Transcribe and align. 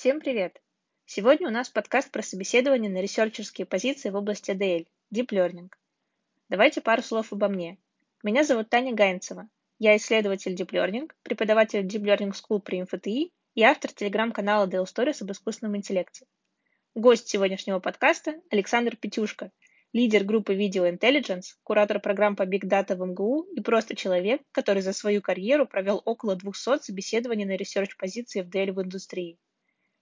Всем 0.00 0.18
привет! 0.18 0.62
Сегодня 1.04 1.48
у 1.48 1.50
нас 1.50 1.68
подкаст 1.68 2.10
про 2.10 2.22
собеседование 2.22 2.90
на 2.90 3.02
ресерчерские 3.02 3.66
позиции 3.66 4.08
в 4.08 4.16
области 4.16 4.50
ADL, 4.50 4.86
Deep 5.14 5.26
Learning. 5.26 5.68
Давайте 6.48 6.80
пару 6.80 7.02
слов 7.02 7.34
обо 7.34 7.48
мне. 7.48 7.76
Меня 8.22 8.42
зовут 8.42 8.70
Таня 8.70 8.94
Гайнцева. 8.94 9.50
Я 9.78 9.94
исследователь 9.98 10.54
Deep 10.54 10.70
Learning, 10.70 11.10
преподаватель 11.22 11.80
Deep 11.80 12.00
Learning 12.00 12.32
School 12.32 12.60
при 12.60 12.80
МФТИ 12.80 13.30
и 13.54 13.62
автор 13.62 13.92
телеграм-канала 13.92 14.66
Dell 14.66 14.86
Stories 14.86 15.20
об 15.20 15.32
искусственном 15.32 15.76
интеллекте. 15.76 16.24
Гость 16.94 17.28
сегодняшнего 17.28 17.78
подкаста– 17.78 18.40
Александр 18.50 18.96
Петюшко, 18.96 19.52
лидер 19.92 20.24
группы 20.24 20.54
Video 20.54 20.90
Intelligence, 20.90 21.56
куратор 21.62 22.00
программ 22.00 22.36
по 22.36 22.44
Big 22.44 22.62
Data 22.62 22.96
в 22.96 23.06
МГУ 23.06 23.48
и 23.54 23.60
просто 23.60 23.94
человек, 23.94 24.40
который 24.52 24.80
за 24.80 24.94
свою 24.94 25.20
карьеру 25.20 25.66
провел 25.66 26.00
около 26.06 26.36
200 26.36 26.84
собеседований 26.84 27.44
на 27.44 27.58
ресерч-позиции 27.58 28.40
в 28.40 28.48
DL 28.48 28.72
в 28.72 28.82
индустрии. 28.82 29.38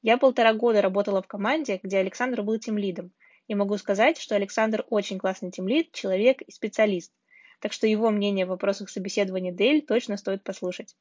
Я 0.03 0.17
полтора 0.17 0.55
года 0.55 0.81
работала 0.81 1.23
в 1.23 1.27
команде, 1.27 1.81
где 1.83 1.99
Александр 1.99 2.43
был 2.43 2.59
тимлидом, 2.59 3.13
и 3.49 3.55
могу 3.55 3.77
сказать, 3.79 4.19
что 4.19 4.37
Александр 4.37 4.85
очень 4.91 5.19
классный 5.19 5.51
тимлид, 5.51 5.93
человек 5.93 6.41
и 6.43 6.53
специалист, 6.53 7.13
так 7.61 7.73
что 7.73 7.87
его 7.87 8.11
мнение 8.11 8.47
в 8.47 8.51
вопросах 8.51 8.91
собеседования 8.91 9.53
Dell 9.53 9.81
точно 9.81 10.17
стоит 10.17 10.45
послушать. 10.45 10.95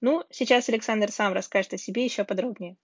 Ну, 0.00 0.24
сейчас 0.30 0.68
Александр 0.68 1.12
сам 1.12 1.32
расскажет 1.32 1.74
о 1.74 1.78
себе 1.78 2.04
еще 2.04 2.24
подробнее. 2.24 2.76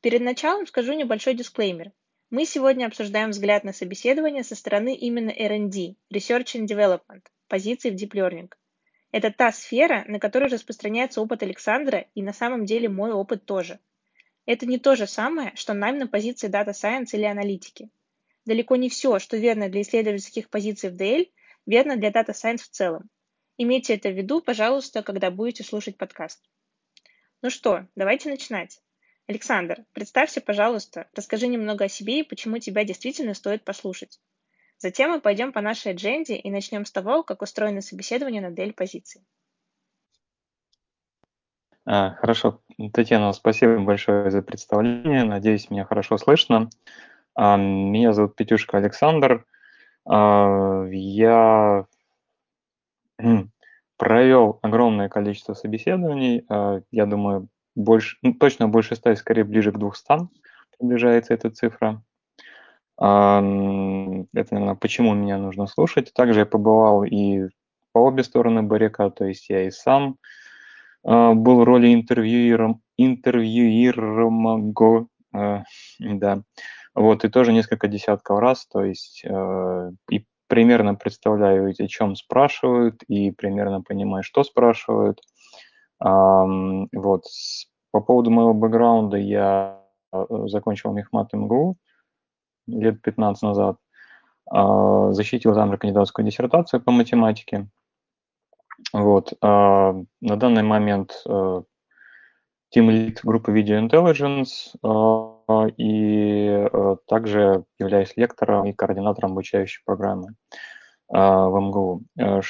Перед 0.00 0.20
началом 0.20 0.66
скажу 0.66 0.92
небольшой 0.92 1.34
дисклеймер. 1.34 1.90
Мы 2.30 2.44
сегодня 2.44 2.86
обсуждаем 2.86 3.30
взгляд 3.30 3.64
на 3.64 3.72
собеседование 3.72 4.44
со 4.44 4.54
стороны 4.54 4.94
именно 4.94 5.30
R&D, 5.30 5.96
Research 6.12 6.54
and 6.54 6.66
Development, 6.66 7.22
позиции 7.48 7.90
в 7.90 7.94
Deep 7.94 8.12
Learning. 8.12 8.52
Это 9.10 9.32
та 9.32 9.50
сфера, 9.50 10.04
на 10.06 10.20
которой 10.20 10.48
распространяется 10.48 11.20
опыт 11.20 11.42
Александра 11.42 12.06
и 12.14 12.22
на 12.22 12.32
самом 12.32 12.66
деле 12.66 12.88
мой 12.88 13.10
опыт 13.10 13.44
тоже. 13.46 13.80
Это 14.46 14.64
не 14.64 14.78
то 14.78 14.94
же 14.94 15.08
самое, 15.08 15.52
что 15.56 15.74
найм 15.74 15.98
на 15.98 16.06
позиции 16.06 16.48
Data 16.48 16.70
Science 16.70 17.08
или 17.12 17.24
аналитики. 17.24 17.90
Далеко 18.44 18.76
не 18.76 18.88
все, 18.88 19.18
что 19.18 19.36
верно 19.36 19.68
для 19.68 19.82
исследовательских 19.82 20.48
позиций 20.48 20.90
в 20.90 20.94
DL, 20.94 21.28
верно 21.66 21.96
для 21.96 22.10
Data 22.10 22.30
Science 22.30 22.58
в 22.58 22.68
целом. 22.68 23.10
Имейте 23.58 23.94
это 23.94 24.08
в 24.08 24.16
виду, 24.16 24.40
пожалуйста, 24.40 25.02
когда 25.02 25.32
будете 25.32 25.64
слушать 25.64 25.96
подкаст. 25.96 26.40
Ну 27.42 27.50
что, 27.50 27.88
давайте 27.96 28.28
начинать. 28.28 28.80
Александр, 29.26 29.84
представься, 29.92 30.40
пожалуйста, 30.40 31.08
расскажи 31.12 31.48
немного 31.48 31.86
о 31.86 31.88
себе 31.88 32.20
и 32.20 32.22
почему 32.22 32.58
тебя 32.58 32.84
действительно 32.84 33.34
стоит 33.34 33.64
послушать. 33.64 34.20
Затем 34.78 35.10
мы 35.10 35.20
пойдем 35.20 35.52
по 35.52 35.60
нашей 35.60 35.92
адженде 35.92 36.36
и 36.36 36.50
начнем 36.50 36.84
с 36.84 36.92
того, 36.92 37.24
как 37.24 37.42
устроено 37.42 37.80
собеседование 37.80 38.40
на 38.40 38.54
DL-позиции. 38.54 39.24
А, 41.88 42.16
хорошо. 42.20 42.60
Татьяна, 42.92 43.32
спасибо 43.32 43.78
большое 43.78 44.30
за 44.30 44.42
представление. 44.42 45.22
Надеюсь, 45.22 45.70
меня 45.70 45.84
хорошо 45.84 46.18
слышно. 46.18 46.68
А, 47.36 47.56
меня 47.56 48.12
зовут 48.12 48.34
Петюшка 48.34 48.78
Александр. 48.78 49.46
А, 50.04 50.84
я 50.90 51.86
провел 53.96 54.58
огромное 54.62 55.08
количество 55.08 55.54
собеседований. 55.54 56.44
Я 56.90 57.06
думаю, 57.06 57.48
больше, 57.76 58.18
ну, 58.20 58.34
точно 58.34 58.68
больше 58.68 58.96
ста, 58.96 59.14
скорее 59.14 59.44
ближе 59.44 59.70
к 59.70 59.78
200 59.78 60.28
приближается 60.76 61.34
эта 61.34 61.50
цифра. 61.50 62.02
Это, 62.98 63.40
наверное, 63.42 64.74
почему 64.74 65.14
меня 65.14 65.38
нужно 65.38 65.66
слушать. 65.66 66.12
Также 66.12 66.40
я 66.40 66.46
побывал 66.46 67.04
и 67.04 67.48
по 67.92 68.00
обе 68.00 68.22
стороны 68.24 68.62
баррикад, 68.62 69.14
то 69.14 69.24
есть 69.24 69.48
я 69.48 69.66
и 69.66 69.70
сам 69.70 70.16
был 71.06 71.60
в 71.60 71.64
роли 71.64 71.94
интервьюером, 71.94 72.82
интервьюируемого, 72.96 75.06
да, 76.00 76.42
вот, 76.94 77.24
и 77.24 77.28
тоже 77.28 77.52
несколько 77.52 77.88
десятков 77.88 78.40
раз, 78.40 78.66
то 78.66 78.82
есть 78.82 79.24
и 79.24 80.24
примерно 80.48 80.94
представляю, 80.94 81.70
о 81.70 81.86
чем 81.86 82.16
спрашивают, 82.16 83.02
и 83.08 83.30
примерно 83.30 83.82
понимаю, 83.82 84.24
что 84.24 84.44
спрашивают. 84.44 85.20
Вот. 86.00 87.24
По 87.90 88.00
поводу 88.00 88.30
моего 88.30 88.52
бэкграунда 88.52 89.16
я 89.16 89.80
э, 90.12 90.24
закончил 90.48 90.92
мехмат 90.92 91.32
МГУ 91.32 91.78
лет 92.66 93.00
15 93.00 93.42
назад, 93.42 93.76
а, 94.50 95.12
защитил 95.12 95.54
там 95.54 95.72
же 95.72 95.78
кандидатскую 95.78 96.26
диссертацию 96.26 96.82
по 96.82 96.92
математике. 96.92 97.68
Вот. 98.92 99.32
А, 99.40 99.94
на 100.20 100.36
данный 100.36 100.62
момент 100.62 101.22
Team 101.26 101.64
Lead 102.74 103.18
группы 103.22 103.52
Video 103.52 103.80
Intelligence 103.80 104.76
а, 104.82 105.66
и 105.76 106.68
также 107.06 107.64
являюсь 107.78 108.16
лектором 108.16 108.66
и 108.66 108.72
координатором 108.72 109.32
обучающей 109.32 109.82
программы 109.84 110.34
в 111.08 111.60
МГУ. 111.60 112.02
Э, 112.18 112.40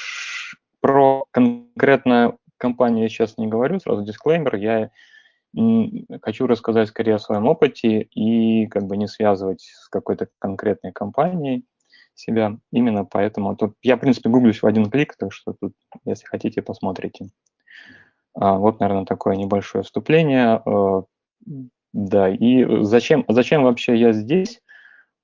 про 0.81 1.25
конкретную 1.29 2.39
компанию 2.57 3.03
я 3.03 3.09
сейчас 3.09 3.37
не 3.37 3.45
говорю, 3.45 3.79
сразу 3.79 4.03
дисклеймер, 4.03 4.55
я 4.55 4.89
хочу 6.21 6.47
рассказать 6.47 6.89
скорее 6.89 7.15
о 7.15 7.19
своем 7.19 7.47
опыте 7.47 8.01
и 8.01 8.67
как 8.67 8.83
бы 8.83 8.97
не 8.97 9.07
связывать 9.07 9.61
с 9.61 9.89
какой-то 9.89 10.27
конкретной 10.39 10.91
компанией 10.91 11.65
себя. 12.19 12.57
Именно 12.71 13.05
поэтому 13.05 13.55
тут 13.55 13.75
я, 13.81 13.97
в 13.97 13.99
принципе, 13.99 14.29
гуглюсь 14.29 14.61
в 14.61 14.65
один 14.65 14.89
клик, 14.89 15.15
так 15.17 15.33
что 15.33 15.53
тут, 15.59 15.73
если 16.05 16.25
хотите, 16.25 16.61
посмотрите. 16.61 17.27
А, 18.33 18.57
вот, 18.57 18.79
наверное, 18.79 19.05
такое 19.05 19.35
небольшое 19.35 19.83
вступление. 19.83 20.61
А, 20.65 21.03
да, 21.93 22.29
и 22.29 22.83
зачем, 22.83 23.25
зачем 23.27 23.63
вообще 23.63 23.97
я 23.97 24.13
здесь? 24.13 24.61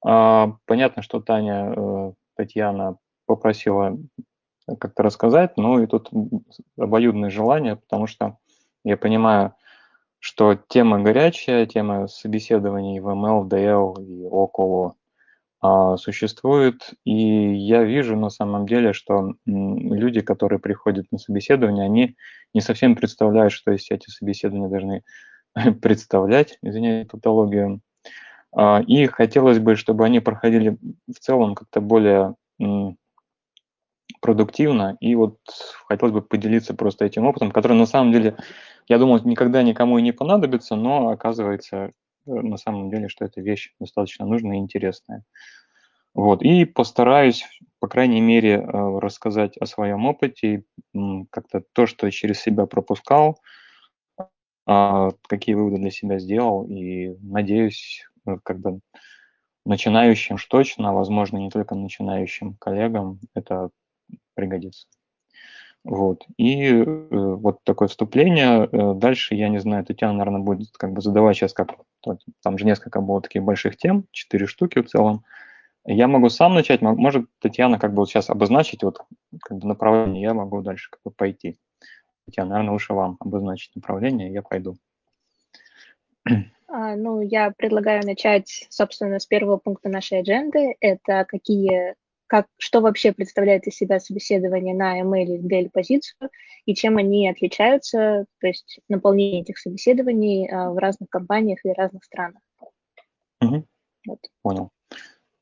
А, 0.05 0.53
понятно, 0.65 1.01
что 1.01 1.21
Таня, 1.21 1.73
э, 1.75 2.13
Татьяна 2.35 2.97
попросила 3.25 3.97
как-то 4.79 5.03
рассказать, 5.03 5.57
ну 5.57 5.81
и 5.81 5.87
тут 5.87 6.09
обоюдное 6.77 7.29
желание, 7.29 7.75
потому 7.75 8.07
что 8.07 8.37
я 8.83 8.97
понимаю, 8.97 9.53
что 10.19 10.55
тема 10.55 11.01
горячая, 11.01 11.65
тема 11.65 12.07
собеседований 12.07 12.99
в 12.99 13.07
ML, 13.09 13.47
DL 13.47 14.03
и 14.05 14.25
около 14.25 14.89
а, 14.89 15.02
существует, 15.97 16.93
и 17.05 17.55
я 17.55 17.83
вижу 17.83 18.17
на 18.17 18.29
самом 18.29 18.67
деле, 18.67 18.91
что 18.91 19.35
люди, 19.45 20.21
которые 20.21 20.59
приходят 20.59 21.05
на 21.11 21.17
собеседование, 21.17 21.85
они 21.85 22.15
не 22.53 22.61
совсем 22.61 22.95
представляют, 22.95 23.53
что 23.53 23.71
из 23.71 23.89
эти 23.89 24.09
собеседования 24.09 24.67
должны 24.67 25.03
представлять, 25.81 26.57
извиняюсь, 26.61 27.07
патологию. 27.07 27.81
А, 28.51 28.81
и 28.85 29.05
хотелось 29.07 29.59
бы, 29.59 29.75
чтобы 29.75 30.05
они 30.05 30.19
проходили 30.19 30.77
в 31.07 31.19
целом 31.19 31.55
как-то 31.55 31.81
более 31.81 32.35
продуктивно, 34.21 34.97
и 34.99 35.15
вот 35.15 35.37
хотелось 35.87 36.13
бы 36.13 36.21
поделиться 36.21 36.73
просто 36.73 37.05
этим 37.05 37.25
опытом, 37.25 37.51
который 37.51 37.77
на 37.77 37.85
самом 37.85 38.11
деле, 38.11 38.37
я 38.87 38.97
думал, 38.97 39.19
никогда 39.23 39.63
никому 39.63 39.97
и 39.97 40.01
не 40.01 40.11
понадобится, 40.11 40.75
но 40.75 41.09
оказывается 41.09 41.91
на 42.25 42.57
самом 42.57 42.89
деле, 42.89 43.09
что 43.09 43.25
эта 43.25 43.41
вещь 43.41 43.73
достаточно 43.79 44.25
нужная 44.25 44.57
и 44.57 44.59
интересная. 44.59 45.23
Вот, 46.13 46.43
и 46.43 46.65
постараюсь, 46.65 47.45
по 47.79 47.87
крайней 47.87 48.21
мере, 48.21 48.57
э, 48.57 48.99
рассказать 48.99 49.57
о 49.57 49.65
своем 49.65 50.05
опыте, 50.05 50.63
как-то 51.31 51.63
то, 51.73 51.87
что 51.87 52.09
через 52.11 52.39
себя 52.39 52.67
пропускал, 52.67 53.39
а, 54.65 55.11
какие 55.27 55.55
выводы 55.55 55.77
для 55.77 55.91
себя 55.91 56.19
сделал, 56.19 56.65
и 56.65 57.17
надеюсь, 57.21 58.05
э, 58.25 58.37
как 58.43 58.59
бы 58.59 58.79
начинающим 59.65 60.35
уж 60.35 60.45
точно, 60.45 60.89
а 60.89 60.93
возможно, 60.93 61.37
не 61.37 61.49
только 61.49 61.75
начинающим 61.75 62.55
коллегам 62.55 63.19
это 63.33 63.69
пригодится. 64.35 64.87
Вот. 65.83 66.23
И 66.37 66.65
э, 66.67 66.85
вот 66.85 67.59
такое 67.63 67.89
вступление. 67.89 68.69
Э, 68.71 68.93
дальше, 68.93 69.35
я 69.35 69.49
не 69.49 69.59
знаю, 69.59 69.85
Татьяна, 69.85 70.13
наверное, 70.13 70.41
будет 70.41 70.71
как 70.77 70.93
бы 70.93 71.01
задавать 71.01 71.37
сейчас, 71.37 71.53
как 71.53 71.75
там 72.41 72.57
же 72.57 72.65
несколько 72.65 73.01
было 73.01 73.21
таких 73.21 73.43
больших 73.43 73.77
тем, 73.77 74.05
четыре 74.11 74.45
штуки 74.45 74.81
в 74.81 74.87
целом. 74.87 75.23
Я 75.85 76.07
могу 76.07 76.29
сам 76.29 76.53
начать, 76.53 76.81
может 76.81 77.27
Татьяна 77.39 77.77
как 77.77 77.91
бы 77.91 77.97
вот 77.97 78.09
сейчас 78.09 78.29
обозначить 78.29 78.83
вот 78.83 78.99
как 79.41 79.57
бы 79.57 79.67
направление, 79.67 80.21
я 80.21 80.33
могу 80.33 80.61
дальше 80.61 80.89
как 80.89 81.01
бы 81.03 81.11
пойти. 81.11 81.57
Татьяна, 82.25 82.51
наверное, 82.51 82.71
лучше 82.71 82.93
вам 82.93 83.17
обозначить 83.19 83.75
направление, 83.75 84.31
я 84.31 84.41
пойду. 84.41 84.77
А, 86.75 86.95
ну, 86.95 87.21
я 87.21 87.51
предлагаю 87.51 88.03
начать, 88.03 88.65
собственно, 88.69 89.19
с 89.19 89.27
первого 89.27 89.57
пункта 89.57 89.89
нашей 89.89 90.21
адженды. 90.21 90.75
Это 90.79 91.23
какие 91.23 91.93
как, 92.33 92.47
что 92.57 92.81
вообще 92.81 93.11
представляет 93.11 93.67
из 93.67 93.75
себя 93.75 93.99
собеседование 93.99 94.73
на 94.73 94.99
ML 94.99 95.21
или 95.21 95.65
DL 95.65 95.69
позицию 95.71 96.31
и 96.65 96.73
чем 96.73 96.97
они 96.97 97.29
отличаются, 97.29 98.25
то 98.39 98.47
есть 98.47 98.79
наполнение 98.89 99.41
этих 99.41 99.59
собеседований 99.59 100.49
а, 100.49 100.71
в 100.71 100.79
разных 100.79 101.11
компаниях 101.11 101.59
и 101.63 101.71
разных 101.73 102.03
странах. 102.03 102.41
Угу. 103.39 103.65
Вот. 104.07 104.19
Понял. 104.41 104.71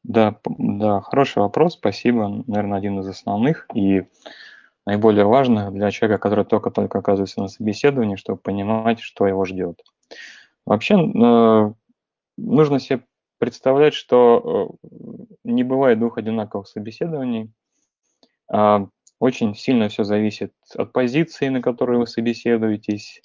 Да, 0.03 0.35
да, 0.43 0.99
хороший 0.99 1.38
вопрос, 1.38 1.75
спасибо. 1.75 2.43
Наверное, 2.45 2.79
один 2.79 2.99
из 2.99 3.07
основных 3.07 3.67
и 3.73 4.03
наиболее 4.85 5.23
важных 5.23 5.71
для 5.71 5.91
человека, 5.91 6.21
который 6.21 6.44
только-только 6.44 6.99
оказывается 6.99 7.39
на 7.39 7.47
собеседовании, 7.47 8.17
чтобы 8.17 8.41
понимать, 8.41 8.99
что 8.99 9.25
его 9.27 9.45
ждет. 9.45 9.81
Вообще, 10.65 10.95
э, 10.95 11.73
нужно 12.35 12.79
себе 12.81 13.03
представлять, 13.41 13.95
что 13.95 14.77
э, 14.83 14.88
не 15.43 15.63
бывает 15.63 15.97
двух 15.97 16.19
одинаковых 16.19 16.67
собеседований. 16.67 17.51
А, 18.47 18.85
очень 19.19 19.55
сильно 19.55 19.89
все 19.89 20.03
зависит 20.03 20.53
от 20.75 20.93
позиции, 20.93 21.49
на 21.49 21.59
которой 21.59 21.97
вы 21.97 22.05
собеседуетесь. 22.05 23.23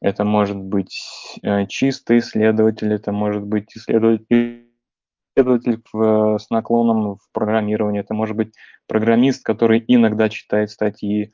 Это 0.00 0.24
может 0.24 0.56
быть 0.56 0.98
э, 1.42 1.66
чистый 1.66 2.20
исследователь, 2.20 2.90
это 2.90 3.12
может 3.12 3.42
быть 3.42 3.76
исследователь, 3.76 4.66
исследователь 5.36 5.82
в, 5.92 6.38
с 6.38 6.48
наклоном 6.48 7.16
в 7.16 7.30
программировании, 7.32 8.00
это 8.00 8.14
может 8.14 8.36
быть 8.36 8.54
программист, 8.86 9.44
который 9.44 9.84
иногда 9.86 10.30
читает 10.30 10.70
статьи. 10.70 11.32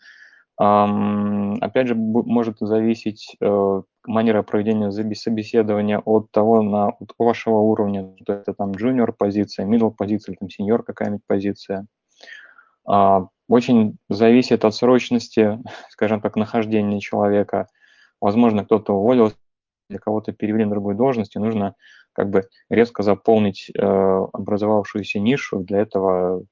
Опять 0.59 1.87
же, 1.87 1.95
может 1.95 2.57
зависеть 2.59 3.37
э, 3.41 3.83
манера 4.07 4.43
проведения 4.43 4.91
собеседования 4.91 5.99
от 5.99 6.31
того, 6.31 6.63
на, 6.63 6.89
от 6.89 7.13
вашего 7.19 7.59
уровня, 7.59 8.15
то 8.25 8.33
это 8.35 8.55
там 8.55 8.73
junior 8.73 9.13
позиция, 9.13 9.67
middle 9.67 9.91
позиция, 9.91 10.33
или 10.33 10.39
там 10.39 10.49
senior 10.49 10.83
какая-нибудь 10.83 11.23
позиция. 11.27 11.87
А, 12.87 13.29
очень 13.49 13.99
зависит 14.09 14.65
от 14.65 14.75
срочности, 14.75 15.59
скажем 15.91 16.21
так, 16.21 16.37
нахождения 16.37 17.01
человека. 17.01 17.69
Возможно, 18.21 18.65
кто-то 18.65 18.95
уволился, 18.95 19.37
для 19.89 19.99
кого-то 19.99 20.33
перевели 20.33 20.65
на 20.65 20.71
другую 20.71 20.97
должность, 20.97 21.37
и 21.37 21.39
нужно 21.39 21.75
как 22.13 22.31
бы 22.31 22.49
резко 22.71 23.03
заполнить 23.03 23.71
э, 23.71 23.81
образовавшуюся 23.83 25.21
нишу. 25.21 25.61
Для 25.61 25.81
этого 25.81 26.45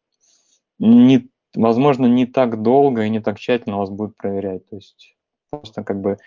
не, 0.79 1.31
возможно, 1.55 2.07
не 2.07 2.27
так 2.27 2.63
долго 2.63 3.05
и 3.05 3.11
не 3.11 3.21
так 3.21 3.39
тщательно 3.39 3.79
вас 3.79 3.91
будут 3.91 4.17
проверять. 4.17 4.69
То 4.69 4.77
есть 4.77 5.17
просто 5.51 5.83
как 5.83 6.01
бы 6.01 6.19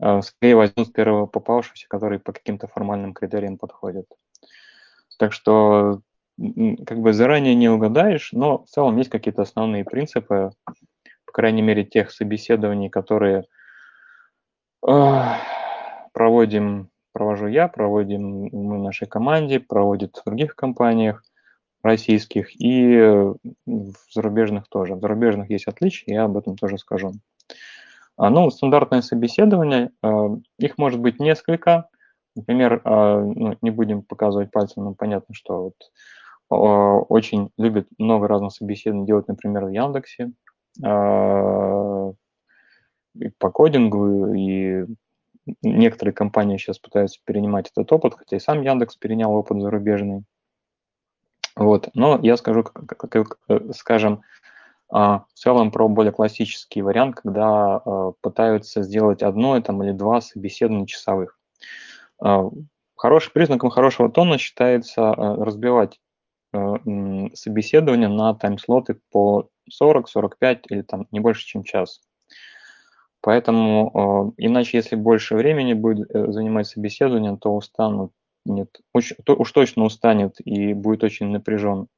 скорее 0.00 0.56
возьмут 0.56 0.92
первого 0.92 1.26
попавшегося, 1.26 1.86
который 1.88 2.18
по 2.18 2.32
каким-то 2.32 2.68
формальным 2.68 3.14
критериям 3.14 3.58
подходит. 3.58 4.06
Так 5.18 5.32
что 5.32 6.00
как 6.86 7.00
бы 7.00 7.12
заранее 7.12 7.54
не 7.54 7.68
угадаешь, 7.68 8.32
но 8.32 8.64
в 8.64 8.68
целом 8.68 8.96
есть 8.96 9.10
какие-то 9.10 9.42
основные 9.42 9.84
принципы, 9.84 10.52
по 11.24 11.32
крайней 11.32 11.62
мере, 11.62 11.84
тех 11.84 12.12
собеседований, 12.12 12.88
которые 12.88 13.44
э, 14.86 15.22
проводим, 16.12 16.90
провожу 17.12 17.48
я, 17.48 17.66
проводим 17.66 18.48
мы 18.52 18.78
в 18.78 18.82
нашей 18.82 19.08
команде, 19.08 19.58
проводят 19.58 20.16
в 20.16 20.24
других 20.24 20.54
компаниях 20.54 21.24
российских 21.82 22.60
и 22.60 22.98
в 23.66 23.94
зарубежных 24.12 24.68
тоже. 24.68 24.94
В 24.94 25.00
зарубежных 25.00 25.50
есть 25.50 25.66
отличия, 25.66 26.14
я 26.14 26.24
об 26.24 26.36
этом 26.36 26.56
тоже 26.56 26.78
скажу. 26.78 27.12
А, 28.18 28.30
ну, 28.30 28.50
стандартное 28.50 29.00
собеседование, 29.00 29.92
э, 30.02 30.08
их 30.58 30.76
может 30.76 31.00
быть 31.00 31.20
несколько. 31.20 31.88
Например, 32.34 32.82
э, 32.84 33.20
ну, 33.34 33.56
не 33.62 33.70
будем 33.70 34.02
показывать 34.02 34.50
пальцем, 34.50 34.84
но 34.84 34.94
понятно, 34.94 35.34
что 35.34 35.64
вот 35.64 35.74
очень 36.50 37.50
любит 37.58 37.88
много 37.98 38.26
разных 38.26 38.52
собеседований 38.52 39.06
делать, 39.06 39.28
например, 39.28 39.66
в 39.66 39.68
Яндексе, 39.68 40.32
а, 40.82 42.12
и 43.16 43.28
по 43.38 43.50
кодингу, 43.50 44.32
и 44.32 44.86
некоторые 45.62 46.14
компании 46.14 46.56
сейчас 46.56 46.78
пытаются 46.78 47.20
перенимать 47.24 47.70
этот 47.70 47.92
опыт, 47.92 48.14
хотя 48.14 48.36
и 48.36 48.40
сам 48.40 48.62
Яндекс 48.62 48.96
перенял 48.96 49.34
опыт 49.34 49.60
зарубежный. 49.60 50.24
Вот. 51.54 51.90
Но 51.94 52.18
я 52.22 52.38
скажу, 52.38 52.62
как, 52.62 52.86
как, 52.86 53.38
скажем, 53.74 54.22
а, 54.90 55.24
в 55.34 55.38
целом 55.38 55.70
про 55.70 55.88
более 55.88 56.12
классический 56.12 56.82
вариант, 56.82 57.16
когда 57.16 57.76
а, 57.76 58.12
пытаются 58.20 58.82
сделать 58.82 59.22
одно 59.22 59.60
там, 59.60 59.82
или 59.82 59.92
два 59.92 60.20
собеседования 60.20 60.86
часовых. 60.86 61.38
Хорошим 62.96 63.32
признаком 63.32 63.70
хорошего 63.70 64.10
тона 64.10 64.38
считается 64.38 65.12
разбивать 65.12 66.00
Э, 66.52 66.76
собеседования 67.34 68.08
на 68.08 68.34
тайм-слоты 68.34 68.98
по 69.10 69.48
40, 69.68 70.08
45 70.08 70.64
или 70.70 70.82
там 70.82 71.06
не 71.10 71.20
больше, 71.20 71.44
чем 71.44 71.62
час. 71.62 72.00
Поэтому 73.20 74.32
э, 74.38 74.44
иначе, 74.44 74.78
если 74.78 74.96
больше 74.96 75.34
времени 75.34 75.74
будет 75.74 76.10
э, 76.10 76.32
занимать 76.32 76.66
собеседование, 76.66 77.36
то 77.36 77.54
устанут, 77.54 78.12
нет, 78.46 78.80
уж, 78.94 79.12
то, 79.26 79.34
уж 79.34 79.52
точно 79.52 79.84
устанет 79.84 80.36
и 80.42 80.72
будет 80.72 81.04
очень 81.04 81.26
напряжен 81.26 81.88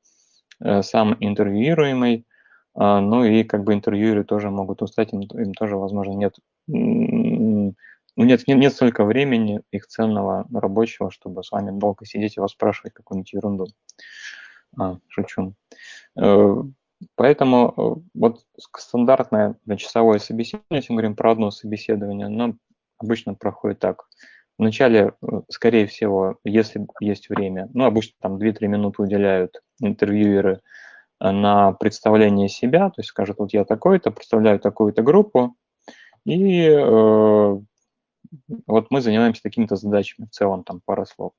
сам 0.83 1.17
интервьюируемый, 1.21 2.27
а, 2.27 2.30
ну 2.76 3.25
и 3.25 3.43
как 3.44 3.64
бы 3.64 3.75
интервьюеры 3.75 4.25
тоже 4.25 4.50
могут 4.50 4.82
устать, 4.82 5.12
им, 5.12 5.20
им 5.20 5.55
тоже, 5.55 5.76
возможно, 5.76 6.12
нет, 6.12 6.37
ну, 6.69 7.75
нет, 8.25 8.46
нет, 8.46 8.58
нет 8.58 8.72
столько 8.72 9.05
времени 9.05 9.62
их 9.70 9.87
ценного 9.87 10.46
рабочего, 10.52 11.11
чтобы 11.11 11.43
с 11.43 11.52
вами 11.52 11.78
долго 11.78 12.05
сидеть 12.05 12.37
и 12.37 12.40
вас 12.40 12.52
спрашивать 12.52 12.93
какую-нибудь 12.93 13.32
ерунду. 13.32 13.67
А, 14.78 14.99
шучу. 15.08 15.55
Э, 16.17 16.55
поэтому 17.17 17.75
э, 17.76 18.00
вот 18.14 18.44
стандартное 18.76 19.56
часовое 19.76 20.19
собеседование, 20.19 20.81
если 20.81 20.93
мы 20.93 20.99
говорим 20.99 21.17
про 21.17 21.32
одно 21.32 21.50
собеседование, 21.50 22.26
оно 22.26 22.56
обычно 22.99 23.34
проходит 23.34 23.78
так. 23.78 24.05
Вначале, 24.58 25.14
э, 25.22 25.40
скорее 25.49 25.87
всего, 25.87 26.38
если 26.44 26.87
есть 27.00 27.31
время, 27.31 27.69
ну, 27.72 27.84
обычно 27.84 28.14
там 28.20 28.37
2-3 28.37 28.67
минуты 28.69 29.02
уделяют 29.02 29.61
интервьюеры 29.81 30.61
на 31.20 31.72
представление 31.72 32.49
себя, 32.49 32.88
то 32.88 32.94
есть 32.99 33.11
скажут, 33.11 33.38
вот 33.38 33.52
я 33.52 33.64
такой-то, 33.64 34.11
представляю 34.11 34.58
такую-то 34.58 35.02
группу, 35.02 35.55
и 36.25 36.67
э, 36.67 37.58
вот 38.67 38.87
мы 38.90 39.00
занимаемся 39.00 39.43
такими-то 39.43 39.76
задачами, 39.76 40.26
в 40.26 40.31
целом 40.31 40.64
там 40.64 40.81
пара 40.84 41.05
слов. 41.05 41.32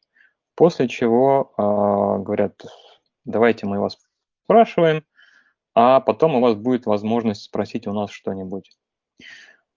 После 0.56 0.88
чего 0.88 1.54
э, 1.58 1.62
говорят, 2.24 2.64
давайте 3.26 3.66
мы 3.66 3.80
вас 3.80 3.98
спрашиваем, 4.44 5.04
а 5.74 6.00
потом 6.02 6.36
у 6.36 6.42
вас 6.42 6.56
будет 6.56 6.86
возможность 6.86 7.44
спросить 7.44 7.88
у 7.88 7.94
нас 7.94 8.12
что-нибудь. 8.12 8.72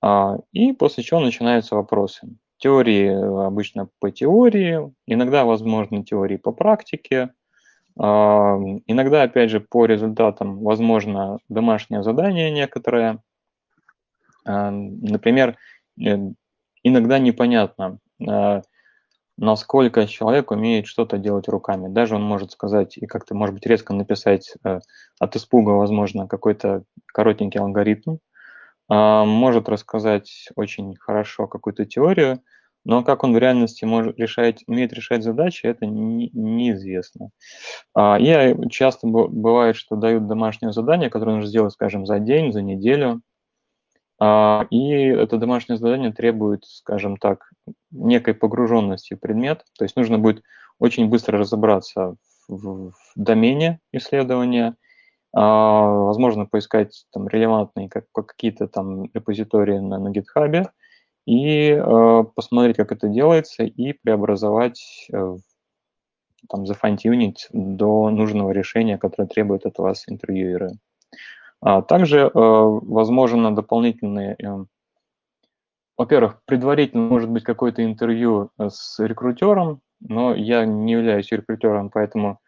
А, 0.02 0.36
и 0.52 0.72
после 0.72 1.02
чего 1.02 1.20
начинаются 1.20 1.76
вопросы. 1.76 2.28
Теории 2.58 3.46
обычно 3.46 3.88
по 4.00 4.10
теории, 4.10 4.92
иногда, 5.06 5.44
возможно, 5.44 6.04
теории 6.04 6.36
по 6.36 6.52
практике, 6.52 7.32
иногда, 7.96 9.23
опять 9.23 9.50
же, 9.50 9.61
по 9.61 9.87
результатам, 9.87 10.58
возможно, 10.58 11.38
домашнее 11.49 12.02
задание 12.02 12.50
некоторое. 12.50 13.20
Например, 14.44 15.56
э, 16.05 16.17
иногда 16.82 17.19
непонятно, 17.19 17.99
насколько 19.37 20.07
человек 20.07 20.50
умеет 20.50 20.87
что-то 20.87 21.18
делать 21.18 21.49
руками. 21.49 21.92
Даже 21.92 22.16
он 22.16 22.23
может 22.23 22.52
сказать 22.52 22.97
и 22.97 23.07
как-то, 23.07 23.35
может 23.35 23.54
быть, 23.54 23.66
резко 23.66 23.92
написать 23.92 24.54
э, 24.64 24.80
от 25.18 25.37
испуга, 25.37 25.71
возможно, 25.71 26.28
какой-то 26.28 26.85
коротенький 27.07 27.61
алгоритм, 27.61 28.12
э, 28.12 28.16
может 28.88 29.68
рассказать 29.68 30.49
очень 30.54 30.95
хорошо 30.97 31.49
какую-то 31.49 31.85
теорию, 31.85 32.40
но 32.85 33.03
как 33.03 33.25
он 33.25 33.35
в 33.35 33.38
реальности 33.38 33.85
может 33.85 34.19
решать, 34.19 34.62
умеет 34.67 34.93
решать 34.93 35.23
задачи, 35.23 35.67
это 35.67 35.87
не, 35.87 36.31
неизвестно. 36.33 37.31
А, 37.95 38.19
и 38.19 38.69
часто 38.71 39.07
бывает, 39.07 39.76
что 39.76 39.97
дают 39.97 40.26
домашнее 40.26 40.73
задание, 40.73 41.11
которое 41.11 41.37
нужно 41.37 41.49
сделать, 41.49 41.73
скажем, 41.73 42.07
за 42.07 42.19
день, 42.19 42.53
за 42.53 42.62
неделю, 42.62 43.23
а, 44.21 44.67
и 44.71 44.91
это 44.91 45.38
домашнее 45.38 45.76
задание 45.76 46.12
требует, 46.12 46.64
скажем 46.64 47.17
так, 47.17 47.50
некой 47.91 48.35
погруженности 48.35 49.14
в 49.14 49.21
предмет. 49.21 49.64
То 49.76 49.85
есть 49.85 49.97
нужно 49.97 50.19
будет 50.19 50.43
очень 50.79 51.09
быстро 51.09 51.38
разобраться 51.38 52.17
в, 52.49 52.91
в 52.91 52.95
домене 53.17 53.81
исследования, 53.93 54.76
а, 55.35 55.87
возможно, 55.87 56.47
поискать 56.47 57.07
там 57.12 57.29
релевантные 57.29 57.88
как, 57.88 58.05
какие-то 58.12 58.69
там 58.69 59.05
репозитории 59.12 59.79
на, 59.79 59.99
на 59.99 60.09
GitHub 60.09 60.69
и 61.26 61.71
э, 61.71 62.25
посмотреть, 62.35 62.76
как 62.76 62.93
это 62.93 63.09
делается, 63.09 63.64
и 63.64 63.93
преобразовать, 63.93 65.09
э, 65.12 65.37
там, 66.49 66.66
зафантюнить 66.66 67.49
до 67.52 68.11
нужного 68.11 68.50
решения, 68.50 68.99
которое 68.99 69.28
требует 69.28 69.66
от 69.66 69.78
вас 69.78 70.04
интервьюеры. 70.09 70.73
А 71.61 71.81
также 71.81 72.19
э, 72.19 72.31
возможно 72.35 73.54
дополнительные, 73.54 74.37
э, 74.38 74.64
во-первых, 75.97 76.43
предварительно 76.45 77.04
может 77.04 77.31
быть 77.31 77.45
какое-то 77.45 77.83
интервью 77.83 78.50
э, 78.59 78.69
с 78.71 78.99
рекрутером, 78.99 79.81
но 80.00 80.35
я 80.35 80.66
не 80.66 80.93
являюсь 80.93 81.33
рекрутером, 81.33 81.88
поэтому 81.88 82.38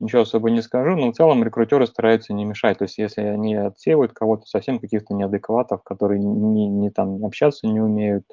ничего 0.00 0.22
особо 0.22 0.50
не 0.50 0.62
скажу, 0.62 0.96
но 0.96 1.12
в 1.12 1.14
целом 1.14 1.44
рекрутеры 1.44 1.86
стараются 1.86 2.32
не 2.32 2.44
мешать. 2.44 2.78
То 2.78 2.84
есть 2.84 2.98
если 2.98 3.22
они 3.22 3.54
отсеивают 3.54 4.12
кого-то 4.12 4.46
совсем 4.46 4.78
каких-то 4.78 5.14
неадекватов, 5.14 5.82
которые 5.82 6.18
не, 6.20 6.68
не 6.68 6.90
там 6.90 7.24
общаться 7.24 7.66
не 7.66 7.80
умеют, 7.80 8.24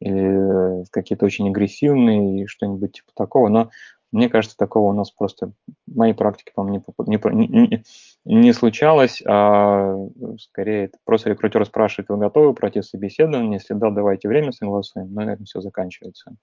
или 0.00 0.84
какие-то 0.90 1.26
очень 1.26 1.48
агрессивные, 1.48 2.42
и 2.42 2.46
что-нибудь 2.46 2.92
типа 2.92 3.10
такого, 3.14 3.48
но 3.48 3.70
мне 4.12 4.28
кажется, 4.28 4.56
такого 4.56 4.90
у 4.90 4.92
нас 4.92 5.10
просто 5.10 5.52
в 5.86 5.96
моей 5.96 6.14
практике, 6.14 6.52
по-моему, 6.54 6.84
не, 7.06 7.46
не, 7.46 7.84
не 8.24 8.52
случалось, 8.52 9.22
а 9.24 9.94
скорее 10.38 10.90
просто 11.04 11.30
рекрутер 11.30 11.64
спрашивает, 11.64 12.08
вы 12.08 12.16
готовы 12.16 12.54
пройти 12.54 12.82
собеседование, 12.82 13.54
если 13.54 13.74
да, 13.74 13.90
давайте 13.90 14.28
время 14.28 14.50
согласуем, 14.52 15.14
на 15.14 15.32
этом 15.32 15.44
все 15.44 15.60
заканчивается. 15.60 16.34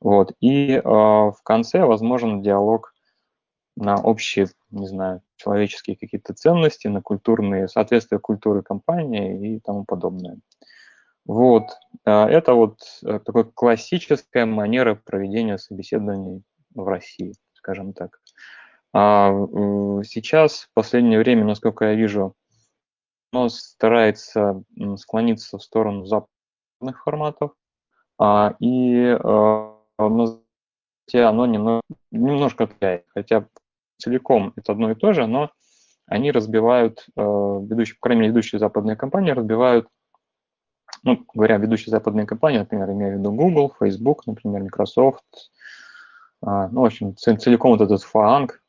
Вот. 0.00 0.32
И 0.40 0.72
э, 0.72 0.80
в 0.82 1.38
конце 1.44 1.84
возможен 1.84 2.42
диалог 2.42 2.94
на 3.80 3.96
общие, 3.96 4.48
не 4.70 4.86
знаю, 4.88 5.22
человеческие 5.36 5.96
какие-то 5.96 6.34
ценности, 6.34 6.88
на 6.88 7.00
культурные, 7.00 7.68
соответствие 7.68 8.18
культуры 8.18 8.62
компании 8.62 9.56
и 9.56 9.60
тому 9.60 9.84
подобное. 9.84 10.38
Вот. 11.24 11.70
Это 12.04 12.54
вот 12.54 12.78
такая 13.02 13.44
классическая 13.44 14.46
манера 14.46 14.94
проведения 14.94 15.58
собеседований 15.58 16.42
в 16.74 16.88
России, 16.88 17.34
скажем 17.52 17.92
так. 17.92 18.18
А 18.92 19.30
сейчас, 20.04 20.62
в 20.62 20.72
последнее 20.74 21.18
время, 21.18 21.44
насколько 21.44 21.84
я 21.84 21.94
вижу, 21.94 22.34
оно 23.32 23.48
старается 23.48 24.62
склониться 24.96 25.58
в 25.58 25.62
сторону 25.62 26.06
западных 26.06 27.02
форматов, 27.04 27.52
а, 28.18 28.56
и 28.58 29.16
а, 29.22 29.76
оно 29.98 31.46
немного, 31.46 31.82
немножко 32.10 32.64
отличается, 32.64 33.08
хотя 33.14 33.46
целиком 33.98 34.52
это 34.56 34.72
одно 34.72 34.90
и 34.90 34.94
то 34.94 35.12
же, 35.12 35.26
но 35.26 35.50
они 36.06 36.32
разбивают, 36.32 37.06
а, 37.16 37.58
ведущие, 37.60 37.96
по 37.96 38.06
крайней 38.06 38.22
мере, 38.22 38.32
ведущие 38.32 38.58
западные 38.58 38.96
компании 38.96 39.32
разбивают, 39.32 39.88
ну, 41.02 41.24
говоря 41.34 41.58
ведущие 41.58 41.90
западные 41.90 42.26
компании, 42.26 42.58
например, 42.58 42.90
имею 42.90 43.16
в 43.16 43.18
виду 43.20 43.32
Google, 43.32 43.74
Facebook, 43.78 44.26
например, 44.26 44.62
Microsoft, 44.62 45.50
ну, 46.40 46.82
в 46.82 46.84
общем, 46.84 47.16
целиком 47.16 47.72
вот 47.72 47.80
этот 47.80 48.02
фанг, 48.02 48.62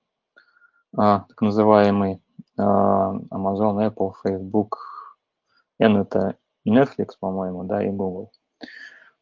так 0.91 1.39
называемый, 1.39 2.21
Amazon, 2.57 3.87
Apple, 3.87 4.13
Facebook, 4.23 4.77
N 5.79 5.97
это 5.97 6.35
Netflix, 6.67 7.09
по-моему, 7.19 7.63
да, 7.63 7.83
и 7.83 7.89
Google. 7.89 8.31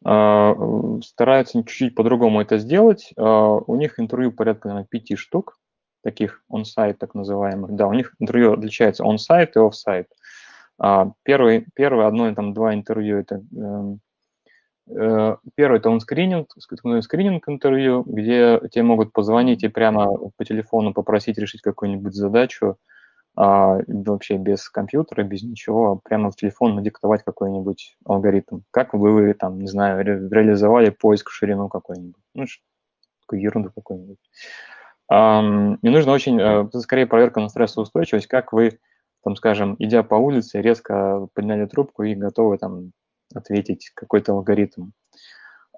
А, 0.04 0.56
стараются 1.04 1.60
чуть-чуть 1.64 1.96
по-другому 1.96 2.42
это 2.42 2.58
сделать. 2.58 3.14
А, 3.18 3.56
у 3.56 3.76
них 3.76 4.00
интервью 4.00 4.32
порядка 4.32 4.68
наверное, 4.68 4.88
пяти 4.88 5.16
штук, 5.16 5.60
таких 6.04 6.44
он-сайт 6.48 7.00
так 7.00 7.14
называемых. 7.16 7.76
Да, 7.76 7.88
у 7.88 7.94
них 7.94 8.14
интервью 8.20 8.54
отличается 8.54 9.04
он-сайт 9.04 9.56
и 9.56 9.60
оф-сайт. 9.60 10.08
А, 10.80 11.12
первый, 11.24 11.66
первое, 11.74 12.08
одно, 12.08 12.34
там, 12.36 12.54
два 12.54 12.74
интервью, 12.74 13.18
это 13.18 13.44
эм, 13.56 14.00
э, 14.90 15.36
Первый 15.56 15.80
это 15.80 15.90
он 15.90 16.00
скрининг, 16.00 16.54
скрининг 16.58 17.50
интервью, 17.50 18.04
где 18.04 18.62
тебе 18.72 18.84
могут 18.84 19.12
позвонить 19.12 19.64
и 19.64 19.68
прямо 19.68 20.08
по 20.38 20.46
телефону 20.46 20.94
попросить 20.94 21.38
решить 21.38 21.62
какую-нибудь 21.62 22.14
задачу, 22.14 22.78
а, 23.40 23.80
вообще 23.88 24.38
без 24.38 24.68
компьютера, 24.68 25.24
без 25.24 25.44
ничего, 25.44 25.92
а 25.92 25.96
прямо 25.98 26.32
в 26.32 26.36
телефон 26.36 26.76
надиктовать 26.76 27.24
какой-нибудь 27.24 27.96
алгоритм. 28.04 28.62
Как 28.72 28.96
бы 28.96 29.12
вы, 29.12 29.34
там, 29.36 29.60
не 29.60 29.68
знаю, 29.68 30.04
ре- 30.04 30.28
реализовали 30.30 30.90
поиск 30.90 31.30
в 31.30 31.34
ширину 31.34 31.70
какой-нибудь. 31.70 32.22
Ну, 32.34 32.46
такую 33.22 33.42
ерунду 33.42 33.72
какую-нибудь. 33.76 34.18
И 35.10 35.90
нужно 35.90 36.12
очень, 36.12 36.40
uh, 36.40 36.70
скорее 36.80 37.06
проверка 37.08 37.40
на 37.40 37.48
стрессоустойчивость, 37.48 38.28
как 38.28 38.52
вы, 38.52 38.80
там, 39.24 39.38
скажем, 39.38 39.78
идя 39.80 40.04
по 40.04 40.16
улице, 40.16 40.62
резко 40.62 41.28
подняли 41.34 41.66
трубку 41.66 42.04
и 42.04 42.14
готовы 42.14 42.58
там 42.58 42.92
ответить 43.34 43.92
какой-то 43.96 44.34
алгоритм. 44.34 44.92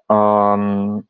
Ну, 0.08 1.04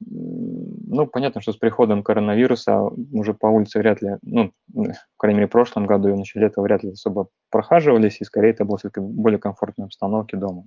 понятно, 1.10 1.40
что 1.40 1.52
с 1.52 1.56
приходом 1.56 2.02
коронавируса 2.02 2.82
уже 3.12 3.32
по 3.32 3.46
улице 3.46 3.78
вряд 3.78 4.02
ли, 4.02 4.18
ну, 4.22 4.52
в 4.68 5.16
крайней 5.16 5.38
мере, 5.38 5.48
в 5.48 5.52
прошлом 5.52 5.86
году 5.86 6.10
и 6.10 6.12
в 6.12 6.18
начале 6.18 6.46
лета 6.46 6.60
вряд 6.60 6.82
ли 6.82 6.90
особо 6.90 7.28
прохаживались, 7.50 8.20
и 8.20 8.24
скорее 8.24 8.50
это 8.50 8.66
было 8.66 8.76
все-таки 8.76 9.00
более 9.00 9.38
комфортной 9.38 9.86
обстановке 9.86 10.36
дома. 10.36 10.64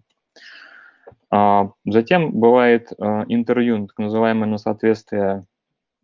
А, 1.30 1.72
затем 1.86 2.32
бывает 2.32 2.92
а, 3.00 3.24
интервью, 3.28 3.86
так 3.86 4.00
называемое 4.00 4.48
на 4.48 4.58
соответствие 4.58 5.46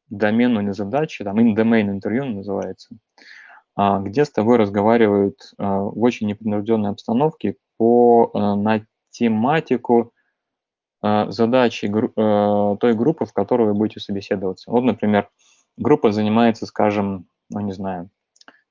домену 0.10 0.62
или 0.62 0.72
задаче, 0.72 1.24
там 1.24 1.38
in-domain 1.40 1.90
интервью 1.90 2.26
называется, 2.26 2.96
а, 3.76 4.00
где 4.00 4.26
с 4.26 4.30
тобой 4.30 4.58
разговаривают 4.58 5.54
в 5.58 6.02
очень 6.02 6.28
непринужденной 6.28 6.92
обстановке 6.92 7.56
по, 7.78 8.32
на 8.34 8.86
тематику, 9.12 10.14
а, 11.02 11.32
задачи 11.32 11.92
а, 12.18 12.76
той 12.78 12.94
группы, 12.94 13.26
в 13.26 13.34
которой 13.34 13.70
вы 13.70 13.74
будете 13.74 14.00
собеседоваться. 14.00 14.70
Вот, 14.70 14.82
например, 14.82 15.30
группа 15.78 16.12
занимается, 16.12 16.66
скажем, 16.66 17.28
ну, 17.50 17.62
не 17.62 17.72
знаю, 17.72 18.10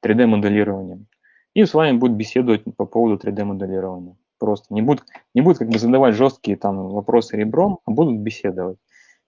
3D-моделированием. 0.04 1.07
И 1.54 1.64
с 1.64 1.73
вами 1.75 1.97
будут 1.97 2.16
беседовать 2.16 2.64
по 2.76 2.85
поводу 2.85 3.16
3D-моделирования. 3.16 4.16
Просто 4.38 4.73
не 4.73 4.83
будут, 4.83 5.04
не 5.35 5.40
будут 5.40 5.59
как 5.59 5.68
бы 5.68 5.78
задавать 5.78 6.14
жесткие 6.14 6.57
там 6.57 6.90
вопросы 6.90 7.37
ребром, 7.37 7.80
а 7.87 7.90
будут 7.90 8.18
беседовать. 8.18 8.78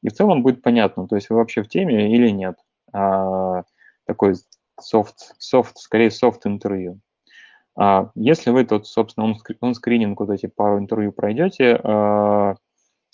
И 0.03 0.09
в 0.09 0.13
целом 0.13 0.43
будет 0.43 0.63
понятно, 0.63 1.07
то 1.07 1.17
есть 1.17 1.31
вы 1.31 1.37
вообще 1.37 1.63
в 1.63 1.69
теме 1.69 2.15
или 2.15 2.31
нет. 2.31 2.57
А, 2.93 3.65
такой 4.07 4.35
софт, 4.81 5.35
софт, 5.39 5.79
скорее 5.79 6.11
софт 6.11 6.47
интервью. 6.47 7.01
А, 7.79 8.11
если 8.15 8.51
вы 8.51 8.65
тут, 8.65 8.87
собственно, 8.87 9.35
он 9.61 9.75
скрининг 9.75 10.21
вот 10.21 10.31
эти 10.31 10.47
пару 10.47 10.79
интервью 10.79 11.13
пройдете, 11.13 11.81
а, 11.83 12.57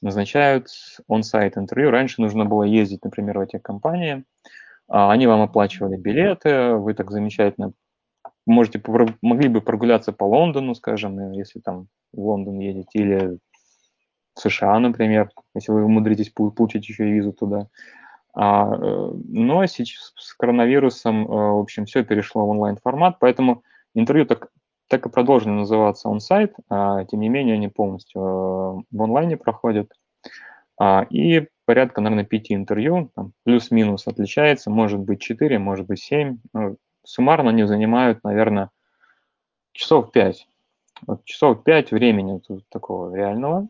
назначают 0.03 0.69
он-сайт 1.09 1.57
интервью. 1.57 1.91
Раньше 1.91 2.21
нужно 2.21 2.45
было 2.45 2.63
ездить, 2.63 3.05
например, 3.05 3.39
в 3.39 3.43
эти 3.43 3.59
компании. 3.59 4.25
А, 4.89 5.11
они 5.11 5.27
вам 5.27 5.43
оплачивали 5.43 5.97
билеты, 5.97 6.75
вы 6.75 6.95
так 6.95 7.11
замечательно 7.11 7.73
можете, 8.47 8.81
могли 9.23 9.49
бы 9.49 9.61
прогуляться 9.61 10.13
по 10.13 10.25
Лондону, 10.25 10.75
скажем, 10.75 11.33
если 11.33 11.61
там 11.61 11.89
в 12.13 12.21
Лондон 12.21 12.59
едете, 12.61 12.99
или 12.99 13.39
США, 14.37 14.79
например, 14.79 15.31
если 15.55 15.73
вы 15.73 15.85
умудритесь 15.85 16.31
получить 16.31 16.89
еще 16.89 17.09
и 17.09 17.13
визу 17.13 17.33
туда. 17.33 17.69
А, 18.35 18.75
э, 18.75 19.11
но 19.29 19.65
сейчас 19.67 20.13
с 20.17 20.35
коронавирусом, 20.35 21.25
э, 21.25 21.29
в 21.29 21.59
общем, 21.59 21.87
все 21.87 22.05
перешло 22.05 22.47
в 22.47 22.51
онлайн-формат, 22.51 23.17
поэтому 23.19 23.63
интервью 23.95 24.27
так 24.27 24.51
так 24.89 25.07
и 25.07 25.11
продолжили 25.11 25.51
называться 25.51 26.09
он-сайт, 26.09 26.55
а, 26.69 27.05
тем 27.05 27.21
не 27.21 27.29
менее 27.29 27.55
они 27.55 27.69
полностью 27.69 28.21
э, 28.21 28.83
в 28.97 29.03
онлайне 29.03 29.37
проходят. 29.37 29.93
А, 30.79 31.07
и 31.11 31.49
порядка, 31.65 32.01
наверное, 32.01 32.25
пяти 32.25 32.55
интервью, 32.55 33.11
плюс-минус 33.45 34.07
отличается, 34.07 34.71
может 34.71 35.01
быть 35.01 35.21
4, 35.21 35.59
может 35.59 35.87
быть 35.87 36.01
7. 36.01 36.39
Ну, 36.53 36.77
суммарно 37.05 37.51
они 37.51 37.65
занимают, 37.65 38.23
наверное, 38.23 38.71
часов 39.73 40.13
5. 40.13 40.47
Вот 41.07 41.25
часов 41.25 41.65
5 41.65 41.91
времени 41.91 42.41
тут 42.47 42.65
такого 42.69 43.15
реального. 43.15 43.69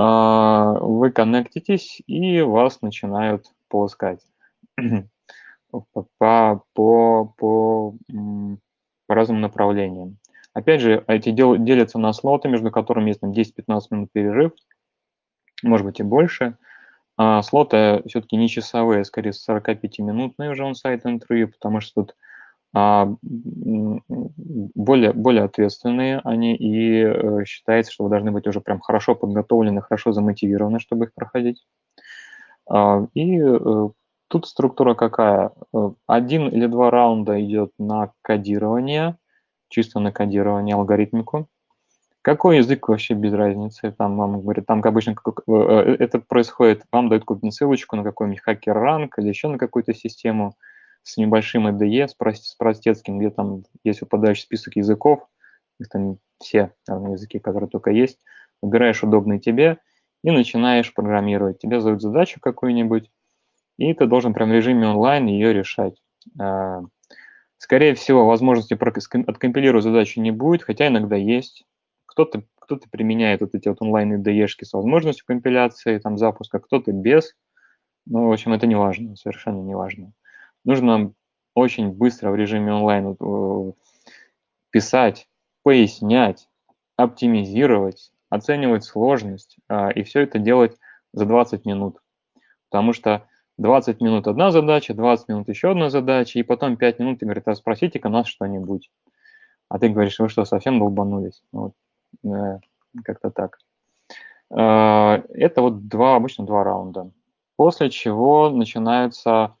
А, 0.00 0.74
вы 0.78 1.10
коннектитесь, 1.10 2.00
и 2.06 2.40
вас 2.40 2.82
начинают 2.82 3.46
полоскать 3.68 4.20
по, 5.72 5.84
по, 5.92 6.62
по, 6.72 7.34
по, 7.36 7.94
разным 9.08 9.40
направлениям. 9.40 10.18
Опять 10.54 10.82
же, 10.82 11.02
эти 11.08 11.32
дел, 11.32 11.56
делятся 11.56 11.98
на 11.98 12.12
слоты, 12.12 12.48
между 12.48 12.70
которыми 12.70 13.08
есть 13.08 13.24
10-15 13.24 13.80
минут 13.90 14.12
перерыв, 14.12 14.52
может 15.64 15.84
быть 15.84 15.98
и 15.98 16.04
больше. 16.04 16.56
А 17.16 17.42
слоты 17.42 18.04
все-таки 18.06 18.36
не 18.36 18.48
часовые, 18.48 19.00
а 19.00 19.04
скорее 19.04 19.32
45-минутные 19.32 20.52
уже 20.52 20.62
он 20.62 20.76
сайт 20.76 21.06
интервью, 21.06 21.48
потому 21.48 21.80
что 21.80 22.04
тут 22.04 22.14
более, 22.74 23.62
более 25.12 25.44
ответственные 25.44 26.20
они, 26.24 26.54
и 26.54 27.02
э, 27.02 27.44
считается, 27.46 27.92
что 27.92 28.04
вы 28.04 28.10
должны 28.10 28.30
быть 28.30 28.46
уже 28.46 28.60
прям 28.60 28.80
хорошо 28.80 29.14
подготовлены, 29.14 29.80
хорошо 29.80 30.12
замотивированы, 30.12 30.78
чтобы 30.78 31.06
их 31.06 31.14
проходить. 31.14 31.66
А, 32.68 33.06
и 33.14 33.40
э, 33.40 33.88
тут 34.28 34.46
структура 34.46 34.94
какая? 34.94 35.52
Э, 35.74 35.92
один 36.06 36.48
или 36.48 36.66
два 36.66 36.90
раунда 36.90 37.42
идет 37.42 37.72
на 37.78 38.12
кодирование– 38.22 39.16
чисто 39.68 40.00
на 40.00 40.12
кодирование 40.12 40.74
алгоритмику. 40.74 41.48
Какой 42.22 42.58
язык 42.58 42.88
вообще 42.88 43.14
без 43.14 43.32
разницы? 43.32 43.94
Там 43.96 44.16
вам 44.16 44.40
говорят, 44.40 44.66
там 44.66 44.82
обычно 44.82 45.14
это 45.46 46.18
происходит, 46.18 46.84
вам 46.92 47.08
дают 47.08 47.22
какую-нибудь 47.22 47.54
ссылочку 47.54 47.96
на 47.96 48.02
какой-нибудь 48.02 48.40
хакер-ранг 48.40 49.18
или 49.18 49.28
еще 49.28 49.48
на 49.48 49.56
какую-то 49.56 49.94
систему 49.94 50.54
с 51.08 51.16
небольшим 51.16 51.66
IDE, 51.66 52.08
с, 52.08 52.14
с 52.14 52.54
простецким, 52.54 53.18
где 53.18 53.30
там 53.30 53.62
есть 53.84 54.00
выпадающий 54.00 54.42
список 54.42 54.76
языков, 54.76 55.28
их 55.80 55.88
там 55.88 56.18
все 56.40 56.72
наверное, 56.86 57.12
языки, 57.12 57.38
которые 57.38 57.68
только 57.68 57.90
есть, 57.90 58.18
выбираешь 58.62 59.02
удобный 59.02 59.38
тебе 59.38 59.78
и 60.22 60.30
начинаешь 60.30 60.92
программировать. 60.92 61.58
Тебе 61.58 61.80
задают 61.80 62.02
задачу 62.02 62.40
какую-нибудь, 62.40 63.10
и 63.78 63.94
ты 63.94 64.06
должен 64.06 64.34
прям 64.34 64.50
в 64.50 64.52
режиме 64.52 64.88
онлайн 64.88 65.26
ее 65.26 65.52
решать. 65.52 66.02
А, 66.38 66.82
Скорее 67.58 67.94
всего, 67.94 68.24
возможности 68.24 68.74
откомпилировать 68.74 69.82
задачу 69.82 70.20
не 70.20 70.30
будет, 70.30 70.62
хотя 70.62 70.86
иногда 70.86 71.16
есть. 71.16 71.64
Кто-то 72.06 72.44
кто 72.60 72.78
применяет 72.90 73.40
вот 73.40 73.54
эти 73.54 73.66
вот 73.68 73.80
онлайн 73.80 74.22
IDE-шки 74.22 74.64
с 74.64 74.74
возможностью 74.74 75.24
компиляции, 75.26 75.98
там, 75.98 76.18
запуска, 76.18 76.58
кто-то 76.60 76.92
без. 76.92 77.34
Ну, 78.06 78.28
в 78.28 78.32
общем, 78.32 78.52
это 78.52 78.66
не 78.66 78.74
важно, 78.76 79.16
совершенно 79.16 79.62
не 79.62 79.74
важно. 79.74 80.12
Нужно 80.68 81.14
очень 81.54 81.92
быстро 81.92 82.30
в 82.30 82.36
режиме 82.36 82.74
онлайн 82.74 83.16
э, 83.18 83.72
писать, 84.68 85.26
пояснять, 85.62 86.46
оптимизировать, 86.94 88.12
оценивать 88.28 88.84
сложность, 88.84 89.56
а, 89.66 89.88
и 89.88 90.02
все 90.02 90.20
это 90.20 90.38
делать 90.38 90.76
за 91.14 91.24
20 91.24 91.64
минут. 91.64 91.96
Потому 92.68 92.92
что 92.92 93.26
20 93.56 94.02
минут 94.02 94.28
одна 94.28 94.50
задача, 94.50 94.92
20 94.92 95.28
минут 95.28 95.48
еще 95.48 95.70
одна 95.70 95.88
задача, 95.88 96.38
и 96.38 96.42
потом 96.42 96.76
5 96.76 96.98
минут 96.98 97.20
ты 97.20 97.24
говорит, 97.24 97.48
а 97.48 97.54
спросите-ка 97.54 98.10
нас 98.10 98.26
что-нибудь. 98.26 98.90
А 99.70 99.78
ты 99.78 99.88
говоришь, 99.88 100.18
вы 100.18 100.28
что, 100.28 100.44
совсем 100.44 100.78
долбанулись? 100.80 101.42
Вот, 101.50 101.72
э, 102.26 102.58
как-то 103.04 103.30
так. 103.30 103.56
Э, 104.50 105.22
это 105.32 105.62
вот 105.62 105.88
два, 105.88 106.16
обычно 106.16 106.44
два 106.44 106.62
раунда. 106.62 107.10
После 107.56 107.88
чего 107.88 108.50
начинаются 108.50 109.54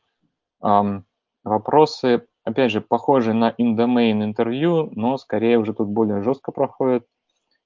вопросы, 0.60 2.26
опять 2.44 2.72
же, 2.72 2.80
похожие 2.80 3.34
на 3.34 3.54
in-domain 3.58 4.24
интервью, 4.24 4.90
но 4.94 5.18
скорее 5.18 5.58
уже 5.58 5.74
тут 5.74 5.88
более 5.88 6.22
жестко 6.22 6.52
проходят. 6.52 7.06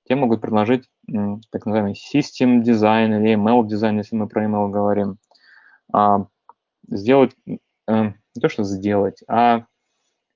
Те 0.08 0.16
могут 0.16 0.40
предложить 0.40 0.88
так 1.06 1.64
называемый 1.66 1.94
system 1.94 2.60
дизайн 2.62 3.14
или 3.14 3.34
ML 3.34 3.66
дизайн, 3.66 3.98
если 3.98 4.16
мы 4.16 4.28
про 4.28 4.44
ML 4.44 4.70
говорим. 4.70 5.18
А, 5.92 6.26
сделать, 6.88 7.36
э, 7.46 7.56
не 7.86 8.40
то 8.40 8.48
что 8.48 8.64
сделать, 8.64 9.22
а 9.28 9.66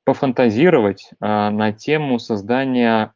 пофантазировать 0.05 1.11
а, 1.21 1.51
на 1.51 1.73
тему 1.73 2.19
создания 2.19 3.13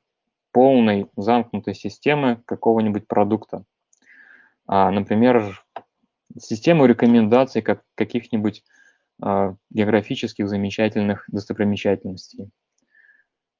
полной 0.52 1.08
замкнутой 1.16 1.74
системы 1.74 2.42
какого-нибудь 2.46 3.06
продукта. 3.06 3.64
А, 4.66 4.90
например, 4.90 5.64
систему 6.38 6.86
рекомендаций 6.86 7.62
как 7.62 7.82
каких-нибудь 7.94 8.64
географических 9.70 10.48
замечательных 10.48 11.24
достопримечательностей. 11.28 12.50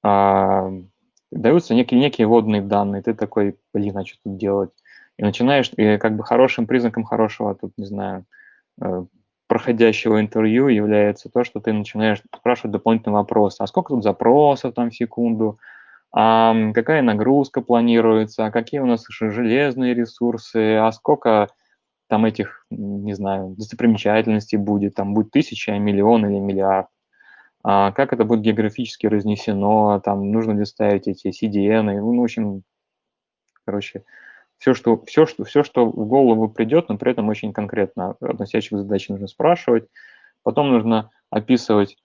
Даются 0.02 1.74
некие, 1.74 2.00
некие 2.00 2.26
водные 2.26 2.62
данные, 2.62 3.02
ты 3.02 3.14
такой, 3.14 3.56
блин, 3.72 3.96
а 3.98 4.04
что 4.04 4.18
тут 4.24 4.36
делать? 4.36 4.70
И 5.16 5.22
начинаешь, 5.22 5.70
и 5.76 5.96
как 5.98 6.16
бы 6.16 6.24
хорошим 6.24 6.66
признаком 6.66 7.04
хорошего, 7.04 7.54
тут, 7.54 7.72
не 7.76 7.84
знаю, 7.86 8.24
Э, 8.80 9.04
проходящего 9.46 10.20
интервью 10.20 10.68
является 10.68 11.28
то, 11.28 11.42
что 11.42 11.60
ты 11.60 11.72
начинаешь 11.72 12.22
спрашивать 12.34 12.70
дополнительные 12.70 13.16
вопросы. 13.16 13.62
А 13.62 13.66
сколько 13.66 13.94
тут 13.94 14.04
запросов 14.04 14.74
там 14.74 14.90
в 14.90 14.94
секунду? 14.94 15.58
А 16.12 16.54
какая 16.72 17.02
нагрузка 17.02 17.60
планируется? 17.60 18.46
А 18.46 18.50
какие 18.52 18.80
у 18.80 18.86
нас 18.86 19.04
железные 19.08 19.94
ресурсы? 19.94 20.76
А 20.76 20.92
сколько 20.92 21.48
там 22.10 22.24
этих, 22.24 22.66
не 22.70 23.14
знаю, 23.14 23.54
достопримечательностей 23.56 24.58
будет? 24.58 24.94
Там 24.96 25.14
будет 25.14 25.30
тысяча, 25.30 25.78
миллион 25.78 26.26
или 26.26 26.38
миллиард? 26.38 26.88
А 27.62 27.92
как 27.92 28.12
это 28.12 28.24
будет 28.24 28.40
географически 28.40 29.06
разнесено? 29.06 30.00
Там 30.04 30.32
нужно 30.32 30.52
ли 30.52 30.64
ставить 30.64 31.06
эти 31.06 31.28
CDN? 31.28 32.00
Ну, 32.00 32.20
в 32.20 32.24
общем, 32.24 32.62
короче, 33.64 34.02
все, 34.58 34.74
что, 34.74 35.00
все, 35.06 35.24
что, 35.24 35.44
все, 35.44 35.62
что 35.62 35.86
в 35.86 36.06
голову 36.08 36.48
придет, 36.48 36.88
но 36.88 36.98
при 36.98 37.12
этом 37.12 37.28
очень 37.28 37.52
конкретно 37.52 38.16
относящих 38.20 38.76
задачи 38.76 39.12
нужно 39.12 39.28
спрашивать. 39.28 39.86
Потом 40.42 40.70
нужно 40.70 41.10
описывать 41.30 41.96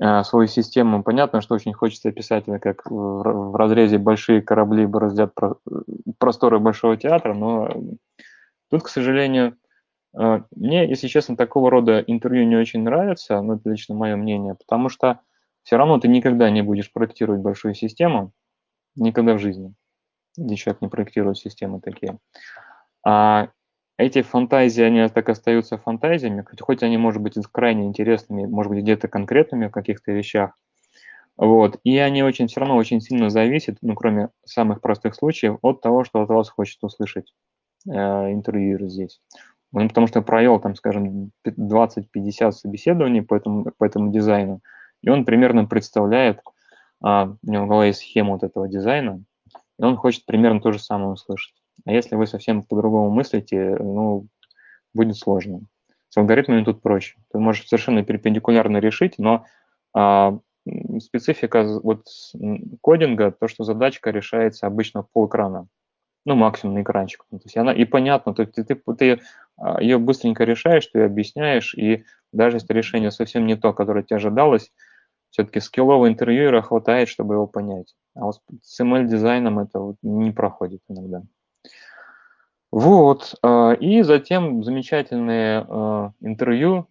э, 0.00 0.22
свою 0.22 0.46
систему. 0.46 1.02
Понятно, 1.02 1.40
что 1.40 1.56
очень 1.56 1.72
хочется 1.72 2.10
описать 2.10 2.44
как 2.60 2.86
в, 2.88 3.22
в 3.50 3.56
разрезе 3.56 3.98
большие 3.98 4.40
корабли 4.40 4.86
бороздят 4.86 5.34
про, 5.34 5.56
просторы 6.18 6.60
большого 6.60 6.96
театра, 6.96 7.34
но 7.34 7.68
тут, 8.72 8.82
к 8.82 8.88
сожалению, 8.88 9.56
э, 10.18 10.42
мне, 10.56 10.88
если 10.88 11.06
честно, 11.06 11.36
такого 11.36 11.70
рода 11.70 12.00
интервью 12.00 12.44
не 12.46 12.56
очень 12.56 12.82
нравится, 12.82 13.40
ну, 13.40 13.54
это 13.54 13.70
лично 13.70 13.94
мое 13.94 14.16
мнение, 14.16 14.56
потому 14.56 14.88
что 14.88 15.20
все 15.62 15.76
равно 15.76 16.00
ты 16.00 16.08
никогда 16.08 16.50
не 16.50 16.62
будешь 16.62 16.92
проектировать 16.92 17.40
большую 17.42 17.74
систему, 17.74 18.32
никогда 18.96 19.34
в 19.34 19.38
жизни 19.38 19.74
где 20.36 20.56
человек 20.56 20.82
не 20.82 20.88
проектирует 20.88 21.38
системы 21.38 21.80
такие. 21.80 22.18
А 23.04 23.48
эти 23.98 24.22
фантазии, 24.22 24.82
они 24.82 25.06
так 25.08 25.28
остаются 25.28 25.78
фантазиями, 25.78 26.44
хоть 26.60 26.82
они, 26.82 26.96
может 26.96 27.22
быть, 27.22 27.36
крайне 27.52 27.86
интересными, 27.86 28.46
может 28.46 28.72
быть, 28.72 28.82
где-то 28.82 29.08
конкретными 29.08 29.66
в 29.66 29.72
каких-то 29.72 30.12
вещах, 30.12 30.56
вот. 31.36 31.78
И 31.84 31.98
они 31.98 32.22
очень 32.22 32.46
все 32.46 32.60
равно 32.60 32.76
очень 32.76 33.00
сильно 33.00 33.30
зависят, 33.30 33.78
ну, 33.82 33.94
кроме 33.94 34.30
самых 34.44 34.80
простых 34.80 35.14
случаев, 35.14 35.58
от 35.62 35.80
того, 35.80 36.04
что 36.04 36.22
от 36.22 36.28
вас 36.28 36.48
хочет 36.48 36.82
услышать 36.82 37.32
э, 37.86 38.32
интервьюер 38.32 38.88
здесь. 38.88 39.20
Ну, 39.72 39.88
потому 39.88 40.06
что 40.06 40.20
провел, 40.20 40.60
там, 40.60 40.74
скажем, 40.74 41.30
20-50 41.46 42.52
собеседований 42.52 43.22
по 43.22 43.34
этому, 43.34 43.72
по 43.78 43.84
этому 43.84 44.12
дизайну, 44.12 44.60
и 45.02 45.08
он 45.08 45.24
примерно 45.24 45.64
представляет, 45.64 46.40
а, 47.02 47.34
у 47.42 47.50
него 47.50 47.64
в 47.64 47.68
голове 47.68 47.88
есть 47.88 48.00
схема 48.00 48.32
вот 48.32 48.42
этого 48.42 48.68
дизайна, 48.68 49.22
и 49.78 49.82
он 49.82 49.96
хочет 49.96 50.26
примерно 50.26 50.60
то 50.60 50.72
же 50.72 50.78
самое 50.78 51.10
услышать. 51.10 51.54
А 51.86 51.92
если 51.92 52.16
вы 52.16 52.26
совсем 52.26 52.62
по-другому 52.62 53.10
мыслите, 53.10 53.76
ну, 53.80 54.26
будет 54.94 55.16
сложно. 55.16 55.62
С 56.10 56.18
алгоритмами 56.18 56.64
тут 56.64 56.82
проще. 56.82 57.16
Ты 57.32 57.38
можешь 57.38 57.66
совершенно 57.66 58.04
перпендикулярно 58.04 58.76
решить, 58.76 59.14
но 59.18 59.46
а, 59.94 60.38
специфика 61.00 61.64
вот 61.82 62.06
кодинга, 62.82 63.32
то, 63.32 63.48
что 63.48 63.64
задачка 63.64 64.10
решается 64.10 64.66
обычно 64.66 65.02
пол 65.02 65.26
экрана, 65.26 65.66
ну, 66.24 66.34
максимум 66.34 66.76
на 66.76 66.82
экранчик. 66.82 67.24
То 67.30 67.38
есть 67.44 67.56
она 67.56 67.72
и 67.72 67.84
понятно, 67.84 68.34
то 68.34 68.42
есть 68.42 68.54
ты, 68.54 68.64
ты, 68.64 68.74
ты 68.74 69.20
а, 69.56 69.80
ее 69.82 69.98
быстренько 69.98 70.44
решаешь, 70.44 70.86
ты 70.86 71.02
объясняешь, 71.02 71.74
и 71.74 72.04
даже 72.32 72.56
если 72.56 72.72
решение 72.72 73.10
совсем 73.10 73.46
не 73.46 73.56
то, 73.56 73.72
которое 73.72 74.02
тебе 74.02 74.16
ожидалось, 74.16 74.72
все-таки 75.30 75.60
скиллового 75.60 76.08
интервьюера 76.08 76.62
хватает, 76.62 77.08
чтобы 77.08 77.34
его 77.34 77.46
понять. 77.46 77.94
А 78.14 78.26
вот 78.26 78.40
с 78.62 78.80
ML-дизайном 78.80 79.58
это 79.58 79.80
вот 79.80 79.96
не 80.02 80.30
проходит 80.30 80.80
иногда. 80.88 81.22
Вот. 82.70 83.34
А, 83.42 83.72
и 83.72 84.02
затем 84.02 84.62
замечательные 84.62 85.66
а, 85.68 86.12
интервью, 86.20 86.88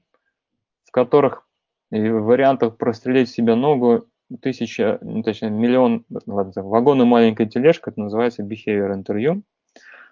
в 0.86 0.92
которых 0.92 1.48
вариантов 1.92 2.78
прострелить 2.78 3.30
себе 3.30 3.56
ногу 3.56 4.06
тысяча, 4.42 4.98
ну, 5.02 5.24
точнее, 5.24 5.50
миллион, 5.50 6.06
ладно, 6.26 6.64
вагон 6.64 7.06
маленькая 7.06 7.48
тележка, 7.48 7.90
это 7.90 8.02
называется 8.02 8.44
behavior 8.44 8.94
интервью, 8.94 9.44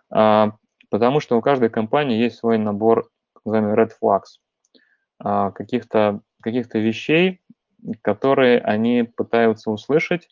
а, 0.10 0.55
потому 0.89 1.19
что 1.19 1.38
у 1.38 1.41
каждой 1.41 1.69
компании 1.69 2.17
есть 2.17 2.38
свой 2.38 2.58
набор, 2.58 3.10
так 3.34 3.45
называемый 3.45 3.75
red 3.75 3.91
flags, 4.01 5.51
каких-то 5.53 6.21
каких 6.41 6.73
вещей, 6.73 7.41
которые 8.01 8.60
они 8.60 9.03
пытаются 9.03 9.71
услышать 9.71 10.29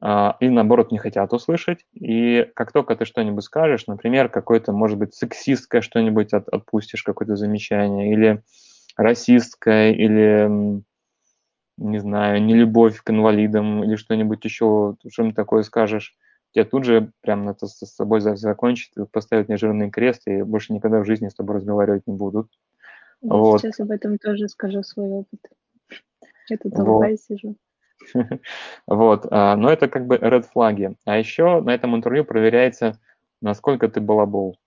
а, 0.00 0.36
и 0.40 0.48
наоборот 0.48 0.92
не 0.92 0.98
хотят 0.98 1.32
услышать. 1.32 1.86
И 1.94 2.46
как 2.54 2.72
только 2.72 2.96
ты 2.96 3.04
что-нибудь 3.04 3.44
скажешь, 3.44 3.86
например, 3.86 4.28
какое-то, 4.28 4.72
может 4.72 4.98
быть, 4.98 5.14
сексистское 5.14 5.80
что-нибудь 5.80 6.32
от, 6.32 6.48
отпустишь, 6.48 7.02
какое-то 7.02 7.36
замечание, 7.36 8.12
или 8.12 8.42
расистское, 8.96 9.92
или, 9.92 10.82
не 11.76 11.98
знаю, 11.98 12.42
нелюбовь 12.42 13.00
к 13.02 13.10
инвалидам, 13.10 13.84
или 13.84 13.96
что-нибудь 13.96 14.44
еще, 14.44 14.96
что-нибудь 15.10 15.36
такое 15.36 15.62
скажешь, 15.62 16.16
тебе 16.52 16.64
тут 16.64 16.84
же 16.84 17.10
прям 17.20 17.48
это 17.48 17.66
с 17.66 17.78
собой 17.86 18.20
закончит, 18.20 18.92
поставят 19.10 19.48
мне 19.48 19.56
жирный 19.56 19.90
крест, 19.90 20.22
и 20.26 20.42
больше 20.42 20.72
никогда 20.72 21.00
в 21.00 21.04
жизни 21.04 21.28
с 21.28 21.34
тобой 21.34 21.56
разговаривать 21.56 22.06
не 22.06 22.14
будут. 22.14 22.48
Я 23.22 23.34
вот. 23.34 23.60
сейчас 23.60 23.80
об 23.80 23.90
этом 23.90 24.18
тоже 24.18 24.48
скажу 24.48 24.82
свой 24.82 25.08
опыт. 25.08 25.40
Я 26.48 26.58
тут 26.58 26.72
вот. 26.76 27.20
сижу. 27.20 27.56
Вот, 28.86 29.26
а, 29.30 29.56
но 29.56 29.70
это 29.70 29.88
как 29.88 30.06
бы 30.06 30.16
red 30.16 30.42
флаги. 30.42 30.94
А 31.04 31.16
еще 31.16 31.60
на 31.62 31.70
этом 31.74 31.96
интервью 31.96 32.24
проверяется, 32.24 32.98
насколько 33.40 33.88
ты 33.88 34.00
балабол. 34.00 34.58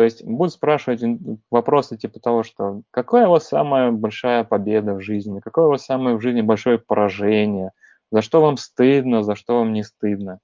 То 0.00 0.04
есть 0.04 0.24
будут 0.24 0.54
спрашивать 0.54 1.02
вопросы 1.50 1.98
типа 1.98 2.20
того, 2.20 2.42
что 2.42 2.80
какая 2.90 3.28
у 3.28 3.32
вас 3.32 3.46
самая 3.46 3.90
большая 3.90 4.44
победа 4.44 4.94
в 4.94 5.02
жизни, 5.02 5.40
какое 5.40 5.66
у 5.66 5.68
вас 5.68 5.84
самое 5.84 6.16
в 6.16 6.22
жизни 6.22 6.40
большое 6.40 6.78
поражение, 6.78 7.72
за 8.10 8.22
что 8.22 8.40
вам 8.40 8.56
стыдно, 8.56 9.22
за 9.22 9.34
что 9.34 9.58
вам 9.58 9.74
не 9.74 9.82
стыдно. 9.82 10.38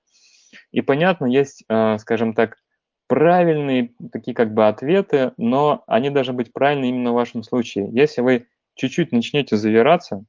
И 0.72 0.82
понятно, 0.82 1.24
есть, 1.24 1.64
а, 1.70 1.96
скажем 1.96 2.34
так, 2.34 2.58
правильные 3.06 3.94
такие 4.12 4.34
как 4.34 4.52
бы 4.52 4.68
ответы, 4.68 5.32
но 5.38 5.84
они 5.86 6.10
должны 6.10 6.34
быть 6.34 6.52
правильны 6.52 6.90
именно 6.90 7.12
в 7.12 7.14
вашем 7.14 7.42
случае. 7.42 7.88
Если 7.92 8.20
вы 8.20 8.48
чуть-чуть 8.74 9.10
начнете 9.10 9.56
завираться, 9.56 10.22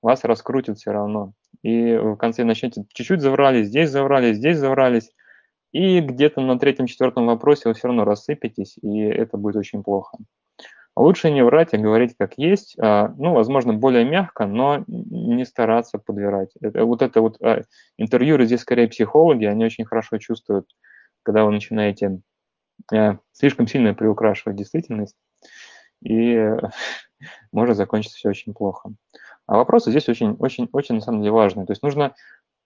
вас 0.00 0.24
раскрутит 0.24 0.78
все 0.78 0.92
равно. 0.92 1.34
И 1.62 1.98
в 1.98 2.16
конце 2.16 2.44
начнете 2.44 2.86
чуть-чуть 2.94 3.20
заврались, 3.20 3.66
здесь 3.66 3.90
заврались, 3.90 4.38
здесь 4.38 4.56
заврались, 4.56 5.12
и 5.72 6.00
где-то 6.00 6.40
на 6.40 6.58
третьем-четвертом 6.58 7.26
вопросе 7.26 7.68
вы 7.68 7.74
все 7.74 7.88
равно 7.88 8.04
рассыпетесь, 8.04 8.76
и 8.82 9.00
это 9.00 9.36
будет 9.36 9.56
очень 9.56 9.82
плохо. 9.82 10.18
Лучше 10.96 11.30
не 11.30 11.44
врать, 11.44 11.72
а 11.72 11.78
говорить 11.78 12.14
как 12.18 12.34
есть, 12.36 12.76
а, 12.78 13.14
ну, 13.16 13.32
возможно, 13.32 13.72
более 13.72 14.04
мягко, 14.04 14.46
но 14.46 14.84
не 14.86 15.44
стараться 15.44 15.98
подвирать. 15.98 16.50
Это, 16.60 16.84
вот 16.84 17.00
это 17.00 17.20
вот 17.20 17.40
а, 17.40 17.62
интервьюеры 17.96 18.44
здесь 18.44 18.60
скорее 18.60 18.88
психологи, 18.88 19.44
они 19.44 19.64
очень 19.64 19.84
хорошо 19.84 20.18
чувствуют, 20.18 20.66
когда 21.22 21.44
вы 21.44 21.52
начинаете 21.52 22.20
а, 22.92 23.18
слишком 23.32 23.66
сильно 23.68 23.94
приукрашивать 23.94 24.56
действительность, 24.56 25.16
и 26.02 26.36
может 27.52 27.76
закончиться 27.76 28.18
все 28.18 28.28
очень 28.30 28.52
плохо. 28.52 28.90
А 29.46 29.56
вопросы 29.56 29.90
здесь 29.90 30.08
очень, 30.08 30.32
очень, 30.38 30.68
очень 30.72 30.96
на 30.96 31.00
самом 31.00 31.20
деле 31.20 31.32
важные. 31.32 31.66
То 31.66 31.72
есть 31.72 31.82
нужно 31.82 32.14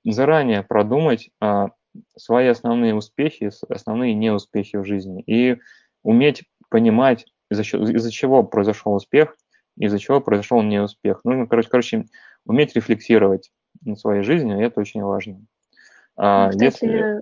заранее 0.05 0.63
продумать 0.63 1.31
а, 1.41 1.71
свои 2.17 2.49
основные 2.49 2.95
успехи, 2.95 3.51
основные 3.69 4.15
неуспехи 4.15 4.77
в 4.77 4.85
жизни. 4.85 5.23
И 5.27 5.59
уметь 6.03 6.45
понимать, 6.69 7.27
из-за, 7.51 7.63
из-за 7.63 8.11
чего 8.11 8.43
произошел 8.43 8.95
успех, 8.95 9.37
из-за 9.77 9.99
чего 9.99 10.21
произошел 10.21 10.63
неуспех. 10.63 11.21
Нужно, 11.25 11.47
короче, 11.47 11.69
короче, 11.69 12.07
уметь 12.45 12.75
рефлексировать 12.75 13.51
на 13.85 13.97
своей 13.97 14.23
жизни, 14.23 14.59
и 14.59 14.65
это 14.65 14.81
очень 14.81 15.03
важно. 15.03 15.45
А, 16.17 16.47
ну, 16.47 16.51
кстати, 16.51 16.85
если... 16.85 17.21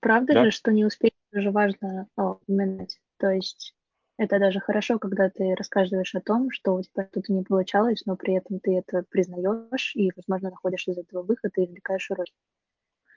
правда 0.00 0.34
да? 0.34 0.44
же, 0.44 0.50
что 0.50 0.72
не 0.72 0.84
успеть 0.84 1.14
тоже 1.32 1.50
важно 1.50 2.08
упоминать. 2.16 2.98
То 3.18 3.30
есть 3.30 3.74
это 4.16 4.38
даже 4.38 4.60
хорошо, 4.60 4.98
когда 4.98 5.30
ты 5.30 5.54
рассказываешь 5.54 6.14
о 6.14 6.20
том, 6.20 6.50
что 6.50 6.74
у 6.74 6.82
тебя 6.82 7.06
что-то 7.10 7.32
не 7.32 7.42
получалось, 7.42 8.02
но 8.04 8.16
при 8.16 8.34
этом 8.34 8.60
ты 8.60 8.76
это 8.76 9.04
признаешь 9.08 9.94
и, 9.94 10.10
возможно, 10.16 10.50
находишь 10.50 10.88
из 10.88 10.98
этого 10.98 11.22
выход 11.22 11.52
и 11.56 11.64
извлекаешь 11.64 12.10
уроки. 12.10 12.32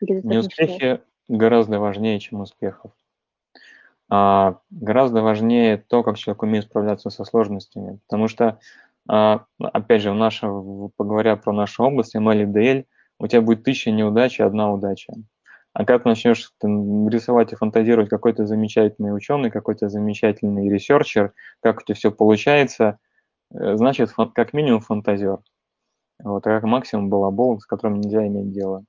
Неуспехи 0.08 1.02
гораздо 1.28 1.80
важнее, 1.80 2.20
чем 2.20 2.42
успехов. 2.42 2.92
А, 4.10 4.60
гораздо 4.70 5.22
важнее 5.22 5.78
то, 5.78 6.04
как 6.04 6.18
человек 6.18 6.44
умеет 6.44 6.66
справляться 6.66 7.10
со 7.10 7.24
сложностями. 7.24 8.00
Потому 8.08 8.28
что, 8.28 8.60
а, 9.10 9.46
опять 9.60 10.02
же, 10.02 10.12
в 10.12 10.16
нашем, 10.16 10.92
поговоря 10.98 11.36
про 11.36 11.54
нашу 11.54 11.84
область, 11.84 12.16
ML 12.16 12.44
и 12.44 12.46
DL, 12.46 12.86
у 13.20 13.28
тебя 13.28 13.42
будет 13.42 13.64
тысяча 13.64 13.92
неудач 13.92 14.40
и 14.40 14.44
одна 14.44 14.72
удача. 14.72 15.14
А 15.74 15.86
как 15.86 16.06
начнешь 16.06 16.52
рисовать 16.62 17.52
и 17.52 17.56
фантазировать 17.56 18.10
какой-то 18.10 18.46
замечательный 18.46 19.16
ученый, 19.16 19.50
какой-то 19.50 19.90
замечательный 19.90 20.70
researcher, 20.70 21.34
как 21.62 21.80
у 21.80 21.84
тебя 21.84 21.96
все 21.96 22.12
получается, 22.12 23.00
э, 23.52 23.76
значит, 23.78 24.12
как 24.36 24.54
минимум 24.54 24.82
фантазер. 24.82 25.40
Вот, 26.24 26.46
а 26.46 26.50
как 26.50 26.64
максимум 26.64 27.10
балабол, 27.10 27.60
с 27.60 27.66
которым 27.66 28.00
нельзя 28.02 28.28
иметь 28.28 28.52
дело. 28.52 28.84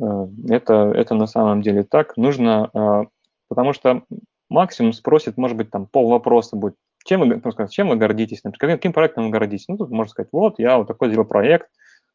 Э, 0.00 0.26
это, 0.48 0.92
это 0.94 1.14
на 1.14 1.26
самом 1.26 1.62
деле 1.62 1.84
так. 1.84 2.16
Нужно, 2.16 2.70
э, 2.72 3.04
потому 3.48 3.72
что 3.72 4.02
максимум 4.48 4.92
спросит, 4.92 5.36
может 5.36 5.56
быть, 5.56 5.70
там 5.70 5.86
пол 5.86 6.10
вопроса 6.10 6.56
будет. 6.56 6.74
Чем 7.04 7.20
вы, 7.20 7.52
сказать, 7.52 7.72
чем 7.72 7.88
вы 7.88 7.96
гордитесь? 7.96 8.44
Например, 8.44 8.76
каким 8.76 8.92
проектом 8.92 9.24
вы 9.24 9.30
гордитесь? 9.30 9.66
Ну, 9.68 9.76
тут 9.76 9.90
можно 9.90 10.10
сказать, 10.10 10.28
вот, 10.32 10.58
я 10.58 10.78
вот 10.78 10.86
такой 10.86 11.08
сделал 11.08 11.24
проект, 11.24 11.68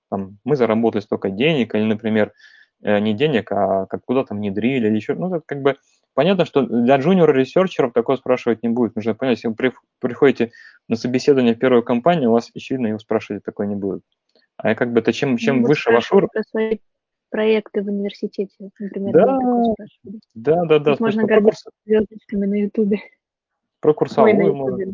там, 0.09 0.37
мы 0.45 0.55
заработали 0.55 1.01
столько 1.01 1.29
денег, 1.29 1.75
или, 1.75 1.83
например, 1.83 2.31
э, 2.83 2.99
не 2.99 3.13
денег, 3.13 3.51
а 3.51 3.85
как 3.87 4.05
куда-то 4.05 4.33
внедрили, 4.33 4.87
или 4.87 4.95
еще, 4.95 5.15
ну, 5.15 5.35
это 5.35 5.43
как 5.45 5.61
бы 5.61 5.75
понятно, 6.13 6.45
что 6.45 6.61
для 6.61 6.97
junior 6.97 7.29
researcher 7.29 7.81
ов 7.81 7.91
такое 7.91 8.15
спрашивать 8.15 8.63
не 8.63 8.69
будет. 8.69 8.95
Нужно 8.95 9.13
понять, 9.13 9.43
если 9.43 9.49
вы 9.49 9.73
приходите 9.99 10.51
на 10.87 10.95
собеседование 10.95 11.53
в 11.53 11.59
первую 11.59 11.83
компанию, 11.83 12.29
у 12.29 12.33
вас, 12.33 12.49
очевидно, 12.55 12.87
его 12.87 12.99
спрашивать 12.99 13.43
такое 13.43 13.67
не 13.67 13.75
будет. 13.75 14.03
А 14.55 14.73
как 14.73 14.93
бы 14.93 15.01
это 15.01 15.13
чем, 15.13 15.37
чем 15.37 15.61
ну, 15.61 15.67
выше 15.67 15.91
ваш 15.91 16.11
уровень 16.11 16.79
проекты 17.29 17.81
в 17.81 17.87
университете, 17.87 18.53
например, 18.79 19.13
да, 19.13 19.39
да, 20.33 20.65
да, 20.65 20.79
да. 20.79 20.95
Можно 20.99 21.23
гордиться 21.25 21.69
звездочками 21.85 22.45
на 22.45 22.55
Ютубе. 22.55 22.99
Про 23.79 23.93
курсовую 23.93 24.55
можно. 24.55 24.85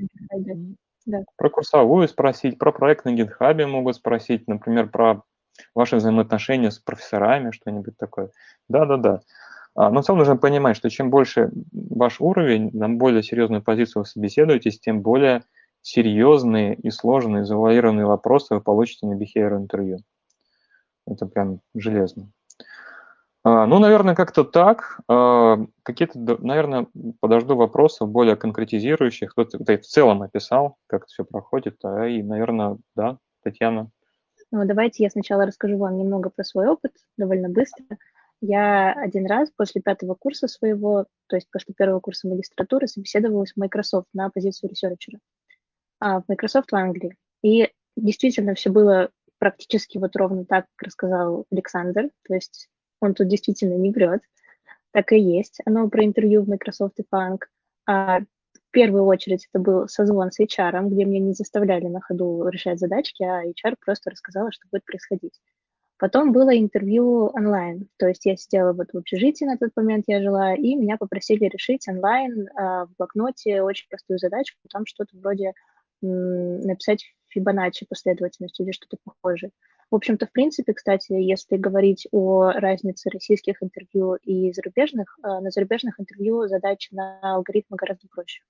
Да. 1.06 1.24
Про 1.36 1.50
курсовую 1.50 2.08
спросить, 2.08 2.58
про 2.58 2.72
проект 2.72 3.04
на 3.06 3.12
гитхабе 3.12 3.68
могут 3.68 3.98
спросить, 3.98 4.48
например, 4.48 4.90
про 4.90 5.24
ваши 5.76 5.98
взаимоотношения 5.98 6.72
с 6.72 6.80
профессорами, 6.80 7.52
что-нибудь 7.52 7.98
такое. 7.98 8.32
Да, 8.70 8.86
да, 8.86 8.98
да. 8.98 9.22
А, 9.76 9.90
но 9.90 10.02
в 10.02 10.06
целом 10.06 10.20
нужно 10.20 10.38
понимать, 10.38 10.78
что 10.78 10.90
чем 10.90 11.10
больше 11.10 11.52
ваш 11.72 12.22
уровень, 12.22 12.70
на 12.74 12.90
более 12.90 13.24
серьезную 13.24 13.62
позицию 13.62 14.04
вы 14.04 14.06
собеседуетесь, 14.08 14.80
тем 14.80 15.02
более 15.02 15.44
серьезные 15.82 16.76
и 16.76 16.90
сложные, 16.90 17.44
завуалированные 17.44 18.06
вопросы 18.06 18.56
вы 18.56 18.62
получите 18.62 19.06
на 19.08 19.16
behavior 19.16 19.58
интервью. 19.58 20.00
Это 21.06 21.26
прям 21.26 21.60
железно. 21.74 22.32
А, 23.44 23.66
ну, 23.66 23.80
наверное, 23.80 24.16
как-то 24.16 24.44
так. 24.44 25.00
А, 25.08 25.58
какие-то, 25.84 26.18
наверное, 26.18 26.88
подожду 27.20 27.56
вопросов 27.56 28.10
более 28.10 28.36
конкретизирующих. 28.36 29.32
Кто-то 29.32 29.58
в 29.58 29.86
целом 29.86 30.22
описал, 30.22 30.78
как 30.88 31.04
это 31.04 31.12
все 31.12 31.26
проходит. 31.26 31.78
А, 31.84 32.08
и, 32.08 32.24
наверное, 32.24 32.78
да, 32.96 33.18
Татьяна. 33.44 33.90
Ну, 34.52 34.66
давайте 34.66 35.04
я 35.04 35.10
сначала 35.10 35.46
расскажу 35.46 35.78
вам 35.78 35.98
немного 35.98 36.30
про 36.30 36.44
свой 36.44 36.68
опыт, 36.68 36.94
довольно 37.18 37.50
быстро. 37.50 37.84
Я 38.40 38.94
один 38.94 39.26
раз 39.26 39.50
после 39.56 39.82
пятого 39.82 40.16
курса 40.16 40.48
своего, 40.48 41.06
то 41.28 41.36
есть 41.36 41.50
после 41.52 41.74
первого 41.74 42.00
курса 42.00 42.28
магистратуры, 42.28 42.88
собеседовалась 42.88 43.54
в 43.54 43.58
Microsoft 43.58 44.08
на 44.14 44.30
позицию 44.30 44.70
ресерчера 44.70 45.20
в 46.04 46.24
Microsoft 46.28 46.72
в 46.72 46.76
Англии. 46.76 47.16
И 47.42 47.70
действительно 47.96 48.56
все 48.56 48.70
было 48.70 49.10
практически 49.44 49.98
вот 49.98 50.16
ровно 50.16 50.46
так, 50.46 50.68
как 50.76 50.88
рассказал 50.88 51.46
Александр. 51.52 52.10
То 52.26 52.34
есть 52.34 52.70
он 53.02 53.14
тут 53.14 53.28
действительно 53.28 53.74
не 53.74 53.92
врет. 53.92 54.22
Так 54.92 55.12
и 55.12 55.20
есть. 55.20 55.60
Оно 55.66 55.90
про 55.90 56.06
интервью 56.06 56.44
в 56.44 56.48
Microsoft 56.48 56.98
и 57.00 57.04
Funk. 57.14 57.40
А 57.86 58.22
в 58.22 58.72
первую 58.72 59.04
очередь 59.04 59.50
это 59.52 59.62
был 59.62 59.90
созвон 59.90 60.32
с 60.32 60.40
HR, 60.40 60.88
где 60.88 61.04
меня 61.04 61.20
не 61.20 61.34
заставляли 61.34 61.88
на 61.88 62.00
ходу 62.00 62.48
решать 62.48 62.80
задачки, 62.80 63.22
а 63.22 63.44
HR 63.46 63.76
просто 63.86 64.12
рассказала, 64.12 64.50
что 64.54 64.66
будет 64.72 64.86
происходить. 64.86 65.42
Потом 65.98 66.32
было 66.32 66.58
интервью 66.58 67.28
онлайн, 67.34 67.90
то 67.98 68.08
есть 68.08 68.26
я 68.26 68.36
сидела 68.36 68.74
вот 68.74 68.88
в 68.94 68.98
общежитии 68.98 69.46
на 69.46 69.58
тот 69.58 69.72
момент, 69.76 70.06
я 70.08 70.22
жила, 70.22 70.56
и 70.56 70.76
меня 70.76 70.98
попросили 70.98 71.46
решить 71.46 71.88
онлайн 71.88 72.48
э, 72.48 72.86
в 72.86 72.90
блокноте 72.98 73.62
очень 73.62 73.88
простую 73.90 74.20
задачку, 74.20 74.58
там 74.72 74.86
что-то 74.86 75.16
вроде 75.18 75.54
написать 76.02 77.06
Фибоначчи 77.34 77.86
последовательность 77.86 78.60
или 78.60 78.72
что-то 78.72 78.98
похожее. 79.04 79.52
В 79.92 79.96
общем-то, 79.96 80.26
в 80.26 80.32
принципе, 80.32 80.74
кстати, 80.74 81.14
если 81.14 81.58
говорить 81.58 82.08
о 82.12 82.52
разнице 82.52 83.10
российских 83.10 83.62
интервью 83.62 84.16
и 84.16 84.52
зарубежных, 84.52 85.18
э, 85.24 85.28
на 85.28 85.52
зарубежных 85.52 86.00
интервью 86.00 86.48
задачи 86.48 86.94
на 86.94 87.20
алгоритмы 87.22 87.78
гораздо 87.78 88.08
проще. 88.08 88.44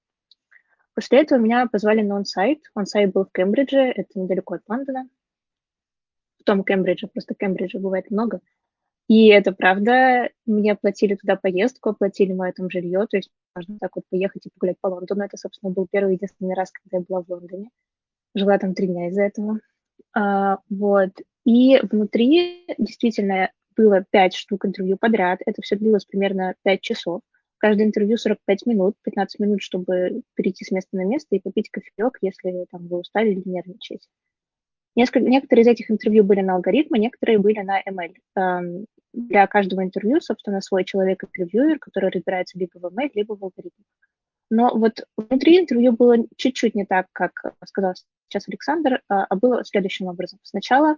После 0.96 1.22
этого 1.22 1.40
меня 1.40 1.68
позвали 1.68 2.02
на 2.02 2.18
онсайт. 2.18 2.60
Онсайт 2.76 3.12
был 3.12 3.26
в 3.26 3.32
Кембридже, 3.32 3.80
это 3.80 4.20
недалеко 4.20 4.56
от 4.56 4.62
Лондона. 4.68 5.10
В 6.40 6.44
том 6.44 6.64
Кембридже, 6.64 7.08
просто 7.08 7.34
Кембриджа 7.34 7.80
бывает 7.80 8.12
много. 8.12 8.42
И 9.08 9.28
это 9.28 9.52
правда, 9.52 10.30
мне 10.46 10.72
оплатили 10.72 11.16
туда 11.16 11.36
поездку, 11.36 11.90
оплатили 11.90 12.32
мое 12.32 12.54
там 12.54 12.70
жилье, 12.70 13.06
то 13.10 13.18
есть 13.18 13.30
можно 13.56 13.78
так 13.80 13.96
вот 13.96 14.06
поехать 14.10 14.46
и 14.46 14.50
погулять 14.50 14.80
по 14.80 14.88
Лондону. 14.88 15.24
Это, 15.24 15.38
собственно, 15.38 15.72
был 15.72 15.88
первый 15.92 16.16
единственный 16.16 16.56
раз, 16.56 16.72
когда 16.72 16.98
я 16.98 17.04
была 17.08 17.22
в 17.22 17.30
Лондоне. 17.30 17.70
Жила 18.36 18.58
там 18.58 18.74
три 18.74 18.88
дня 18.88 19.08
из-за 19.10 19.24
этого. 19.24 19.60
А, 20.16 20.60
вот. 20.70 21.12
И 21.46 21.80
внутри 21.84 22.66
действительно 22.78 23.52
было 23.76 24.06
пять 24.10 24.36
штук 24.36 24.66
интервью 24.66 24.98
подряд. 24.98 25.40
Это 25.46 25.62
все 25.62 25.76
длилось 25.76 26.06
примерно 26.06 26.56
пять 26.64 26.82
часов. 26.82 27.22
Каждое 27.58 27.86
интервью 27.88 28.18
45 28.18 28.66
минут, 28.66 28.96
15 29.04 29.40
минут, 29.40 29.62
чтобы 29.62 30.24
перейти 30.36 30.66
с 30.66 30.72
места 30.72 30.98
на 30.98 31.06
место 31.06 31.36
и 31.36 31.40
попить 31.40 31.70
кофеек, 31.70 32.18
если 32.22 32.66
там, 32.70 32.88
вы 32.88 33.00
устали 33.00 33.32
или 33.32 33.42
нервничаете. 33.46 34.08
Несколько, 34.96 35.28
некоторые 35.28 35.64
из 35.64 35.68
этих 35.68 35.90
интервью 35.90 36.24
были 36.24 36.42
на 36.42 36.56
алгоритмы, 36.56 37.00
некоторые 37.00 37.40
были 37.40 37.62
на 37.62 37.82
ML. 37.82 38.14
Эм, 38.36 38.86
для 39.14 39.48
каждого 39.48 39.84
интервью, 39.84 40.22
собственно, 40.22 40.62
свой 40.62 40.84
человек-интервьюер, 40.84 41.80
который 41.80 42.10
разбирается 42.12 42.60
либо 42.60 42.72
в 42.76 42.86
ML, 42.86 43.10
либо 43.14 43.36
в 43.36 43.44
алгоритмах. 43.44 43.86
Но 44.56 44.70
вот 44.78 45.04
внутри 45.18 45.60
интервью 45.60 45.94
было 45.94 46.16
чуть-чуть 46.38 46.76
не 46.76 46.86
так, 46.86 47.08
как 47.12 47.32
сказал 47.66 47.96
сейчас 48.28 48.48
Александр, 48.48 49.02
а, 49.10 49.26
а 49.28 49.36
было 49.36 49.66
следующим 49.66 50.06
образом. 50.06 50.38
Сначала 50.44 50.98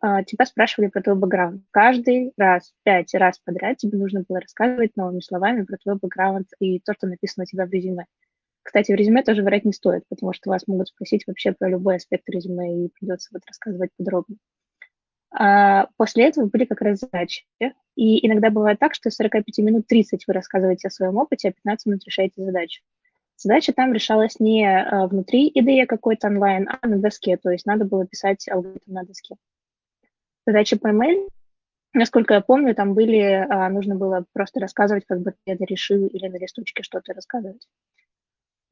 а, 0.00 0.24
тебя 0.24 0.46
спрашивали 0.46 0.88
про 0.88 1.02
твой 1.02 1.14
бэкграунд. 1.14 1.62
Каждый 1.72 2.32
раз, 2.38 2.72
пять 2.84 3.12
раз 3.12 3.38
подряд 3.44 3.76
тебе 3.76 3.98
нужно 3.98 4.24
было 4.26 4.40
рассказывать 4.40 4.96
новыми 4.96 5.20
словами 5.20 5.64
про 5.64 5.76
твой 5.76 5.96
бэкграунд 5.96 6.48
и 6.58 6.80
то, 6.80 6.94
что 6.94 7.06
написано 7.06 7.42
у 7.42 7.46
тебя 7.46 7.66
в 7.66 7.70
резюме. 7.70 8.06
Кстати, 8.62 8.92
в 8.92 8.94
резюме 8.94 9.22
тоже 9.22 9.42
врать 9.42 9.66
не 9.66 9.74
стоит, 9.74 10.04
потому 10.08 10.32
что 10.32 10.48
вас 10.48 10.66
могут 10.66 10.88
спросить 10.88 11.24
вообще 11.26 11.52
про 11.52 11.68
любой 11.68 11.96
аспект 11.96 12.26
резюме 12.30 12.86
и 12.86 12.88
придется 12.98 13.28
вот 13.30 13.42
рассказывать 13.46 13.90
подробно. 13.98 14.36
А 15.38 15.88
после 15.98 16.28
этого 16.28 16.46
были 16.46 16.64
как 16.64 16.80
раз 16.80 17.00
задачи. 17.00 17.44
И 17.94 18.26
иногда 18.26 18.50
бывает 18.50 18.78
так, 18.78 18.94
что 18.94 19.10
из 19.10 19.16
45 19.16 19.58
минут 19.58 19.86
30 19.86 20.26
вы 20.26 20.32
рассказываете 20.32 20.88
о 20.88 20.90
своем 20.90 21.18
опыте, 21.18 21.48
а 21.48 21.52
15 21.52 21.86
минут 21.86 22.04
решаете 22.06 22.42
задачу. 22.42 22.82
Задача 23.36 23.74
там 23.74 23.92
решалась 23.92 24.40
не 24.40 24.66
а, 24.66 25.06
внутри 25.06 25.52
IDE 25.54 25.84
какой-то 25.84 26.28
онлайн, 26.28 26.68
а 26.70 26.86
на 26.86 26.98
доске, 26.98 27.36
то 27.36 27.50
есть 27.50 27.66
надо 27.66 27.84
было 27.84 28.06
писать 28.06 28.48
алгоритм 28.48 28.92
на 28.94 29.04
доске. 29.04 29.36
Задача 30.46 30.78
по 30.78 30.86
email, 30.86 31.28
насколько 31.92 32.32
я 32.32 32.40
помню, 32.40 32.74
там 32.74 32.94
были, 32.94 33.46
а, 33.46 33.68
нужно 33.68 33.94
было 33.94 34.24
просто 34.32 34.60
рассказывать, 34.60 35.04
как 35.06 35.20
бы 35.20 35.32
ты 35.32 35.52
это 35.52 35.64
решил, 35.64 36.06
или 36.06 36.28
на 36.28 36.38
листочке 36.38 36.82
что-то 36.82 37.12
рассказывать. 37.12 37.68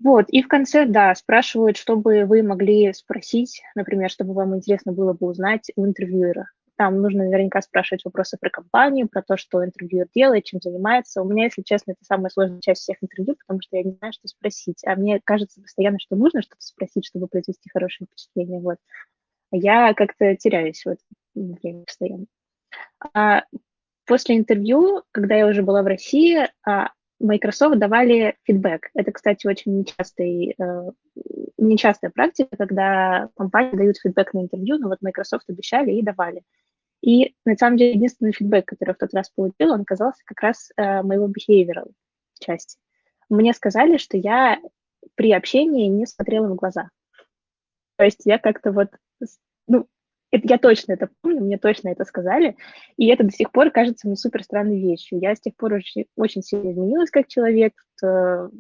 Вот, 0.04 0.26
и 0.28 0.42
в 0.42 0.48
конце, 0.48 0.84
да, 0.84 1.14
спрашивают, 1.14 1.78
чтобы 1.78 2.26
вы 2.26 2.42
могли 2.42 2.92
спросить, 2.92 3.62
например, 3.74 4.10
чтобы 4.10 4.34
вам 4.34 4.54
интересно 4.54 4.92
было 4.92 5.14
бы 5.14 5.26
узнать 5.26 5.70
у 5.76 5.86
интервьюера. 5.86 6.50
Там 6.76 7.00
нужно 7.00 7.24
наверняка 7.24 7.62
спрашивать 7.62 8.04
вопросы 8.04 8.36
про 8.38 8.50
компанию, 8.50 9.08
про 9.08 9.22
то, 9.22 9.38
что 9.38 9.64
интервьюер 9.64 10.08
делает, 10.14 10.44
чем 10.44 10.60
занимается. 10.60 11.22
У 11.22 11.24
меня, 11.24 11.44
если 11.44 11.62
честно, 11.62 11.92
это 11.92 12.04
самая 12.04 12.28
сложная 12.28 12.60
часть 12.60 12.82
всех 12.82 12.98
интервью, 13.00 13.36
потому 13.36 13.62
что 13.62 13.78
я 13.78 13.82
не 13.84 13.92
знаю, 13.92 14.12
что 14.12 14.28
спросить. 14.28 14.82
А 14.84 14.94
мне 14.94 15.20
кажется 15.24 15.62
постоянно, 15.62 15.98
что 15.98 16.16
нужно 16.16 16.42
что-то 16.42 16.60
спросить, 16.60 17.06
чтобы 17.06 17.26
произвести 17.26 17.70
хорошее 17.72 18.06
впечатление. 18.06 18.60
Вот. 18.60 18.76
Я 19.52 19.94
как-то 19.94 20.36
теряюсь 20.36 20.84
в 20.84 20.88
это 20.88 21.02
время 21.34 21.84
постоянно. 21.84 22.26
А 23.14 23.44
после 24.06 24.36
интервью, 24.36 25.02
когда 25.12 25.36
я 25.36 25.46
уже 25.46 25.62
была 25.62 25.82
в 25.82 25.86
России, 25.86 26.48
а, 26.66 26.90
Microsoft 27.24 27.78
давали 27.78 28.36
фидбэк. 28.44 28.90
Это, 28.94 29.10
кстати, 29.12 29.46
очень 29.46 29.78
нечастый, 29.78 30.54
э, 30.58 30.90
нечастая 31.56 32.10
практика, 32.10 32.56
когда 32.56 33.30
компании 33.36 33.76
дают 33.76 33.98
фидбэк 33.98 34.34
на 34.34 34.42
интервью, 34.42 34.78
но 34.78 34.88
вот 34.88 34.98
Microsoft 35.00 35.48
обещали 35.48 35.92
и 35.92 36.02
давали. 36.02 36.42
И 37.00 37.34
на 37.44 37.56
самом 37.56 37.78
деле 37.78 37.92
единственный 37.92 38.32
фидбэк, 38.32 38.66
который 38.66 38.90
я 38.90 38.94
в 38.94 38.98
тот 38.98 39.14
раз 39.14 39.30
получил, 39.30 39.72
он 39.72 39.82
оказался 39.82 40.22
как 40.26 40.40
раз 40.40 40.70
э, 40.76 41.02
моего 41.02 41.28
behavioral 41.28 41.92
части. 42.38 42.78
Мне 43.30 43.54
сказали, 43.54 43.96
что 43.96 44.16
я 44.16 44.58
при 45.14 45.32
общении 45.32 45.88
не 45.88 46.06
смотрела 46.06 46.48
в 46.48 46.56
глаза. 46.56 46.90
То 47.96 48.04
есть 48.04 48.22
я 48.24 48.38
как-то 48.38 48.72
вот, 48.72 48.88
ну, 49.66 49.86
это, 50.34 50.48
я 50.48 50.58
точно 50.58 50.92
это 50.94 51.08
помню, 51.20 51.40
мне 51.40 51.58
точно 51.58 51.88
это 51.88 52.04
сказали, 52.04 52.56
и 52.96 53.06
это 53.06 53.24
до 53.24 53.30
сих 53.30 53.52
пор 53.52 53.70
кажется 53.70 54.06
мне 54.06 54.16
супер 54.16 54.42
странной 54.42 54.80
вещью. 54.80 55.20
Я 55.20 55.34
с 55.34 55.40
тех 55.40 55.54
пор 55.56 55.74
очень, 55.74 56.06
очень 56.16 56.42
сильно 56.42 56.72
изменилась 56.72 57.10
как 57.10 57.28
человек, 57.28 57.72
в 58.02 58.50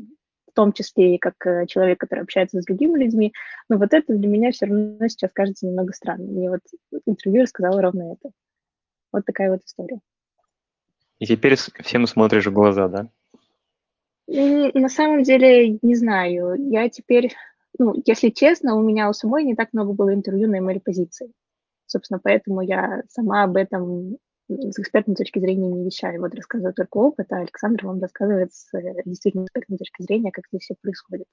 том 0.54 0.72
числе 0.72 1.16
и 1.16 1.18
как 1.18 1.34
э, 1.46 1.66
человек, 1.66 1.98
который 1.98 2.20
общается 2.20 2.60
с 2.60 2.64
другими 2.64 3.02
людьми, 3.02 3.32
но 3.68 3.76
вот 3.76 3.92
это 3.92 4.14
для 4.14 4.28
меня 4.28 4.52
все 4.52 4.66
равно 4.66 5.08
сейчас 5.08 5.32
кажется 5.32 5.66
немного 5.66 5.92
странным. 5.92 6.28
Мне 6.28 6.48
вот 6.48 6.60
интервью 7.06 7.42
рассказала 7.42 7.82
ровно 7.82 8.12
это. 8.12 8.30
Вот 9.12 9.24
такая 9.26 9.50
вот 9.50 9.62
история. 9.64 9.98
И 11.18 11.26
теперь 11.26 11.56
всем 11.56 12.06
смотришь 12.06 12.46
в 12.46 12.52
глаза, 12.52 12.86
да? 12.86 13.08
На 14.28 14.88
самом 14.88 15.24
деле, 15.24 15.78
не 15.82 15.96
знаю. 15.96 16.54
Я 16.70 16.88
теперь, 16.88 17.32
ну, 17.78 18.00
если 18.06 18.30
честно, 18.30 18.76
у 18.76 18.82
меня 18.82 19.08
у 19.08 19.12
самой 19.12 19.42
не 19.42 19.56
так 19.56 19.72
много 19.72 19.92
было 19.92 20.14
интервью 20.14 20.48
на 20.48 20.60
email-позиции. 20.60 21.32
Собственно, 21.94 22.18
поэтому 22.20 22.60
я 22.60 23.04
сама 23.08 23.44
об 23.44 23.56
этом 23.56 24.18
с 24.48 24.80
экспертной 24.80 25.14
точки 25.14 25.38
зрения 25.38 25.70
не 25.70 25.84
вещаю. 25.84 26.20
Вот 26.20 26.34
рассказываю 26.34 26.74
только 26.74 26.96
опыт, 26.96 27.30
а 27.30 27.36
Александр 27.36 27.86
вам 27.86 28.02
рассказывает 28.02 28.52
с 28.52 28.76
э, 28.76 29.02
действительно 29.04 29.44
экспертной 29.44 29.78
точки 29.78 30.02
зрения, 30.02 30.32
как 30.32 30.46
здесь 30.48 30.62
все 30.62 30.74
происходит. 30.74 31.28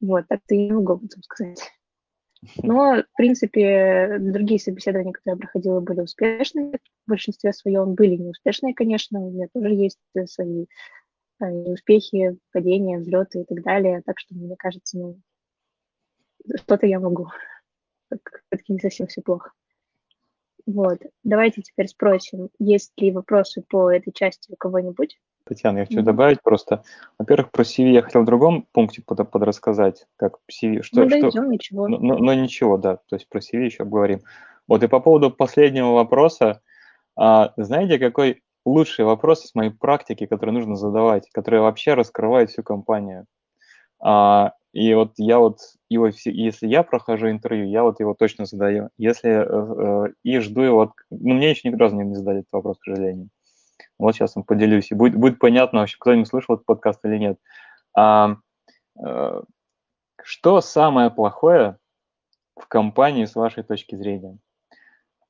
Вот, 0.00 0.28
так 0.28 0.38
ты 0.46 0.56
не 0.56 0.70
могу 0.70 0.92
об 0.92 1.04
этом 1.04 1.20
сказать. 1.24 1.68
Но, 2.62 3.02
в 3.02 3.16
принципе, 3.16 4.18
другие 4.20 4.60
собеседования, 4.60 5.12
которые 5.12 5.34
я 5.34 5.40
проходила, 5.40 5.80
были 5.80 6.02
успешные. 6.02 6.78
В 7.04 7.10
большинстве 7.10 7.52
своем 7.52 7.94
были 7.94 8.14
неуспешные, 8.14 8.74
конечно. 8.74 9.18
У 9.18 9.32
меня 9.32 9.48
тоже 9.52 9.74
есть 9.74 9.98
свои 10.26 10.66
э, 11.40 11.44
успехи, 11.44 12.38
падения, 12.52 13.00
взлеты 13.00 13.40
и 13.40 13.44
так 13.44 13.64
далее. 13.64 14.00
Так 14.06 14.20
что, 14.20 14.32
мне 14.36 14.54
кажется, 14.56 14.96
ну, 14.96 15.20
что-то 16.54 16.86
я 16.86 17.00
могу. 17.00 17.26
Все-таки 18.08 18.74
не 18.74 18.78
совсем 18.78 19.08
все 19.08 19.22
плохо. 19.22 19.50
Вот. 20.66 20.98
Давайте 21.24 21.62
теперь 21.62 21.88
спросим, 21.88 22.48
есть 22.58 22.92
ли 22.96 23.10
вопросы 23.10 23.62
по 23.68 23.90
этой 23.90 24.12
части 24.12 24.52
у 24.52 24.56
кого-нибудь? 24.56 25.18
Татьяна, 25.44 25.78
я 25.78 25.86
хочу 25.86 26.00
mm-hmm. 26.00 26.04
добавить 26.04 26.42
просто. 26.42 26.84
Во-первых, 27.18 27.50
про 27.50 27.62
CV 27.62 27.90
я 27.90 28.02
хотел 28.02 28.22
в 28.22 28.26
другом 28.26 28.66
пункте 28.72 29.02
под, 29.04 29.28
подрассказать, 29.30 30.06
как 30.16 30.38
CV. 30.50 30.82
Что, 30.82 31.02
ну, 31.02 31.08
дойдем, 31.08 31.30
что... 31.30 31.44
ничего. 31.44 31.88
Но, 31.88 31.98
но, 31.98 32.18
но 32.18 32.34
ничего, 32.34 32.76
да, 32.76 32.96
то 32.96 33.16
есть 33.16 33.28
про 33.28 33.40
CV 33.40 33.64
еще 33.64 33.82
обговорим. 33.82 34.20
Вот 34.68 34.82
и 34.84 34.88
по 34.88 35.00
поводу 35.00 35.30
последнего 35.30 35.92
вопроса, 35.92 36.60
а, 37.16 37.52
знаете, 37.56 37.98
какой 37.98 38.42
лучший 38.64 39.04
вопрос 39.04 39.44
из 39.44 39.54
моей 39.54 39.70
практики, 39.70 40.26
который 40.26 40.52
нужно 40.52 40.76
задавать, 40.76 41.28
который 41.32 41.60
вообще 41.60 41.94
раскрывает 41.94 42.50
всю 42.50 42.62
компанию? 42.62 43.26
А, 44.00 44.52
и 44.72 44.94
вот 44.94 45.12
я 45.18 45.38
вот 45.38 45.58
его, 45.90 46.08
если 46.24 46.66
я 46.66 46.82
прохожу 46.82 47.30
интервью, 47.30 47.66
я 47.66 47.82
вот 47.82 48.00
его 48.00 48.14
точно 48.14 48.46
задаю. 48.46 48.88
Если 48.96 49.30
э, 49.30 50.06
э, 50.08 50.12
и 50.22 50.38
жду 50.38 50.62
его, 50.62 50.94
ну 51.10 51.34
мне 51.34 51.50
еще 51.50 51.68
ни 51.68 51.76
разу 51.76 51.96
не 51.96 52.14
задали 52.14 52.40
этот 52.40 52.52
вопрос, 52.52 52.78
к 52.78 52.84
сожалению. 52.84 53.28
Вот 53.98 54.14
сейчас 54.14 54.34
вам 54.34 54.44
поделюсь, 54.44 54.90
и 54.90 54.94
будет, 54.94 55.14
будет 55.16 55.38
понятно 55.38 55.80
вообще, 55.80 55.96
кто-нибудь 55.98 56.28
слышал 56.28 56.54
этот 56.54 56.64
подкаст 56.64 57.04
или 57.04 57.18
нет. 57.18 57.38
А, 57.94 58.36
э, 59.04 59.42
что 60.22 60.60
самое 60.62 61.10
плохое 61.10 61.76
в 62.58 62.66
компании 62.66 63.26
с 63.26 63.34
вашей 63.34 63.64
точки 63.64 63.94
зрения? 63.94 64.38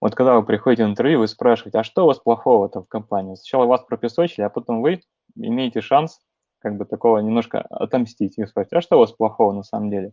Вот 0.00 0.14
когда 0.14 0.36
вы 0.36 0.44
приходите 0.44 0.86
на 0.86 0.90
интервью, 0.90 1.20
вы 1.20 1.28
спрашиваете, 1.28 1.78
а 1.78 1.84
что 1.84 2.04
у 2.04 2.06
вас 2.06 2.20
плохого-то 2.20 2.82
в 2.82 2.88
компании? 2.88 3.34
Сначала 3.34 3.66
вас 3.66 3.82
пропесочили, 3.82 4.44
а 4.44 4.50
потом 4.50 4.82
вы 4.82 5.00
имеете 5.34 5.80
шанс 5.80 6.20
как 6.62 6.76
бы 6.76 6.84
такого 6.84 7.18
немножко 7.18 7.60
отомстить 7.60 8.38
и 8.38 8.46
спросить, 8.46 8.72
а 8.72 8.80
что 8.80 8.96
у 8.96 9.00
вас 9.00 9.12
плохого 9.12 9.52
на 9.52 9.62
самом 9.62 9.90
деле? 9.90 10.12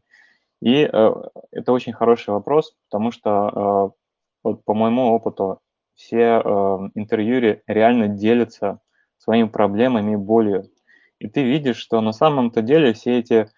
И 0.61 0.89
э, 0.91 1.13
это 1.51 1.71
очень 1.71 1.93
хороший 1.93 2.31
вопрос, 2.31 2.75
потому 2.89 3.11
что 3.11 3.29
э, 3.31 3.99
вот 4.43 4.65
по 4.65 4.73
моему 4.73 5.13
опыту 5.13 5.61
все 5.95 6.41
э, 6.43 6.49
интервьюеры 6.95 7.63
реально 7.67 8.07
делятся 8.07 8.79
своими 9.17 9.47
проблемами 9.47 10.13
и 10.13 10.17
болью. 10.17 10.69
И 11.19 11.27
ты 11.27 11.43
видишь, 11.43 11.77
что 11.77 12.01
на 12.01 12.11
самом-то 12.11 12.61
деле 12.61 12.93
все 12.93 13.19
эти, 13.19 13.49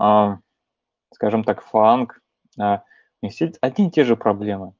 э, 0.00 0.36
скажем 1.12 1.44
так, 1.44 1.62
фанк, 1.62 2.20
э, 2.60 2.78
все 3.28 3.52
одни 3.60 3.88
и 3.88 3.90
те 3.90 4.04
же 4.04 4.16
проблемы. 4.16 4.72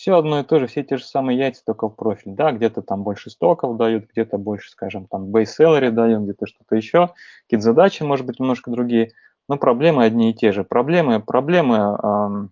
Все 0.00 0.16
одно 0.16 0.40
и 0.40 0.44
то 0.44 0.58
же, 0.58 0.66
все 0.66 0.82
те 0.82 0.96
же 0.96 1.04
самые 1.04 1.36
яйца, 1.36 1.62
только 1.62 1.90
в 1.90 1.94
профиль. 1.94 2.32
Да, 2.32 2.52
где-то 2.52 2.80
там 2.80 3.02
больше 3.02 3.28
стоков 3.28 3.76
дают, 3.76 4.06
где-то 4.10 4.38
больше, 4.38 4.70
скажем, 4.70 5.06
там 5.06 5.26
base 5.26 5.50
salary 5.60 5.90
даем, 5.90 6.24
где-то 6.24 6.46
что-то 6.46 6.74
еще. 6.74 7.10
Какие-то 7.42 7.64
задачи, 7.64 8.02
может 8.02 8.24
быть, 8.24 8.40
немножко 8.40 8.70
другие. 8.70 9.12
Но 9.46 9.58
проблемы 9.58 10.02
одни 10.02 10.30
и 10.30 10.34
те 10.34 10.52
же. 10.52 10.64
Проблемы, 10.64 11.20
проблемы, 11.20 11.98
эм, 12.02 12.50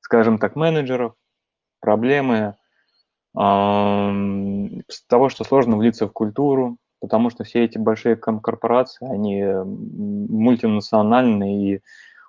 скажем 0.00 0.38
так, 0.38 0.56
менеджеров, 0.56 1.14
проблемы 1.80 2.56
эм, 3.38 4.82
того, 5.08 5.28
что 5.28 5.44
сложно 5.44 5.76
влиться 5.76 6.08
в 6.08 6.12
культуру, 6.12 6.78
потому 7.00 7.30
что 7.30 7.44
все 7.44 7.64
эти 7.64 7.78
большие 7.78 8.16
корпорации, 8.16 9.08
они 9.08 9.44
мультинациональные, 9.44 11.76
и 11.76 11.82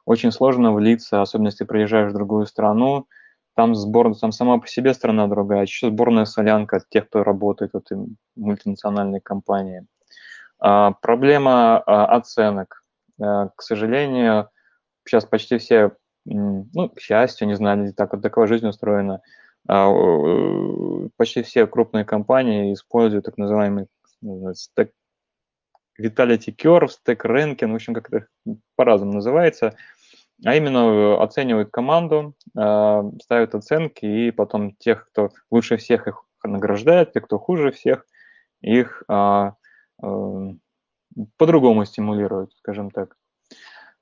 очень 0.06 0.32
сложно 0.32 0.74
влиться, 0.74 1.24
особенно 1.24 1.48
если 1.48 1.66
приезжаешь 1.66 2.12
в 2.12 2.16
другую 2.16 2.46
страну, 2.46 3.08
там 3.60 3.76
сборная, 3.76 4.16
там 4.16 4.32
сама 4.32 4.58
по 4.58 4.68
себе 4.68 4.94
страна 4.94 5.28
другая, 5.28 5.64
еще 5.64 5.90
сборная 5.90 6.24
солянка 6.24 6.82
тех, 6.90 7.10
кто 7.10 7.26
работает 7.26 7.74
в 7.74 7.78
этой 7.80 7.98
мультинациональной 8.38 9.20
компании. 9.20 9.86
А, 10.60 10.92
проблема 10.94 11.78
а, 11.80 12.06
оценок. 12.06 12.86
А, 13.22 13.50
к 13.50 13.62
сожалению, 13.62 14.48
сейчас 15.06 15.26
почти 15.26 15.58
все, 15.58 15.92
ну, 16.24 16.88
к 16.88 17.02
счастью, 17.02 17.50
не 17.50 17.56
знаю, 17.58 17.94
так 17.94 18.14
вот 18.14 18.22
такая 18.22 18.48
жизнь 18.48 18.66
устроена, 18.66 19.22
а, 19.68 19.92
почти 21.18 21.42
все 21.42 21.68
крупные 21.68 22.06
компании 22.06 22.74
используют 22.74 23.26
так 23.26 23.38
называемый 23.38 23.88
стек 24.54 24.94
Vitality 26.00 26.56
Curve, 26.56 26.92
Stack 27.06 27.26
Ranking, 27.26 27.74
в 27.74 27.76
общем, 27.76 27.94
как 27.94 28.08
это 28.08 28.28
по-разному 28.78 29.16
называется– 29.16 29.76
а 30.46 30.56
именно 30.56 30.78
э, 30.78 31.18
оценивают 31.18 31.72
команду, 31.72 32.36
э, 32.58 33.04
ставят 33.22 33.56
оценки, 33.56 34.06
и 34.06 34.32
потом 34.32 34.76
тех, 34.76 35.08
кто 35.10 35.30
лучше 35.52 35.78
всех 35.78 36.08
их 36.08 36.24
награждает, 36.44 37.14
те, 37.14 37.22
кто 37.22 37.38
хуже 37.38 37.72
всех, 37.72 38.06
их 38.62 39.04
а, 39.08 39.54
э, 40.02 40.54
по-другому 41.38 41.86
стимулируют, 41.86 42.54
скажем 42.58 42.92
так. 42.92 43.16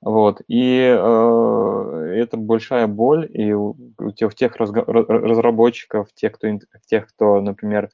Вот. 0.00 0.42
И 0.46 0.78
э, 0.80 2.12
это 2.16 2.36
большая 2.36 2.86
боль, 2.86 3.28
и 3.32 3.52
у, 3.52 3.76
у 3.98 4.10
тех, 4.12 4.34
тех 4.34 4.54
разработчиков, 4.56 6.12
тех, 6.14 6.32
кто, 6.32 6.48
тех, 6.86 7.08
кто 7.08 7.40
например, 7.40 7.90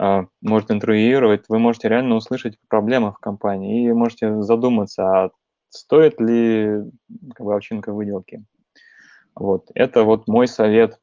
э, 0.00 0.26
может 0.42 0.70
интервьюировать, 0.70 1.44
вы 1.48 1.58
можете 1.58 1.88
реально 1.88 2.16
услышать 2.16 2.56
проблемы 2.68 3.12
в 3.12 3.18
компании 3.18 3.88
и 3.88 3.92
можете 3.92 4.42
задуматься, 4.42 5.24
а 5.24 5.30
стоит 5.70 6.20
ли 6.20 6.82
как 7.34 7.46
бы, 7.46 7.54
овчинка 7.54 7.92
выделки. 7.92 8.44
Вот. 9.34 9.70
Это 9.74 10.04
вот 10.04 10.28
мой 10.28 10.46
совет. 10.46 11.00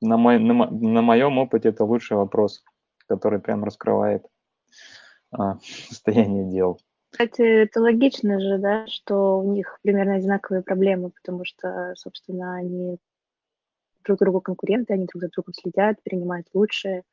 На, 0.00 0.16
мой, 0.16 0.38
на, 0.38 0.70
на 0.70 1.02
моем 1.02 1.38
опыте 1.38 1.68
это 1.68 1.84
лучший 1.84 2.16
вопрос, 2.16 2.64
который 3.06 3.40
прям 3.40 3.64
раскрывает 3.64 4.24
а, 5.30 5.58
состояние 5.88 6.50
дел. 6.50 6.78
Кстати, 7.10 7.42
это 7.42 7.80
логично 7.80 8.40
же, 8.40 8.58
да, 8.58 8.86
что 8.86 9.38
у 9.38 9.52
них 9.52 9.78
примерно 9.82 10.14
одинаковые 10.14 10.62
проблемы, 10.62 11.10
потому 11.10 11.44
что, 11.44 11.92
собственно, 11.94 12.54
они 12.54 12.98
друг 14.04 14.18
другу 14.18 14.40
конкуренты, 14.40 14.94
они 14.94 15.06
друг 15.06 15.22
за 15.22 15.28
другом 15.28 15.52
следят, 15.52 16.02
принимают 16.02 16.46
лучшее. 16.54 17.04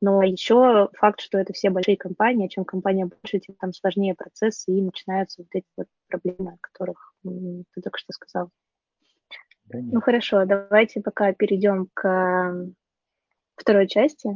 Но 0.00 0.22
еще 0.22 0.88
факт, 0.94 1.20
что 1.20 1.38
это 1.38 1.52
все 1.52 1.70
большие 1.70 1.96
компании, 1.96 2.48
чем 2.48 2.64
компания 2.64 3.06
больше, 3.06 3.40
тем 3.40 3.56
там 3.56 3.72
сложнее 3.72 4.14
процессы, 4.14 4.70
и 4.70 4.82
начинаются 4.82 5.42
вот 5.42 5.48
эти 5.52 5.66
вот 5.76 5.86
проблемы, 6.08 6.52
о 6.52 6.58
которых 6.60 7.14
ты 7.24 7.80
только 7.82 7.98
что 7.98 8.12
сказал. 8.12 8.50
Да 9.66 9.78
ну 9.80 10.00
хорошо, 10.00 10.44
давайте 10.46 11.00
пока 11.00 11.32
перейдем 11.32 11.88
к 11.92 12.72
второй 13.56 13.88
части. 13.88 14.30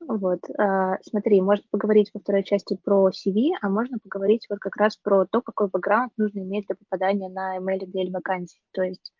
Вот, 0.00 0.40
а, 0.58 0.98
смотри, 1.02 1.40
можно 1.40 1.64
поговорить 1.70 2.10
во 2.12 2.20
второй 2.20 2.44
части 2.44 2.78
про 2.84 3.08
CV, 3.08 3.52
а 3.60 3.68
можно 3.68 3.98
поговорить 3.98 4.46
вот 4.48 4.58
как 4.60 4.76
раз 4.76 4.96
про 4.96 5.24
то, 5.24 5.40
какой 5.40 5.68
бэкграунд 5.68 6.12
нужно 6.16 6.40
иметь 6.40 6.66
для 6.66 6.76
попадания 6.76 7.28
на 7.28 7.56
email 7.56 7.80
DL 7.80 8.12
вакансии. 8.12 8.60
То 8.72 8.82
есть 8.82 9.12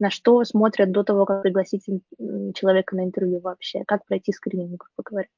на 0.00 0.10
что 0.10 0.42
смотрят 0.44 0.90
до 0.90 1.04
того, 1.04 1.26
как 1.26 1.42
пригласить 1.42 1.84
человека 2.54 2.96
на 2.96 3.04
интервью 3.04 3.40
вообще, 3.40 3.84
как 3.86 4.04
пройти 4.06 4.32
скрининг, 4.32 4.82
грубо 4.96 5.08
говоря. 5.08 5.28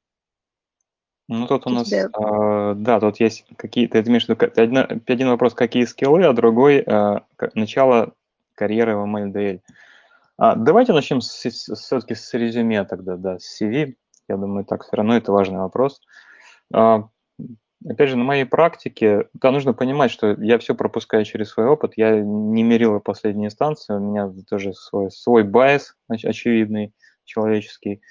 Ну, 1.28 1.46
тут 1.46 1.66
у 1.66 1.70
нас, 1.70 1.90
а, 1.92 2.74
да, 2.74 3.00
тут 3.00 3.18
есть 3.18 3.46
какие-то, 3.56 4.02
ты 4.02 4.08
имеешь 4.10 4.26
в 4.26 4.28
виду, 4.28 4.52
один, 4.56 5.02
один 5.06 5.28
вопрос, 5.28 5.54
какие 5.54 5.84
скиллы, 5.84 6.24
а 6.24 6.34
другой 6.34 6.80
а, 6.80 7.22
начало 7.54 8.12
карьеры 8.54 8.96
в 8.96 9.04
MLDL. 9.04 9.60
А, 10.36 10.54
давайте 10.54 10.92
начнем 10.92 11.20
с, 11.20 11.46
с, 11.46 11.74
все-таки 11.74 12.14
с 12.14 12.34
резюме 12.34 12.84
тогда, 12.84 13.16
да, 13.16 13.38
с 13.38 13.62
CV. 13.62 13.94
Я 14.28 14.36
думаю, 14.36 14.64
так 14.64 14.84
все 14.84 14.96
равно 14.96 15.16
это 15.16 15.32
важный 15.32 15.60
вопрос. 15.60 16.00
А, 16.72 17.08
опять 17.88 18.10
же, 18.10 18.16
на 18.16 18.24
моей 18.24 18.44
практике, 18.44 19.28
да, 19.32 19.50
нужно 19.50 19.72
понимать, 19.72 20.10
что 20.10 20.32
я 20.32 20.58
все 20.58 20.74
пропускаю 20.74 21.24
через 21.24 21.50
свой 21.50 21.66
опыт. 21.66 21.94
Я 21.96 22.20
не 22.20 22.62
мерил 22.62 23.00
последние 23.00 23.46
инстанции, 23.46 23.94
у 23.94 24.00
меня 24.00 24.32
тоже 24.48 24.74
свой, 24.74 25.10
свой 25.10 25.42
байс 25.42 25.96
очевидный, 26.08 26.92
человеческий. 27.24 28.02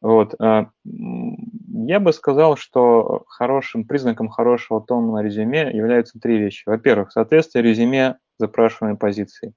Вот. 0.00 0.34
А, 0.40 0.70
я 0.84 2.00
бы 2.00 2.12
сказал, 2.12 2.56
что 2.56 3.24
хорошим 3.28 3.86
признаком 3.86 4.28
хорошего 4.28 4.80
тона 4.80 5.12
на 5.12 5.22
резюме 5.22 5.70
являются 5.74 6.18
три 6.20 6.38
вещи. 6.38 6.64
Во-первых, 6.66 7.12
соответствие 7.12 7.62
резюме 7.62 8.16
запрашиваемой 8.38 8.98
позиции. 8.98 9.54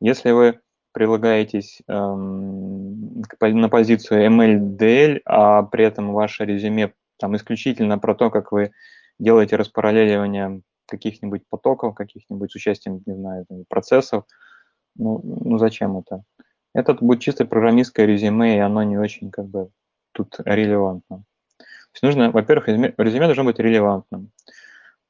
Если 0.00 0.30
вы 0.30 0.60
прилагаетесь 0.92 1.80
эм, 1.88 3.22
на 3.40 3.68
позицию 3.68 4.26
MLDL, 4.30 5.20
а 5.24 5.62
при 5.62 5.84
этом 5.84 6.12
ваше 6.12 6.44
резюме 6.44 6.92
там 7.18 7.34
исключительно 7.36 7.98
про 7.98 8.14
то, 8.14 8.30
как 8.30 8.52
вы 8.52 8.72
делаете 9.18 9.56
распараллеливание 9.56 10.62
каких-нибудь 10.86 11.42
потоков, 11.48 11.94
каких-нибудь 11.94 12.52
с 12.52 12.54
участием, 12.54 13.02
не 13.06 13.14
знаю, 13.14 13.46
процессов, 13.68 14.24
ну, 14.96 15.20
ну 15.22 15.58
зачем 15.58 15.96
это? 15.96 16.22
Это 16.74 16.94
будет 16.94 17.20
чисто 17.20 17.44
программистское 17.44 18.06
резюме, 18.06 18.56
и 18.56 18.60
оно 18.60 18.82
не 18.82 18.98
очень 18.98 19.30
как 19.30 19.46
бы 19.46 19.70
тут 20.12 20.36
релевантно. 20.44 21.24
То 21.58 21.94
есть 21.94 22.02
нужно, 22.02 22.30
во-первых, 22.30 22.68
резюме, 22.68 23.26
должно 23.26 23.44
быть 23.44 23.58
релевантным. 23.58 24.30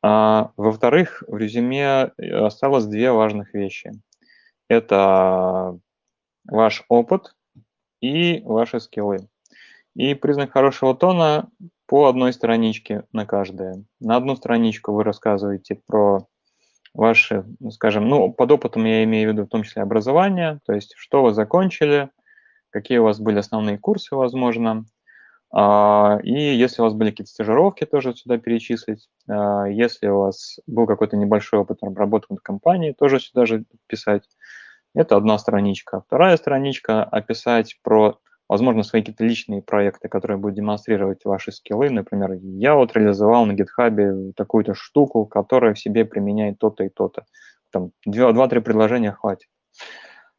А, 0.02 0.50
во-вторых, 0.56 1.22
в 1.28 1.36
резюме 1.36 2.12
осталось 2.18 2.86
две 2.86 3.12
важных 3.12 3.54
вещи. 3.54 3.92
Это 4.68 5.78
ваш 6.44 6.84
опыт 6.88 7.34
и 8.00 8.40
ваши 8.44 8.80
скиллы. 8.80 9.28
И 9.94 10.14
признак 10.14 10.52
хорошего 10.52 10.96
тона 10.96 11.48
по 11.86 12.08
одной 12.08 12.32
страничке 12.32 13.04
на 13.12 13.26
каждое. 13.26 13.84
На 14.00 14.16
одну 14.16 14.34
страничку 14.34 14.92
вы 14.92 15.04
рассказываете 15.04 15.80
про 15.86 16.26
ваши, 16.94 17.44
скажем, 17.70 18.08
ну, 18.08 18.32
под 18.32 18.52
опытом 18.52 18.84
я 18.84 19.04
имею 19.04 19.30
в 19.30 19.32
виду 19.32 19.44
в 19.46 19.48
том 19.48 19.62
числе 19.62 19.82
образование, 19.82 20.60
то 20.66 20.72
есть 20.72 20.94
что 20.96 21.22
вы 21.22 21.32
закончили, 21.32 22.10
какие 22.70 22.98
у 22.98 23.04
вас 23.04 23.20
были 23.20 23.38
основные 23.38 23.78
курсы, 23.78 24.14
возможно, 24.14 24.84
а, 25.54 26.18
и 26.22 26.32
если 26.32 26.80
у 26.80 26.86
вас 26.86 26.94
были 26.94 27.10
какие-то 27.10 27.30
стажировки, 27.30 27.84
тоже 27.84 28.14
сюда 28.14 28.38
перечислить. 28.38 29.08
А, 29.28 29.66
если 29.66 30.08
у 30.08 30.20
вас 30.20 30.58
был 30.66 30.86
какой-то 30.86 31.16
небольшой 31.16 31.60
опыт 31.60 31.78
работы 31.82 32.26
в 32.30 32.40
компании, 32.40 32.96
тоже 32.98 33.20
сюда 33.20 33.44
же 33.44 33.64
писать. 33.86 34.24
Это 34.94 35.16
одна 35.16 35.38
страничка. 35.38 36.02
Вторая 36.06 36.36
страничка– 36.38 37.04
описать 37.04 37.78
про, 37.82 38.18
возможно, 38.52 38.82
свои 38.82 39.00
какие-то 39.00 39.24
личные 39.24 39.62
проекты, 39.62 40.10
которые 40.10 40.36
будут 40.36 40.56
демонстрировать 40.56 41.24
ваши 41.24 41.52
скиллы. 41.52 41.88
Например, 41.88 42.32
я 42.34 42.74
вот 42.74 42.94
реализовал 42.94 43.46
на 43.46 43.52
GitHub 43.52 44.34
такую-то 44.34 44.74
штуку, 44.74 45.24
которая 45.24 45.72
в 45.72 45.78
себе 45.78 46.04
применяет 46.04 46.58
то-то 46.58 46.84
и 46.84 46.90
то-то. 46.90 47.24
Там 47.70 47.92
два-три 48.04 48.60
предложения 48.60 49.12
хватит. 49.12 49.48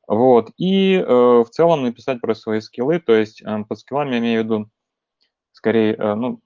Вот. 0.07 0.51
И 0.57 0.93
э, 0.93 1.03
в 1.03 1.47
целом 1.49 1.81
написать 1.81 2.21
про 2.21 2.35
свои 2.35 2.59
скиллы, 2.59 2.99
то 2.99 3.15
есть 3.15 3.41
э, 3.41 3.63
под 3.67 3.79
скиллами 3.79 4.11
я 4.13 4.19
имею 4.19 4.41
в 4.41 4.45
виду 4.45 4.69
скорее 5.51 5.95
э, 5.95 6.13
ну, 6.13 6.39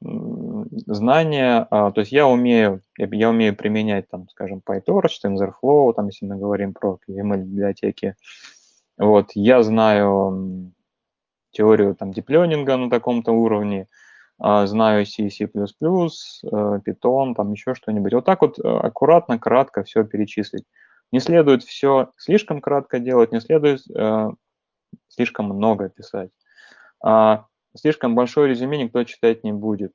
знания, 0.85 1.67
а, 1.69 1.91
то 1.91 1.99
есть 1.99 2.13
я 2.13 2.27
умею, 2.27 2.81
я 2.97 3.29
умею 3.29 3.57
применять, 3.57 4.07
там, 4.09 4.29
скажем, 4.29 4.61
PyTorch, 4.65 5.19
TensorFlow, 5.21 5.93
там, 5.93 6.05
если 6.05 6.27
мы 6.27 6.37
говорим 6.37 6.73
про 6.73 6.97
ML-библиотеки. 7.09 8.15
Вот, 8.97 9.31
я 9.33 9.63
знаю 9.63 10.71
теорию 11.57 11.95
там 11.95 12.13
диплёнинга 12.13 12.77
на 12.77 12.89
таком-то 12.89 13.31
уровне, 13.31 13.87
а, 14.39 14.67
знаю 14.67 15.05
C, 15.05 15.29
C++, 15.29 15.45
э, 15.45 15.47
Python, 15.49 17.33
там 17.35 17.51
еще 17.51 17.73
что-нибудь. 17.73 18.13
Вот 18.13 18.25
так 18.25 18.41
вот 18.41 18.59
э, 18.59 18.67
аккуратно, 18.67 19.39
кратко 19.39 19.83
все 19.83 20.03
перечислить. 20.03 20.65
Не 21.11 21.19
следует 21.19 21.63
все 21.63 22.11
слишком 22.17 22.61
кратко 22.61 22.99
делать, 22.99 23.31
не 23.31 23.41
следует 23.41 23.81
э, 23.89 24.29
слишком 25.07 25.47
много 25.47 25.89
писать. 25.89 26.29
А, 27.03 27.45
слишком 27.75 28.13
большое 28.13 28.49
резюме 28.49 28.77
никто 28.77 29.03
читать 29.03 29.43
не 29.43 29.53
будет. 29.53 29.93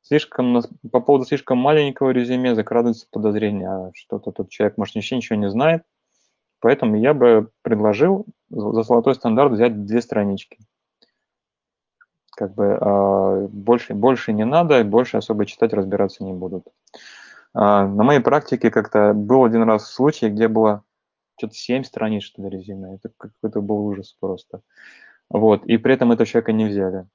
Слишком, 0.00 0.62
по 0.92 1.00
поводу 1.00 1.24
слишком 1.26 1.58
маленького 1.58 2.10
резюме 2.10 2.54
закрадывается 2.54 3.06
подозрение, 3.10 3.68
а 3.68 3.90
что-то 3.94 4.32
тот 4.32 4.50
человек, 4.50 4.78
может, 4.78 4.94
вообще 4.94 5.16
ничего 5.16 5.38
не 5.38 5.50
знает. 5.50 5.82
Поэтому 6.60 6.96
я 6.96 7.12
бы 7.12 7.50
предложил 7.62 8.26
за 8.48 8.82
золотой 8.82 9.14
стандарт 9.14 9.52
взять 9.52 9.84
две 9.84 10.00
странички. 10.00 10.58
Как 12.36 12.54
бы 12.54 12.78
э, 12.80 13.48
больше, 13.50 13.94
больше 13.94 14.32
не 14.32 14.44
надо, 14.44 14.82
больше 14.84 15.16
особо 15.16 15.46
читать, 15.46 15.72
разбираться 15.72 16.24
не 16.24 16.32
будут. 16.32 16.66
Э, 17.54 17.86
на 17.86 18.02
моей 18.02 18.20
практике 18.20 18.70
как-то 18.70 19.12
был 19.14 19.44
один 19.44 19.62
раз 19.62 19.90
случай, 19.92 20.28
где 20.28 20.48
было 20.48 20.82
что-то 21.38 21.54
7 21.54 21.84
страниц, 21.84 22.24
что 22.24 22.42
ли, 22.42 22.50
резюме. 22.50 22.96
Это 22.96 23.10
какой-то 23.16 23.60
был 23.60 23.86
ужас 23.86 24.16
просто. 24.20 24.60
Вот, 25.30 25.64
и 25.66 25.76
при 25.78 25.94
этом 25.94 26.12
этого 26.12 26.26
человека 26.26 26.52
не 26.52 26.66
взяли. 26.66 27.06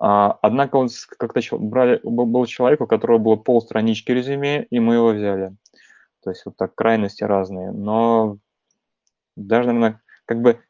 А, 0.00 0.38
однако 0.40 0.76
он 0.76 0.88
как-то 1.18 1.40
брали, 1.58 2.00
был 2.02 2.46
человек, 2.46 2.80
у 2.80 2.86
которого 2.86 3.18
было 3.18 3.36
полстранички 3.36 4.12
резюме, 4.12 4.64
и 4.64 4.80
мы 4.80 4.94
его 4.94 5.08
взяли. 5.08 5.54
То 6.22 6.30
есть 6.30 6.44
вот 6.46 6.56
так 6.56 6.74
крайности 6.74 7.24
разные. 7.24 7.70
Но 7.72 8.38
даже, 9.36 9.68
наверное, 9.68 10.00
как 10.24 10.40
бы 10.40 10.60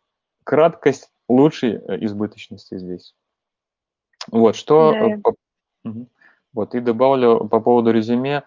краткость 0.44 1.10
лучше 1.28 1.74
э, 1.74 2.04
избыточности 2.04 2.76
здесь. 2.78 3.14
Вот, 4.28 4.56
что... 4.56 4.92
Да. 4.92 5.06
Э, 5.06 5.18
по, 5.18 5.34
вот, 6.52 6.74
и 6.74 6.80
добавлю 6.80 7.46
по 7.48 7.60
поводу 7.60 7.92
резюме, 7.92 8.42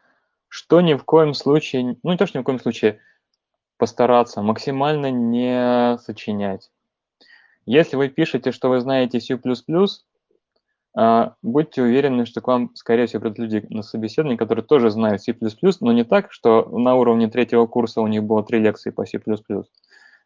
что 0.49 0.81
ни 0.81 0.93
в 0.93 1.03
коем 1.03 1.33
случае, 1.33 1.97
ну 2.03 2.11
не 2.11 2.17
то, 2.17 2.25
что 2.27 2.37
ни 2.37 2.41
в 2.41 2.45
коем 2.45 2.59
случае, 2.59 2.99
постараться 3.77 4.41
максимально 4.41 5.09
не 5.09 5.97
сочинять. 5.99 6.69
Если 7.65 7.95
вы 7.95 8.09
пишете, 8.09 8.51
что 8.51 8.69
вы 8.69 8.81
знаете 8.81 9.19
C++, 9.19 9.39
а, 10.95 11.33
будьте 11.41 11.81
уверены, 11.81 12.25
что 12.25 12.41
к 12.41 12.47
вам, 12.47 12.71
скорее 12.75 13.07
всего, 13.07 13.21
придут 13.21 13.39
люди 13.39 13.65
на 13.69 13.81
собеседование, 13.81 14.37
которые 14.37 14.63
тоже 14.63 14.91
знают 14.91 15.23
C++, 15.23 15.35
но 15.79 15.91
не 15.91 16.03
так, 16.03 16.31
что 16.31 16.69
на 16.69 16.95
уровне 16.95 17.27
третьего 17.27 17.65
курса 17.65 18.01
у 18.01 18.07
них 18.07 18.23
было 18.23 18.43
три 18.43 18.59
лекции 18.59 18.91
по 18.91 19.05
C++, 19.05 19.19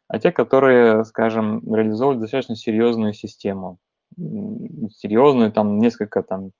а 0.09 0.19
те, 0.19 0.31
которые, 0.31 1.05
скажем, 1.05 1.61
реализовывают 1.73 2.19
достаточно 2.19 2.55
серьезную 2.55 3.13
систему. 3.13 3.77
Серьезную, 4.17 5.51
там, 5.51 5.79
несколько, 5.79 6.23
там, 6.23 6.51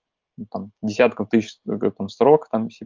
там 0.51 0.71
десятков 0.81 1.29
тысяч 1.29 1.57
э, 1.67 1.91
там, 1.97 2.09
строк, 2.09 2.47
там, 2.49 2.69
C++, 2.69 2.85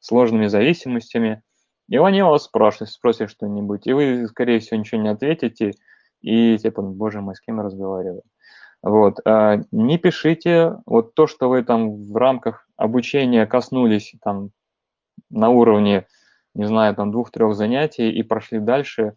сложными 0.00 0.46
зависимостями. 0.46 1.42
И 1.88 1.96
они 1.96 2.22
вас 2.22 2.44
спрашивают, 2.44 2.90
спросят 2.90 3.30
что-нибудь, 3.30 3.86
и 3.86 3.92
вы, 3.92 4.26
скорее 4.28 4.58
всего, 4.58 4.78
ничего 4.78 5.00
не 5.00 5.08
ответите, 5.08 5.72
и 6.20 6.58
типа, 6.58 6.82
боже 6.82 7.20
мой, 7.20 7.34
с 7.34 7.40
кем 7.40 7.58
я 7.58 7.62
разговариваю. 7.62 8.22
Вот. 8.82 9.20
А, 9.24 9.60
не 9.72 9.98
пишите 9.98 10.76
вот 10.86 11.14
то, 11.14 11.26
что 11.26 11.48
вы 11.48 11.62
там 11.64 12.04
в 12.06 12.16
рамках 12.16 12.68
обучения 12.76 13.46
коснулись 13.46 14.14
там 14.22 14.50
на 15.30 15.50
уровне, 15.50 16.06
не 16.54 16.66
знаю, 16.66 16.94
там 16.94 17.10
двух-трех 17.10 17.54
занятий 17.54 18.10
и 18.10 18.22
прошли 18.22 18.60
дальше, 18.60 19.14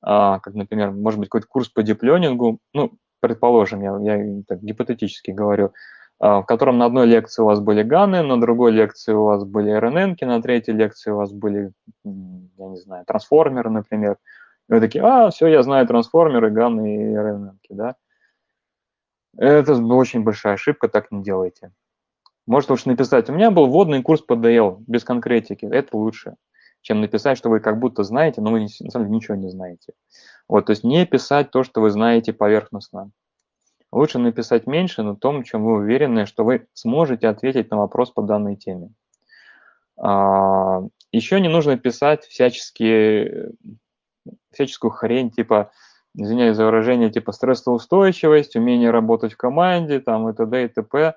а, 0.00 0.40
как, 0.40 0.54
например, 0.54 0.92
может 0.92 1.20
быть, 1.20 1.28
какой-то 1.28 1.46
курс 1.46 1.68
по 1.68 1.82
диплёнингу, 1.82 2.58
ну, 2.72 2.92
предположим, 3.22 3.80
я, 3.82 3.96
я 4.16 4.42
так 4.46 4.62
гипотетически 4.62 5.30
говорю, 5.30 5.72
а, 6.18 6.42
в 6.42 6.46
котором 6.46 6.78
на 6.78 6.86
одной 6.86 7.06
лекции 7.06 7.42
у 7.42 7.46
вас 7.46 7.60
были 7.60 7.82
ганы, 7.82 8.22
на 8.22 8.40
другой 8.40 8.72
лекции 8.72 9.12
у 9.12 9.24
вас 9.24 9.44
были 9.44 9.70
РНН, 9.70 10.16
на 10.20 10.42
третьей 10.42 10.74
лекции 10.74 11.10
у 11.10 11.16
вас 11.16 11.32
были, 11.32 11.72
я 12.04 12.68
не 12.68 12.76
знаю, 12.76 13.04
трансформеры, 13.06 13.70
например. 13.70 14.18
И 14.68 14.74
вы 14.74 14.80
такие, 14.80 15.02
а, 15.04 15.30
все, 15.30 15.46
я 15.46 15.62
знаю 15.62 15.86
трансформеры, 15.86 16.50
ганы 16.50 17.12
и 17.12 17.16
РНН, 17.16 17.58
да. 17.70 17.96
Это 19.36 19.74
очень 19.74 20.22
большая 20.22 20.54
ошибка, 20.54 20.88
так 20.88 21.10
не 21.10 21.22
делайте. 21.22 21.72
Может 22.46 22.70
лучше 22.70 22.88
написать, 22.88 23.30
у 23.30 23.32
меня 23.32 23.50
был 23.50 23.66
вводный 23.66 24.02
курс 24.02 24.20
по 24.20 24.34
DL, 24.34 24.82
без 24.86 25.04
конкретики, 25.04 25.64
это 25.64 25.96
лучше, 25.96 26.34
чем 26.82 27.00
написать, 27.00 27.38
что 27.38 27.48
вы 27.50 27.60
как 27.60 27.78
будто 27.78 28.02
знаете, 28.02 28.40
но 28.40 28.50
вы 28.50 28.60
на 28.60 28.68
самом 28.68 29.06
деле 29.06 29.16
ничего 29.16 29.36
не 29.36 29.48
знаете. 29.48 29.92
Вот, 30.48 30.66
то 30.66 30.70
есть 30.70 30.84
не 30.84 31.06
писать 31.06 31.50
то, 31.50 31.64
что 31.64 31.80
вы 31.80 31.90
знаете 31.90 32.32
поверхностно. 32.32 33.10
Лучше 33.92 34.18
написать 34.18 34.66
меньше 34.66 35.02
на 35.02 35.14
том, 35.14 35.44
чем 35.44 35.64
вы 35.64 35.74
уверены, 35.74 36.24
что 36.24 36.44
вы 36.44 36.66
сможете 36.72 37.28
ответить 37.28 37.70
на 37.70 37.76
вопрос 37.76 38.10
по 38.10 38.22
данной 38.22 38.56
теме. 38.56 38.90
А, 39.98 40.80
еще 41.12 41.40
не 41.40 41.48
нужно 41.48 41.76
писать 41.76 42.24
всяческие, 42.24 43.52
всяческую 44.50 44.90
хрень, 44.90 45.30
типа 45.30 45.70
извиняюсь 46.14 46.56
за 46.56 46.64
выражение, 46.64 47.10
типа 47.10 47.32
стрессоустойчивость, 47.32 48.56
умение 48.56 48.90
работать 48.90 49.34
в 49.34 49.36
команде, 49.36 50.00
там 50.00 50.28
и 50.28 50.34
т.д. 50.34 50.64
и 50.64 50.68
т.п. 50.68 51.14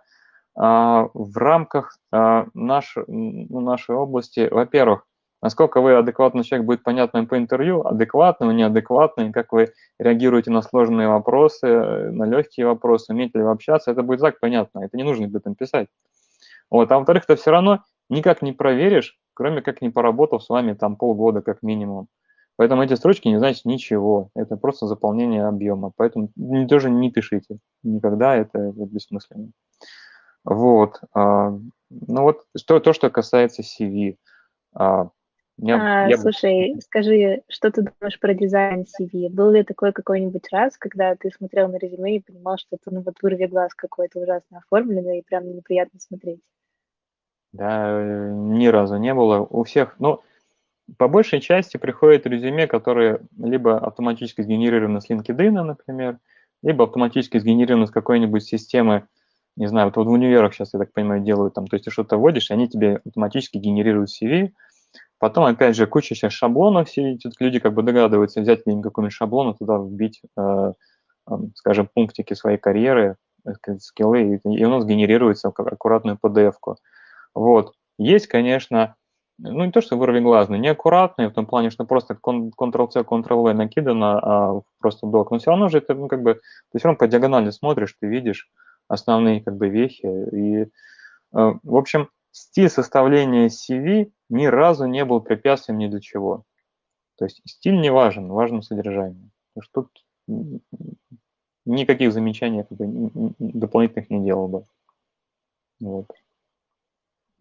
а, 0.55 1.07
в 1.13 1.37
рамках 1.37 1.97
а, 2.11 2.47
наш, 2.53 2.97
нашей 3.07 3.95
области, 3.95 4.49
во-первых, 4.51 5.07
насколько 5.45 5.79
вы 5.79 5.93
адекватный 5.93 6.43
человек, 6.43 6.65
будет 6.65 6.81
понятно 6.81 7.23
по 7.25 7.37
интервью, 7.37 7.85
адекватный, 7.85 8.51
неадекватный, 8.51 9.31
как 9.31 9.53
вы 9.53 9.73
реагируете 9.99 10.49
на 10.49 10.63
сложные 10.63 11.07
вопросы, 11.07 11.67
на 11.67 12.23
легкие 12.23 12.65
вопросы, 12.65 13.13
умеете 13.13 13.37
ли 13.37 13.43
вы 13.43 13.51
общаться, 13.51 13.91
это 13.91 14.01
будет 14.01 14.21
так 14.21 14.39
понятно, 14.39 14.79
это 14.79 14.97
не 14.97 15.03
нужно 15.03 15.27
об 15.27 15.35
этом 15.35 15.53
писать. 15.53 15.87
Вот. 16.71 16.91
А 16.91 16.97
во-вторых, 16.97 17.27
ты 17.27 17.35
все 17.35 17.51
равно 17.51 17.83
никак 18.09 18.41
не 18.41 18.53
проверишь, 18.53 19.19
кроме 19.35 19.61
как 19.61 19.83
не 19.83 19.91
поработав 19.91 20.41
с 20.41 20.49
вами 20.49 20.73
там 20.73 20.95
полгода 20.95 21.43
как 21.43 21.61
минимум. 21.61 22.07
Поэтому 22.55 22.81
эти 22.81 22.95
строчки 22.95 23.27
не 23.27 23.37
значат 23.37 23.65
ничего. 23.65 24.31
Это 24.33 24.57
просто 24.57 24.87
заполнение 24.87 25.45
объема. 25.45 25.91
Поэтому 25.95 26.31
тоже 26.67 26.89
не 26.89 27.11
пишите. 27.11 27.59
Никогда 27.83 28.35
это 28.35 28.71
бессмысленно. 28.75 29.51
Вот. 30.43 31.01
А, 31.13 31.51
ну 31.91 32.21
вот 32.23 32.45
что, 32.57 32.79
то, 32.79 32.93
что 32.93 33.11
касается 33.11 33.61
CV. 33.61 34.15
Я, 35.57 36.05
а, 36.05 36.09
я... 36.09 36.17
Слушай, 36.17 36.75
скажи, 36.81 37.43
что 37.47 37.71
ты 37.71 37.81
думаешь 37.81 38.19
про 38.19 38.33
дизайн 38.33 38.83
CV? 38.83 39.29
Был 39.29 39.51
ли 39.51 39.63
такой 39.63 39.93
какой-нибудь 39.93 40.47
раз, 40.51 40.77
когда 40.77 41.15
ты 41.15 41.31
смотрел 41.31 41.69
на 41.69 41.77
резюме 41.77 42.17
и 42.17 42.19
понимал, 42.19 42.57
что 42.57 42.75
это 42.75 42.93
ну, 42.93 43.01
вот 43.01 43.15
вырви 43.21 43.45
глаз 43.45 43.73
какой-то 43.73 44.19
ужасно 44.19 44.57
оформленный 44.57 45.19
и 45.19 45.23
прям 45.23 45.55
неприятно 45.55 45.99
смотреть? 45.99 46.41
Да, 47.53 47.87
э, 47.89 48.31
ни 48.33 48.67
разу 48.67 48.97
не 48.97 49.13
было. 49.13 49.39
У 49.39 49.63
всех, 49.63 49.95
ну, 49.97 50.21
по 50.97 51.07
большей 51.07 51.39
части 51.39 51.77
приходят 51.77 52.27
резюме, 52.27 52.67
которые 52.67 53.21
либо 53.37 53.77
автоматически 53.79 54.41
сгенерированы 54.41 54.99
с 54.99 55.09
LinkedIn, 55.09 55.51
например, 55.51 56.19
либо 56.63 56.83
автоматически 56.83 57.37
сгенерированы 57.37 57.87
с 57.87 57.91
какой-нибудь 57.91 58.43
системы, 58.43 59.07
не 59.55 59.67
знаю, 59.67 59.91
вот 59.95 60.05
в 60.05 60.09
универах 60.09 60.53
сейчас, 60.53 60.73
я 60.73 60.79
так 60.79 60.91
понимаю, 60.91 61.21
делают 61.21 61.53
там, 61.53 61.67
то 61.67 61.75
есть 61.75 61.85
ты 61.85 61.91
что-то 61.91 62.17
вводишь, 62.17 62.49
и 62.49 62.53
они 62.53 62.67
тебе 62.67 63.01
автоматически 63.05 63.57
генерируют 63.57 64.09
CV, 64.09 64.51
Потом, 65.19 65.45
опять 65.45 65.75
же, 65.75 65.87
куча 65.87 66.15
сейчас 66.15 66.33
шаблонов, 66.33 66.89
все 66.89 67.17
люди 67.39 67.59
как 67.59 67.73
бы 67.73 67.83
догадываются 67.83 68.41
взять 68.41 68.63
какой-нибудь 68.63 69.13
шаблон 69.13 69.51
и 69.51 69.57
туда 69.57 69.77
вбить, 69.77 70.21
э, 70.37 70.73
скажем, 71.55 71.89
пунктики 71.93 72.33
своей 72.33 72.57
карьеры, 72.57 73.17
э, 73.45 73.51
скиллы, 73.79 74.41
и 74.43 74.65
у 74.65 74.69
нас 74.69 74.85
генерируется 74.85 75.49
аккуратную 75.49 76.17
PDF-ку. 76.21 76.77
Вот. 77.33 77.73
Есть, 77.97 78.27
конечно, 78.27 78.95
ну 79.37 79.65
не 79.65 79.71
то, 79.71 79.81
что 79.81 79.97
глазные, 79.97 80.59
неаккуратные, 80.59 81.29
в 81.29 81.33
том 81.33 81.45
плане, 81.45 81.69
что 81.69 81.85
просто 81.85 82.13
Ctrl-C, 82.15 83.01
Ctrl-V 83.01 83.53
накидано, 83.53 84.19
а 84.19 84.61
просто 84.79 85.07
док, 85.07 85.31
но 85.31 85.39
все 85.39 85.51
равно 85.51 85.67
же 85.69 85.79
это, 85.79 85.93
ну, 85.93 86.07
как 86.07 86.23
бы, 86.23 86.35
ты 86.71 86.79
все 86.79 86.87
равно 86.87 86.97
по 86.97 87.07
диагонали 87.07 87.49
смотришь, 87.49 87.95
ты 87.99 88.07
видишь 88.07 88.49
основные, 88.87 89.43
как 89.43 89.57
бы, 89.57 89.69
вехи, 89.69 90.05
и, 90.35 90.63
э, 90.63 90.67
в 91.31 91.75
общем, 91.75 92.09
стиль 92.35 92.69
составления 92.69 93.47
CV 93.47 94.11
ни 94.29 94.45
разу 94.45 94.85
не 94.85 95.05
был 95.05 95.21
препятствием 95.21 95.79
ни 95.79 95.87
для 95.87 96.01
чего. 96.01 96.43
То 97.17 97.25
есть 97.25 97.41
стиль 97.45 97.79
не 97.79 97.89
важен, 97.89 98.27
важно 98.27 98.61
содержание. 98.61 99.29
Потому 99.53 99.63
что 99.63 99.81
тут 99.83 100.61
никаких 101.65 102.11
замечаний 102.11 102.63
как 102.63 102.77
бы, 102.77 103.33
дополнительных 103.39 104.09
не 104.09 104.25
делал 104.25 104.49
бы. 104.49 104.65
Вот. 105.79 106.07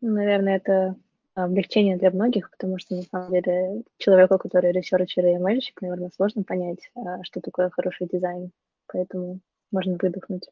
Наверное, 0.00 0.56
это 0.56 0.94
облегчение 1.34 1.96
для 1.96 2.12
многих, 2.12 2.52
потому 2.52 2.78
что, 2.78 2.94
на 2.94 3.02
самом 3.02 3.32
деле, 3.32 3.82
человеку, 3.98 4.38
который 4.38 4.70
researcher 4.70 5.26
и 5.26 5.38
мальчик, 5.38 5.82
наверное, 5.82 6.10
сложно 6.14 6.44
понять, 6.44 6.90
а, 6.94 7.24
что 7.24 7.40
такое 7.40 7.68
хороший 7.70 8.06
дизайн. 8.06 8.52
Поэтому 8.86 9.40
можно 9.72 9.98
выдохнуть. 10.00 10.48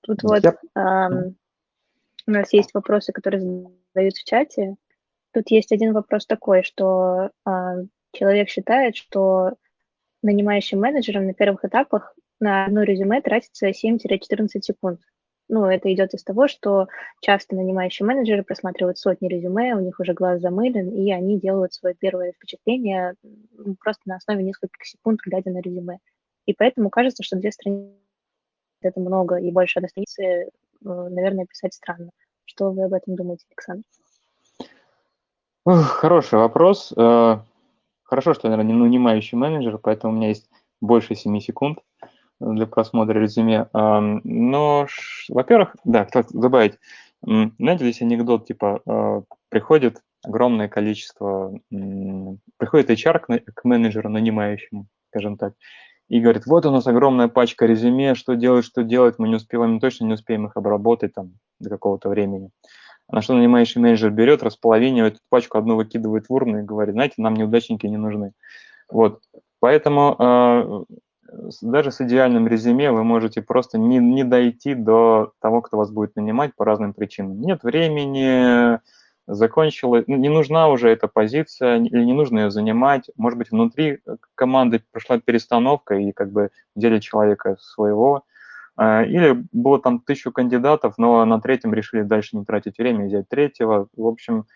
Тут 0.00 0.24
вот 0.24 0.44
эм, 0.74 1.36
у 2.26 2.30
нас 2.30 2.52
есть 2.52 2.74
вопросы, 2.74 3.12
которые 3.12 3.40
задают 3.94 4.14
в 4.14 4.24
чате. 4.24 4.76
Тут 5.32 5.50
есть 5.50 5.72
один 5.72 5.92
вопрос 5.92 6.26
такой, 6.26 6.62
что 6.62 7.30
э, 7.46 7.50
человек 8.12 8.48
считает, 8.48 8.96
что 8.96 9.54
нанимающим 10.22 10.80
менеджером 10.80 11.26
на 11.26 11.34
первых 11.34 11.64
этапах 11.64 12.14
на 12.38 12.64
одно 12.64 12.82
резюме 12.82 13.20
тратится 13.22 13.70
7-14 13.70 14.48
секунд. 14.60 15.00
Ну, 15.48 15.66
это 15.66 15.92
идет 15.92 16.14
из 16.14 16.22
того, 16.22 16.48
что 16.48 16.86
часто 17.20 17.56
нанимающие 17.56 18.06
менеджеры 18.06 18.42
просматривают 18.42 18.98
сотни 18.98 19.28
резюме, 19.28 19.74
у 19.74 19.80
них 19.80 19.98
уже 20.00 20.14
глаз 20.14 20.40
замылен, 20.40 20.88
и 20.90 21.12
они 21.12 21.38
делают 21.38 21.74
свое 21.74 21.94
первое 21.94 22.32
впечатление 22.32 23.14
просто 23.80 24.02
на 24.06 24.16
основе 24.16 24.42
нескольких 24.42 24.84
секунд, 24.84 25.20
глядя 25.24 25.50
на 25.50 25.60
резюме. 25.60 25.98
И 26.46 26.54
поэтому 26.54 26.90
кажется, 26.90 27.22
что 27.22 27.36
две 27.36 27.52
страницы 27.52 27.96
это 28.80 29.00
много, 29.00 29.36
и 29.36 29.50
больше 29.50 29.78
одной 29.78 29.90
страницы, 29.90 30.50
наверное, 30.84 31.46
писать 31.46 31.74
странно. 31.74 32.10
Что 32.44 32.70
вы 32.70 32.84
об 32.84 32.92
этом 32.92 33.16
думаете, 33.16 33.44
Александр? 33.50 33.84
Хороший 35.64 36.38
вопрос. 36.38 36.92
Э, 36.96 37.38
хорошо, 38.02 38.34
что 38.34 38.48
я, 38.48 38.56
наверное, 38.56 38.74
не 38.74 38.78
нанимающий 38.78 39.38
менеджер, 39.38 39.78
поэтому 39.78 40.12
у 40.12 40.16
меня 40.16 40.28
есть 40.28 40.50
больше 40.80 41.14
7 41.14 41.38
секунд 41.40 41.78
для 42.40 42.66
просмотра 42.66 43.18
резюме. 43.18 43.68
Но, 43.72 44.86
во-первых, 45.28 45.76
да, 45.84 46.04
хотел 46.04 46.24
добавить, 46.32 46.78
знаете, 47.22 47.84
здесь 47.84 48.02
анекдот, 48.02 48.46
типа, 48.46 48.82
э, 48.84 49.22
приходит 49.48 50.02
огромное 50.24 50.68
количество, 50.68 51.58
приходит 52.56 52.90
HR 52.90 53.42
к 53.54 53.64
менеджеру 53.64 54.08
нанимающему, 54.08 54.86
скажем 55.08 55.36
так, 55.36 55.54
и 56.12 56.20
говорит, 56.20 56.44
вот 56.44 56.66
у 56.66 56.70
нас 56.70 56.86
огромная 56.86 57.28
пачка 57.28 57.64
резюме, 57.64 58.14
что 58.14 58.34
делать, 58.34 58.66
что 58.66 58.82
делать, 58.82 59.14
мы 59.16 59.30
не 59.30 59.36
успеваем, 59.36 59.80
точно 59.80 60.04
не 60.04 60.12
успеем 60.12 60.46
их 60.46 60.58
обработать 60.58 61.14
там 61.14 61.38
до 61.58 61.70
какого-то 61.70 62.10
времени. 62.10 62.50
На 63.10 63.22
что 63.22 63.32
нанимающий 63.32 63.80
менеджер 63.80 64.10
берет, 64.10 64.42
располовинивает 64.42 65.14
эту 65.14 65.22
пачку, 65.30 65.56
одну 65.56 65.74
выкидывает 65.74 66.28
в 66.28 66.34
урну 66.34 66.58
и 66.58 66.64
говорит, 66.64 66.96
знаете, 66.96 67.14
нам 67.16 67.32
неудачники 67.32 67.86
не 67.86 67.96
нужны. 67.96 68.32
Вот. 68.90 69.22
Поэтому 69.58 70.14
э, 70.18 70.84
даже 71.62 71.90
с 71.90 72.02
идеальным 72.02 72.46
резюме 72.46 72.92
вы 72.92 73.04
можете 73.04 73.40
просто 73.40 73.78
не, 73.78 73.96
не 73.96 74.22
дойти 74.22 74.74
до 74.74 75.32
того, 75.40 75.62
кто 75.62 75.78
вас 75.78 75.90
будет 75.90 76.14
нанимать 76.16 76.54
по 76.54 76.66
разным 76.66 76.92
причинам. 76.92 77.40
Нет 77.40 77.62
времени, 77.62 78.80
закончила, 79.26 80.02
не 80.06 80.28
нужна 80.28 80.68
уже 80.68 80.88
эта 80.88 81.08
позиция, 81.08 81.78
или 81.78 82.04
не 82.04 82.12
нужно 82.12 82.40
ее 82.40 82.50
занимать. 82.50 83.10
Может 83.16 83.38
быть, 83.38 83.50
внутри 83.50 84.00
команды 84.34 84.82
прошла 84.90 85.18
перестановка 85.18 85.94
и 85.94 86.12
как 86.12 86.32
бы 86.32 86.50
взяли 86.74 86.98
человека 86.98 87.56
своего. 87.60 88.24
А, 88.76 89.02
или 89.04 89.44
было 89.52 89.80
там 89.80 90.00
тысячу 90.00 90.32
кандидатов, 90.32 90.94
но 90.98 91.24
на 91.24 91.40
третьем 91.40 91.74
решили 91.74 92.02
дальше 92.02 92.36
не 92.36 92.44
тратить 92.44 92.78
время, 92.78 93.06
взять 93.06 93.28
третьего. 93.28 93.88
В 93.96 94.06
общем, 94.06 94.46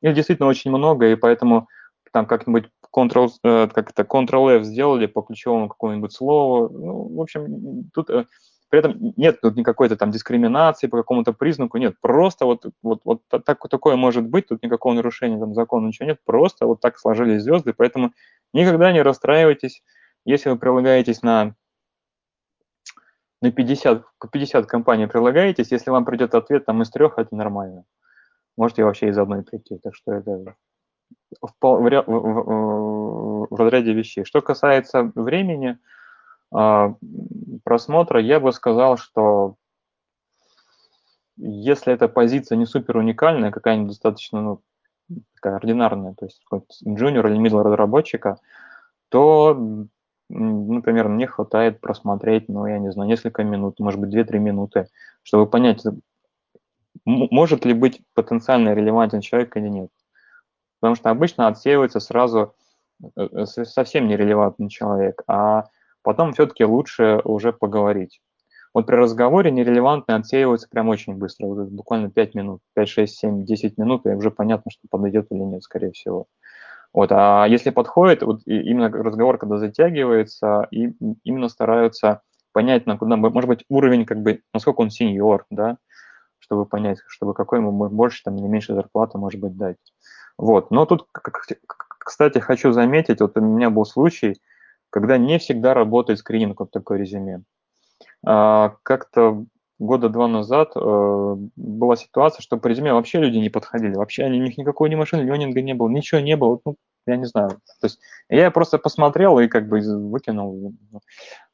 их 0.00 0.14
действительно 0.14 0.48
очень 0.48 0.70
много, 0.70 1.08
и 1.10 1.16
поэтому 1.16 1.68
там 2.12 2.26
как-нибудь 2.26 2.70
Ctrl, 2.94 3.28
э, 3.42 3.68
как 3.74 3.90
это, 3.90 4.02
Ctrl-F 4.04 4.64
сделали 4.64 5.06
по 5.06 5.22
ключевому 5.22 5.68
какому-нибудь 5.68 6.12
слову. 6.12 6.68
Ну, 6.68 7.16
в 7.16 7.20
общем, 7.20 7.90
тут 7.92 8.08
э, 8.08 8.24
при 8.74 8.80
этом 8.80 9.12
нет 9.16 9.40
тут 9.40 9.54
никакой-то 9.54 9.96
там 9.96 10.10
дискриминации 10.10 10.88
по 10.88 10.96
какому-то 10.96 11.32
признаку, 11.32 11.78
нет, 11.78 11.94
просто 12.00 12.44
вот, 12.44 12.64
вот, 12.82 13.02
вот 13.04 13.22
так, 13.28 13.68
такое 13.68 13.94
может 13.94 14.24
быть, 14.24 14.48
тут 14.48 14.64
никакого 14.64 14.94
нарушения 14.94 15.38
там 15.38 15.54
закона, 15.54 15.86
ничего 15.86 16.08
нет, 16.08 16.18
просто 16.24 16.66
вот 16.66 16.80
так 16.80 16.98
сложились 16.98 17.42
звезды, 17.42 17.72
поэтому 17.72 18.12
никогда 18.52 18.90
не 18.92 19.00
расстраивайтесь, 19.00 19.84
если 20.24 20.50
вы 20.50 20.58
прилагаетесь 20.58 21.22
на 21.22 21.54
на 23.42 23.52
50, 23.52 24.04
50 24.32 24.66
компаний 24.66 25.06
прилагаетесь, 25.06 25.70
если 25.70 25.90
вам 25.90 26.04
придет 26.04 26.34
ответ 26.34 26.64
там 26.64 26.82
из 26.82 26.90
трех, 26.90 27.16
это 27.18 27.36
нормально. 27.36 27.84
Можете 28.56 28.82
вообще 28.82 29.10
из 29.10 29.18
одной 29.18 29.44
прийти. 29.44 29.78
Так 29.78 29.94
что 29.94 30.14
это 30.14 30.56
в, 31.40 31.52
в, 31.60 32.04
в, 32.06 33.46
в, 33.50 33.54
разряде 33.54 33.92
вещей. 33.92 34.24
Что 34.24 34.40
касается 34.40 35.12
времени 35.14 35.78
просмотра, 37.64 38.20
я 38.20 38.38
бы 38.38 38.52
сказал, 38.52 38.96
что 38.96 39.56
если 41.36 41.92
эта 41.92 42.08
позиция 42.08 42.56
не 42.56 42.66
супер 42.66 42.96
уникальная, 42.96 43.50
какая-нибудь 43.50 43.88
достаточно 43.88 44.40
ну, 44.40 44.62
такая 45.34 45.56
ординарная, 45.56 46.14
то 46.14 46.26
есть 46.26 46.42
джуниор 46.86 47.26
или 47.26 47.40
middle 47.40 47.62
разработчика, 47.62 48.38
то 49.08 49.86
например, 50.28 51.08
мне 51.08 51.26
хватает 51.26 51.80
просмотреть, 51.80 52.48
ну, 52.48 52.66
я 52.66 52.78
не 52.78 52.90
знаю, 52.90 53.08
несколько 53.08 53.44
минут, 53.44 53.78
может 53.78 54.00
быть, 54.00 54.14
2-3 54.14 54.38
минуты, 54.38 54.88
чтобы 55.22 55.46
понять, 55.46 55.82
может 57.04 57.64
ли 57.64 57.74
быть 57.74 58.02
потенциально 58.14 58.74
релевантен 58.74 59.20
человек 59.20 59.56
или 59.56 59.68
нет. 59.68 59.90
Потому 60.80 60.96
что 60.96 61.10
обычно 61.10 61.46
отсеивается 61.48 62.00
сразу 62.00 62.54
э, 63.16 63.28
э, 63.32 63.44
совсем 63.46 64.08
нерелевантный 64.08 64.68
человек, 64.68 65.22
а 65.26 65.64
потом 66.04 66.32
все-таки 66.32 66.64
лучше 66.64 67.20
уже 67.24 67.52
поговорить. 67.52 68.20
Вот 68.72 68.86
при 68.86 68.96
разговоре 68.96 69.50
нерелевантные 69.50 70.16
отсеиваются 70.16 70.68
прям 70.68 70.88
очень 70.88 71.14
быстро, 71.14 71.46
вот 71.46 71.68
буквально 71.68 72.10
5 72.10 72.34
минут, 72.34 72.60
5, 72.74 72.88
6, 72.88 73.16
7, 73.16 73.44
10 73.44 73.78
минут, 73.78 74.04
и 74.06 74.10
уже 74.10 74.30
понятно, 74.30 74.70
что 74.70 74.86
подойдет 74.90 75.28
или 75.30 75.40
нет, 75.40 75.62
скорее 75.62 75.92
всего. 75.92 76.26
Вот, 76.92 77.10
а 77.12 77.46
если 77.46 77.70
подходит, 77.70 78.22
вот 78.22 78.42
именно 78.46 78.88
разговор, 78.88 79.38
когда 79.38 79.58
затягивается, 79.58 80.66
и 80.70 80.92
именно 81.24 81.48
стараются 81.48 82.20
понять, 82.52 82.86
на 82.86 82.96
куда, 82.98 83.16
может 83.16 83.48
быть, 83.48 83.64
уровень, 83.68 84.04
как 84.04 84.22
бы, 84.22 84.40
насколько 84.52 84.80
он 84.80 84.90
сеньор, 84.90 85.44
да, 85.50 85.78
чтобы 86.38 86.66
понять, 86.66 86.98
чтобы 87.08 87.34
какой 87.34 87.58
ему 87.58 87.72
больше 87.88 88.22
там, 88.24 88.36
или 88.36 88.46
меньше 88.46 88.74
зарплаты, 88.74 89.18
может 89.18 89.40
быть, 89.40 89.56
дать. 89.56 89.76
Вот. 90.36 90.70
Но 90.70 90.84
тут, 90.84 91.06
кстати, 91.98 92.38
хочу 92.38 92.72
заметить, 92.72 93.20
вот 93.20 93.36
у 93.36 93.40
меня 93.40 93.70
был 93.70 93.84
случай, 93.84 94.36
когда 94.94 95.18
не 95.18 95.40
всегда 95.40 95.74
работает 95.74 96.20
скрининг 96.20 96.60
вот 96.60 96.70
такое 96.70 96.98
резюме. 96.98 97.42
А, 98.24 98.76
как-то 98.84 99.44
года 99.80 100.08
два 100.08 100.28
назад 100.28 100.70
э, 100.76 101.36
была 101.56 101.96
ситуация, 101.96 102.42
что 102.42 102.58
по 102.58 102.68
резюме 102.68 102.92
вообще 102.92 103.18
люди 103.18 103.38
не 103.38 103.48
подходили, 103.50 103.96
вообще 103.96 104.26
у 104.26 104.28
них 104.28 104.56
никакой 104.56 104.88
ни 104.90 104.94
машины, 104.94 105.22
ленинга 105.22 105.62
не 105.62 105.74
было, 105.74 105.88
ничего 105.88 106.20
не 106.20 106.36
было, 106.36 106.60
ну, 106.64 106.76
я 107.08 107.16
не 107.16 107.24
знаю. 107.24 107.50
То 107.80 107.86
есть 107.88 107.98
я 108.28 108.52
просто 108.52 108.78
посмотрел 108.78 109.40
и 109.40 109.48
как 109.48 109.66
бы 109.66 109.80
выкинул. 109.80 110.72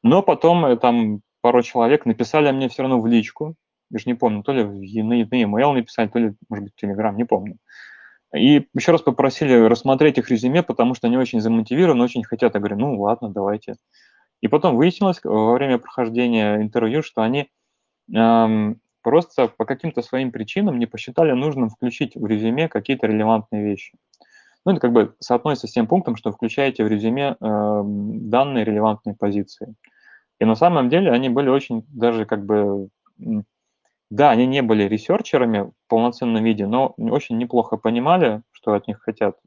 Но 0.03 0.23
потом 0.23 0.67
э, 0.67 0.77
там 0.77 1.23
пару 1.41 1.63
человек 1.63 2.05
написали 2.05 2.53
мне 2.53 2.69
все 2.69 2.83
равно 2.83 3.01
в 3.01 3.07
личку, 3.07 3.55
я 3.91 3.99
же 4.01 4.05
не 4.05 4.15
помню, 4.15 4.43
то 4.43 4.53
ли 4.53 4.65
на 4.65 5.15
e-mail 5.15 5.73
написали, 5.73 6.09
то 6.09 6.19
ли, 6.19 6.35
может 6.51 6.65
быть, 6.65 6.75
в 6.77 6.85
Telegram, 6.85 7.15
не 7.15 7.25
помню. 7.25 7.57
И 8.35 8.69
еще 8.75 8.93
раз 8.93 9.03
попросили 9.03 9.55
рассмотреть 9.55 10.19
их 10.19 10.31
резюме, 10.31 10.63
потому 10.63 10.95
что 10.95 11.09
они 11.09 11.17
очень 11.17 11.41
замотивированы, 11.41 12.05
очень 12.05 12.23
хотят. 12.23 12.55
Я 12.55 12.61
говорю, 12.61 12.79
ну 12.79 13.01
ладно, 13.01 13.29
давайте. 13.29 13.75
И 14.41 14.49
потом 14.49 14.77
выяснилось 14.77 15.21
во 15.23 15.55
время 15.55 15.79
прохождения 15.79 16.57
интервью, 16.57 17.03
что 17.03 17.23
они 17.23 17.49
эм, 18.15 18.81
просто 19.03 19.49
по 19.49 19.65
каким-то 19.65 20.03
своим 20.03 20.31
причинам 20.31 20.79
не 20.79 20.87
посчитали 20.87 21.33
нужным 21.33 21.71
включить 21.71 22.15
в 22.15 22.25
резюме 22.25 22.69
какие-то 22.69 23.07
релевантные 23.07 23.65
вещи. 23.65 23.93
Ну, 24.65 24.73
это 24.73 24.81
как 24.81 24.93
бы 24.93 25.15
соотносится 25.21 25.67
с 25.67 25.73
тем 25.73 25.87
пунктом, 25.87 26.17
что 26.17 26.33
включаете 26.33 26.85
в 26.85 26.89
резюме 26.89 27.37
э, 27.41 27.83
данные 27.85 28.65
релевантные 28.65 29.17
позиции. 29.17 29.75
И 30.39 30.45
на 30.45 30.55
самом 30.55 30.89
деле 30.89 31.11
они 31.11 31.29
были 31.29 31.49
очень 31.49 31.85
даже 31.89 32.27
как 32.27 32.45
бы 32.45 32.89
да, 34.11 34.31
они 34.31 34.47
не 34.47 34.61
были 34.61 34.83
ресерчерами 34.89 35.71
в 35.71 35.73
полноценном 35.89 36.43
виде, 36.43 36.67
но 36.67 36.95
очень 36.99 37.39
неплохо 37.39 37.77
понимали, 37.77 38.43
что 38.51 38.75
от 38.75 38.89
них 38.89 39.01
хотят, 39.01 39.39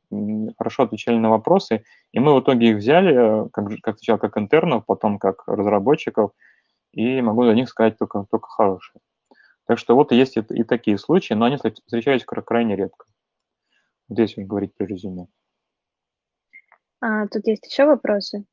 хорошо 0.57 0.83
отвечали 0.83 1.17
на 1.17 1.29
вопросы, 1.29 1.83
и 2.13 2.19
мы 2.19 2.33
в 2.33 2.41
итоге 2.41 2.69
их 2.69 2.77
взяли, 2.77 3.49
как, 3.49 3.65
как 3.81 3.97
сначала 3.97 4.17
как 4.17 4.37
интернов, 4.37 4.85
потом 4.85 5.19
как 5.19 5.45
разработчиков, 5.47 6.31
и 6.93 7.21
могу 7.21 7.43
за 7.43 7.53
них 7.53 7.67
сказать 7.67 7.97
только, 7.97 8.25
только 8.31 8.47
хорошее. 8.47 9.01
Так 9.65 9.79
что 9.79 9.95
вот 9.95 10.13
есть 10.13 10.37
и, 10.37 10.45
и 10.49 10.63
такие 10.63 10.97
случаи, 10.97 11.33
но 11.33 11.45
они 11.45 11.57
встречаются 11.57 12.25
крайне 12.25 12.77
редко. 12.77 13.05
Здесь 14.07 14.37
уж 14.37 14.45
говорить 14.45 14.75
про 14.75 14.85
резюме. 14.85 15.27
А, 17.01 17.27
тут 17.27 17.47
есть 17.47 17.65
еще 17.65 17.85
вопросы. 17.85 18.45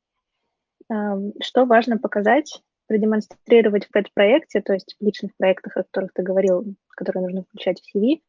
Что 1.41 1.65
важно 1.65 1.97
показать 1.97 2.61
продемонстрировать 2.91 3.85
в 3.85 3.91
пэт-проекте, 3.91 4.59
то 4.59 4.73
есть 4.73 4.97
в 4.99 5.03
личных 5.05 5.31
проектах, 5.37 5.77
о 5.77 5.83
которых 5.83 6.11
ты 6.13 6.23
говорил, 6.23 6.75
которые 6.89 7.23
нужно 7.23 7.43
включать 7.43 7.79
в 7.79 7.95
CV, 7.95 8.19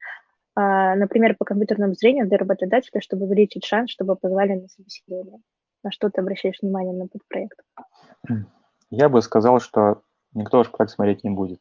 а, 0.54 0.94
например, 0.94 1.34
по 1.36 1.44
компьютерному 1.44 1.94
зрению 1.94 2.28
для 2.28 2.38
работодателя, 2.38 3.00
чтобы 3.00 3.26
увеличить 3.26 3.64
шанс, 3.64 3.90
чтобы 3.90 4.14
позвали 4.14 4.52
на 4.52 4.68
собеседование. 4.68 5.40
На 5.82 5.90
что 5.90 6.10
ты 6.10 6.20
обращаешь 6.20 6.58
внимание 6.62 6.94
на 6.94 7.08
пэт-проект? 7.08 7.58
Я 8.90 9.08
бы 9.08 9.20
сказал, 9.20 9.58
что 9.58 10.02
никто 10.32 10.60
уж 10.60 10.68
так 10.68 10.90
смотреть 10.90 11.24
не 11.24 11.30
будет. 11.30 11.60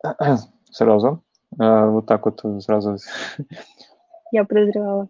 Сразу. 0.70 1.24
А, 1.58 1.86
вот 1.88 2.06
так 2.06 2.24
вот 2.24 2.40
сразу. 2.62 2.98
Я 4.30 4.44
подозревала. 4.44 5.08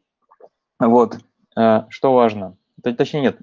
Вот. 0.79 1.19
А, 1.55 1.85
что 1.91 2.15
важно? 2.15 2.57
Точнее, 2.83 3.21
нет 3.21 3.39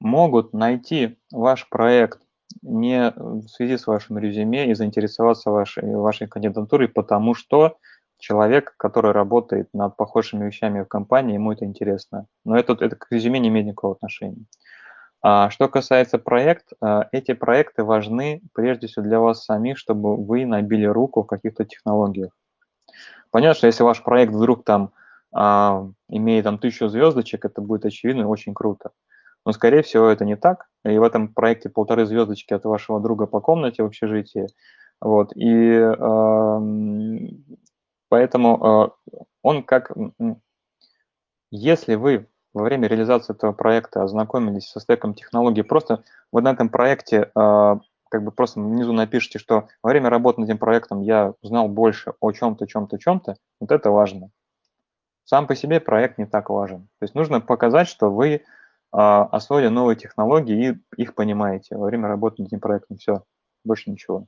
могут 0.00 0.52
найти 0.52 1.18
ваш 1.32 1.68
проект 1.68 2.20
не 2.62 3.12
в 3.16 3.48
связи 3.48 3.76
с 3.76 3.86
вашим 3.86 4.18
резюме 4.18 4.70
и 4.70 4.74
заинтересоваться 4.74 5.50
вашей, 5.50 5.94
вашей 5.94 6.26
кандидатурой, 6.26 6.88
потому 6.88 7.34
что 7.34 7.78
человек, 8.18 8.74
который 8.76 9.12
работает 9.12 9.68
над 9.72 9.96
похожими 9.96 10.46
вещами 10.46 10.82
в 10.82 10.88
компании, 10.88 11.34
ему 11.34 11.52
это 11.52 11.64
интересно. 11.64 12.26
Но 12.44 12.56
это, 12.56 12.72
это 12.72 12.96
к 12.96 13.06
резюме 13.10 13.38
не 13.38 13.48
имеет 13.48 13.66
никакого 13.66 13.94
отношения. 13.94 14.44
А 15.22 15.50
что 15.50 15.68
касается 15.68 16.18
проект, 16.18 16.72
а, 16.80 17.08
эти 17.12 17.32
проекты 17.34 17.82
важны 17.82 18.42
прежде 18.54 18.86
всего 18.86 19.04
для 19.04 19.18
вас 19.18 19.44
самих, 19.44 19.78
чтобы 19.78 20.16
вы 20.16 20.46
набили 20.46 20.86
руку 20.86 21.22
в 21.22 21.26
каких-то 21.26 21.64
технологиях. 21.64 22.32
Понятно, 23.30 23.54
что 23.54 23.66
если 23.66 23.82
ваш 23.82 24.02
проект 24.02 24.32
вдруг 24.32 24.64
там 24.64 24.92
а, 25.32 25.88
имеет 26.08 26.44
там 26.44 26.58
тысячу 26.58 26.88
звездочек, 26.88 27.44
это 27.44 27.60
будет 27.60 27.84
очевидно 27.84 28.22
и 28.22 28.24
очень 28.24 28.54
круто. 28.54 28.90
Но, 29.46 29.52
скорее 29.52 29.82
всего, 29.82 30.08
это 30.08 30.24
не 30.24 30.36
так. 30.36 30.66
И 30.84 30.98
в 30.98 31.04
этом 31.04 31.32
проекте 31.32 31.68
полторы 31.68 32.04
звездочки 32.04 32.52
от 32.52 32.64
вашего 32.64 33.00
друга 33.00 33.26
по 33.26 33.40
комнате 33.40 33.84
в 33.84 33.86
общежитии. 33.86 34.48
Вот. 35.00 35.30
И 35.36 35.70
э, 35.70 36.60
поэтому 38.08 38.92
э, 39.06 39.20
он 39.42 39.62
как... 39.62 39.92
Если 41.52 41.94
вы 41.94 42.26
во 42.52 42.64
время 42.64 42.88
реализации 42.88 43.34
этого 43.34 43.52
проекта 43.52 44.02
ознакомились 44.02 44.68
со 44.68 44.80
стеком 44.80 45.14
технологий, 45.14 45.62
просто 45.62 46.02
вот 46.32 46.42
на 46.42 46.50
этом 46.50 46.68
проекте 46.68 47.30
э, 47.32 47.76
как 48.10 48.24
бы 48.24 48.32
просто 48.32 48.58
внизу 48.58 48.92
напишите, 48.92 49.38
что 49.38 49.68
во 49.80 49.90
время 49.90 50.10
работы 50.10 50.40
над 50.40 50.50
этим 50.50 50.58
проектом 50.58 51.02
я 51.02 51.34
узнал 51.40 51.68
больше 51.68 52.14
о 52.18 52.32
чем-то, 52.32 52.66
чем-то, 52.66 52.98
чем-то, 52.98 53.36
вот 53.60 53.70
это 53.70 53.92
важно. 53.92 54.30
Сам 55.24 55.46
по 55.46 55.54
себе 55.54 55.78
проект 55.78 56.18
не 56.18 56.26
так 56.26 56.50
важен. 56.50 56.88
То 56.98 57.04
есть 57.04 57.14
нужно 57.14 57.40
показать, 57.40 57.86
что 57.86 58.10
вы 58.10 58.42
освоили 58.96 59.68
новые 59.68 59.96
технологии 59.96 60.70
и 60.96 61.02
их 61.02 61.14
понимаете 61.14 61.76
во 61.76 61.86
время 61.86 62.08
работы 62.08 62.42
над 62.42 62.48
этим 62.48 62.60
проектом. 62.60 62.96
Все, 62.96 63.22
больше 63.64 63.90
ничего. 63.90 64.26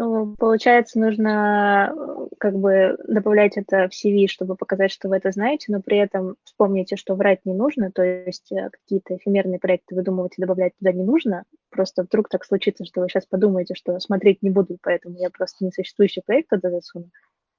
Ну, 0.00 0.36
получается, 0.36 1.00
нужно 1.00 1.92
э, 1.92 2.28
как 2.38 2.54
бы 2.54 2.96
добавлять 3.08 3.56
это 3.56 3.88
в 3.88 3.92
CV, 3.92 4.28
чтобы 4.28 4.54
показать, 4.54 4.92
что 4.92 5.08
вы 5.08 5.16
это 5.16 5.32
знаете, 5.32 5.72
но 5.72 5.82
при 5.82 5.98
этом 5.98 6.36
вспомните, 6.44 6.94
что 6.94 7.16
врать 7.16 7.44
не 7.44 7.52
нужно, 7.52 7.90
то 7.90 8.04
есть 8.04 8.52
э, 8.52 8.70
какие-то 8.70 9.16
эфемерные 9.16 9.58
проекты 9.58 9.96
выдумывать 9.96 10.34
и 10.36 10.40
добавлять 10.40 10.76
туда 10.78 10.92
не 10.92 11.02
нужно. 11.02 11.42
Просто 11.70 12.04
вдруг 12.04 12.28
так 12.28 12.44
случится, 12.44 12.84
что 12.84 13.00
вы 13.00 13.08
сейчас 13.08 13.26
подумаете, 13.26 13.74
что 13.74 13.98
смотреть 13.98 14.40
не 14.40 14.50
буду, 14.50 14.78
поэтому 14.80 15.16
я 15.18 15.30
просто 15.30 15.64
несуществующий 15.64 16.22
проект 16.24 16.50
туда 16.50 16.70
засуну. 16.70 17.10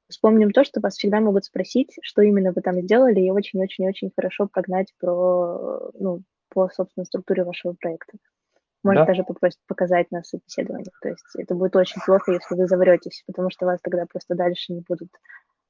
Вспомним 0.09 0.51
то, 0.51 0.63
что 0.63 0.79
вас 0.79 0.95
всегда 0.95 1.19
могут 1.19 1.45
спросить, 1.45 1.97
что 2.01 2.21
именно 2.21 2.51
вы 2.51 2.61
там 2.61 2.81
сделали, 2.81 3.19
и 3.19 3.29
очень-очень-очень 3.29 4.11
хорошо 4.15 4.47
прогнать 4.47 4.93
про, 4.99 5.91
ну, 5.93 6.23
по, 6.49 6.69
собственно, 6.69 7.05
структуре 7.05 7.43
вашего 7.43 7.73
проекта. 7.73 8.17
Может 8.83 9.03
да. 9.03 9.05
даже 9.07 9.23
попросить 9.23 9.59
показать 9.67 10.09
на 10.09 10.23
собеседовании. 10.23 10.89
То 11.01 11.09
есть 11.09 11.23
это 11.37 11.53
будет 11.53 11.75
очень 11.75 12.01
плохо, 12.05 12.31
если 12.31 12.55
вы 12.55 12.65
завретесь, 12.65 13.23
потому 13.27 13.49
что 13.51 13.65
вас 13.65 13.79
тогда 13.81 14.05
просто 14.05 14.35
дальше 14.35 14.73
не 14.73 14.81
будут 14.87 15.09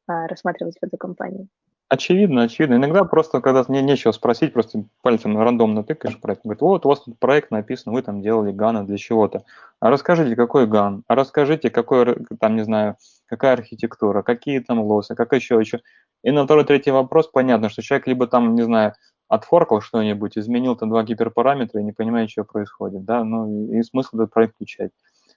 а, 0.08 0.28
рассматривать 0.28 0.78
в 0.80 0.84
эту 0.84 0.98
компанию. 0.98 1.50
Очевидно, 1.90 2.44
очевидно. 2.44 2.76
Иногда 2.76 3.04
просто, 3.04 3.42
когда 3.42 3.66
мне 3.68 3.82
нечего 3.82 4.12
спросить, 4.12 4.54
просто 4.54 4.84
пальцем 5.02 5.40
рандомно 5.40 5.84
тыкаешь 5.84 6.20
проект. 6.20 6.44
Говорит, 6.44 6.62
вот 6.62 6.86
у 6.86 6.90
вас 6.90 7.02
тут 7.02 7.18
проект 7.18 7.50
написан, 7.50 7.94
вы 7.94 8.04
там 8.04 8.22
делали 8.22 8.52
гана 8.52 8.86
для 8.86 8.98
чего-то. 8.98 9.44
А 9.80 9.90
расскажите, 9.90 10.36
какой 10.36 10.68
ган? 10.68 11.04
А 11.08 11.16
расскажите, 11.16 11.72
какой, 11.72 12.16
там, 12.40 12.56
не 12.56 12.64
знаю, 12.64 12.98
какая 13.26 13.54
архитектура, 13.54 14.22
какие 14.22 14.60
там 14.60 14.82
лосы, 14.82 15.16
как 15.16 15.34
еще, 15.34 15.60
еще. 15.60 15.82
И 16.24 16.30
на 16.30 16.44
второй, 16.46 16.64
третий 16.64 16.92
вопрос 16.92 17.28
понятно, 17.28 17.70
что 17.70 17.82
человек 17.82 18.06
либо 18.06 18.28
там, 18.28 18.54
не 18.54 18.62
знаю, 18.62 18.94
отфоркал 19.28 19.82
что-нибудь, 19.82 20.38
изменил 20.38 20.76
там 20.76 20.90
два 20.90 21.02
гиперпараметра 21.02 21.82
и 21.82 21.84
не 21.84 21.92
понимает, 21.92 22.30
что 22.30 22.44
происходит, 22.44 23.04
да, 23.04 23.24
ну 23.24 23.72
и 23.72 23.82
смысл 23.82 24.18
этот 24.18 24.32
проект 24.32 24.54
включать. 24.54 24.92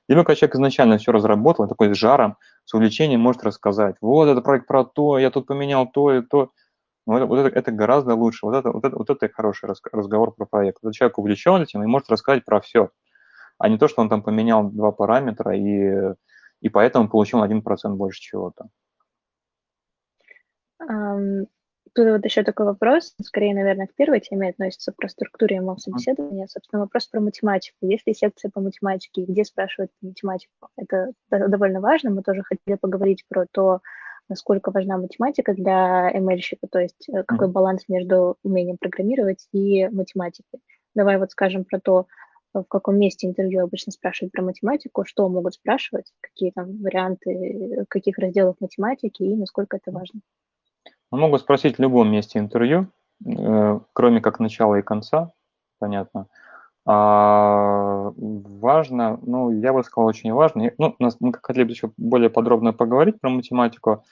Либо 0.09 0.24
когда 0.24 0.34
человек 0.34 0.57
изначально 0.57 0.98
все 0.98 1.12
разработал, 1.12 1.68
такой 1.68 1.94
с 1.94 1.96
жаром, 1.96 2.36
с 2.64 2.74
увлечением 2.74 3.20
может 3.20 3.44
рассказать, 3.44 3.96
вот 4.00 4.28
это 4.28 4.40
проект 4.40 4.66
про 4.66 4.84
то, 4.84 5.18
я 5.18 5.30
тут 5.30 5.46
поменял 5.46 5.86
то 5.90 6.12
и 6.12 6.22
то. 6.22 6.50
Ну, 7.07 7.16
это, 7.16 7.26
вот 7.26 7.38
это, 7.38 7.59
это 7.59 7.72
гораздо 7.72 8.14
лучше. 8.14 8.46
Вот 8.46 8.55
это, 8.55 8.70
вот, 8.70 8.84
это, 8.84 8.96
вот 8.96 9.11
это 9.11 9.28
хороший 9.28 9.68
разговор 9.92 10.34
про 10.34 10.46
проект. 10.46 10.78
Этот 10.82 10.94
человек 10.94 11.18
увлечен 11.18 11.62
этим 11.62 11.82
и 11.82 11.86
может 11.86 12.11
рассказать 12.11 12.44
про 12.44 12.61
все, 12.61 12.90
а 13.59 13.68
не 13.68 13.78
то, 13.78 13.88
что 13.88 14.03
он 14.03 14.09
там 14.09 14.22
поменял 14.22 14.68
два 14.70 14.92
параметра 14.92 15.57
и, 15.57 16.14
и 16.61 16.68
поэтому 16.68 17.09
получил 17.09 17.40
на 17.40 17.46
1% 17.46 17.94
больше 17.94 18.20
чего-то. 18.20 18.68
Тут 21.95 22.09
вот 22.09 22.24
еще 22.24 22.43
такой 22.43 22.64
вопрос, 22.64 23.14
скорее, 23.22 23.55
наверное, 23.55 23.86
к 23.86 23.95
первой 23.95 24.20
теме 24.20 24.49
относится 24.49 24.93
про 24.93 25.09
структуру 25.09 25.55
email 25.55 25.76
собеседования. 25.76 26.47
Собственно, 26.47 26.80
вопрос 26.80 27.07
про 27.07 27.20
математику. 27.20 27.76
Есть 27.82 28.07
ли 28.07 28.14
секция 28.14 28.51
по 28.51 28.61
математике, 28.61 29.24
где 29.24 29.45
спрашивают 29.45 29.90
по 30.01 30.07
математику? 30.07 30.68
Это 30.76 31.12
довольно 31.28 31.80
важно. 31.80 32.11
Мы 32.11 32.22
тоже 32.22 32.43
хотели 32.45 32.78
поговорить 32.78 33.24
про 33.28 33.47
то, 33.51 33.80
насколько 34.30 34.70
важна 34.70 34.97
математика 34.97 35.53
для 35.53 36.11
ML-щика, 36.14 36.66
то 36.70 36.78
есть 36.78 37.09
э, 37.11 37.24
какой 37.24 37.49
баланс 37.49 37.82
между 37.88 38.36
умением 38.43 38.78
программировать 38.78 39.47
и 39.53 39.88
математикой. 39.88 40.61
Давай 40.95 41.18
вот 41.18 41.32
скажем 41.32 41.64
про 41.64 41.80
то, 41.80 42.07
в 42.55 42.64
каком 42.64 42.99
месте 42.99 43.26
интервью 43.26 43.64
обычно 43.64 43.93
спрашивают 43.93 44.32
про 44.32 44.43
математику, 44.43 45.05
что 45.05 45.28
могут 45.28 45.55
спрашивать, 45.55 46.12
какие 46.20 46.51
там 46.53 46.80
варианты, 46.82 47.30
э, 47.30 47.84
каких 47.88 48.16
разделов 48.18 48.57
математики 48.61 49.22
и 49.22 49.36
насколько 49.36 49.76
это 49.76 49.90
важно. 49.90 50.20
Могу 51.12 51.36
спросить 51.38 51.76
в 51.76 51.82
любом 51.82 52.10
месте 52.10 52.38
интервью, 52.38 52.88
э, 53.24 53.80
кроме 53.92 54.20
как 54.20 54.40
начала 54.40 54.76
и 54.78 54.82
конца, 54.82 55.32
понятно. 55.78 56.26
А, 56.84 58.12
важно, 58.16 59.20
ну, 59.22 59.50
я 59.50 59.72
бы 59.72 59.84
сказал, 59.84 60.08
очень 60.08 60.32
важно. 60.32 60.72
Ну, 60.78 60.96
мы 60.98 61.32
хотели 61.40 61.64
бы 61.64 61.70
еще 61.70 61.92
более 61.96 62.30
подробно 62.30 62.72
поговорить 62.72 63.20
про 63.20 63.30
математику. 63.30 64.04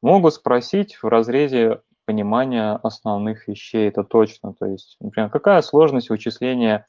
Могут 0.00 0.34
спросить 0.34 0.94
в 1.02 1.08
разрезе 1.08 1.80
понимания 2.06 2.78
основных 2.82 3.48
вещей, 3.48 3.88
это 3.88 4.04
точно. 4.04 4.54
То 4.54 4.66
есть, 4.66 4.96
например, 5.00 5.30
какая 5.30 5.60
сложность 5.60 6.08
вычисления 6.08 6.86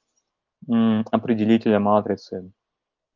определителя 0.68 1.80
матрицы? 1.80 2.52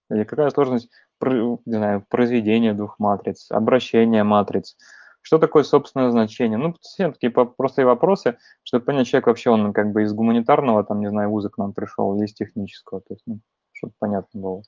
Или 0.10 0.24
какая 0.24 0.50
сложность 0.50 0.90
не 1.22 1.58
знаю, 1.66 2.06
произведения 2.10 2.74
двух 2.74 3.00
матриц, 3.00 3.50
обращения 3.52 4.24
матриц? 4.24 4.76
Что 5.24 5.40
такое 5.40 5.64
собственное 5.64 6.12
значение? 6.12 6.58
Ну, 6.58 6.76
совсем 6.82 7.14
такие 7.14 7.32
простые 7.32 7.86
вопросы, 7.86 8.38
чтобы 8.64 8.84
понять, 8.84 9.08
человек 9.08 9.28
вообще, 9.28 9.50
он 9.50 9.72
как 9.72 9.92
бы 9.94 10.04
из 10.04 10.14
гуманитарного, 10.14 10.84
там, 10.84 11.00
не 11.00 11.10
знаю, 11.10 11.30
вуза 11.30 11.50
к 11.50 11.58
нам 11.58 11.74
пришел, 11.74 12.16
или 12.16 12.26
из 12.26 12.34
технического, 12.34 13.00
то 13.00 13.14
есть, 13.14 13.24
ну, 13.26 13.40
чтобы 13.72 13.94
понятно 14.00 14.42
было. 14.42 14.64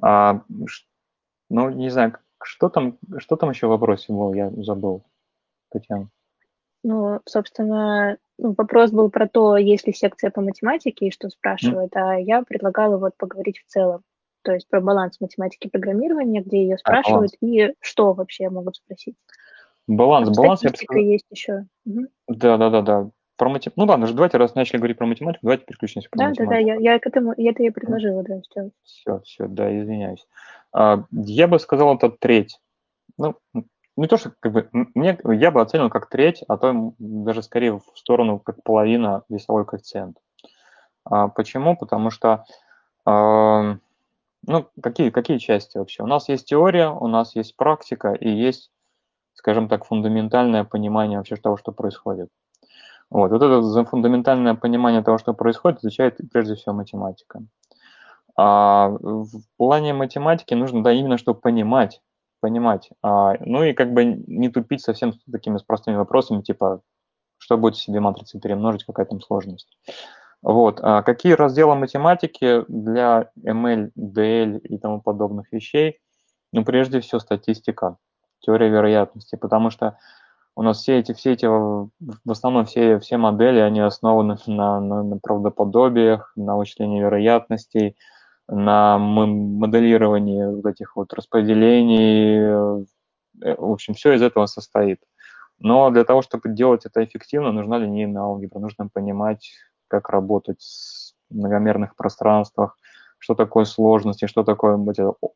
А, 0.00 0.42
ну, 1.50 1.70
не 1.70 1.90
знаю, 1.90 2.16
что 2.40 2.68
там, 2.68 2.98
что 3.18 3.34
там 3.34 3.50
еще 3.50 3.66
в 3.66 3.70
вопросе 3.70 4.12
было, 4.12 4.32
я 4.32 4.50
забыл, 4.62 5.04
Татьяна. 5.70 6.08
Ну, 6.84 7.20
собственно, 7.24 8.16
ну, 8.38 8.54
вопрос 8.56 8.92
был 8.92 9.10
про 9.10 9.26
то, 9.26 9.56
есть 9.56 9.88
ли 9.88 9.92
секция 9.92 10.30
по 10.30 10.40
математике 10.40 11.08
и 11.08 11.10
что 11.10 11.28
спрашивают, 11.30 11.96
mm. 11.96 12.00
а 12.00 12.20
я 12.20 12.42
предлагала 12.42 12.96
вот 12.96 13.16
поговорить 13.16 13.58
в 13.58 13.66
целом 13.66 14.04
то 14.42 14.52
есть 14.52 14.68
про 14.68 14.80
баланс 14.80 15.20
математики 15.20 15.68
программирования, 15.68 16.40
где 16.40 16.62
ее 16.62 16.78
спрашивают, 16.78 17.32
а, 17.34 17.44
и 17.44 17.74
что 17.80 18.14
вообще 18.14 18.48
могут 18.48 18.76
спросить. 18.76 19.16
Баланс, 19.88 20.28
баланс, 20.36 20.62
я 20.62 20.70
бы 20.70 20.76
сказал... 20.76 21.02
есть 21.02 21.24
еще. 21.30 21.66
Угу. 21.86 22.06
Да, 22.28 22.58
да, 22.58 22.70
да, 22.70 22.82
да. 22.82 23.10
Про 23.36 23.48
матем... 23.48 23.72
Ну 23.76 23.84
ладно, 23.84 24.06
давайте, 24.06 24.36
раз 24.36 24.54
начали 24.54 24.76
говорить 24.76 24.98
про 24.98 25.06
математику, 25.06 25.40
давайте 25.42 25.64
переключимся 25.64 26.08
да, 26.12 26.28
математику. 26.28 26.50
Да, 26.50 26.56
да, 26.56 26.58
я, 26.58 26.74
я 26.74 26.98
к 26.98 27.06
этому, 27.06 27.34
я 27.36 27.50
это 27.52 27.62
и 27.62 27.70
предложила, 27.70 28.22
да, 28.22 28.40
сделать. 28.42 28.72
Все, 28.84 29.20
все, 29.20 29.46
да, 29.46 29.76
извиняюсь. 29.76 30.26
А, 30.72 31.04
я 31.10 31.48
бы 31.48 31.58
сказал, 31.58 31.96
это 31.96 32.10
треть. 32.10 32.60
Ну, 33.16 33.36
не 33.96 34.06
то, 34.06 34.16
что 34.18 34.32
как 34.40 34.52
бы, 34.52 34.68
мне, 34.72 35.18
я 35.24 35.50
бы 35.50 35.60
оценил 35.62 35.88
как 35.88 36.08
треть, 36.10 36.44
а 36.48 36.58
то 36.58 36.92
даже 36.98 37.42
скорее 37.42 37.78
в 37.78 37.84
сторону 37.94 38.38
как 38.40 38.62
половина 38.62 39.22
весовой 39.30 39.64
коэффициент. 39.64 40.18
А, 41.04 41.28
почему? 41.28 41.76
Потому 41.76 42.10
что 42.10 42.44
а, 43.06 43.78
ну, 44.46 44.66
какие, 44.82 45.10
какие 45.10 45.38
части 45.38 45.78
вообще? 45.78 46.02
У 46.02 46.06
нас 46.06 46.28
есть 46.28 46.46
теория, 46.46 46.90
у 46.90 47.06
нас 47.06 47.34
есть 47.34 47.56
практика 47.56 48.12
и 48.12 48.28
есть, 48.28 48.70
скажем 49.38 49.68
так, 49.68 49.84
фундаментальное 49.84 50.64
понимание 50.64 51.18
вообще 51.18 51.36
того, 51.36 51.56
что 51.56 51.70
происходит. 51.70 52.28
Вот, 53.08 53.30
вот 53.30 53.40
это 53.40 53.84
фундаментальное 53.84 54.54
понимание 54.54 55.02
того, 55.02 55.16
что 55.18 55.32
происходит, 55.32 55.78
изучает 55.78 56.18
прежде 56.32 56.56
всего 56.56 56.74
математика. 56.74 57.42
А 58.36 58.88
в 58.88 59.28
плане 59.56 59.94
математики 59.94 60.54
нужно, 60.54 60.82
да, 60.82 60.92
именно 60.92 61.18
что 61.18 61.34
понимать, 61.34 62.02
понимать. 62.40 62.90
А, 63.00 63.34
ну 63.40 63.62
и 63.62 63.74
как 63.74 63.92
бы 63.92 64.04
не 64.04 64.48
тупить 64.48 64.82
совсем 64.82 65.12
с 65.12 65.18
такими 65.30 65.58
простыми 65.64 65.94
вопросами, 65.94 66.42
типа, 66.42 66.82
что 67.38 67.56
будет 67.56 67.76
себе 67.76 68.00
матрицы 68.00 68.40
перемножить, 68.40 68.84
какая 68.84 69.06
там 69.06 69.20
сложность. 69.20 69.78
Вот. 70.42 70.80
А 70.82 71.02
какие 71.02 71.34
разделы 71.34 71.76
математики 71.76 72.64
для 72.66 73.30
ML, 73.38 73.92
DL 73.96 74.58
и 74.58 74.78
тому 74.78 75.00
подобных 75.00 75.52
вещей? 75.52 76.00
Ну, 76.52 76.64
прежде 76.64 77.00
всего, 77.00 77.20
статистика, 77.20 77.98
теория 78.40 78.68
вероятности, 78.68 79.36
потому 79.36 79.70
что 79.70 79.98
у 80.54 80.62
нас 80.62 80.78
все 80.80 80.98
эти, 80.98 81.12
все 81.12 81.32
эти, 81.32 81.46
в 81.46 82.30
основном 82.30 82.66
все, 82.66 82.98
все 82.98 83.16
модели, 83.16 83.60
они 83.60 83.80
основаны 83.80 84.36
на, 84.46 84.80
на, 84.80 85.02
на 85.04 85.18
правдоподобиях, 85.18 86.32
на 86.34 86.56
вычислении 86.56 87.00
вероятностей, 87.00 87.96
на 88.48 88.98
моделировании 88.98 90.44
вот 90.46 90.66
этих 90.66 90.96
вот 90.96 91.12
распределений. 91.12 92.38
Э, 92.38 92.84
в 93.56 93.72
общем, 93.72 93.94
все 93.94 94.14
из 94.14 94.22
этого 94.22 94.46
состоит. 94.46 95.00
Но 95.60 95.90
для 95.90 96.04
того, 96.04 96.22
чтобы 96.22 96.48
делать 96.48 96.86
это 96.86 97.04
эффективно, 97.04 97.52
нужна 97.52 97.78
линейная 97.78 98.22
алгебра, 98.22 98.58
нужно 98.58 98.88
понимать 98.88 99.52
как 99.86 100.08
работать 100.08 100.64
в 101.30 101.36
многомерных 101.36 101.94
пространствах, 101.94 102.76
что 103.18 103.34
такое 103.34 103.64
сложности, 103.64 104.26
что 104.26 104.44
такое 104.44 104.78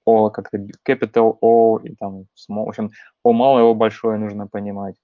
O, 0.04 0.30
как-то 0.30 0.58
capital 0.86 1.36
O 1.40 1.78
и 1.78 1.94
там 1.96 2.26
в 2.48 2.68
общем, 2.68 2.90
O 3.24 3.32
малое, 3.32 3.64
O 3.64 3.74
большое 3.74 4.18
нужно 4.18 4.46
понимать, 4.46 4.96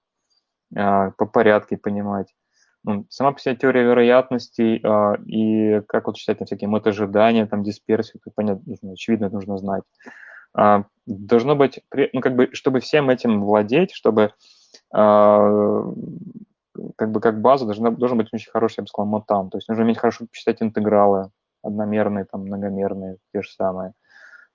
а, 0.75 1.11
по 1.11 1.25
порядке 1.25 1.77
понимать. 1.77 2.33
Ну, 2.85 3.05
сама 3.09 3.33
по 3.33 3.39
себе 3.39 3.55
теория 3.55 3.83
вероятностей 3.83 4.79
а, 4.83 5.15
и 5.25 5.81
как 5.87 6.07
вот 6.07 6.17
считать 6.17 6.39
там 6.39 6.45
всякие 6.45 6.69
ожидания, 6.69 7.45
там 7.45 7.63
дисперсию, 7.63 8.21
это 8.23 8.33
понятно, 8.33 8.93
очевидно, 8.93 9.29
нужно 9.29 9.57
знать. 9.57 9.83
А, 10.53 10.85
должно 11.05 11.55
быть, 11.55 11.81
ну, 12.13 12.21
как 12.21 12.35
бы, 12.35 12.49
чтобы 12.53 12.79
всем 12.79 13.09
этим 13.09 13.43
владеть, 13.43 13.91
чтобы 13.91 14.33
как 16.95 17.11
бы 17.11 17.19
как 17.19 17.41
база 17.41 17.65
должна, 17.65 17.91
должен 17.91 18.17
быть 18.17 18.29
очень 18.31 18.51
хороший, 18.51 18.79
я 18.79 18.83
бы 18.83 18.87
сказал, 18.87 19.07
мотан. 19.07 19.49
То 19.49 19.57
есть 19.57 19.67
нужно 19.67 19.83
уметь 19.83 19.97
хорошо 19.97 20.25
посчитать 20.25 20.61
интегралы, 20.61 21.31
одномерные, 21.63 22.25
там, 22.25 22.41
многомерные, 22.41 23.17
те 23.33 23.41
же 23.41 23.49
самые. 23.51 23.93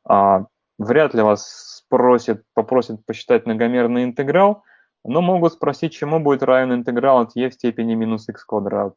А, 0.04 0.46
вряд 0.78 1.14
ли 1.14 1.22
вас 1.22 1.46
спросят, 1.78 2.42
попросят 2.54 3.04
посчитать 3.04 3.46
многомерный 3.46 4.04
интеграл, 4.04 4.62
но 5.04 5.20
могут 5.20 5.52
спросить, 5.52 5.92
чему 5.92 6.20
будет 6.20 6.42
равен 6.42 6.72
интеграл 6.72 7.20
от 7.20 7.36
e 7.36 7.48
в 7.48 7.54
степени 7.54 7.94
минус 7.94 8.28
x 8.28 8.44
квадрат. 8.44 8.94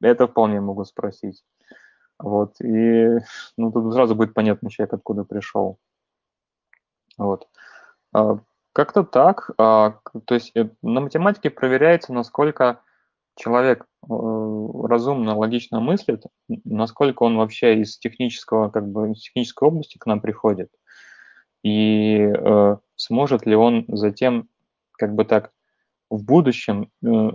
Это 0.00 0.26
вполне 0.26 0.60
могут 0.60 0.88
спросить. 0.88 1.44
Вот, 2.18 2.60
и 2.60 3.18
ну, 3.56 3.72
тут 3.72 3.92
сразу 3.92 4.14
будет 4.14 4.34
понятно 4.34 4.70
человек, 4.70 4.94
откуда 4.94 5.24
пришел. 5.24 5.78
Вот. 7.18 7.48
А, 8.12 8.38
как-то 8.72 9.04
так. 9.04 9.50
А, 9.58 9.98
то 10.24 10.34
есть 10.34 10.52
э, 10.54 10.68
на 10.82 11.00
математике 11.00 11.50
проверяется, 11.50 12.12
насколько 12.12 12.80
человек 13.36 13.84
э, 14.02 14.06
разумно, 14.08 15.36
логично 15.36 15.80
мыслит, 15.80 16.24
насколько 16.48 17.22
он 17.22 17.36
вообще 17.36 17.80
из 17.80 17.98
технического, 17.98 18.70
как 18.70 18.88
бы, 18.88 19.12
из 19.12 19.20
технической 19.20 19.68
области 19.68 19.98
к 19.98 20.06
нам 20.06 20.20
приходит. 20.20 20.70
И 21.62 22.18
э, 22.18 22.76
сможет 22.96 23.46
ли 23.46 23.56
он 23.56 23.84
затем, 23.88 24.48
как 24.92 25.14
бы 25.14 25.24
так, 25.24 25.52
в 26.10 26.24
будущем 26.24 26.90
э, 27.02 27.30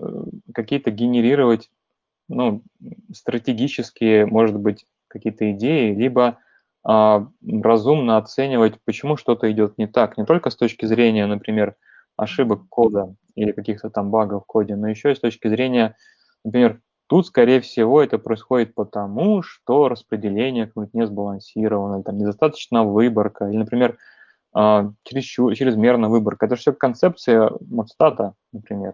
какие-то 0.53 0.91
генерировать, 0.91 1.69
ну, 2.27 2.63
стратегические, 3.11 4.25
может 4.25 4.57
быть, 4.57 4.85
какие-то 5.07 5.51
идеи, 5.51 5.95
либо 5.95 6.37
а, 6.83 7.27
разумно 7.45 8.17
оценивать, 8.17 8.75
почему 8.85 9.17
что-то 9.17 9.51
идет 9.51 9.77
не 9.77 9.87
так, 9.87 10.17
не 10.17 10.25
только 10.25 10.49
с 10.49 10.55
точки 10.55 10.85
зрения, 10.85 11.25
например, 11.25 11.75
ошибок 12.19 12.67
кода 12.69 13.15
или 13.35 13.51
каких-то 13.51 13.89
там 13.89 14.11
багов 14.11 14.43
в 14.43 14.45
коде, 14.45 14.75
но 14.75 14.89
еще 14.89 15.11
и 15.11 15.15
с 15.15 15.19
точки 15.19 15.47
зрения, 15.47 15.95
например, 16.43 16.81
тут, 17.07 17.27
скорее 17.27 17.61
всего, 17.61 18.01
это 18.03 18.19
происходит 18.19 18.75
потому, 18.75 19.41
что 19.43 19.89
распределение 19.89 20.67
какое-то 20.67 20.97
не 20.97 21.07
сбалансировано, 21.07 22.03
там 22.03 22.17
недостаточно 22.17 22.83
выборка, 22.83 23.47
или, 23.47 23.57
например, 23.57 23.97
а, 24.53 24.91
чересчур, 25.03 25.55
чрезмерно 25.55 26.09
выборка. 26.09 26.47
Это 26.47 26.55
все 26.55 26.73
концепция 26.73 27.51
модстата, 27.69 28.33
например. 28.53 28.93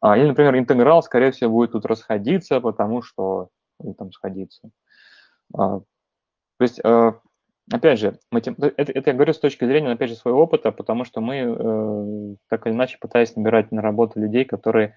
А, 0.00 0.16
или, 0.18 0.28
например, 0.28 0.58
интеграл, 0.58 1.02
скорее 1.02 1.32
всего, 1.32 1.52
будет 1.52 1.72
тут 1.72 1.86
расходиться, 1.86 2.60
потому 2.60 3.02
что 3.02 3.48
или 3.82 3.92
там 3.94 4.12
сходиться. 4.12 4.70
То 5.52 5.84
есть, 6.60 6.80
опять 7.70 7.98
же, 7.98 8.18
это, 8.30 8.54
это 8.76 9.10
я 9.10 9.14
говорю 9.14 9.32
с 9.32 9.38
точки 9.38 9.64
зрения, 9.64 9.90
опять 9.90 10.10
же, 10.10 10.16
своего 10.16 10.42
опыта, 10.42 10.72
потому 10.72 11.04
что 11.04 11.20
мы 11.20 11.36
э, 11.36 12.36
так 12.48 12.66
или 12.66 12.74
иначе 12.74 12.98
пытаясь 13.00 13.34
набирать 13.36 13.72
на 13.72 13.82
работу 13.82 14.20
людей, 14.20 14.44
которые, 14.44 14.96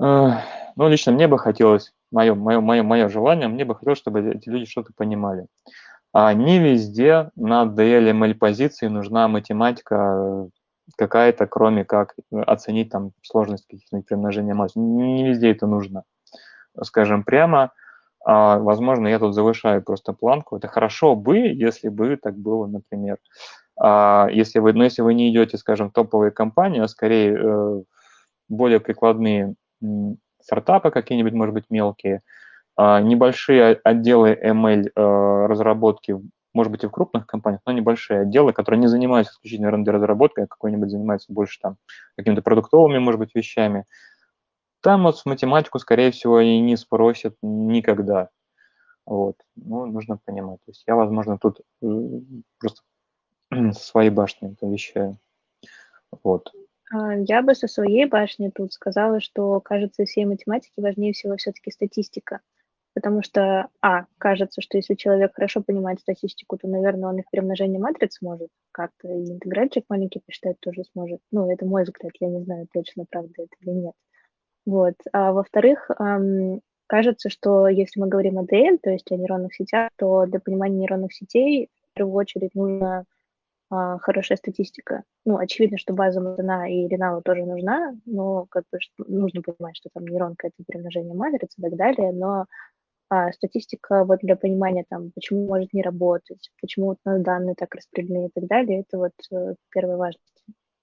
э, 0.00 0.30
ну, 0.76 0.88
лично 0.88 1.12
мне 1.12 1.28
бы 1.28 1.38
хотелось, 1.38 1.92
мое, 2.10 2.34
мое, 2.34 2.60
мое, 2.60 2.82
мое 2.82 3.08
желание, 3.08 3.48
мне 3.48 3.64
бы 3.64 3.74
хотелось, 3.74 3.98
чтобы 3.98 4.20
эти 4.20 4.48
люди 4.48 4.66
что-то 4.66 4.92
понимали. 4.96 5.46
А 6.12 6.32
не 6.32 6.58
везде 6.58 7.30
на 7.36 7.64
DL-ML 7.64 8.34
позиции 8.34 8.86
нужна 8.86 9.28
математика 9.28 10.48
какая-то, 10.96 11.46
кроме 11.46 11.84
как 11.84 12.14
оценить 12.32 12.90
там 12.90 13.12
сложность 13.22 13.66
каких-нибудь 13.68 14.06
примножения 14.06 14.54
масс. 14.54 14.72
Не 14.74 15.28
везде 15.28 15.50
это 15.50 15.66
нужно. 15.66 16.04
Скажем 16.82 17.24
прямо, 17.24 17.72
а, 18.30 18.58
возможно, 18.58 19.08
я 19.08 19.18
тут 19.18 19.34
завышаю 19.34 19.82
просто 19.82 20.12
планку. 20.12 20.58
Это 20.58 20.68
хорошо 20.68 21.16
бы, 21.16 21.38
если 21.38 21.88
бы 21.88 22.14
так 22.22 22.36
было, 22.36 22.66
например. 22.66 23.16
А, 23.80 24.28
если 24.30 24.58
вы, 24.58 24.74
но 24.74 24.84
если 24.84 25.00
вы 25.00 25.14
не 25.14 25.30
идете, 25.30 25.56
скажем, 25.56 25.88
в 25.88 25.94
топовые 25.94 26.30
компании, 26.30 26.82
а 26.82 26.88
скорее 26.88 27.34
э, 27.34 27.82
более 28.50 28.80
прикладные 28.80 29.54
стартапы 30.42 30.90
какие-нибудь, 30.90 31.32
может 31.32 31.54
быть, 31.54 31.64
мелкие, 31.70 32.20
а, 32.76 33.00
небольшие 33.00 33.80
отделы 33.82 34.38
ML 34.44 34.90
э, 34.94 35.46
разработки, 35.46 36.14
может 36.52 36.70
быть, 36.70 36.84
и 36.84 36.86
в 36.86 36.90
крупных 36.90 37.26
компаниях, 37.26 37.62
но 37.64 37.72
небольшие 37.72 38.20
отделы, 38.20 38.52
которые 38.52 38.78
не 38.78 38.88
занимаются 38.88 39.32
исключительно 39.32 39.70
рендер-разработкой, 39.70 40.44
а 40.44 40.48
какой-нибудь 40.48 40.90
занимаются 40.90 41.32
больше 41.32 41.60
там 41.62 41.76
какими-то 42.14 42.42
продуктовыми, 42.42 42.98
может 42.98 43.20
быть, 43.20 43.34
вещами– 43.34 43.86
там 44.80 45.04
вот 45.04 45.18
в 45.18 45.26
математику, 45.26 45.78
скорее 45.78 46.10
всего, 46.10 46.40
и 46.40 46.58
не 46.60 46.76
спросят 46.76 47.36
никогда. 47.42 48.30
Вот. 49.06 49.36
Ну, 49.56 49.86
нужно 49.86 50.18
понимать. 50.24 50.58
То 50.64 50.70
есть 50.70 50.84
я, 50.86 50.94
возможно, 50.94 51.38
тут 51.38 51.60
э, 51.82 51.86
просто 52.58 52.82
со 53.72 53.80
своей 53.80 54.10
башни 54.10 54.52
это 54.52 54.66
вещаю. 54.66 55.18
Вот. 56.22 56.52
А, 56.90 57.14
я 57.14 57.42
бы 57.42 57.54
со 57.54 57.68
своей 57.68 58.06
башни 58.06 58.50
тут 58.54 58.72
сказала, 58.72 59.20
что, 59.20 59.60
кажется, 59.60 60.04
всей 60.04 60.24
математики 60.24 60.74
важнее 60.76 61.12
всего 61.12 61.36
все-таки 61.36 61.70
статистика. 61.70 62.40
Потому 62.94 63.22
что, 63.22 63.68
а, 63.80 64.06
кажется, 64.18 64.60
что 64.60 64.76
если 64.76 64.94
человек 64.94 65.34
хорошо 65.34 65.62
понимает 65.62 66.00
статистику, 66.00 66.58
то, 66.58 66.66
наверное, 66.66 67.10
он 67.10 67.18
и 67.18 67.22
в 67.22 67.30
примножении 67.30 67.78
матриц 67.78 68.16
сможет 68.16 68.48
как-то, 68.72 69.08
и 69.08 69.30
интегральчик 69.30 69.84
маленький 69.88 70.20
посчитать 70.20 70.58
тоже 70.60 70.82
сможет. 70.92 71.20
Ну, 71.30 71.50
это 71.50 71.64
мой 71.64 71.84
взгляд, 71.84 72.12
я 72.20 72.28
не 72.28 72.42
знаю 72.42 72.66
точно, 72.72 73.04
правда 73.08 73.34
это 73.36 73.54
или 73.60 73.70
нет. 73.70 73.94
Вот. 74.68 74.96
А 75.14 75.32
во-вторых, 75.32 75.90
кажется, 76.86 77.30
что 77.30 77.68
если 77.68 78.00
мы 78.00 78.08
говорим 78.08 78.38
о 78.38 78.44
DL, 78.44 78.76
то 78.82 78.90
есть 78.90 79.10
о 79.10 79.16
нейронных 79.16 79.54
сетях, 79.54 79.88
то 79.96 80.26
для 80.26 80.40
понимания 80.40 80.80
нейронных 80.80 81.14
сетей 81.14 81.70
в 81.92 81.94
первую 81.94 82.14
очередь 82.16 82.54
нужна 82.54 83.04
а, 83.70 83.98
хорошая 83.98 84.36
статистика. 84.36 85.04
Ну, 85.24 85.38
очевидно, 85.38 85.78
что 85.78 85.94
база 85.94 86.20
нужна 86.20 86.68
и 86.68 86.86
Реналу 86.86 87.22
тоже 87.22 87.46
нужна, 87.46 87.94
но 88.04 88.44
как 88.50 88.64
бы 88.70 88.78
нужно 88.98 89.40
понимать, 89.40 89.76
что 89.76 89.88
там 89.94 90.06
нейронка— 90.06 90.48
это 90.48 90.62
примножение 90.66 91.14
матриц 91.14 91.54
и 91.56 91.62
так 91.62 91.74
далее, 91.74 92.12
но 92.12 92.44
а, 93.08 93.32
статистика 93.32 94.04
вот 94.04 94.18
для 94.20 94.36
понимания 94.36 94.84
там, 94.86 95.12
почему 95.14 95.46
может 95.46 95.72
не 95.72 95.82
работать, 95.82 96.50
почему 96.60 96.88
вот 96.88 96.98
у 97.06 97.22
данные 97.22 97.54
так 97.54 97.74
распределены 97.74 98.26
и 98.26 98.30
так 98.34 98.46
далее, 98.46 98.80
это 98.80 98.98
вот 98.98 99.12
э, 99.32 99.54
первой 99.70 99.96
важности. 99.96 100.37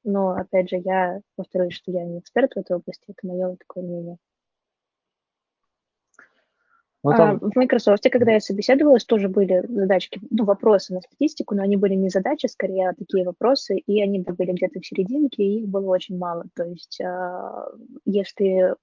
Но, 0.06 0.30
опять 0.30 0.70
же, 0.70 0.78
я 0.78 1.20
повторюсь, 1.36 1.74
что 1.74 1.92
я 1.92 2.06
не 2.06 2.20
эксперт 2.20 2.54
в 2.54 2.60
этой 2.60 2.78
области, 2.78 3.04
это 3.08 3.28
мое 3.28 3.56
такое 3.58 3.84
мнение. 3.84 4.18
Ну, 7.04 7.12
а, 7.12 7.18
там... 7.18 7.40
В 7.40 7.56
Microsoft, 7.56 8.08
когда 8.10 8.34
я 8.34 8.40
собеседовалась, 8.40 9.04
тоже 9.04 9.30
были 9.30 9.66
задачки, 9.68 10.22
ну, 10.30 10.46
вопросы 10.46 10.94
на 10.94 11.02
статистику, 11.02 11.56
но 11.56 11.64
они 11.64 11.76
были 11.76 11.96
не 11.96 12.10
задачи, 12.10 12.46
скорее, 12.46 12.90
а 12.90 12.94
такие 12.94 13.26
вопросы, 13.26 13.78
и 13.78 14.02
они 14.02 14.20
были 14.22 14.54
где-то 14.54 14.80
в 14.80 14.86
серединке, 14.86 15.44
и 15.44 15.60
их 15.62 15.68
было 15.68 15.88
очень 15.88 16.18
мало. 16.18 16.46
То 16.56 16.64
есть, 16.64 17.02
а, 17.02 17.68
если 18.06 18.76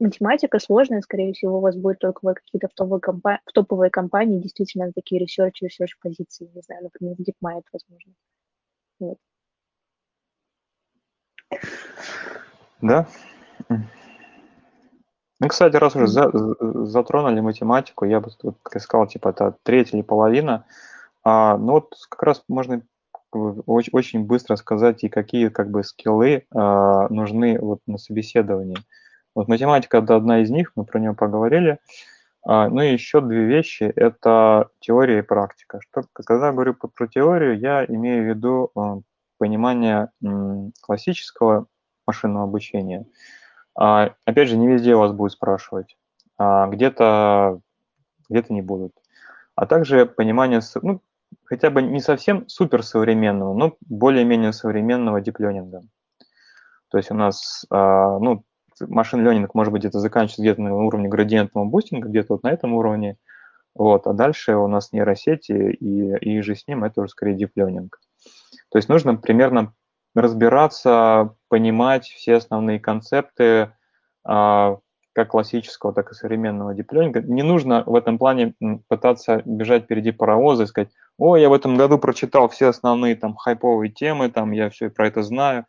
математика 0.00 0.58
сложная, 0.58 1.00
скорее 1.00 1.32
всего, 1.32 1.58
у 1.58 1.60
вас 1.60 1.76
будет 1.76 1.98
только 1.98 2.34
какие-то 2.34 2.68
в 2.68 2.74
топовые, 2.74 3.00
компа- 3.00 3.40
в 3.46 3.52
топовые 3.52 3.90
компании, 3.90 4.40
действительно, 4.40 4.92
такие 4.92 5.24
research, 5.24 5.62
research 5.62 5.92
позиции, 6.02 6.50
не 6.54 6.60
знаю, 6.62 6.84
например, 6.84 7.16
в 7.16 7.20
DeepMind, 7.20 7.62
возможно. 7.72 8.12
Вот. 8.98 9.18
Да. 12.80 13.06
Ну, 15.40 15.48
кстати, 15.48 15.76
раз 15.76 15.94
уже 15.94 16.08
за, 16.08 16.30
затронули 16.86 17.40
математику, 17.40 18.04
я 18.04 18.20
бы 18.20 18.30
сказал, 18.76 19.06
типа, 19.06 19.28
это 19.28 19.56
треть 19.62 19.94
или 19.94 20.02
половина. 20.02 20.64
А, 21.22 21.56
ну 21.56 21.72
вот 21.72 21.94
как 22.08 22.22
раз 22.22 22.42
можно 22.48 22.82
очень, 23.22 23.90
очень 23.92 24.24
быстро 24.24 24.56
сказать, 24.56 25.04
и 25.04 25.08
какие 25.08 25.48
как 25.48 25.70
бы 25.70 25.84
скиллы 25.84 26.44
а, 26.54 27.08
нужны 27.08 27.58
вот 27.60 27.80
на 27.86 27.98
собеседовании. 27.98 28.78
Вот 29.34 29.46
математика– 29.46 29.98
это 29.98 30.16
одна 30.16 30.40
из 30.40 30.50
них, 30.50 30.72
мы 30.74 30.84
про 30.84 30.98
нее 30.98 31.14
поговорили. 31.14 31.78
А, 32.44 32.68
ну 32.68 32.80
и 32.80 32.92
еще 32.92 33.20
две 33.20 33.44
вещи– 33.44 33.82
это 33.96 34.70
теория 34.80 35.18
и 35.18 35.22
практика. 35.22 35.80
Что, 35.82 36.02
когда 36.12 36.46
я 36.46 36.52
говорю 36.52 36.74
про 36.74 37.06
теорию, 37.06 37.58
я 37.58 37.84
имею 37.84 38.24
в 38.24 38.26
виду 38.26 38.70
а, 38.74 38.98
понимание 39.38 40.10
классического 40.82 41.66
машинного 42.06 42.44
обучения– 42.44 43.06
а, 43.78 44.14
опять 44.24 44.48
же, 44.48 44.56
не 44.56 44.66
везде 44.66 44.96
вас 44.96 45.12
будут 45.12 45.32
спрашивать. 45.32 45.96
А, 46.36 46.66
где-то 46.66 47.60
где-то 48.28 48.52
не 48.52 48.60
будут. 48.60 48.92
А 49.54 49.66
также 49.66 50.04
понимание, 50.04 50.60
ну, 50.82 51.00
хотя 51.44 51.70
бы 51.70 51.80
не 51.80 52.00
совсем 52.00 52.48
суперсовременного, 52.48 53.54
но 53.54 53.76
более-менее 53.88 54.52
современного 54.52 55.20
deep 55.20 55.38
learning 55.38 55.73
а. 55.73 55.82
То 56.90 56.98
есть 56.98 57.10
у 57.12 57.14
нас, 57.14 57.64
а, 57.70 58.18
ну, 58.18 58.44
machine 58.80 59.24
learning 59.24 59.54
может 59.54 59.72
быть 59.72 59.82
где-то 59.82 60.00
заканчивается 60.00 60.42
где-то 60.42 60.60
на 60.60 60.74
уровне 60.74 61.08
градиентного 61.08 61.64
бустинга, 61.64 62.08
где-то 62.08 62.34
вот 62.34 62.42
на 62.42 62.50
этом 62.50 62.74
уровне, 62.74 63.16
вот, 63.76 64.08
а 64.08 64.12
дальше 64.12 64.56
у 64.56 64.66
нас 64.66 64.92
нейросети 64.92 65.52
и, 65.52 66.16
и 66.16 66.40
же 66.40 66.56
с 66.56 66.66
ним 66.66 66.82
это 66.82 67.02
уже 67.02 67.10
скорее 67.10 67.36
deep 67.36 67.56
learning. 67.56 68.00
То 68.70 68.78
есть 68.78 68.88
нужно 68.88 69.16
примерно 69.16 69.74
разбираться, 70.14 71.34
понимать 71.48 72.06
все 72.06 72.36
основные 72.36 72.80
концепты 72.80 73.72
а, 74.24 74.78
как 75.18 75.28
классического, 75.28 75.92
так 75.92 76.12
и 76.12 76.14
современного 76.14 76.74
диплёнинга. 76.74 77.22
Не 77.22 77.42
нужно 77.42 77.82
в 77.86 77.94
этом 77.94 78.18
плане 78.18 78.54
пытаться 78.88 79.42
бежать 79.44 79.84
впереди 79.84 80.12
паровоза 80.12 80.64
и 80.64 80.66
сказать, 80.66 80.90
о, 81.18 81.36
я 81.36 81.48
в 81.48 81.52
этом 81.52 81.76
году 81.76 81.98
прочитал 81.98 82.48
все 82.48 82.68
основные 82.68 83.16
там 83.16 83.34
хайповые 83.34 83.90
темы, 83.90 84.30
там 84.30 84.52
я 84.52 84.70
все 84.70 84.90
про 84.90 85.08
это 85.08 85.22
знаю. 85.22 85.66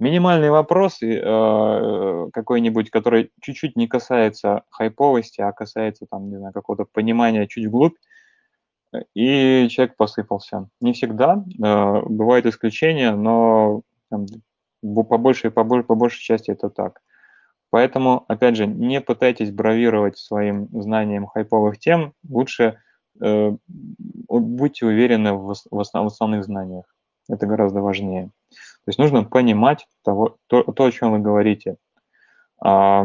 Минимальный 0.00 0.50
вопрос 0.50 1.02
э, 1.02 2.26
какой-нибудь, 2.32 2.90
который 2.90 3.30
чуть-чуть 3.40 3.76
не 3.76 3.88
касается 3.88 4.62
хайповости, 4.70 5.40
а 5.40 5.52
касается 5.52 6.06
там, 6.08 6.28
не 6.30 6.36
знаю, 6.36 6.52
какого-то 6.52 6.84
понимания 6.84 7.46
чуть 7.48 7.66
вглубь, 7.66 7.94
и 9.14 9.68
человек 9.68 9.96
посыпался. 9.96 10.68
Не 10.80 10.92
всегда, 10.92 11.44
э, 11.46 12.02
бывают 12.06 12.46
исключения, 12.46 13.14
но 13.14 13.82
по, 14.10 15.18
большей, 15.18 15.50
по, 15.50 15.64
по 15.64 15.94
большей 15.94 16.20
части 16.20 16.50
это 16.50 16.70
так. 16.70 17.00
Поэтому, 17.70 18.24
опять 18.28 18.56
же, 18.56 18.66
не 18.66 19.00
пытайтесь 19.00 19.50
бравировать 19.50 20.16
своим 20.16 20.68
знанием 20.72 21.26
хайповых 21.26 21.78
тем, 21.78 22.14
лучше 22.26 22.80
э, 23.20 23.52
будьте 24.28 24.86
уверены 24.86 25.34
в, 25.34 25.54
в, 25.70 25.80
основ, 25.80 26.04
в 26.04 26.06
основных 26.06 26.44
знаниях. 26.44 26.84
Это 27.28 27.46
гораздо 27.46 27.82
важнее. 27.82 28.30
То 28.50 28.90
есть 28.90 28.98
нужно 28.98 29.24
понимать 29.24 29.86
того, 30.02 30.38
то, 30.46 30.62
то 30.62 30.84
о 30.84 30.90
чем 30.90 31.12
вы 31.12 31.18
говорите. 31.18 31.76
А, 32.64 33.04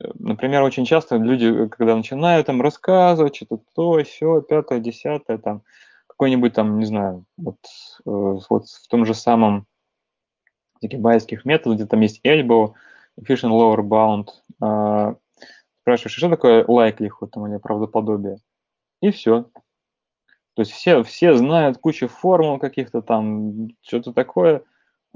например, 0.00 0.62
очень 0.62 0.84
часто 0.84 1.16
люди, 1.16 1.68
когда 1.68 1.96
начинают 1.96 2.46
там 2.46 2.62
рассказывать 2.62 3.36
что-то 3.36 3.60
то, 3.74 4.02
все, 4.04 4.40
пятое, 4.42 4.80
десятое, 4.80 5.38
там, 5.38 5.62
какой-нибудь 6.06 6.52
там, 6.52 6.78
не 6.78 6.84
знаю, 6.84 7.24
вот, 7.36 7.58
э, 8.06 8.10
вот 8.50 8.68
в 8.68 8.88
том 8.88 9.04
же 9.06 9.14
самом 9.14 9.66
таких 10.80 11.00
байских 11.00 11.44
методах, 11.44 11.78
где 11.78 11.86
там 11.86 12.00
есть 12.00 12.20
elbow, 12.24 12.74
efficient 13.20 13.50
lower 13.50 13.82
bound, 13.82 14.28
э, 14.62 15.14
спрашиваешь, 15.82 16.16
что 16.16 16.28
такое 16.28 16.64
likelihood 16.64 17.28
там, 17.32 17.46
или 17.46 17.58
правдоподобие? 17.58 18.38
И 19.00 19.10
все. 19.10 19.50
То 20.54 20.62
есть 20.62 20.72
все, 20.72 21.02
все 21.04 21.34
знают 21.34 21.78
кучу 21.78 22.08
формул 22.08 22.58
каких-то 22.58 23.00
там, 23.00 23.68
что-то 23.80 24.12
такое, 24.12 24.62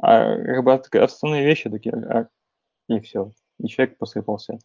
а 0.01 0.37
как 0.37 0.65
бы 0.65 0.73
основные 1.03 1.45
вещи 1.45 1.69
такие, 1.69 1.95
а, 1.95 2.29
и 2.89 3.01
все, 3.01 3.33
и 3.63 3.69
человек 3.69 3.97
посыпался. 3.99 4.59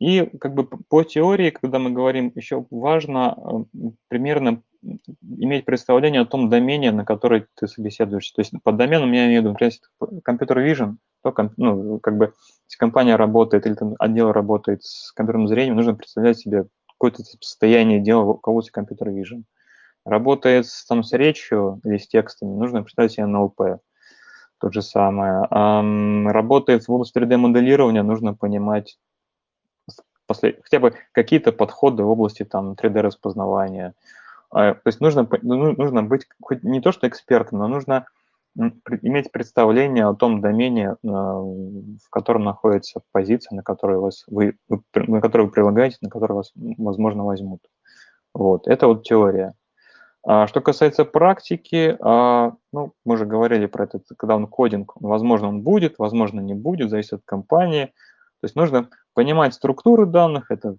И 0.00 0.30
как 0.40 0.54
бы 0.54 0.64
по 0.64 1.02
теории, 1.02 1.50
когда 1.50 1.80
мы 1.80 1.90
говорим, 1.90 2.30
еще 2.36 2.64
важно 2.70 3.66
примерно 4.06 4.62
иметь 5.22 5.64
представление 5.64 6.20
о 6.20 6.24
том 6.26 6.48
домене, 6.48 6.92
на 6.92 7.04
который 7.04 7.46
ты 7.56 7.66
собеседуешься. 7.66 8.32
То 8.36 8.42
есть 8.42 8.52
под 8.62 8.76
доменом 8.76 9.10
я 9.10 9.26
имею 9.26 9.40
в 9.40 9.44
виду, 9.44 9.50
например, 9.50 10.22
компьютер 10.22 10.60
vision, 10.60 10.98
то, 11.24 11.34
ну, 11.56 11.98
как 11.98 12.16
бы, 12.16 12.32
если 12.68 12.78
компания 12.78 13.16
работает 13.16 13.66
или 13.66 13.74
там 13.74 13.96
отдел 13.98 14.30
работает 14.30 14.84
с 14.84 15.10
компьютерным 15.10 15.48
зрением, 15.48 15.74
нужно 15.74 15.94
представлять 15.96 16.38
себе 16.38 16.66
какое-то 16.92 17.24
состояние 17.24 17.98
дела, 17.98 18.22
у 18.22 18.34
кого 18.34 18.62
то 18.62 18.70
компьютер 18.70 19.08
vision. 19.08 19.42
Работает 20.04 20.66
там, 20.88 21.02
с 21.02 21.12
речью 21.12 21.80
или 21.84 21.98
с 21.98 22.06
текстами, 22.06 22.54
нужно 22.54 22.84
представить 22.84 23.12
себе 23.12 23.24
NLP. 23.24 23.80
То 24.60 24.70
же 24.72 24.82
самое. 24.82 25.46
Работает 26.30 26.86
в 26.86 26.92
области 26.92 27.16
3D-моделирования, 27.16 28.02
нужно 28.02 28.34
понимать 28.34 28.98
хотя 30.28 30.80
бы 30.80 30.94
какие-то 31.12 31.52
подходы 31.52 32.02
в 32.02 32.10
области 32.10 32.44
там 32.44 32.72
3D-распознавания. 32.72 33.94
А, 34.50 34.74
то 34.74 34.82
есть 34.86 35.00
нужно, 35.00 35.28
ну, 35.42 35.72
нужно 35.72 36.02
быть 36.02 36.26
хоть 36.40 36.62
не 36.62 36.80
то 36.80 36.92
что 36.92 37.08
экспертом, 37.08 37.58
но 37.58 37.68
нужно 37.68 38.06
иметь 38.56 39.30
представление 39.30 40.06
о 40.06 40.14
том 40.14 40.40
домене, 40.40 40.96
а, 41.06 41.40
в 41.40 42.10
котором 42.10 42.44
находится 42.44 43.00
позиция, 43.12 43.56
на 43.56 43.62
которую, 43.62 44.00
вас, 44.00 44.24
вы, 44.26 44.56
на 44.94 45.20
которую 45.20 45.46
вы 45.46 45.52
прилагаете, 45.52 45.98
на 46.00 46.10
которую 46.10 46.38
вас, 46.38 46.52
возможно, 46.54 47.24
возьмут. 47.24 47.60
Вот. 48.34 48.66
Это 48.66 48.86
вот 48.86 49.04
теория. 49.04 49.54
А 50.24 50.46
что 50.46 50.60
касается 50.60 51.04
практики, 51.04 51.96
а, 52.00 52.52
ну, 52.72 52.92
мы 53.04 53.14
уже 53.14 53.24
говорили 53.24 53.66
про 53.66 53.84
это, 53.84 54.00
когда 54.16 54.36
он 54.36 54.46
кодинг, 54.46 54.94
возможно, 54.96 55.48
он 55.48 55.62
будет, 55.62 55.98
возможно, 55.98 56.40
не 56.40 56.54
будет, 56.54 56.90
зависит 56.90 57.14
от 57.14 57.22
компании. 57.24 57.86
То 57.86 58.44
есть 58.44 58.56
нужно 58.56 58.88
понимать 59.14 59.54
структуру 59.54 60.06
данных, 60.06 60.50
это, 60.50 60.76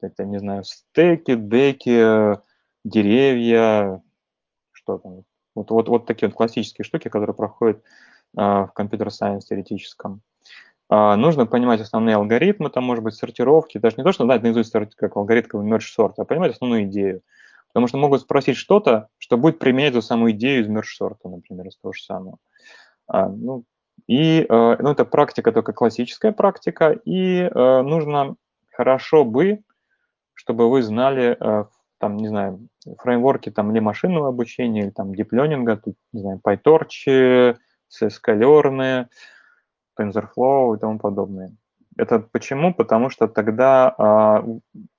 это 0.00 0.24
не 0.24 0.38
знаю, 0.38 0.64
стеки, 0.64 1.34
деки, 1.34 2.38
деревья, 2.84 4.02
что 4.72 4.98
там, 4.98 5.22
вот, 5.54 5.70
вот, 5.70 5.88
вот 5.88 6.06
такие 6.06 6.28
вот 6.28 6.36
классические 6.36 6.84
штуки, 6.84 7.08
которые 7.08 7.34
проходят 7.34 7.82
э, 8.36 8.40
в 8.40 8.70
компьютер-сайенс 8.74 9.46
теоретическом. 9.46 10.22
А, 10.88 11.16
нужно 11.16 11.46
понимать 11.46 11.80
основные 11.80 12.16
алгоритмы, 12.16 12.70
там, 12.70 12.84
может 12.84 13.02
быть, 13.02 13.14
сортировки, 13.14 13.78
даже 13.78 13.96
не 13.96 14.04
то, 14.04 14.12
что 14.12 14.24
знать 14.24 14.42
наизусть 14.42 14.72
как 14.96 15.16
алгоритм 15.16 15.60
merge 15.72 15.86
sort, 15.98 16.14
а 16.18 16.24
понимать 16.24 16.52
основную 16.52 16.84
идею. 16.84 17.22
Потому 17.74 17.88
что 17.88 17.98
могут 17.98 18.20
спросить 18.20 18.56
что-то, 18.56 19.08
что 19.18 19.36
будет 19.36 19.58
применять 19.58 19.90
эту 19.90 20.00
самую 20.00 20.30
идею 20.30 20.62
из 20.62 20.68
sort, 20.68 21.16
например, 21.24 21.66
из 21.66 21.76
того 21.76 21.92
же 21.92 22.04
самого. 22.04 22.38
А, 23.08 23.28
ну, 23.28 23.64
и 24.06 24.46
э, 24.48 24.76
ну, 24.78 24.90
это 24.90 25.04
практика 25.04 25.50
только 25.50 25.72
классическая 25.72 26.30
практика, 26.30 26.92
и 26.92 27.40
э, 27.40 27.82
нужно 27.82 28.36
хорошо 28.70 29.24
бы, 29.24 29.64
чтобы 30.34 30.70
вы 30.70 30.82
знали, 30.82 31.36
э, 31.38 31.64
там, 31.98 32.16
не 32.16 32.28
знаю, 32.28 32.68
фреймворки 32.98 33.50
там 33.50 33.72
или 33.72 33.80
машинного 33.80 34.28
обучения, 34.28 34.82
или 34.82 34.90
там 34.90 35.12
диплёнинга, 35.12 35.76
тут, 35.76 35.96
не 36.12 36.20
знаю, 36.20 36.40
PyTorch, 36.46 37.56
CSK-Learn, 37.90 39.06
TensorFlow 39.98 40.76
и 40.76 40.78
тому 40.78 41.00
подобное. 41.00 41.56
Это 41.96 42.20
почему? 42.20 42.72
Потому 42.72 43.10
что 43.10 43.26
тогда, 43.26 43.92
а, 43.98 44.44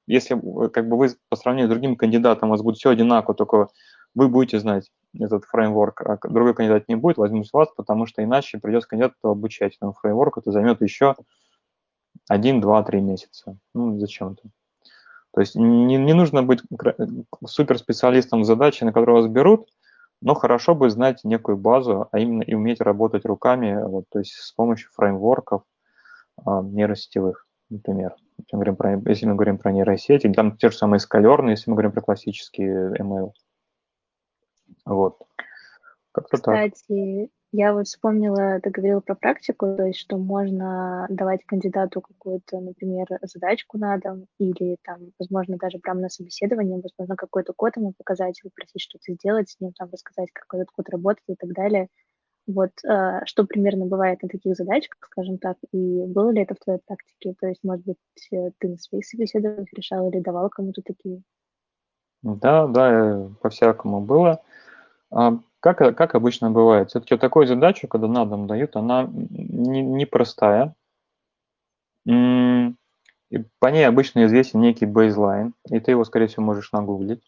если 0.08 0.40
как 0.70 0.88
бы 0.88 0.98
вы 0.98 1.10
по 1.30 1.36
сравнению 1.36 1.68
с 1.68 1.72
другим 1.72 1.96
кандидатом, 1.96 2.50
у 2.50 2.52
вас 2.52 2.62
будет 2.62 2.78
все 2.78 2.90
одинаково, 2.90 3.36
только 3.36 3.68
вы 4.14 4.30
будете 4.30 4.60
знать 4.60 4.92
этот 5.20 5.46
фреймворк, 5.46 6.02
а 6.02 6.18
другой 6.28 6.54
кандидат 6.54 6.88
не 6.88 6.96
будет, 6.96 7.18
возьмут 7.18 7.48
вас, 7.52 7.70
потому 7.76 8.06
что 8.06 8.24
иначе 8.24 8.60
придется 8.60 8.90
кандидату 8.90 9.30
обучать 9.30 9.76
этому 9.76 9.94
фреймворку, 9.94 10.40
это 10.40 10.52
займет 10.52 10.82
еще 10.82 11.16
один, 12.28 12.62
два, 12.62 12.82
три 12.84 13.02
месяца. 13.02 13.58
Ну, 13.74 14.00
зачем-то. 14.00 14.50
То 15.34 15.42
есть 15.42 15.56
не, 15.56 15.98
не 15.98 16.14
нужно 16.14 16.44
быть 16.44 16.62
суперспециалистом 17.46 18.42
в 18.42 18.46
задаче, 18.46 18.86
на 18.86 18.94
которую 18.94 19.22
вас 19.22 19.30
берут, 19.30 19.70
но 20.22 20.34
хорошо 20.34 20.76
бы 20.76 20.90
знать 20.90 21.24
некую 21.24 21.58
базу, 21.58 22.08
а 22.12 22.20
именно 22.20 22.42
и 22.42 22.54
уметь 22.54 22.80
работать 22.80 23.26
руками, 23.26 23.78
вот, 23.84 24.06
то 24.10 24.20
есть 24.20 24.34
с 24.34 24.52
помощью 24.54 24.90
фреймворков 24.94 25.64
а, 26.38 26.62
нейросетевых, 26.62 27.45
например. 27.70 28.16
Если 28.38 28.56
мы 28.56 28.60
говорим 28.60 28.76
про, 28.76 29.10
если 29.10 29.26
мы 29.26 29.36
говорим 29.36 29.58
про 29.58 29.72
нейросети, 29.72 30.32
там 30.32 30.58
те 30.58 30.70
же 30.70 30.78
самые 30.78 31.00
скалерные, 31.00 31.52
если 31.52 31.70
мы 31.70 31.76
говорим 31.76 31.92
про 31.92 32.02
классические 32.02 32.94
ML. 33.00 33.32
Вот. 34.86 35.18
Как-то 36.12 36.38
Кстати, 36.38 37.24
так. 37.24 37.30
я 37.52 37.74
вот 37.74 37.88
вспомнила, 37.88 38.60
ты 38.62 38.70
говорила 38.70 39.02
про 39.02 39.16
практику, 39.16 39.76
то 39.76 39.86
есть 39.86 40.00
что 40.00 40.18
можно 40.18 41.08
давать 41.10 41.44
кандидату 41.46 42.00
какую-то, 42.02 42.62
например, 42.62 43.06
задачку 43.24 43.78
на 43.78 43.98
дом, 43.98 44.26
или 44.40 44.78
там, 44.84 45.12
возможно, 45.20 45.58
даже 45.58 45.80
прямо 45.80 46.02
на 46.02 46.10
собеседовании, 46.10 46.82
возможно, 46.82 47.18
какой-то 47.18 47.54
код 47.54 47.76
ему 47.76 47.94
показать, 47.98 48.42
попросить 48.42 48.82
что-то 48.82 49.12
сделать 49.14 49.50
с 49.50 49.60
ним, 49.60 49.74
там, 49.74 49.90
рассказать, 49.92 50.30
как 50.32 50.54
этот 50.54 50.72
код 50.72 50.88
работает 50.90 51.28
и 51.28 51.36
так 51.36 51.52
далее. 51.52 51.90
Вот 52.48 52.72
э, 52.84 53.22
что 53.26 53.44
примерно 53.46 53.86
бывает 53.86 54.22
на 54.22 54.30
таких 54.30 54.56
задачках, 54.56 55.00
скажем 55.06 55.38
так, 55.38 55.58
и 55.72 56.06
было 56.06 56.30
ли 56.30 56.42
это 56.42 56.54
в 56.56 56.60
твоей 56.60 56.80
практике? 56.86 57.36
То 57.40 57.48
есть, 57.48 57.64
может 57.64 57.86
быть, 57.86 57.98
э, 58.32 58.52
ты 58.60 58.70
на 58.70 58.78
своих 58.78 59.06
собеседованиях 59.06 59.68
решал 59.74 60.10
или 60.10 60.20
давал 60.20 60.50
кому-то 60.50 60.82
такие? 60.84 61.22
Да, 62.22 62.68
да, 62.68 63.30
по-всякому 63.42 64.02
было. 64.02 64.42
А, 65.12 65.40
как, 65.60 65.78
как 65.96 66.16
обычно 66.16 66.52
бывает, 66.52 66.90
все-таки 66.90 67.18
такую 67.18 67.48
задачу, 67.48 67.88
когда 67.88 68.08
на 68.08 68.26
дом 68.26 68.48
дают, 68.48 68.76
она 68.76 69.10
непростая. 69.12 70.76
Не 72.06 72.76
и 73.30 73.44
по 73.60 73.68
ней 73.68 73.86
обычно 73.88 74.26
известен 74.26 74.62
некий 74.62 74.86
бейзлайн, 74.86 75.54
и 75.70 75.80
ты 75.80 75.92
его, 75.92 76.06
скорее 76.06 76.28
всего, 76.28 76.44
можешь 76.44 76.72
нагуглить. 76.72 77.24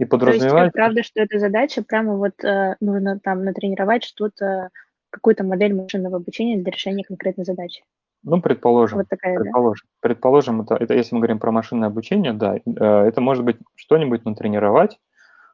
И 0.00 0.06
подразумевает... 0.06 0.54
То 0.54 0.62
есть, 0.62 0.72
правда, 0.72 1.02
что 1.02 1.20
эта 1.20 1.38
задача 1.38 1.82
прямо 1.82 2.16
вот 2.16 2.42
э, 2.42 2.74
нужно 2.80 3.20
там 3.20 3.44
натренировать 3.44 4.02
что-то, 4.02 4.70
какую-то 5.10 5.44
модель 5.44 5.74
машинного 5.74 6.16
обучения 6.16 6.56
для 6.56 6.72
решения 6.72 7.04
конкретной 7.04 7.44
задачи? 7.44 7.84
Ну, 8.22 8.40
предположим. 8.40 8.98
Вот 8.98 9.08
такая, 9.10 9.38
предположим, 9.38 9.86
да? 9.86 10.08
предположим 10.08 10.60
это, 10.62 10.76
это, 10.76 10.94
если 10.94 11.14
мы 11.14 11.20
говорим 11.20 11.38
про 11.38 11.52
машинное 11.52 11.88
обучение, 11.88 12.32
да, 12.32 12.56
э, 12.56 12.60
это 12.66 13.20
может 13.20 13.44
быть 13.44 13.58
что-нибудь 13.76 14.24
натренировать, 14.24 14.98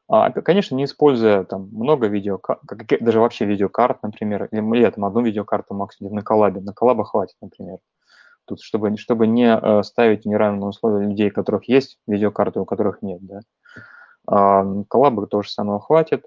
а, 0.09 0.31
конечно, 0.31 0.77
не 0.77 0.85
используя 0.85 1.43
там 1.43 1.69
много 1.73 2.07
видео, 2.07 2.41
даже 3.01 3.19
вообще 3.19 3.47
видеокарт, 3.47 4.05
например, 4.05 4.49
или, 4.53 4.61
или 4.61 4.91
там 4.91 5.05
одну 5.05 5.23
видеокарту 5.23 5.75
максимум 5.75 6.15
на 6.15 6.23
коллабе. 6.23 6.61
На 6.61 6.73
коллаба 6.73 7.05
хватит, 7.05 7.35
например. 7.43 7.79
Тут, 8.45 8.61
чтобы, 8.61 8.97
чтобы 8.97 9.27
не 9.27 9.59
э, 9.61 9.83
ставить 9.83 10.25
неравные 10.25 10.69
условия 10.69 11.05
людей, 11.05 11.31
у 11.31 11.35
которых 11.35 11.69
есть 11.69 11.99
видеокарты, 12.07 12.61
у 12.61 12.65
которых 12.65 13.03
нет, 13.03 13.19
да. 13.23 13.41
А, 14.27 14.65
коллаба 14.89 15.27
тоже 15.27 15.51
самого 15.51 15.81
хватит. 15.81 16.27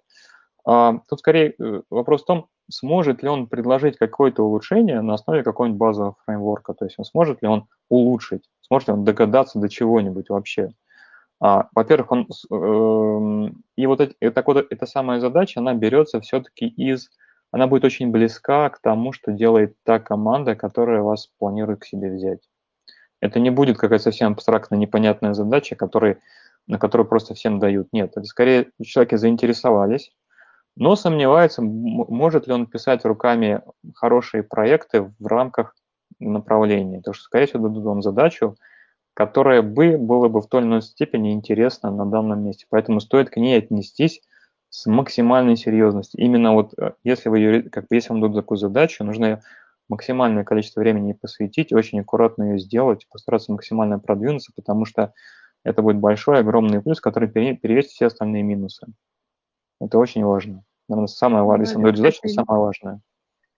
А, 0.65 0.99
тут 1.07 1.19
скорее 1.19 1.53
э, 1.59 1.81
вопрос 1.89 2.23
в 2.23 2.25
том, 2.25 2.47
сможет 2.69 3.23
ли 3.23 3.29
он 3.29 3.47
предложить 3.47 3.97
какое-то 3.97 4.43
улучшение 4.43 5.01
на 5.01 5.15
основе 5.15 5.43
какого-нибудь 5.43 5.79
базового 5.79 6.15
фреймворка, 6.25 6.73
то 6.73 6.85
есть 6.85 6.99
он 6.99 7.05
сможет 7.05 7.41
ли 7.41 7.47
он 7.47 7.67
улучшить, 7.89 8.49
сможет 8.61 8.87
ли 8.89 8.93
он 8.93 9.03
догадаться 9.03 9.59
до 9.59 9.69
чего-нибудь 9.69 10.29
вообще. 10.29 10.69
А, 11.41 11.69
во-первых, 11.73 12.11
он, 12.11 12.27
э, 12.27 13.51
и 13.77 13.85
вот 13.85 14.01
это, 14.01 14.31
так 14.31 14.47
вот 14.47 14.67
эта 14.69 14.85
самая 14.85 15.19
задача, 15.19 15.59
она 15.59 15.73
берется 15.73 16.19
все-таки 16.19 16.67
из, 16.67 17.09
она 17.51 17.67
будет 17.67 17.85
очень 17.85 18.11
близка 18.11 18.69
к 18.69 18.79
тому, 18.79 19.13
что 19.13 19.31
делает 19.31 19.75
та 19.83 19.99
команда, 19.99 20.55
которая 20.55 21.01
вас 21.01 21.31
планирует 21.39 21.81
к 21.81 21.85
себе 21.85 22.11
взять. 22.11 22.41
Это 23.21 23.39
не 23.39 23.49
будет 23.49 23.77
какая-то 23.77 24.03
совсем 24.03 24.33
абстрактная, 24.33 24.79
непонятная 24.79 25.33
задача, 25.33 25.75
который, 25.75 26.17
на 26.69 26.77
которую 26.77 27.07
просто 27.07 27.33
всем 27.33 27.59
дают. 27.59 27.89
Нет, 27.91 28.11
это 28.15 28.23
скорее 28.23 28.69
человеки 28.81 29.15
заинтересовались, 29.15 30.11
но 30.75 30.95
сомневается, 30.95 31.61
может 31.63 32.47
ли 32.47 32.53
он 32.53 32.67
писать 32.67 33.03
руками 33.03 33.61
хорошие 33.95 34.43
проекты 34.43 35.11
в 35.19 35.25
рамках 35.25 35.75
направления. 36.19 36.99
Потому 36.99 37.15
что, 37.15 37.23
скорее 37.23 37.47
всего, 37.47 37.67
дадут 37.67 37.83
вам 37.83 38.01
задачу, 38.03 38.55
которая 39.15 39.63
бы 39.63 39.97
было 39.97 40.29
бы 40.29 40.41
в 40.41 40.47
той 40.47 40.61
или 40.61 40.67
иной 40.67 40.81
степени 40.83 41.33
интересна 41.33 41.91
на 41.91 42.05
данном 42.05 42.45
месте. 42.45 42.67
Поэтому 42.69 42.99
стоит 42.99 43.31
к 43.31 43.37
ней 43.37 43.57
отнестись 43.57 44.21
с 44.69 44.85
максимальной 44.85 45.57
серьезностью. 45.57 46.21
Именно 46.21 46.53
вот 46.53 46.73
э, 46.77 46.91
если 47.03 47.29
вы 47.29 47.63
как 47.63 47.87
бы 47.87 47.95
если 47.95 48.09
вам 48.13 48.21
дадут 48.21 48.37
такую 48.37 48.59
задачу, 48.59 49.03
нужно 49.03 49.41
максимальное 49.89 50.43
количество 50.43 50.81
времени 50.81 51.13
посвятить, 51.13 51.73
очень 51.73 51.99
аккуратно 51.99 52.43
ее 52.43 52.59
сделать, 52.59 53.07
постараться 53.09 53.51
максимально 53.51 53.97
продвинуться, 53.97 54.51
потому 54.55 54.85
что 54.85 55.13
это 55.63 55.81
будет 55.81 55.97
большой, 55.97 56.39
огромный 56.39 56.81
плюс, 56.81 57.01
который 57.01 57.29
перевесит 57.29 57.91
все 57.91 58.05
остальные 58.07 58.43
минусы. 58.43 58.87
Это 59.81 59.97
очень 59.97 60.23
важно. 60.23 60.63
Наверное, 60.87 61.07
самое 61.07 61.43
важное, 61.43 61.65
если 61.65 61.75
вам 61.75 61.83
дают 61.83 61.97
задачу, 61.97 62.19
это 62.23 62.33
самое 62.33 62.61
важное. 62.61 63.01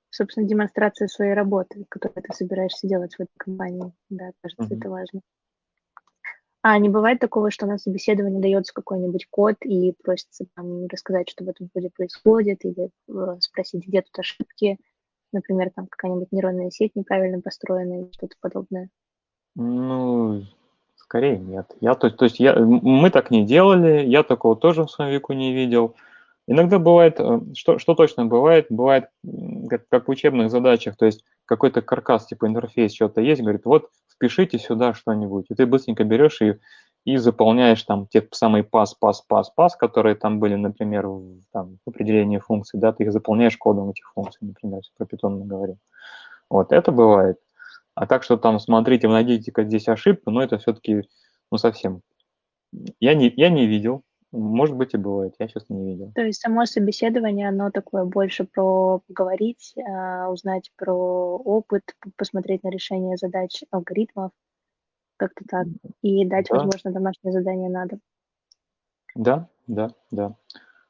Собственно, 0.10 0.48
демонстрация 0.48 1.08
своей 1.08 1.34
работы, 1.34 1.86
которую 1.90 2.24
ты 2.24 2.34
собираешься 2.34 2.88
делать 2.88 3.16
в 3.16 3.22
этой 3.22 3.34
компании. 3.38 3.94
Да, 4.10 4.32
кажется, 4.42 4.66
mm-hmm. 4.66 4.78
это 4.78 4.90
важно. 4.90 5.22
А 6.64 6.78
не 6.78 6.90
бывает 6.90 7.20
такого, 7.20 7.50
что 7.50 7.66
на 7.66 7.80
собеседовании 7.80 8.42
дается 8.42 8.74
какой-нибудь 8.74 9.28
код 9.32 9.56
и 9.64 9.94
просится 10.04 10.46
там 10.56 10.86
рассказать, 10.88 11.30
что 11.30 11.44
в 11.44 11.50
этом 11.50 11.70
коде 11.70 11.90
происходит, 11.90 12.66
или 12.66 12.92
э, 13.08 13.40
спросить, 13.40 13.88
где 13.88 14.02
тут 14.02 14.20
ошибки, 14.20 14.78
например, 15.32 15.72
там 15.74 15.88
какая-нибудь 15.88 16.32
нейронная 16.32 16.70
сеть 16.70 16.96
неправильно 16.96 17.42
построена 17.42 18.02
или 18.02 18.12
что-то 18.12 18.36
подобное? 18.42 18.90
Ну, 19.56 20.44
скорее 21.12 21.38
нет. 21.38 21.70
Я, 21.82 21.96
то, 21.96 22.10
то 22.10 22.24
есть 22.24 22.40
я, 22.40 22.56
мы 22.56 23.10
так 23.10 23.32
не 23.32 23.46
делали, 23.46 24.06
я 24.06 24.24
такого 24.24 24.56
тоже 24.56 24.84
в 24.86 24.90
своем 24.90 25.12
веку 25.12 25.34
не 25.34 25.54
видел. 25.54 25.96
Иногда 26.48 26.80
бывает, 26.80 27.20
э, 27.20 27.42
что, 27.54 27.80
что 27.80 27.96
точно 27.96 28.28
бывает, 28.28 28.68
бывает 28.70 29.10
как, 29.70 29.90
как 29.90 30.08
в 30.08 30.12
учебных 30.12 30.50
задачах, 30.50 30.96
то 30.96 31.06
есть 31.06 31.26
какой-то 31.44 31.82
каркас, 31.82 32.28
типа 32.28 32.48
интерфейс, 32.48 32.94
что-то 32.94 33.20
есть, 33.20 33.42
говорит, 33.42 33.66
вот 33.66 33.90
впишите 34.10 34.58
сюда 34.58 34.94
что-нибудь. 34.94 35.48
И 35.50 35.54
ты 35.54 35.66
быстренько 35.66 36.06
берешь 36.06 36.42
и, 36.42 36.60
и 37.04 37.18
заполняешь 37.18 37.84
там 37.84 38.08
те 38.08 38.26
самые 38.32 38.64
пас, 38.64 38.94
пас, 38.94 39.22
пас, 39.22 39.50
пас, 39.50 39.76
которые 39.76 40.16
там 40.16 40.40
были, 40.40 40.56
например, 40.56 41.08
в, 41.08 41.42
там, 41.52 41.78
в 41.86 41.90
определении 41.90 42.38
функций, 42.38 42.80
да, 42.80 42.94
ты 42.94 43.04
их 43.04 43.12
заполняешь 43.12 43.58
кодом 43.58 43.90
этих 43.90 44.10
функций, 44.14 44.48
например, 44.48 44.78
если 44.78 44.94
про 44.98 45.06
питон 45.06 45.40
мы 45.40 45.46
говорим. 45.46 45.76
Вот, 46.50 46.72
это 46.72 46.94
бывает. 46.94 47.38
А 47.96 48.08
так 48.08 48.24
что 48.24 48.38
там, 48.38 48.60
смотрите, 48.60 49.08
найдите-ка 49.08 49.64
здесь 49.64 49.88
ошибку, 49.88 50.32
но 50.32 50.42
это 50.42 50.58
все-таки, 50.58 51.04
ну, 51.52 51.58
совсем. 51.58 52.02
Я 53.00 53.14
не, 53.16 53.32
я 53.36 53.50
не 53.50 53.68
видел, 53.68 54.04
может 54.32 54.76
быть 54.78 54.94
и 54.94 54.98
бывает, 54.98 55.36
я 55.40 55.48
сейчас 55.48 55.66
не 55.70 55.92
видел. 55.92 56.12
То 56.16 56.22
есть 56.22 56.40
само 56.40 56.66
собеседование, 56.66 57.50
оно 57.50 57.70
такое 57.70 58.06
больше 58.06 58.46
про 58.46 59.00
поговорить, 59.08 59.74
а, 59.78 60.30
узнать 60.30 60.72
про 60.78 60.94
опыт, 60.94 61.84
посмотреть 62.16 62.64
на 62.64 62.70
решение 62.70 63.18
задач 63.18 63.64
алгоритмов, 63.72 64.32
как-то 65.18 65.44
так, 65.48 65.68
и 66.02 66.26
дать, 66.26 66.48
да. 66.50 66.56
возможно, 66.56 66.92
домашнее 66.92 67.34
задание 67.34 67.70
надо. 67.70 68.00
Да, 69.16 69.50
да, 69.68 69.92
да. 70.12 70.36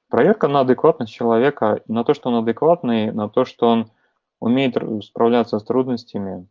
Проверка 0.08 0.48
на 0.48 0.60
адекватность 0.60 1.12
человека, 1.12 1.82
на 1.88 2.04
то, 2.04 2.14
что 2.14 2.30
он 2.30 2.44
адекватный, 2.44 3.12
на 3.12 3.28
то, 3.28 3.46
что 3.46 3.68
он 3.68 3.92
умеет 4.40 4.76
справляться 5.04 5.58
с 5.58 5.64
трудностями, 5.64 6.48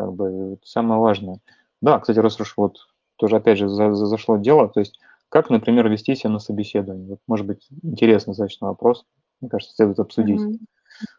как 0.00 0.14
бы 0.14 0.58
самое 0.64 1.00
важное. 1.00 1.40
Да, 1.80 1.98
кстати, 1.98 2.18
раз 2.18 2.40
уж 2.40 2.54
вот 2.56 2.78
тоже 3.16 3.36
опять 3.36 3.58
же 3.58 3.68
зашло 3.68 4.36
дело, 4.38 4.68
то 4.68 4.80
есть 4.80 4.98
как, 5.28 5.48
например, 5.48 5.88
вести 5.88 6.16
себя 6.16 6.30
на 6.30 6.40
собеседовании? 6.40 7.10
Вот, 7.10 7.20
может 7.28 7.46
быть, 7.46 7.68
интересный 7.82 8.32
достаточно 8.32 8.66
вопрос. 8.66 9.06
Мне 9.40 9.48
кажется, 9.48 9.74
следует 9.74 10.00
обсудить. 10.00 10.40
Mm-hmm. 10.40 10.58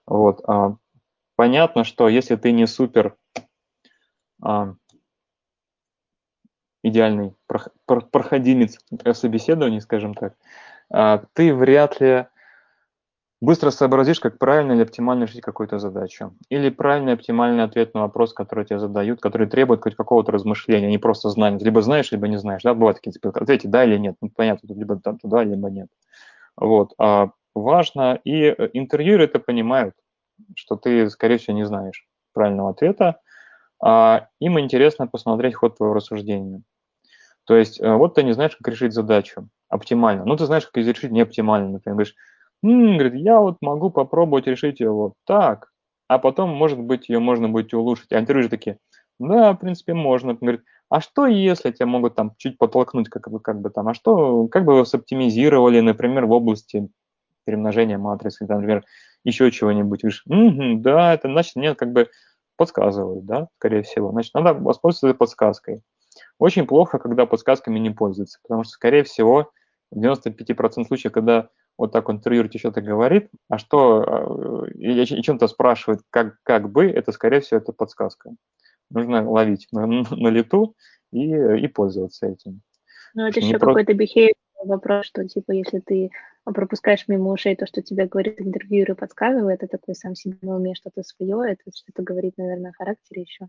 Вот. 0.06 0.42
А, 0.48 0.76
понятно, 1.38 1.86
что 1.86 2.10
если 2.10 2.36
ты 2.36 2.52
не 2.52 2.68
супер 2.68 3.16
а, 4.42 4.76
идеальный 6.84 7.34
проходимец 8.12 8.80
собеседования, 9.14 9.80
скажем 9.80 10.14
так, 10.14 10.36
а, 10.90 11.24
ты 11.32 11.56
вряд 11.56 12.02
ли 12.02 12.28
быстро 13.42 13.72
сообразишь, 13.72 14.20
как 14.20 14.38
правильно 14.38 14.74
или 14.74 14.84
оптимально 14.84 15.24
решить 15.24 15.42
какую-то 15.42 15.80
задачу. 15.80 16.34
Или 16.50 16.70
правильный 16.70 17.14
оптимальный 17.14 17.64
ответ 17.64 17.94
на 17.94 18.02
вопрос, 18.02 18.34
который 18.34 18.66
тебе 18.66 18.80
задают, 18.80 19.20
который 19.20 19.48
требует 19.48 19.82
хоть 19.82 19.96
какого-то 19.96 20.32
размышления, 20.32 20.88
не 20.88 21.00
просто 21.00 21.30
знания. 21.30 21.58
Либо 21.64 21.82
знаешь, 21.82 22.12
либо 22.12 22.28
не 22.28 22.38
знаешь. 22.38 22.62
Да, 22.62 22.74
бывают 22.76 22.98
такие, 22.98 23.12
типа, 23.12 23.30
ответить 23.30 23.72
да 23.72 23.84
или 23.84 23.98
нет. 23.98 24.16
Ну, 24.22 24.30
понятно, 24.30 24.68
тут 24.68 24.78
либо 24.78 25.00
там 25.00 25.18
туда, 25.18 25.44
либо 25.44 25.70
нет. 25.70 25.90
Вот. 26.56 26.94
А 27.00 27.32
важно, 27.56 28.20
и 28.24 28.44
э, 28.44 28.70
интервьюеры 28.74 29.26
это 29.26 29.40
понимают, 29.40 29.96
что 30.56 30.76
ты, 30.76 31.10
скорее 31.10 31.38
всего, 31.38 31.56
не 31.56 31.66
знаешь 31.66 32.08
правильного 32.34 32.70
ответа, 32.70 33.20
а 33.84 34.28
им 34.40 34.60
интересно 34.60 35.08
посмотреть 35.08 35.56
ход 35.56 35.78
твоего 35.78 35.96
рассуждения. 35.96 36.62
То 37.46 37.56
есть 37.56 37.82
э, 37.82 37.92
вот 37.92 38.14
ты 38.14 38.24
не 38.24 38.34
знаешь, 38.34 38.56
как 38.56 38.68
решить 38.68 38.94
задачу 38.94 39.50
оптимально. 39.68 40.26
Ну, 40.26 40.36
ты 40.38 40.46
знаешь, 40.46 40.66
как 40.68 40.78
ее 40.78 40.94
решить 40.94 41.12
неоптимально. 41.12 41.70
Например, 41.70 41.96
говоришь, 41.96 42.16
М, 42.64 42.98
говорит, 42.98 43.16
я 43.16 43.40
вот 43.40 43.58
могу 43.62 43.90
попробовать 43.90 44.48
решить 44.48 44.80
ее 44.80 44.92
вот 44.92 45.14
так, 45.26 45.72
а 46.08 46.20
потом, 46.20 46.50
может 46.50 46.80
быть, 46.80 47.10
ее 47.10 47.20
можно 47.20 47.50
будет 47.50 47.74
улучшить. 47.74 48.12
А 48.12 48.20
же 48.42 48.50
такие, 48.50 48.78
да, 49.20 49.54
в 49.54 49.58
принципе, 49.58 49.94
можно. 49.94 50.32
Он 50.32 50.38
говорит, 50.42 50.62
а 50.90 51.02
что 51.02 51.26
если 51.26 51.72
тебя 51.72 51.88
могут 51.88 52.16
там 52.16 52.34
чуть 52.38 52.58
подтолкнуть, 52.58 53.10
как 53.10 53.30
бы, 53.32 53.40
как 53.40 53.62
бы 53.62 53.70
там, 53.70 53.88
а 53.88 53.94
что, 53.94 54.48
как 54.48 54.66
бы 54.66 54.76
вы 54.80 54.86
соптимизировали, 54.86 55.80
например, 55.80 56.26
в 56.26 56.32
области 56.32 56.90
перемножения 57.46 57.98
матрицы, 58.00 58.48
там, 58.48 58.58
например, 58.60 58.86
еще 59.26 59.52
чего-нибудь. 59.52 60.02
Говоришь, 60.04 60.24
угу, 60.28 60.82
да, 60.82 61.14
это 61.16 61.30
значит, 61.30 61.56
мне 61.58 61.76
как 61.76 61.92
бы 61.94 62.10
подсказывают, 62.58 63.26
да, 63.26 63.48
скорее 63.60 63.84
всего. 63.84 64.12
Значит, 64.12 64.34
надо 64.36 64.54
воспользоваться 64.56 65.18
подсказкой. 65.18 65.84
Очень 66.40 66.68
плохо, 66.68 67.00
когда 67.00 67.26
подсказками 67.26 67.80
не 67.80 67.92
пользуются, 67.92 68.40
потому 68.44 68.64
что, 68.64 68.72
скорее 68.74 69.04
всего, 69.04 69.52
в 69.92 70.00
95% 70.00 70.88
случаев, 70.88 71.14
когда 71.14 71.50
вот 71.82 71.92
так 71.92 72.10
он 72.10 72.18
интервьюер 72.18 72.48
что-то 72.56 72.80
говорит, 72.80 73.32
а 73.50 73.58
что, 73.58 74.68
э, 74.68 74.72
и, 74.76 75.02
и 75.02 75.24
чем-то 75.24 75.48
спрашивает, 75.48 76.02
как, 76.12 76.38
как 76.44 76.70
бы, 76.72 76.86
это, 76.86 77.12
скорее 77.12 77.40
всего, 77.40 77.60
это 77.60 77.74
подсказка. 77.74 78.36
Нужно 78.92 79.28
ловить 79.28 79.68
на, 79.72 79.88
на 79.88 80.28
лету 80.28 80.76
и, 81.12 81.34
и 81.34 81.68
пользоваться 81.68 82.28
этим. 82.28 82.62
Ну, 83.16 83.26
это 83.26 83.40
еще 83.40 83.58
про... 83.58 83.74
какой-то 83.74 83.94
behavior 83.94 84.34
вопрос, 84.64 85.08
что, 85.08 85.28
типа, 85.28 85.54
если 85.54 85.80
ты 85.80 86.12
пропускаешь 86.44 87.08
мимо 87.08 87.32
ушей 87.32 87.56
то, 87.56 87.66
что 87.66 87.82
тебе 87.82 88.06
говорит 88.06 88.40
интервьюер 88.40 88.92
и 88.92 88.96
подсказывает, 88.96 89.64
это 89.64 89.80
такой 89.80 89.96
сам 89.96 90.14
себе 90.14 90.38
на 90.44 90.58
уме 90.58 90.76
что-то 90.76 91.02
свое, 91.02 91.54
это 91.54 91.64
что-то 91.76 92.04
говорит, 92.04 92.38
наверное, 92.38 92.70
о 92.70 92.74
характере 92.78 93.24
еще. 93.24 93.48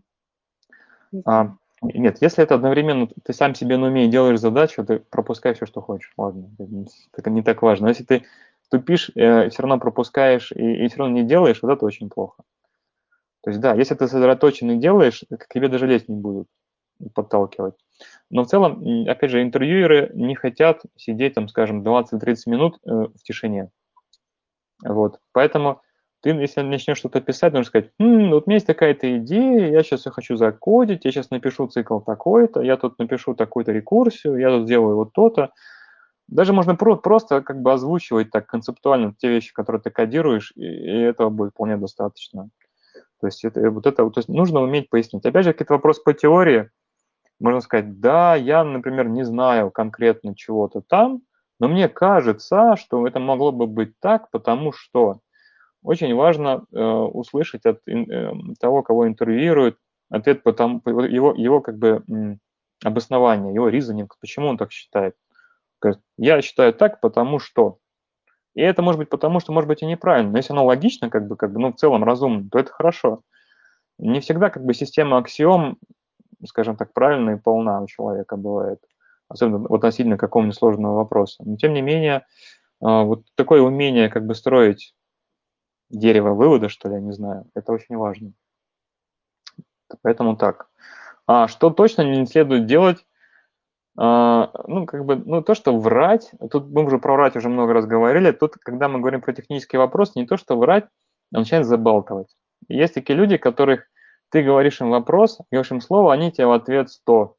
А, 1.25 1.55
нет, 1.83 2.17
если 2.21 2.43
это 2.43 2.55
одновременно 2.55 3.07
ты 3.23 3.33
сам 3.33 3.55
себе 3.55 3.77
на 3.77 3.87
уме 3.87 4.07
делаешь 4.07 4.39
задачу, 4.39 4.85
ты 4.85 4.99
пропускай 4.99 5.53
все, 5.53 5.65
что 5.65 5.81
хочешь. 5.81 6.13
Ладно, 6.17 6.49
это 7.15 7.29
не 7.29 7.41
так 7.41 7.61
важно. 7.61 7.85
Но 7.85 7.89
если 7.89 8.03
ты 8.03 8.25
тупишь, 8.69 9.11
э, 9.15 9.49
все 9.49 9.61
равно 9.61 9.79
пропускаешь 9.79 10.51
и, 10.51 10.85
и 10.85 10.87
все 10.87 10.97
равно 10.97 11.15
не 11.15 11.23
делаешь, 11.23 11.59
вот 11.61 11.71
это 11.71 11.85
очень 11.85 12.09
плохо. 12.09 12.43
То 13.43 13.49
есть 13.49 13.59
да, 13.61 13.73
если 13.75 13.93
ты 13.93 14.07
сосредоточенно 14.07 14.77
делаешь, 14.77 15.23
к 15.29 15.47
тебе 15.47 15.67
даже 15.67 15.85
лезть 15.85 16.09
не 16.09 16.15
будут 16.15 16.47
подталкивать. 17.13 17.75
Но 18.29 18.43
в 18.43 18.47
целом, 18.47 18.83
опять 19.07 19.29
же, 19.29 19.43
интервьюеры 19.43 20.11
не 20.15 20.35
хотят 20.35 20.81
сидеть 20.95 21.35
там, 21.35 21.47
скажем, 21.47 21.83
20-30 21.83 22.35
минут 22.47 22.79
э, 22.85 22.89
в 22.89 23.23
тишине. 23.23 23.69
Вот. 24.83 25.19
Поэтому 25.33 25.82
ты, 26.23 26.31
если 26.31 26.61
начнешь 26.61 26.97
что-то 26.99 27.21
писать, 27.21 27.53
нужно 27.53 27.65
сказать, 27.67 27.91
М, 27.99 28.31
вот 28.31 28.45
у 28.47 28.49
меня 28.49 28.55
есть 28.57 28.67
такая-то 28.67 29.17
идея, 29.19 29.71
я 29.71 29.83
сейчас 29.83 30.07
ее 30.07 30.13
хочу 30.13 30.37
закодить, 30.37 31.05
я 31.05 31.11
сейчас 31.11 31.31
напишу 31.31 31.67
цикл 31.67 31.99
такой-то, 31.99 32.61
я 32.61 32.77
тут 32.77 32.99
напишу 32.99 33.35
такую-то 33.35 33.73
рекурсию, 33.73 34.37
я 34.37 34.49
тут 34.49 34.65
сделаю 34.67 34.97
вот 34.97 35.13
то-то. 35.13 35.51
Даже 36.27 36.53
можно 36.53 36.75
про- 36.75 36.95
просто 36.97 37.41
как 37.41 37.61
бы 37.61 37.73
озвучивать 37.73 38.31
так 38.31 38.47
концептуально 38.47 39.13
те 39.17 39.29
вещи, 39.29 39.53
которые 39.53 39.81
ты 39.81 39.91
кодируешь, 39.91 40.53
и, 40.55 40.63
и 40.63 41.01
этого 41.01 41.29
будет 41.29 41.51
вполне 41.51 41.77
достаточно. 41.77 42.49
То 43.21 43.27
есть 43.27 43.45
это, 43.45 43.69
вот 43.71 43.87
это 43.87 44.09
то 44.09 44.19
есть 44.19 44.29
нужно 44.29 44.61
уметь 44.61 44.89
пояснить. 44.89 45.25
Опять 45.25 45.45
же, 45.45 45.53
какие-то 45.53 45.73
вопросы 45.75 46.01
по 46.03 46.13
теории, 46.13 46.69
можно 47.39 47.61
сказать, 47.61 47.99
да, 47.99 48.35
я, 48.35 48.63
например, 48.63 49.09
не 49.09 49.23
знаю 49.23 49.71
конкретно 49.71 50.35
чего-то 50.35 50.81
там, 50.81 51.21
но 51.59 51.67
мне 51.67 51.89
кажется, 51.89 52.75
что 52.77 53.07
это 53.07 53.19
могло 53.19 53.51
бы 53.51 53.67
быть 53.67 53.93
так, 53.99 54.29
потому 54.31 54.71
что 54.73 55.19
очень 55.83 56.15
важно 56.15 56.65
э, 56.71 56.81
услышать 56.81 57.65
от 57.65 57.81
э, 57.87 58.31
того, 58.59 58.83
кого 58.83 59.07
интервьюируют, 59.07 59.77
ответ 60.09 60.43
по 60.43 60.53
тому, 60.53 60.81
его, 60.85 61.33
его 61.33 61.61
как 61.61 61.77
бы 61.77 62.03
обоснование, 62.83 63.53
его 63.53 63.69
ризонинг, 63.69 64.17
почему 64.19 64.47
он 64.47 64.57
так 64.57 64.71
считает. 64.71 65.15
Я 66.17 66.41
считаю 66.41 66.73
так, 66.73 67.01
потому 67.01 67.39
что. 67.39 67.77
И 68.55 68.61
это 68.61 68.81
может 68.81 68.99
быть 68.99 69.09
потому, 69.09 69.39
что 69.39 69.51
может 69.51 69.67
быть 69.67 69.81
и 69.81 69.85
неправильно. 69.85 70.31
Но 70.31 70.37
если 70.37 70.53
оно 70.53 70.65
логично, 70.65 71.09
как 71.09 71.27
бы, 71.27 71.35
как 71.35 71.51
бы, 71.51 71.59
ну, 71.59 71.73
в 71.73 71.75
целом 71.75 72.03
разумно, 72.03 72.47
то 72.49 72.59
это 72.59 72.71
хорошо. 72.71 73.21
Не 73.97 74.19
всегда 74.19 74.49
как 74.49 74.63
бы 74.63 74.73
система 74.73 75.17
аксиом, 75.17 75.77
скажем 76.45 76.77
так, 76.77 76.93
правильная 76.93 77.37
и 77.37 77.39
полна 77.39 77.81
у 77.81 77.87
человека 77.87 78.37
бывает. 78.37 78.79
Особенно 79.27 79.65
относительно 79.75 80.17
какого-нибудь 80.17 80.55
сложного 80.55 80.95
вопроса. 80.95 81.43
Но 81.43 81.57
тем 81.57 81.73
не 81.73 81.81
менее, 81.81 82.17
э, 82.17 82.23
вот 82.81 83.23
такое 83.35 83.61
умение 83.61 84.09
как 84.09 84.25
бы 84.25 84.35
строить 84.35 84.93
дерево 85.89 86.33
вывода, 86.33 86.69
что 86.69 86.89
ли, 86.89 86.95
я 86.95 87.01
не 87.01 87.11
знаю. 87.11 87.45
Это 87.55 87.71
очень 87.71 87.97
важно. 87.97 88.33
Поэтому 90.01 90.35
так. 90.35 90.67
А 91.27 91.47
что 91.47 91.69
точно 91.69 92.01
не 92.01 92.25
следует 92.25 92.65
делать? 92.65 93.05
А, 93.95 94.51
ну, 94.67 94.85
как 94.85 95.05
бы, 95.05 95.15
ну, 95.17 95.43
то, 95.43 95.53
что 95.53 95.77
врать, 95.77 96.31
тут 96.51 96.69
мы 96.69 96.83
уже 96.83 96.97
про 96.97 97.13
врать 97.13 97.35
уже 97.35 97.49
много 97.49 97.73
раз 97.73 97.85
говорили, 97.85 98.31
тут, 98.31 98.55
когда 98.55 98.87
мы 98.87 98.99
говорим 98.99 99.21
про 99.21 99.33
технический 99.33 99.77
вопрос, 99.77 100.15
не 100.15 100.25
то, 100.25 100.35
что 100.35 100.57
врать, 100.57 100.85
а 101.31 101.39
начинает 101.39 101.67
забалтывать. 101.67 102.35
Есть 102.67 102.95
такие 102.95 103.15
люди, 103.15 103.37
которых 103.37 103.85
ты 104.29 104.41
говоришь 104.41 104.81
им 104.81 104.89
вопрос, 104.89 105.39
говоришь 105.51 105.71
им 105.71 105.79
слово, 105.79 106.11
они 106.13 106.31
тебе 106.31 106.47
в 106.47 106.53
ответ 106.53 106.89
100. 106.89 107.35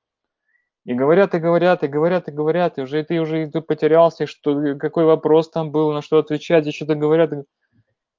И 0.84 0.94
говорят, 0.94 1.34
и 1.34 1.38
говорят, 1.38 1.82
и 1.82 1.88
говорят, 1.88 2.28
и 2.28 2.32
говорят, 2.32 2.78
и 2.78 2.82
уже 2.82 3.02
ты 3.02 3.18
уже 3.18 3.50
ты 3.50 3.60
потерялся, 3.60 4.26
что, 4.26 4.76
какой 4.76 5.06
вопрос 5.06 5.50
там 5.50 5.72
был, 5.72 5.92
на 5.92 6.02
что 6.02 6.18
отвечать, 6.18 6.66
и 6.66 6.72
что-то 6.72 6.94
говорят. 6.94 7.32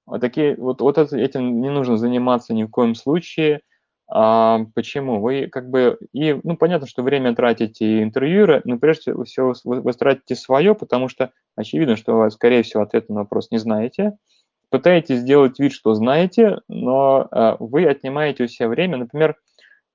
Вот, 0.06 0.22
такие, 0.22 0.56
вот, 0.56 0.82
вот 0.82 0.98
этим 0.98 1.62
не 1.62 1.70
нужно 1.70 1.98
заниматься 1.98 2.54
ни 2.54 2.64
в 2.64 2.70
коем 2.70 2.96
случае. 2.96 3.62
А, 4.08 4.66
почему? 4.76 5.20
Вы 5.20 5.48
как 5.48 5.70
бы, 5.70 5.98
и, 6.14 6.40
ну, 6.44 6.58
понятно, 6.58 6.88
что 6.88 7.02
время 7.02 7.36
тратите 7.36 8.04
интервьюеры, 8.04 8.62
но 8.64 8.78
прежде 8.78 9.14
всего 9.24 9.54
вы, 9.64 9.82
вы 9.82 9.94
тратите 9.94 10.36
свое, 10.36 10.76
потому 10.76 11.10
что 11.10 11.32
очевидно, 11.56 11.96
что 11.96 12.14
вы, 12.14 12.32
скорее 12.32 12.62
всего, 12.62 12.84
ответ 12.84 13.10
на 13.10 13.16
вопрос 13.16 13.50
не 13.50 13.58
знаете. 13.58 14.18
Пытаетесь 14.70 15.20
сделать 15.20 15.60
вид, 15.60 15.72
что 15.74 15.94
знаете, 15.96 16.60
но 16.68 17.28
а, 17.32 17.58
вы 17.60 17.86
отнимаете 17.86 18.44
у 18.44 18.48
себя 18.48 18.68
время. 18.68 18.98
Например, 18.98 19.36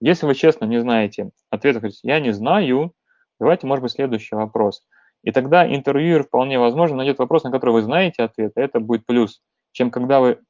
если 0.01 0.27
вы 0.27 0.35
честно 0.35 0.65
не 0.65 0.81
знаете 0.81 1.31
ответа, 1.51 1.87
я 2.03 2.19
не 2.21 2.33
знаю, 2.33 2.93
давайте, 3.39 3.67
может 3.67 3.83
быть, 3.83 3.93
следующий 3.93 4.35
вопрос. 4.35 4.83
И 5.23 5.31
тогда 5.33 5.73
интервьюер 5.73 6.25
вполне 6.25 6.59
возможно 6.59 6.97
найдет 6.97 7.19
вопрос, 7.19 7.45
на 7.45 7.51
который 7.51 7.73
вы 7.73 7.83
знаете 7.83 8.23
ответ, 8.23 8.53
и 8.57 8.61
это 8.61 8.81
будет 8.81 9.05
плюс 9.05 9.41
чем 9.73 9.91
когда 9.91 10.21
вы 10.21 10.41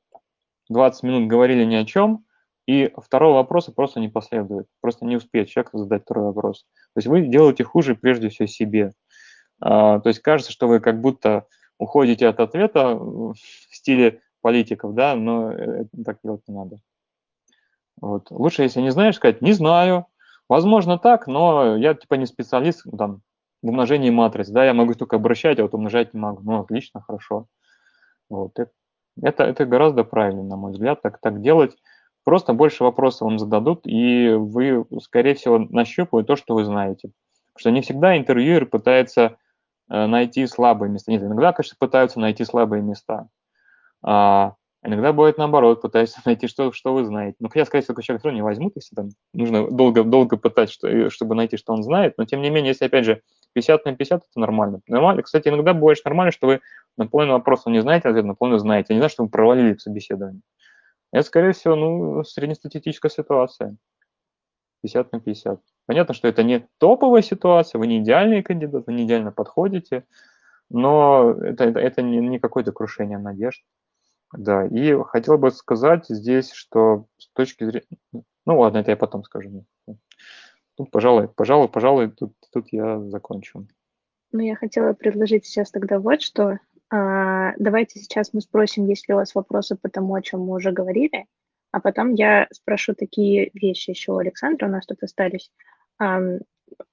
20 0.69 1.03
минут 1.03 1.29
говорили 1.29 1.65
ни 1.65 1.75
о 1.75 1.85
чем, 1.85 2.25
и 2.67 2.93
второго 2.97 3.35
вопроса 3.37 3.73
просто 3.73 4.01
не 4.01 4.09
последует. 4.09 4.67
Просто 4.81 5.05
не 5.05 5.17
успеет 5.17 5.49
человек 5.49 5.71
задать 5.73 6.03
второй 6.03 6.27
вопрос. 6.27 6.67
То 6.95 6.99
есть 6.99 7.09
вы 7.09 7.23
делаете 7.23 7.65
хуже 7.65 7.97
прежде 7.97 8.29
всего 8.29 8.47
себе. 8.47 8.93
А, 9.61 9.99
то 10.01 10.09
есть 10.09 10.21
кажется, 10.21 10.53
что 10.53 10.69
вы 10.69 10.81
как 10.81 11.01
будто 11.01 11.47
уходите 11.79 12.29
от 12.29 12.39
ответа 12.41 12.95
в 12.95 13.35
стиле 13.71 14.21
политиков, 14.41 14.95
да, 14.95 15.15
но 15.17 15.51
это 15.51 15.89
так 16.05 16.19
делать 16.23 16.43
не 16.47 16.55
надо. 16.55 16.77
Вот. 18.01 18.31
Лучше, 18.31 18.63
если 18.63 18.81
не 18.81 18.91
знаешь, 18.91 19.17
сказать 19.17 19.43
«не 19.43 19.53
знаю». 19.53 20.07
Возможно 20.49 20.99
так, 20.99 21.29
но 21.29 21.77
я 21.77 21.95
типа 21.95 22.15
не 22.15 22.27
специалист 22.27 22.85
там, 22.99 23.23
в 23.63 23.69
умножении 23.69 24.11
матриц, 24.11 24.49
да, 24.49 24.65
я 24.65 24.75
могу 24.75 24.95
только 24.95 25.17
обращать, 25.17 25.61
а 25.61 25.63
вот 25.63 25.75
умножать 25.75 26.13
не 26.13 26.21
могу. 26.21 26.43
Ну, 26.43 26.61
отлично, 26.61 27.01
хорошо. 27.01 27.47
Вот. 28.29 28.59
Это 28.59 28.73
это, 29.23 29.45
это 29.45 29.65
гораздо 29.67 30.05
правильнее, 30.05 30.45
на 30.45 30.57
мой 30.57 30.73
взгляд, 30.73 31.03
так, 31.03 31.19
так 31.21 31.41
делать. 31.41 31.77
Просто 32.25 32.53
больше 32.53 32.85
вопросов 32.85 33.23
вам 33.23 33.39
зададут, 33.39 33.81
и 33.85 34.31
вы, 34.31 34.85
скорее 35.03 35.35
всего, 35.35 35.59
нащупают 35.59 36.27
то, 36.27 36.37
что 36.37 36.55
вы 36.55 36.65
знаете. 36.65 37.11
Потому 37.55 37.61
что 37.61 37.71
не 37.71 37.81
всегда 37.81 38.17
интервьюер 38.17 38.67
пытается 38.67 39.37
э, 39.91 40.07
найти 40.07 40.47
слабые 40.47 40.91
места. 40.91 41.11
Нет, 41.11 41.23
иногда, 41.23 41.53
конечно, 41.53 41.77
пытаются 41.79 42.21
найти 42.21 42.45
слабые 42.45 42.83
места. 42.83 43.29
А, 44.03 44.55
иногда 44.85 45.13
бывает 45.13 45.39
наоборот, 45.39 45.83
пытаются 45.83 46.21
найти, 46.27 46.47
что, 46.47 46.73
что 46.73 46.95
вы 46.95 47.05
знаете. 47.05 47.37
Но 47.41 47.49
я, 47.55 47.65
скорее 47.65 47.85
всего, 47.85 48.01
человек 48.01 48.25
не 48.25 48.43
возьмут, 48.43 48.75
если 48.77 48.95
там 48.95 49.11
нужно 49.33 49.71
долго, 49.71 50.05
долго 50.05 50.37
пытать, 50.37 50.71
что, 50.71 50.89
э, 50.89 51.11
чтобы 51.11 51.35
найти, 51.35 51.57
что 51.57 51.73
он 51.73 51.83
знает. 51.83 52.15
Но, 52.17 52.25
тем 52.25 52.43
не 52.43 52.51
менее, 52.51 52.71
если, 52.71 52.87
опять 52.87 53.05
же, 53.05 53.23
50 53.53 53.85
на 53.85 53.97
50 53.97 54.23
это 54.31 54.41
нормально. 54.41 54.81
Нормально. 54.87 55.23
Кстати, 55.23 55.49
иногда 55.49 55.75
бывает 55.75 55.99
нормально, 56.05 56.33
что 56.33 56.47
вы 56.47 56.61
на 56.97 57.07
половину 57.07 57.35
вопроса 57.35 57.71
не 57.71 57.81
знаете 57.83 58.09
ответ, 58.09 58.25
на 58.25 58.35
половину 58.35 58.59
знаете. 58.59 58.87
Я 58.91 58.97
не 58.97 59.01
знаю, 59.01 59.11
что 59.11 59.25
вы 59.25 59.29
провалили 59.29 59.75
в 59.75 59.83
собеседовании. 59.83 60.43
Это, 61.13 61.27
скорее 61.27 61.53
всего, 61.53 61.75
ну, 61.75 62.25
среднестатистическая 62.25 63.11
ситуация. 63.11 63.77
50 64.83 65.13
на 65.13 65.21
50. 65.21 65.61
Понятно, 65.87 66.15
что 66.15 66.29
это 66.29 66.43
не 66.43 66.67
топовая 66.79 67.23
ситуация, 67.23 67.79
вы 67.79 67.87
не 67.87 67.99
идеальный 67.99 68.43
кандидат, 68.43 68.85
вы 68.87 68.93
не 68.93 69.05
идеально 69.05 69.33
подходите, 69.33 70.05
но 70.71 71.33
это, 71.33 71.65
это, 71.65 71.81
это 71.81 72.03
не, 72.03 72.19
не 72.19 72.39
какое-то 72.39 72.73
крушение 72.73 73.19
надежд. 73.19 73.63
Да, 74.33 74.67
и 74.67 74.95
хотел 75.05 75.39
бы 75.39 75.51
сказать 75.51 76.07
здесь, 76.09 76.53
что 76.53 77.07
с 77.19 77.29
точки 77.33 77.65
зрения... 77.65 77.99
Ну 78.47 78.61
ладно, 78.61 78.79
это 78.79 78.93
я 78.93 78.97
потом 78.97 79.25
скажу. 79.25 79.65
Тут, 80.77 80.91
пожалуй, 80.91 81.29
пожалуй, 81.29 81.69
пожалуй, 81.69 82.11
тут, 82.11 82.33
тут 82.53 82.69
я 82.73 83.01
закончу. 83.09 83.67
Ну, 84.33 84.41
я 84.41 84.55
хотела 84.55 84.93
предложить 84.93 85.45
сейчас 85.45 85.71
тогда 85.71 85.99
вот 85.99 86.23
что. 86.23 86.59
А, 86.91 87.53
давайте 87.59 88.01
сейчас 88.01 88.33
мы 88.33 88.41
спросим, 88.41 88.87
есть 88.87 89.09
ли 89.09 89.15
у 89.15 89.19
вас 89.19 89.35
вопросы 89.35 89.77
по 89.77 89.89
тому, 89.89 90.15
о 90.15 90.23
чем 90.23 90.41
мы 90.41 90.55
уже 90.55 90.73
говорили, 90.73 91.27
а 91.73 91.81
потом 91.81 92.15
я 92.15 92.49
спрошу 92.53 92.95
такие 92.95 93.51
вещи 93.55 93.91
еще 93.91 94.13
у 94.13 94.19
Александра, 94.19 94.67
у 94.67 94.71
нас 94.71 94.87
тут 94.87 95.03
остались. 95.03 95.53
А, 95.99 96.21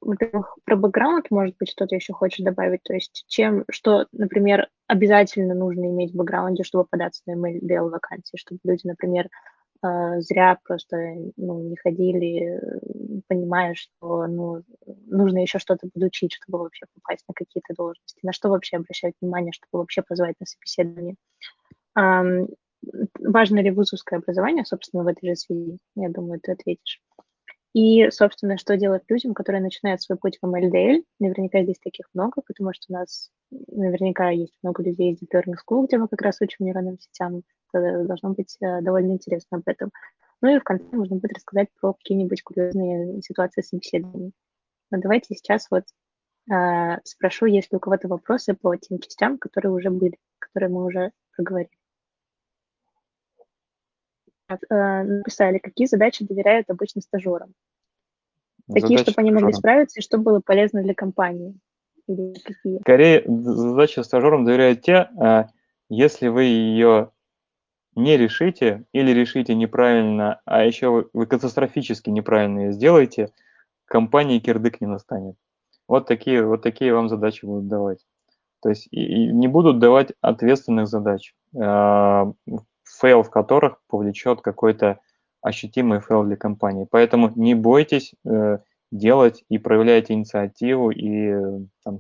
во-первых, 0.02 0.58
про 0.66 0.76
бэкграунд, 0.76 1.32
может 1.32 1.56
быть, 1.58 1.70
что-то 1.70 1.96
еще 1.96 2.14
хочешь 2.14 2.44
добавить? 2.44 2.84
То 2.84 2.94
есть 2.94 3.26
чем, 3.28 3.66
что, 3.70 4.08
например, 4.12 4.68
обязательно 4.88 5.54
нужно 5.54 5.86
иметь 5.86 6.14
в 6.14 6.18
бэкграунде, 6.18 6.64
чтобы 6.64 6.86
податься 6.86 7.22
на 7.26 7.34
MLDL 7.34 7.90
вакансии, 7.90 8.38
чтобы 8.38 8.60
люди, 8.64 8.88
например, 8.88 9.30
а, 9.82 10.20
зря 10.22 10.58
просто 10.64 10.98
ну, 11.36 11.62
не 11.70 11.76
ходили, 11.76 12.60
понимая, 13.28 13.76
что 13.76 14.28
ну, 14.28 14.64
нужно 15.06 15.40
еще 15.40 15.60
что-то 15.60 15.88
подучить, 15.94 16.34
чтобы 16.34 16.60
вообще 16.60 16.86
попасть 16.94 17.26
на 17.28 17.34
какие-то 17.34 17.74
должности. 17.76 18.20
На 18.24 18.34
что 18.34 18.50
вообще 18.50 18.78
обращать 18.78 19.14
внимание, 19.22 19.52
чтобы 19.52 19.80
вообще 19.80 20.02
позвать 20.02 20.36
на 20.40 20.46
собеседование? 20.46 21.16
Важно 23.20 23.60
ли 23.60 23.72
вузовское 23.72 24.20
образование, 24.20 24.66
собственно, 24.66 25.04
в 25.04 25.08
этой 25.08 25.30
же 25.30 25.36
связи? 25.36 25.78
Я 25.96 26.10
думаю, 26.10 26.40
ты 26.40 26.52
ответишь. 26.54 27.02
И, 27.74 28.10
собственно, 28.10 28.58
что 28.58 28.78
делать 28.78 29.04
людям, 29.08 29.34
которые 29.34 29.62
начинают 29.62 30.02
свой 30.02 30.18
путь 30.18 30.40
в 30.42 30.48
МЛДЛ? 30.48 31.04
Наверняка 31.20 31.62
здесь 31.64 31.80
таких 31.80 32.08
много, 32.14 32.42
потому 32.46 32.74
что 32.74 32.86
у 32.90 32.94
нас 32.94 33.30
наверняка 33.52 34.30
есть 34.30 34.58
много 34.64 34.84
людей 34.84 35.14
из 35.14 35.22
Deep 35.22 35.30
Learning 35.34 35.56
School, 35.56 35.86
где 35.86 35.98
мы 35.98 36.08
как 36.08 36.22
раз 36.22 36.42
учим 36.42 36.66
нейронным 36.66 37.00
сетям. 37.00 37.44
Это 37.74 38.06
должно 38.06 38.32
быть 38.32 38.58
э, 38.62 38.82
довольно 38.82 39.12
интересно 39.12 39.58
об 39.58 39.64
этом. 39.68 39.92
Ну 40.42 40.56
и 40.56 40.60
в 40.60 40.64
конце 40.64 40.86
можно 40.92 41.18
будет 41.18 41.34
рассказать 41.34 41.68
про 41.80 41.94
какие-нибудь 41.94 42.42
курьезные 42.44 43.22
ситуации 43.22 43.62
собеседований. 43.62 44.34
Но 44.90 45.00
давайте 45.00 45.36
сейчас 45.36 45.68
вот 45.70 45.84
э, 46.52 47.00
спрошу, 47.04 47.46
есть 47.46 47.72
ли 47.72 47.78
у 47.78 47.80
кого-то 47.80 48.08
вопросы 48.08 48.54
по 48.54 48.76
тем 48.76 49.00
частям, 49.00 49.38
которые 49.38 49.72
уже 49.72 49.90
были, 49.90 50.18
которые 50.40 50.70
мы 50.70 50.86
уже 50.86 51.12
проговорили. 51.36 51.77
Э, 54.48 55.04
написали, 55.04 55.58
какие 55.58 55.88
задачи 55.88 56.26
доверяют 56.26 56.70
обычно 56.70 57.02
стажерам. 57.02 57.54
Такие, 58.68 58.98
задачи 58.98 59.12
чтобы 59.12 59.22
они 59.22 59.32
могли 59.32 59.54
справиться 59.54 60.00
и 60.00 60.04
чтобы 60.04 60.24
было 60.24 60.40
полезно 60.40 60.84
для 60.84 60.94
компании. 60.94 61.56
Или 62.08 62.34
какие? 62.34 62.80
Скорее, 62.80 63.24
задачи 63.26 64.00
стажерам 64.00 64.46
доверяют 64.46 64.82
те, 64.82 65.10
э, 65.22 65.46
если 65.90 66.28
вы 66.28 66.44
ее 66.44 67.12
не 67.96 68.16
решите 68.16 68.86
или 68.94 69.12
решите 69.12 69.54
неправильно, 69.56 70.40
а 70.46 70.64
еще 70.64 71.10
вы 71.12 71.26
катастрофически 71.26 72.10
неправильно 72.10 72.60
ее 72.60 72.72
сделаете, 72.72 73.32
компании 73.86 74.40
кирдык 74.40 74.80
не 74.80 74.88
настанет. 74.88 75.36
Вот 75.88 76.08
такие, 76.08 76.46
вот 76.46 76.62
такие 76.62 76.94
вам 76.94 77.10
задачи 77.10 77.46
будут 77.46 77.68
давать. 77.68 78.06
То 78.62 78.70
есть 78.70 78.88
и, 78.92 79.02
и 79.02 79.28
не 79.34 79.48
будут 79.48 79.80
давать 79.80 80.14
ответственных 80.22 80.88
задач. 80.88 81.34
Э, 81.54 82.32
fail 83.00 83.24
в 83.24 83.30
которых 83.30 83.80
повлечет 83.88 84.42
какой-то 84.42 85.00
ощутимый 85.42 86.02
фейл 86.02 86.24
для 86.24 86.36
компании. 86.36 86.88
Поэтому 86.90 87.32
не 87.36 87.56
бойтесь 87.56 88.14
э, 88.26 88.60
делать 88.92 89.44
и 89.50 89.58
проявляйте 89.58 90.14
инициативу 90.14 90.92
и 90.92 91.30
э, 91.30 91.60
там, 91.84 92.00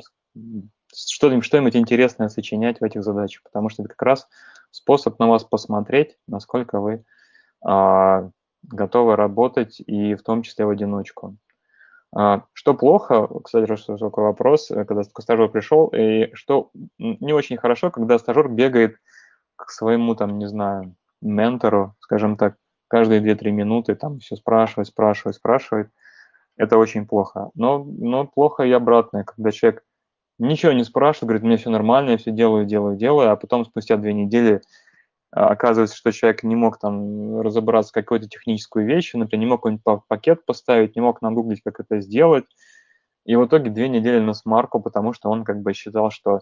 что-нибудь, 0.95 1.45
что-нибудь 1.45 1.75
интересное 1.75 2.29
сочинять 2.29 2.79
в 2.79 2.83
этих 2.83 3.03
задачах, 3.03 3.43
потому 3.43 3.69
что 3.69 3.83
это 3.83 3.89
как 3.89 4.01
раз 4.01 4.27
способ 4.71 5.19
на 5.19 5.27
вас 5.27 5.43
посмотреть, 5.43 6.17
насколько 6.27 6.79
вы 6.79 7.03
э, 7.67 8.29
готовы 8.63 9.15
работать 9.15 9.79
и 9.79 10.15
в 10.15 10.23
том 10.23 10.41
числе 10.41 10.65
в 10.65 10.69
одиночку. 10.69 11.37
А, 12.15 12.43
что 12.53 12.73
плохо, 12.73 13.27
кстати, 13.43 13.75
что 13.75 13.97
такой 13.97 14.23
вопрос, 14.23 14.71
э, 14.71 14.85
когда 14.85 15.03
стажер 15.03 15.49
пришел, 15.49 15.87
и 15.87 16.33
что 16.33 16.71
не 16.97 17.33
очень 17.33 17.57
хорошо, 17.57 17.91
когда 17.91 18.17
стажер 18.17 18.47
бегает 18.47 18.97
к 19.58 19.70
своему, 19.70 20.16
там, 20.16 20.39
не 20.39 20.47
знаю, 20.47 20.95
ментору, 21.22 21.95
скажем 21.99 22.38
так, 22.38 22.55
каждые 22.88 23.22
2-3 23.22 23.51
минуты 23.51 23.95
там 23.95 24.20
все 24.20 24.36
спрашивать, 24.38 24.88
спрашивать, 24.88 25.36
спрашивать. 25.36 25.89
Это 26.55 26.78
очень 26.78 27.05
плохо. 27.05 27.49
Но, 27.53 27.84
но 27.84 28.26
плохо 28.26 28.64
и 28.64 28.72
обратное, 28.72 29.24
когда 29.24 29.51
человек 29.51 29.84
ничего 30.39 30.72
не 30.72 30.84
спрашивает, 30.84 31.30
говорит, 31.30 31.43
мне 31.43 31.58
все 31.58 31.70
нормально, 31.70 32.12
я 32.12 32.18
все 32.18 32.32
делаю, 32.32 32.66
делаю, 32.66 32.95
делаю, 32.95 33.32
а 33.32 33.36
потом 33.36 33.66
спустя 33.66 33.97
две 33.97 34.14
недели 34.14 34.62
а, 35.32 35.49
оказывается, 35.49 35.97
что 35.97 36.12
человек 36.12 36.43
не 36.43 36.55
мог 36.55 36.80
там 36.80 37.41
разобраться 37.41 37.89
в 37.89 37.93
какой-то 37.93 38.28
техническую 38.28 38.86
вещь, 38.86 39.14
например, 39.14 39.39
не 39.39 39.49
мог 39.49 39.60
какой-нибудь 39.60 40.03
пакет 40.08 40.45
поставить, 40.45 40.95
не 40.95 41.01
мог 41.01 41.22
нагуглить, 41.22 41.62
как 41.64 41.80
это 41.80 41.99
сделать, 41.99 42.45
и 43.26 43.36
в 43.36 43.45
итоге 43.45 43.70
две 43.70 43.89
недели 43.89 44.20
на 44.20 44.34
смарку, 44.34 44.80
потому 44.80 45.14
что 45.14 45.30
он 45.30 45.43
как 45.43 45.62
бы 45.62 45.74
считал, 45.74 46.12
что 46.12 46.41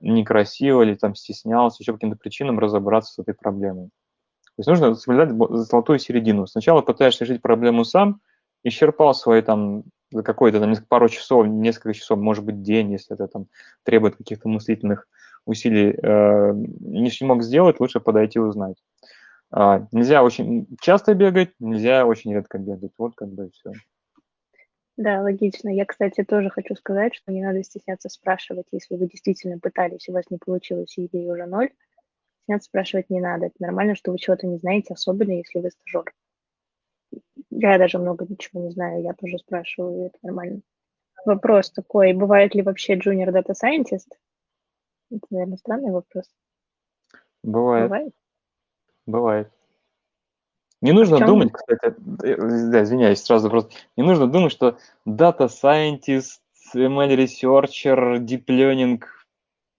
некрасиво 0.00 0.82
или 0.82 0.94
там 0.94 1.14
стеснялся, 1.14 1.82
еще 1.82 1.92
по 1.92 1.98
каким-то 1.98 2.16
причинам 2.16 2.58
разобраться 2.58 3.14
с 3.14 3.18
этой 3.18 3.34
проблемой. 3.34 3.86
То 4.56 4.60
есть 4.60 4.68
нужно 4.68 4.94
соблюдать 4.94 5.30
золотую 5.68 5.98
середину. 5.98 6.46
Сначала 6.46 6.80
пытаешься 6.80 7.24
решить 7.24 7.42
проблему 7.42 7.84
сам, 7.84 8.20
исчерпал 8.64 9.14
свои 9.14 9.42
там 9.42 9.84
за 10.10 10.22
какой-то 10.22 10.60
там 10.60 10.74
пару 10.88 11.08
часов, 11.08 11.46
несколько 11.46 11.94
часов, 11.94 12.18
может 12.18 12.44
быть, 12.44 12.62
день, 12.62 12.92
если 12.92 13.14
это 13.14 13.28
там 13.28 13.46
требует 13.82 14.16
каких-то 14.16 14.48
мыслительных 14.48 15.08
усилий, 15.44 15.90
э, 15.90 16.52
не 16.54 17.10
мог 17.22 17.42
сделать, 17.42 17.80
лучше 17.80 18.00
подойти 18.00 18.38
и 18.38 18.42
узнать. 18.42 18.76
Э, 19.54 19.86
нельзя 19.92 20.22
очень 20.22 20.66
часто 20.80 21.14
бегать, 21.14 21.50
нельзя 21.58 22.06
очень 22.06 22.32
редко 22.32 22.58
бегать. 22.58 22.92
Вот 22.98 23.14
как 23.14 23.28
бы 23.28 23.50
все. 23.52 23.72
Да, 24.96 25.20
логично. 25.20 25.68
Я, 25.68 25.84
кстати, 25.84 26.24
тоже 26.24 26.48
хочу 26.48 26.74
сказать, 26.74 27.14
что 27.14 27.30
не 27.30 27.42
надо 27.42 27.62
стесняться 27.62 28.08
спрашивать, 28.08 28.66
если 28.72 28.96
вы 28.96 29.06
действительно 29.06 29.58
пытались, 29.58 30.08
и 30.08 30.10
у 30.10 30.14
вас 30.14 30.24
не 30.30 30.38
получилось, 30.38 30.96
и 30.96 31.06
идея 31.06 31.32
уже 31.32 31.46
ноль. 31.46 31.70
Стесняться 32.42 32.66
спрашивать 32.66 33.10
не 33.10 33.20
надо. 33.20 33.46
Это 33.46 33.56
нормально, 33.58 33.94
что 33.94 34.10
вы 34.10 34.18
чего-то 34.18 34.46
не 34.46 34.56
знаете, 34.58 34.94
особенно 34.94 35.32
если 35.32 35.58
вы 35.60 35.70
стажер. 35.70 36.14
Я 37.50 37.78
даже 37.78 37.98
много 37.98 38.26
ничего 38.26 38.62
не 38.62 38.70
знаю, 38.70 39.02
я 39.02 39.12
тоже 39.12 39.38
спрашиваю, 39.38 40.04
и 40.04 40.06
это 40.06 40.18
нормально. 40.22 40.62
Вопрос 41.26 41.70
такой, 41.70 42.12
бывает 42.12 42.54
ли 42.54 42.62
вообще 42.62 42.94
junior 42.94 43.28
data 43.28 43.52
scientist? 43.52 44.16
Это, 45.10 45.26
наверное, 45.30 45.58
странный 45.58 45.92
вопрос. 45.92 46.30
Бывает. 47.42 47.84
Бывает? 47.84 48.14
Бывает. 49.06 49.55
Не 50.86 50.92
нужно 50.92 51.24
думать, 51.26 51.52
кстати, 51.52 51.94
э, 52.22 52.36
да, 52.70 52.82
извиняюсь, 52.82 53.22
сразу 53.22 53.50
просто, 53.50 53.74
не 53.96 54.04
нужно 54.04 54.26
думать, 54.26 54.52
что 54.52 54.78
Data 55.06 55.48
Scientist, 55.48 56.40
ML 56.74 57.16
Researcher, 57.16 58.18
Deep 58.18 58.44
Learning, 58.46 59.02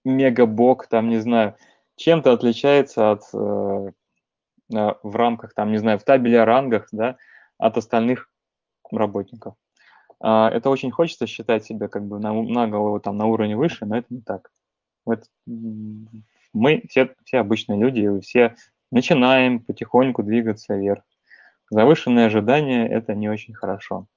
Мегабок, 0.04 0.88
там, 0.88 1.10
не 1.10 1.20
знаю, 1.20 1.56
чем-то 1.96 2.34
отличается 2.34 3.12
от, 3.12 3.24
э, 3.34 3.92
в 4.70 5.16
рамках, 5.16 5.54
там, 5.54 5.72
не 5.72 5.78
знаю, 5.78 6.00
в 6.00 6.04
табеле 6.04 6.42
о 6.42 6.46
рангах, 6.46 6.88
да, 6.92 7.18
от 7.58 7.78
остальных 7.78 8.30
работников. 8.92 9.56
А, 10.20 10.50
это 10.50 10.70
очень 10.70 10.92
хочется 10.92 11.28
считать 11.28 11.66
себя 11.66 11.88
как 11.88 12.06
бы 12.06 12.20
на, 12.20 12.34
на 12.34 12.68
голову 12.68 13.00
там 13.00 13.18
на 13.18 13.26
уровне 13.26 13.56
выше, 13.56 13.86
но 13.86 13.98
это 13.98 14.08
не 14.10 14.22
так. 14.22 14.52
Вот 15.06 15.24
мы 15.46 16.84
все, 16.90 17.16
все 17.24 17.40
обычные 17.40 17.80
люди, 17.80 18.20
все 18.22 18.56
начинаем 18.92 19.60
потихоньку 19.60 20.24
двигаться 20.24 20.76
вверх. 20.76 21.04
Завышенные 21.70 22.28
ожидания– 22.28 22.88
это 22.90 23.14
не 23.14 23.30
очень 23.30 23.54
хорошо. 23.54 24.08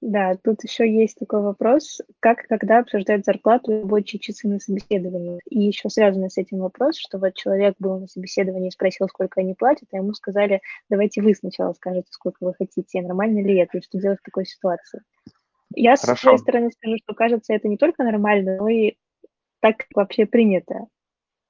Да, 0.00 0.36
тут 0.36 0.62
еще 0.62 0.88
есть 0.88 1.18
такой 1.18 1.42
вопрос, 1.42 2.00
как 2.20 2.46
когда 2.46 2.78
обсуждать 2.78 3.24
зарплату 3.24 3.72
и 3.72 3.80
рабочие 3.80 4.20
часы 4.20 4.46
на 4.46 4.60
собеседовании. 4.60 5.40
И 5.50 5.60
еще 5.60 5.90
связанный 5.90 6.30
с 6.30 6.38
этим 6.38 6.58
вопрос, 6.58 6.96
что 6.96 7.18
вот 7.18 7.34
человек 7.34 7.74
был 7.80 7.98
на 7.98 8.06
собеседовании 8.06 8.68
и 8.68 8.72
спросил, 8.72 9.08
сколько 9.08 9.40
они 9.40 9.54
платят, 9.54 9.88
а 9.92 9.96
ему 9.96 10.14
сказали, 10.14 10.60
давайте 10.88 11.20
вы 11.20 11.34
сначала 11.34 11.72
скажете, 11.72 12.06
сколько 12.10 12.44
вы 12.44 12.54
хотите, 12.54 13.02
нормально 13.02 13.40
ли 13.44 13.58
это, 13.58 13.78
и 13.78 13.82
что 13.82 13.98
делать 13.98 14.20
в 14.20 14.24
такой 14.24 14.46
ситуации. 14.46 15.02
Я 15.74 15.96
Хорошо. 15.96 16.16
с 16.16 16.20
своей 16.20 16.38
стороны 16.38 16.70
скажу, 16.70 16.96
что 17.02 17.14
кажется, 17.14 17.52
это 17.52 17.66
не 17.66 17.76
только 17.76 18.04
нормально, 18.04 18.56
но 18.56 18.68
и 18.68 18.94
так 19.60 19.86
вообще 19.94 20.26
принято. 20.26 20.86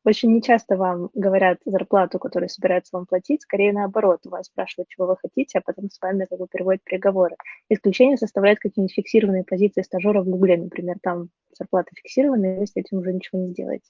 Очень 0.08 0.32
нечасто 0.34 0.78
вам 0.78 1.10
говорят 1.12 1.58
зарплату, 1.66 2.18
которую 2.18 2.48
собираются 2.48 2.96
вам 2.96 3.04
платить, 3.04 3.42
скорее 3.42 3.74
наоборот, 3.74 4.20
у 4.24 4.30
вас 4.30 4.46
спрашивают, 4.46 4.88
чего 4.88 5.06
вы 5.06 5.18
хотите, 5.20 5.58
а 5.58 5.60
потом 5.62 5.90
с 5.90 6.00
вами 6.00 6.24
как 6.24 6.38
бы 6.38 6.46
переводят 6.50 6.82
переговоры. 6.82 7.36
Исключение 7.68 8.16
составляют 8.16 8.58
какие-нибудь 8.58 8.94
фиксированные 8.94 9.44
позиции 9.44 9.82
стажера 9.82 10.22
в 10.22 10.24
Гугле, 10.24 10.56
например, 10.56 10.96
там 11.02 11.28
зарплата 11.52 11.90
фиксированная, 11.94 12.58
вы 12.58 12.66
с 12.66 12.72
этим 12.74 13.00
уже 13.00 13.12
ничего 13.12 13.38
не 13.42 13.50
сделаете. 13.50 13.84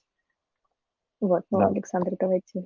Вот, 1.21 1.43
ну, 1.51 1.59
да. 1.59 1.67
Александр, 1.67 2.11
давайте. 2.19 2.65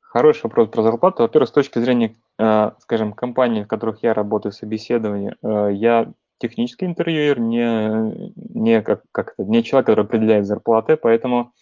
Хороший 0.00 0.44
вопрос 0.44 0.70
про 0.70 0.80
зарплату. 0.80 1.22
Во-первых, 1.22 1.50
с 1.50 1.52
точки 1.52 1.78
зрения 1.78 2.14
э, 2.38 2.70
скажем, 2.78 3.12
компании, 3.12 3.64
в 3.64 3.68
которых 3.68 4.02
я 4.04 4.14
работаю, 4.14 4.52
собеседование, 4.52 5.36
э, 5.42 5.68
я 5.74 6.10
технический 6.38 6.86
интервьюер, 6.86 7.40
не, 7.40 8.32
не, 8.36 8.80
как, 8.80 9.02
как 9.12 9.34
это, 9.36 9.44
не 9.50 9.62
человек, 9.62 9.84
который 9.84 10.06
определяет 10.06 10.46
зарплаты, 10.46 10.96
поэтому 10.96 11.52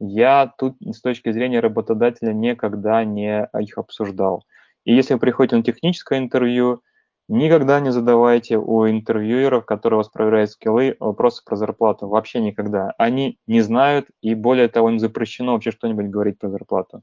я 0.00 0.52
тут 0.58 0.76
с 0.80 1.00
точки 1.00 1.30
зрения 1.30 1.60
работодателя 1.60 2.32
никогда 2.32 3.04
не 3.04 3.48
их 3.60 3.78
обсуждал. 3.78 4.44
И 4.84 4.94
если 4.94 5.14
вы 5.14 5.20
приходите 5.20 5.56
на 5.56 5.62
техническое 5.62 6.18
интервью, 6.18 6.82
никогда 7.28 7.80
не 7.80 7.92
задавайте 7.92 8.56
у 8.56 8.88
интервьюеров, 8.88 9.66
которые 9.66 9.98
вас 9.98 10.08
проверяют 10.08 10.50
скиллы, 10.50 10.96
вопросы 10.98 11.44
про 11.44 11.56
зарплату. 11.56 12.08
Вообще 12.08 12.40
никогда. 12.40 12.94
Они 12.96 13.38
не 13.46 13.60
знают, 13.60 14.08
и 14.22 14.34
более 14.34 14.68
того, 14.68 14.88
им 14.88 14.98
запрещено 14.98 15.52
вообще 15.52 15.70
что-нибудь 15.70 16.06
говорить 16.06 16.38
про 16.38 16.48
зарплату. 16.48 17.02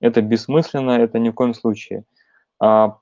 Это 0.00 0.22
бессмысленно, 0.22 0.92
это 0.92 1.18
ни 1.18 1.28
в 1.28 1.34
коем 1.34 1.52
случае. 1.52 2.04
А, 2.58 2.96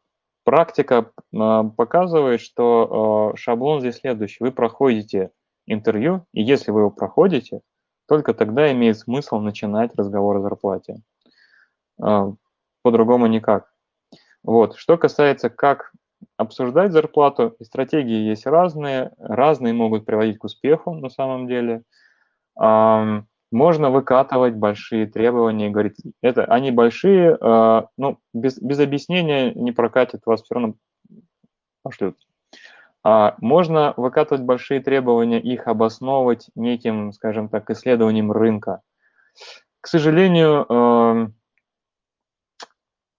практика 0.44 1.12
а, 1.32 1.62
показывает, 1.64 2.40
что 2.40 3.32
а, 3.32 3.36
шаблон 3.36 3.80
здесь 3.80 3.98
следующий. 3.98 4.42
Вы 4.42 4.50
проходите 4.50 5.30
интервью, 5.66 6.26
и 6.32 6.42
если 6.42 6.72
вы 6.72 6.80
его 6.80 6.90
проходите, 6.90 7.60
только 8.08 8.34
тогда 8.34 8.72
имеет 8.72 8.98
смысл 8.98 9.38
начинать 9.38 9.94
разговор 9.94 10.38
о 10.38 10.40
зарплате. 10.40 11.02
А, 12.00 12.32
по-другому 12.82 13.26
никак. 13.26 13.70
Вот. 14.42 14.76
Что 14.76 14.96
касается, 14.96 15.50
как 15.50 15.92
обсуждать 16.36 16.92
зарплату, 16.92 17.54
стратегии 17.62 18.28
есть 18.28 18.46
разные, 18.46 19.12
разные 19.18 19.72
могут 19.72 20.04
приводить 20.06 20.38
к 20.38 20.44
успеху 20.44 20.94
на 20.94 21.10
самом 21.10 21.46
деле. 21.46 21.82
Можно 23.50 23.90
выкатывать 23.90 24.54
большие 24.54 25.06
требования 25.06 25.68
и 25.68 25.70
говорить, 25.70 25.96
это 26.20 26.44
они 26.44 26.70
большие, 26.70 27.36
а, 27.40 27.88
ну, 27.96 28.18
без, 28.34 28.60
без 28.60 28.78
объяснения 28.78 29.54
не 29.54 29.72
прокатит, 29.72 30.26
вас 30.26 30.42
все 30.42 30.54
равно 30.54 30.74
пошлют. 31.82 32.16
А, 33.04 33.36
можно 33.38 33.94
выкатывать 33.96 34.42
большие 34.42 34.80
требования, 34.80 35.40
их 35.40 35.68
обосновывать 35.68 36.50
неким, 36.54 37.12
скажем 37.12 37.48
так, 37.48 37.70
исследованием 37.70 38.32
рынка. 38.32 38.82
К 39.80 39.86
сожалению, 39.86 40.66
эм, 40.68 41.34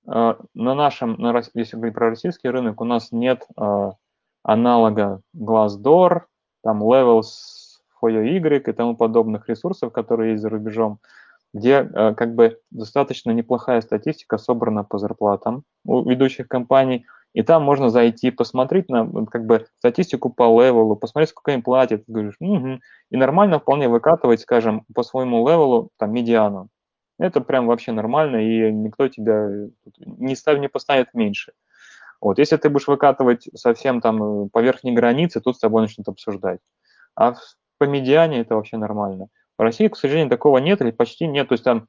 э, 0.08 0.36
на 0.54 0.76
нашем, 0.76 1.18
если 1.54 1.78
говорить 1.78 1.96
про 1.96 2.10
российский 2.10 2.50
рынок, 2.50 2.82
у 2.82 2.84
нас 2.84 3.12
нет 3.12 3.46
э, 3.58 3.92
аналога 4.44 5.22
Glassdoor, 5.36 6.24
там 6.62 6.84
Levels, 6.84 7.30
FOIO-Y 8.02 8.70
и 8.70 8.72
тому 8.74 8.98
подобных 8.98 9.48
ресурсов, 9.48 9.94
которые 9.94 10.32
есть 10.32 10.42
за 10.42 10.50
рубежом, 10.50 11.00
где 11.54 11.76
э, 11.82 12.14
как 12.16 12.36
бы 12.36 12.60
достаточно 12.70 13.32
неплохая 13.32 13.80
статистика 13.80 14.38
собрана 14.38 14.84
по 14.84 14.98
зарплатам 14.98 15.64
у 15.86 16.04
ведущих 16.04 16.50
компаний– 16.50 17.06
и 17.34 17.44
там 17.44 17.64
можно 17.64 17.90
зайти, 17.90 18.32
посмотреть 18.32 18.90
на 18.90 19.26
как 19.26 19.46
бы 19.46 19.68
статистику 19.78 20.30
по 20.30 20.44
левелу, 20.62 20.96
посмотреть, 20.96 21.30
сколько 21.30 21.52
им 21.52 21.62
платят. 21.62 22.04
говоришь, 22.08 22.36
угу. 22.40 22.80
И 23.12 23.18
нормально 23.18 23.60
вполне 23.60 23.88
выкатывать, 23.88 24.42
скажем, 24.42 24.86
по 24.94 25.04
своему 25.04 25.48
левелу 25.48 25.92
там 25.98 26.12
медиану. 26.12 26.70
Это 27.20 27.42
прям 27.42 27.68
вообще 27.68 27.92
нормально, 27.92 28.38
и 28.38 28.72
никто 28.72 29.08
тебя 29.10 29.50
не, 29.98 30.36
став, 30.36 30.58
не 30.58 30.70
поставит 30.70 31.14
меньше. 31.14 31.52
Вот. 32.22 32.40
Если 32.40 32.58
ты 32.58 32.70
будешь 32.70 32.88
выкатывать 32.88 33.50
совсем 33.56 34.02
там 34.02 34.46
э, 34.46 34.50
по 34.52 34.60
верхней 34.62 34.94
границе, 34.94 35.42
тут 35.42 35.56
с 35.56 35.60
тобой 35.60 35.82
начнут 35.82 36.08
обсуждать. 36.08 36.60
А 37.16 37.36
по 37.78 37.84
медиане 37.86 38.40
это 38.40 38.56
вообще 38.56 38.78
нормально. 38.78 39.28
В 39.58 39.62
России, 39.62 39.88
к 39.88 39.98
сожалению, 39.98 40.30
такого 40.30 40.58
нет 40.58 40.82
или 40.82 40.92
почти 40.92 41.28
нет. 41.28 41.50
То 41.50 41.54
есть 41.54 41.64
там 41.64 41.88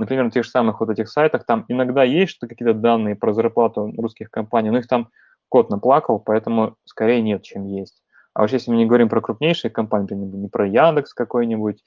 например, 0.00 0.24
на 0.24 0.30
тех 0.30 0.44
же 0.44 0.50
самых 0.50 0.80
вот 0.80 0.90
этих 0.90 1.08
сайтах, 1.08 1.44
там 1.44 1.64
иногда 1.68 2.02
есть 2.02 2.32
что 2.32 2.48
какие-то 2.48 2.74
данные 2.74 3.14
про 3.14 3.32
зарплату 3.32 3.92
русских 3.96 4.30
компаний, 4.30 4.70
но 4.70 4.78
их 4.78 4.88
там 4.88 5.10
кот 5.48 5.70
наплакал, 5.70 6.18
поэтому 6.18 6.76
скорее 6.84 7.22
нет, 7.22 7.42
чем 7.42 7.66
есть. 7.66 8.02
А 8.32 8.40
вообще, 8.40 8.56
если 8.56 8.70
мы 8.70 8.78
не 8.78 8.86
говорим 8.86 9.08
про 9.08 9.20
крупнейшие 9.20 9.70
компании, 9.70 10.14
не 10.14 10.48
про 10.48 10.66
Яндекс 10.66 11.12
какой-нибудь, 11.12 11.82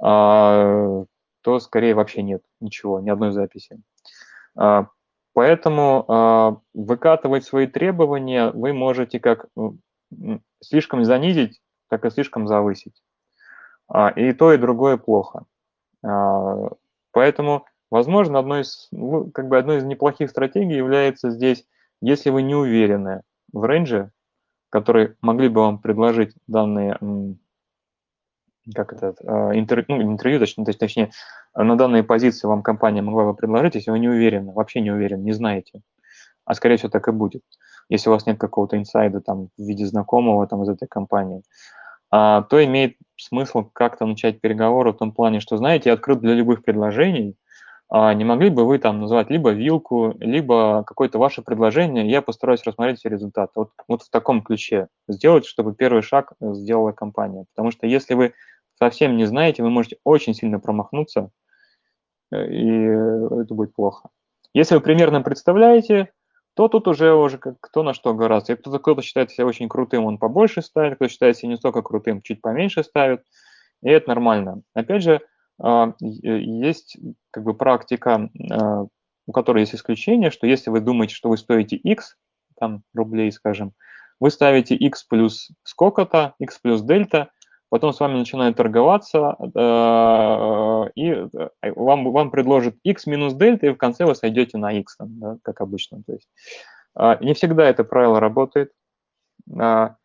а, 0.00 1.04
то 1.42 1.60
скорее 1.60 1.94
вообще 1.94 2.22
нет 2.22 2.42
ничего, 2.60 3.00
ни 3.00 3.10
одной 3.10 3.32
записи. 3.32 3.80
А, 4.56 4.88
поэтому 5.32 6.04
а, 6.08 6.56
выкатывать 6.74 7.44
свои 7.44 7.66
требования 7.66 8.50
вы 8.50 8.72
можете 8.72 9.20
как 9.20 9.46
слишком 10.60 11.04
занизить, 11.04 11.60
так 11.88 12.04
и 12.04 12.10
слишком 12.10 12.46
завысить. 12.46 13.02
И 14.16 14.32
то, 14.32 14.52
и 14.52 14.58
другое 14.58 14.96
плохо. 14.96 15.44
Поэтому, 17.14 17.64
возможно, 17.90 18.40
одной 18.40 18.62
из, 18.62 18.88
ну, 18.90 19.30
как 19.30 19.48
бы 19.48 19.56
одной 19.56 19.78
из 19.78 19.84
неплохих 19.84 20.28
стратегий 20.28 20.74
является 20.76 21.30
здесь, 21.30 21.64
если 22.02 22.28
вы 22.30 22.42
не 22.42 22.56
уверены 22.56 23.22
в 23.52 23.64
рейнже, 23.64 24.10
который 24.68 25.14
могли 25.22 25.48
бы 25.48 25.60
вам 25.60 25.78
предложить 25.78 26.34
данные, 26.48 26.98
как 28.74 28.92
это, 28.92 29.14
а, 29.26 29.56
интервью, 29.56 29.84
ну, 29.88 30.02
интервью, 30.02 30.40
точнее, 30.40 30.64
точнее, 30.64 31.10
на 31.54 31.76
данные 31.76 32.02
позиции 32.02 32.48
вам 32.48 32.62
компания 32.62 33.00
могла 33.00 33.24
бы 33.24 33.34
предложить, 33.34 33.76
если 33.76 33.92
вы 33.92 34.00
не 34.00 34.08
уверены, 34.08 34.52
вообще 34.52 34.80
не 34.80 34.90
уверены, 34.90 35.22
не 35.22 35.32
знаете. 35.32 35.82
А 36.44 36.54
скорее 36.54 36.76
всего 36.76 36.90
так 36.90 37.06
и 37.06 37.12
будет, 37.12 37.42
если 37.88 38.10
у 38.10 38.12
вас 38.12 38.26
нет 38.26 38.38
какого-то 38.38 38.76
инсайда 38.76 39.20
там 39.20 39.48
в 39.56 39.62
виде 39.62 39.86
знакомого 39.86 40.46
там 40.48 40.64
из 40.64 40.68
этой 40.68 40.88
компании. 40.88 41.42
А, 42.10 42.42
то 42.42 42.62
имеет 42.64 42.96
смысл 43.16 43.64
как-то 43.72 44.06
начать 44.06 44.40
переговоры 44.40 44.92
в 44.92 44.98
том 44.98 45.12
плане, 45.12 45.40
что, 45.40 45.56
знаете, 45.56 45.90
я 45.90 45.94
открыт 45.94 46.20
для 46.20 46.34
любых 46.34 46.64
предложений, 46.64 47.36
а 47.88 48.12
не 48.14 48.24
могли 48.24 48.50
бы 48.50 48.66
вы 48.66 48.78
там 48.78 49.00
назвать 49.00 49.30
либо 49.30 49.50
вилку, 49.50 50.14
либо 50.18 50.84
какое-то 50.84 51.18
ваше 51.18 51.42
предложение, 51.42 52.08
я 52.08 52.22
постараюсь 52.22 52.64
рассмотреть 52.64 52.98
все 52.98 53.08
результаты. 53.08 53.52
Вот, 53.54 53.70
вот 53.86 54.02
в 54.02 54.10
таком 54.10 54.42
ключе 54.42 54.88
сделать, 55.06 55.46
чтобы 55.46 55.74
первый 55.74 56.02
шаг 56.02 56.32
сделала 56.40 56.92
компания. 56.92 57.44
Потому 57.54 57.70
что 57.70 57.86
если 57.86 58.14
вы 58.14 58.34
совсем 58.78 59.16
не 59.16 59.26
знаете, 59.26 59.62
вы 59.62 59.70
можете 59.70 59.98
очень 60.02 60.34
сильно 60.34 60.58
промахнуться, 60.58 61.30
э, 62.32 62.46
и 62.50 62.84
это 63.42 63.54
будет 63.54 63.74
плохо. 63.74 64.08
Если 64.54 64.74
вы 64.74 64.80
примерно 64.80 65.20
представляете, 65.20 66.10
то 66.54 66.68
тут 66.68 66.88
уже 66.88 67.12
уже 67.14 67.38
как, 67.38 67.56
кто 67.60 67.82
на 67.82 67.94
что 67.94 68.14
гораздо. 68.14 68.52
И 68.52 68.56
кто-то, 68.56 68.78
кто 68.78 69.00
считает 69.02 69.30
себя 69.30 69.46
очень 69.46 69.68
крутым, 69.68 70.04
он 70.04 70.18
побольше 70.18 70.62
ставит, 70.62 70.96
кто 70.96 71.08
считает 71.08 71.36
себя 71.36 71.50
не 71.50 71.56
столько 71.56 71.82
крутым, 71.82 72.22
чуть 72.22 72.40
поменьше 72.40 72.84
ставит, 72.84 73.22
и 73.82 73.88
это 73.90 74.08
нормально. 74.08 74.62
Опять 74.72 75.02
же, 75.02 75.20
а, 75.60 75.94
есть 76.00 76.96
как 77.30 77.44
бы 77.44 77.54
практика, 77.54 78.30
а, 78.50 78.86
у 79.26 79.32
которой 79.32 79.60
есть 79.60 79.74
исключение, 79.74 80.30
что 80.30 80.46
если 80.46 80.70
вы 80.70 80.80
думаете, 80.80 81.14
что 81.14 81.28
вы 81.28 81.36
стоите 81.36 81.76
x, 81.76 82.16
там 82.58 82.82
рублей, 82.94 83.32
скажем, 83.32 83.72
вы 84.20 84.30
ставите 84.30 84.74
x 84.76 85.04
плюс 85.04 85.50
сколько-то, 85.64 86.34
x 86.38 86.58
плюс 86.60 86.82
дельта, 86.82 87.30
потом 87.68 87.92
с 87.92 88.00
вами 88.00 88.18
начинают 88.18 88.56
торговаться, 88.56 89.36
э, 89.40 90.90
и 90.94 91.10
э, 91.10 91.72
вам, 91.74 92.10
вам 92.12 92.30
предложат 92.30 92.76
x 92.82 93.06
минус 93.06 93.34
дельта, 93.34 93.66
и 93.66 93.70
в 93.70 93.76
конце 93.76 94.04
вы 94.04 94.14
сойдете 94.14 94.58
на 94.58 94.72
x, 94.72 94.96
да, 94.98 95.38
как 95.42 95.60
обычно. 95.60 96.02
То 96.06 96.12
есть, 96.12 96.28
а, 96.94 97.16
не 97.20 97.34
всегда 97.34 97.68
это 97.68 97.84
правило 97.84 98.20
работает. 98.20 98.72
А, 99.58 99.96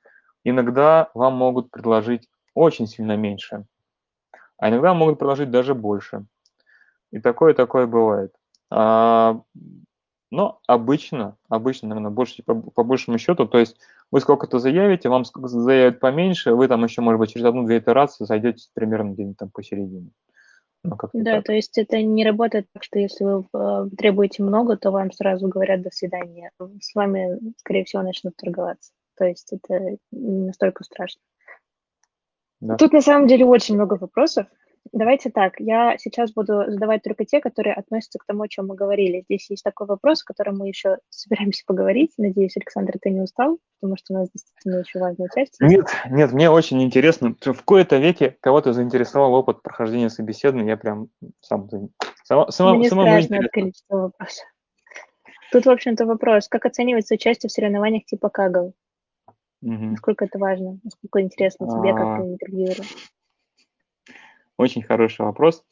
иногда 0.44 1.10
вам 1.14 1.36
могут 1.36 1.72
предложить 1.72 2.28
очень 2.54 2.88
сильно 2.88 3.16
меньше, 3.16 3.66
а 4.58 4.70
иногда 4.70 4.94
могут 4.94 5.20
предложить 5.20 5.52
даже 5.52 5.76
больше. 5.76 6.26
И 7.12 7.20
такое, 7.20 7.54
такое 7.54 7.88
бывает. 7.88 8.34
А, 8.72 9.42
но 10.32 10.60
обычно, 10.68 11.38
обычно, 11.50 11.90
наверное, 11.90 12.12
больше, 12.12 12.44
по, 12.44 12.54
по 12.56 12.84
большему 12.84 13.18
счету, 13.18 13.48
то 13.48 13.58
есть 13.58 13.78
вы 14.12 14.20
сколько-то 14.22 14.60
заявите, 14.60 15.10
вам 15.10 15.24
заявят 15.26 16.00
поменьше, 16.00 16.54
вы 16.54 16.68
там 16.68 16.84
еще, 16.84 17.02
может 17.02 17.20
быть, 17.20 17.32
через 17.32 17.46
одну-две 17.46 17.78
итерации 17.78 18.26
зайдете 18.26 18.68
примерно 18.74 19.14
где-нибудь 19.14 19.38
там 19.38 19.50
посередине. 19.50 20.12
Ну, 20.84 20.98
да, 21.12 21.36
так. 21.38 21.46
то 21.46 21.54
есть 21.54 21.78
это 21.78 22.02
не 22.02 22.24
работает 22.24 22.68
так, 22.74 22.84
что 22.86 23.00
если 23.00 23.26
вы 23.26 23.46
э, 23.54 23.90
требуете 23.98 24.44
много, 24.44 24.78
то 24.78 24.92
вам 24.92 25.12
сразу 25.12 25.50
говорят 25.50 25.82
«до 25.82 25.90
свидания». 25.92 26.52
С 26.80 26.96
вами, 26.96 27.38
скорее 27.58 27.84
всего, 27.84 28.02
начнут 28.02 28.38
торговаться. 28.38 28.92
То 29.18 29.26
есть 29.26 29.52
это 29.52 29.98
не 30.12 30.46
настолько 30.46 30.86
страшно. 30.86 31.22
Да. 32.62 32.78
Тут 32.78 32.94
на 32.94 33.02
самом 33.02 33.28
деле 33.28 33.46
очень 33.46 33.76
много 33.76 33.96
вопросов. 33.96 34.48
Давайте 34.92 35.30
так, 35.30 35.60
я 35.60 35.98
сейчас 35.98 36.34
буду 36.34 36.64
задавать 36.68 37.04
только 37.04 37.26
те, 37.26 37.40
которые 37.40 37.76
относятся 37.76 38.20
к 38.20 38.26
тому, 38.26 38.44
о 38.44 38.48
чем 38.48 38.68
мы 38.68 38.76
говорили. 38.76 39.24
Здесь 39.30 39.50
есть 39.50 39.64
такой 39.64 39.88
вопрос, 39.88 40.22
о 40.22 40.26
котором 40.26 40.58
мы 40.58 40.68
еще 40.68 40.98
собираемся 41.10 41.64
поговорить. 41.66 42.14
Надеюсь, 42.18 42.58
Александр, 42.58 42.98
ты 43.02 43.10
не 43.10 43.22
устал, 43.22 43.60
потому 43.80 43.98
что 43.98 44.14
у 44.14 44.18
нас 44.18 44.30
действительно 44.32 44.80
очень 44.80 45.00
важная 45.00 45.30
часть. 45.34 45.58
Нет, 45.60 45.86
нет, 46.10 46.32
мне 46.32 46.50
очень 46.50 46.82
интересно. 46.82 47.36
В 47.40 47.64
кои-то 47.64 47.98
веке 47.98 48.38
кого-то 48.42 48.74
заинтересовал 48.74 49.34
опыт 49.34 49.62
прохождения 49.62 50.10
собеседования. 50.10 50.70
Я 50.70 50.78
прям 50.78 51.10
сам... 51.42 51.70
Сама, 52.24 52.52
сама, 52.52 52.76
мне 52.76 52.90
сама 52.90 53.04
страшно 53.04 53.40
от 53.40 53.52
количества 53.52 53.98
вопросов. 53.98 54.46
Тут, 55.52 55.66
в 55.66 55.70
общем-то, 55.70 56.06
вопрос, 56.06 56.48
как 56.48 56.66
оценивается 56.66 57.16
участие 57.16 57.50
в 57.50 57.52
соревнованиях 57.52 58.06
типа 58.06 58.30
Кагл? 58.30 58.76
Угу. 59.62 59.74
Насколько 59.74 60.26
это 60.26 60.38
важно? 60.38 60.80
Насколько 60.84 61.22
интересно 61.22 61.68
тебе, 61.68 61.94
как 61.94 62.20
интервьюеру? 62.20 62.84
Очень 64.60 64.84
хороший 64.84 65.22
вопрос. 65.22 65.64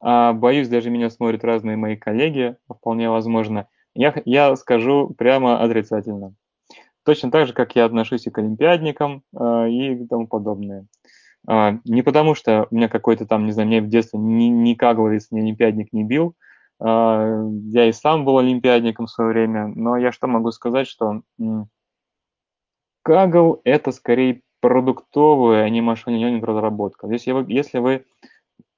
А, 0.00 0.32
боюсь, 0.32 0.70
даже 0.70 0.88
меня 0.88 1.10
смотрят 1.10 1.44
разные 1.44 1.76
мои 1.76 1.96
коллеги, 1.96 2.56
вполне 2.66 3.10
возможно. 3.10 3.68
Я, 3.94 4.14
я 4.24 4.56
скажу 4.56 5.10
прямо 5.18 5.60
отрицательно. 5.60 6.34
Точно 7.04 7.30
так 7.30 7.46
же, 7.46 7.52
как 7.52 7.76
я 7.76 7.84
отношусь 7.84 8.26
и 8.26 8.30
к 8.30 8.38
олимпиадникам 8.38 9.22
э, 9.38 9.68
и 9.68 10.06
тому 10.06 10.26
подобное. 10.28 10.86
Э, 11.46 11.72
не 11.84 12.00
потому, 12.00 12.34
что 12.34 12.68
у 12.70 12.74
меня 12.74 12.88
какой-то 12.88 13.26
там, 13.26 13.44
не 13.44 13.52
знаю, 13.52 13.68
меня 13.68 13.82
в 13.82 13.88
детстве 13.88 14.18
ни, 14.18 14.44
ни 14.44 14.72
кагловец, 14.72 15.26
ни 15.30 15.40
олимпиадник 15.40 15.92
не 15.92 16.02
бил. 16.02 16.34
Я 16.80 17.86
и 17.86 17.92
сам 17.92 18.24
был 18.24 18.38
олимпиадником 18.38 19.06
в 19.06 19.10
свое 19.10 19.30
время, 19.30 19.68
но 19.68 19.96
я 19.98 20.10
что 20.10 20.26
могу 20.26 20.50
сказать, 20.50 20.88
что 20.88 21.22
кагл– 23.02 23.60
это 23.64 23.92
скорее 23.92 24.40
продуктовая, 24.62 25.64
а 25.64 25.68
не 25.68 25.82
машинная 25.82 26.40
разработка. 26.40 27.06
Вы, 27.06 27.16
если 27.48 27.78
вы 27.78 28.06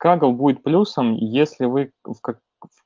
Kaggle 0.02 0.32
будет 0.32 0.62
плюсом, 0.62 1.14
если 1.14 1.66
вы 1.66 1.92
в, 2.02 2.20
как, 2.20 2.38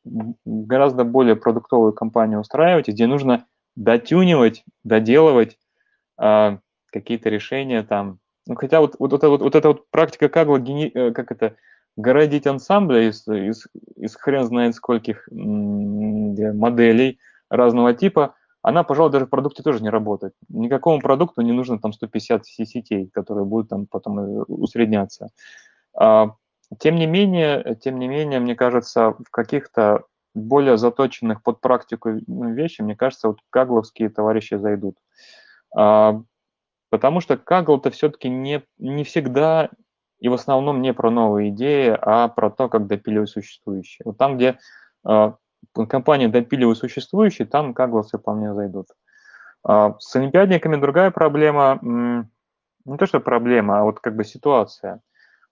в 0.05 0.35
гораздо 0.45 1.05
более 1.05 1.37
продуктовую 1.37 1.93
компанию 1.93 2.41
устраиваете, 2.41 2.93
где 2.93 3.07
нужно 3.07 3.47
дотюнивать, 3.77 4.65
доделывать 4.83 5.59
э, 6.21 6.59
какие-то 6.91 7.31
решения 7.31 7.85
там. 7.85 8.19
Ну, 8.47 8.57
хотя 8.57 8.81
вот, 8.81 8.97
вот, 8.99 9.13
вот, 9.13 9.23
вот, 9.23 9.43
вот 9.43 9.55
эта 9.55 9.69
вот 9.69 9.89
практика 9.91 10.27
Kaggle, 10.27 10.59
гени, 10.59 10.91
э, 10.93 11.13
как 11.13 11.31
это, 11.31 11.55
городить 11.97 12.47
ансамбля 12.47 13.09
из, 13.09 13.27
из, 13.29 13.67
из 13.97 14.17
хрен 14.17 14.45
знает 14.45 14.75
скольких 14.75 15.29
моделей 15.31 17.19
разного 17.49 17.95
типа, 17.95 18.35
она, 18.63 18.83
пожалуй, 18.83 19.13
даже 19.13 19.27
в 19.27 19.31
продукте 19.31 19.63
тоже 19.63 19.83
не 19.83 19.91
работает. 19.91 20.35
Никакому 20.49 21.01
продукту 21.01 21.43
не 21.43 21.53
нужно 21.53 21.79
там 21.79 21.93
150 21.93 22.47
сетей, 22.47 23.09
которые 23.09 23.45
будут 23.45 23.69
там 23.69 23.87
потом 23.87 24.19
э, 24.19 24.43
усредняться. 24.49 25.29
А, 25.97 26.35
тем 26.79 26.97
не 26.97 27.07
менее, 27.07 27.79
тем 27.81 27.99
не 27.99 28.09
менее, 28.09 28.41
мне 28.41 28.55
кажется, 28.55 29.13
в 29.13 29.31
каких-то 29.31 30.05
более 30.35 30.77
заточенных 30.77 31.43
под 31.43 31.61
практику 31.61 32.11
вещи, 32.27 32.83
мне 32.83 32.97
кажется, 32.97 33.29
вот 33.29 33.39
кагловские 33.51 34.11
товарищи 34.11 34.55
зайдут. 34.55 34.97
А, 35.77 36.21
потому 36.91 37.21
что 37.21 37.37
кагл-то 37.37 37.91
все-таки 37.91 38.29
не, 38.29 38.63
не 38.79 39.05
всегда 39.05 39.71
и 40.21 40.29
в 40.29 40.33
основном 40.33 40.83
не 40.83 40.93
про 40.93 41.11
новые 41.11 41.51
идеи, 41.51 41.97
а 42.01 42.29
про 42.29 42.51
то, 42.51 42.69
как 42.69 42.89
допиливать 42.89 43.31
существующие. 43.31 44.03
Вот 44.05 44.19
там, 44.19 44.37
где 44.37 44.59
компания 45.89 46.29
допиливает 46.29 46.79
существующие, 46.79 47.47
там 47.47 47.75
кагловцы 47.75 48.19
вполне 48.19 48.55
зайдут. 48.55 48.89
А, 49.65 49.97
с 49.99 50.15
олимпиадниками 50.17 50.77
другая 50.77 51.11
проблема, 51.11 51.79
не 51.83 52.97
то 52.97 53.07
что 53.07 53.21
проблема, 53.21 53.81
а 53.81 53.83
вот 53.85 54.01
как 54.01 54.17
бы 54.17 54.25
ситуация. 54.25 55.01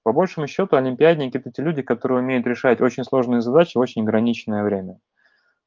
По 0.02 0.12
большему 0.12 0.46
счету, 0.46 0.76
олимпиадники– 0.76 1.36
это 1.38 1.50
те 1.50 1.62
люди, 1.62 1.82
которые 1.82 2.20
умеют 2.20 2.46
решать 2.46 2.80
очень 2.80 3.04
сложные 3.04 3.40
задачи 3.40 3.76
в 3.76 3.80
очень 3.80 4.02
ограниченное 4.02 4.62
время. 4.62 5.00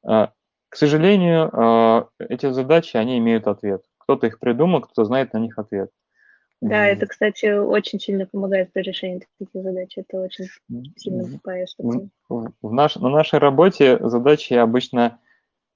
А, 0.02 0.32
к 0.70 0.76
сожалению, 0.76 1.50
а, 1.52 2.08
эти 2.18 2.50
задачи, 2.50 2.96
они 2.96 3.18
имеют 3.18 3.46
ответ. 3.46 3.82
Кто-то 3.98 4.26
их 4.26 4.38
придумал, 4.38 4.80
кто-то 4.80 5.04
знает 5.04 5.34
на 5.34 5.38
них 5.38 5.58
ответ. 5.58 5.90
Да, 6.60 6.86
это, 6.86 7.06
кстати, 7.06 7.46
очень 7.56 7.98
сильно 7.98 8.26
помогает 8.26 8.72
при 8.72 8.82
решении 8.82 9.26
таких 9.38 9.48
задач. 9.62 9.96
Это 9.96 10.20
очень 10.20 10.46
сильно 10.96 11.26
штука. 11.66 12.08
В, 12.28 12.72
наш, 12.72 12.96
на 12.96 13.08
нашей 13.08 13.38
работе 13.38 13.98
задачи 14.00 14.52
обычно 14.52 15.18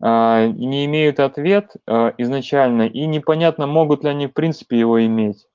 э, 0.03 0.47
не 0.49 0.85
имеют 0.85 1.21
ответ 1.21 1.73
э, 1.87 2.13
изначально, 2.19 2.83
и 2.83 3.07
непонятно, 3.07 3.67
могут 3.67 4.05
ли 4.05 4.11
они 4.11 4.27
в 4.27 4.35
принципе 4.35 4.79
его 4.79 5.05
иметь. 5.07 5.47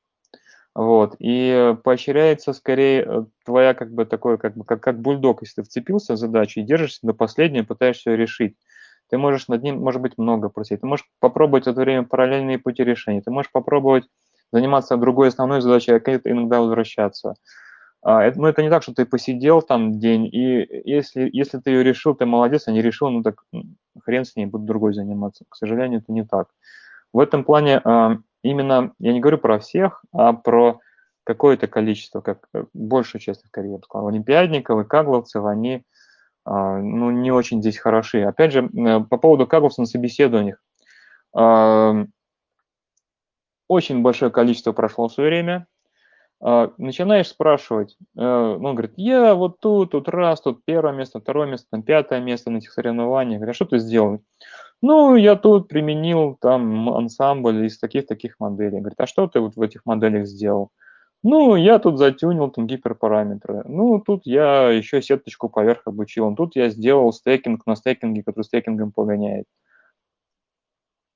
Вот. 0.74 1.16
И 1.20 1.76
поощряется 1.84 2.54
скорее 2.54 3.04
э, 3.06 3.26
твоя 3.46 3.76
как 3.76 3.92
бы 3.92 4.06
такое, 4.06 4.38
как 4.38 4.56
бы 4.56 4.64
как, 4.64 4.82
как 4.82 5.00
бульдог, 5.00 5.42
если 5.44 5.62
ты 5.62 5.64
вцепился 5.64 6.14
в 6.14 6.18
задачу 6.18 6.60
и 6.60 6.64
держишься 6.64 7.06
до 7.06 7.14
последнего, 7.14 7.66
пытаешься 7.66 8.12
ее 8.12 8.18
решить. 8.18 8.56
Ты 9.10 9.18
можешь 9.18 9.48
над 9.48 9.62
ним, 9.62 9.80
может 9.80 10.02
быть, 10.02 10.18
много 10.18 10.50
просить. 10.50 10.82
Ты 10.82 10.88
можешь 10.88 11.06
попробовать 11.20 11.66
в 11.66 11.70
это 11.70 11.82
время 11.82 12.04
параллельные 12.04 12.60
пути 12.60 12.84
решения. 12.84 13.22
Ты 13.22 13.30
можешь 13.30 13.52
попробовать 13.52 14.06
заниматься 14.52 14.98
другой 14.98 15.30
основной 15.30 15.62
задачей, 15.62 15.94
а 15.94 16.00
к 16.00 16.10
иногда 16.26 16.60
возвращаться. 16.62 17.36
А, 18.02 18.24
это, 18.24 18.40
ну, 18.40 18.48
это 18.48 18.64
не 18.64 18.70
так, 18.70 18.84
что 18.84 18.94
ты 18.94 19.06
посидел 19.06 19.62
там 19.62 20.00
день, 20.00 20.26
и 20.26 20.82
если, 20.86 21.30
если 21.32 21.60
ты 21.60 21.72
ее 21.72 21.84
решил, 21.84 22.16
ты 22.16 22.26
молодец, 22.26 22.68
а 22.68 22.72
не 22.72 22.82
решил, 22.82 23.10
ну 23.10 23.24
так 23.24 23.44
хрен 24.04 24.26
с 24.26 24.36
ней, 24.36 24.46
буду 24.46 24.66
другой 24.66 24.94
заниматься. 24.94 25.46
К 25.50 25.56
сожалению, 25.56 26.00
это 26.00 26.12
не 26.12 26.24
так. 26.24 26.48
В 27.12 27.20
этом 27.20 27.44
плане 27.44 27.82
а, 27.84 28.18
именно, 28.44 28.94
я 29.00 29.14
не 29.14 29.20
говорю 29.20 29.38
про 29.38 29.60
всех, 29.60 30.04
а 30.14 30.34
про 30.34 30.80
какое-то 31.24 31.68
количество, 31.68 32.22
как 32.22 32.48
э, 32.54 32.64
большую 32.74 33.22
часть, 33.22 33.44
я 33.56 33.64
бы 33.64 33.84
сказал, 33.84 34.08
олимпиадников 34.08 34.84
и 34.84 34.88
кагловцев, 34.88 35.46
они 35.46 35.84
а, 36.46 36.78
ну, 36.78 37.12
не 37.12 37.32
очень 37.32 37.62
здесь 37.62 37.78
хороши. 37.78 38.24
Опять 38.24 38.54
же, 38.54 38.68
э, 38.68 39.00
по 39.02 39.18
поводу 39.18 39.46
кагловцев 39.46 39.80
на 39.80 39.86
собеседованиях. 39.86 40.60
А, 43.70 43.74
очень 43.74 44.02
большое 44.02 44.32
количество 44.32 44.72
прошло 44.72 45.08
в 45.08 45.14
свое 45.14 45.30
время. 45.30 45.68
Начинаешь 46.42 47.28
спрашивать, 47.28 47.98
э, 48.18 48.22
ну, 48.22 48.70
он 48.70 48.74
говорит, 48.74 48.94
я 48.96 49.36
вот 49.36 49.60
тут, 49.60 49.92
тут 49.92 50.08
раз, 50.08 50.40
тут 50.40 50.64
первое 50.64 50.94
место, 50.94 51.20
второе 51.20 51.48
место, 51.48 51.68
там 51.70 51.84
пятое 51.84 52.22
место 52.22 52.50
на 52.50 52.60
этих 52.60 52.72
соревнованиях. 52.72 53.40
Говорят, 53.40 53.56
а 53.56 53.56
что 53.56 53.66
ты 53.66 53.80
сделал? 53.80 54.22
Ну, 54.82 55.18
я 55.18 55.36
тут 55.36 55.68
применил 55.68 56.38
там 56.40 56.90
ансамбль 56.90 57.66
из 57.66 57.78
таких-таких 57.78 58.40
моделей. 58.40 58.80
Говорит, 58.80 59.02
а 59.02 59.06
что 59.06 59.28
ты 59.28 59.42
вот 59.42 59.58
в 59.58 59.62
этих 59.62 59.86
моделях 59.86 60.28
сделал? 60.28 60.72
Ну, 61.24 61.58
я 61.58 61.80
тут 61.80 61.98
затюнил 61.98 62.50
там 62.50 62.68
гиперпараметры. 62.68 63.64
Ну, 63.66 64.00
тут 64.00 64.22
я 64.26 64.70
еще 64.70 65.02
сеточку 65.02 65.50
поверх 65.50 65.82
обучил. 65.86 66.34
Тут 66.36 66.56
я 66.56 66.70
сделал 66.70 67.12
стейкинг 67.12 67.66
на 67.66 67.76
стейкинге, 67.76 68.24
который 68.24 68.46
стейкингом 68.46 68.94
погоняет. 68.94 69.46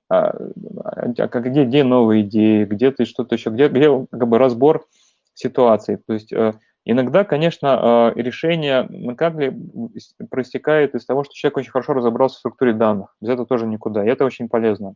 А, 0.10 0.36
а, 0.84 1.10
где, 1.10 1.64
где 1.66 1.84
новые 1.84 2.24
идеи, 2.24 2.66
где 2.66 2.92
ты 2.92 3.06
что-то 3.06 3.36
еще, 3.36 3.50
где, 3.50 3.68
где 3.68 4.06
как 4.12 4.28
бы 4.28 4.38
разбор 4.38 4.86
ситуации. 5.34 5.96
То 6.06 6.14
есть 6.14 6.32
э, 6.32 6.54
Иногда, 6.86 7.24
конечно, 7.24 8.12
э, 8.16 8.22
решение 8.22 8.86
на 8.90 9.16
Кагле 9.16 9.58
проистекает 10.30 10.96
из 10.96 11.06
того, 11.06 11.24
что 11.24 11.34
человек 11.34 11.58
очень 11.58 11.72
хорошо 11.72 11.94
разобрался 11.94 12.36
в 12.36 12.40
структуре 12.40 12.74
данных. 12.74 13.16
Без 13.22 13.30
этого 13.30 13.48
тоже 13.48 13.68
никуда. 13.68 14.04
И 14.04 14.10
это 14.10 14.26
очень 14.26 14.50
полезно. 14.50 14.96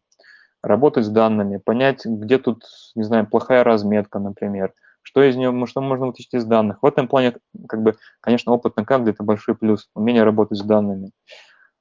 Работать 0.61 1.05
с 1.05 1.09
данными, 1.09 1.61
понять, 1.63 2.05
где 2.05 2.39
тут, 2.39 2.63
не 2.95 3.03
знаю, 3.03 3.27
плохая 3.27 3.63
разметка, 3.63 4.19
например, 4.19 4.73
что 5.01 5.23
из 5.23 5.37
нее, 5.37 5.65
что 5.67 5.79
можно 5.79 6.07
вытащить 6.07 6.33
из 6.33 6.43
данных. 6.43 6.79
В 6.81 6.85
этом 6.85 7.07
плане, 7.07 7.37
как 7.69 7.81
бы, 7.81 7.95
конечно, 8.19 8.51
опыт 8.51 8.75
на 8.75 8.83
Кагле– 8.83 9.11
это 9.13 9.23
большой 9.23 9.55
плюс, 9.55 9.87
умение 9.95 10.23
работать 10.23 10.57
с 10.57 10.63
данными. 10.63 11.11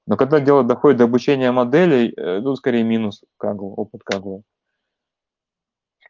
Но 0.06 0.16
когда 0.16 0.40
дело 0.40 0.62
доходит 0.62 0.98
до 0.98 1.04
обучения 1.04 1.50
моделей, 1.50 2.12
э, 2.16 2.40
ну, 2.40 2.54
скорее 2.54 2.84
минус 2.84 3.24
Кагл, 3.38 3.74
опыт 3.76 4.02
Кагла. 4.04 4.42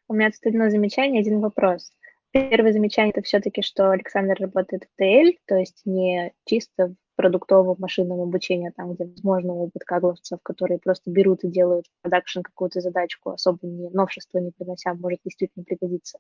У 0.09 0.15
меня 0.15 0.31
тут 0.31 0.47
одно 0.47 0.69
замечание, 0.71 1.21
один 1.21 1.41
вопрос. 1.41 1.93
Первое 2.31 2.73
замечание 2.73 3.13
это 3.13 3.23
все-таки, 3.23 3.63
что 3.63 3.91
Александр 3.91 4.37
работает 4.39 4.85
в 4.85 4.97
ТЛ, 4.97 5.39
то 5.47 5.57
есть 5.57 5.81
не 5.87 6.33
чисто 6.45 6.89
в 6.89 6.97
продуктовом 7.17 7.77
машинном 7.79 8.21
обучении, 8.21 8.71
там, 8.77 8.93
где 8.93 9.07
возможно 9.07 9.55
опыт 9.55 9.85
кагловцев, 9.85 10.39
которые 10.43 10.79
просто 10.79 11.11
берут 11.11 11.45
и 11.45 11.49
делают 11.49 11.87
в 11.87 12.03
продакшн 12.03 12.41
какую-то 12.43 12.81
задачку, 12.81 13.31
особо 13.31 13.59
не, 13.63 13.89
новшество 13.89 14.39
не 14.39 14.51
принося, 14.51 14.93
может 14.93 15.21
действительно 15.25 15.65
пригодиться. 15.65 16.19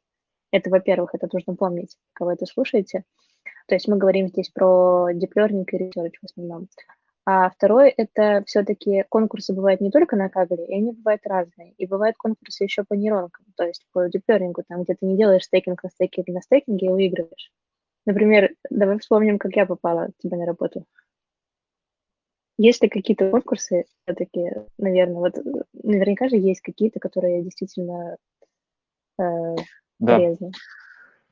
Это, 0.50 0.70
во-первых, 0.70 1.14
это 1.14 1.28
нужно 1.30 1.54
помнить, 1.54 1.96
кого 2.14 2.32
это 2.32 2.46
слушаете. 2.46 3.04
То 3.68 3.74
есть 3.74 3.86
мы 3.86 3.98
говорим 3.98 4.28
здесь 4.28 4.48
про 4.48 5.10
deep 5.12 5.32
learning 5.36 5.66
и 5.70 5.76
research 5.76 6.14
в 6.22 6.24
основном. 6.24 6.68
А 7.28 7.50
второе– 7.50 7.92
это 7.96 8.44
все-таки 8.46 9.04
конкурсы 9.08 9.52
бывают 9.52 9.80
не 9.80 9.90
только 9.90 10.14
на 10.14 10.28
Кагле, 10.28 10.64
и 10.64 10.76
они 10.76 10.92
бывают 10.92 11.22
разные. 11.24 11.72
И 11.72 11.84
бывают 11.84 12.16
конкурсы 12.16 12.62
еще 12.62 12.84
по 12.84 12.94
нейронкам, 12.94 13.44
то 13.56 13.64
есть 13.64 13.84
по 13.92 14.08
диплерингу, 14.08 14.62
там, 14.68 14.84
где 14.84 14.94
ты 14.94 15.06
не 15.06 15.16
делаешь 15.16 15.42
стейкинг 15.42 15.82
на 15.82 15.90
стейкинге 15.90 16.32
на 16.32 16.40
стейкинге 16.40 16.86
и 16.86 16.90
выигрываешь. 16.90 17.50
Например, 18.06 18.54
давай 18.70 19.00
вспомним, 19.00 19.38
как 19.38 19.56
я 19.56 19.66
попала 19.66 20.06
к 20.06 20.22
тебе 20.22 20.36
на 20.36 20.46
работу. 20.46 20.86
Есть 22.58 22.84
ли 22.84 22.88
какие-то 22.88 23.28
конкурсы, 23.28 23.86
все-таки, 24.04 24.52
наверное, 24.78 25.16
вот 25.16 25.34
наверняка 25.82 26.28
же 26.28 26.36
есть 26.36 26.60
какие-то, 26.60 27.00
которые 27.00 27.42
действительно 27.42 28.18
э, 29.18 29.56
да. 29.98 30.16
полезны. 30.16 30.52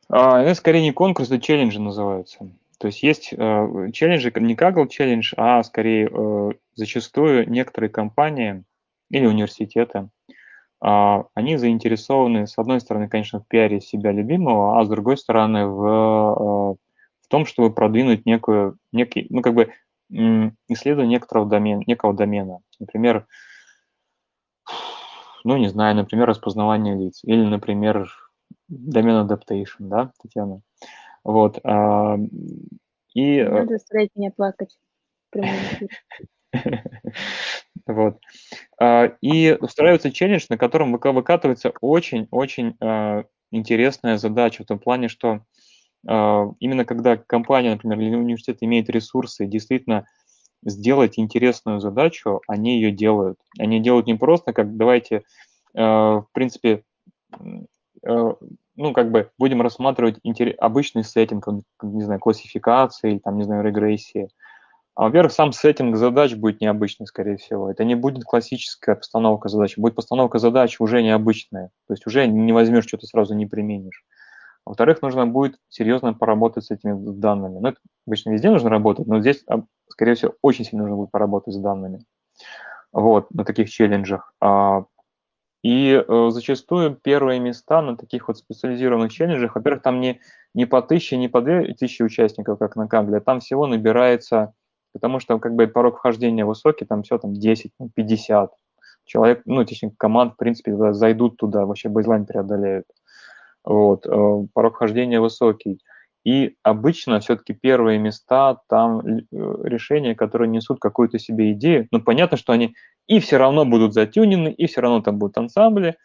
А, 0.08 0.42
это 0.42 0.56
скорее 0.56 0.82
не 0.82 0.92
конкурсы, 0.92 1.34
а 1.34 1.38
челленджи 1.38 1.78
называются. 1.78 2.50
То 2.84 2.88
есть 2.88 3.02
есть 3.02 3.32
э, 3.32 3.90
челленджи, 3.94 4.30
не 4.36 4.54
Kaggle 4.54 4.88
челлендж, 4.88 5.32
а 5.38 5.62
скорее 5.62 6.06
э, 6.12 6.50
зачастую 6.74 7.48
некоторые 7.48 7.88
компании 7.88 8.62
или 9.08 9.24
университеты, 9.24 10.10
э, 10.84 11.22
они 11.32 11.56
заинтересованы, 11.56 12.46
с 12.46 12.58
одной 12.58 12.82
стороны, 12.82 13.08
конечно, 13.08 13.40
в 13.40 13.48
пиаре 13.48 13.80
себя 13.80 14.12
любимого, 14.12 14.78
а 14.78 14.84
с 14.84 14.90
другой 14.90 15.16
стороны, 15.16 15.66
в, 15.66 15.82
э, 15.82 16.74
в 17.22 17.28
том, 17.30 17.46
чтобы 17.46 17.72
продвинуть 17.72 18.26
некую, 18.26 18.76
некий, 18.92 19.28
ну, 19.30 19.40
как 19.40 19.54
бы, 19.54 19.72
исследование 20.68 21.12
некоторого 21.12 21.48
домена, 21.48 21.82
некого 21.86 22.12
домена. 22.12 22.58
Например, 22.78 23.26
ну, 25.42 25.56
не 25.56 25.68
знаю, 25.68 25.96
например, 25.96 26.28
распознавание 26.28 26.94
лиц. 26.96 27.20
Или, 27.24 27.46
например, 27.46 28.12
домен 28.68 29.26
adaptation, 29.26 29.88
да, 29.88 30.12
Татьяна? 30.22 30.60
Вот. 31.24 31.58
А, 31.64 32.16
и... 33.14 33.36
Не 33.36 33.44
надо 33.44 33.78
заставлять 33.78 34.10
меня 34.14 34.30
плакать. 34.30 34.78
Вот. 37.86 38.18
А, 38.80 39.12
и 39.20 39.56
устраивается 39.60 40.10
челлендж, 40.10 40.46
на 40.48 40.56
котором 40.56 40.92
выкатывается 40.92 41.72
очень-очень 41.80 42.76
а, 42.80 43.24
интересная 43.50 44.16
задача 44.16 44.62
в 44.62 44.66
том 44.66 44.78
плане, 44.78 45.08
что 45.08 45.44
а, 46.06 46.46
именно 46.60 46.84
когда 46.84 47.16
компания, 47.16 47.70
например, 47.70 48.00
или 48.00 48.14
университет 48.14 48.58
имеет 48.60 48.88
ресурсы, 48.88 49.46
действительно 49.46 50.06
сделать 50.64 51.18
интересную 51.18 51.80
задачу, 51.80 52.40
они 52.48 52.76
ее 52.76 52.90
делают. 52.90 53.38
Они 53.58 53.80
делают 53.80 54.06
не 54.06 54.14
просто 54.14 54.54
как 54.54 54.78
давайте, 54.78 55.22
в 55.74 56.26
принципе, 56.32 56.84
ну, 58.76 58.92
как 58.92 59.10
бы 59.10 59.30
будем 59.38 59.62
рассматривать 59.62 60.18
обычный 60.58 61.04
сеттинг, 61.04 61.46
не 61.82 62.02
знаю, 62.02 62.20
классификации, 62.20 63.18
там, 63.18 63.36
не 63.36 63.44
знаю, 63.44 63.64
регрессии. 63.64 64.28
А, 64.96 65.04
во-первых, 65.04 65.32
сам 65.32 65.52
сеттинг 65.52 65.96
задач 65.96 66.34
будет 66.34 66.60
необычный, 66.60 67.06
скорее 67.06 67.36
всего. 67.36 67.70
Это 67.70 67.84
не 67.84 67.94
будет 67.94 68.24
классическая 68.24 68.94
постановка 68.94 69.48
задач, 69.48 69.76
будет 69.76 69.94
постановка 69.94 70.38
задач 70.38 70.76
уже 70.80 71.02
необычная. 71.02 71.70
То 71.88 71.94
есть 71.94 72.06
уже 72.06 72.26
не 72.26 72.52
возьмешь, 72.52 72.86
что-то 72.86 73.06
сразу 73.06 73.34
не 73.34 73.46
применишь. 73.46 74.04
Во-вторых, 74.64 75.02
нужно 75.02 75.26
будет 75.26 75.58
серьезно 75.68 76.14
поработать 76.14 76.64
с 76.64 76.70
этими 76.70 76.94
данными. 77.18 77.58
Ну, 77.58 77.68
это 77.68 77.78
обычно 78.06 78.30
везде 78.30 78.50
нужно 78.50 78.70
работать, 78.70 79.06
но 79.06 79.20
здесь, 79.20 79.42
а, 79.48 79.62
скорее 79.88 80.14
всего, 80.14 80.34
очень 80.42 80.64
сильно 80.64 80.84
нужно 80.84 80.96
будет 80.96 81.10
поработать 81.10 81.54
с 81.54 81.58
данными. 81.58 82.04
Вот, 82.92 83.30
на 83.32 83.44
таких 83.44 83.68
челленджах. 83.70 84.32
А, 84.40 84.84
и 85.64 86.04
э, 86.06 86.28
зачастую 86.30 86.94
первые 86.94 87.40
места 87.40 87.82
на 87.82 87.96
таких 87.96 88.28
вот 88.28 88.38
специализированных 88.38 89.12
челленджах, 89.12 89.56
во-первых, 89.56 89.82
там 89.82 90.00
не, 90.00 90.20
не 90.54 90.66
по 90.66 90.80
тысяче, 90.80 91.16
не 91.16 91.26
по 91.26 91.40
две 91.40 91.74
тысячи 91.74 92.02
участников, 92.02 92.60
как 92.60 92.76
на 92.76 92.86
Кагле, 92.86 93.18
там 93.18 93.40
всего 93.40 93.66
набирается 93.66 94.54
потому 94.94 95.18
что 95.18 95.38
как 95.38 95.54
бы 95.54 95.66
порог 95.66 95.98
вхождения 95.98 96.46
высокий, 96.46 96.86
там 96.86 97.02
все 97.02 97.18
там 97.18 97.34
10, 97.34 97.72
50 97.94 98.52
человек, 99.04 99.42
ну, 99.44 99.62
точнее, 99.64 99.92
команд, 99.98 100.34
в 100.34 100.36
принципе, 100.36 100.94
зайдут 100.94 101.36
туда, 101.36 101.66
вообще 101.66 101.88
бейзлайн 101.90 102.24
преодолеют. 102.24 102.86
Вот, 103.64 104.06
э, 104.06 104.46
порог 104.54 104.76
вхождения 104.76 105.20
высокий. 105.20 105.80
И 106.24 106.56
обычно 106.62 107.20
все-таки 107.20 107.52
первые 107.52 107.98
места 107.98 108.58
там 108.68 109.00
э, 109.00 109.20
решения, 109.30 110.14
которые 110.14 110.48
несут 110.48 110.80
какую-то 110.80 111.18
себе 111.18 111.52
идею. 111.52 111.86
Ну, 111.90 112.00
понятно, 112.00 112.38
что 112.38 112.52
они 112.52 112.74
и 113.06 113.20
все 113.20 113.36
равно 113.36 113.66
будут 113.66 113.92
затюнены, 113.92 114.48
и 114.50 114.66
все 114.66 114.80
равно 114.80 115.02
там 115.02 115.18
будут 115.18 115.36
ансамбли, 115.36 115.96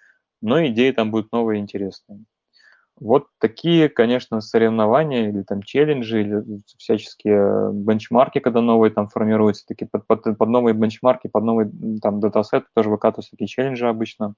но 0.42 0.66
идеи 0.68 0.92
там 0.92 1.12
будут 1.12 1.32
новые 1.32 1.62
интересные. 1.62 2.26
Вот 3.00 3.28
такие, 3.40 3.88
конечно, 3.88 4.42
соревнования 4.42 5.30
или 5.30 5.42
там 5.44 5.64
челленджи, 5.64 6.22
или 6.22 6.44
всяческие 6.78 7.72
бенчмарки, 7.72 8.40
когда 8.40 8.60
новые 8.60 8.92
там 8.92 9.08
формируются, 9.08 9.66
такие 9.66 9.88
под, 9.88 10.06
под, 10.06 10.38
под 10.38 10.50
новые 10.50 10.74
бенчмарки, 10.74 11.28
под 11.28 11.44
новый 11.46 11.72
там 12.02 12.20
датасет 12.20 12.66
тоже 12.76 12.90
выкатываются 12.90 13.32
такие 13.32 13.48
челленджи 13.48 13.88
обычно. 13.88 14.34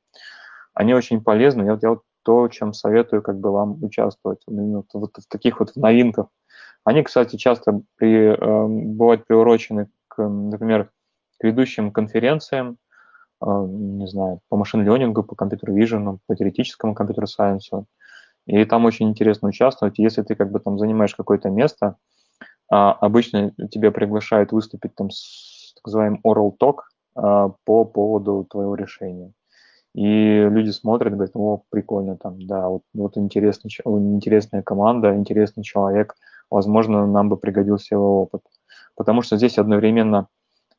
Они 0.75 0.93
очень 0.93 1.23
полезны. 1.23 1.63
Я, 1.63 1.79
я 1.81 1.89
вот 1.89 2.03
то, 2.23 2.47
чем 2.47 2.73
советую 2.73 3.21
как 3.21 3.39
бы 3.39 3.51
вам 3.51 3.83
участвовать 3.83 4.41
именно 4.47 4.83
вот 4.93 5.11
в 5.17 5.27
таких 5.27 5.59
вот 5.59 5.75
новинках. 5.75 6.27
Они, 6.83 7.03
кстати, 7.03 7.35
часто 7.35 7.81
при, 7.95 8.33
э, 8.33 8.67
бывают 8.67 9.25
приурочены 9.27 9.89
к, 10.07 10.21
например, 10.21 10.89
к 11.39 11.43
ведущим 11.43 11.91
конференциям, 11.91 12.77
э, 13.41 13.45
не 13.45 14.07
знаю, 14.07 14.39
по 14.49 14.57
машин-ленингу, 14.57 15.23
по 15.23 15.35
компьютер-вижену, 15.35 16.19
по 16.27 16.35
теоретическому 16.35 16.95
компьютер-сайенсу. 16.95 17.85
И 18.47 18.65
там 18.65 18.85
очень 18.85 19.09
интересно 19.09 19.49
участвовать. 19.49 19.99
Если 19.99 20.23
ты 20.23 20.35
как 20.35 20.51
бы 20.51 20.59
там 20.59 20.79
занимаешь 20.79 21.15
какое-то 21.15 21.49
место, 21.49 21.97
а, 22.71 22.93
обычно 22.93 23.53
тебя 23.69 23.91
приглашают 23.91 24.51
выступить 24.51 24.95
там 24.95 25.09
с 25.11 25.73
так 25.75 25.85
называемым 25.85 26.21
oral 26.25 26.51
talk 26.59 26.77
а, 27.15 27.49
по 27.65 27.85
поводу 27.85 28.47
твоего 28.49 28.75
решения. 28.75 29.33
И 29.93 30.03
люди 30.49 30.69
смотрят, 30.69 31.13
говорят, 31.13 31.35
о, 31.35 31.63
прикольно 31.69 32.15
там, 32.15 32.41
да, 32.45 32.69
вот, 32.69 32.83
вот 32.93 33.17
интересный, 33.17 33.69
интересная 33.85 34.61
команда, 34.61 35.15
интересный 35.15 35.63
человек, 35.63 36.15
возможно, 36.49 37.05
нам 37.07 37.27
бы 37.27 37.35
пригодился 37.37 37.95
его 37.95 38.21
опыт. 38.23 38.41
Потому 38.95 39.21
что 39.21 39.37
здесь 39.37 39.57
одновременно 39.57 40.27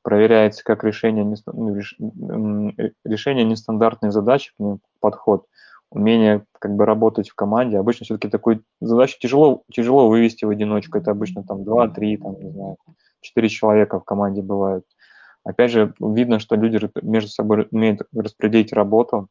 проверяется 0.03 0.65
как 0.65 0.83
решение, 0.83 1.25
ну, 1.47 2.73
решение 3.05 3.45
нестандартной 3.45 4.11
задачи, 4.11 4.53
подход, 5.01 5.47
умение 5.91 6.45
как 6.59 6.75
бы 6.75 6.87
работать 6.87 7.29
в 7.29 7.35
команде. 7.35 7.79
Обычно 7.79 8.05
все-таки 8.05 8.29
такую 8.29 8.65
задачу 8.81 9.19
тяжело, 9.21 9.63
тяжело 9.71 10.09
вывести 10.09 10.47
в 10.47 10.49
одиночку. 10.49 10.97
Это 10.99 11.11
обычно 11.11 11.43
там 11.45 11.65
2-3, 11.65 12.17
там, 12.17 12.41
не 12.41 12.51
знаю, 12.51 12.77
4 13.21 13.49
человека 13.51 14.01
в 14.01 14.05
команде 14.05 14.41
бывают. 14.43 14.85
Опять 15.45 15.71
же, 15.73 15.95
видно, 16.01 16.39
что 16.39 16.57
люди 16.57 16.79
между 17.03 17.31
собой 17.31 17.69
умеют 17.71 18.03
распределить 18.15 18.73
работу. 18.73 19.29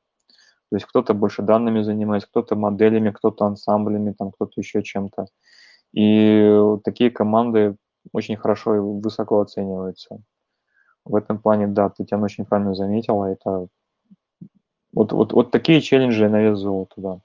То 0.69 0.75
есть 0.77 0.85
кто-то 0.85 1.13
больше 1.13 1.41
данными 1.41 1.81
занимается, 1.81 2.29
кто-то 2.29 2.55
моделями, 2.55 3.11
кто-то 3.11 3.45
ансамблями, 3.45 4.13
там 4.17 4.31
кто-то 4.31 4.53
еще 4.55 4.83
чем-то. 4.83 5.27
И 5.93 6.59
такие 6.83 7.11
команды 7.11 7.75
очень 8.13 8.37
хорошо 8.37 8.75
и 8.75 8.79
высоко 8.79 9.41
оцениваются. 9.41 10.21
В 11.05 11.15
этом 11.15 11.39
плане, 11.39 11.67
да, 11.67 11.89
Татьяна 11.89 12.25
очень 12.25 12.45
правильно 12.45 12.75
заметила, 12.75 13.25
это 13.25 13.67
вот, 14.93 15.11
вот, 15.13 15.33
вот 15.33 15.51
такие 15.51 15.81
челленджи 15.81 16.27
на 16.29 16.41
вес 16.41 16.59
золота. 16.59 17.21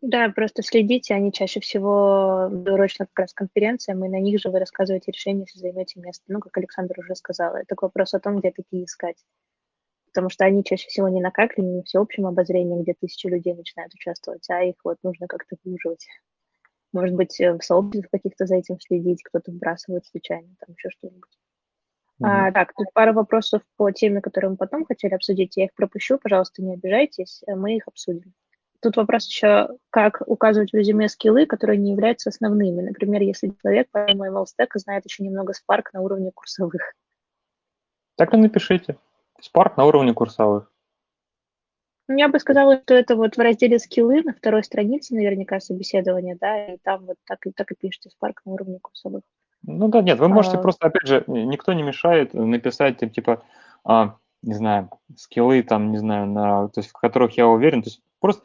Да, 0.00 0.28
просто 0.30 0.62
следите, 0.62 1.14
они 1.14 1.32
чаще 1.32 1.58
всего 1.58 2.48
дурочно 2.50 3.06
как 3.06 3.18
раз 3.18 3.32
конференциям, 3.32 4.04
и 4.04 4.08
на 4.08 4.20
них 4.20 4.40
же 4.40 4.48
вы 4.48 4.60
рассказываете 4.60 5.10
решение, 5.10 5.44
если 5.46 5.58
займете 5.58 5.98
место. 6.00 6.24
Ну, 6.28 6.38
как 6.38 6.56
Александр 6.56 7.00
уже 7.00 7.16
сказал, 7.16 7.56
это 7.56 7.74
вопрос 7.80 8.14
о 8.14 8.20
том, 8.20 8.38
где 8.38 8.52
такие 8.52 8.84
искать. 8.84 9.16
Потому 10.06 10.30
что 10.30 10.44
они 10.44 10.62
чаще 10.62 10.86
всего 10.88 11.08
не 11.08 11.20
на 11.20 11.32
Какле, 11.32 11.64
не 11.64 11.82
в 11.82 11.84
всеобщем 11.86 12.26
обозрении, 12.26 12.80
где 12.80 12.94
тысячи 12.94 13.26
людей 13.26 13.54
начинают 13.54 13.92
участвовать, 13.92 14.48
а 14.50 14.62
их 14.62 14.76
вот 14.84 14.98
нужно 15.02 15.26
как-то 15.26 15.56
выживать. 15.64 16.06
Может 16.92 17.16
быть, 17.16 17.36
в 17.38 17.60
сообществах 17.60 18.10
каких-то 18.10 18.46
за 18.46 18.56
этим 18.56 18.80
следить, 18.80 19.22
кто-то 19.24 19.50
вбрасывает 19.50 20.06
случайно, 20.06 20.48
там 20.60 20.74
еще 20.76 20.90
что-нибудь. 20.90 21.38
А, 22.22 22.50
так, 22.52 22.72
тут 22.74 22.86
пара 22.94 23.12
вопросов 23.12 23.62
по 23.76 23.90
теме, 23.90 24.20
которые 24.20 24.50
мы 24.50 24.56
потом 24.56 24.84
хотели 24.84 25.14
обсудить. 25.14 25.56
Я 25.56 25.66
их 25.66 25.74
пропущу, 25.74 26.18
пожалуйста, 26.18 26.62
не 26.62 26.74
обижайтесь, 26.74 27.42
э, 27.46 27.54
мы 27.54 27.76
их 27.76 27.86
обсудим. 27.86 28.32
Тут 28.80 28.96
вопрос 28.96 29.26
еще, 29.26 29.68
как 29.90 30.22
указывать 30.26 30.70
в 30.70 30.76
резюме 30.76 31.08
скиллы, 31.08 31.46
которые 31.46 31.78
не 31.78 31.90
являются 31.92 32.30
основными. 32.30 32.82
Например, 32.82 33.20
если 33.22 33.52
человек 33.60 33.88
помимо 33.90 34.28
ML 34.28 34.44
Stack 34.44 34.68
знает 34.74 35.04
еще 35.04 35.24
немного 35.24 35.52
Spark 35.52 35.84
на 35.92 36.00
уровне 36.00 36.30
курсовых. 36.32 36.94
Так 38.16 38.34
и 38.34 38.36
напишите. 38.36 38.96
Spark 39.42 39.72
на 39.76 39.84
уровне 39.84 40.14
курсовых. 40.14 40.70
Я 42.08 42.28
бы 42.28 42.38
сказала, 42.38 42.80
что 42.80 42.94
это 42.94 43.16
вот 43.16 43.36
в 43.36 43.40
разделе 43.40 43.78
скиллы 43.78 44.22
на 44.22 44.32
второй 44.32 44.64
странице 44.64 45.14
наверняка 45.14 45.60
собеседование, 45.60 46.38
да, 46.40 46.74
и 46.74 46.78
там 46.78 47.04
вот 47.04 47.16
так 47.26 47.46
и, 47.46 47.50
так 47.50 47.70
и 47.72 47.74
пишите 47.74 48.10
Spark 48.10 48.34
на 48.44 48.52
уровне 48.52 48.78
курсовых. 48.80 49.22
Ну 49.62 49.88
да, 49.88 50.00
нет, 50.02 50.18
вы 50.18 50.28
можете 50.28 50.56
а... 50.56 50.60
просто, 50.60 50.86
опять 50.86 51.06
же, 51.06 51.24
никто 51.26 51.72
не 51.72 51.82
мешает 51.82 52.32
написать, 52.32 52.98
типа, 53.12 53.42
а, 53.84 54.16
не 54.42 54.54
знаю, 54.54 54.88
скиллы 55.16 55.62
там, 55.62 55.90
не 55.90 55.98
знаю, 55.98 56.26
на, 56.28 56.68
то 56.68 56.80
есть 56.80 56.90
в 56.90 56.92
которых 56.92 57.36
я 57.36 57.46
уверен, 57.46 57.82
то 57.82 57.88
есть 57.88 58.00
просто 58.20 58.42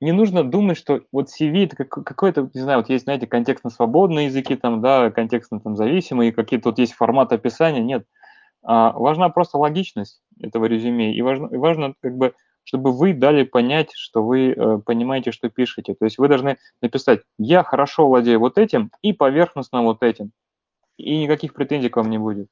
не 0.00 0.12
нужно 0.12 0.44
думать, 0.44 0.76
что 0.76 1.02
вот 1.12 1.28
CV 1.28 1.64
это 1.64 1.76
как, 1.76 2.04
какой-то, 2.04 2.50
не 2.52 2.60
знаю, 2.60 2.80
вот 2.80 2.88
есть, 2.88 3.04
знаете, 3.04 3.26
контекстно-свободные 3.26 4.26
языки 4.26 4.56
там, 4.56 4.80
да, 4.80 5.10
контекстно-там 5.10 5.76
зависимые, 5.76 6.32
какие-то 6.32 6.70
вот 6.70 6.78
есть 6.78 6.92
формат 6.92 7.32
описания, 7.32 7.80
нет. 7.80 8.04
А, 8.62 8.92
важна 8.92 9.28
просто 9.30 9.58
логичность 9.58 10.20
этого 10.40 10.66
резюме, 10.66 11.14
и 11.14 11.22
важно, 11.22 11.46
и 11.46 11.56
важно 11.56 11.94
как 12.00 12.16
бы 12.16 12.34
чтобы 12.64 12.92
вы 12.92 13.14
дали 13.14 13.42
понять, 13.42 13.90
что 13.94 14.22
вы 14.22 14.50
э, 14.52 14.78
понимаете, 14.84 15.32
что 15.32 15.48
пишете. 15.48 15.94
То 15.94 16.04
есть 16.04 16.18
вы 16.18 16.28
должны 16.28 16.58
написать 16.80 17.22
«я 17.38 17.64
хорошо 17.64 18.06
владею 18.06 18.38
вот 18.38 18.58
этим 18.58 18.92
и 19.02 19.12
поверхностно 19.12 19.82
вот 19.82 20.02
этим», 20.02 20.30
и 20.96 21.22
никаких 21.22 21.54
претензий 21.54 21.88
к 21.88 21.96
вам 21.96 22.10
не 22.10 22.18
будет. 22.18 22.48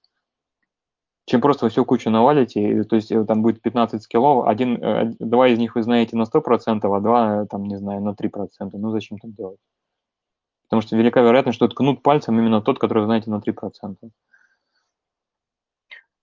Чем 1.28 1.42
просто 1.42 1.66
вы 1.66 1.70
всю 1.70 1.84
кучу 1.84 2.09
навалите, 2.09 2.84
то 2.84 2.96
есть 2.96 3.12
э, 3.12 3.22
там 3.26 3.42
будет 3.42 3.60
15 3.60 4.02
скиллов, 4.02 4.46
один, 4.48 4.82
э, 4.82 5.12
два 5.18 5.48
из 5.48 5.59
них 5.59 5.74
вы 5.74 5.82
знаете 5.82 6.16
на 6.16 6.22
100%, 6.22 6.96
а 6.96 7.00
два, 7.00 7.44
там, 7.44 7.64
не 7.64 7.76
знаю, 7.76 8.00
на 8.00 8.14
3%. 8.14 8.70
Ну, 8.72 8.90
зачем 8.90 9.18
так 9.18 9.34
делать? 9.34 9.59
Потому 10.64 10.80
что 10.80 10.96
велика 10.96 11.20
вероятность, 11.20 11.56
что 11.56 11.68
ткнут 11.68 12.02
пальцем 12.02 12.38
именно 12.38 12.62
тот, 12.62 12.78
который 12.78 13.00
вы 13.00 13.05
знаете 13.05 13.30
на 13.30 13.40
3%. 13.40 13.96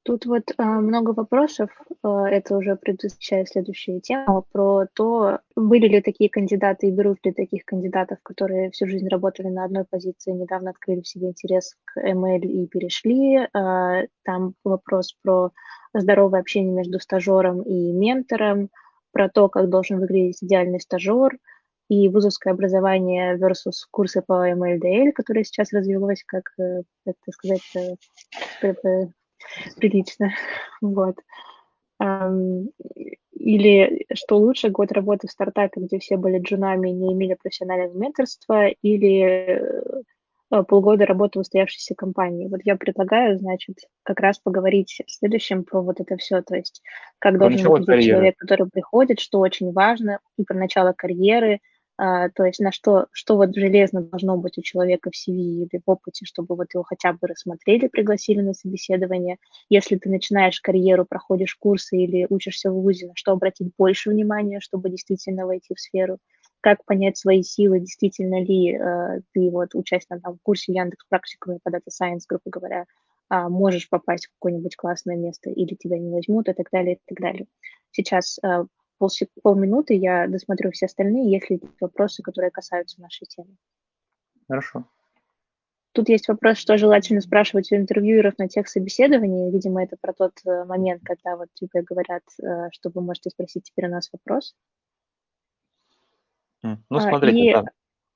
Тут 0.06 0.28
вот 0.28 0.52
э, 0.56 0.64
много 0.64 1.14
вопросов, 1.14 1.72
э, 1.90 2.08
это 2.30 2.56
уже 2.56 2.76
предвосхищая 2.76 3.44
следующую 3.46 4.02
тему, 4.02 4.46
про 4.52 4.86
то, 4.94 5.40
были 5.56 5.88
ли 5.88 6.00
такие 6.00 6.30
кандидаты 6.30 6.88
и 6.88 6.92
берут 6.92 7.26
ли 7.26 7.32
таких 7.32 7.66
кандидатов, 7.66 8.20
которые 8.22 8.70
всю 8.70 8.86
жизнь 8.86 9.08
работали 9.08 9.48
на 9.48 9.66
одной 9.66 9.84
позиции, 9.84 10.30
недавно 10.32 10.70
открыли 10.70 11.02
в 11.02 11.08
себе 11.08 11.30
интерес 11.30 11.76
к 11.86 12.00
ML 12.00 12.42
и 12.42 12.68
перешли. 12.68 13.48
Э, 13.52 14.06
там 14.24 14.54
вопрос 14.64 15.18
про 15.24 15.50
здоровое 15.96 16.42
общение 16.42 16.72
между 16.72 17.00
стажером 17.00 17.64
и 17.64 17.92
ментором, 17.92 18.70
про 19.12 19.28
то, 19.28 19.50
как 19.50 19.70
должен 19.70 20.00
выглядеть 20.00 20.44
идеальный 20.44 20.82
стажер, 20.82 21.36
и 21.90 22.10
вузовское 22.10 22.54
образование 22.54 23.38
versus 23.38 23.88
курсы 23.90 24.22
по 24.22 24.52
MLDL, 24.52 25.14
которые 25.14 25.46
сейчас 25.46 25.74
развилось, 25.74 26.24
как, 26.28 26.52
как 26.58 27.16
сказать, 27.32 27.98
прилично. 29.78 30.32
Вот. 30.82 31.16
Или 33.32 34.06
что 34.14 34.38
лучше, 34.38 34.70
год 34.70 34.92
работы 34.92 35.28
в 35.28 35.32
стартапе, 35.32 35.82
где 35.82 36.00
все 36.00 36.18
были 36.18 36.40
джунами 36.40 36.90
и 36.90 36.94
не 36.94 37.14
имели 37.14 37.36
профессионального 37.36 37.94
менторства, 37.98 38.68
или 38.68 39.62
э, 40.50 40.64
полгода 40.64 41.06
работы 41.06 41.40
в 41.40 41.42
устоявшейся 41.42 41.96
компании. 41.96 42.48
Вот 42.48 42.62
я 42.64 42.76
предлагаю, 42.76 43.38
значит, 43.38 43.78
как 44.04 44.20
раз 44.20 44.40
поговорить 44.40 45.02
в 45.06 45.12
следующем 45.12 45.64
про 45.64 45.82
вот 45.82 46.00
это 46.00 46.18
все, 46.18 46.42
то 46.42 46.56
есть 46.56 46.82
как 47.20 47.34
Про 47.34 47.50
должен 47.50 47.68
выглядеть 47.68 47.88
карьеры. 47.88 48.12
человек, 48.12 48.38
который 48.38 48.70
приходит, 48.70 49.20
что 49.20 49.40
очень 49.40 49.72
важно, 49.72 50.20
и 50.38 50.44
про 50.44 50.58
начало 50.58 50.94
карьеры, 50.94 51.60
а, 51.98 52.30
то 52.30 52.44
есть 52.44 52.60
на 52.60 52.72
что, 52.72 53.08
что 53.12 53.38
вот 53.38 53.56
железно 53.56 54.02
должно 54.02 54.38
быть 54.38 54.58
у 54.58 54.62
человека 54.62 55.12
в 55.12 55.14
CV 55.14 55.38
или 55.38 55.82
в 55.86 55.90
опыте, 55.90 56.26
чтобы 56.26 56.56
вот 56.56 56.68
его 56.74 56.84
хотя 56.84 57.14
бы 57.14 57.28
рассмотрели, 57.28 57.88
пригласили 57.88 58.42
на 58.42 58.54
собеседование. 58.54 59.38
Если 59.70 59.96
ты 59.96 60.10
начинаешь 60.10 60.60
карьеру, 60.60 61.06
проходишь 61.06 61.56
курсы 61.56 61.98
или 61.98 62.28
учишься 62.30 62.70
в 62.70 62.82
ВУЗе, 62.82 63.08
на 63.08 63.14
что 63.16 63.32
обратить 63.32 63.72
больше 63.78 64.10
внимания, 64.10 64.60
чтобы 64.60 64.90
действительно 64.90 65.46
войти 65.46 65.74
в 65.74 65.80
сферу. 65.80 66.18
Как 66.60 66.84
понять 66.84 67.18
свои 67.18 67.44
силы, 67.44 67.80
действительно 67.80 68.44
ли 68.44 68.76
э, 68.76 69.22
ты 69.34 69.50
вот 69.50 69.74
учась 69.74 70.10
на 70.10 70.20
там, 70.20 70.38
курсе 70.44 70.74
Яндекс 70.74 71.06
практикуме 71.08 71.60
по 71.64 71.70
Data 71.70 71.90
Science, 71.90 72.24
грубо 72.28 72.44
говоря, 72.48 72.86
э, 73.30 73.48
можешь 73.48 73.88
попасть 73.88 74.28
в 74.28 74.32
какое-нибудь 74.34 74.76
классное 74.76 75.16
место 75.16 75.50
или 75.50 75.76
тебя 75.76 75.98
не 75.98 76.10
возьмут 76.10 76.50
и 76.50 76.54
так 76.54 76.70
далее, 76.72 76.96
и 76.96 77.00
так 77.06 77.20
далее. 77.20 77.46
Сейчас 77.92 78.38
э, 78.44 78.66
полсек... 78.98 79.30
полминуты 79.42 79.94
я 79.94 80.28
досмотрю 80.28 80.72
все 80.72 80.86
остальные, 80.86 81.32
если 81.32 81.56
есть 81.56 81.82
вопросы, 81.82 82.24
которые 82.24 82.52
касаются 82.52 83.02
нашей 83.02 83.26
темы. 83.26 83.56
Хорошо. 84.48 84.86
Тут 85.94 86.10
есть 86.10 86.28
вопрос, 86.28 86.58
что 86.58 86.78
желательно 86.78 87.22
спрашивать 87.22 87.72
у 87.72 87.76
интервьюеров 87.76 88.38
на 88.38 88.50
тех 88.50 88.68
собеседованиях. 88.68 89.54
Видимо, 89.54 89.82
это 89.82 89.96
про 90.00 90.12
тот 90.12 90.34
э, 90.46 90.66
момент, 90.66 91.02
когда 91.06 91.38
вот 91.38 91.48
тебе 91.54 91.84
говорят, 91.84 92.24
э, 92.44 92.70
что 92.72 92.92
вы 92.94 93.02
можете 93.02 93.30
спросить 93.30 93.64
теперь 93.64 93.88
у 93.88 93.92
нас 93.92 94.10
вопрос. 94.12 94.56
Ну, 96.62 96.78
а, 96.90 97.02
смотрите, 97.02 97.38
и... 97.38 97.54
да. 97.54 97.66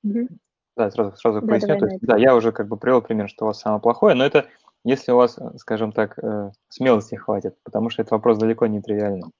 Угу. 0.02 0.28
Да, 0.76 0.90
сразу, 0.90 1.16
сразу 1.16 1.40
да, 1.40 1.46
поясню. 1.46 1.78
То 1.78 1.86
есть, 1.86 2.00
да, 2.02 2.16
я 2.18 2.34
уже 2.34 2.52
как 2.52 2.68
бы 2.68 2.76
привел 2.76 3.00
пример, 3.00 3.28
что 3.28 3.44
у 3.44 3.48
вас 3.48 3.60
самое 3.60 3.80
плохое, 3.80 4.14
но 4.14 4.24
это 4.24 4.46
если 4.84 5.12
у 5.12 5.16
вас, 5.16 5.38
скажем 5.58 5.92
так, 5.92 6.18
э, 6.18 6.52
смелости 6.68 7.14
хватит, 7.14 7.56
потому 7.64 7.90
что 7.90 8.02
этот 8.02 8.12
вопрос 8.12 8.38
далеко 8.38 8.66
не 8.66 8.80
тривиальный. 8.80 9.30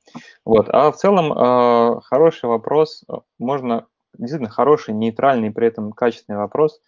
Вот. 0.44 0.68
А 0.68 0.90
в 0.92 0.96
целом 0.96 1.32
э, 1.32 2.00
хороший 2.02 2.48
вопрос, 2.48 3.04
э, 3.08 3.14
можно 3.38 3.86
действительно 4.18 4.50
хороший, 4.50 4.92
нейтральный, 4.92 5.50
при 5.50 5.68
этом 5.68 5.92
качественный 5.92 6.38
вопрос, 6.38 6.80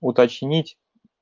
уточнить 0.00 0.76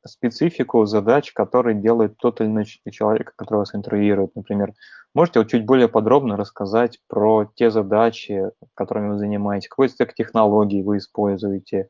специфику 0.04 0.84
задач, 0.84 1.32
которые 1.32 1.80
делает 1.80 2.16
тот 2.16 2.40
или 2.40 2.48
иной 2.48 2.64
человек, 2.64 3.34
который 3.36 3.58
вас 3.58 3.74
интервьюирует. 3.74 4.34
Например, 4.34 4.72
можете 5.14 5.38
вот 5.38 5.48
чуть 5.48 5.64
более 5.64 5.88
подробно 5.88 6.36
рассказать 6.36 6.98
про 7.06 7.48
те 7.54 7.70
задачи, 7.70 8.50
которыми 8.74 9.10
вы 9.10 9.18
занимаетесь, 9.18 9.68
какой 9.68 9.88
стек 9.88 10.14
технологий 10.14 10.82
вы 10.82 10.96
используете, 10.96 11.88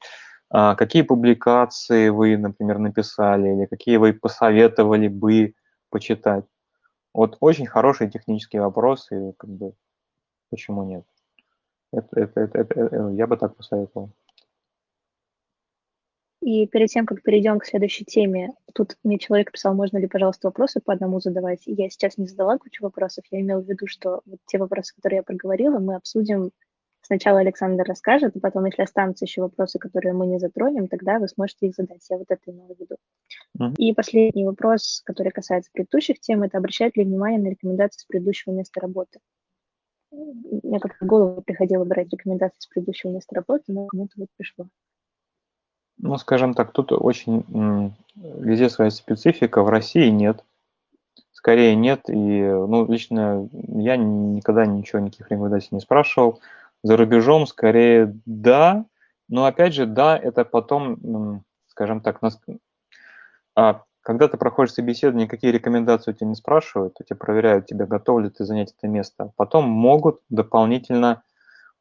какие 0.53 1.03
публикации 1.03 2.11
вы, 2.11 2.37
например, 2.37 2.79
написали 2.79 3.49
или 3.49 3.67
какие 3.67 3.97
вы 3.97 4.13
посоветовали 4.13 5.09
бы 5.09 5.55
почитать. 5.91 6.45
Вот 7.15 7.37
очень 7.41 7.67
хороший 7.67 8.11
технический 8.11 8.59
вопрос, 8.59 9.11
и 9.13 9.33
как 9.39 9.51
бы 9.51 9.75
почему 10.51 10.85
нет? 10.85 11.05
Это, 11.93 12.21
это, 12.21 12.41
это, 12.41 12.59
это, 12.59 12.81
э, 12.81 13.15
я 13.15 13.27
бы 13.27 13.37
так 13.37 13.57
посоветовал. 13.57 14.11
И 16.41 16.67
перед 16.67 16.89
тем, 16.89 17.07
как 17.07 17.23
перейдем 17.23 17.59
к 17.61 17.67
следующей 17.67 18.05
теме, 18.05 18.51
тут 18.75 18.97
мне 19.05 19.19
человек 19.19 19.53
писал, 19.53 19.75
можно 19.75 19.99
ли, 19.99 20.09
пожалуйста, 20.09 20.49
вопросы 20.49 20.81
по 20.81 20.93
одному 20.93 21.21
задавать. 21.21 21.61
Я 21.67 21.89
сейчас 21.89 22.19
не 22.19 22.27
задала 22.27 22.59
кучу 22.59 22.83
вопросов, 22.83 23.25
я 23.31 23.41
имела 23.41 23.61
в 23.61 23.69
виду, 23.69 23.87
что 23.87 24.23
вот 24.27 24.41
те 24.47 24.59
вопросы, 24.59 24.95
которые 24.95 25.19
я 25.19 25.23
проговорила, 25.23 25.79
мы 25.79 25.95
обсудим 25.95 26.51
Сначала 27.05 27.41
Александр 27.41 27.85
расскажет, 27.85 28.37
а 28.37 28.41
потом, 28.41 28.65
если 28.65 28.83
останутся 28.83 29.25
еще 29.25 29.43
вопросы, 29.43 29.79
которые 29.79 30.13
мы 30.13 30.27
не 30.27 30.39
затронем, 30.39 30.87
тогда 30.87 31.19
вы 31.19 31.27
сможете 31.29 31.67
их 31.67 31.75
задать. 31.75 32.07
Я 32.09 32.17
вот 32.17 32.31
это 32.31 32.51
имела 32.51 32.75
в 32.75 32.79
виду. 32.79 32.97
Mm-hmm. 33.59 33.75
И 33.77 33.93
последний 33.93 34.45
вопрос, 34.45 35.03
который 35.05 35.33
касается 35.33 35.71
предыдущих 35.73 36.21
тем, 36.21 36.45
это 36.45 36.59
обращает 36.59 36.97
ли 36.97 37.05
внимание 37.05 37.41
на 37.41 37.49
рекомендации 37.49 38.01
с 38.01 38.05
предыдущего 38.05 38.53
места 38.53 38.81
работы. 38.81 39.19
Мне 40.13 40.79
как-то 40.79 41.05
в 41.05 41.09
голову 41.09 41.43
приходило 41.43 41.85
брать 41.85 42.13
рекомендации 42.13 42.61
с 42.61 42.67
предыдущего 42.67 43.11
места 43.11 43.35
работы, 43.35 43.65
но 43.69 43.87
кому-то 43.87 44.13
вот 44.17 44.29
пришло. 44.37 44.69
Ну, 45.99 46.17
скажем 46.19 46.55
так, 46.55 46.73
тут 46.73 46.93
очень 46.93 47.95
везде 48.15 48.69
своя 48.69 48.91
специфика, 48.91 49.63
в 49.63 49.69
России 49.69 50.09
нет. 50.09 50.45
Скорее 51.33 51.75
нет, 51.75 52.03
и 52.09 52.13
ну, 52.13 52.87
лично 52.87 53.49
я 53.53 53.97
никогда 53.97 54.67
ничего, 54.67 55.01
никаких 55.01 55.31
рекомендаций 55.31 55.69
не 55.73 55.81
спрашивал. 55.81 56.41
За 56.83 56.97
рубежом 56.97 57.47
скорее 57.47 58.15
да, 58.27 58.85
но 59.29 59.45
опять 59.45 59.75
же, 59.75 59.87
да, 59.87 60.17
это 60.17 60.45
потом, 60.45 61.45
скажем 61.69 62.01
так, 62.01 62.23
нас... 62.23 62.41
а, 63.55 63.83
когда 64.03 64.29
ты 64.29 64.37
проходишь 64.37 64.75
собеседование, 64.75 65.29
какие 65.29 65.53
рекомендации 65.53 66.11
у 66.11 66.15
тебя 66.15 66.27
не 66.27 66.35
спрашивают, 66.35 66.97
у 67.01 67.05
тебя 67.05 67.17
проверяют 67.17 67.67
тебя, 67.67 67.87
готов 67.87 68.21
ли 68.21 68.31
ты 68.31 68.45
занять 68.45 68.75
это 68.77 68.89
место. 68.89 69.33
Потом 69.37 69.69
могут 69.69 70.21
дополнительно 70.29 71.23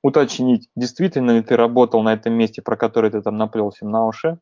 уточнить, 0.04 0.70
действительно 0.76 1.32
ли 1.32 1.42
ты 1.42 1.56
работал 1.56 2.04
на 2.04 2.14
этом 2.14 2.34
месте, 2.34 2.62
про 2.62 2.76
которое 2.76 3.12
ты 3.12 3.22
там 3.22 3.38
наплел 3.38 3.72
всем 3.72 3.90
на 3.92 4.06
уши, 4.06 4.40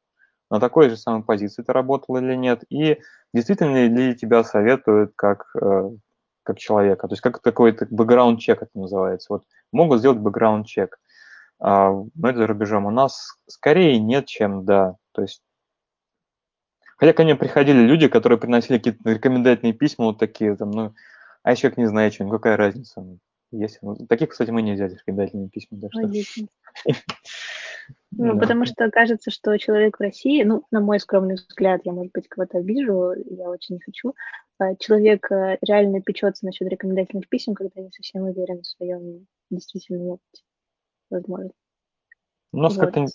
на 0.50 0.60
такой 0.60 0.90
же 0.90 0.98
самой 0.98 1.24
позиции 1.24 1.64
ты 1.64 1.72
работал 1.72 2.18
или 2.18 2.36
нет, 2.36 2.64
и 2.70 3.00
действительно 3.34 3.88
ли 3.88 4.16
тебя 4.16 4.44
советуют 4.44 5.14
как 5.16 5.48
э, 5.62 5.92
как 6.44 6.58
человека. 6.58 7.08
То 7.08 7.14
есть 7.14 7.22
как 7.22 7.40
такой-то 7.42 7.88
бэкграунд-чек 7.92 8.64
это 8.64 8.72
называется. 8.74 9.28
Вот 9.30 9.44
могут 9.72 10.00
сделать 10.00 10.20
бэкграунд-чек. 10.20 11.00
Но 11.60 12.10
это 12.24 12.38
за 12.38 12.48
рубежом. 12.48 12.86
У 12.86 12.92
нас 12.92 13.38
скорее 13.48 14.00
нет, 14.00 14.28
чем 14.28 14.64
да. 14.64 14.96
То 15.12 15.24
есть 15.24 15.42
Хотя 17.00 17.14
ко 17.14 17.24
мне 17.24 17.36
приходили 17.36 17.80
люди, 17.80 18.10
которые 18.10 18.38
приносили 18.38 18.78
какие-то 18.78 19.10
рекомендательные 19.10 19.74
письма, 19.74 20.08
вот 20.08 20.20
такие, 20.20 20.58
там, 20.58 20.70
ну, 20.72 20.94
а 21.44 21.56
человек 21.56 21.78
не 21.78 21.88
знаю, 21.88 22.12
что, 22.12 22.26
ну, 22.26 22.32
какая 22.32 22.58
разница. 22.58 23.06
Есть. 23.52 23.80
Ну, 23.82 23.96
таких, 24.08 24.30
кстати, 24.30 24.52
мы 24.52 24.62
не 24.62 24.74
взяли 24.74 24.96
рекомендательные 24.96 25.50
письма. 25.50 25.80
Так 25.82 25.92
что... 25.94 26.94
Ну, 28.12 28.34
да. 28.34 28.40
потому 28.40 28.66
что 28.66 28.92
кажется, 28.92 29.32
что 29.32 29.58
человек 29.58 29.98
в 29.98 30.02
России, 30.02 30.44
ну, 30.44 30.64
на 30.70 30.80
мой 30.80 31.00
скромный 31.00 31.36
взгляд, 31.36 31.82
я, 31.86 31.92
может 31.92 32.12
быть, 32.12 32.28
кого-то 32.28 32.60
обижу, 32.60 33.14
я 33.14 33.50
очень 33.50 33.76
не 33.76 33.82
хочу, 33.82 34.14
а 34.60 34.76
человек 34.76 35.32
э, 35.32 35.58
реально 35.62 36.02
печется 36.02 36.46
насчет 36.46 36.68
рекомендательных 36.68 37.28
писем, 37.30 37.56
когда 37.56 37.82
не 37.82 37.90
совсем 37.92 38.24
уверен 38.24 38.62
в 38.62 38.68
своем 38.68 39.26
действительном 39.56 40.08
опыте, 40.08 40.44
возможно. 41.10 41.52
У 42.52 42.58
нас 42.58 42.76
вот. 42.76 42.86
как-то 42.86 43.06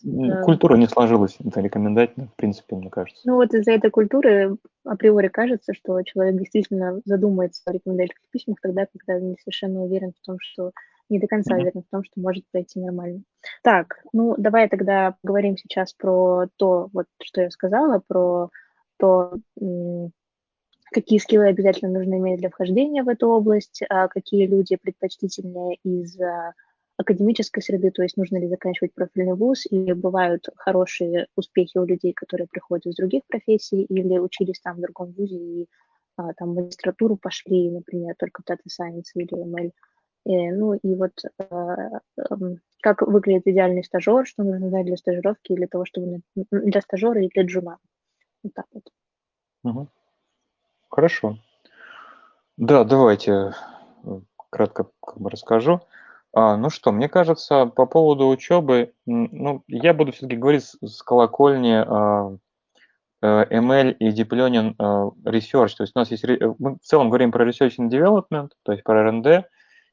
культура 0.44 0.76
не 0.76 0.86
сложилась, 0.86 1.36
это 1.44 1.60
рекомендательно, 1.60 2.28
в 2.28 2.36
принципе, 2.36 2.76
мне 2.76 2.88
кажется. 2.88 3.22
Ну 3.24 3.34
вот 3.34 3.52
из-за 3.52 3.72
этой 3.72 3.90
культуры 3.90 4.56
априори 4.84 5.28
кажется, 5.28 5.74
что 5.74 6.00
человек 6.02 6.36
действительно 6.36 7.00
задумается 7.04 7.62
о 7.66 7.72
рекомендательных 7.72 8.28
письмах 8.30 8.58
тогда, 8.60 8.86
когда 8.86 9.18
не 9.18 9.36
совершенно 9.42 9.82
уверен 9.82 10.12
в 10.12 10.24
том, 10.24 10.36
что 10.40 10.70
не 11.08 11.18
до 11.18 11.26
конца 11.26 11.56
уверен 11.56 11.82
в 11.82 11.90
том, 11.90 12.04
что 12.04 12.20
может 12.20 12.44
пройти 12.50 12.80
нормально. 12.80 13.22
Так, 13.62 14.04
ну 14.12 14.36
давай 14.38 14.68
тогда 14.68 15.16
поговорим 15.20 15.56
сейчас 15.56 15.92
про 15.92 16.46
то, 16.56 16.88
вот 16.92 17.06
что 17.22 17.42
я 17.42 17.50
сказала, 17.50 18.02
про 18.06 18.50
то, 18.98 19.34
какие 20.92 21.18
скиллы 21.18 21.46
обязательно 21.46 21.98
нужно 21.98 22.14
иметь 22.14 22.40
для 22.40 22.50
вхождения 22.50 23.02
в 23.02 23.08
эту 23.08 23.28
область, 23.28 23.82
а 23.88 24.08
какие 24.08 24.46
люди 24.46 24.76
предпочтительнее 24.76 25.78
из 25.84 26.16
академической 26.96 27.60
среды, 27.60 27.90
то 27.90 28.02
есть 28.02 28.16
нужно 28.16 28.36
ли 28.38 28.48
заканчивать 28.48 28.94
профильный 28.94 29.34
вуз, 29.34 29.66
или 29.68 29.92
бывают 29.92 30.48
хорошие 30.56 31.26
успехи 31.36 31.78
у 31.78 31.84
людей, 31.84 32.12
которые 32.12 32.46
приходят 32.46 32.86
из 32.86 32.94
других 32.94 33.22
профессий, 33.26 33.82
или 33.82 34.18
учились 34.18 34.60
там 34.60 34.76
в 34.76 34.80
другом 34.80 35.12
вузе 35.12 35.36
и 35.36 35.68
а, 36.16 36.32
там 36.34 36.54
магистратуру 36.54 37.16
пошли, 37.16 37.70
например, 37.70 38.14
только 38.16 38.42
в 38.42 38.48
Data 38.48 38.60
Science 38.68 39.10
или 39.14 39.44
ML. 39.44 39.72
И, 40.26 40.52
ну 40.52 40.74
и 40.74 40.94
вот 40.94 41.12
а, 41.50 42.00
как 42.80 43.02
выглядит 43.02 43.46
идеальный 43.46 43.82
стажер, 43.82 44.26
что 44.26 44.44
нужно 44.44 44.68
знать 44.68 44.86
для 44.86 44.96
стажировки 44.96 45.52
или 45.52 45.66
того, 45.66 45.84
чтобы 45.84 46.20
для 46.34 46.80
стажера 46.80 47.20
и 47.22 47.28
для 47.28 47.42
джуна. 47.42 47.78
Вот 48.42 48.54
так 48.54 48.66
вот. 48.72 48.84
Угу. 49.64 49.88
Хорошо. 50.94 51.38
Да, 52.56 52.84
давайте 52.84 53.52
э, 54.04 54.20
кратко 54.48 54.86
как 55.04 55.20
бы 55.20 55.28
расскажу. 55.28 55.80
А, 56.32 56.56
ну 56.56 56.70
что, 56.70 56.92
мне 56.92 57.08
кажется, 57.08 57.66
по 57.66 57.86
поводу 57.86 58.28
учебы, 58.28 58.92
ну, 59.04 59.64
я 59.66 59.92
буду 59.92 60.12
все-таки 60.12 60.36
говорить 60.36 60.62
с, 60.62 60.78
с 60.80 61.02
колокольни 61.02 61.82
а, 61.84 62.36
э, 63.22 63.26
ML 63.26 63.90
и 63.94 64.10
Deep 64.10 64.28
Learning 64.28 64.74
а, 64.78 65.10
Research. 65.24 65.74
То 65.76 65.82
есть 65.82 65.96
у 65.96 65.98
нас 65.98 66.12
есть, 66.12 66.24
мы 66.60 66.76
в 66.76 66.84
целом 66.84 67.08
говорим 67.08 67.32
про 67.32 67.44
Research 67.44 67.74
and 67.80 67.90
Development, 67.90 68.50
то 68.62 68.70
есть 68.70 68.84
про 68.84 69.00
R&D, 69.00 69.46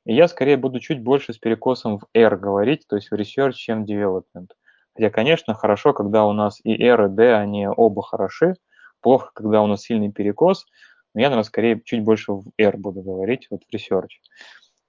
и 0.06 0.14
я 0.14 0.28
скорее 0.28 0.58
буду 0.58 0.80
чуть 0.80 1.02
больше 1.02 1.34
с 1.34 1.40
перекосом 1.40 1.98
в 1.98 2.06
R 2.14 2.38
говорить, 2.38 2.86
то 2.88 2.96
есть 2.96 3.10
в 3.10 3.16
Research, 3.16 3.54
чем 3.54 3.86
Development. 3.86 4.52
Хотя, 4.94 5.10
конечно, 5.10 5.56
хорошо, 5.56 5.94
когда 5.94 6.26
у 6.26 6.34
нас 6.34 6.60
и 6.64 6.80
R, 6.80 7.06
и 7.06 7.10
D, 7.10 7.34
они 7.34 7.68
оба 7.68 8.04
хороши, 8.04 8.54
плохо, 9.00 9.32
когда 9.34 9.64
у 9.64 9.66
нас 9.66 9.82
сильный 9.82 10.12
перекос– 10.12 10.68
но 11.14 11.22
я, 11.22 11.28
наверное, 11.28 11.44
скорее 11.44 11.82
чуть 11.84 12.04
больше 12.04 12.34
в 12.34 12.44
R 12.58 12.78
буду 12.78 13.02
говорить, 13.02 13.48
вот 13.50 13.62
в 13.64 13.76
research. 13.76 14.20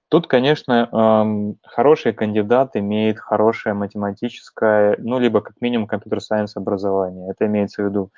Тут, 0.09 0.27
конечно, 0.27 1.57
хороший 1.63 2.13
кандидат 2.13 2.75
имеет 2.75 3.19
хорошее 3.19 3.73
математическое, 3.73 4.95
ну, 4.99 5.17
либо 5.17 5.41
как 5.41 5.55
минимум 5.59 5.87
компьютер-сайенс 5.87 6.55
образование. 6.55 7.31
Это 7.31 7.47
имеется 7.47 7.81
в 7.81 7.85
виду 7.87 8.11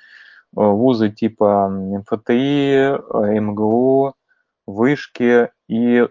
э, 0.56 0.60
вузы 0.60 1.08
типа 1.08 1.68
МФТИ, 1.70 2.98
э, 2.98 3.40
МГУ, 3.40 4.14
вышки, 4.66 5.48
и 5.68 6.06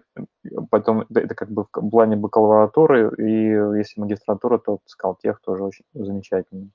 потом 0.72 1.06
это 1.14 1.36
как 1.36 1.52
бы 1.52 1.68
в 1.72 1.90
плане 1.90 2.16
бакалавратуры, 2.16 3.14
и 3.20 3.78
если 3.78 4.00
магистратура, 4.00 4.58
то 4.58 4.80
Скалтех 4.86 5.40
тоже 5.42 5.66
очень 5.66 5.86
замечательно. 5.94 6.70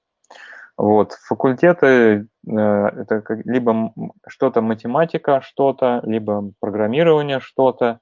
Вот, 0.80 1.12
факультеты 1.12 2.26
э, 2.48 2.56
это 2.56 3.22
либо 3.44 3.92
что-то 4.26 4.62
математика, 4.62 5.42
что-то, 5.42 6.00
либо 6.04 6.52
программирование, 6.58 7.38
что-то, 7.38 8.00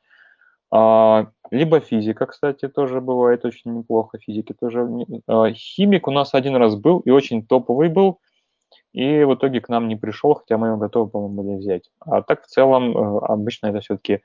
а, 0.71 1.27
либо 1.51 1.81
физика, 1.81 2.27
кстати, 2.27 2.69
тоже 2.69 3.01
бывает 3.01 3.45
очень 3.45 3.77
неплохо. 3.77 4.19
Физики 4.19 4.53
тоже. 4.53 4.89
А, 5.27 5.51
химик 5.51 6.07
у 6.07 6.13
нас 6.13 6.35
один 6.35 6.55
раз 6.55 6.77
был 6.77 7.01
и 7.01 7.11
очень 7.11 7.45
топовый 7.45 7.89
был, 7.89 8.21
и 8.93 9.25
в 9.25 9.35
итоге 9.35 9.61
к 9.61 9.69
нам 9.69 9.89
не 9.89 9.97
пришел, 9.97 10.35
хотя 10.37 10.57
мы 10.57 10.69
его 10.69 10.77
готовы, 10.77 11.11
по-моему, 11.11 11.43
были 11.43 11.57
взять. 11.57 11.91
А 11.99 12.23
так 12.23 12.45
в 12.45 12.47
целом 12.47 12.97
э, 12.97 13.19
обычно 13.27 13.67
это 13.67 13.81
все-таки 13.81 14.21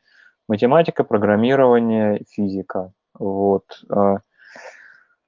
математика, 0.47 1.03
программирование, 1.03 2.23
физика. 2.29 2.93
Вот. 3.17 3.63
А, 3.89 4.17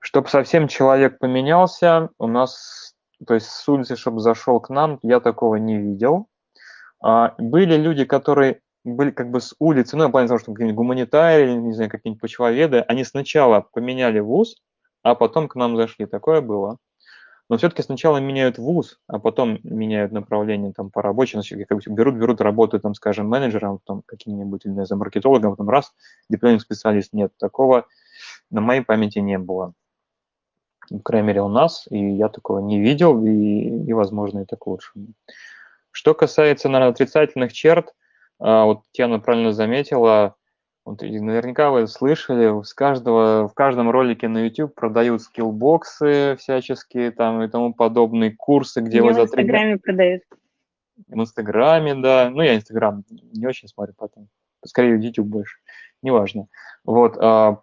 чтобы 0.06 0.28
совсем 0.30 0.68
человек 0.68 1.18
поменялся, 1.18 2.10
у 2.20 2.28
нас, 2.28 2.85
то 3.26 3.34
есть 3.34 3.48
с 3.48 3.68
улицы, 3.70 3.96
чтобы 3.96 4.20
зашел 4.20 4.60
к 4.60 4.70
нам, 4.70 5.00
я 5.04 5.20
такого 5.20 5.56
не 5.56 5.78
видел. 5.78 6.28
Были 7.38 7.76
люди, 7.78 8.06
которые 8.06 8.62
были 8.84 9.12
как 9.12 9.32
бы 9.32 9.42
с 9.42 9.56
улицы, 9.60 9.98
ну, 9.98 10.04
я 10.04 10.10
плане 10.10 10.28
что 10.28 10.52
какие-нибудь 10.52 10.76
гуманитарии, 10.76 11.54
не 11.54 11.74
знаю, 11.74 11.90
какие-нибудь 11.90 12.22
почвоведы, 12.22 12.80
они 12.82 13.04
сначала 13.04 13.62
поменяли 13.74 14.20
вуз, 14.20 14.56
а 15.02 15.16
потом 15.16 15.48
к 15.48 15.56
нам 15.56 15.76
зашли. 15.76 16.06
Такое 16.06 16.42
было. 16.42 16.78
Но 17.48 17.58
все-таки 17.58 17.84
сначала 17.84 18.18
меняют 18.18 18.58
вуз, 18.58 19.00
а 19.08 19.20
потом 19.20 19.60
меняют 19.64 20.12
направление 20.12 20.74
там 20.74 20.90
по 20.90 21.04
рабочей, 21.04 21.38
значит, 21.38 21.68
как 21.70 21.78
бы 21.78 21.84
берут, 21.94 22.16
берут, 22.16 22.42
работают 22.42 22.82
там, 22.82 22.96
скажем, 22.96 23.28
менеджером, 23.28 23.80
там, 23.86 24.02
каким-нибудь, 24.04 24.66
или, 24.66 24.74
не 24.74 24.86
знаю, 24.86 25.00
маркетологом, 25.00 25.52
потом 25.52 25.70
раз, 25.70 25.94
дипломный 26.28 26.60
специалист. 26.60 27.14
Нет, 27.14 27.34
такого 27.38 27.86
на 28.50 28.62
моей 28.62 28.82
памяти 28.82 29.20
не 29.20 29.38
было. 29.38 29.74
По 30.90 31.00
крайней 31.00 31.28
мере, 31.28 31.42
у 31.42 31.50
нас, 31.50 31.88
и 31.90 31.98
я 31.98 32.30
такого 32.30 32.60
не 32.60 32.80
видел, 32.80 33.24
и, 33.26 33.86
и 33.86 33.94
возможно, 33.94 34.40
это 34.40 34.56
к 34.56 34.68
лучшему. 34.68 35.08
Что 35.92 36.14
касается, 36.14 36.70
наверное, 36.70 36.92
отрицательных 36.92 37.54
черт– 37.54 37.94
а, 38.40 38.66
вот 38.66 38.84
Тена 38.92 39.20
правильно 39.20 39.54
заметила, 39.54 40.36
вот, 40.84 41.02
наверняка 41.02 41.72
вы 41.72 41.88
слышали, 41.88 42.64
с 42.64 42.74
каждого, 42.74 43.48
в 43.48 43.54
каждом 43.54 43.90
ролике 43.90 44.28
на 44.28 44.46
YouTube 44.46 44.76
продают 44.76 45.22
скиллбоксы 45.22 46.36
всяческие 46.38 47.12
там 47.12 47.42
и 47.42 47.48
тому 47.48 47.74
подобные 47.74 48.32
курсы, 48.32 48.82
где 48.82 49.02
Мне 49.02 49.10
вы 49.10 49.14
в 49.14 49.16
за 49.16 49.28
три 49.28 49.44
дня... 49.44 49.74
Инстаграме 49.74 49.78
продают. 49.78 50.24
В 51.08 51.20
Инстаграме, 51.20 51.96
да. 51.96 52.30
Ну, 52.30 52.42
я 52.42 52.56
Инстаграм 52.56 53.04
не 53.10 53.48
очень 53.48 53.68
смотрю 53.68 53.96
потом. 53.98 54.28
Скорее, 54.64 55.00
YouTube 55.00 55.28
больше. 55.28 55.58
Неважно. 56.02 56.48
Вот. 56.84 57.18
А, 57.20 57.62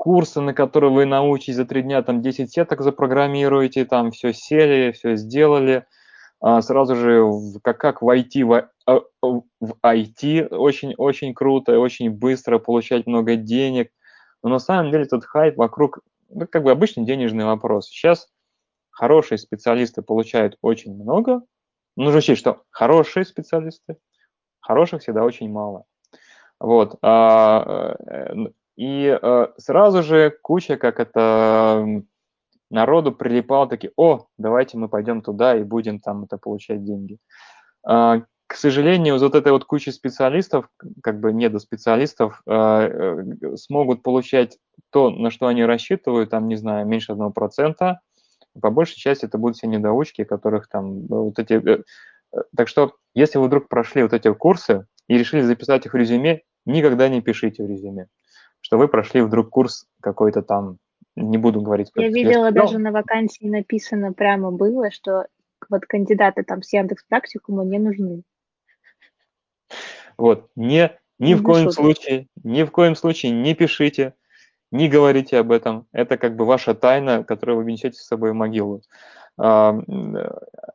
курсы, 0.00 0.40
на 0.40 0.54
которые 0.54 0.92
вы 0.92 1.04
научитесь 1.04 1.56
за 1.56 1.64
три 1.64 1.82
дня, 1.82 2.02
там 2.02 2.22
10 2.22 2.50
сеток 2.50 2.80
запрограммируете, 2.80 3.84
там 3.84 4.10
все 4.10 4.32
сели, 4.32 4.92
все 4.92 5.16
сделали– 5.16 5.84
а, 6.40 6.62
сразу 6.62 6.96
же 6.96 7.30
как, 7.62 7.78
как 7.78 8.02
войти 8.02 8.44
в, 8.44 8.70
а, 8.86 9.00
в 9.20 9.74
IT 9.84 10.48
очень-очень 10.48 11.34
круто, 11.34 11.78
очень 11.78 12.10
быстро 12.10 12.58
получать 12.58 13.06
много 13.06 13.36
денег. 13.36 13.92
Но 14.42 14.48
на 14.48 14.58
самом 14.58 14.90
деле 14.90 15.04
этот 15.04 15.24
хайп 15.26 15.58
вокруг, 15.58 16.00
ну, 16.30 16.46
как 16.46 16.62
бы 16.62 16.70
обычный 16.70 17.04
денежный 17.04 17.44
вопрос. 17.44 17.88
Сейчас 17.88 18.28
хорошие 18.90 19.36
специалисты 19.36 20.00
получают 20.00 20.56
очень 20.62 20.94
много. 20.94 21.42
Нужно 21.96 22.20
учесть, 22.20 22.40
что 22.40 22.62
хорошие 22.70 23.26
специалисты, 23.26 23.98
хороших 24.60 25.02
всегда 25.02 25.24
очень 25.24 25.50
мало. 25.50 25.84
Вот. 26.58 26.98
Э, 28.80 28.82
и 28.82 29.18
э, 29.20 29.46
сразу 29.58 30.02
же 30.02 30.30
куча, 30.42 30.76
как 30.76 31.00
это 31.00 32.02
народу 32.70 33.12
прилипал 33.12 33.68
таки, 33.68 33.90
о, 33.96 34.26
давайте 34.38 34.78
мы 34.78 34.88
пойдем 34.88 35.22
туда 35.22 35.56
и 35.56 35.62
будем 35.62 36.00
там 36.00 36.24
это 36.24 36.38
получать 36.38 36.84
деньги. 36.84 37.18
А, 37.84 38.22
к 38.46 38.54
сожалению, 38.54 39.18
вот 39.18 39.34
этой 39.34 39.52
вот 39.52 39.64
куча 39.64 39.92
специалистов, 39.92 40.68
как 41.02 41.20
бы 41.20 41.32
недоспециалистов, 41.32 42.42
а, 42.46 42.86
э, 42.86 43.56
смогут 43.56 44.02
получать 44.02 44.58
то, 44.90 45.10
на 45.10 45.30
что 45.30 45.46
они 45.46 45.64
рассчитывают, 45.64 46.30
там, 46.30 46.48
не 46.48 46.56
знаю, 46.56 46.86
меньше 46.86 47.12
одного 47.12 47.32
процента. 47.32 48.00
По 48.60 48.70
большей 48.70 48.96
части 48.96 49.26
это 49.26 49.38
будут 49.38 49.56
все 49.56 49.66
недоучки, 49.66 50.24
которых 50.24 50.68
там 50.68 51.06
вот 51.06 51.38
эти... 51.38 51.54
Э, 51.54 51.82
э, 52.32 52.42
так 52.56 52.68
что, 52.68 52.94
если 53.14 53.38
вы 53.38 53.46
вдруг 53.46 53.68
прошли 53.68 54.02
вот 54.02 54.12
эти 54.12 54.32
курсы 54.32 54.86
и 55.06 55.18
решили 55.18 55.42
записать 55.42 55.86
их 55.86 55.92
в 55.92 55.96
резюме, 55.96 56.42
никогда 56.66 57.08
не 57.08 57.20
пишите 57.20 57.64
в 57.64 57.68
резюме, 57.68 58.08
что 58.70 58.78
вы 58.78 58.86
прошли 58.86 59.20
вдруг 59.20 59.50
курс 59.50 59.88
какой-то 60.00 60.42
там 60.42 60.78
не 61.16 61.38
буду 61.38 61.60
говорить. 61.60 61.90
Я 61.96 62.06
видела 62.06 62.52
даже 62.52 62.78
на 62.78 62.92
вакансии 62.92 63.48
написано 63.48 64.12
прямо 64.12 64.52
было, 64.52 64.92
что 64.92 65.26
вот 65.68 65.86
кандидаты 65.86 66.44
там 66.44 66.62
с 66.62 66.72
Яндекс 66.72 67.02
практикума 67.08 67.64
не 67.64 67.80
нужны. 67.80 68.22
Вот, 70.16 70.50
не, 70.54 70.96
ни 71.18 71.34
в 71.34 71.42
коем 71.42 71.72
случае, 71.72 72.28
ни 72.44 72.62
в 72.62 72.70
коем 72.70 72.94
случае 72.94 73.32
не 73.32 73.56
пишите, 73.56 74.14
не 74.70 74.88
говорите 74.88 75.38
об 75.38 75.50
этом. 75.50 75.88
Это 75.90 76.16
как 76.16 76.36
бы 76.36 76.44
ваша 76.44 76.72
тайна, 76.72 77.24
которую 77.24 77.56
вы 77.56 77.72
несете 77.72 77.98
с 77.98 78.06
собой 78.06 78.30
в 78.30 78.34
могилу. 78.34 78.82
А, 79.36 79.76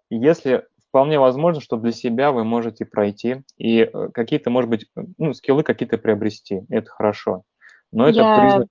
если 0.10 0.66
вполне 0.90 1.18
возможно, 1.18 1.62
что 1.62 1.78
для 1.78 1.94
себя 1.94 2.34
вы 2.34 2.44
можете 2.44 2.84
пройти 2.84 3.44
и 3.58 3.82
э, 3.82 4.10
какие-то, 4.14 4.50
может 4.50 4.70
быть, 4.70 4.86
ну, 5.18 5.34
скиллы 5.34 5.64
какие-то 5.64 5.98
приобрести. 5.98 6.64
Это 6.70 6.90
хорошо. 6.90 7.44
Но 7.96 8.10
это 8.10 8.20
Я 8.20 8.40
признак 8.40 8.68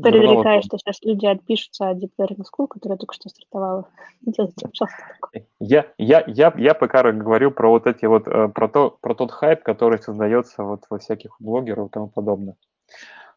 Предрекаю, 0.00 0.62
что 0.62 0.76
сейчас 0.76 1.00
люди 1.02 1.24
отпишутся 1.24 1.88
от 1.88 1.96
Deep 1.96 2.10
Learning 2.20 2.44
School, 2.44 2.66
которая 2.68 2.98
только 2.98 3.14
что 3.14 3.30
стартовала. 3.30 3.88
Делайте, 4.20 4.68
пожалуйста. 4.68 5.46
Я, 5.58 5.86
я, 5.96 6.22
я, 6.26 6.52
я 6.54 6.74
пока 6.74 7.10
говорю 7.12 7.50
про 7.50 7.70
вот 7.70 7.86
эти 7.86 8.04
вот, 8.04 8.28
э, 8.28 8.48
про, 8.48 8.68
то, 8.68 8.90
про 9.00 9.14
тот 9.14 9.32
хайп, 9.32 9.62
который 9.62 9.98
создается 9.98 10.64
вот 10.64 10.84
во 10.90 10.98
всяких 10.98 11.36
блогерах 11.40 11.86
и 11.86 11.90
тому 11.90 12.08
подобное. 12.08 12.56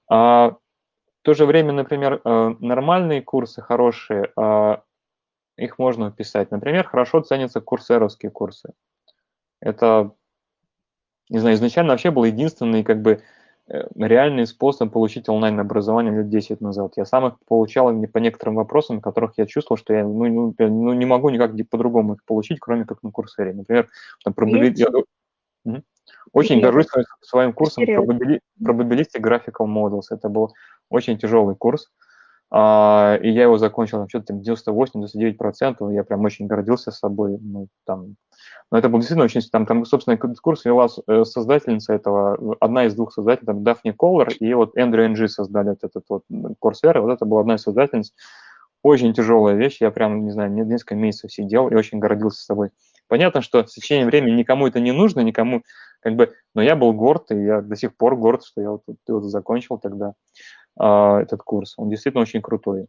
А, 0.09 0.49
в 0.49 1.21
то 1.21 1.33
же 1.33 1.45
время, 1.45 1.71
например, 1.71 2.19
э, 2.25 2.55
нормальные 2.59 3.21
курсы 3.21 3.61
хорошие, 3.61 4.33
а, 4.35 4.83
их 5.55 5.79
можно 5.79 6.11
писать. 6.11 6.51
Например, 6.51 6.85
хорошо 6.85 7.21
ценятся 7.21 7.61
курсеровские 7.61 8.31
курсы. 8.31 8.73
Это, 9.61 10.11
не 11.29 11.39
знаю, 11.39 11.55
изначально 11.55 11.93
вообще 11.93 12.11
был 12.11 12.25
единственный 12.25 12.83
как 12.83 13.01
бы 13.01 13.23
реальный 13.95 14.47
способ 14.47 14.91
получить 14.91 15.29
онлайн-образование 15.29 16.13
лет 16.15 16.29
10 16.29 16.61
назад. 16.61 16.93
Я 16.95 17.05
сам 17.05 17.27
их 17.27 17.33
получал 17.47 17.93
по 18.07 18.17
некоторым 18.17 18.55
вопросам, 18.55 19.01
которых 19.01 19.33
я 19.37 19.45
чувствовал, 19.45 19.77
что 19.77 19.93
я 19.93 20.03
ну, 20.03 20.25
ну, 20.25 20.55
ну 20.57 20.93
не 20.93 21.05
могу 21.05 21.29
никак 21.29 21.51
по-другому 21.69 22.15
их 22.15 22.25
получить, 22.25 22.59
кроме 22.59 22.85
как 22.85 23.03
на 23.03 23.11
курсере. 23.11 23.53
Например, 23.53 23.87
там, 24.23 24.33
пробили... 24.33 24.73
я... 24.75 24.87
угу. 24.89 25.83
Очень 26.33 26.61
горжусь 26.61 26.87
своим 27.21 27.53
курсом 27.53 27.83
Probabilistic 27.83 29.21
Graphical 29.21 29.67
Models. 29.67 30.05
Это 30.09 30.29
был 30.29 30.53
очень 30.89 31.17
тяжелый 31.17 31.55
курс, 31.55 31.89
а, 32.51 33.19
и 33.21 33.29
я 33.29 33.43
его 33.43 33.57
закончил 33.57 33.99
там 33.99 34.09
что-то 34.09 34.33
98-99%, 34.33 35.93
я 35.93 36.03
прям 36.03 36.21
очень 36.21 36.47
гордился 36.47 36.91
собой. 36.91 37.37
Ну, 37.39 37.67
там, 37.85 38.15
но 38.71 38.77
это 38.77 38.89
был 38.89 38.99
действительно 38.99 39.25
очень... 39.25 39.41
Там, 39.51 39.65
там 39.65 39.85
собственно, 39.85 40.17
курс 40.17 40.65
вела 40.65 40.87
э, 41.07 41.23
создательница 41.23 41.93
этого, 41.93 42.57
одна 42.59 42.85
из 42.85 42.95
двух 42.95 43.13
создателей, 43.13 43.47
там, 43.47 43.63
Дафни 43.63 43.91
Коллер 43.91 44.29
и 44.39 44.53
вот 44.53 44.77
Эндрю 44.77 45.05
Энджи 45.05 45.27
создали 45.27 45.69
вот 45.69 45.83
этот 45.83 46.03
вот 46.09 46.23
Coursera, 46.61 46.99
вот 47.01 47.11
это 47.11 47.25
была 47.25 47.41
одна 47.41 47.55
из 47.55 47.61
создательниц. 47.61 48.13
Очень 48.81 49.13
тяжелая 49.13 49.55
вещь, 49.55 49.77
я 49.81 49.91
прям, 49.91 50.23
не 50.23 50.31
знаю, 50.31 50.51
несколько 50.51 50.95
месяцев 50.95 51.33
сидел 51.33 51.67
и 51.67 51.75
очень 51.75 51.99
гордился 51.99 52.43
собой. 52.43 52.69
Понятно, 53.07 53.41
что 53.41 53.65
с 53.65 53.73
течением 53.73 54.07
времени 54.07 54.35
никому 54.35 54.67
это 54.67 54.79
не 54.79 54.93
нужно, 54.93 55.19
никому, 55.21 55.63
как 55.99 56.15
бы, 56.15 56.33
но 56.53 56.61
я 56.61 56.75
был 56.75 56.93
горд, 56.93 57.31
и 57.31 57.43
я 57.43 57.61
до 57.61 57.75
сих 57.75 57.97
пор 57.97 58.15
горд, 58.15 58.45
что 58.45 58.61
я 58.61 58.71
вот, 58.71 58.83
вот 59.07 59.23
закончил 59.23 59.79
тогда 59.79 60.13
э, 60.79 60.85
этот 61.23 61.41
курс. 61.41 61.73
Он 61.77 61.89
действительно 61.89 62.21
очень 62.21 62.41
крутой. 62.41 62.85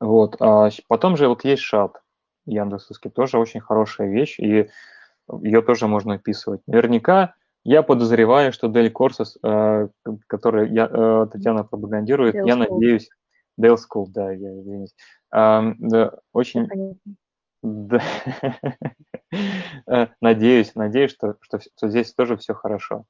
Вот. 0.00 0.36
А 0.40 0.68
потом 0.88 1.16
же 1.16 1.28
вот 1.28 1.44
есть 1.44 1.62
шат. 1.62 2.02
Яндексовский, 2.46 3.10
тоже 3.10 3.38
очень 3.38 3.60
хорошая 3.60 4.08
вещь, 4.08 4.38
и 4.38 4.68
ее 5.42 5.62
тоже 5.62 5.86
можно 5.86 6.14
описывать. 6.14 6.60
Наверняка 6.66 7.34
я 7.64 7.82
подозреваю, 7.82 8.52
что 8.52 8.68
Dell 8.68 8.92
Courses, 8.92 9.36
э, 9.42 9.88
который 10.28 10.70
я, 10.72 10.88
э, 10.90 11.26
Татьяна 11.32 11.64
пропагандирует, 11.64 12.36
Dell 12.36 12.46
я 12.46 12.54
School. 12.54 12.58
надеюсь, 12.58 13.10
Dell 13.60 13.76
School, 13.76 14.06
да, 14.08 14.30
я 14.30 14.58
извиняюсь, 14.60 14.94
э, 15.34 15.72
да, 15.78 16.12
очень... 16.32 16.98
Да. 17.62 18.00
Надеюсь, 20.20 20.76
надеюсь, 20.76 21.10
что, 21.10 21.34
что, 21.40 21.58
что 21.58 21.88
здесь 21.88 22.12
тоже 22.14 22.36
все 22.36 22.54
хорошо. 22.54 23.06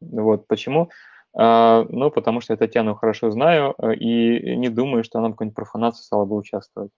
Вот 0.00 0.48
почему? 0.48 0.90
А, 1.36 1.84
ну, 1.88 2.10
потому 2.10 2.40
что 2.40 2.52
я 2.52 2.56
Татьяну 2.56 2.94
хорошо 2.94 3.30
знаю 3.30 3.74
э, 3.78 3.94
и 3.94 4.56
не 4.56 4.68
думаю, 4.68 5.02
что 5.02 5.18
она 5.18 5.28
в 5.28 5.32
какой-нибудь 5.32 5.56
профанации 5.56 6.02
стала 6.02 6.24
бы 6.24 6.36
участвовать. 6.36 6.92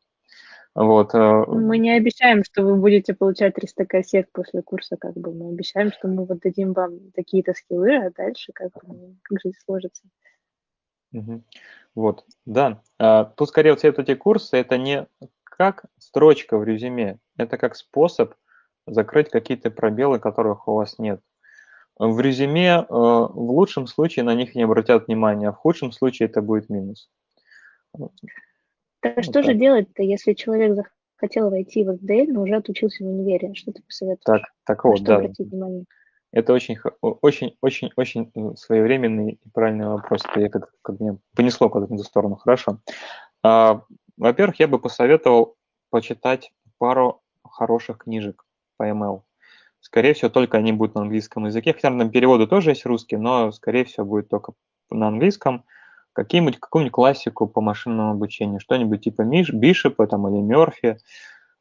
Вот. 0.76 1.14
Э, 1.14 1.44
мы 1.46 1.78
не 1.78 1.96
обещаем, 1.96 2.44
что 2.44 2.62
вы 2.62 2.76
будете 2.76 3.14
получать 3.14 3.54
300 3.54 3.86
кассет 3.86 4.30
после 4.30 4.60
курса, 4.60 4.98
как 4.98 5.14
бы 5.14 5.32
мы 5.32 5.48
обещаем, 5.48 5.90
что 5.90 6.06
мы 6.06 6.26
вот 6.26 6.40
дадим 6.40 6.74
вам 6.74 7.12
такие-то 7.12 7.54
скиллы, 7.54 7.96
а 7.96 8.10
дальше 8.10 8.52
как, 8.52 8.72
бы, 8.74 8.80
ну, 8.84 9.16
как 9.22 9.40
жизнь 9.40 9.56
сложится. 9.64 10.02
Угу. 11.14 11.42
Вот, 11.94 12.26
да. 12.44 12.82
А, 12.98 13.24
тут 13.24 13.48
скорее 13.48 13.70
вот 13.70 13.78
все 13.78 13.90
вот 13.90 14.00
эти 14.00 14.14
курсы, 14.14 14.58
это 14.58 14.76
не 14.76 15.06
как 15.44 15.86
строчка 15.98 16.58
в 16.58 16.64
резюме, 16.64 17.20
это 17.38 17.56
как 17.56 17.74
способ 17.74 18.34
закрыть 18.86 19.30
какие-то 19.30 19.70
пробелы, 19.70 20.18
которых 20.18 20.68
у 20.68 20.74
вас 20.74 20.98
нет. 20.98 21.22
В 21.98 22.20
резюме 22.20 22.80
э, 22.80 22.84
в 22.90 23.50
лучшем 23.50 23.86
случае 23.86 24.26
на 24.26 24.34
них 24.34 24.54
не 24.54 24.64
обратят 24.64 25.06
внимания, 25.06 25.48
а 25.48 25.52
в 25.52 25.56
худшем 25.56 25.90
случае 25.90 26.28
это 26.28 26.42
будет 26.42 26.68
минус. 26.68 27.08
Так 29.06 29.16
вот 29.16 29.24
что 29.24 29.32
так. 29.34 29.44
же 29.44 29.54
делать-то, 29.54 30.02
если 30.02 30.32
человек 30.32 30.74
захотел 31.16 31.50
войти 31.50 31.84
в 31.84 31.90
FDL, 31.90 32.32
но 32.32 32.42
уже 32.42 32.56
отучился 32.56 33.04
в 33.04 33.08
универе? 33.08 33.54
Что 33.54 33.72
ты 33.72 33.82
посоветуешь? 33.82 34.24
Так, 34.24 34.42
так 34.64 34.84
вот, 34.84 35.02
да. 35.02 35.22
Это 36.32 36.52
очень, 36.52 36.76
очень, 37.00 37.56
очень, 37.62 37.90
очень 37.96 38.30
э, 38.34 38.56
своевременный 38.56 39.38
и 39.42 39.48
правильный 39.54 39.86
вопрос. 39.86 40.22
Это 40.28 40.40
я 40.40 40.48
как, 40.50 40.70
как 40.82 41.00
мне 41.00 41.18
понесло 41.34 41.70
куда-то 41.70 41.92
в 41.92 41.94
эту 41.94 42.04
сторону. 42.04 42.36
Хорошо. 42.36 42.80
А, 43.42 43.82
во-первых, 44.16 44.58
я 44.58 44.68
бы 44.68 44.78
посоветовал 44.78 45.56
почитать 45.88 46.52
пару 46.78 47.22
хороших 47.42 47.98
книжек 47.98 48.44
по 48.76 48.88
ML. 48.88 49.22
Скорее 49.80 50.14
всего, 50.14 50.28
только 50.28 50.58
они 50.58 50.72
будут 50.72 50.96
на 50.96 51.02
английском 51.02 51.46
языке. 51.46 51.72
Хотя 51.72 51.90
на 51.90 52.10
переводы 52.10 52.46
тоже 52.46 52.70
есть 52.70 52.84
русский, 52.84 53.16
но, 53.16 53.52
скорее 53.52 53.84
всего, 53.84 54.04
будет 54.04 54.28
только 54.28 54.52
на 54.90 55.08
английском. 55.08 55.64
Какие-нибудь, 56.16 56.58
какую-нибудь 56.58 56.94
классику 56.94 57.46
по 57.46 57.60
машинному 57.60 58.12
обучению, 58.12 58.58
что-нибудь 58.58 59.02
типа 59.02 59.20
Миш, 59.20 59.52
Бишепа 59.52 60.06
там, 60.06 60.26
или 60.28 60.40
Мерфи. 60.40 60.96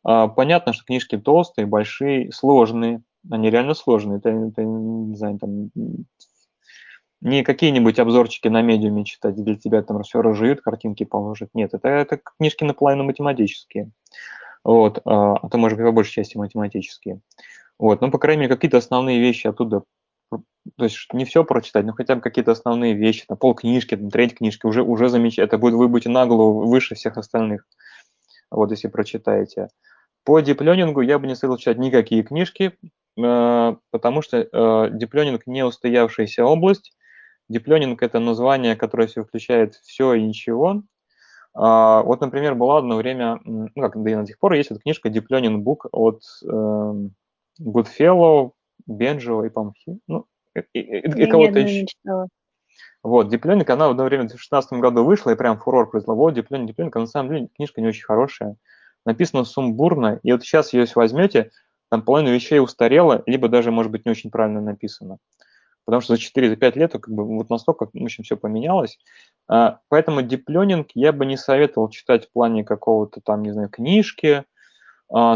А, 0.01 0.29
понятно, 0.29 0.71
что 0.71 0.85
книжки 0.85 1.17
толстые, 1.17 1.65
большие, 1.65 2.31
сложные. 2.31 3.01
Они 3.29 3.49
реально 3.49 3.73
сложные. 3.73 4.19
Это, 4.19 4.29
это 4.29 4.63
не 4.63 5.17
знаю, 5.17 5.39
там, 5.39 5.71
не 7.19 7.43
какие-нибудь 7.43 7.99
обзорчики 7.99 8.47
на 8.47 8.61
медиуме 8.61 9.03
читать, 9.03 9.35
где 9.35 9.57
тебя 9.57 9.81
там 9.83 10.01
все 10.03 10.21
разжуют, 10.21 10.61
картинки 10.61 11.03
положат. 11.03 11.49
Нет, 11.53 11.73
это, 11.73 11.89
это 11.89 12.17
книжки 12.37 12.63
наполовину 12.63 13.03
математические. 13.03 13.91
Вот, 14.63 15.01
а, 15.03 15.35
а 15.35 15.49
то, 15.49 15.57
может 15.57 15.77
быть, 15.77 15.85
по 15.85 15.91
большей 15.91 16.13
части 16.13 16.37
математические. 16.37 17.19
Вот, 17.77 17.99
ну, 17.99 18.09
по 18.09 18.19
крайней 18.19 18.43
мере, 18.43 18.55
какие-то 18.55 18.77
основные 18.77 19.19
вещи 19.19 19.47
оттуда, 19.47 19.83
то 20.77 20.85
есть 20.85 21.13
не 21.13 21.25
все 21.25 21.43
прочитать, 21.43 21.85
но 21.85 21.93
хотя 21.93 22.15
бы 22.15 22.21
какие-то 22.21 22.51
основные 22.51 22.93
вещи, 22.93 23.25
там, 23.27 23.37
полкнижки, 23.37 23.95
там, 23.95 24.09
треть 24.09 24.35
книжки, 24.35 24.65
уже, 24.65 24.83
уже 24.83 25.09
замечательно, 25.09 25.45
это 25.45 25.57
будет, 25.57 25.75
вы 25.75 25.87
будете 25.87 26.09
на 26.09 26.25
голову 26.25 26.67
выше 26.67 26.95
всех 26.95 27.17
остальных, 27.17 27.65
вот, 28.49 28.71
если 28.71 28.87
прочитаете. 28.87 29.67
По 30.23 30.39
дипленингу 30.39 31.01
я 31.01 31.19
бы 31.19 31.27
не 31.27 31.35
советовал 31.35 31.57
читать 31.57 31.77
никакие 31.77 32.23
книжки, 32.23 32.77
э, 33.17 33.75
потому 33.91 34.21
что 34.21 34.37
э, 34.37 34.89
дипленинг 34.91 35.45
не 35.45 35.63
устоявшаяся 35.63 36.45
область, 36.45 36.93
дипленинг– 37.47 38.01
это 38.01 38.19
название, 38.19 38.75
которое 38.75 39.07
все 39.07 39.23
включает 39.23 39.75
все 39.75 40.13
и 40.15 40.23
ничего, 40.23 40.83
а, 41.57 42.03
вот, 42.03 42.19
например, 42.19 42.53
была 42.53 42.79
одно 42.79 42.97
время, 42.97 43.39
ну 43.45 43.69
как, 43.75 44.01
да 44.03 44.11
и 44.11 44.15
до 44.15 44.25
сих 44.25 44.37
пор 44.39 44.53
есть 44.53 44.71
эта 44.71 44.81
книжка 44.81 45.07
Learning 45.07 45.63
Book 45.63 45.87
от 45.91 46.21
э, 46.43 46.93
Goodfellow, 47.61 48.51
Бенджо 48.85 49.45
и, 49.45 49.49
по 49.49 49.73
ну, 50.07 50.25
и, 50.73 50.79
и, 50.79 51.23
и 51.23 51.27
кого-то 51.27 51.59
еще. 51.59 52.27
Вот, 53.03 53.31
Learning, 53.31 53.71
она 53.71 53.87
в 53.87 53.91
одно 53.91 54.03
время 54.03 54.23
в 54.23 54.27
2016 54.27 54.73
году 54.73 55.03
вышла, 55.03 55.29
и 55.29 55.35
прям 55.35 55.59
фурор 55.59 55.89
произвела. 55.89 56.15
Вот, 56.15 56.35
Deep 56.35 56.47
Learning, 56.49 56.89
а 56.93 56.99
на 56.99 57.07
самом 57.07 57.29
деле 57.29 57.49
книжка 57.55 57.81
не 57.81 57.87
очень 57.87 58.03
хорошая. 58.03 58.55
Написано 59.05 59.43
сумбурно, 59.43 60.19
и 60.23 60.31
вот 60.31 60.41
сейчас 60.41 60.73
ее 60.73 60.81
если 60.81 60.95
возьмете, 60.95 61.51
там 61.91 62.01
половина 62.01 62.33
вещей 62.33 62.59
устарела, 62.59 63.21
либо 63.27 63.47
даже, 63.47 63.71
может 63.71 63.91
быть, 63.91 64.05
не 64.05 64.11
очень 64.11 64.31
правильно 64.31 64.59
написано. 64.59 65.19
Потому 65.85 66.01
что 66.01 66.15
за 66.15 66.21
4-5 66.21 66.79
лет 66.79 66.93
как 66.93 67.09
бы 67.09 67.23
вот 67.23 67.51
настолько 67.51 67.87
очень 67.93 68.23
все 68.23 68.35
поменялось. 68.35 68.97
А, 69.47 69.79
поэтому 69.89 70.23
диплёнинг 70.23 70.87
я 70.95 71.13
бы 71.13 71.27
не 71.27 71.37
советовал 71.37 71.89
читать 71.89 72.25
в 72.25 72.31
плане 72.31 72.63
какого-то 72.63 73.21
там, 73.21 73.43
не 73.43 73.51
знаю, 73.51 73.69
книжки, 73.69 74.45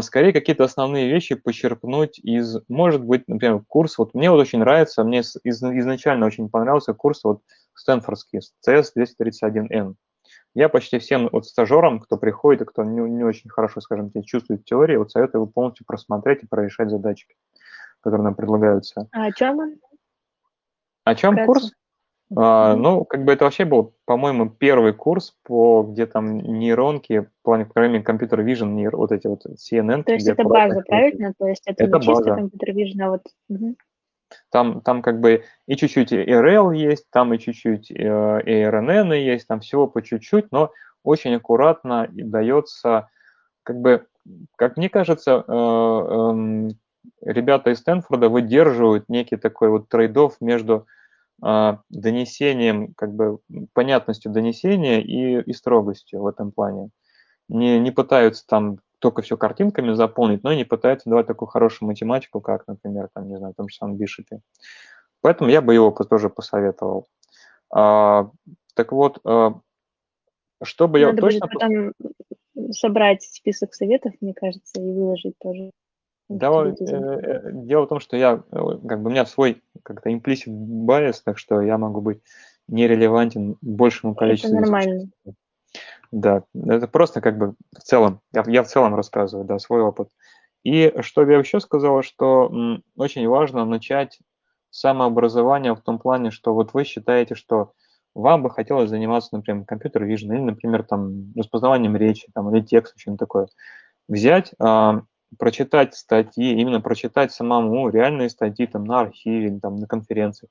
скорее 0.02 0.32
какие-то 0.32 0.64
основные 0.64 1.08
вещи 1.08 1.34
почерпнуть 1.34 2.18
из, 2.18 2.58
может 2.68 3.04
быть, 3.04 3.28
например, 3.28 3.62
курс, 3.66 3.98
вот 3.98 4.14
мне 4.14 4.30
вот 4.30 4.40
очень 4.40 4.58
нравится, 4.58 5.04
мне 5.04 5.20
из, 5.20 5.62
изначально 5.62 6.26
очень 6.26 6.48
понравился 6.48 6.92
курс 6.92 7.22
вот 7.24 7.42
Стэнфордский, 7.74 8.40
CS231N. 8.66 9.94
Я 10.54 10.68
почти 10.68 10.98
всем 10.98 11.28
вот 11.30 11.46
стажерам, 11.46 12.00
кто 12.00 12.16
приходит 12.16 12.62
и 12.62 12.64
кто 12.64 12.82
не, 12.82 13.00
не 13.08 13.22
очень 13.22 13.48
хорошо, 13.48 13.80
скажем 13.80 14.10
чувствует 14.24 14.64
теории, 14.64 14.96
вот 14.96 15.12
советую 15.12 15.42
его 15.42 15.50
полностью 15.50 15.86
просмотреть 15.86 16.42
и 16.42 16.46
прорешать 16.46 16.90
задачки, 16.90 17.36
которые 18.00 18.24
нам 18.24 18.34
предлагаются. 18.34 19.08
А 19.12 19.26
о 19.26 19.32
чем 19.32 19.58
он? 19.58 19.76
О 21.04 21.14
чем 21.14 21.32
Вкратце. 21.34 21.46
курс? 21.46 21.72
А, 22.36 22.76
ну, 22.76 23.04
как 23.04 23.24
бы 23.24 23.32
это 23.32 23.44
вообще 23.44 23.64
был, 23.64 23.94
по-моему, 24.04 24.48
первый 24.48 24.92
курс 24.92 25.36
по 25.42 25.82
где 25.82 26.06
там 26.06 26.36
нейронки, 26.36 27.20
в 27.22 27.42
плане 27.42 27.64
программирования 27.64 28.04
компьютер 28.04 28.40
vision, 28.40 28.72
нейр, 28.72 28.96
вот 28.96 29.10
эти 29.10 29.26
вот 29.26 29.44
CNN. 29.46 30.04
То 30.04 30.12
есть 30.12 30.28
это 30.28 30.44
база, 30.44 30.82
правильно? 30.86 31.34
То 31.36 31.48
есть 31.48 31.62
это, 31.66 31.84
это 31.84 31.98
не 31.98 32.02
чисто 32.04 32.34
компьютер 32.34 32.70
vision, 32.70 33.02
а 33.02 33.10
вот... 33.10 33.22
Угу. 33.48 33.74
Там, 34.52 34.80
там 34.82 35.02
как 35.02 35.18
бы 35.18 35.42
и 35.66 35.74
чуть-чуть 35.74 36.12
RL 36.12 36.76
есть, 36.76 37.10
там 37.10 37.34
и 37.34 37.38
чуть-чуть 37.38 37.90
э, 37.90 37.94
ARNN 38.04 39.16
есть, 39.16 39.48
там 39.48 39.58
всего 39.58 39.88
по 39.88 40.02
чуть-чуть, 40.02 40.52
но 40.52 40.70
очень 41.02 41.34
аккуратно 41.34 42.06
дается, 42.12 43.08
как 43.64 43.80
бы, 43.80 44.06
как 44.56 44.76
мне 44.76 44.88
кажется, 44.88 45.44
э, 45.46 45.52
э, 45.52 46.68
ребята 47.22 47.70
из 47.70 47.78
Стэнфорда 47.78 48.28
выдерживают 48.28 49.08
некий 49.08 49.36
такой 49.36 49.70
вот 49.70 49.88
трейдов 49.88 50.36
между 50.40 50.86
донесением, 51.40 52.94
как 52.94 53.14
бы 53.14 53.38
понятностью 53.72 54.30
донесения 54.32 55.00
и, 55.00 55.40
и 55.40 55.52
строгостью 55.52 56.20
в 56.22 56.26
этом 56.26 56.52
плане. 56.52 56.90
Не, 57.48 57.78
не 57.78 57.90
пытаются 57.90 58.46
там 58.46 58.78
только 59.00 59.22
все 59.22 59.36
картинками 59.36 59.92
заполнить, 59.92 60.44
но 60.44 60.52
и 60.52 60.56
не 60.56 60.64
пытаются 60.64 61.08
давать 61.08 61.26
такую 61.26 61.48
хорошую 61.48 61.88
математику, 61.88 62.40
как, 62.40 62.66
например, 62.68 63.08
там, 63.12 63.28
не 63.28 63.38
знаю, 63.38 63.54
в 63.54 63.56
том 63.56 63.68
же 63.68 63.76
самом 63.76 63.96
Бишопе. 63.96 64.40
Поэтому 65.22 65.50
я 65.50 65.60
бы 65.60 65.74
его 65.74 65.90
тоже 65.90 66.28
посоветовал. 66.30 67.08
А, 67.74 68.30
так 68.74 68.92
вот, 68.92 69.18
а, 69.24 69.54
чтобы 70.62 71.00
Надо 71.00 71.16
я 71.16 71.20
точно... 71.20 71.48
потом 71.48 71.92
собрать 72.72 73.22
список 73.22 73.74
советов, 73.74 74.12
мне 74.20 74.34
кажется, 74.34 74.80
и 74.80 74.92
выложить 74.92 75.34
тоже. 75.38 75.70
Да, 76.30 76.64
э, 76.64 76.74
э, 76.86 77.50
дело 77.52 77.86
в 77.86 77.88
том, 77.88 77.98
что 77.98 78.16
я, 78.16 78.36
как 78.36 79.02
бы 79.02 79.08
у 79.08 79.10
меня 79.10 79.26
свой 79.26 79.62
как-то 79.82 80.10
implicit 80.10 80.46
bias, 80.46 81.16
так 81.24 81.38
что 81.38 81.60
я 81.60 81.76
могу 81.76 82.00
быть 82.00 82.20
нерелевантен 82.68 83.56
большему 83.60 84.14
количеству. 84.14 84.56
Это 84.56 84.60
нормально. 84.60 85.10
Да, 86.12 86.44
это 86.54 86.86
просто 86.86 87.20
как 87.20 87.36
бы 87.36 87.54
в 87.76 87.80
целом, 87.82 88.20
я, 88.32 88.44
я 88.46 88.62
в 88.62 88.68
целом 88.68 88.94
рассказываю, 88.94 89.44
да, 89.44 89.58
свой 89.58 89.82
опыт. 89.82 90.08
И 90.62 90.94
что 91.00 91.28
я 91.28 91.38
еще 91.38 91.58
сказала, 91.58 92.04
что 92.04 92.48
м, 92.52 92.84
очень 92.96 93.26
важно 93.26 93.64
начать 93.64 94.20
самообразование 94.70 95.74
в 95.74 95.80
том 95.80 95.98
плане, 95.98 96.30
что 96.30 96.54
вот 96.54 96.74
вы 96.74 96.84
считаете, 96.84 97.34
что 97.34 97.72
вам 98.14 98.44
бы 98.44 98.50
хотелось 98.50 98.90
заниматься, 98.90 99.30
например, 99.32 99.64
computer 99.64 100.04
vision 100.04 100.32
или, 100.34 100.42
например, 100.42 100.84
там 100.84 101.32
распознаванием 101.36 101.96
речи, 101.96 102.28
там, 102.34 102.54
или 102.54 102.62
текста, 102.62 102.96
что-нибудь 102.98 103.18
такое. 103.18 103.48
Взять 104.08 104.52
а, 104.60 105.02
прочитать 105.38 105.94
статьи, 105.94 106.52
именно 106.52 106.80
прочитать 106.80 107.32
самому 107.32 107.88
реальные 107.88 108.30
статьи 108.30 108.66
там 108.66 108.84
на 108.84 109.00
архиве, 109.00 109.58
там 109.60 109.76
на 109.76 109.86
конференциях, 109.86 110.50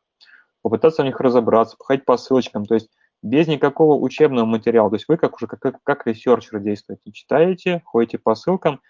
попытаться 0.61 1.03
в 1.03 1.05
них 1.05 1.19
разобраться, 1.19 1.77
походить 1.77 2.05
по 2.05 2.17
ссылочкам, 2.17 2.65
то 2.65 2.75
есть 2.75 2.89
без 3.21 3.47
никакого 3.47 3.95
учебного 3.95 4.45
материала. 4.45 4.89
То 4.89 4.95
есть 4.95 5.07
вы 5.07 5.17
как 5.17 5.35
уже 5.35 5.47
как, 5.47 5.81
как 5.83 6.07
researcher 6.07 6.59
действуете, 6.59 7.11
читаете, 7.11 7.81
ходите 7.85 8.17
по 8.17 8.35
ссылкам, 8.35 8.81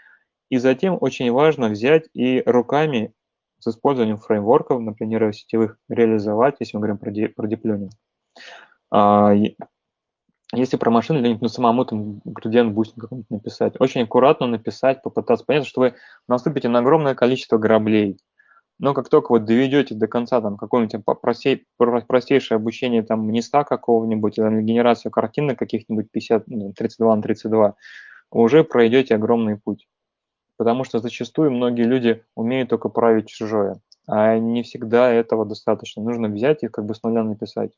и 0.49 0.57
затем 0.57 0.97
очень 0.99 1.31
важно 1.31 1.69
взять 1.69 2.09
и 2.13 2.43
руками 2.45 3.13
с 3.59 3.67
использованием 3.67 4.17
фреймворков, 4.17 4.81
например, 4.81 5.33
сетевых, 5.33 5.77
реализовать, 5.89 6.55
если 6.59 6.77
мы 6.77 6.81
говорим 6.81 6.97
про, 6.97 7.11
ди, 7.11 7.27
про 7.27 7.47
deep 7.47 7.61
learning. 7.61 7.91
Если 10.53 10.77
про 10.77 10.89
machine 10.89 11.19
learning, 11.19 11.37
ну, 11.39 11.47
самому 11.47 11.85
там 11.85 12.21
gradient 12.25 12.73
boosting 12.73 13.03
какой-нибудь 13.03 13.29
написать, 13.29 13.73
очень 13.79 14.01
аккуратно 14.01 14.47
написать, 14.47 15.03
попытаться 15.03 15.45
понять, 15.45 15.67
что 15.67 15.81
вы 15.81 15.93
наступите 16.27 16.69
на 16.69 16.79
огромное 16.79 17.13
количество 17.13 17.57
граблей. 17.57 18.17
Но 18.79 18.93
как 18.93 19.09
только 19.09 19.33
вы 19.33 19.41
доведете 19.41 19.93
до 19.93 20.07
конца 20.07 20.41
там 20.41 20.57
какое-нибудь 20.57 21.03
простей, 21.21 21.67
простейшее 21.77 22.55
обучение 22.55 23.03
там 23.03 23.29
MNIST 23.29 23.57
а 23.57 23.63
какого-нибудь 23.63 24.39
или 24.39 24.61
генерацию 24.61 25.11
картинок 25.11 25.59
каких-нибудь 25.59 26.09
50, 26.11 26.45
32 26.75 27.07
ну, 27.09 27.15
на 27.15 27.21
32, 27.21 27.75
уже 28.31 28.63
пройдете 28.63 29.15
огромный 29.15 29.57
путь. 29.57 29.87
потому 30.57 30.83
что 30.83 30.99
зачастую 30.99 31.51
многие 31.51 31.83
люди 31.83 32.23
умеют 32.35 32.69
только 32.69 32.89
править 32.89 33.27
чужое, 33.27 33.81
а 34.07 34.37
не 34.39 34.63
всегда 34.63 35.11
этого 35.11 35.45
достаточно. 35.45 36.01
Нужно 36.01 36.29
взять 36.29 36.63
и 36.63 36.67
как 36.69 36.85
бы 36.85 36.95
с 36.95 37.03
нуля 37.03 37.23
написать. 37.23 37.71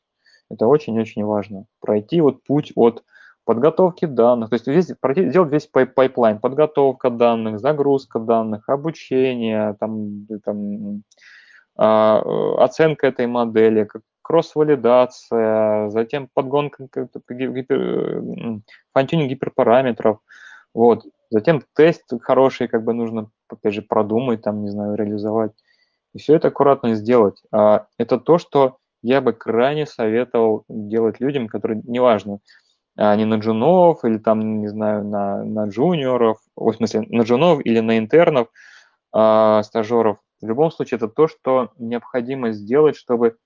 Это 0.52 0.66
очень-очень 0.66 1.24
важно. 1.24 1.64
Пройти 1.80 2.20
вот 2.20 2.44
путь 2.44 2.72
от 2.76 3.02
подготовки 3.44 4.04
данных, 4.04 4.50
то 4.50 4.54
есть 4.54 4.68
весь, 4.68 4.92
пройти, 5.00 5.28
сделать 5.30 5.50
весь 5.50 5.66
pipeline, 5.66 6.38
подготовка 6.38 7.10
данных, 7.10 7.58
загрузка 7.58 8.20
данных, 8.20 8.68
обучение, 8.68 9.74
там, 9.80 10.26
там, 10.44 11.02
а, 11.76 12.22
оценка 12.62 13.08
этой 13.08 13.26
модели, 13.26 13.88
кросс-валидация, 14.20 15.88
затем 15.90 16.28
подгонка, 16.32 16.86
гипер, 17.30 18.22
fine-tuning 18.92 19.30
гиперпараметров, 19.30 20.18
вот, 20.72 21.04
затем 21.30 21.62
тест 21.74 22.04
хороший, 22.20 22.68
как 22.68 22.84
бы 22.84 22.92
нужно, 22.92 23.30
опять 23.48 23.74
же, 23.74 23.82
продумать, 23.82 24.42
там, 24.42 24.62
не 24.62 24.68
знаю, 24.68 24.94
реализовать, 24.94 25.52
и 26.14 26.18
все 26.18 26.36
это 26.36 26.48
аккуратно 26.48 26.94
сделать. 26.94 27.42
А 27.50 27.86
это 27.98 28.18
то, 28.18 28.38
что 28.38 28.76
я 29.02 29.20
бы 29.20 29.32
крайне 29.32 29.86
советовал 29.86 30.64
делать 30.68 31.20
людям, 31.20 31.48
которые, 31.48 31.82
неважно, 31.84 32.38
они 32.96 33.24
на 33.24 33.36
джунов 33.36 34.04
или 34.04 34.18
там, 34.18 34.60
не 34.60 34.68
знаю, 34.68 35.04
на, 35.04 35.42
на 35.44 35.68
джуниоров, 35.68 36.38
в 36.56 36.72
смысле, 36.72 37.06
на 37.08 37.22
джунов 37.22 37.60
или 37.64 37.80
на 37.80 37.98
интернов, 37.98 38.48
э, 39.14 39.60
стажеров. 39.64 40.18
В 40.40 40.46
любом 40.46 40.70
случае, 40.70 40.96
это 40.96 41.08
то, 41.08 41.28
что 41.28 41.70
необходимо 41.78 42.52
сделать, 42.52 42.96
чтобы 42.96 43.36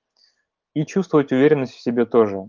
и 0.75 0.85
чувствовать 0.85 1.33
уверенность 1.33 1.75
в 1.75 1.81
себе 1.81 2.07
тоже. 2.07 2.49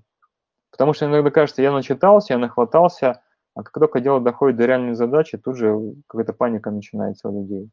Потому 0.71 0.93
что 0.93 1.05
иногда 1.05 1.31
кажется, 1.31 1.61
я 1.61 1.71
начитался, 1.71 2.33
я 2.33 2.39
нахватался, 2.39 3.21
а 3.55 3.63
как 3.63 3.73
только 3.73 3.99
дело 3.99 4.19
доходит 4.19 4.57
до 4.57 4.65
реальной 4.65 4.95
задачи, 4.95 5.37
тут 5.37 5.57
же 5.57 5.75
какая-то 6.07 6.33
паника 6.33 6.71
начинается 6.71 7.29
у 7.29 7.41
людей. 7.41 7.69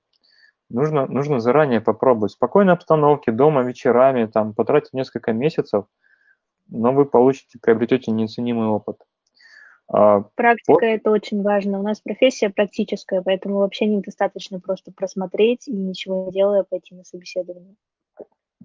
Нужно, 0.75 1.07
нужно 1.07 1.39
заранее 1.39 1.81
попробовать. 1.81 2.33
В 2.33 2.35
спокойной 2.35 2.73
обстановке, 2.73 3.31
дома, 3.31 3.63
вечерами, 3.63 4.27
там, 4.27 4.55
потратить 4.55 4.93
несколько 4.93 5.33
месяцев, 5.33 5.85
но 6.69 6.93
вы 6.93 7.05
получите, 7.05 7.61
приобретете 7.63 8.11
неоценимый 8.11 8.67
опыт. 8.67 8.97
А, 9.87 10.23
Практика 10.35 10.73
вот. 10.73 10.83
это 10.83 11.13
очень 11.13 11.43
важно. 11.43 11.79
У 11.79 11.83
нас 11.85 12.01
профессия 12.01 12.51
практическая, 12.51 13.23
поэтому 13.23 13.59
вообще 13.59 13.87
недостаточно 13.87 14.59
просто 14.59 14.91
просмотреть 14.91 15.69
и 15.69 15.73
ничего 15.73 16.25
не 16.27 16.33
делая 16.33 16.65
пойти 16.65 16.97
на 16.97 17.05
собеседование. 17.05 17.77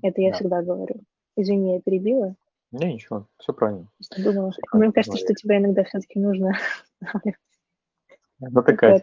Это 0.02 0.20
я 0.20 0.32
да. 0.32 0.36
всегда 0.36 0.62
говорю. 0.64 1.02
Извини, 1.36 1.76
я 1.76 1.82
перебила. 1.82 2.34
Не, 2.72 2.94
ничего, 2.94 3.28
все 3.38 3.54
правильно. 3.54 3.88
Думала, 4.18 4.52
что, 4.52 4.62
мне 4.80 4.92
кажется, 4.92 5.18
что 5.20 5.36
тебя 5.36 5.58
иногда 5.58 5.84
все-таки 5.84 6.20
нужно. 6.20 6.58
Ну 8.42 8.64
такая 8.64 9.02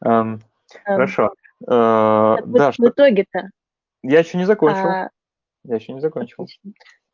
интересная. 0.00 0.40
Хорошо. 0.84 1.32
Э, 1.62 2.36
да, 2.44 2.72
в 2.72 2.80
итоге-то? 2.80 3.50
Я 4.02 4.20
еще 4.20 4.38
не 4.38 4.44
закончил. 4.44 4.86
А, 4.86 5.10
я 5.64 5.76
еще 5.76 5.92
не 5.92 6.00
закончил. 6.00 6.46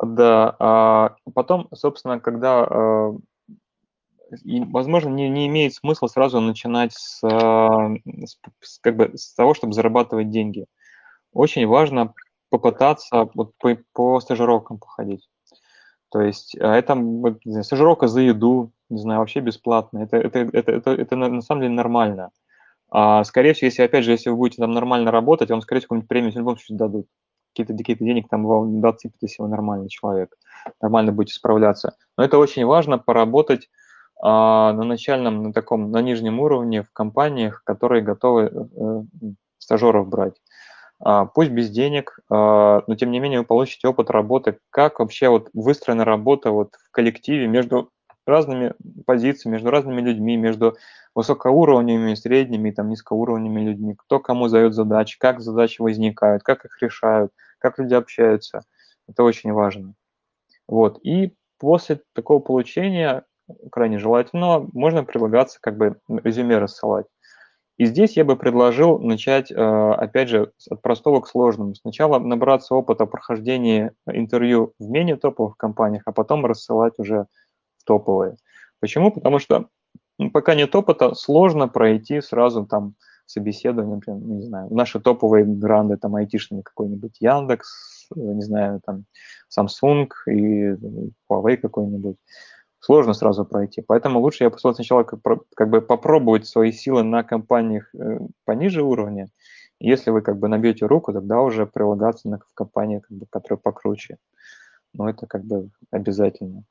Да. 0.03 0.57
А 0.59 1.17
потом, 1.35 1.69
собственно, 1.73 2.21
когда 2.21 2.67
э, 2.69 3.13
и, 4.45 4.65
возможно, 4.65 5.11
не, 5.11 5.29
не 5.29 5.47
имеет 5.47 5.75
смысла 5.75 6.07
сразу 6.07 6.41
начинать 6.41 6.93
с, 6.93 7.21
с, 7.21 8.79
как 8.81 8.97
бы, 8.97 9.13
с 9.15 9.35
того, 9.35 9.55
чтобы 9.55 9.75
зарабатывать 9.75 10.31
деньги. 10.31 10.67
Очень 11.33 11.67
важно 11.67 12.15
попытаться 12.51 13.29
вот 13.35 13.53
по, 13.59 13.77
по 13.93 14.21
стажировкам 14.21 14.79
походить. 14.79 15.29
То 16.11 16.21
есть 16.21 16.57
а 16.61 16.77
это 16.77 16.95
знаю, 16.95 17.65
стажировка 17.65 18.07
за 18.07 18.21
еду, 18.21 18.73
не 18.91 19.01
знаю, 19.01 19.21
вообще 19.21 19.41
бесплатно. 19.41 20.01
Это, 20.01 20.19
это, 20.19 20.41
это, 20.41 20.73
это, 20.73 20.91
это 20.91 21.17
на 21.17 21.41
самом 21.41 21.63
деле 21.63 21.73
нормально. 21.73 22.31
А, 22.95 23.25
скорее 23.25 23.55
всего, 23.55 23.67
если, 23.67 23.83
опять 23.83 24.05
же, 24.05 24.11
если 24.11 24.29
вы 24.29 24.37
будете 24.37 24.61
там 24.61 24.73
нормально 24.73 25.11
работать, 25.11 25.51
вам, 25.51 25.63
скорее 25.63 25.81
всего, 25.81 25.89
какую-нибудь 25.89 26.09
премию 26.09 26.33
в 26.33 26.37
любом 26.37 26.59
случае 26.59 26.77
дадут. 26.77 27.07
Какие-то 27.53 27.75
какие 27.75 27.97
денег 27.97 28.29
там 28.29 28.47
вам 28.47 28.83
дадут, 28.83 29.13
если 29.23 29.43
вы 29.43 29.49
нормальный 29.49 29.89
человек. 29.89 30.35
Нормально 30.81 31.13
будете 31.13 31.35
справляться. 31.35 31.97
Но 32.19 32.25
это 32.25 32.37
очень 32.37 32.67
важно, 32.67 32.99
поработать 32.99 33.71
а, 34.23 34.75
на 34.75 34.85
начальном, 34.85 35.43
на 35.43 35.53
таком, 35.55 35.91
на 35.91 36.03
нижнем 36.03 36.39
уровне 36.39 36.83
в 36.83 36.93
компаниях, 36.93 37.63
которые 37.65 38.03
готовы 38.03 38.53
э, 38.53 39.03
стажеров 39.57 40.09
брать. 40.09 40.35
А, 41.01 41.25
пусть 41.25 41.51
без 41.51 41.71
денег, 41.71 42.19
а, 42.31 42.83
но 42.87 42.95
тем 42.95 43.11
не 43.11 43.21
менее 43.21 43.41
вы 43.41 43.47
получите 43.47 43.89
опыт 43.89 44.11
работы, 44.11 44.59
как 44.69 45.01
вообще 45.01 45.31
вот 45.31 45.49
выстроена 45.55 46.05
работа 46.05 46.51
вот 46.51 46.75
в 46.75 46.91
коллективе 46.91 47.47
между 47.47 47.91
разными 48.27 48.75
позициями, 49.07 49.55
между 49.55 49.71
разными 49.71 50.01
людьми, 50.01 50.37
между 50.37 50.77
высокоуровневыми, 51.15 52.15
средними, 52.15 52.71
там, 52.71 52.89
низкоуровневыми 52.89 53.63
людьми, 53.63 53.95
кто 53.97 54.21
кому 54.21 54.49
зает 54.49 54.75
задачи, 54.75 55.19
как 55.19 55.41
задачи 55.41 55.81
возникают, 55.81 56.43
как 56.43 56.65
их 56.65 56.81
решают, 56.81 57.33
как 57.59 57.79
люди 57.79 57.95
общаются. 57.95 58.63
Это 59.09 59.25
очень 59.25 59.53
важно. 59.53 59.95
Вот. 60.69 60.99
И 61.03 61.35
после 61.59 62.01
такого 62.15 62.41
получения 62.41 63.25
крайне 63.71 63.99
желательно, 63.99 64.67
можно 64.73 65.05
прилагаться 65.05 65.59
как 65.61 65.77
бы 65.77 65.97
резюме 66.09 66.59
рассылать. 66.59 67.07
И 67.79 67.87
здесь 67.87 68.17
я 68.17 68.25
бы 68.25 68.37
предложил 68.37 68.99
начать, 68.99 69.51
э, 69.51 69.55
опять 69.57 70.29
же, 70.29 70.53
от 70.71 70.83
простого 70.83 71.21
к 71.21 71.29
сложному. 71.29 71.75
Сначала 71.75 72.19
набраться 72.19 72.75
опыта 72.75 73.07
прохождения 73.07 73.95
интервью 74.07 74.75
в 74.79 74.89
менее 74.89 75.17
топовых 75.17 75.57
компаниях, 75.57 76.03
а 76.07 76.13
потом 76.13 76.45
рассылать 76.47 76.95
уже 76.99 77.27
топовые. 77.85 78.37
Почему? 78.81 79.11
Потому 79.13 79.39
что 79.39 79.69
пока 80.33 80.55
нет 80.55 80.75
опыта, 80.75 81.15
сложно 81.15 81.69
пройти 81.69 82.21
сразу 82.21 82.67
там 82.67 82.95
собеседование, 83.27 83.97
например, 83.97 84.21
не 84.23 84.43
знаю, 84.43 84.69
наши 84.73 85.01
топовые 85.01 85.45
гранды, 85.45 85.97
там, 85.97 86.17
айтишные 86.17 86.63
какой-нибудь 86.63 87.17
Яндекс, 87.21 88.09
э, 88.15 88.21
не 88.21 88.43
знаю, 88.43 88.81
там, 88.85 89.05
Samsung 89.57 90.09
и 90.27 90.77
Huawei 91.31 91.57
какой-нибудь 91.57 92.17
сложно 92.83 93.15
сразу 93.15 93.45
пройти. 93.45 93.81
Поэтому 93.81 94.21
лучше 94.21 94.45
я 94.45 94.51
посмотрел 94.51 94.77
сначала 94.77 95.03
как, 95.05 95.21
как 95.55 95.71
бы 95.71 95.81
попробовать 95.81 96.47
свои 96.47 96.73
силы 96.73 97.05
на 97.05 97.23
компаниях 97.23 97.89
э, 97.95 98.19
пониже 98.45 98.83
уровня. 98.83 99.29
Если 99.79 100.11
вы 100.11 100.21
как 100.23 100.39
бы 100.39 100.49
набьете 100.49 100.87
руку, 100.87 101.13
тогда 101.13 101.41
уже 101.41 101.67
прилагаться 101.67 102.29
на, 102.29 102.39
в 102.39 102.55
компании, 102.55 102.99
как 102.99 103.17
бы, 103.17 103.27
которая 103.31 103.59
покруче. 103.59 104.19
Но 104.95 105.09
это 105.09 105.27
как 105.27 105.45
бы 105.45 105.71
обязательно. 105.91 106.65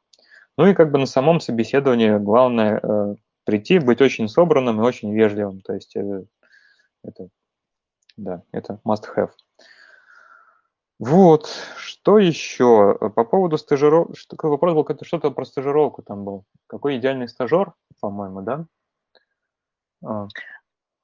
Ну 0.62 0.68
и 0.68 0.76
как 0.76 0.92
бы 0.92 1.00
на 1.00 1.08
самом 1.08 1.40
собеседовании 1.40 2.20
главное 2.20 2.80
э, 2.84 3.16
прийти, 3.46 3.80
быть 3.80 4.00
очень 4.00 4.28
собранным 4.28 4.80
и 4.80 4.84
очень 4.84 5.12
вежливым. 5.12 5.62
То 5.62 5.74
есть 5.74 5.96
э, 5.96 6.24
это, 7.04 7.30
да, 8.16 8.44
это 8.52 8.80
must 8.88 9.06
have. 9.18 9.32
Вот, 11.00 11.50
что 11.78 12.20
еще? 12.20 12.96
По 13.16 13.24
поводу 13.26 13.58
стажировки, 13.58 14.20
такой 14.30 14.52
вопрос 14.52 14.76
был, 14.76 14.88
что-то 15.02 15.32
про 15.32 15.46
стажировку 15.46 16.04
там 16.04 16.26
был. 16.26 16.46
Какой 16.68 16.98
идеальный 16.98 17.28
стажер, 17.28 17.74
по-моему, 18.00 18.44
да? 18.44 18.68
А. 20.06 20.28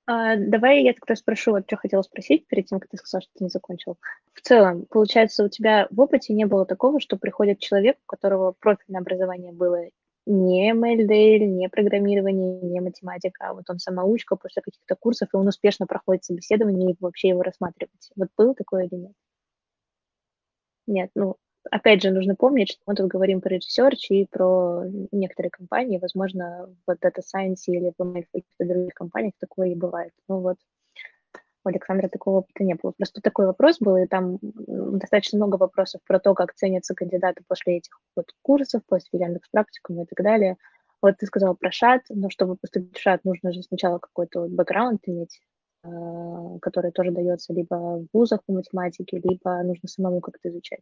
А, 0.10 0.38
давай 0.38 0.84
я 0.84 0.94
тогда 0.94 1.16
спрошу, 1.18 1.52
вот 1.52 1.66
что 1.68 1.76
хотела 1.76 2.02
спросить 2.02 2.48
перед 2.48 2.66
тем, 2.68 2.80
как 2.80 2.90
ты 2.90 2.96
сказал, 2.98 3.22
что 3.22 3.30
ты 3.38 3.44
не 3.44 3.50
закончил. 3.50 3.98
В 4.34 4.42
целом, 4.42 4.86
получается, 4.90 5.44
у 5.44 5.50
тебя 5.50 5.88
в 5.92 6.00
опыте 6.00 6.34
не 6.34 6.46
было 6.46 6.66
такого, 6.66 7.02
что 7.02 7.18
приходит 7.18 7.60
человек, 7.60 7.98
у 8.06 8.08
которого 8.08 8.54
профильное 8.58 9.02
образование 9.02 9.52
было 9.52 9.82
не 10.26 10.72
MLDL, 10.72 11.46
не 11.48 11.68
программирование, 11.68 12.62
не 12.62 12.80
математика, 12.80 13.50
а 13.50 13.54
вот 13.54 13.70
он 13.70 13.80
самоучка 13.80 14.38
после 14.38 14.62
каких-то 14.62 14.96
курсов, 14.96 15.28
и 15.34 15.38
он 15.38 15.48
успешно 15.48 15.86
проходит 15.88 16.24
собеседование, 16.24 16.92
и 16.92 16.98
вообще 17.02 17.30
его 17.30 17.44
рассматривать. 17.44 18.10
Вот 18.16 18.30
было 18.38 18.56
такое 18.56 18.86
или 18.86 18.96
нет? 18.96 19.12
Нет, 20.88 21.12
ну, 21.16 21.36
опять 21.72 22.02
же, 22.02 22.12
нужно 22.12 22.36
помнить, 22.36 22.72
что 22.72 22.82
мы 22.86 22.96
тут 22.96 23.08
говорим 23.08 23.42
про 23.42 23.56
research 23.56 24.08
и 24.10 24.26
про 24.26 24.84
некоторые 25.12 25.52
компании, 25.52 26.00
возможно, 26.00 26.70
в 26.86 26.92
Data 26.92 27.22
Science 27.22 27.64
или 27.68 27.94
в 27.98 28.14
каких-то 28.14 28.66
других 28.66 28.94
компаниях 28.94 29.34
такое 29.40 29.70
и 29.70 29.76
бывает. 29.76 30.14
Ну 30.28 30.40
вот, 30.40 30.58
у 31.66 31.70
Александра 31.70 32.08
такого 32.08 32.40
опыта 32.40 32.64
не 32.64 32.76
было. 32.76 32.92
Просто 32.92 33.22
такой 33.22 33.46
вопрос 33.46 33.78
был, 33.80 33.98
и 33.98 34.08
там 34.08 34.40
достаточно 34.42 35.38
много 35.38 35.56
вопросов 35.58 36.02
про 36.06 36.20
то, 36.20 36.34
как 36.34 36.54
ценятся 36.54 36.96
кандидаты 36.96 37.44
после 37.48 37.78
этих 37.78 38.00
вот 38.16 38.28
курсов, 38.42 38.82
после 38.88 39.20
Яндекс 39.20 39.50
практикума 39.50 40.04
и 40.04 40.06
так 40.06 40.24
далее. 40.24 40.58
Вот 41.02 41.18
ты 41.18 41.26
сказал 41.28 41.56
про 41.56 41.72
шат, 41.72 42.02
но 42.10 42.30
чтобы 42.30 42.56
поступить 42.56 42.98
в 42.98 43.02
шат, 43.02 43.24
нужно 43.24 43.52
же 43.52 43.62
сначала 43.62 44.00
какой-то 44.00 44.42
вот 44.42 44.52
бэкграунд 44.52 45.02
иметь, 45.06 45.40
Э, 45.88 46.60
который 46.62 46.92
тоже 46.92 47.12
дается 47.12 47.54
либо 47.54 47.76
в 47.76 48.08
вузах 48.12 48.44
по 48.46 48.54
математике, 48.54 49.22
либо 49.24 49.62
нужно 49.64 49.88
самому 49.88 50.22
как-то 50.22 50.50
изучать. 50.50 50.82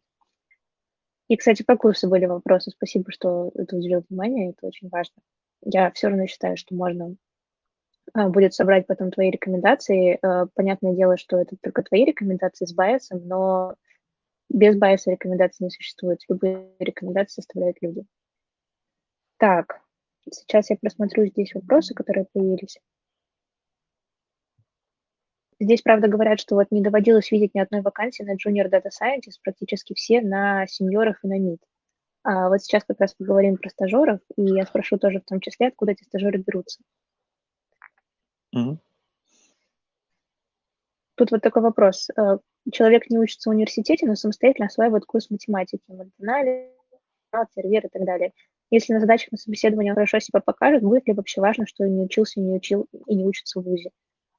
И, 1.28 1.36
кстати, 1.36 1.62
по 1.62 1.76
курсу 1.76 2.08
были 2.08 2.26
вопросы. 2.26 2.70
Спасибо, 2.70 3.10
что 3.10 3.50
это 3.54 3.76
уделил 3.76 4.04
внимание, 4.08 4.50
это 4.50 4.66
очень 4.66 4.88
важно. 4.88 5.22
Я 5.62 5.90
все 5.90 6.08
равно 6.08 6.26
считаю, 6.26 6.56
что 6.56 6.74
можно 6.74 7.16
э, 8.14 8.28
будет 8.28 8.54
собрать 8.54 8.86
потом 8.86 9.10
твои 9.10 9.30
рекомендации. 9.30 10.18
Э, 10.22 10.46
понятное 10.54 10.94
дело, 10.94 11.16
что 11.16 11.38
это 11.38 11.56
только 11.60 11.82
твои 11.82 12.04
рекомендации 12.04 12.66
с 12.66 12.72
байесом, 12.72 13.26
но 13.26 13.74
без 14.48 14.76
байеса 14.76 15.10
рекомендаций 15.10 15.64
не 15.64 15.70
существует. 15.70 16.20
Любые 16.28 16.70
рекомендации 16.78 17.40
составляют 17.40 17.78
люди. 17.80 18.04
Так, 19.38 19.80
сейчас 20.30 20.70
я 20.70 20.76
просмотрю 20.76 21.26
здесь 21.26 21.54
вопросы, 21.54 21.94
которые 21.94 22.26
появились. 22.32 22.78
Здесь, 25.58 25.80
правда, 25.82 26.08
говорят, 26.08 26.38
что 26.38 26.54
вот 26.54 26.66
не 26.70 26.82
доводилось 26.82 27.30
видеть 27.30 27.54
ни 27.54 27.60
одной 27.60 27.80
вакансии 27.80 28.22
на 28.22 28.34
Junior 28.34 28.70
Data 28.70 28.90
Scientist, 28.90 29.40
практически 29.42 29.94
все 29.94 30.20
на 30.20 30.66
сеньорах 30.66 31.24
и 31.24 31.28
на 31.28 31.38
мид. 31.38 31.60
А 32.22 32.48
вот 32.48 32.62
сейчас 32.62 32.84
как 32.84 33.00
раз 33.00 33.14
поговорим 33.14 33.56
про 33.56 33.70
стажеров, 33.70 34.20
и 34.36 34.42
я 34.42 34.66
спрошу 34.66 34.98
тоже 34.98 35.20
в 35.20 35.24
том 35.24 35.40
числе, 35.40 35.68
откуда 35.68 35.92
эти 35.92 36.02
стажеры 36.02 36.38
берутся. 36.38 36.80
Mm-hmm. 38.54 38.78
Тут 41.14 41.30
вот 41.30 41.40
такой 41.40 41.62
вопрос. 41.62 42.08
Э, 42.18 42.38
человек 42.70 43.08
не 43.08 43.18
учится 43.18 43.48
в 43.48 43.52
университете, 43.52 44.06
но 44.06 44.14
самостоятельно 44.14 44.66
осваивает 44.66 45.06
курс 45.06 45.30
математики, 45.30 45.82
анализ, 46.20 46.70
сервер 47.54 47.86
и 47.86 47.88
так 47.88 48.04
далее. 48.04 48.32
Если 48.70 48.92
на 48.92 49.00
задачах 49.00 49.32
на 49.32 49.38
собеседовании 49.38 49.90
он 49.90 49.96
хорошо 49.96 50.18
себя 50.18 50.40
покажет, 50.40 50.82
будет 50.82 51.06
ли 51.06 51.14
вообще 51.14 51.40
важно, 51.40 51.66
что 51.66 51.84
он 51.84 51.94
не 51.94 52.02
учился, 52.02 52.40
не 52.40 52.52
учил 52.52 52.88
и 53.06 53.14
не 53.14 53.24
учится 53.24 53.60
в 53.60 53.64
ВУЗе? 53.64 53.90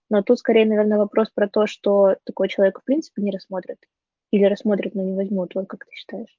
Но 0.09 0.21
тут 0.21 0.39
скорее, 0.39 0.65
наверное, 0.65 0.97
вопрос 0.97 1.29
про 1.29 1.47
то, 1.47 1.67
что 1.67 2.15
такого 2.23 2.47
человека 2.47 2.81
в 2.81 2.85
принципе 2.85 3.21
не 3.21 3.31
рассмотрят. 3.31 3.77
Или 4.31 4.45
рассмотрят, 4.45 4.95
но 4.95 5.03
не 5.03 5.13
возьмут. 5.13 5.55
Вот 5.55 5.67
как 5.67 5.85
ты 5.85 5.91
считаешь? 5.93 6.37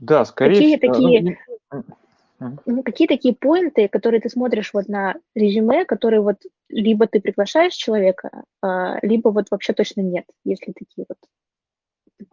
Да, 0.00 0.24
скорее 0.24 0.54
Какие 0.54 0.76
такие, 0.76 1.38
ну, 2.66 2.82
какие 2.82 3.08
такие 3.08 3.34
поинты, 3.34 3.88
которые 3.88 4.20
ты 4.20 4.28
смотришь 4.28 4.72
вот 4.72 4.88
на 4.88 5.16
резюме, 5.34 5.84
которые 5.84 6.20
вот 6.20 6.36
либо 6.68 7.06
ты 7.06 7.20
приглашаешь 7.20 7.74
человека, 7.74 8.44
а, 8.62 8.98
либо 9.02 9.30
вот 9.30 9.46
вообще 9.50 9.72
точно 9.72 10.02
нет, 10.02 10.24
если 10.44 10.72
такие 10.72 11.06
вот, 11.08 11.18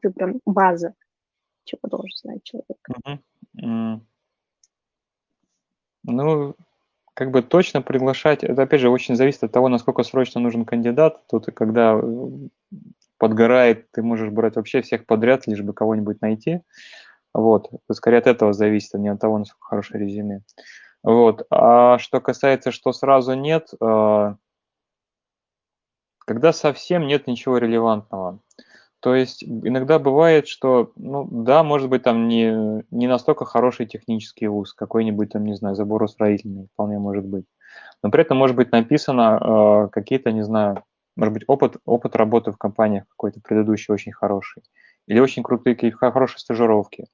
ты 0.01 0.11
прям 0.11 0.41
база, 0.45 0.93
чего 1.63 1.79
должен 1.89 2.15
знать 2.21 2.43
человек. 2.43 2.77
Угу. 3.57 4.01
Ну, 6.07 6.55
как 7.15 7.31
бы 7.31 7.41
точно 7.41 7.81
приглашать, 7.81 8.43
это 8.43 8.63
опять 8.63 8.81
же 8.81 8.89
очень 8.89 9.15
зависит 9.15 9.43
от 9.45 9.51
того, 9.51 9.69
насколько 9.69 10.03
срочно 10.03 10.41
нужен 10.41 10.65
кандидат. 10.65 11.25
Тут, 11.27 11.45
когда 11.55 11.97
э, 11.97 12.29
подгорает, 13.17 13.89
ты 13.91 14.03
можешь 14.03 14.29
брать 14.29 14.57
вообще 14.57 14.81
всех 14.81 15.05
подряд, 15.05 15.47
лишь 15.47 15.61
бы 15.61 15.73
кого-нибудь 15.73 16.21
найти. 16.21 16.59
Вот, 17.33 17.69
скорее 17.91 18.17
от 18.17 18.27
этого 18.27 18.51
зависит, 18.51 18.95
а 18.95 18.97
не 18.97 19.07
от 19.07 19.19
того, 19.19 19.37
насколько 19.37 19.65
хорошее 19.65 20.03
резюме. 20.03 20.41
Вот, 21.03 21.45
а 21.49 21.99
что 21.99 22.19
касается, 22.19 22.71
что 22.71 22.91
сразу 22.91 23.33
нет, 23.33 23.69
э, 23.79 24.35
когда 26.19 26.51
совсем 26.51 27.07
нет 27.07 27.27
ничего 27.27 27.57
релевантного. 27.59 28.39
То 29.05 29.13
есть 29.13 29.43
иногда 29.43 29.99
бывает, 29.99 30.47
что, 30.47 30.91
ну 30.95 31.27
да, 31.29 31.61
может 31.61 31.89
быть, 31.89 32.01
там 32.01 32.27
не, 32.27 32.83
не 32.89 33.05
настолько 33.05 33.45
хороший 33.45 33.85
технический 33.85 34.47
вуз, 34.47 34.73
какой-нибудь 34.73 35.29
там, 35.29 35.45
не 35.45 35.53
знаю, 35.53 35.75
заборостроительный, 35.75 36.69
вполне 36.73 36.97
может 36.97 37.23
быть. 37.23 37.45
Но 38.01 38.09
при 38.09 38.23
этом 38.23 38.37
может 38.37 38.55
быть 38.55 38.71
написано 38.71 39.39
э, 39.39 39.89
какие-то, 39.91 40.31
не 40.31 40.41
знаю, 40.43 40.83
может 41.15 41.35
быть, 41.35 41.43
опыт, 41.45 41.77
опыт 41.85 42.15
работы 42.15 42.51
в 42.51 42.57
компаниях 42.57 43.03
какой-то 43.09 43.41
предыдущий 43.41 43.93
очень 43.93 44.11
хороший. 44.11 44.63
Или 45.05 45.19
очень 45.19 45.43
крутые, 45.43 45.91
хорошие 45.91 46.39
стажировки. 46.39 47.05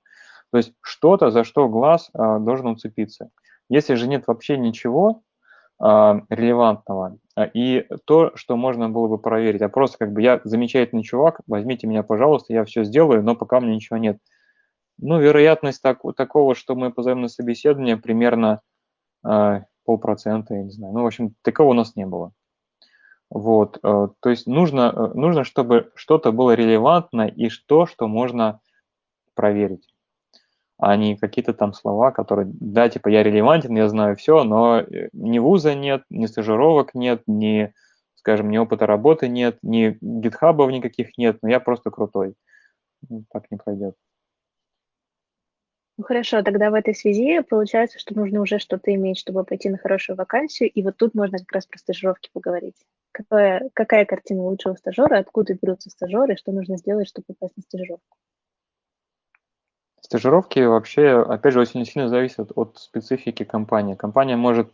То 0.51 0.59
есть 0.59 0.71
что-то, 0.79 1.29
за 1.29 1.43
что 1.43 1.67
глаз 1.67 2.09
э, 2.13 2.37
должен 2.39 2.67
уцепиться. 2.67 3.31
Если 3.67 3.95
же 3.95 4.07
нет 4.07 4.27
вообще 4.27 4.55
ничего, 4.57 5.23
релевантного. 5.81 7.17
А, 7.35 7.45
и 7.45 7.87
то, 8.05 8.31
что 8.35 8.55
можно 8.55 8.89
было 8.89 9.07
бы 9.07 9.17
проверить. 9.17 9.61
А 9.61 9.69
просто 9.69 9.97
как 9.97 10.13
бы 10.13 10.21
я 10.21 10.41
замечательный 10.43 11.03
чувак, 11.03 11.41
возьмите 11.47 11.87
меня, 11.87 12.03
пожалуйста, 12.03 12.53
я 12.53 12.65
все 12.65 12.83
сделаю, 12.83 13.23
но 13.23 13.35
пока 13.35 13.57
у 13.57 13.61
меня 13.61 13.75
ничего 13.75 13.97
нет. 13.97 14.17
Ну, 14.99 15.19
вероятность 15.19 15.81
так, 15.81 16.01
такого, 16.15 16.53
что 16.53 16.75
мы 16.75 16.91
позовем 16.91 17.21
на 17.21 17.27
собеседование, 17.27 17.97
примерно 17.97 18.61
э, 19.27 19.61
полпроцента, 19.85 20.53
я 20.53 20.63
не 20.63 20.69
знаю. 20.69 20.93
Ну, 20.93 21.03
в 21.03 21.07
общем, 21.07 21.33
такого 21.41 21.69
у 21.69 21.73
нас 21.73 21.95
не 21.95 22.05
было. 22.05 22.33
Вот, 23.31 23.79
э, 23.81 24.07
то 24.19 24.29
есть 24.29 24.45
нужно, 24.45 25.13
нужно, 25.15 25.43
чтобы 25.43 25.91
что-то 25.95 26.31
было 26.31 26.53
релевантно 26.53 27.27
и 27.27 27.49
что, 27.49 27.87
что 27.87 28.07
можно 28.07 28.59
проверить 29.33 29.90
а 30.81 30.95
не 30.97 31.15
какие-то 31.15 31.53
там 31.53 31.73
слова, 31.73 32.11
которые, 32.11 32.49
да, 32.51 32.89
типа 32.89 33.07
я 33.07 33.21
релевантен, 33.21 33.75
я 33.77 33.87
знаю 33.87 34.15
все, 34.15 34.43
но 34.43 34.79
э, 34.79 35.09
ни 35.13 35.37
вуза 35.37 35.75
нет, 35.75 36.03
ни 36.09 36.25
стажировок 36.25 36.95
нет, 36.95 37.21
ни, 37.27 37.71
скажем, 38.15 38.49
ни 38.49 38.57
опыта 38.57 38.87
работы 38.87 39.27
нет, 39.27 39.59
ни 39.61 39.95
гитхабов 40.01 40.71
никаких 40.71 41.19
нет, 41.19 41.37
но 41.43 41.49
я 41.49 41.59
просто 41.59 41.91
крутой. 41.91 42.33
Ну, 43.07 43.23
так 43.31 43.45
не 43.51 43.57
пройдет. 43.57 43.95
Ну 45.97 46.03
хорошо, 46.03 46.41
тогда 46.41 46.71
в 46.71 46.73
этой 46.73 46.95
связи 46.95 47.41
получается, 47.41 47.99
что 47.99 48.15
нужно 48.15 48.41
уже 48.41 48.57
что-то 48.57 48.91
иметь, 48.95 49.19
чтобы 49.19 49.43
пойти 49.43 49.69
на 49.69 49.77
хорошую 49.77 50.17
вакансию, 50.17 50.67
и 50.71 50.81
вот 50.81 50.97
тут 50.97 51.13
можно 51.13 51.37
как 51.37 51.51
раз 51.51 51.67
про 51.67 51.77
стажировки 51.77 52.31
поговорить. 52.33 52.87
Какая, 53.11 53.69
какая 53.75 54.05
картина 54.05 54.41
лучшего 54.41 54.73
стажера, 54.73 55.19
откуда 55.19 55.53
берутся 55.53 55.91
стажеры, 55.91 56.37
что 56.37 56.51
нужно 56.51 56.77
сделать, 56.77 57.07
чтобы 57.07 57.25
попасть 57.27 57.55
на 57.55 57.61
стажировку? 57.61 58.17
Стажировки 60.01 60.59
вообще, 60.59 61.21
опять 61.21 61.53
же, 61.53 61.61
очень 61.61 61.85
сильно 61.85 62.09
зависят 62.09 62.51
от 62.55 62.77
специфики 62.79 63.43
компании. 63.43 63.95
Компания 63.95 64.35
может 64.35 64.73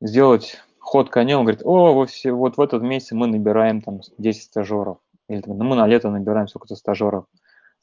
сделать 0.00 0.58
ход 0.78 1.10
конем, 1.10 1.42
говорит, 1.42 1.62
о, 1.64 1.92
вот, 1.92 2.08
все, 2.10 2.32
вот 2.32 2.56
в 2.56 2.60
этот 2.60 2.82
месяц 2.82 3.12
мы 3.12 3.26
набираем 3.26 3.82
там 3.82 4.00
10 4.16 4.42
стажеров, 4.42 4.98
или 5.28 5.42
ну, 5.44 5.64
мы 5.64 5.76
на 5.76 5.86
лето 5.86 6.10
набираем 6.10 6.48
сколько-то 6.48 6.76
стажеров. 6.76 7.26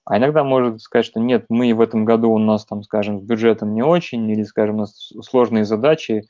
А 0.06 0.18
иногда 0.18 0.44
может 0.44 0.82
сказать, 0.82 1.06
что 1.06 1.20
нет, 1.20 1.46
мы 1.50 1.74
в 1.74 1.82
этом 1.82 2.06
году 2.06 2.32
у 2.32 2.40
нас 2.40 2.66
там, 2.66 2.84
скажем, 2.84 3.20
с 3.20 3.24
бюджетом 3.24 3.74
не 3.74 3.84
очень, 3.84 4.30
или, 4.30 4.44
скажем, 4.44 4.76
у 4.76 4.80
нас 4.80 5.12
сложные 5.24 5.66
задачи, 5.66 6.24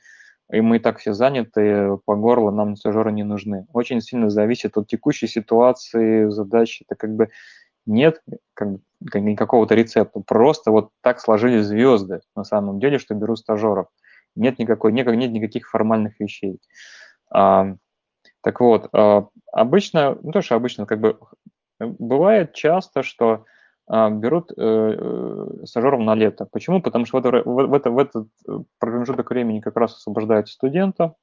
и 0.50 0.60
мы 0.60 0.76
и 0.76 0.78
так 0.78 0.98
все 0.98 1.12
заняты 1.12 1.98
по 2.04 2.14
горло, 2.14 2.50
нам 2.50 2.76
стажеры 2.76 3.12
не 3.12 3.22
нужны. 3.22 3.66
Очень 3.72 4.00
сильно 4.00 4.30
зависит 4.30 4.76
от 4.76 4.86
текущей 4.86 5.26
ситуации, 5.26 6.28
задач. 6.30 6.82
Это 6.86 6.94
как 6.94 7.14
бы 7.14 7.30
нет 7.86 8.22
как, 8.54 8.68
как, 9.10 9.22
никакого-то 9.22 9.74
рецепта. 9.74 10.20
Просто 10.20 10.70
вот 10.70 10.90
так 11.02 11.20
сложились 11.20 11.66
звезды 11.66 12.20
на 12.34 12.44
самом 12.44 12.78
деле, 12.80 12.98
что 12.98 13.14
беру 13.14 13.36
стажеров. 13.36 13.86
Нет, 14.34 14.58
никакой, 14.58 14.92
нет, 14.92 15.06
нет 15.06 15.32
никаких 15.32 15.68
формальных 15.68 16.20
вещей. 16.20 16.60
А, 17.30 17.74
так 18.42 18.60
вот, 18.60 18.88
а, 18.92 19.28
обычно, 19.52 20.18
ну 20.22 20.32
то, 20.32 20.42
что 20.42 20.56
обычно, 20.56 20.86
как 20.86 21.00
бы 21.00 21.18
бывает 21.80 22.52
часто, 22.52 23.02
что 23.02 23.44
а, 23.88 24.10
берут 24.10 24.52
э, 24.52 24.54
э 24.56 25.66
стажеров 25.66 26.00
на 26.00 26.14
лето. 26.14 26.46
Почему? 26.50 26.82
Потому 26.82 27.06
что 27.06 27.20
в, 27.20 27.26
это, 27.26 27.42
в, 27.48 27.74
это, 27.74 27.90
в 27.90 27.98
этот 27.98 28.28
промежуток 28.78 29.30
времени 29.30 29.60
как 29.60 29.76
раз 29.76 29.94
освобождают 29.94 30.48
студента, 30.48 31.14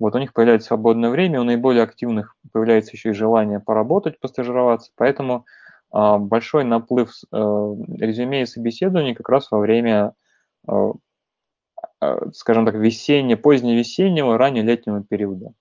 вот 0.00 0.14
у 0.14 0.18
них 0.18 0.32
появляется 0.32 0.68
свободное 0.68 1.10
время, 1.10 1.40
у 1.40 1.44
наиболее 1.44 1.82
активных 1.82 2.36
появляется 2.52 2.92
еще 2.92 3.10
и 3.10 3.14
желание 3.14 3.60
поработать, 3.60 4.18
постажироваться, 4.18 4.90
поэтому 4.96 5.44
большой 5.94 6.64
наплыв 6.64 7.10
э, 7.32 7.36
резюме 7.36 8.42
и 8.42 8.46
собеседований 8.46 9.14
как 9.14 9.28
раз 9.28 9.50
во 9.50 9.60
время, 9.60 10.14
э, 10.68 10.92
э, 12.00 12.30
скажем 12.32 12.66
так, 12.66 12.74
весенне, 12.74 13.36
поздневесеннего, 13.36 14.36
раннелетнего 14.36 15.04
периода. 15.04 15.52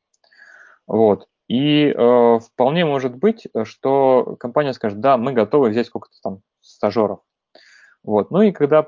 Вот. 0.87 1.27
И 1.47 1.93
вполне 1.93 2.85
может 2.85 3.15
быть, 3.15 3.47
что 3.63 4.37
компания 4.39 4.73
скажет, 4.73 5.01
да, 5.01 5.17
мы 5.17 5.33
готовы 5.33 5.69
взять 5.69 5.87
сколько-то 5.87 6.15
там 6.23 6.41
стажеров. 6.61 7.19
Вот. 8.01 8.31
Ну 8.31 8.41
и 8.41 8.51
когда, 8.51 8.87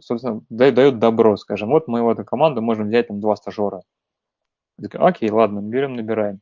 собственно, 0.00 0.42
дает 0.50 0.98
добро, 0.98 1.36
скажем, 1.36 1.70
вот 1.70 1.88
мы 1.88 2.02
в 2.02 2.08
эту 2.08 2.24
команду 2.24 2.62
можем 2.62 2.88
взять 2.88 3.08
там 3.08 3.20
два 3.20 3.34
стажера. 3.36 3.82
Окей, 4.94 5.30
ладно, 5.30 5.60
берем, 5.60 5.96
набираем. 5.96 6.40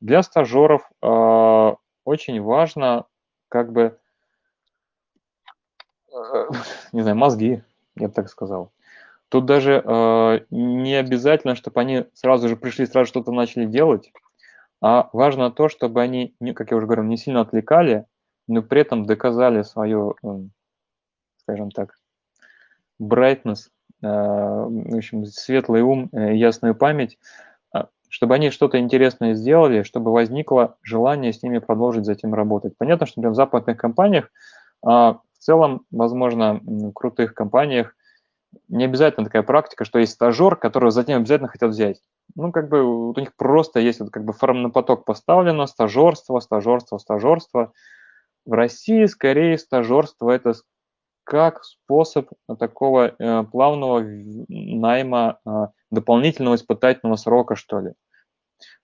Для 0.00 0.22
стажеров 0.22 0.90
э, 1.02 1.74
очень 2.04 2.40
важно 2.40 3.04
как 3.50 3.72
бы, 3.72 3.98
э, 6.12 6.48
не 6.92 7.02
знаю, 7.02 7.16
мозги, 7.18 7.62
я 7.96 8.08
бы 8.08 8.14
так 8.14 8.30
сказал. 8.30 8.72
Тут 9.28 9.44
даже 9.44 9.82
э, 9.84 10.40
не 10.50 10.94
обязательно, 10.94 11.54
чтобы 11.54 11.80
они 11.80 12.06
сразу 12.14 12.48
же 12.48 12.56
пришли, 12.56 12.86
сразу 12.86 13.08
что-то 13.08 13.32
начали 13.32 13.66
делать, 13.66 14.12
а 14.80 15.10
важно 15.12 15.50
то, 15.50 15.68
чтобы 15.68 16.00
они, 16.00 16.34
как 16.54 16.70
я 16.70 16.76
уже 16.76 16.86
говорил, 16.86 17.04
не 17.04 17.18
сильно 17.18 17.42
отвлекали, 17.42 18.06
но 18.48 18.62
при 18.62 18.80
этом 18.80 19.04
доказали 19.04 19.62
свою, 19.62 20.16
э, 20.22 20.28
скажем 21.42 21.70
так, 21.70 21.98
brightness, 23.00 23.68
э, 24.02 24.06
в 24.06 24.96
общем, 24.96 25.26
светлый 25.26 25.82
ум, 25.82 26.08
ясную 26.12 26.74
память, 26.74 27.18
чтобы 28.10 28.34
они 28.34 28.50
что-то 28.50 28.78
интересное 28.78 29.34
сделали, 29.34 29.84
чтобы 29.84 30.12
возникло 30.12 30.76
желание 30.82 31.32
с 31.32 31.42
ними 31.42 31.58
продолжить 31.58 32.04
затем 32.04 32.34
работать. 32.34 32.76
Понятно, 32.76 33.06
что 33.06 33.20
например, 33.20 33.32
в 33.32 33.36
западных 33.36 33.78
компаниях, 33.78 34.30
а, 34.84 35.20
в 35.32 35.38
целом, 35.38 35.86
возможно, 35.90 36.60
в 36.62 36.92
крутых 36.92 37.34
компаниях 37.34 37.94
не 38.68 38.84
обязательно 38.84 39.26
такая 39.26 39.44
практика, 39.44 39.84
что 39.84 40.00
есть 40.00 40.12
стажер, 40.12 40.56
которого 40.56 40.90
затем 40.90 41.20
обязательно 41.20 41.48
хотят 41.48 41.70
взять. 41.70 42.00
Ну, 42.34 42.50
как 42.50 42.68
бы 42.68 42.82
вот 42.82 43.16
у 43.16 43.20
них 43.20 43.34
просто 43.36 43.78
есть 43.78 44.00
вот 44.00 44.10
как 44.10 44.24
бы 44.24 44.32
формный 44.32 44.70
поток 44.70 45.04
поставлено, 45.04 45.66
стажерство, 45.66 46.40
стажерство, 46.40 46.98
стажерство. 46.98 47.72
В 48.44 48.52
России 48.52 49.04
скорее 49.06 49.56
стажерство 49.56 50.30
это 50.30 50.54
как 51.24 51.64
способ 51.64 52.30
такого 52.58 53.14
э, 53.18 53.44
плавного 53.44 54.04
найма 54.48 55.38
э, 55.46 55.50
дополнительного 55.90 56.56
испытательного 56.56 57.16
срока, 57.16 57.56
что 57.56 57.80
ли. 57.80 57.92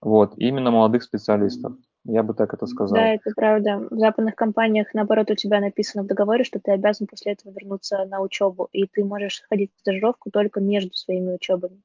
Вот, 0.01 0.33
именно 0.37 0.71
молодых 0.71 1.03
специалистов. 1.03 1.73
Я 2.03 2.23
бы 2.23 2.33
так 2.33 2.53
это 2.53 2.67
сказал. 2.67 2.97
Да, 2.97 3.07
это 3.09 3.31
правда. 3.35 3.85
В 3.91 3.99
западных 3.99 4.35
компаниях, 4.35 4.93
наоборот, 4.93 5.29
у 5.29 5.35
тебя 5.35 5.59
написано 5.59 6.03
в 6.03 6.07
договоре, 6.07 6.45
что 6.45 6.59
ты 6.59 6.71
обязан 6.71 7.05
после 7.05 7.33
этого 7.33 7.51
вернуться 7.51 8.05
на 8.05 8.21
учебу, 8.21 8.69
и 8.71 8.87
ты 8.87 9.03
можешь 9.03 9.43
ходить 9.49 9.71
в 9.75 9.79
стажировку 9.81 10.31
только 10.31 10.61
между 10.61 10.93
своими 10.93 11.33
учебами. 11.33 11.81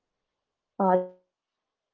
А, 0.79 1.11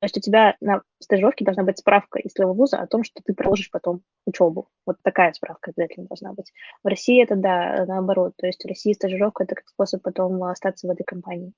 то 0.00 0.04
есть 0.04 0.16
у 0.16 0.20
тебя 0.20 0.56
на 0.60 0.82
стажировке 1.00 1.44
должна 1.44 1.64
быть 1.64 1.78
справка 1.78 2.20
из 2.20 2.32
твоего 2.32 2.54
вуза 2.54 2.78
о 2.78 2.86
том, 2.86 3.02
что 3.02 3.20
ты 3.24 3.34
продолжишь 3.34 3.70
потом 3.70 4.02
учебу. 4.26 4.68
Вот 4.86 4.96
такая 5.02 5.32
справка 5.32 5.72
обязательно 5.72 6.06
должна 6.06 6.32
быть. 6.34 6.52
В 6.84 6.86
России 6.86 7.20
это, 7.20 7.34
да, 7.34 7.84
наоборот. 7.86 8.34
То 8.36 8.46
есть 8.46 8.62
в 8.62 8.68
России 8.68 8.92
стажировка– 8.92 9.42
это 9.44 9.56
как 9.56 9.66
способ 9.66 10.02
потом 10.02 10.42
остаться 10.44 10.86
в 10.86 10.90
этой 10.90 11.02
компании. 11.02 11.52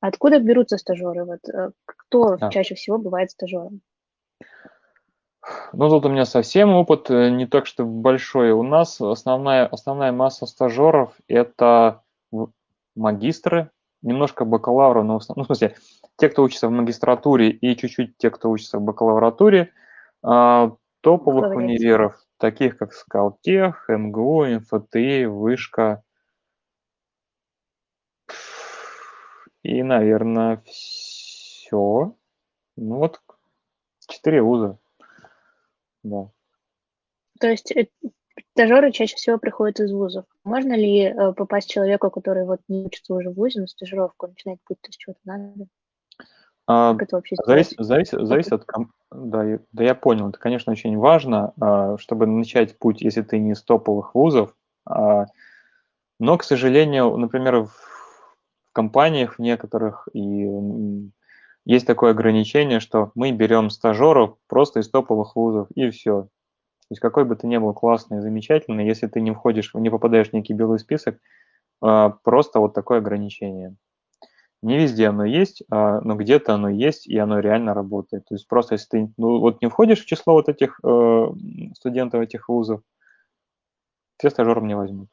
Откуда 0.00 0.40
берутся 0.40 0.76
стажеры? 0.76 1.24
Вот, 1.24 1.48
э, 1.48 1.70
кто 1.86 2.36
да. 2.36 2.50
чаще 2.50 2.74
всего 2.74 2.98
бывает 2.98 3.30
стажером? 3.30 3.80
Ну, 5.72 5.88
тут 5.88 6.04
у 6.04 6.08
меня 6.10 6.26
совсем 6.26 6.74
опыт 6.74 7.08
э, 7.10 7.30
не 7.30 7.46
так 7.46 7.66
что 7.66 7.84
большой. 7.84 8.50
У 8.50 8.62
нас 8.62 9.00
основная, 9.00 9.66
основная 9.66 10.12
масса 10.12 10.44
стажеров– 10.44 11.14
это 11.28 12.02
магистры, 12.94 13.70
немножко 14.02 14.44
бакалавры, 14.44 15.02
но 15.02 15.14
в 15.14 15.22
основном, 15.22 15.46
ну, 15.48 15.54
в 15.54 15.56
смысле, 15.56 15.76
те, 16.22 16.28
кто 16.28 16.44
учится 16.44 16.68
в 16.68 16.70
магистратуре 16.70 17.50
и 17.50 17.76
чуть-чуть 17.76 18.16
те, 18.16 18.30
кто 18.30 18.48
учится 18.48 18.78
в 18.78 18.82
бакалавратуре, 18.82 19.72
а, 20.22 20.76
топовых 21.00 21.56
универов, 21.56 22.16
таких 22.36 22.78
как 22.78 22.92
Скалтех, 22.92 23.86
МГУ, 23.88 24.44
МФТИ, 24.44 25.24
Вышка. 25.24 26.04
И, 29.64 29.82
наверное, 29.82 30.62
все. 30.64 32.14
Ну 32.76 32.96
вот, 32.98 33.20
четыре 34.06 34.42
вуза. 34.42 34.78
Да. 36.04 36.30
То 37.40 37.48
есть 37.48 37.72
э, 37.72 37.88
стажеры 38.52 38.92
чаще 38.92 39.16
всего 39.16 39.38
приходят 39.38 39.80
из 39.80 39.90
вузов. 39.90 40.26
Можно 40.44 40.74
ли 40.74 41.00
э, 41.00 41.32
попасть 41.32 41.68
человеку, 41.68 42.12
который 42.12 42.44
вот 42.44 42.60
не 42.68 42.86
учится 42.86 43.12
уже 43.12 43.30
в 43.30 43.34
вузе, 43.34 43.60
на 43.60 43.66
стажировку, 43.66 44.28
начинать 44.28 44.60
путь 44.64 44.78
с 44.88 44.96
чего-то 44.96 45.18
надо? 45.24 45.66
А, 46.72 46.92
как 46.94 47.02
это 47.02 47.16
вообще 47.16 47.36
зависит, 47.44 47.74
зависит, 47.78 48.26
зависит 48.26 48.52
от... 48.52 48.66
Да, 49.10 49.58
да, 49.72 49.84
я 49.84 49.94
понял. 49.94 50.30
Это, 50.30 50.38
конечно, 50.38 50.72
очень 50.72 50.96
важно, 50.96 51.52
а, 51.60 51.98
чтобы 51.98 52.26
начать 52.26 52.78
путь, 52.78 53.02
если 53.02 53.22
ты 53.22 53.38
не 53.38 53.52
из 53.52 53.62
топовых 53.62 54.14
вузов. 54.14 54.54
А, 54.86 55.26
но, 56.18 56.38
к 56.38 56.44
сожалению, 56.44 57.16
например, 57.16 57.64
в 57.64 57.74
компаниях 58.72 59.34
в 59.34 59.38
некоторых 59.38 60.08
и 60.14 60.48
есть 61.64 61.86
такое 61.86 62.12
ограничение, 62.12 62.80
что 62.80 63.12
мы 63.14 63.30
берем 63.32 63.70
стажеров 63.70 64.36
просто 64.48 64.80
из 64.80 64.88
топовых 64.88 65.36
вузов, 65.36 65.68
и 65.74 65.90
все. 65.90 66.22
То 66.22 66.28
есть 66.90 67.00
какой 67.00 67.24
бы 67.24 67.36
ты 67.36 67.46
ни 67.46 67.56
был 67.58 67.74
классный, 67.74 68.20
замечательный, 68.20 68.86
если 68.86 69.06
ты 69.06 69.20
не 69.20 69.32
входишь, 69.32 69.72
не 69.74 69.90
попадаешь 69.90 70.30
в 70.30 70.32
некий 70.32 70.54
белый 70.54 70.78
список, 70.78 71.18
а, 71.82 72.10
просто 72.10 72.60
вот 72.60 72.72
такое 72.72 72.98
ограничение. 72.98 73.76
Не 74.62 74.78
везде 74.78 75.08
оно 75.08 75.24
есть, 75.24 75.64
а, 75.70 76.00
но 76.00 76.14
где-то 76.14 76.54
оно 76.54 76.68
есть, 76.68 77.08
и 77.08 77.18
оно 77.18 77.40
реально 77.40 77.74
работает. 77.74 78.26
То 78.26 78.34
есть 78.34 78.46
просто 78.46 78.74
если 78.74 78.88
ты 78.88 79.12
ну, 79.16 79.40
вот 79.40 79.60
не 79.60 79.68
входишь 79.68 80.02
в 80.02 80.06
число 80.06 80.34
вот 80.34 80.48
этих 80.48 80.78
э, 80.84 81.26
студентов 81.74 82.20
этих 82.20 82.48
вузов, 82.48 82.80
те 84.18 84.30
стажером 84.30 84.68
не 84.68 84.76
возьмут. 84.76 85.08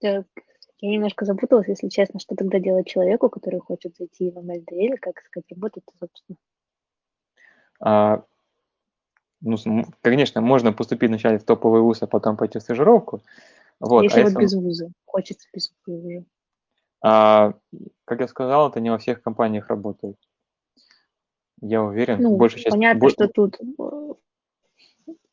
Так, 0.00 0.26
я 0.80 0.90
немножко 0.90 1.24
запуталась, 1.24 1.68
если 1.68 1.88
честно, 1.88 2.20
что 2.20 2.36
тогда 2.36 2.58
делать 2.58 2.86
человеку, 2.86 3.30
который 3.30 3.60
хочет 3.60 3.96
зайти 3.96 4.30
в 4.30 4.36
MLDL, 4.36 4.98
как 5.00 5.22
сказать, 5.22 5.50
работать, 5.50 5.84
собственно. 5.98 6.36
А, 7.80 8.22
ну, 9.40 9.56
конечно, 10.02 10.42
можно 10.42 10.74
поступить 10.74 11.08
вначале 11.08 11.38
в 11.38 11.44
топовый 11.44 11.80
вуз, 11.80 12.02
а 12.02 12.06
потом 12.06 12.36
пойти 12.36 12.58
в 12.58 12.62
стажировку. 12.62 13.22
Вот. 13.80 14.02
Если 14.02 14.20
а 14.20 14.24
вот 14.24 14.28
если 14.28 14.40
без 14.40 14.54
вуза, 14.54 14.90
хочется 15.06 15.48
без 15.54 15.72
вуза. 15.86 16.24
А, 17.08 17.54
как 18.04 18.20
я 18.20 18.26
сказал, 18.26 18.68
это 18.68 18.80
не 18.80 18.90
во 18.90 18.98
всех 18.98 19.22
компаниях 19.22 19.68
работает. 19.68 20.16
Я 21.60 21.84
уверен, 21.84 22.20
ну, 22.20 22.36
большая 22.36 22.64
часть... 22.64 22.74
Понятно, 22.74 23.00
бо... 23.00 23.10
что 23.10 23.28
тут 23.28 23.56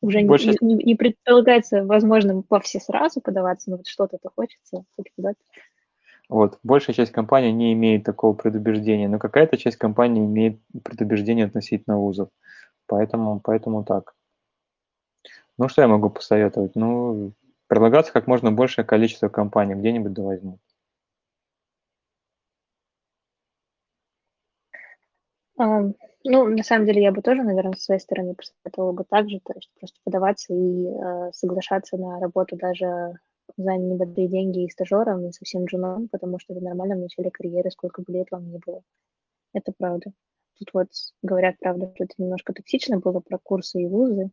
уже 0.00 0.20
Больше... 0.22 0.50
не, 0.60 0.74
не, 0.74 0.84
не 0.84 0.94
предполагается 0.94 1.84
возможным 1.84 2.44
во 2.48 2.60
все 2.60 2.78
сразу 2.78 3.20
подаваться, 3.20 3.70
но 3.70 3.78
вот 3.78 3.88
что-то-то 3.88 4.30
хочется. 4.36 4.84
Вот, 6.28 6.60
большая 6.62 6.94
часть 6.94 7.10
компаний 7.10 7.50
не 7.50 7.72
имеет 7.72 8.04
такого 8.04 8.34
предубеждения, 8.34 9.08
но 9.08 9.18
какая-то 9.18 9.56
часть 9.56 9.76
компаний 9.76 10.20
имеет 10.20 10.60
предубеждение 10.84 11.46
относительно 11.46 11.98
вузов. 11.98 12.28
Поэтому, 12.86 13.40
поэтому 13.40 13.82
так. 13.82 14.14
Ну, 15.58 15.68
что 15.68 15.82
я 15.82 15.88
могу 15.88 16.08
посоветовать? 16.08 16.76
Ну, 16.76 17.32
предлагаться 17.66 18.12
как 18.12 18.28
можно 18.28 18.52
большее 18.52 18.84
количество 18.84 19.28
компаний, 19.28 19.74
где-нибудь 19.74 20.12
да 20.12 20.22
возьмут. 20.22 20.60
Ну, 25.56 25.94
на 26.48 26.62
самом 26.62 26.86
деле, 26.86 27.02
я 27.02 27.12
бы 27.12 27.22
тоже, 27.22 27.42
наверное, 27.42 27.74
с 27.74 27.84
своей 27.84 28.00
стороны 28.00 28.34
посоветовала 28.34 28.92
бы 28.92 29.04
так 29.04 29.28
же, 29.28 29.40
то 29.44 29.52
есть 29.54 29.70
просто 29.78 29.98
подаваться 30.02 30.54
и 30.54 30.86
э, 30.86 31.30
соглашаться 31.32 31.96
на 31.98 32.18
работу 32.18 32.56
даже 32.56 33.18
за 33.56 33.76
небольшие 33.76 34.28
деньги 34.28 34.64
и 34.64 34.70
стажером, 34.70 35.22
не 35.22 35.32
совсем 35.32 35.66
джуном, 35.66 36.08
потому 36.08 36.38
что 36.38 36.54
это 36.54 36.64
нормально 36.64 36.96
в 36.96 37.00
начале 37.00 37.30
карьеры, 37.30 37.70
сколько 37.70 38.02
бы 38.02 38.12
лет 38.12 38.28
вам 38.30 38.50
ни 38.50 38.58
было. 38.64 38.82
Это 39.52 39.72
правда. 39.76 40.12
Тут 40.58 40.70
вот 40.72 40.88
говорят, 41.22 41.56
правда, 41.60 41.92
что 41.94 42.04
это 42.04 42.14
немножко 42.18 42.54
токсично 42.54 42.98
было 42.98 43.20
про 43.20 43.38
курсы 43.38 43.82
и 43.82 43.86
вузы. 43.86 44.30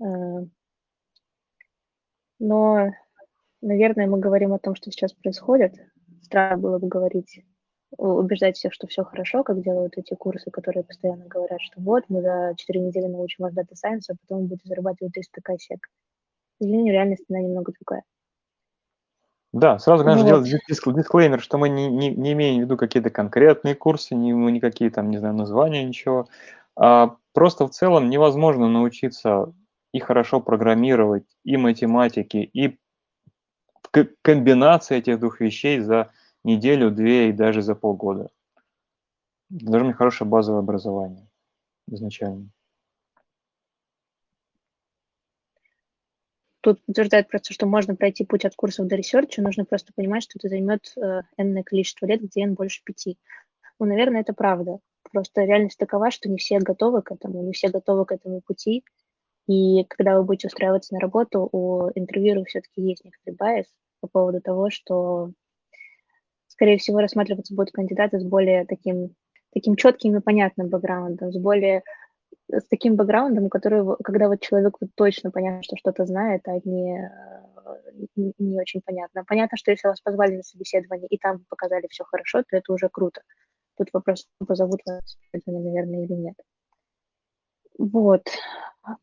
Э, 0.00 0.04
но, 2.38 2.90
наверное, 3.62 4.06
мы 4.06 4.20
говорим 4.20 4.52
о 4.52 4.58
том, 4.58 4.74
что 4.74 4.90
сейчас 4.90 5.12
происходит. 5.12 5.74
Странно 6.22 6.58
было 6.58 6.78
бы 6.78 6.88
говорить 6.88 7.42
убеждать 7.96 8.56
всех, 8.56 8.72
что 8.72 8.86
все 8.86 9.04
хорошо, 9.04 9.42
как 9.42 9.62
делают 9.62 9.96
эти 9.96 10.14
курсы, 10.14 10.50
которые 10.50 10.84
постоянно 10.84 11.26
говорят, 11.26 11.60
что 11.60 11.80
вот, 11.80 12.04
мы 12.08 12.22
за 12.22 12.54
4 12.56 12.80
недели 12.80 13.06
научим 13.06 13.44
вас 13.44 13.54
Data 13.54 13.72
Science, 13.72 14.10
а 14.10 14.14
потом 14.20 14.46
будете 14.46 14.68
зарабатывать 14.68 15.14
300 15.14 15.40
косяк. 15.42 15.80
К 15.80 16.62
сожалению, 16.62 16.92
реальность 16.92 17.24
она 17.30 17.40
немного 17.40 17.72
другая. 17.72 18.04
Да, 19.52 19.78
сразу, 19.78 20.04
конечно, 20.04 20.24
вот. 20.24 20.44
делать 20.44 20.66
диск, 20.68 20.92
дисклеймер, 20.92 21.40
что 21.40 21.56
мы 21.56 21.70
не, 21.70 21.88
не, 21.88 22.10
не 22.10 22.32
имеем 22.32 22.60
в 22.60 22.64
виду 22.64 22.76
какие-то 22.76 23.08
конкретные 23.10 23.74
курсы, 23.74 24.14
не, 24.14 24.34
мы 24.34 24.52
никакие 24.52 24.90
там, 24.90 25.10
не 25.10 25.16
знаю, 25.18 25.34
названия, 25.34 25.84
ничего. 25.84 26.28
А 26.76 27.16
просто 27.32 27.66
в 27.66 27.70
целом 27.70 28.10
невозможно 28.10 28.68
научиться 28.68 29.54
и 29.92 30.00
хорошо 30.00 30.40
программировать, 30.40 31.24
и 31.44 31.56
математике, 31.56 32.42
и 32.42 32.78
комбинация 34.20 34.98
этих 34.98 35.18
двух 35.18 35.40
вещей 35.40 35.80
за 35.80 36.10
неделю, 36.44 36.90
две 36.90 37.30
и 37.30 37.32
даже 37.32 37.62
за 37.62 37.74
полгода. 37.74 38.30
Должно 39.48 39.88
быть 39.88 39.96
хорошее 39.96 40.28
базовое 40.28 40.60
образование 40.60 41.28
изначально. 41.86 42.50
Тут 46.60 46.82
утверждает 46.86 47.28
просто, 47.28 47.54
что 47.54 47.66
можно 47.66 47.94
пройти 47.94 48.24
путь 48.24 48.44
от 48.44 48.54
курсов 48.56 48.88
до 48.88 48.96
research 48.96 49.33
а, 49.33 49.42
нужно 49.42 49.64
просто 49.64 49.92
понимать, 49.94 50.24
что 50.24 50.38
это 50.38 50.48
займет 50.48 50.92
э, 50.96 51.22
n-ное 51.36 51.62
количество 51.62 52.04
лет, 52.04 52.20
где 52.20 52.42
n 52.42 52.54
больше 52.54 52.82
пяти. 52.84 53.16
Ну, 53.78 53.86
наверное, 53.86 54.22
это 54.22 54.34
правда. 54.34 54.80
Просто 55.10 55.44
реальность 55.44 55.78
такова, 55.78 56.10
что 56.10 56.28
не 56.28 56.36
все 56.36 56.58
готовы 56.58 57.02
к 57.02 57.12
этому, 57.12 57.42
не 57.42 57.52
все 57.52 57.68
готовы 57.68 58.04
к 58.04 58.12
этому 58.12 58.40
пути. 58.40 58.84
И 59.46 59.84
когда 59.84 60.18
вы 60.18 60.24
будете 60.24 60.48
устраиваться 60.48 60.94
на 60.94 61.00
работу, 61.00 61.48
у 61.50 61.90
интервьюера 61.94 62.44
все-таки 62.44 62.82
есть 62.82 63.04
некоторый 63.04 63.36
байс 63.36 63.66
по 64.00 64.08
поводу 64.08 64.40
того, 64.42 64.68
что 64.68 65.32
скорее 66.58 66.76
всего, 66.76 66.98
рассматриваться 66.98 67.54
будут 67.54 67.70
кандидаты 67.70 68.18
с 68.18 68.24
более 68.24 68.66
таким, 68.66 69.14
таким 69.54 69.76
четким 69.76 70.16
и 70.16 70.20
понятным 70.20 70.68
бэкграундом, 70.68 71.32
с 71.32 71.38
более 71.38 71.84
с 72.50 72.64
таким 72.68 72.96
бэкграундом, 72.96 73.48
который, 73.48 73.84
когда 74.02 74.26
вот 74.26 74.40
человек 74.40 74.74
вот 74.80 74.90
точно 74.96 75.30
понятно, 75.30 75.62
что 75.62 75.76
что-то 75.76 76.04
знает, 76.04 76.42
а 76.48 76.54
не, 76.64 77.08
не, 78.16 78.32
не 78.38 78.60
очень 78.60 78.80
понятно. 78.84 79.24
Понятно, 79.24 79.56
что 79.56 79.70
если 79.70 79.86
вас 79.86 80.00
позвали 80.00 80.34
на 80.34 80.42
собеседование 80.42 81.06
и 81.06 81.16
там 81.16 81.44
показали 81.48 81.86
все 81.88 82.02
хорошо, 82.02 82.42
то 82.42 82.56
это 82.56 82.72
уже 82.72 82.88
круто. 82.88 83.22
Тут 83.76 83.90
вопрос, 83.92 84.26
позовут 84.44 84.80
вас, 84.84 85.16
наверное, 85.46 86.06
или 86.06 86.14
нет. 86.14 86.34
Вот. 87.78 88.28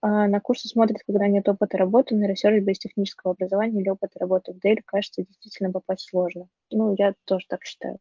А 0.01 0.27
на 0.27 0.39
курсы 0.39 0.67
смотрят, 0.67 1.01
когда 1.05 1.27
нет 1.27 1.47
опыта 1.47 1.77
работы, 1.77 2.15
на 2.15 2.25
research 2.27 2.63
без 2.63 2.79
технического 2.79 3.33
образования 3.33 3.81
или 3.81 3.89
опыта 3.89 4.19
работы 4.19 4.53
в 4.53 4.57
DL, 4.57 4.81
кажется, 4.85 5.23
действительно 5.23 5.71
попасть 5.71 6.09
сложно. 6.09 6.47
Ну, 6.71 6.95
я 6.97 7.13
тоже 7.25 7.45
так 7.47 7.63
считаю. 7.63 7.99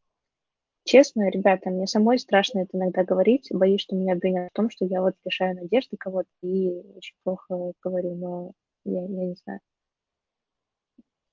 Честно, 0.84 1.30
ребята, 1.30 1.70
мне 1.70 1.86
самой 1.86 2.18
страшно 2.18 2.60
это 2.60 2.76
иногда 2.76 3.04
говорить. 3.04 3.48
Боюсь, 3.50 3.80
что 3.80 3.96
меня 3.96 4.12
обвинят 4.14 4.50
в 4.50 4.54
том, 4.54 4.68
что 4.68 4.84
я 4.84 5.00
вот 5.00 5.14
лишаю 5.24 5.56
надежды 5.56 5.96
кого-то 5.96 6.28
и 6.42 6.68
очень 6.94 7.16
плохо 7.22 7.72
говорю, 7.82 8.14
но 8.14 8.52
я, 8.84 9.00
я 9.02 9.24
не 9.24 9.34
знаю. 9.34 9.60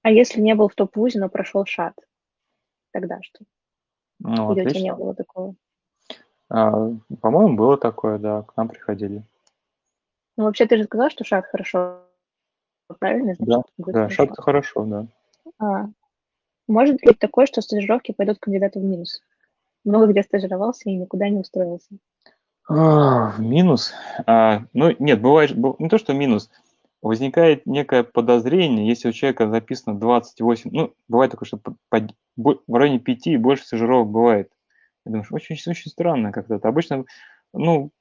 А 0.04 0.12
если 0.12 0.42
не 0.42 0.56
был 0.56 0.70
в 0.70 0.76
топ-вузе, 0.76 1.20
но 1.20 1.30
прошел 1.30 1.66
ШАД, 1.66 1.94
тогда 2.92 3.20
что? 3.22 3.44
Ну, 4.20 4.54
Или 4.54 4.62
отлично. 4.62 4.70
у 4.70 4.74
тебя 4.74 4.84
не 4.84 4.94
было 4.94 5.16
такого? 5.16 5.56
А, 6.54 6.92
по-моему, 7.22 7.56
было 7.56 7.78
такое, 7.78 8.18
да, 8.18 8.42
к 8.42 8.58
нам 8.58 8.68
приходили. 8.68 9.24
Ну, 10.36 10.44
вообще, 10.44 10.66
ты 10.66 10.76
же 10.76 10.84
сказал, 10.84 11.10
что 11.10 11.24
шаг 11.24 11.46
хорошо. 11.46 12.00
Правильно? 13.00 13.36
Значит, 13.36 13.64
да, 13.78 13.92
да, 13.94 14.10
шаг 14.10 14.38
хорошо, 14.38 14.84
да. 14.84 15.06
А, 15.60 15.86
может 16.68 17.02
ли 17.04 17.14
такое, 17.14 17.46
что 17.46 17.62
стажировки 17.62 18.12
пойдут 18.12 18.40
кандидату 18.40 18.82
в 18.82 18.84
минус? 18.84 19.22
Много 19.86 20.08
где 20.08 20.24
стажировался 20.24 20.90
и 20.90 20.98
никуда 20.98 21.30
не 21.30 21.38
устроился. 21.38 21.96
А, 22.68 23.32
в 23.32 23.40
минус? 23.40 23.94
А, 24.28 24.64
ну, 24.74 24.94
нет, 25.00 25.22
бывает, 25.22 25.56
не 25.56 25.88
то, 25.88 25.98
что 25.98 26.14
минус. 26.14 26.50
Возникает 27.02 27.66
некое 27.66 28.04
подозрение, 28.04 28.88
если 28.88 29.08
у 29.08 29.14
человека 29.14 29.50
записано 29.50 29.98
28, 29.98 30.70
ну, 30.72 30.94
бывает 31.08 31.32
такое, 31.32 31.48
что 31.48 31.58
по, 31.58 31.76
по, 31.90 32.60
в 32.68 32.76
районе 32.76 33.00
5 33.00 33.28
и 33.28 33.38
больше 33.38 33.64
стажировок 33.64 34.10
бывает. 34.10 34.52
Я 35.06 35.12
думаю, 35.12 35.26
очень, 35.32 35.56
очень 35.56 35.92
странно 35.92 36.32
как-то. 36.32 36.56
Обычно, 36.68 37.06
ну, 37.54 37.92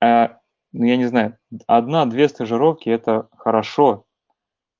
ну, 0.00 0.84
я 0.84 0.96
не 0.96 1.06
знаю, 1.06 1.36
одна-две 1.66 2.28
стажировки– 2.28 2.88
это 2.90 3.28
хорошо, 3.36 4.06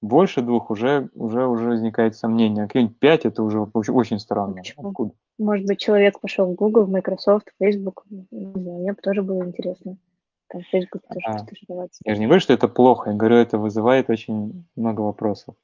больше 0.03 0.41
двух 0.41 0.71
уже, 0.71 1.11
уже, 1.15 1.47
уже 1.47 1.69
возникает 1.69 2.17
сомнение. 2.17 2.67
Какие-нибудь 2.67 2.99
пять 2.99 3.27
это 3.27 3.43
уже 3.43 3.61
очень, 3.61 3.93
очень 3.93 4.19
странно. 4.19 4.55
Почему? 4.55 4.89
Откуда? 4.89 5.13
Может 5.39 5.67
быть, 5.67 5.79
человек 5.79 6.21
пошел 6.21 6.47
в 6.47 6.55
Google, 6.55 6.85
в 6.85 6.91
Microsoft, 6.91 7.51
в 7.51 7.65
Facebook. 7.65 8.05
Не 8.09 8.47
знаю, 8.53 8.79
мне 8.79 8.93
бы 8.93 9.01
тоже 9.03 9.23
было 9.23 9.45
интересно. 9.45 9.99
Там 10.49 10.63
Facebook 10.63 11.03
тоже 11.07 11.27
а, 11.27 11.39
стажироваться. 11.39 12.01
Я 12.05 12.15
же 12.15 12.21
не 12.21 12.27
говорю, 12.27 12.41
что 12.41 12.53
это 12.53 12.67
плохо. 12.67 13.11
Я 13.11 13.17
говорю, 13.17 13.37
это 13.37 13.59
вызывает 13.59 14.11
очень 14.11 14.67
много 14.75 15.03
вопросов. 15.03 15.55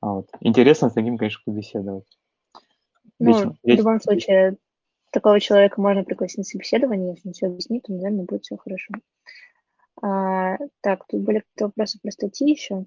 А 0.00 0.12
вот. 0.14 0.28
Интересно 0.40 0.88
с 0.88 0.94
таким, 0.94 1.18
конечно, 1.18 1.40
побеседовать. 1.44 2.06
Ну, 3.18 3.32
Вечно. 3.32 3.54
в 3.62 3.68
любом 3.68 4.00
случае, 4.00 4.56
такого 5.10 5.40
человека 5.40 5.80
можно 5.80 6.04
пригласить 6.04 6.38
на 6.38 6.44
собеседование, 6.44 7.14
если 7.14 7.28
он 7.28 7.32
все 7.34 7.46
объяснит, 7.46 7.84
то, 7.84 7.92
наверное, 7.92 8.24
будет 8.24 8.44
все 8.44 8.56
хорошо. 8.56 8.92
А, 10.02 10.56
так, 10.80 11.06
тут 11.06 11.22
были 11.22 11.38
какие-то 11.38 11.66
вопросы 11.66 11.98
про 12.00 12.10
статьи 12.10 12.50
еще. 12.50 12.84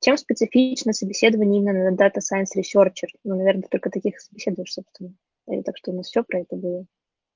Чем 0.00 0.18
специфично 0.18 0.92
собеседование 0.92 1.62
именно 1.62 1.90
на 1.90 1.94
Data 1.94 2.18
Science 2.18 2.58
Researcher? 2.58 3.08
Ну, 3.24 3.36
наверное, 3.36 3.68
только 3.70 3.90
таких 3.90 4.20
собеседуешь, 4.20 4.74
собственно. 4.74 5.14
И 5.48 5.62
так 5.62 5.76
что 5.78 5.92
у 5.92 5.94
нас 5.94 6.06
все 6.06 6.22
про 6.22 6.40
это 6.40 6.56
было. 6.56 6.84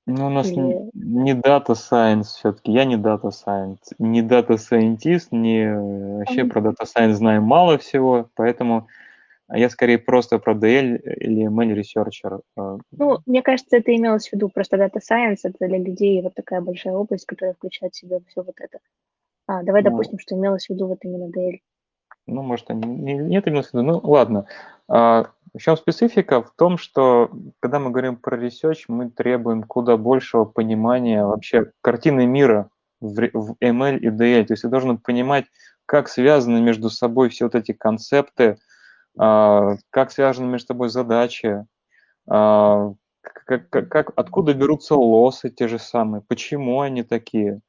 Ну, 0.06 0.27
у 0.27 0.31
нас 0.31 0.51
Или... 0.51 0.90
не 0.94 1.35
Data 1.35 1.74
Science 1.74 2.24
все-таки. 2.24 2.73
Я 2.73 2.85
не 2.86 2.97
Data 2.97 3.31
Science, 3.31 3.94
не 3.98 4.23
Data 4.23 4.56
Scientist, 4.56 5.28
не 5.32 5.70
вообще 6.19 6.40
mm-hmm. 6.40 6.48
про 6.48 6.60
Data 6.62 6.85
Science 6.85 7.12
знаю 7.12 7.43
мало 7.43 7.77
всего, 7.77 8.31
поэтому 8.35 8.89
я 9.57 9.70
скорее 9.70 9.99
просто 9.99 10.39
про 10.39 10.55
DL 10.55 10.99
или 10.99 11.49
ML 11.49 11.75
Researcher. 11.75 12.41
Э. 12.59 12.79
Ну, 12.93 13.19
мне 13.27 13.43
кажется, 13.43 13.77
это 13.77 13.95
имелось 13.95 14.29
в 14.29 14.33
виду 14.33 14.49
просто 14.49 14.77
Data 14.77 15.01
Science, 15.01 15.39
это 15.45 15.66
для 15.66 15.79
людей 15.79 16.20
вот 16.23 16.35
такая 16.35 16.61
большая 16.61 16.95
область, 16.95 17.25
которая 17.25 17.55
включает 17.55 17.95
в 17.95 17.99
себя 17.99 18.19
все 18.29 18.43
вот 18.43 18.57
это. 18.59 18.79
А, 19.47 19.62
давай 19.62 19.83
ну, 19.83 19.91
допустим, 19.91 20.19
что 20.19 20.35
имелось 20.35 20.66
в 20.66 20.70
виду 20.70 20.87
вот 20.87 20.99
именно 21.03 21.31
DL. 21.31 21.61
Ну, 22.27 22.43
может, 22.43 22.69
не, 22.69 23.15
нет 23.15 23.47
именно 23.47 23.62
в 23.62 23.73
виду. 23.73 23.83
Ну, 23.83 24.01
ладно. 24.03 24.47
А, 24.87 25.31
в 25.55 25.59
чем 25.59 25.77
специфика? 25.79 26.43
В 26.43 26.53
том, 26.55 26.77
что 26.77 27.31
когда 27.61 27.79
мы 27.79 27.91
говорим 27.91 28.16
про 28.16 28.37
research, 28.37 28.85
мы 28.89 29.11
требуем 29.11 29.62
куда 29.62 29.97
большего 29.97 30.45
понимания 30.45 31.25
вообще 31.25 31.73
картины 31.81 32.27
мира 32.27 32.69
в, 33.01 33.15
в 33.33 33.57
ML 33.62 33.99
и 33.99 34.09
DL. 34.09 34.45
То 34.45 34.53
есть 34.53 34.62
ты 34.62 34.69
должен 34.69 34.99
понимать, 34.99 35.47
как 35.87 36.09
связаны 36.09 36.61
между 36.61 36.91
собой 36.91 37.31
все 37.31 37.45
вот 37.47 37.55
эти 37.55 37.73
концепты, 37.73 38.45
а, 38.45 38.57
как 39.19 40.12
связаны 40.12 40.49
между 40.49 40.69
собой 40.69 40.89
задачи, 40.90 41.66
а, 42.28 42.93
как, 43.23 43.69
как, 43.70 43.89
как, 43.89 44.12
откуда 44.16 44.55
берутся 44.55 44.95
лосы 44.95 45.51
те 45.51 45.69
же 45.69 45.78
самые, 45.78 46.23
почему 46.23 46.81
они 46.81 47.03
такие. 47.03 47.61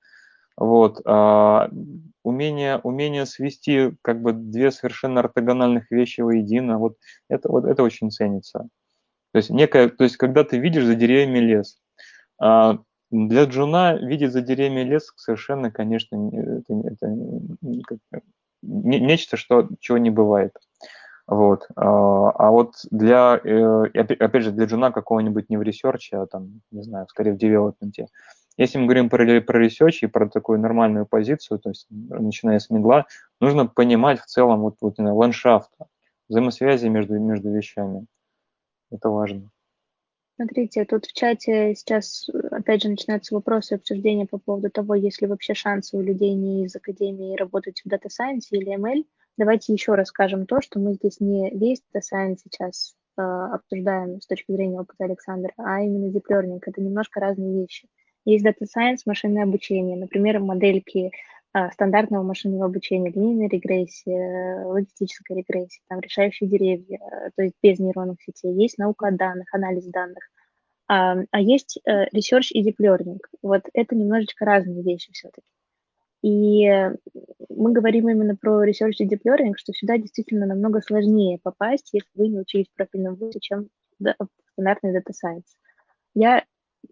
Вот. 0.58 1.02
А, 1.06 1.70
умение, 2.24 2.80
умение 2.80 3.26
свести 3.26 3.92
как 4.02 4.22
бы 4.22 4.34
две 4.34 4.72
совершенно 4.72 5.22
ортогональных 5.22 5.90
вещи 5.92 6.22
воедино, 6.22 6.78
вот 6.78 6.98
это, 7.30 7.50
вот 7.50 7.66
это 7.66 7.84
очень 7.84 8.12
ценится. 8.12 8.68
То 9.32 9.38
есть, 9.38 9.50
некое, 9.50 9.90
то 9.90 10.04
есть 10.04 10.18
когда 10.18 10.44
ты 10.44 10.58
видишь 10.58 10.86
за 10.86 10.96
деревьями 10.96 11.40
лес, 11.40 11.80
а 12.42 12.80
для 13.12 13.46
Джуна 13.46 13.96
видеть 13.96 14.32
за 14.32 14.42
деревьями 14.42 14.82
лес 14.82 15.12
совершенно, 15.16 15.72
конечно, 15.72 16.30
это, 16.34 16.74
это 16.88 18.22
нечто, 18.62 19.38
что, 19.38 19.70
чего 19.80 19.98
не 19.98 20.10
бывает. 20.10 20.54
Вот. 21.30 21.68
А, 21.76 22.32
а 22.32 22.50
вот 22.50 22.74
для, 22.90 23.40
э, 23.44 23.84
опять 23.94 24.44
же, 24.44 24.52
для 24.52 24.66
джуна 24.66 24.92
какого-нибудь 24.92 25.48
не 25.50 25.58
в 25.58 25.62
research 25.62 26.06
е, 26.06 26.18
а 26.18 26.26
там, 26.26 26.62
не 26.72 26.82
знаю, 26.82 27.06
скорее 27.08 27.34
в 27.34 27.38
development 27.38 27.97
е, 27.97 28.08
если 28.58 28.80
мы 28.80 28.86
говорим 28.86 29.10
про, 29.12 29.40
про 29.42 29.64
research 29.64 30.00
и 30.02 30.08
про 30.08 30.28
такую 30.28 30.60
нормальную 30.60 31.06
позицию, 31.06 31.60
то 31.60 31.70
есть 31.70 31.86
начиная 31.90 32.58
с 32.58 32.72
middle 32.72 32.97
а, 32.97 33.06
нужно 33.40 33.68
понимать 33.68 34.20
в 34.20 34.26
целом 34.26 34.62
вот, 34.62 34.78
вот 34.82 34.98
ландшафт, 34.98 35.70
взаимосвязи 36.30 36.88
между, 36.88 37.20
между 37.20 37.52
вещами. 37.52 38.08
Это 38.92 39.10
важно. 39.10 39.52
Смотрите, 40.36 40.84
тут 40.86 41.06
в 41.06 41.14
чате 41.14 41.76
сейчас, 41.76 42.28
опять 42.50 42.82
же, 42.82 42.90
начинаются 42.90 43.36
вопросы 43.36 43.76
и 43.76 43.78
обсуждения 43.78 44.26
по 44.26 44.40
поводу 44.40 44.72
того, 44.72 44.96
есть 44.96 45.22
ли 45.22 45.28
вообще 45.28 45.54
шансы 45.54 45.96
у 45.96 46.02
людей 46.02 46.34
не 46.34 46.66
из 46.66 46.76
академии 46.76 47.38
работать 47.38 47.84
в 47.86 47.88
Science 47.88 48.48
или 48.50 48.76
ML. 48.76 49.06
Давайте 49.40 49.72
еще 49.72 49.96
раз 49.96 50.10
скажем 50.10 50.46
то, 50.46 50.60
что 50.60 50.80
мы 50.80 50.96
здесь 50.96 51.22
не 51.22 51.50
весь 51.52 51.82
Science 51.96 52.40
сейчас 52.44 52.94
э, 53.18 53.22
обсуждаем 53.22 54.20
с 54.20 54.28
точки 54.28 54.52
зрения 54.52 54.82
опыта 54.82 55.06
Александра, 55.06 55.54
а 55.56 55.80
именно 55.80 56.12
Deep 56.12 56.26
Learning. 56.30 56.60
Это 56.66 56.82
немножко 56.82 57.22
разные 57.22 57.62
вещи. 57.62 57.88
Есть 58.26 58.46
Data 58.46 58.66
Science, 58.66 59.04
машинное 59.06 59.44
обучение, 59.44 59.96
например, 59.96 60.42
модельки 60.42 61.12
а, 61.54 61.72
стандартного 61.72 62.22
машинного 62.22 62.66
обучения, 62.66 63.12
линейной 63.12 63.48
регрессии, 63.48 64.66
логистической 64.66 65.38
регрессии, 65.38 65.84
там, 65.88 66.02
решающие 66.02 66.50
деревья, 66.50 67.00
то 67.38 67.42
есть 67.42 67.56
без 67.64 67.80
нейронных 67.80 68.22
сетей. 68.22 68.54
Есть 68.54 68.78
наука 68.78 69.08
о 69.08 69.12
данных, 69.12 69.48
анализ 69.54 69.86
данных. 69.86 70.30
А, 70.90 71.16
а 71.32 71.40
есть 71.40 71.80
э, 71.86 72.10
research 72.14 72.48
и 72.50 72.70
deep 72.70 72.76
learning. 72.82 73.20
Вот 73.42 73.62
это 73.74 73.96
немножечко 73.96 74.44
разные 74.44 74.84
вещи 74.84 75.14
все-таки. 75.14 75.48
И 76.22 76.68
мы 77.50 77.72
говорим 77.72 78.10
именно 78.10 78.36
про 78.36 78.68
research 78.68 78.96
и 79.00 79.08
deep 79.08 79.22
learning, 79.26 79.54
что 79.56 79.74
сюда 79.74 79.98
действительно 79.98 80.46
намного 80.46 80.82
сложнее 80.82 81.40
попасть, 81.42 81.90
если 81.94 82.10
вы 82.16 82.28
не 82.28 82.40
учились 82.40 82.68
в 82.68 82.76
профильном 82.76 83.16
вузе, 83.16 83.40
чем 83.40 83.70
в 84.00 84.14
стандартный 84.54 84.96
data 84.96 85.12
science. 85.12 85.46
Я 86.14 86.44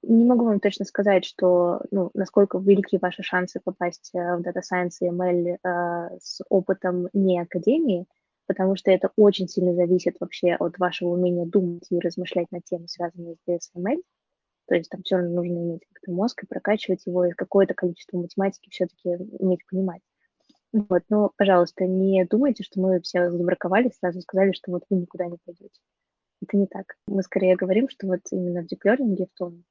не 0.03 0.25
могу 0.25 0.45
вам 0.45 0.59
точно 0.59 0.85
сказать, 0.85 1.25
что, 1.25 1.81
ну, 1.91 2.11
насколько 2.13 2.57
велики 2.57 2.97
ваши 3.01 3.23
шансы 3.23 3.59
попасть 3.63 4.11
э, 4.13 4.37
в 4.37 4.41
Data 4.41 4.61
Science 4.61 4.97
и 5.01 5.05
ML 5.05 5.57
э, 5.63 6.17
с 6.19 6.41
опытом 6.49 7.07
не 7.13 7.39
академии, 7.39 8.05
потому 8.47 8.75
что 8.75 8.91
это 8.91 9.11
очень 9.15 9.47
сильно 9.47 9.73
зависит 9.73 10.17
вообще 10.19 10.53
от 10.53 10.77
вашего 10.77 11.09
умения 11.09 11.45
думать 11.45 11.85
и 11.89 11.99
размышлять 11.99 12.51
на 12.51 12.61
темы, 12.61 12.87
связанные 12.87 13.35
с 13.35 13.49
DSML. 13.49 14.01
То 14.67 14.75
есть 14.75 14.89
там 14.89 15.01
все 15.03 15.17
равно 15.17 15.35
нужно 15.35 15.57
иметь 15.57 15.85
как-то 15.91 16.11
мозг 16.11 16.43
и 16.43 16.47
прокачивать 16.47 17.05
его, 17.05 17.25
и 17.25 17.31
какое-то 17.31 17.73
количество 17.73 18.17
математики 18.17 18.69
все-таки 18.69 19.15
уметь 19.39 19.65
понимать. 19.69 20.01
Вот, 20.73 21.03
но, 21.09 21.31
пожалуйста, 21.37 21.85
не 21.85 22.25
думайте, 22.25 22.63
что 22.63 22.81
мы 22.81 22.99
все 23.01 23.31
забраковали, 23.31 23.91
сразу 23.97 24.21
сказали, 24.21 24.51
что 24.51 24.71
вот 24.71 24.83
вы 24.89 24.97
никуда 24.97 25.25
не 25.25 25.37
пойдете. 25.45 25.79
Это 26.41 26.57
не 26.57 26.67
так. 26.67 26.95
Мы 27.07 27.23
скорее 27.23 27.55
говорим, 27.55 27.89
что 27.89 28.07
вот 28.07 28.19
именно 28.31 28.61
в 28.61 28.67
диплернинге, 28.67 29.27
в 29.33 29.37
том 29.37 29.63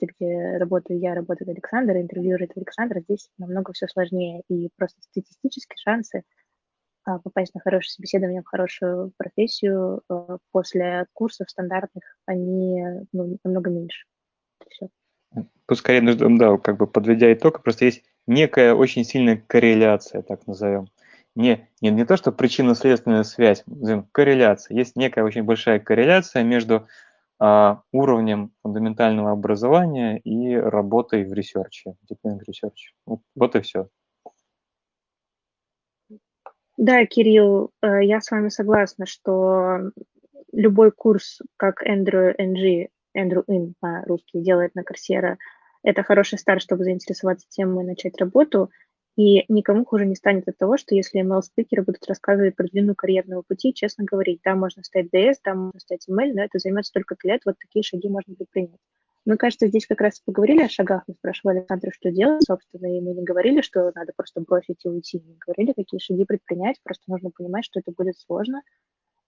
где 0.00 0.56
работаю 0.56 0.98
я, 0.98 1.14
работает 1.14 1.48
Александр, 1.48 1.96
интервьюирует 1.96 2.56
Александр, 2.56 3.00
здесь 3.00 3.30
намного 3.38 3.72
все 3.72 3.86
сложнее. 3.86 4.42
И 4.48 4.68
просто 4.76 5.00
статистические 5.02 5.76
шансы 5.76 6.24
а, 7.04 7.18
попасть 7.18 7.54
на 7.54 7.60
хорошее 7.60 7.90
собеседование, 7.90 8.42
в 8.42 8.46
хорошую 8.46 9.12
профессию 9.16 10.02
а, 10.08 10.38
после 10.50 11.06
курсов 11.12 11.50
стандартных, 11.50 12.04
они 12.26 12.82
ну, 13.12 13.38
намного 13.44 13.70
меньше. 13.70 14.06
Все. 14.70 14.88
Тут 15.66 15.78
скорее 15.78 16.14
да, 16.14 16.58
как 16.58 16.76
бы 16.76 16.86
подведя 16.86 17.32
итог, 17.32 17.62
просто 17.62 17.86
есть 17.86 18.02
некая 18.26 18.74
очень 18.74 19.04
сильная 19.04 19.42
корреляция, 19.46 20.22
так 20.22 20.46
назовем. 20.46 20.88
Не, 21.34 21.68
не, 21.80 21.90
не 21.90 22.04
то, 22.04 22.16
что 22.16 22.30
причинно-следственная 22.30 23.22
связь, 23.22 23.64
корреляция. 24.12 24.76
Есть 24.76 24.96
некая 24.96 25.24
очень 25.24 25.44
большая 25.44 25.80
корреляция 25.80 26.42
между 26.42 26.86
а, 27.38 27.82
уровнем 27.90 28.52
фундаментального 28.62 29.32
образования 29.32 30.18
и 30.18 30.54
работой 30.54 31.24
в 31.24 31.32
research 31.32 31.82
е, 31.82 31.94
learning 32.08 32.40
research. 32.46 32.92
Вот, 33.06 33.20
вот 33.34 33.56
и 33.56 33.60
все. 33.62 33.88
Да, 36.76 37.04
Кирилл, 37.06 37.70
э, 37.82 38.04
я 38.04 38.20
с 38.20 38.30
вами 38.30 38.48
согласна, 38.48 39.06
что 39.06 39.90
любой 40.52 40.92
курс, 40.92 41.40
как 41.56 41.82
Andrew 41.86 42.34
NG, 42.38 42.88
Andrew 43.16 43.44
In 43.48 43.74
по-русски 43.80 44.40
делает 44.40 44.74
на 44.74 44.84
Корсера, 44.84 45.38
это 45.82 46.02
хороший 46.02 46.38
старт, 46.38 46.62
чтобы 46.62 46.84
заинтересоваться 46.84 47.46
темой 47.48 47.84
и 47.84 47.88
начать 47.88 48.18
работу– 48.18 48.70
и 49.16 49.44
никому 49.52 49.84
хуже 49.84 50.06
не 50.06 50.14
станет 50.14 50.48
от 50.48 50.56
того, 50.56 50.78
что 50.78 50.94
если 50.94 51.22
ML-спикеры 51.22 51.82
будут 51.82 52.06
рассказывать 52.06 52.56
про 52.56 52.66
длину 52.66 52.94
карьерного 52.94 53.42
пути, 53.42 53.74
честно 53.74 54.04
говорить, 54.04 54.40
да, 54.42 54.54
можно 54.54 54.82
стать 54.82 55.08
DS, 55.12 55.34
да, 55.44 55.54
можно 55.54 55.78
стать 55.78 56.06
ML, 56.08 56.32
но 56.32 56.42
это 56.42 56.58
займет 56.58 56.86
столько 56.86 57.16
лет, 57.24 57.42
вот 57.44 57.56
такие 57.58 57.82
шаги 57.82 58.08
можно 58.08 58.34
предпринять. 58.34 58.80
Мы, 59.24 59.36
кажется, 59.36 59.68
здесь 59.68 59.86
как 59.86 60.00
раз 60.00 60.18
поговорили 60.20 60.62
о 60.62 60.68
шагах, 60.68 61.04
и 61.06 61.12
спрашивали 61.12 61.58
Александра, 61.58 61.90
что 61.92 62.10
делать, 62.10 62.42
собственно, 62.44 62.86
и 62.86 63.00
мы 63.00 63.12
не 63.12 63.22
говорили, 63.22 63.60
что 63.60 63.92
надо 63.94 64.12
просто 64.16 64.40
бросить 64.40 64.84
и 64.84 64.88
уйти, 64.88 65.20
не 65.20 65.36
говорили, 65.36 65.74
какие 65.74 66.00
шаги 66.00 66.24
предпринять, 66.24 66.78
просто 66.82 67.04
нужно 67.06 67.30
понимать, 67.30 67.64
что 67.66 67.80
это 67.80 67.92
будет 67.92 68.18
сложно, 68.18 68.62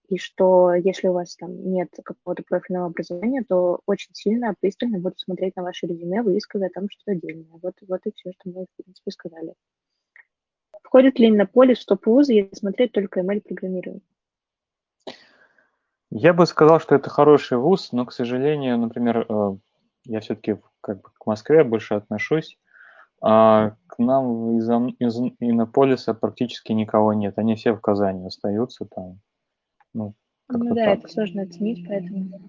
и 0.07 0.17
что 0.17 0.73
если 0.73 1.07
у 1.07 1.13
вас 1.13 1.35
там 1.35 1.71
нет 1.71 1.89
какого-то 2.03 2.43
профильного 2.43 2.87
образования, 2.87 3.43
то 3.47 3.79
очень 3.85 4.13
сильно, 4.13 4.55
пристально 4.59 4.99
будут 4.99 5.19
смотреть 5.19 5.55
на 5.55 5.63
ваше 5.63 5.87
резюме, 5.87 6.21
выискивая 6.21 6.69
там 6.69 6.89
что-то 6.89 7.11
отдельное. 7.11 7.59
Вот, 7.61 7.73
вот 7.87 8.01
и 8.05 8.11
все, 8.15 8.31
что 8.31 8.49
мы, 8.49 8.65
в 8.65 8.83
принципе, 8.83 9.11
сказали. 9.11 9.53
Входит 10.83 11.19
ли 11.19 11.31
на 11.31 11.45
поле 11.45 11.75
в 11.75 11.83
топ-вузы, 11.83 12.33
если 12.33 12.55
смотреть 12.55 12.91
только 12.91 13.21
ML-программирование? 13.21 14.01
Я 16.11 16.33
бы 16.33 16.45
сказал, 16.45 16.79
что 16.79 16.95
это 16.95 17.09
хороший 17.09 17.57
вуз, 17.57 17.91
но, 17.91 18.05
к 18.05 18.13
сожалению, 18.13 18.77
например, 18.77 19.25
э, 19.27 19.57
я 20.05 20.19
все-таки 20.21 20.57
как 20.81 21.01
бы 21.01 21.09
к 21.13 21.25
Москве 21.25 21.63
больше 21.63 21.95
отношусь, 21.95 22.57
а 23.21 23.75
к 23.87 23.97
нам 23.97 24.57
из, 24.57 24.69
из 24.99 25.17
Иннополиса 25.39 26.13
практически 26.13 26.71
никого 26.71 27.13
нет. 27.13 27.37
Они 27.37 27.55
все 27.55 27.73
в 27.73 27.81
Казани 27.81 28.27
остаются 28.27 28.85
там. 28.85 29.19
Ну, 29.95 30.13
ну 30.49 30.75
да, 30.75 30.85
так. 30.85 30.99
это 30.99 31.07
сложно 31.07 31.43
оценить, 31.43 31.87
поэтому. 31.87 32.39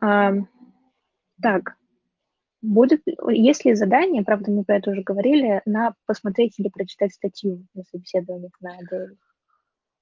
А, 0.00 0.32
так, 1.42 1.76
будет, 2.62 3.02
есть 3.28 3.64
ли 3.64 3.74
задание, 3.74 4.24
правда, 4.24 4.50
мы 4.50 4.64
про 4.64 4.76
это 4.76 4.90
уже 4.90 5.02
говорили, 5.02 5.60
на 5.66 5.94
посмотреть 6.06 6.58
или 6.58 6.68
прочитать 6.68 7.12
статью 7.12 7.66
на 7.74 7.84
собеседованиях 7.84 8.52
на 8.60 8.78
ADL? 8.80 9.16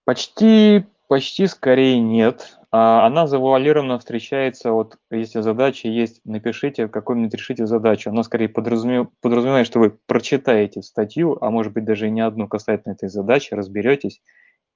Почти 0.05 0.87
Почти 1.09 1.47
скорее 1.47 1.99
нет. 2.01 2.59
А 2.71 3.07
она 3.07 3.27
завуалированно 3.27 3.99
встречается, 3.99 4.73
вот 4.73 4.99
если 5.11 5.41
задача 5.41 5.89
есть, 5.89 6.21
напишите, 6.27 6.87
какую-нибудь 6.87 7.33
решите 7.33 7.67
задачу. 7.67 8.11
Она 8.11 8.23
скорее 8.23 8.51
подразумев, 8.51 9.09
подразумевает, 9.23 9.67
что 9.67 9.79
вы 9.79 9.99
прочитаете 10.07 10.83
статью, 10.83 11.39
а 11.41 11.51
может 11.51 11.73
быть 11.73 11.87
даже 11.87 12.11
не 12.11 12.21
одну 12.21 12.47
касательно 12.47 12.93
этой 12.93 13.09
задачи, 13.09 13.55
разберетесь, 13.55 14.21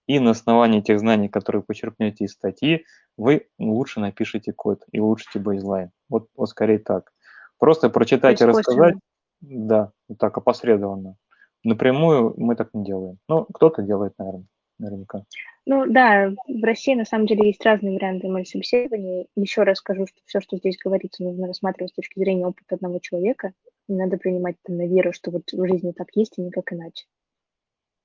и 0.06 0.18
на 0.18 0.30
основании 0.30 0.80
тех 0.80 0.98
знаний, 0.98 1.28
которые 1.28 1.62
почерпнете 1.62 2.24
из 2.24 2.32
статьи, 2.32 2.84
вы 3.16 3.48
лучше 3.58 4.00
напишите 4.00 4.52
код 4.52 4.82
и 4.90 5.00
улучшите 5.00 5.38
бейзлайн. 5.38 5.90
Вот, 6.08 6.28
вот 6.36 6.48
скорее 6.48 6.78
так. 6.78 7.12
Просто 7.58 7.90
прочитать 7.90 8.40
и 8.40 8.44
рассказать, 8.44 8.96
да, 9.40 9.92
вот 10.08 10.18
так 10.18 10.36
опосредованно. 10.36 11.16
Напрямую 11.64 12.34
мы 12.36 12.56
так 12.56 12.70
не 12.74 12.84
делаем. 12.84 13.18
Ну, 13.28 13.44
кто-то 13.44 13.82
делает, 13.82 14.14
наверное, 14.18 14.46
наверняка. 14.78 15.24
Ну 15.64 15.86
да, 15.86 16.32
в 16.48 16.64
России 16.64 16.94
на 16.94 17.04
самом 17.04 17.26
деле 17.26 17.46
есть 17.46 17.64
разные 17.64 17.94
варианты 17.94 18.26
моих 18.26 18.48
собеседований. 18.48 19.28
Еще 19.36 19.62
раз 19.62 19.78
скажу, 19.78 20.06
что 20.06 20.18
все, 20.26 20.40
что 20.40 20.56
здесь 20.56 20.76
говорится, 20.82 21.22
нужно 21.22 21.46
рассматривать 21.46 21.92
с 21.92 21.94
точки 21.94 22.18
зрения 22.18 22.46
опыта 22.46 22.74
одного 22.74 22.98
человека. 22.98 23.52
Не 23.86 23.96
надо 23.96 24.16
принимать 24.16 24.56
это 24.64 24.72
на 24.72 24.88
веру, 24.88 25.12
что 25.12 25.30
вот 25.30 25.44
в 25.52 25.66
жизни 25.68 25.92
так 25.92 26.08
есть 26.14 26.38
и 26.38 26.42
никак 26.42 26.72
иначе. 26.72 27.06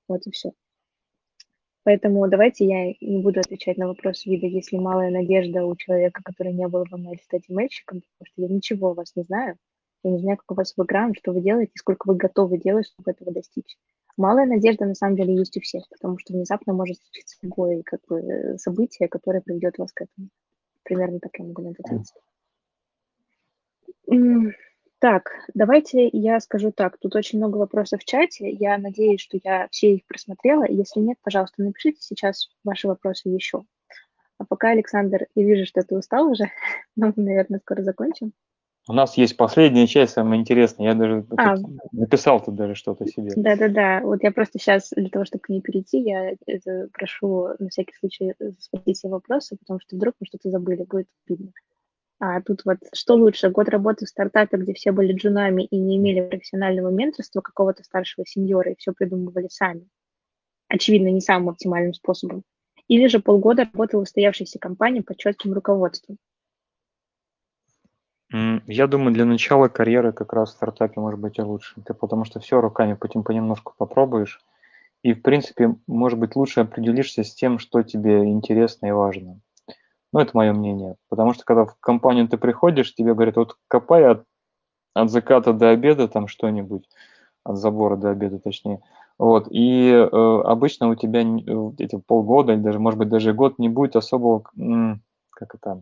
Вот 0.07 0.27
и 0.27 0.31
все. 0.31 0.51
Поэтому 1.87 2.27
давайте 2.27 2.65
я 2.65 2.93
не 2.99 3.21
буду 3.21 3.39
отвечать 3.39 3.77
на 3.77 3.87
вопрос 3.87 4.25
вида, 4.25 4.45
если 4.45 4.75
малая 4.75 5.09
надежда 5.09 5.63
у 5.63 5.73
человека, 5.77 6.21
который 6.21 6.51
не 6.51 6.67
был 6.67 6.83
в 6.83 6.93
ML, 6.93 7.15
стать 7.23 7.47
мальчиком, 7.47 8.01
потому 8.01 8.25
что 8.25 8.41
я 8.41 8.49
ничего 8.49 8.89
о 8.89 8.93
вас 8.93 9.15
не 9.15 9.23
знаю. 9.23 9.55
Я 10.03 10.11
не 10.11 10.19
знаю, 10.19 10.35
как 10.35 10.51
у 10.51 10.55
вас 10.55 10.73
бэкграунд, 10.75 11.15
что 11.17 11.31
вы 11.31 11.39
делаете, 11.39 11.71
сколько 11.75 12.05
вы 12.09 12.17
готовы 12.17 12.57
делать, 12.57 12.87
чтобы 12.87 13.11
этого 13.11 13.31
достичь 13.31 13.77
малая 14.17 14.45
надежда 14.45 14.85
на 14.85 14.95
самом 14.95 15.15
деле 15.15 15.33
есть 15.33 15.55
у 15.55 15.61
всех, 15.61 15.87
потому 15.89 16.17
что 16.17 16.33
внезапно 16.33 16.73
может 16.73 16.97
случиться 16.97 17.37
любое 17.41 17.81
как 17.83 18.01
бы, 18.09 18.57
событие, 18.57 19.07
которое 19.07 19.39
приведет 19.39 19.77
вас 19.77 19.93
к 19.93 20.01
этому. 20.01 20.27
Примерно 20.83 21.21
так 21.21 21.31
я 21.39 21.45
могу 21.45 21.61
на 21.61 21.69
это. 21.69 22.03
Так, 24.99 25.29
давайте 25.53 26.09
я 26.11 26.39
скажу 26.39 26.71
так. 26.71 26.97
Тут 26.97 27.15
очень 27.15 27.37
много 27.37 27.57
вопросов 27.57 28.01
в 28.01 28.05
чате. 28.05 28.49
Я 28.49 28.77
надеюсь, 28.77 29.21
что 29.21 29.39
я 29.43 29.67
все 29.69 29.93
их 29.93 30.05
просмотрела. 30.07 30.65
Если 30.67 30.99
нет, 30.99 31.17
пожалуйста, 31.21 31.61
напишите 31.61 32.01
сейчас 32.01 32.49
ваши 32.63 32.87
вопросы 32.87 33.29
еще. 33.29 33.63
А 34.39 34.45
пока, 34.45 34.69
Александр, 34.69 35.27
я 35.35 35.45
вижу, 35.45 35.65
что 35.65 35.83
ты 35.83 35.95
устал 35.95 36.29
уже, 36.31 36.45
но 36.95 37.13
мы, 37.15 37.23
наверное, 37.23 37.59
скоро 37.59 37.83
закончим. 37.83 38.33
У 38.89 38.93
нас 38.93 39.17
есть 39.17 39.35
последняя 39.35 39.85
часть, 39.85 40.13
самая 40.13 40.39
интересная. 40.39 40.87
Я 40.87 40.93
даже 40.93 41.25
а, 41.35 41.55
написал 41.91 42.41
тут 42.41 42.55
даже 42.55 42.73
что-то 42.73 43.05
себе. 43.05 43.33
Да-да-да. 43.35 43.99
Вот 44.01 44.23
я 44.23 44.31
просто 44.31 44.59
сейчас, 44.59 44.91
для 44.95 45.09
того, 45.09 45.25
чтобы 45.25 45.41
к 45.41 45.49
ней 45.49 45.61
перейти, 45.61 45.99
я 45.99 46.35
прошу 46.93 47.49
на 47.59 47.67
всякий 47.67 47.93
случай 47.99 48.33
спросить 48.59 48.97
все 48.97 49.09
вопросы, 49.09 49.57
потому 49.57 49.81
что 49.81 49.97
вдруг 49.97 50.15
мы 50.19 50.25
что-то 50.25 50.49
забыли, 50.49 50.85
будет 50.85 51.07
видно. 51.27 51.51
А 52.19 52.41
тут 52.41 52.65
вот 52.65 52.77
что 52.93 53.13
лучше, 53.13 53.49
год 53.49 53.69
работы 53.69 54.05
в 54.05 54.09
стартапе, 54.09 54.57
где 54.57 54.73
все 54.73 54.91
были 54.91 55.13
джунами 55.13 55.63
и 55.63 55.77
не 55.77 55.97
имели 55.97 56.27
профессионального 56.27 56.89
менторства 56.89 57.41
какого-то 57.41 57.83
старшего 57.83 58.25
сеньора 58.25 58.71
и 58.71 58.75
все 58.77 58.91
придумывали 58.91 59.47
сами. 59.49 59.87
Очевидно, 60.67 61.09
не 61.09 61.21
самым 61.21 61.49
оптимальным 61.49 61.93
способом. 61.93 62.43
Или 62.87 63.07
же 63.07 63.19
полгода 63.19 63.65
работал 63.65 63.99
в 63.99 64.03
устоявшейся 64.03 64.57
компании 64.59 65.01
под 65.01 65.17
четким 65.17 65.53
руководством. 65.53 66.17
Я 68.29 68.87
думаю, 68.87 69.13
для 69.13 69.25
начала 69.25 69.67
карьеры 69.67 70.11
как 70.11 70.33
раз 70.33 70.49
в 70.49 70.53
стартапе 70.53 70.99
может 70.99 71.19
быть 71.19 71.37
и 71.37 71.41
лучше. 71.41 71.81
Ты 71.85 71.93
потому 71.93 72.25
что 72.25 72.39
все 72.39 72.59
руками 72.59 72.95
потом 72.95 73.23
понемножку 73.23 73.73
попробуешь. 73.77 74.41
И, 75.03 75.13
в 75.13 75.21
принципе, 75.21 75.75
может 75.85 76.19
быть, 76.19 76.35
лучше 76.35 76.61
определишься 76.61 77.23
с 77.23 77.33
тем, 77.33 77.59
что 77.59 77.83
тебе 77.83 78.25
интересно 78.25 78.87
и 78.87 78.91
важно. 78.91 79.39
Ну, 80.13 80.19
это 80.19 80.31
мое 80.33 80.53
мнение. 80.53 80.95
Потому 81.09 81.33
что, 81.33 81.43
когда 81.43 81.65
в 81.65 81.75
компанию 81.79 82.27
ты 82.27 82.37
приходишь, 82.37 82.95
тебе 82.95 83.13
говорят, 83.13 83.35
вот 83.35 83.57
копай 83.67 84.05
от, 84.05 84.23
от 84.93 85.11
заката 85.11 85.53
до 85.53 85.69
обеда 85.69 86.07
там 86.07 86.27
что-нибудь, 86.27 86.87
от 87.43 87.57
забора 87.57 87.97
до 87.97 88.09
обеда 88.11 88.39
точнее. 88.39 88.81
Вот, 89.17 89.47
и 89.49 89.89
э, 89.89 90.41
обычно 90.45 90.89
у 90.89 90.95
тебя 90.95 91.21
э, 91.21 91.71
эти 91.79 91.97
полгода, 91.97 92.53
или 92.53 92.61
даже, 92.61 92.79
может 92.79 92.99
быть, 92.99 93.09
даже 93.09 93.33
год 93.33 93.57
не 93.57 93.67
будет 93.67 93.95
особого, 93.95 94.43
как 95.31 95.55
это, 95.55 95.81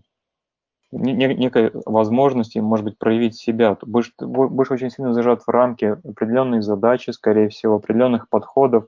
некой 0.91 1.71
возможности, 1.85 2.59
может 2.59 2.85
быть, 2.85 2.97
проявить 2.97 3.35
себя. 3.35 3.77
Будешь, 3.81 4.13
будешь 4.17 4.71
очень 4.71 4.89
сильно 4.89 5.13
зажат 5.13 5.43
в 5.43 5.49
рамки 5.49 5.97
определенной 6.03 6.61
задачи, 6.61 7.09
скорее 7.11 7.49
всего, 7.49 7.75
определенных 7.75 8.29
подходов. 8.29 8.85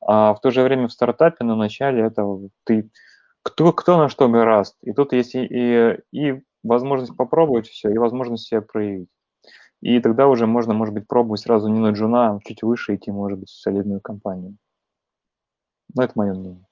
А 0.00 0.34
в 0.34 0.40
то 0.40 0.50
же 0.50 0.62
время 0.62 0.88
в 0.88 0.92
стартапе 0.92 1.44
на 1.44 1.56
начале 1.56 2.02
это 2.02 2.24
ты 2.64 2.90
кто, 3.46 3.72
кто 3.72 3.96
на 3.96 4.08
что 4.08 4.28
гораст. 4.28 4.76
И 4.82 4.92
тут 4.92 5.12
есть 5.12 5.36
и, 5.36 5.44
и, 5.44 5.98
и 6.10 6.42
возможность 6.64 7.16
попробовать 7.16 7.68
все, 7.68 7.90
и 7.90 7.96
возможность 7.96 8.48
себя 8.48 8.60
проявить. 8.60 9.08
И 9.80 10.00
тогда 10.00 10.26
уже 10.26 10.46
можно, 10.46 10.74
может 10.74 10.92
быть, 10.92 11.06
пробовать 11.06 11.42
сразу 11.42 11.68
не 11.68 11.78
на 11.78 11.92
джуна, 11.92 12.34
а 12.34 12.40
чуть 12.44 12.64
выше 12.64 12.96
идти, 12.96 13.12
может 13.12 13.38
быть, 13.38 13.48
в 13.48 13.60
солидную 13.60 14.00
компанию. 14.00 14.56
Но 15.94 16.02
это 16.02 16.12
мое 16.16 16.34
мнение. 16.34 16.66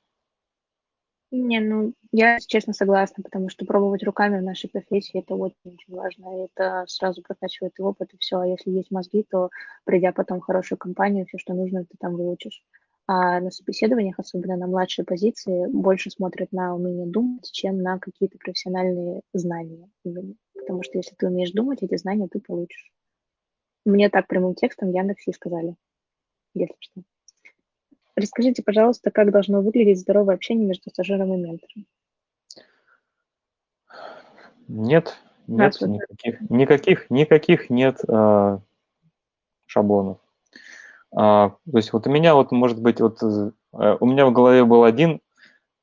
Не, 1.30 1.60
ну, 1.60 1.94
я, 2.10 2.38
честно, 2.40 2.72
согласна, 2.72 3.22
потому 3.22 3.51
что 3.51 3.64
пробовать 3.64 4.02
руками 4.02 4.40
в 4.40 4.42
нашей 4.42 4.68
профессии 4.68 5.20
это 5.20 5.34
очень-очень 5.36 5.94
важно. 5.94 6.44
Это 6.44 6.84
сразу 6.88 7.22
прокачивает 7.22 7.78
и 7.78 7.82
опыт, 7.82 8.14
и 8.14 8.18
все. 8.18 8.40
А 8.40 8.46
если 8.46 8.70
есть 8.72 8.90
мозги, 8.90 9.24
то, 9.30 9.51
придя 9.84 10.12
потом 10.12 10.40
в 10.40 10.44
хорошую 10.44 10.78
компанию, 10.78 11.26
все, 11.26 11.38
что 11.38 11.55
нужно, 11.55 11.84
ты 11.84 11.96
там 12.01 12.16
выучишь. 12.16 12.64
А 13.06 13.39
на 13.40 13.51
собеседованиях, 13.51 14.18
особенно 14.18 14.56
на 14.56 14.66
младшей 14.66 15.05
позиции, 15.05 15.66
больше 15.66 16.10
смотрят 16.10 16.52
на 16.52 16.74
умение 16.74 17.06
думать, 17.06 17.51
чем 17.52 17.82
на 17.82 17.98
какие-то 17.98 18.39
профессиональные 18.39 19.20
знания. 19.35 19.90
Именно. 20.05 20.35
Потому 20.55 20.82
что 20.82 20.97
если 20.97 21.14
ты 21.14 21.26
умеешь 21.26 21.51
думать, 21.51 21.82
эти 21.82 21.97
знания 21.97 22.28
ты 22.31 22.40
получишь. 22.40 22.90
Мне 23.85 24.09
так 24.09 24.26
прямым 24.26 24.55
текстом 24.55 24.90
Яндексе 24.90 25.32
сказали, 25.32 25.76
если 26.55 26.76
что. 26.78 27.02
Расскажите, 28.16 28.62
пожалуйста, 28.62 29.10
как 29.10 29.31
должно 29.31 29.60
выглядеть 29.60 29.98
здоровое 29.98 30.36
общение 30.36 30.66
между 30.66 30.89
стажером 30.89 31.35
и 31.35 31.36
ментором? 31.36 31.86
Нет, 34.66 35.18
нет 35.47 35.78
никаких, 35.81 36.40
никаких, 36.48 37.10
никаких 37.10 37.70
нет 37.70 38.01
э, 38.09 38.59
шаблонов. 39.66 40.18
А, 41.16 41.50
то 41.70 41.76
есть 41.76 41.92
вот 41.92 42.06
у 42.06 42.10
меня 42.10 42.34
вот 42.34 42.50
может 42.50 42.80
быть 42.80 43.00
вот 43.00 43.22
э, 43.22 43.96
у 44.00 44.06
меня 44.06 44.26
в 44.26 44.32
голове 44.32 44.64
был 44.64 44.82
один 44.82 45.20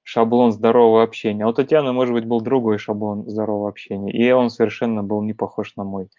шаблон 0.04 0.52
здорового 0.52 1.04
общения, 1.04 1.46
а 1.46 1.48
у 1.48 1.54
Татьяны 1.54 1.94
может 1.94 2.14
быть 2.14 2.26
был 2.26 2.42
другой 2.42 2.78
шаблон 2.80 3.30
здорового 3.30 3.70
общения, 3.70 4.12
и 4.12 4.30
он 4.32 4.50
совершенно 4.50 5.04
был 5.04 5.22
не 5.22 5.34
похож 5.34 5.76
на 5.78 5.86
мой. 5.86 6.10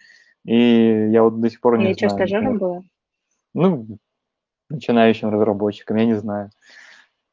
И 0.45 1.11
я 1.11 1.23
вот 1.23 1.41
до 1.41 1.51
сих 1.51 1.61
пор 1.61 1.77
не 1.79 1.91
и 1.91 1.95
знаю. 1.95 1.95
И 1.95 1.99
что, 1.99 2.09
стажером 2.09 2.59
было? 2.59 2.85
Ну, 3.55 3.99
начинающим 4.71 5.29
разработчикам, 5.29 5.99
я 5.99 6.07
не 6.07 6.15
знаю, 6.15 6.51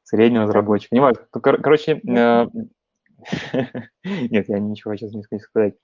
средним 0.03 0.43
разработчикам, 0.43 0.97
не 0.97 1.01
важно. 1.01 1.21
Короче, 1.31 2.01
э, 2.05 2.47
нет, 4.03 4.49
я 4.49 4.59
ничего 4.59 4.95
сейчас 4.97 5.13
не 5.13 5.23
хочу 5.23 5.43
сказать. 5.43 5.75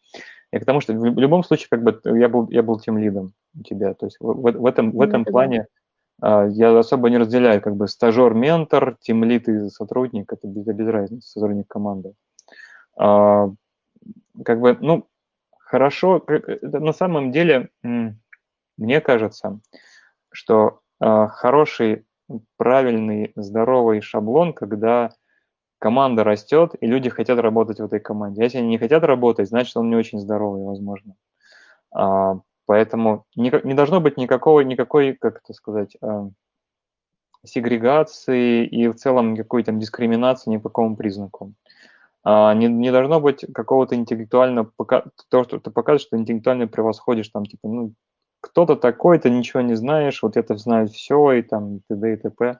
Я 0.51 0.59
к 0.59 0.65
тому, 0.65 0.81
что 0.81 0.93
в 0.93 1.19
любом 1.19 1.43
случае, 1.45 1.67
как 1.69 1.83
бы 1.83 2.01
я 2.17 2.27
был, 2.27 2.49
я 2.49 2.63
был 2.63 2.79
тем 2.79 2.97
лидом 2.97 3.33
у 3.57 3.63
тебя. 3.63 3.93
То 3.93 4.07
есть 4.07 4.17
в, 4.19 4.33
в 4.33 4.65
этом, 4.65 4.91
в 4.91 4.99
этом 4.99 5.23
плане 5.23 5.67
я 6.21 6.77
особо 6.77 7.09
не 7.09 7.17
разделяю, 7.17 7.61
как 7.61 7.75
бы 7.75 7.87
стажер, 7.87 8.33
ментор, 8.33 8.97
тем 9.01 9.23
лид 9.23 9.49
и 9.49 9.69
сотрудник, 9.69 10.31
это 10.31 10.47
без, 10.47 10.65
без 10.65 10.87
разницы, 10.87 11.27
сотрудник 11.27 11.67
команды. 11.67 12.13
Uh, 12.97 13.53
как 14.43 14.59
бы, 14.59 14.77
ну, 14.79 15.07
хорошо, 15.59 16.23
на 16.61 16.93
самом 16.93 17.31
деле, 17.31 17.69
мне 17.83 19.01
кажется, 19.01 19.59
что 20.31 20.79
э, 21.01 21.27
хороший, 21.27 22.05
правильный, 22.57 23.31
здоровый 23.35 24.01
шаблон, 24.01 24.53
когда 24.53 25.11
команда 25.79 26.23
растет, 26.23 26.73
и 26.79 26.87
люди 26.87 27.09
хотят 27.09 27.39
работать 27.39 27.79
в 27.79 27.85
этой 27.85 27.99
команде. 27.99 28.43
Если 28.43 28.57
они 28.57 28.69
не 28.69 28.77
хотят 28.77 29.03
работать, 29.03 29.47
значит, 29.47 29.77
он 29.77 29.89
не 29.89 29.95
очень 29.95 30.19
здоровый, 30.19 30.63
возможно. 30.63 31.15
А, 31.93 32.39
поэтому 32.65 33.25
не, 33.35 33.51
не 33.63 33.73
должно 33.73 34.01
быть 34.01 34.17
никакого, 34.17 34.61
никакой, 34.61 35.13
как 35.13 35.41
это 35.43 35.53
сказать, 35.53 35.95
а, 36.01 36.29
сегрегации 37.43 38.65
и 38.65 38.87
в 38.87 38.95
целом 38.95 39.33
никакой 39.33 39.63
там 39.63 39.79
дискриминации 39.79 40.49
ни 40.49 40.57
по 40.57 40.69
какому 40.69 40.95
признаку. 40.95 41.53
А, 42.23 42.53
не, 42.53 42.67
не 42.67 42.91
должно 42.91 43.19
быть 43.19 43.45
какого-то 43.53 43.95
интеллектуального, 43.95 44.71
то, 45.29 45.43
что 45.43 45.59
ты 45.59 45.69
показываешь, 45.69 46.01
что 46.01 46.17
интеллектуально 46.17 46.67
превосходишь, 46.67 47.29
там, 47.29 47.45
типа, 47.45 47.67
ну, 47.67 47.93
кто-то 48.41 48.75
такой, 48.75 49.19
ты 49.19 49.29
ничего 49.29 49.61
не 49.61 49.75
знаешь, 49.75 50.21
вот 50.23 50.37
это 50.37 50.57
знает 50.57 50.91
все, 50.91 51.33
и 51.33 51.41
там, 51.41 51.81
т.д. 51.87 52.13
и 52.13 52.17
т.п. 52.17 52.59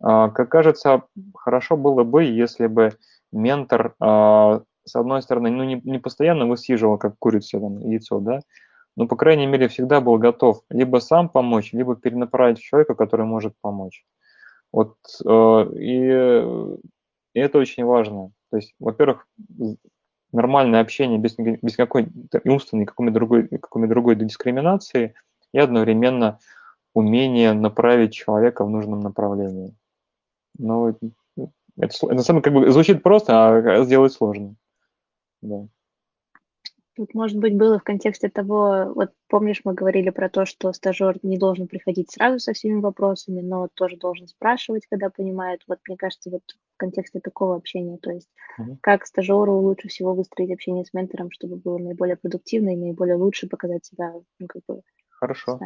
А, 0.00 0.30
как 0.30 0.48
кажется, 0.50 1.02
хорошо 1.34 1.76
было 1.76 2.04
бы, 2.04 2.24
если 2.24 2.66
бы 2.68 2.92
ментор, 3.32 3.94
а, 4.00 4.62
с 4.84 4.94
одной 4.94 5.22
стороны, 5.22 5.50
ну, 5.50 5.64
не, 5.64 5.80
не 5.84 5.98
постоянно 5.98 6.46
высиживал, 6.46 6.96
как 6.96 7.16
курица 7.18 7.58
там, 7.58 7.80
яйцо, 7.80 8.20
да, 8.20 8.40
но, 8.96 9.06
по 9.06 9.16
крайней 9.16 9.46
мере, 9.46 9.68
всегда 9.68 10.00
был 10.00 10.18
готов 10.18 10.62
либо 10.70 10.98
сам 10.98 11.28
помочь, 11.28 11.72
либо 11.72 11.96
перенаправить 11.96 12.58
человека, 12.58 12.94
который 12.94 13.26
может 13.26 13.54
помочь. 13.60 14.04
Вот, 14.72 14.96
э, 15.24 15.72
и, 15.78 16.78
и 17.34 17.38
это 17.38 17.58
очень 17.58 17.84
важно. 17.84 18.32
То 18.50 18.56
есть, 18.56 18.74
во-первых, 18.78 19.28
нормальное 20.32 20.80
общение 20.80 21.18
без, 21.18 21.36
без 21.36 21.76
какой 21.76 22.08
умственной, 22.44 22.86
какой-то 22.86 23.12
другой, 23.12 23.48
какой 23.48 23.86
другой 23.86 24.16
дискриминации 24.16 25.14
и 25.52 25.58
одновременно 25.58 26.38
умение 26.94 27.52
направить 27.52 28.14
человека 28.14 28.64
в 28.64 28.70
нужном 28.70 29.00
направлении. 29.00 29.74
Но 30.58 30.88
это, 30.88 31.10
это 31.78 32.06
на 32.06 32.22
самом 32.22 32.42
как 32.42 32.54
бы 32.54 32.70
звучит 32.70 33.02
просто, 33.02 33.56
а 33.56 33.84
сделать 33.84 34.12
сложно. 34.12 34.56
Да. 35.42 35.68
Тут, 36.96 37.12
может 37.12 37.38
быть, 37.38 37.54
было 37.54 37.78
в 37.78 37.84
контексте 37.84 38.30
того, 38.30 38.92
вот 38.94 39.10
помнишь, 39.28 39.60
мы 39.64 39.74
говорили 39.74 40.08
про 40.08 40.30
то, 40.30 40.46
что 40.46 40.72
стажер 40.72 41.18
не 41.22 41.36
должен 41.36 41.68
приходить 41.68 42.10
сразу 42.10 42.38
со 42.38 42.54
всеми 42.54 42.80
вопросами, 42.80 43.42
но 43.42 43.68
тоже 43.74 43.98
должен 43.98 44.26
спрашивать, 44.28 44.86
когда 44.86 45.10
понимает. 45.10 45.60
Вот 45.68 45.78
мне 45.86 45.98
кажется, 45.98 46.30
вот 46.30 46.42
в 46.74 46.76
контексте 46.78 47.20
такого 47.20 47.54
общения, 47.54 47.98
то 47.98 48.10
есть 48.10 48.30
mm-hmm. 48.58 48.78
как 48.80 49.04
стажеру 49.04 49.58
лучше 49.60 49.88
всего 49.88 50.14
выстроить 50.14 50.52
общение 50.52 50.86
с 50.86 50.94
ментором, 50.94 51.30
чтобы 51.30 51.56
было 51.56 51.76
наиболее 51.76 52.16
продуктивно 52.16 52.70
и 52.70 52.76
наиболее 52.76 53.16
лучше 53.16 53.46
показать 53.46 53.84
себя, 53.84 54.14
ну, 54.38 54.46
как 54.46 54.62
бы, 54.66 54.80
Хорошо. 55.18 55.58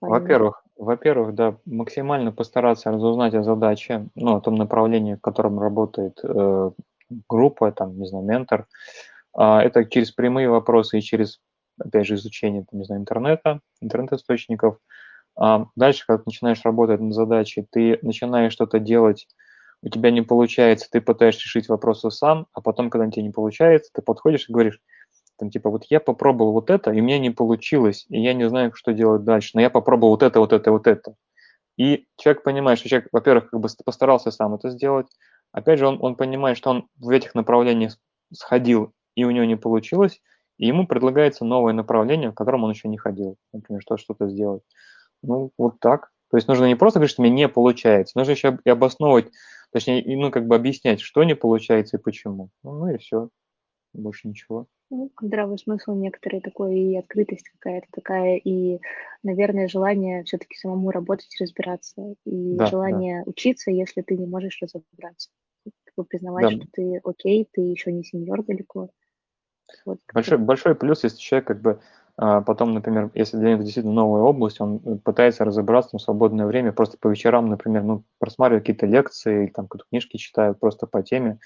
Во-первых, 0.00 0.64
во-первых, 0.76 1.34
да, 1.34 1.56
максимально 1.66 2.32
постараться 2.32 2.90
разузнать 2.90 3.34
о 3.34 3.44
задаче, 3.44 4.08
ну, 4.16 4.36
о 4.36 4.40
том 4.40 4.56
направлении, 4.56 5.14
в 5.14 5.20
котором 5.20 5.60
работает 5.60 6.18
э, 6.24 6.70
группа, 7.28 7.70
там, 7.72 7.96
не 7.96 8.06
знаю, 8.06 8.24
ментор. 8.24 8.60
А, 8.60 8.66
это 9.36 9.84
через 9.84 10.12
прямые 10.12 10.48
вопросы 10.48 10.98
и 10.98 11.02
через, 11.02 11.40
опять 11.78 12.06
же, 12.06 12.14
изучение, 12.14 12.64
там, 12.70 12.80
не 12.80 12.86
знаю, 12.86 13.02
интернета, 13.02 13.60
интернет-источников. 13.80 14.78
А 15.38 15.66
дальше, 15.76 16.04
когда 16.06 16.18
ты 16.18 16.24
начинаешь 16.26 16.64
работать 16.64 17.00
над 17.00 17.12
задачей, 17.12 17.66
ты 17.70 17.98
начинаешь 18.02 18.52
что-то 18.52 18.78
делать, 18.78 19.28
у 19.82 19.88
тебя 19.88 20.10
не 20.10 20.22
получается, 20.22 20.88
ты 20.90 21.00
пытаешься 21.00 21.42
решить 21.42 21.68
вопросы 21.68 22.10
сам, 22.10 22.46
а 22.54 22.60
потом, 22.60 22.88
когда 22.88 23.10
тебе 23.10 23.22
не 23.22 23.30
получается, 23.30 23.90
ты 23.92 24.00
подходишь 24.00 24.48
и 24.48 24.52
говоришь, 24.52 24.80
там 25.38 25.50
типа 25.50 25.68
вот 25.68 25.84
я 25.90 26.00
попробовал 26.00 26.52
вот 26.52 26.70
это, 26.70 26.92
и 26.92 27.00
меня 27.00 27.18
не 27.18 27.30
получилось, 27.30 28.06
и 28.08 28.20
я 28.20 28.32
не 28.32 28.48
знаю, 28.48 28.72
что 28.74 28.92
делать 28.92 29.24
дальше, 29.24 29.50
но 29.54 29.60
я 29.60 29.68
попробовал 29.68 30.12
вот 30.12 30.22
это, 30.22 30.40
вот 30.40 30.52
это, 30.54 30.72
вот 30.72 30.86
это. 30.86 31.14
И 31.76 32.06
человек 32.16 32.42
понимает, 32.42 32.78
что 32.78 32.88
человек, 32.88 33.08
во-первых, 33.12 33.50
как 33.50 33.60
бы 33.60 33.68
постарался 33.84 34.30
сам 34.30 34.54
это 34.54 34.70
сделать, 34.70 35.08
опять 35.52 35.78
же, 35.78 35.86
он, 35.86 35.98
он 36.00 36.16
понимает, 36.16 36.56
что 36.56 36.70
он 36.70 36.88
в 36.96 37.10
этих 37.10 37.34
направлениях 37.34 37.98
сходил, 38.32 38.94
и 39.16 39.24
у 39.24 39.30
него 39.32 39.44
не 39.44 39.56
получилось, 39.56 40.20
и 40.58 40.66
ему 40.66 40.86
предлагается 40.86 41.44
новое 41.44 41.72
направление, 41.72 42.30
в 42.30 42.34
котором 42.34 42.62
он 42.64 42.70
еще 42.70 42.88
не 42.88 42.98
ходил, 42.98 43.36
например, 43.52 43.82
что 43.82 43.96
что-то 43.96 44.28
сделать. 44.28 44.62
Ну, 45.22 45.50
вот 45.58 45.80
так. 45.80 46.12
То 46.30 46.36
есть 46.36 46.48
нужно 46.48 46.66
не 46.66 46.76
просто 46.76 46.98
говорить, 46.98 47.12
что 47.12 47.22
мне 47.22 47.30
не 47.30 47.48
получается, 47.48 48.16
нужно 48.16 48.32
еще 48.32 48.58
и 48.64 48.70
обосновывать, 48.70 49.32
точнее, 49.72 50.04
ну, 50.16 50.30
как 50.30 50.46
бы 50.46 50.54
объяснять, 50.54 51.00
что 51.00 51.24
не 51.24 51.34
получается 51.34 51.96
и 51.96 52.00
почему. 52.00 52.50
Ну, 52.62 52.78
ну 52.78 52.94
и 52.94 52.98
все. 52.98 53.30
Больше 53.92 54.28
ничего. 54.28 54.66
Ну, 54.90 55.10
здравый 55.20 55.58
смысл 55.58 55.94
некоторые 55.94 56.40
такой, 56.40 56.78
и 56.78 56.96
открытость 56.96 57.48
какая-то 57.48 57.86
такая, 57.92 58.36
и, 58.36 58.78
наверное, 59.22 59.68
желание 59.68 60.22
все-таки 60.24 60.56
самому 60.56 60.90
работать, 60.90 61.34
разбираться, 61.40 62.14
и 62.24 62.54
да, 62.54 62.66
желание 62.66 63.22
да. 63.24 63.30
учиться, 63.30 63.70
если 63.70 64.02
ты 64.02 64.16
не 64.16 64.26
можешь 64.26 64.58
разобраться. 64.60 65.30
Как 65.96 66.08
признавать, 66.08 66.44
да. 66.44 66.50
что 66.50 66.66
ты 66.72 67.00
окей, 67.02 67.48
ты 67.50 67.62
еще 67.62 67.90
не 67.90 68.04
сеньор 68.04 68.44
далеко. 68.44 68.90
Вот, 69.84 69.98
большой, 70.12 70.38
большой 70.38 70.74
плюс, 70.74 71.04
если 71.04 71.18
человек 71.18 71.46
как 71.48 71.60
бы 71.60 71.80
а, 72.18 72.40
потом, 72.40 72.72
например, 72.72 73.10
если 73.14 73.36
для 73.36 73.50
него 73.50 73.62
действительно 73.62 73.94
новая 73.94 74.22
область, 74.22 74.60
он 74.60 74.80
э, 74.84 74.96
пытается 74.96 75.44
разобраться 75.44 75.98
в 75.98 76.00
свободное 76.00 76.46
время, 76.46 76.72
просто 76.72 76.96
по 76.98 77.08
вечерам, 77.08 77.50
например, 77.50 77.82
ну, 77.82 78.04
просматривает 78.18 78.62
какие-то 78.62 78.86
лекции, 78.86 79.48
там, 79.48 79.68
какие-то 79.68 79.88
книжки 79.90 80.16
читают 80.16 80.58
просто 80.58 80.86
по 80.86 81.02
теме, 81.02 81.38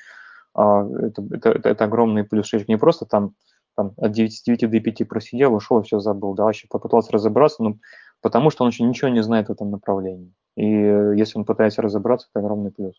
а, 0.55 0.87
это, 0.87 1.23
это, 1.33 1.51
это, 1.51 1.69
это 1.71 1.85
огромный 1.85 2.23
плюс. 2.23 2.47
Человек 2.47 2.69
не 2.69 2.79
просто 2.79 3.05
там, 3.05 3.35
там 3.77 3.95
от 3.97 4.13
9, 4.13 4.33
с 4.33 4.43
9 4.43 4.71
до 4.71 4.81
5 4.81 5.09
просидел, 5.09 5.55
ушел 5.55 5.81
и 5.81 5.85
все 5.85 5.99
забыл, 5.99 6.35
да, 6.35 6.45
вообще 6.45 6.69
попытался 6.71 7.13
разобраться, 7.13 7.65
ну, 7.65 7.81
потому 8.21 8.51
что 8.51 8.63
он 8.63 8.71
еще 8.71 8.85
ничего 8.85 9.09
не 9.09 9.25
знает 9.25 9.49
в 9.49 9.53
этом 9.53 9.73
направлении. 9.73 10.33
И 10.57 10.65
э, 10.65 11.15
если 11.17 11.37
он 11.37 11.45
пытается 11.45 11.83
разобраться, 11.83 12.29
это 12.33 12.45
огромный 12.45 12.71
плюс. 12.71 12.95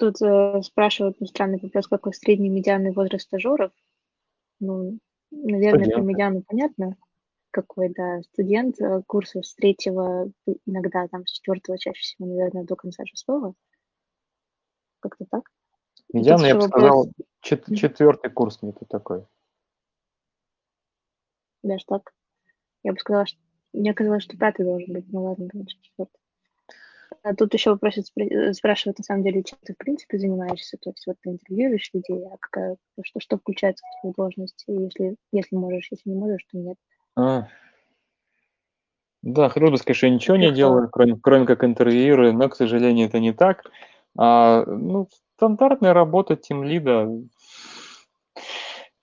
Тут 0.00 0.22
э, 0.22 0.62
спрашивают, 0.62 1.20
ну, 1.20 1.26
странный 1.26 1.58
вопрос, 1.60 1.86
какой 1.86 2.14
средний 2.14 2.48
медианный 2.48 2.90
возраст 2.90 3.26
стажеров? 3.26 3.70
Ну, 4.58 4.98
наверное, 5.30 5.84
Студент. 5.84 5.94
про 5.94 6.02
медиану 6.02 6.42
понятно, 6.42 6.96
какой, 7.50 7.90
да, 7.90 8.22
студент 8.22 8.80
э, 8.80 9.02
курса 9.06 9.42
с 9.42 9.54
третьего, 9.54 10.32
иногда 10.64 11.06
там 11.08 11.26
с 11.26 11.32
четвертого, 11.32 11.78
чаще 11.78 12.00
всего, 12.00 12.26
наверное, 12.26 12.64
до 12.64 12.76
конца 12.76 13.04
шестого. 13.04 13.52
Как-то 15.00 15.26
так? 15.30 15.50
Медиана, 16.14 16.46
я 16.46 16.54
бы 16.54 16.62
сказал, 16.62 17.12
чет- 17.42 17.76
четвертый 17.76 18.30
курс 18.30 18.62
не 18.62 18.72
такой. 18.72 19.26
Даже 21.62 21.84
так? 21.84 22.14
Я 22.82 22.94
бы 22.94 22.98
сказала, 22.98 23.26
что... 23.26 23.38
Мне 23.74 23.92
казалось, 23.92 24.22
что 24.22 24.38
пятый 24.38 24.64
должен 24.64 24.94
быть. 24.94 25.12
Ну 25.12 25.24
ладно, 25.24 25.46
конечно, 25.46 25.78
четвертый. 25.82 26.19
А 27.22 27.34
тут 27.34 27.52
еще 27.52 27.76
просят, 27.76 28.06
спрашивают, 28.52 28.98
на 28.98 29.04
самом 29.04 29.22
деле, 29.22 29.42
чем 29.42 29.58
ты, 29.62 29.74
в 29.74 29.76
принципе, 29.76 30.18
занимаешься. 30.18 30.78
То 30.80 30.90
есть 30.90 31.06
вот 31.06 31.16
ты 31.20 31.30
интервьюируешь 31.30 31.90
людей, 31.92 32.24
а 32.26 32.36
какая, 32.40 32.76
что, 33.02 33.20
что 33.20 33.36
включается 33.36 33.84
в 33.84 34.00
твою 34.00 34.14
должность, 34.16 34.64
если, 34.66 35.16
если 35.30 35.56
можешь, 35.56 35.88
если 35.90 36.08
не 36.08 36.16
можешь, 36.16 36.44
то 36.50 36.56
нет. 36.56 36.76
А. 37.16 37.48
Да, 39.22 39.50
хотелось 39.50 39.72
бы 39.72 39.76
сказать, 39.76 39.98
что 39.98 40.06
я 40.06 40.14
ничего 40.14 40.36
не 40.36 40.50
делаю, 40.50 40.88
кроме, 40.90 41.18
кроме 41.20 41.46
как 41.46 41.62
интервьюирую, 41.62 42.32
но, 42.32 42.48
к 42.48 42.56
сожалению, 42.56 43.06
это 43.08 43.18
не 43.20 43.32
так. 43.34 43.64
А, 44.16 44.64
ну, 44.64 45.08
стандартная 45.36 45.92
работа 45.92 46.36
тимлида. 46.36 47.06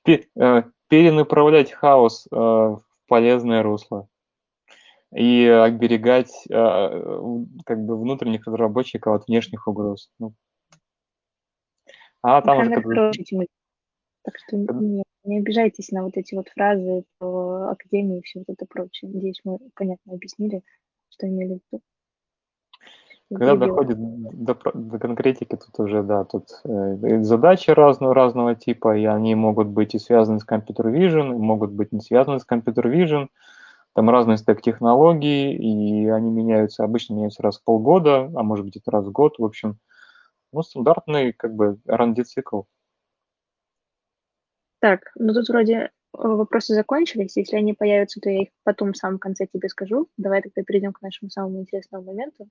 Э, 0.08 0.64
перенаправлять 0.88 1.72
хаос 1.72 2.28
э, 2.32 2.36
в 2.36 2.82
полезное 3.08 3.62
русло 3.62 4.08
и 5.14 5.46
оберегать 5.48 6.34
э, 6.50 6.54
как 7.66 7.86
бы 7.86 8.00
внутренних 8.00 8.46
разработчиков 8.46 9.16
от 9.16 9.28
внешних 9.28 9.68
угроз. 9.68 10.10
Ну. 10.20 10.34
А 12.22 12.42
там 12.42 12.60
уже 12.60 12.72
когда... 12.72 13.12
Так 14.24 14.36
что 14.40 14.58
не, 14.58 15.04
не 15.24 15.38
обижайтесь 15.40 15.92
на 15.92 16.04
вот 16.04 16.18
эти 16.18 16.36
вот 16.36 16.50
фразы 16.50 17.06
по 17.18 17.70
академии 17.72 18.20
и 18.20 18.22
все 18.24 18.40
вот 18.40 18.50
это 18.50 18.66
прочее. 18.66 19.10
Надеюсь, 19.14 19.40
мы 19.46 19.60
понятно 19.74 20.14
объяснили, 20.14 20.64
что 21.10 21.28
имели 21.28 21.60
в 21.60 21.62
виду. 21.72 21.84
Когда 23.30 23.54
Видео. 23.54 23.68
доходит 23.68 23.98
до, 24.00 24.58
до 24.74 25.00
конкретики, 25.00 25.58
тут 25.58 25.80
уже, 25.80 26.02
да, 26.02 26.24
тут 26.24 26.46
э, 26.64 27.24
задачи 27.24 27.72
разного, 27.72 28.14
разного 28.14 28.56
типа, 28.56 28.98
и 28.98 29.04
они 29.04 29.36
могут 29.36 29.68
быть 29.68 29.96
и 29.96 30.00
связаны 30.00 30.40
с 30.40 30.46
компьютер 30.46 30.88
vision, 30.88 31.36
могут 31.38 31.72
быть 31.72 31.92
не 31.92 32.00
связаны 32.00 32.40
с 32.40 32.46
компьютер 32.46 32.88
vision, 32.88 33.28
там 33.98 34.12
разный 34.12 34.38
стек 34.38 34.62
технологий, 34.62 35.56
и 35.56 36.08
они 36.08 36.30
меняются, 36.30 36.84
обычно 36.84 37.16
меняются 37.16 37.42
раз 37.42 37.58
в 37.58 37.64
полгода, 37.64 38.32
а 38.36 38.44
может 38.44 38.64
быть 38.64 38.78
это 38.78 38.92
раз 38.92 39.08
в 39.08 39.12
год, 39.12 39.40
в 39.40 39.44
общем, 39.44 39.80
ну, 40.54 40.62
стандартный 40.62 41.34
как 41.34 41.56
бы 41.56 41.80
R&D 41.88 42.24
цикл. 42.26 42.62
Так, 44.82 45.12
ну 45.16 45.34
тут 45.34 45.50
вроде 45.50 45.74
э, 45.74 45.90
вопросы 46.14 46.76
закончились. 46.76 47.38
Если 47.38 47.58
они 47.58 47.74
появятся, 47.74 48.22
то 48.22 48.30
я 48.30 48.44
их 48.44 48.50
потом 48.64 48.94
в 48.94 48.98
самом 48.98 49.18
конце 49.18 49.48
тебе 49.52 49.68
скажу. 49.68 50.08
Давай 50.16 50.44
тогда 50.44 50.62
перейдем 50.62 50.94
к 50.94 51.02
нашему 51.02 51.32
самому 51.32 51.62
интересному 51.62 52.04
моменту. 52.04 52.48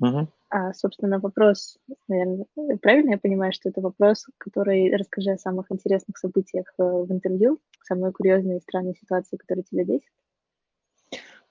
Мгм. 0.00 0.28
А, 0.50 0.74
собственно, 0.74 1.18
вопрос, 1.18 1.78
наверное, 2.08 2.44
правильно 2.82 3.12
я 3.12 3.18
понимаю, 3.18 3.54
что 3.54 3.70
это 3.70 3.80
вопрос, 3.80 4.26
который 4.36 4.94
расскажи 4.94 5.30
о 5.30 5.38
самых 5.38 5.72
интересных 5.72 6.18
событиях 6.18 6.66
э, 6.78 6.82
в 6.82 7.10
интервью, 7.10 7.58
самые 7.84 8.12
курьезные 8.12 8.58
и 8.58 8.60
странные 8.60 8.96
ситуации, 8.96 9.38
которые 9.38 9.64
тебя 9.64 9.84
бесят? 9.86 10.10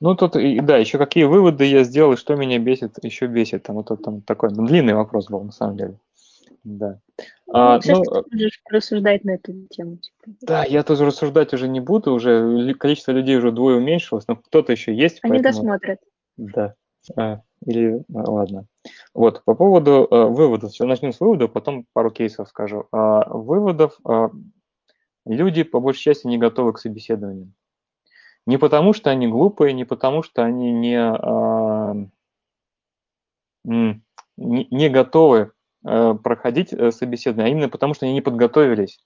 Ну, 0.01 0.15
тут, 0.15 0.33
да, 0.33 0.77
еще 0.77 0.97
какие 0.97 1.25
выводы 1.25 1.65
я 1.65 1.83
сделал, 1.83 2.13
и 2.13 2.17
что 2.17 2.35
меня 2.35 2.57
бесит, 2.57 3.03
еще 3.03 3.27
бесит. 3.27 3.63
Там 3.63 3.75
вот 3.75 4.01
там 4.01 4.21
такой 4.21 4.49
ну, 4.51 4.65
длинный 4.65 4.93
вопрос 4.93 5.27
был, 5.27 5.43
на 5.43 5.51
самом 5.51 5.77
деле. 5.77 5.99
Да. 6.63 6.99
Ну, 7.47 7.53
А, 7.53 7.79
ну, 7.85 8.03
ты 8.03 8.23
можешь 8.31 8.61
рассуждать 8.69 9.23
на 9.23 9.31
эту 9.31 9.53
тему. 9.69 9.97
Типа. 9.97 10.37
да, 10.41 10.63
я 10.63 10.83
тоже 10.83 11.05
рассуждать 11.05 11.53
уже 11.53 11.67
не 11.67 11.79
буду, 11.79 12.13
уже 12.13 12.47
ли- 12.47 12.73
количество 12.73 13.11
людей 13.11 13.37
уже 13.37 13.51
двое 13.51 13.77
уменьшилось, 13.77 14.27
но 14.27 14.35
кто-то 14.35 14.71
еще 14.71 14.93
есть, 14.93 15.19
Они 15.23 15.33
поэтому... 15.33 15.53
досмотрят. 15.53 15.99
Да. 16.37 16.75
А, 17.15 17.41
или, 17.65 18.03
а, 18.13 18.31
ладно. 18.31 18.65
Вот, 19.13 19.43
по 19.45 19.55
поводу 19.55 20.07
а, 20.09 20.27
выводов, 20.27 20.71
все, 20.71 20.85
начнем 20.85 21.11
с 21.11 21.19
выводов, 21.19 21.51
потом 21.51 21.85
пару 21.93 22.11
кейсов 22.11 22.49
скажу. 22.49 22.87
А, 22.91 23.27
выводов, 23.29 23.97
а, 24.05 24.29
люди 25.25 25.63
по 25.63 25.79
большей 25.79 26.01
части 26.01 26.27
не 26.27 26.37
готовы 26.37 26.73
к 26.73 26.79
собеседованию. 26.79 27.51
Не 28.45 28.57
потому, 28.57 28.93
что 28.93 29.09
они 29.09 29.27
глупые, 29.27 29.73
не 29.73 29.85
потому, 29.85 30.23
что 30.23 30.43
они 30.43 30.71
не, 30.71 30.97
а, 30.99 31.95
не, 33.63 34.89
готовы 34.89 35.51
а, 35.85 36.13
проходить 36.15 36.73
э, 36.73 36.91
собеседование, 36.91 37.47
а 37.47 37.51
именно 37.51 37.69
потому, 37.69 37.93
что 37.93 38.05
они 38.05 38.13
не 38.13 38.21
подготовились. 38.21 38.99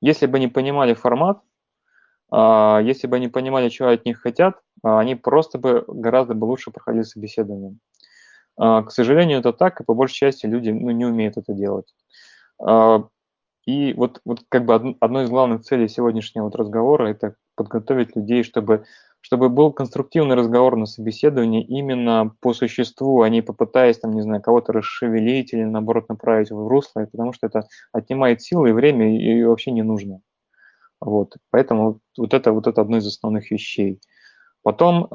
Если 0.00 0.26
бы 0.26 0.38
они 0.38 0.48
понимали 0.48 0.94
формат, 0.94 1.40
а, 2.30 2.80
если 2.82 3.06
бы 3.06 3.16
они 3.16 3.28
понимали, 3.28 3.68
чего 3.68 3.88
от 3.88 4.04
них 4.04 4.20
хотят, 4.20 4.60
а, 4.82 5.00
они 5.00 5.14
просто 5.14 5.58
бы 5.58 5.84
гораздо 5.86 6.34
бы 6.34 6.44
лучше 6.44 6.70
проходили 6.70 7.02
собеседование. 7.02 7.76
К 8.56 8.86
сожалению, 8.88 9.38
это 9.38 9.52
так, 9.52 9.80
и 9.80 9.84
по 9.84 9.94
большей 9.94 10.14
части 10.14 10.44
люди 10.44 10.70
ну, 10.70 10.90
не 10.90 11.04
умеют 11.04 11.36
это 11.36 11.52
делать. 11.52 11.94
И 13.66 13.92
вот, 13.92 14.20
вот 14.24 14.40
как 14.48 14.64
бы 14.64 14.74
од- 14.74 14.96
одной 14.98 15.24
из 15.24 15.30
главных 15.30 15.62
целей 15.62 15.86
сегодняшнего 15.86 16.46
вот 16.46 16.56
разговора– 16.56 17.10
это 17.10 17.36
подготовить 17.58 18.16
людей, 18.16 18.42
чтобы, 18.42 18.84
чтобы 19.20 19.50
был 19.50 19.72
конструктивный 19.72 20.36
разговор 20.36 20.76
на 20.76 20.86
собеседовании 20.86 21.62
именно 21.62 22.34
по 22.40 22.54
существу, 22.54 23.20
а 23.20 23.28
не 23.28 23.42
попытаясь, 23.42 23.98
там, 23.98 24.12
не 24.12 24.22
знаю, 24.22 24.40
кого-то 24.40 24.72
расшевелить 24.72 25.52
или, 25.52 25.64
наоборот, 25.64 26.08
направить 26.08 26.50
в 26.50 26.68
русло, 26.68 27.04
потому 27.04 27.32
что 27.32 27.48
это 27.48 27.68
отнимает 27.92 28.40
силы 28.40 28.70
и 28.70 28.72
время 28.72 29.18
и, 29.18 29.42
вообще 29.44 29.72
не 29.72 29.82
нужно. 29.82 30.20
Вот, 31.00 31.36
поэтому 31.50 32.00
вот 32.16 32.32
это, 32.32 32.52
вот 32.52 32.66
это 32.66 32.80
одно 32.80 32.96
из 32.96 33.06
основных 33.06 33.50
вещей. 33.50 34.00
Потом 34.62 35.08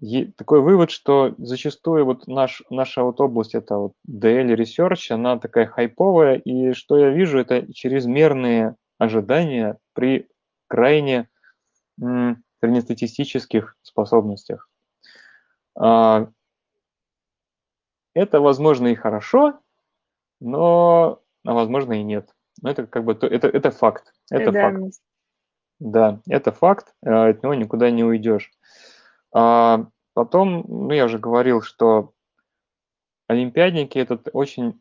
е- 0.00 0.32
такой 0.36 0.60
вывод, 0.60 0.90
что 0.90 1.34
зачастую 1.38 2.04
вот 2.04 2.26
наш, 2.26 2.62
наша 2.70 3.02
вот 3.02 3.20
область, 3.20 3.54
это 3.54 3.76
вот 3.76 3.92
DL 4.06 4.54
Research, 4.54 5.10
она 5.10 5.38
такая 5.38 5.66
хайповая, 5.66 6.36
и 6.36 6.72
что 6.72 6.98
я 6.98 7.10
вижу, 7.10 7.38
это 7.38 7.72
чрезмерные 7.72 8.76
ожидания 8.98 9.78
при 9.94 10.28
крайне 10.68 11.28
среднестатистических 12.60 13.76
способностях. 13.82 14.68
А, 15.76 16.28
это, 18.14 18.40
возможно, 18.40 18.88
и 18.88 18.94
хорошо, 18.94 19.60
но, 20.40 21.20
а 21.44 21.52
возможно, 21.52 21.94
и 21.94 22.02
нет. 22.02 22.30
Но 22.62 22.70
это 22.70 22.86
как 22.86 23.04
бы 23.04 23.14
то- 23.14 23.26
это, 23.26 23.48
это 23.48 23.70
факт. 23.70 24.14
Это 24.30 24.52
факт. 24.52 24.74
Данность. 24.74 25.02
Да, 25.80 26.20
это 26.28 26.52
факт, 26.52 26.94
э, 27.04 27.10
от 27.10 27.42
него 27.42 27.54
никуда 27.54 27.90
не 27.90 28.04
уйдешь. 28.04 28.52
А, 29.32 29.88
потом, 30.14 30.64
ну, 30.66 30.92
я 30.92 31.06
уже 31.06 31.18
говорил, 31.18 31.62
что 31.62 32.12
олимпиадники 33.26 33.98
это 33.98 34.20
очень 34.32 34.80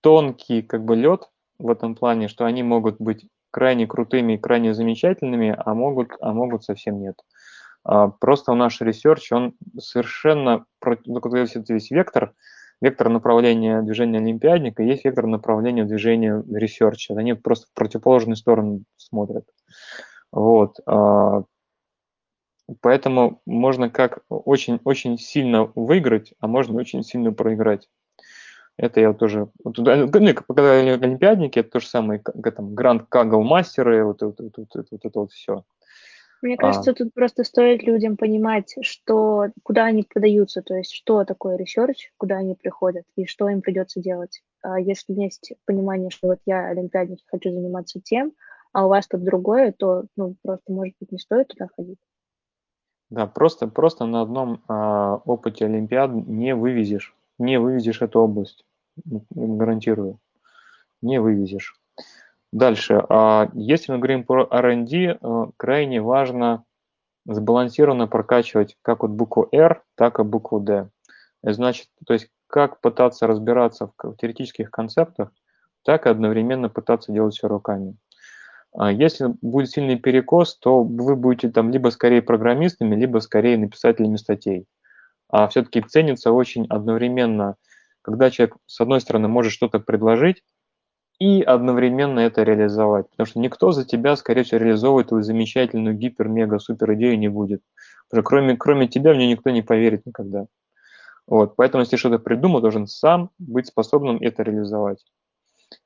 тонкий 0.00 0.62
как 0.62 0.84
бы 0.84 0.96
лед 0.96 1.30
в 1.58 1.70
этом 1.70 1.94
плане, 1.94 2.28
что 2.28 2.44
они 2.44 2.62
могут 2.62 3.00
быть 3.00 3.26
крайне 3.54 3.86
крутыми, 3.86 4.36
крайне 4.36 4.74
замечательными, 4.74 5.54
а 5.56 5.74
могут, 5.74 6.10
а 6.20 6.32
могут 6.32 6.64
совсем 6.64 7.00
нет. 7.00 7.14
А, 7.84 8.08
просто 8.08 8.52
наш 8.54 8.80
research, 8.80 9.30
он 9.30 9.54
совершенно, 9.78 10.66
ну, 11.06 11.20
когда 11.20 11.46
весь 11.68 11.90
вектор, 11.92 12.34
вектор 12.80 13.08
направления 13.10 13.80
движения 13.82 14.18
олимпиадника, 14.18 14.82
есть 14.82 15.04
вектор 15.04 15.28
направления 15.28 15.84
движения 15.84 16.42
research 16.50 17.01
а. 17.01 17.14
Они 17.14 17.34
просто 17.34 17.68
в 17.68 17.74
противоположную 17.74 18.34
сторону 18.34 18.82
смотрят. 18.96 19.44
Вот. 20.32 20.80
а, 20.86 21.44
Поэтому 22.80 23.40
можно 23.46 23.88
как 23.88 24.24
очень-очень 24.28 25.16
сильно 25.16 25.70
выиграть, 25.76 26.34
а 26.40 26.48
можно 26.48 26.80
очень 26.80 27.04
сильно 27.04 27.30
проиграть. 27.30 27.88
Это 28.76 29.00
я 29.00 29.12
тоже... 29.12 29.48
Вот, 29.62 29.78
ну, 29.78 30.08
когда 30.10 30.72
олимпиадники, 30.72 31.60
это 31.60 31.70
то 31.70 31.80
же 31.80 31.86
самое, 31.86 32.20
как 32.20 32.56
там, 32.56 32.74
grand 32.74 33.06
Kaggle 33.08 33.42
master 33.42 33.88
ы, 33.88 34.04
вот, 34.04 34.22
вот, 34.22 34.40
вот, 34.40 34.52
вот, 34.56 34.68
вот, 34.74 34.86
вот 34.90 35.04
это 35.04 35.20
вот 35.20 35.32
все. 35.32 35.64
Мне 36.42 36.56
А, 36.56 36.58
кажется, 36.58 36.92
тут 36.92 37.14
просто 37.14 37.44
стоит 37.44 37.82
людям 37.84 38.16
понимать, 38.16 38.74
что, 38.82 39.46
куда 39.62 39.84
они 39.84 40.02
подаются, 40.02 40.60
то 40.60 40.74
есть 40.74 40.92
что 40.92 41.24
такое 41.24 41.56
research, 41.56 42.12
куда 42.18 42.36
они 42.36 42.54
приходят 42.54 43.04
и 43.16 43.24
что 43.26 43.48
им 43.48 43.62
придется 43.62 44.00
делать. 44.00 44.42
А 44.62 44.78
если 44.78 45.14
есть 45.14 45.54
понимание, 45.66 46.10
что 46.10 46.28
вот 46.28 46.40
я 46.44 46.66
олимпиадник, 46.68 47.20
хочу 47.26 47.50
заниматься 47.50 48.00
тем, 48.00 48.32
а 48.72 48.84
у 48.86 48.88
вас 48.88 49.06
тут 49.06 49.22
другое, 49.24 49.72
то 49.72 50.04
ну, 50.16 50.36
просто, 50.42 50.72
может 50.72 50.94
быть, 51.00 51.12
не 51.12 51.18
стоит 51.18 51.48
туда 51.48 51.68
ходить. 51.76 51.98
да, 53.08 53.26
просто, 53.26 53.68
просто 53.68 54.04
на 54.04 54.22
одном 54.22 54.62
а, 54.68 55.16
опыте 55.24 55.64
олимпиад 55.66 56.12
не 56.12 56.54
вывезешь, 56.54 57.14
не 57.38 57.58
вывезешь 57.58 58.02
эту 58.02 58.20
область, 58.20 58.64
гарантирую, 59.30 60.18
не 61.02 61.20
вывезешь. 61.20 61.78
Дальше, 62.52 63.04
а, 63.08 63.50
если 63.54 63.92
мы 63.92 63.98
говорим 63.98 64.24
про 64.24 64.46
R&D, 64.48 65.18
а, 65.20 65.50
крайне 65.56 66.00
важно 66.00 66.64
сбалансированно 67.26 68.06
прокачивать 68.06 68.76
как 68.82 69.02
вот 69.02 69.10
букву 69.10 69.48
R, 69.50 69.82
так 69.96 70.20
и 70.20 70.22
букву 70.22 70.60
D. 70.60 70.88
Значит, 71.42 71.88
то 72.06 72.12
есть 72.14 72.28
как 72.46 72.80
пытаться 72.80 73.26
разбираться 73.26 73.90
в 73.98 74.16
теоретических 74.16 74.70
концептах, 74.70 75.32
так 75.84 76.06
и 76.06 76.10
одновременно 76.10 76.68
пытаться 76.68 77.12
делать 77.12 77.34
все 77.34 77.48
руками. 77.48 77.96
А 78.76 78.92
Если 78.92 79.34
будет 79.40 79.70
сильный 79.70 79.96
перекос, 79.96 80.56
то 80.58 80.82
вы 80.82 81.16
будете 81.16 81.48
там 81.48 81.70
либо 81.70 81.88
скорее 81.90 82.22
программистами, 82.22 82.96
либо 82.96 83.18
скорее 83.18 83.56
написателями 83.56 84.16
статей. 84.16 84.66
А 85.34 85.48
все-таки 85.48 85.80
ценится 85.80 86.30
очень 86.30 86.64
одновременно, 86.68 87.56
когда 88.02 88.30
человек, 88.30 88.56
с 88.66 88.80
одной 88.80 89.00
стороны, 89.00 89.26
может 89.26 89.50
что-то 89.50 89.80
предложить, 89.80 90.44
и 91.18 91.42
одновременно 91.42 92.20
это 92.20 92.44
реализовать. 92.44 93.10
Потому 93.10 93.26
что 93.26 93.40
никто 93.40 93.72
за 93.72 93.84
тебя, 93.84 94.14
скорее 94.14 94.44
всего, 94.44 94.60
реализовывать 94.60 95.08
твою 95.08 95.24
замечательную 95.24 95.96
гипер-мега-супер 95.96 96.94
идею 96.94 97.18
не 97.18 97.26
будет. 97.26 97.62
Потому 98.08 98.22
что 98.22 98.28
кроме, 98.28 98.56
кроме 98.56 98.86
тебя 98.86 99.12
в 99.12 99.16
нее 99.16 99.26
никто 99.26 99.50
не 99.50 99.62
поверит 99.62 100.06
никогда. 100.06 100.46
Вот. 101.26 101.56
Поэтому, 101.56 101.82
если 101.82 101.96
что-то 101.96 102.20
придумал, 102.20 102.60
должен 102.60 102.86
сам 102.86 103.30
быть 103.40 103.66
способным 103.66 104.18
это 104.20 104.44
реализовать. 104.44 105.04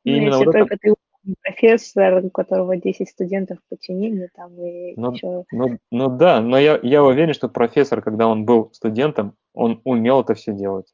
И 0.04 0.10
Ну, 0.10 0.16
именно 0.18 0.34
если 0.34 0.44
вот 0.44 0.54
это... 0.56 0.58
только 0.58 0.76
ты 0.76 0.94
профессор, 1.42 2.24
у 2.24 2.30
которого 2.30 2.76
10 2.76 3.08
студентов 3.08 3.58
в 3.58 3.68
подчинении, 3.68 4.28
там 4.34 4.52
и 4.62 4.94
Ну, 4.96 5.12
еще... 5.12 5.44
ну, 5.52 5.78
ну 5.90 6.08
да, 6.16 6.40
но 6.40 6.58
я, 6.58 6.78
я 6.82 7.02
уверен, 7.02 7.34
что 7.34 7.48
профессор, 7.48 8.02
когда 8.02 8.26
он 8.26 8.44
был 8.44 8.70
студентом, 8.72 9.34
он 9.54 9.80
умел 9.84 10.20
это 10.20 10.34
все 10.34 10.52
делать. 10.52 10.92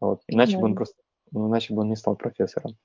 Вот. 0.00 0.22
Иначе 0.28 0.58
бы 0.58 0.64
он 0.64 0.74
просто, 0.74 0.96
ну, 1.30 1.48
иначе 1.48 1.74
бы 1.74 1.82
он 1.82 1.88
не 1.88 1.96
стал 1.96 2.16
профессором. 2.16 2.76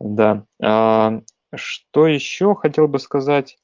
Да. 0.00 0.44
А, 0.62 1.20
что 1.54 2.06
еще 2.06 2.54
хотел 2.54 2.88
бы 2.88 2.98
сказать? 2.98 3.58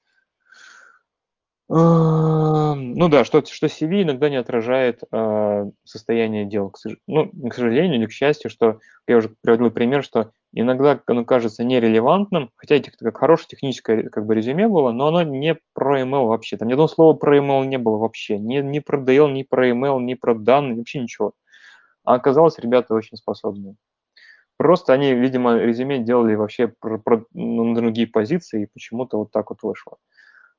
А, 1.73 2.75
Ну 2.75 3.09
да, 3.09 3.25
что, 3.25 3.45
что 3.45 3.69
CV 3.69 4.03
иногда 4.03 4.29
не 4.29 4.37
отражает 4.37 5.03
а, 5.13 5.67
состояние 5.85 6.45
дел. 6.45 6.71
К 6.71 6.79
сож- 6.79 6.99
Ну, 7.07 7.31
к 7.49 7.55
сожалению 7.55 7.97
или 8.01 8.07
к 8.07 8.13
счастью, 8.13 8.51
что 8.51 8.81
я 9.07 9.17
уже 9.19 9.31
приводил 9.43 9.71
пример, 9.71 10.03
что 10.03 10.33
иногда 10.53 11.01
оно 11.07 11.25
кажется 11.25 11.63
нерелевантным, 11.63 12.51
хотя 12.57 12.75
это 12.77 12.91
как 12.99 13.17
хорошее 13.19 13.49
техническое 13.51 14.09
как 14.09 14.27
бы 14.27 14.35
резюме 14.35 14.67
было, 14.67 14.91
но 14.91 15.07
оно 15.09 15.23
не 15.23 15.57
про 15.73 16.01
email 16.03 16.27
вообще. 16.27 16.57
Там 16.57 16.67
ни 16.69 16.73
одного 16.73 16.89
слова 16.89 17.15
про 17.17 17.39
email 17.39 17.65
не 17.67 17.79
было 17.79 17.99
вообще. 17.99 18.37
Ни, 18.39 18.59
ни 18.59 18.81
про 18.81 18.99
DL, 18.99 19.31
ни 19.33 19.45
про 19.45 19.69
email, 19.71 20.01
ни 20.01 20.15
про 20.15 20.35
данные, 20.35 20.77
вообще 20.77 21.01
ничего. 21.01 21.33
А 22.05 22.15
оказалось, 22.15 22.59
ребята 22.59 22.95
очень 22.95 23.17
способные. 23.19 23.77
Просто 24.59 24.93
они, 24.93 25.15
видимо, 25.15 25.59
резюме 25.59 25.99
делали 26.01 26.35
вообще 26.35 26.69
про, 26.69 26.99
про- 26.99 27.25
ну, 27.33 27.65
на 27.65 27.75
другие 27.77 28.07
позиции, 28.07 28.65
и 28.65 28.69
почему-то 28.73 29.19
вот 29.19 29.33
так 29.33 29.51
вот 29.51 29.61
вышло. 29.63 29.97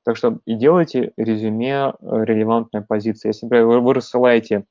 Так 0.04 0.16
что 0.16 0.38
и 0.44 0.54
делайте 0.54 1.12
резюме 1.16 1.70
э, 1.72 1.92
релевантной 2.00 2.82
позиции. 2.82 3.28
Если 3.28 3.46
например, 3.46 3.66
вы, 3.66 3.80
вы 3.80 3.94
рассылаете 3.94 4.64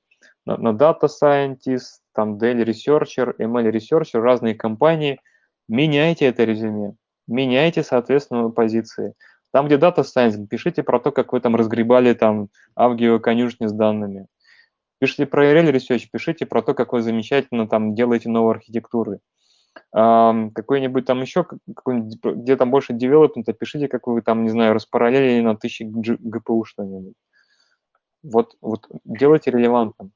на, 0.45 0.57
на 0.57 0.69
Data 0.69 1.07
Scientist, 1.07 2.01
там 2.13 2.37
Dell 2.37 2.63
Researcher, 2.65 3.35
ML 3.37 3.71
Researcher, 3.71 4.19
разные 4.19 4.55
компании, 4.55 5.19
меняйте 5.69 6.25
это 6.25 6.43
резюме, 6.43 6.95
меняйте, 7.27 7.83
соответственно, 7.83 8.49
позиции. 8.49 9.13
Там, 9.51 9.67
где 9.67 9.75
Data 9.75 10.03
Science, 10.03 10.45
пишите 10.47 10.83
про 10.83 10.99
то, 10.99 11.11
как 11.11 11.33
вы 11.33 11.39
там 11.39 11.55
разгребали 11.55 12.13
там 12.13 12.49
авгио 12.75 13.19
конюшни 13.19 13.67
с 13.67 13.73
данными. 13.73 14.27
пишите 14.99 15.25
про 15.25 15.45
URL 15.45 15.71
Research, 15.71 16.07
пишите 16.11 16.45
про 16.45 16.61
то, 16.61 16.73
как 16.73 16.93
вы 16.93 17.01
замечательно 17.01 17.67
там 17.67 17.95
делаете 17.95 18.29
новые 18.29 18.55
архитектуры. 18.55 19.19
Какой-нибудь 19.91 21.05
там 21.05 21.21
еще, 21.21 21.45
где 21.65 22.55
там 22.55 22.71
больше 22.71 22.93
девелопмента, 22.93 23.53
пишите, 23.53 23.87
как 23.87 24.07
вы 24.07 24.21
там, 24.21 24.43
не 24.43 24.49
знаю, 24.49 24.73
распараллелили 24.73 25.41
на 25.41 25.55
тысячи 25.55 25.83
GPU 25.83 26.63
что-нибудь. 26.65 27.15
Вот, 28.23 28.55
вот 28.61 28.87
делайте 29.03 29.51
релевантным. 29.51 30.11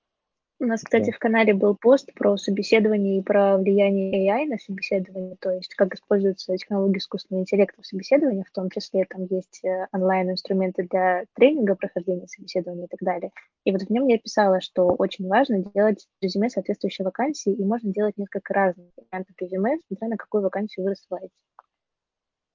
У 0.58 0.66
нас, 0.66 0.82
кстати, 0.84 1.12
в 1.12 1.20
канале 1.20 1.54
был 1.54 1.76
пост 1.76 2.14
про 2.14 2.38
собеседование 2.38 3.18
и 3.18 3.22
про 3.22 3.58
влияние 3.58 4.26
AI 4.26 4.46
на 4.46 4.58
собеседование, 4.58 5.36
то 5.36 5.52
есть 5.52 5.76
как 5.76 5.94
используются 5.94 6.56
технологии 6.56 7.00
искусственного 7.00 7.42
интеллекта 7.42 7.82
в 7.82 7.86
собеседовании, 7.86 8.46
в 8.48 8.52
том 8.54 8.70
числе 8.70 9.04
там 9.04 9.26
есть 9.26 9.60
э, 9.66 9.88
онлайн-инструменты 9.92 10.88
для 10.90 11.26
тренинга, 11.34 11.76
прохождения 11.76 12.28
собеседования 12.28 12.86
и 12.86 12.88
так 12.88 13.02
далее. 13.02 13.32
И 13.66 13.74
вот 13.74 13.82
в 13.82 13.90
нем 13.90 14.08
я 14.08 14.18
писала, 14.18 14.62
что 14.62 14.86
очень 14.86 15.28
важно 15.28 15.62
делать 15.74 16.08
резюме 16.22 16.50
соответствующей 16.50 17.04
вакансии, 17.04 17.52
и 17.54 17.66
можно 17.66 17.92
делать 17.92 18.18
несколько 18.18 18.54
разных 18.54 18.88
вариантов 18.96 19.36
резюме, 19.38 19.80
смотря 19.88 20.08
на 20.08 20.16
какую 20.16 20.42
вакансию 20.44 20.86
вы 20.86 20.92
рассылаете. 20.92 21.34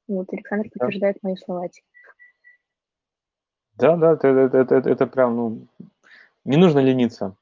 Вот 0.09 0.33
Александр 0.33 0.71
подтверждает 0.71 1.19
да. 1.23 1.29
мои 1.29 1.37
слова. 1.37 1.69
Да, 3.77 3.97
да, 3.97 4.13
это, 4.15 4.29
это, 4.29 4.57
это, 4.57 4.89
это 4.89 5.07
прям, 5.07 5.37
ну, 5.37 5.67
не 6.47 6.57
нужно 6.57 6.79
лениться 6.79 7.37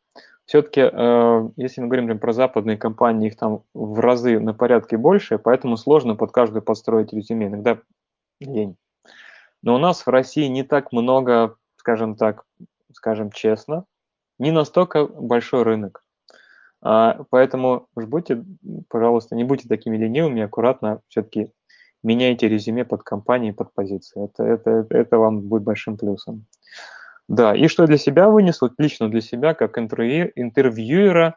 все-таки, 0.48 0.80
э, 0.80 1.48
если 1.56 1.82
мы 1.82 1.88
говорим 1.88 2.18
про 2.18 2.32
западные 2.32 2.78
компании, 2.78 3.28
их 3.28 3.36
там 3.36 3.64
в 3.74 4.00
разы 4.00 4.40
на 4.40 4.54
порядке 4.54 4.96
больше, 4.96 5.38
поэтому 5.38 5.76
сложно 5.76 6.16
под 6.16 6.32
каждую 6.32 6.62
подстроить 6.62 7.12
резюме, 7.12 7.48
иногда 7.48 7.78
лень. 8.40 8.78
Но 9.62 9.74
у 9.74 9.78
нас 9.78 10.06
в 10.06 10.08
России 10.08 10.46
не 10.46 10.62
так 10.62 10.90
много, 10.90 11.56
скажем 11.76 12.16
так, 12.16 12.44
скажем 12.94 13.30
честно, 13.30 13.84
не 14.38 14.50
настолько 14.50 15.06
большой 15.06 15.64
рынок. 15.64 16.02
А, 16.80 17.24
поэтому 17.28 17.88
уж 17.94 18.06
будьте, 18.06 18.42
пожалуйста, 18.88 19.36
не 19.36 19.44
будьте 19.44 19.68
такими 19.68 19.98
ленивыми, 19.98 20.40
аккуратно 20.40 21.02
все-таки 21.08 21.52
меняйте 22.02 22.48
резюме 22.48 22.86
под 22.86 23.02
компании, 23.02 23.50
под 23.50 23.74
позиции. 23.74 24.24
Это, 24.24 24.44
это, 24.44 24.86
это 24.88 25.18
вам 25.18 25.42
будет 25.42 25.64
большим 25.64 25.98
плюсом. 25.98 26.46
Да, 27.28 27.54
и 27.54 27.68
что 27.68 27.86
для 27.86 27.98
себя 27.98 28.28
вынес, 28.30 28.60
вот 28.62 28.72
лично 28.78 29.10
для 29.10 29.20
себя, 29.20 29.52
как 29.54 29.78
интервью, 29.78 30.30
интервьюера, 30.34 31.36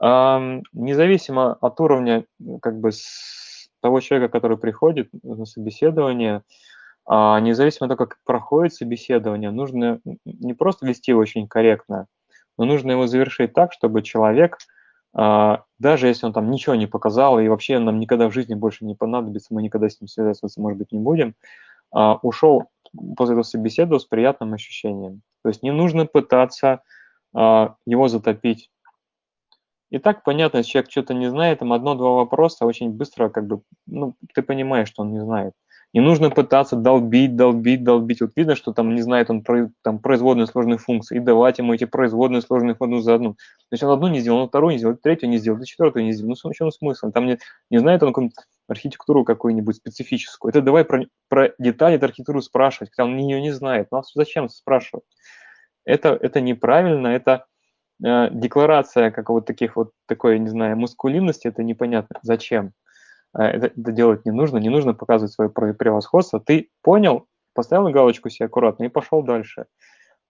независимо 0.00 1.54
от 1.60 1.80
уровня 1.80 2.24
как 2.60 2.80
бы 2.80 2.90
с 2.92 3.68
того 3.80 4.00
человека, 4.00 4.30
который 4.32 4.58
приходит 4.58 5.08
на 5.22 5.44
собеседование, 5.44 6.42
э, 7.10 7.14
независимо 7.40 7.86
от 7.86 7.96
того, 7.98 8.06
как 8.08 8.18
проходит 8.24 8.74
собеседование, 8.74 9.50
нужно 9.50 10.00
не 10.24 10.54
просто 10.54 10.86
вести 10.86 11.14
очень 11.14 11.48
корректно, 11.48 12.06
но 12.58 12.64
нужно 12.64 12.92
его 12.92 13.06
завершить 13.06 13.54
так, 13.54 13.72
чтобы 13.72 14.02
человек, 14.02 14.58
э, 15.18 15.56
даже 15.78 16.08
если 16.08 16.26
он 16.26 16.32
там 16.32 16.50
ничего 16.50 16.76
не 16.76 16.86
показал 16.86 17.40
и 17.40 17.48
вообще 17.48 17.78
нам 17.78 18.00
никогда 18.00 18.28
в 18.28 18.34
жизни 18.34 18.54
больше 18.54 18.84
не 18.84 18.94
понадобится, 18.94 19.54
мы 19.54 19.62
никогда 19.62 19.88
с 19.88 20.00
ним 20.00 20.08
связываться, 20.08 20.60
может 20.60 20.78
быть, 20.78 20.92
не 20.92 21.00
будем, 21.00 21.34
э, 21.96 22.12
ушел 22.22 22.66
после 23.16 23.34
этого 23.34 23.42
собеседовал 23.42 24.00
с 24.00 24.04
приятным 24.04 24.54
ощущением. 24.54 25.22
То 25.42 25.48
есть 25.48 25.62
не 25.62 25.72
нужно 25.72 26.06
пытаться 26.06 26.82
а, 27.34 27.76
его 27.86 28.08
затопить. 28.08 28.70
И 29.90 29.98
так 29.98 30.24
понятно, 30.24 30.58
если 30.58 30.70
человек 30.70 30.90
что-то 30.90 31.12
не 31.12 31.28
знает, 31.28 31.58
там 31.58 31.72
одно-два 31.72 32.12
вопроса 32.12 32.64
очень 32.64 32.90
быстро, 32.90 33.28
как 33.28 33.46
бы, 33.46 33.60
ну, 33.86 34.14
ты 34.34 34.40
понимаешь, 34.40 34.88
что 34.88 35.02
он 35.02 35.12
не 35.12 35.20
знает. 35.20 35.52
Не 35.92 36.00
нужно 36.00 36.30
пытаться 36.30 36.74
долбить, 36.74 37.36
долбить, 37.36 37.84
долбить. 37.84 38.22
Вот 38.22 38.30
видно, 38.34 38.54
что 38.54 38.72
там 38.72 38.94
не 38.94 39.02
знает 39.02 39.28
он 39.28 39.42
про, 39.42 39.70
там, 39.82 39.98
производные 39.98 40.46
сложные 40.46 40.78
функции, 40.78 41.18
и 41.18 41.20
давать 41.20 41.58
ему 41.58 41.74
эти 41.74 41.84
производные 41.84 42.40
сложные 42.40 42.74
одну 42.80 43.00
за 43.00 43.16
одну. 43.16 43.36
То 43.70 43.86
он 43.86 43.92
одну 43.92 44.08
не 44.08 44.20
сделал, 44.20 44.38
он 44.38 44.48
вторую 44.48 44.72
не 44.72 44.78
сделал, 44.78 44.96
третью 44.96 45.28
не 45.28 45.36
сделал, 45.36 45.62
четвертую 45.62 46.06
не 46.06 46.12
сделал. 46.12 46.34
Ну, 46.42 46.50
в 46.50 46.54
чем 46.54 46.70
смысл? 46.70 47.10
Там 47.10 47.26
не, 47.26 47.38
не 47.68 47.76
знает 47.76 48.02
он 48.02 48.08
какую-нибудь 48.08 48.36
архитектуру 48.68 49.24
какую-нибудь 49.24 49.76
специфическую. 49.76 50.50
Это 50.50 50.60
давай 50.60 50.84
про, 50.84 51.04
про 51.28 51.52
детали 51.58 51.96
этой 51.96 52.06
архитектуры 52.06 52.42
спрашивать, 52.42 52.90
когда 52.90 53.10
он 53.10 53.16
ее 53.16 53.40
не 53.40 53.50
знает. 53.50 53.88
Ну, 53.90 53.98
а 53.98 54.02
зачем 54.14 54.48
спрашивать? 54.48 55.04
Это, 55.84 56.10
это 56.10 56.40
неправильно, 56.40 57.08
это 57.08 57.46
э, 58.04 58.28
декларация 58.30 59.10
как 59.10 59.30
вот 59.30 59.46
таких 59.46 59.76
вот 59.76 59.90
такой, 60.06 60.38
не 60.38 60.48
знаю, 60.48 60.76
мускулинности, 60.76 61.48
это 61.48 61.62
непонятно. 61.62 62.18
Зачем? 62.22 62.72
Э, 63.36 63.42
это, 63.44 63.66
это 63.66 63.92
делать 63.92 64.24
не 64.24 64.32
нужно, 64.32 64.58
не 64.58 64.68
нужно 64.68 64.94
показывать 64.94 65.32
свое 65.32 65.50
превосходство. 65.50 66.40
Ты 66.40 66.70
понял, 66.82 67.26
поставил 67.54 67.90
галочку 67.90 68.30
себе 68.30 68.46
аккуратно 68.46 68.84
и 68.84 68.88
пошел 68.88 69.22
дальше. 69.22 69.66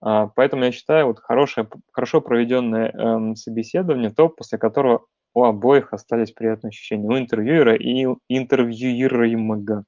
А, 0.01 0.27
поэтому 0.27 0.65
я 0.65 0.71
считаю, 0.71 1.07
вот 1.07 1.19
хорошее, 1.19 1.67
хорошо 1.93 2.19
проведенное 2.19 2.89
эм, 2.89 3.35
собеседование, 3.37 4.09
то, 4.09 4.27
после 4.27 4.57
которого 4.57 5.05
у 5.33 5.43
обоих 5.43 5.93
остались 5.93 6.31
приятные 6.31 6.69
ощущения, 6.69 7.07
у 7.07 7.17
интервьюера 7.17 7.75
и 7.75 8.05
интервьюируемого. 8.29 9.85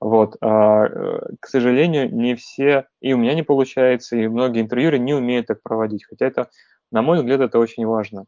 Вот. 0.00 0.36
А, 0.40 0.86
э, 0.86 1.20
к 1.40 1.46
сожалению, 1.48 2.14
не 2.14 2.36
все, 2.36 2.86
и 3.00 3.12
у 3.12 3.18
меня 3.18 3.34
не 3.34 3.42
получается, 3.42 4.16
и 4.16 4.28
многие 4.28 4.62
интервьюеры 4.62 4.98
не 4.98 5.14
умеют 5.14 5.46
так 5.48 5.62
проводить, 5.62 6.04
хотя 6.04 6.26
это, 6.26 6.50
на 6.92 7.02
мой 7.02 7.18
взгляд, 7.18 7.40
это 7.40 7.58
очень 7.58 7.84
важно. 7.84 8.26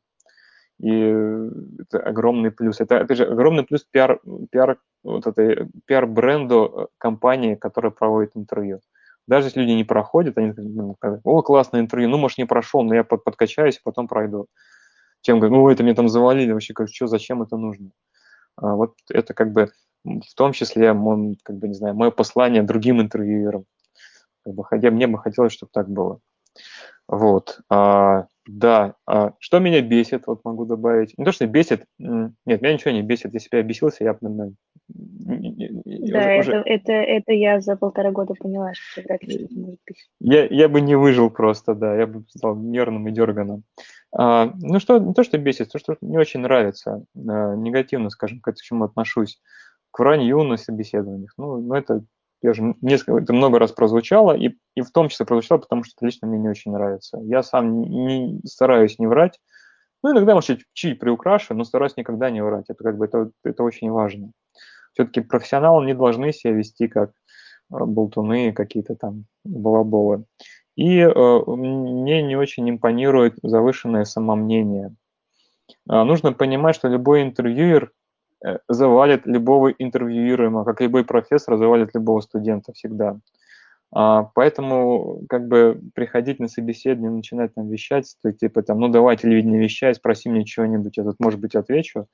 И 0.81 0.89
это 0.89 2.01
огромный 2.01 2.51
плюс. 2.51 2.81
Это, 2.81 3.01
опять 3.01 3.19
же, 3.19 3.27
огромный 3.27 3.65
плюс 3.65 3.85
пиар, 3.85 4.19
пиар, 4.51 4.79
вот 5.05 5.27
этой, 5.27 5.69
пиар-бренду 5.85 6.65
э, 6.65 6.87
компании, 6.99 7.55
которая 7.55 7.93
проводит 7.93 8.33
интервью. 8.35 8.81
Даже 9.27 9.49
если 9.49 9.61
люди 9.61 9.73
не 9.73 9.85
проходят, 9.85 10.39
они 10.39 10.53
говорят, 10.53 11.20
о, 11.25 11.43
классное 11.43 11.83
интервью, 11.83 12.09
ну, 12.09 12.19
может, 12.19 12.39
не 12.39 12.47
прошел, 12.47 12.83
но 12.83 12.95
я 12.95 13.05
под, 13.05 13.23
подкачаюсь, 13.25 13.79
потом 13.85 14.09
пройду. 14.09 14.47
Чем 15.23 15.39
говорят, 15.39 15.58
ну, 15.58 15.68
это 15.68 15.82
мне 15.82 15.94
там 15.94 16.08
завалили, 16.08 16.52
вообще, 16.52 16.74
как, 16.74 16.89
что, 16.89 17.07
зачем 17.07 17.42
это 17.42 17.57
нужно? 17.57 17.90
А, 18.57 18.74
вот 18.74 18.94
это 19.10 19.34
как 19.34 19.52
бы 19.52 19.70
в 20.05 20.34
том 20.34 20.52
числе, 20.52 20.92
мой, 20.92 21.39
как 21.42 21.57
бы, 21.57 21.68
не 21.68 21.74
знаю, 21.74 21.94
мое 21.94 22.10
послание 22.10 22.62
другим 22.62 23.00
интервьюерам. 23.00 23.65
Как 24.44 24.55
бы, 24.55 24.65
хотя 24.65 24.90
мне 24.90 25.07
бы 25.07 25.18
хотелось, 25.18 25.52
чтобы 25.52 25.70
так 25.73 25.90
было. 25.90 26.20
Вот. 27.07 27.60
А, 27.68 28.26
да. 28.47 28.94
А, 29.07 29.34
что 29.39 29.58
меня 29.58 29.82
бесит, 29.82 30.26
вот 30.26 30.40
могу 30.44 30.65
добавить. 30.65 31.18
Не 31.18 31.24
то, 31.24 31.32
что 31.32 31.47
бесит. 31.47 31.84
Нет, 31.99 32.62
меня 32.62 32.73
ничего 32.73 32.92
не 32.92 33.02
бесит. 33.02 33.34
Если 33.34 33.49
бы 33.50 33.58
я 33.58 33.62
бесился, 33.62 34.05
я 34.05 34.15
бы... 34.15 34.55
Да, 34.89 36.39
уже, 36.39 36.52
это, 36.52 36.62
это, 36.65 36.92
это 36.92 37.32
я 37.32 37.60
за 37.60 37.76
полтора 37.76 38.10
года 38.10 38.34
поняла, 38.34 38.73
что 38.74 39.02
вряд 39.02 39.23
ли 39.23 39.39
что-то 39.39 39.55
может 39.55 39.81
бесить. 39.86 40.10
Я, 40.20 40.47
я 40.47 40.68
бы 40.68 40.81
не 40.81 40.97
выжил 40.97 41.31
просто, 41.31 41.74
да. 41.74 41.94
Я 41.94 42.07
бы 42.07 42.24
стал 42.28 42.57
нервным 42.57 43.07
и 43.08 43.12
дерганым. 43.12 43.65
А, 44.17 44.53
ну, 44.61 44.81
что, 44.81 44.99
не 44.99 45.15
то, 45.15 45.23
что 45.23 45.39
бесит, 45.39 45.71
то, 45.71 45.79
что 45.79 45.97
не 46.01 46.19
очень 46.19 46.41
нравится. 46.41 47.05
А, 47.17 47.55
негативно, 47.55 48.11
скажем, 48.11 48.41
к 48.41 48.55
чему 48.57 48.85
отношусь 48.85 49.41
к 49.91 49.99
вранью 49.99 50.43
на 50.43 50.57
собеседованиях. 50.57 51.33
Ну, 51.37 51.61
ну 51.61 51.75
это, 51.75 52.05
я 52.43 52.53
же 52.53 52.75
несколько, 52.81 53.23
это 53.23 53.33
много 53.33 53.59
раз 53.59 53.73
прозвучало, 53.73 54.37
и, 54.37 54.57
и 54.75 54.83
в 54.83 54.91
том 54.91 55.09
числе 55.09 55.27
прозвучало, 55.27 55.59
потому 55.59 55.85
что 55.85 56.05
лично 56.05 56.29
мне 56.29 56.39
не 56.39 56.49
очень 56.49 56.73
нравится. 56.73 57.19
Я 57.23 57.43
сам 57.43 57.83
не, 57.83 58.41
стараюсь 58.45 58.99
не 58.99 59.07
врать, 59.07 59.39
ну, 60.03 60.13
иногда, 60.13 60.35
может, 60.35 60.59
чуть, 60.59 60.67
чуть 60.73 60.99
приукрашиваю, 60.99 61.59
но 61.59 61.65
стараюсь 61.65 61.97
никогда 61.97 62.31
не 62.31 62.43
врать. 62.43 62.67
Это 62.69 62.83
как 62.83 62.97
бы, 62.97 63.05
это, 63.05 63.31
это 63.45 63.63
очень 63.63 63.91
важно. 63.91 64.33
Все-таки 64.95 65.21
профессионалы 65.21 65.85
не 65.85 65.95
должны 65.95 66.33
себя 66.33 66.53
вести 66.53 66.89
как 66.89 67.11
э, 67.11 67.85
болтуны, 67.85 68.53
какие-то 68.53 68.97
там 68.97 69.27
балаболы. 69.45 70.25
И 70.76 70.99
э, 70.99 71.42
мне 71.47 72.23
не 72.23 72.36
очень 72.36 72.68
импонирует 72.70 73.34
завышенное 73.42 74.05
самомнение. 74.05 74.94
Э, 75.89 76.02
нужно 76.05 76.32
понимать, 76.32 76.76
что 76.76 76.89
любой 76.89 77.23
интервьюер 77.23 77.92
Э, 78.44 78.58
завалит 78.68 79.26
любого 79.26 79.68
интервьюируемого, 79.70 80.65
как 80.65 80.81
любой 80.81 81.05
профессор 81.05 81.58
завалит 81.58 81.94
любого 81.94 82.20
студента 82.20 82.73
всегда. 82.73 83.18
А, 83.92 84.31
поэтому 84.34 85.23
как 85.28 85.49
бы 85.49 85.81
приходить 85.94 86.39
на 86.39 86.49
собеседование, 86.49 87.10
начинать 87.10 87.55
там 87.55 87.68
вещать, 87.68 88.15
то, 88.23 88.32
типа 88.32 88.62
там, 88.62 88.78
ну 88.78 88.89
давай 88.89 89.16
телевидение 89.16 89.60
вещай, 89.60 89.94
спроси 89.94 90.31
мне 90.31 90.44
чего-нибудь, 90.44 90.97
я 90.97 91.05
тут, 91.05 91.16
может 91.18 91.40
быть, 91.40 91.55
отвечу. 91.55 92.07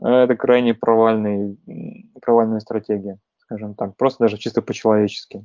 Это 0.00 0.36
крайне 0.36 0.74
провальный, 0.74 1.58
провальная 2.20 2.60
стратегия, 2.60 3.18
скажем 3.38 3.74
так, 3.74 3.96
просто 3.96 4.24
даже 4.24 4.38
чисто 4.38 4.60
по-человечески, 4.60 5.44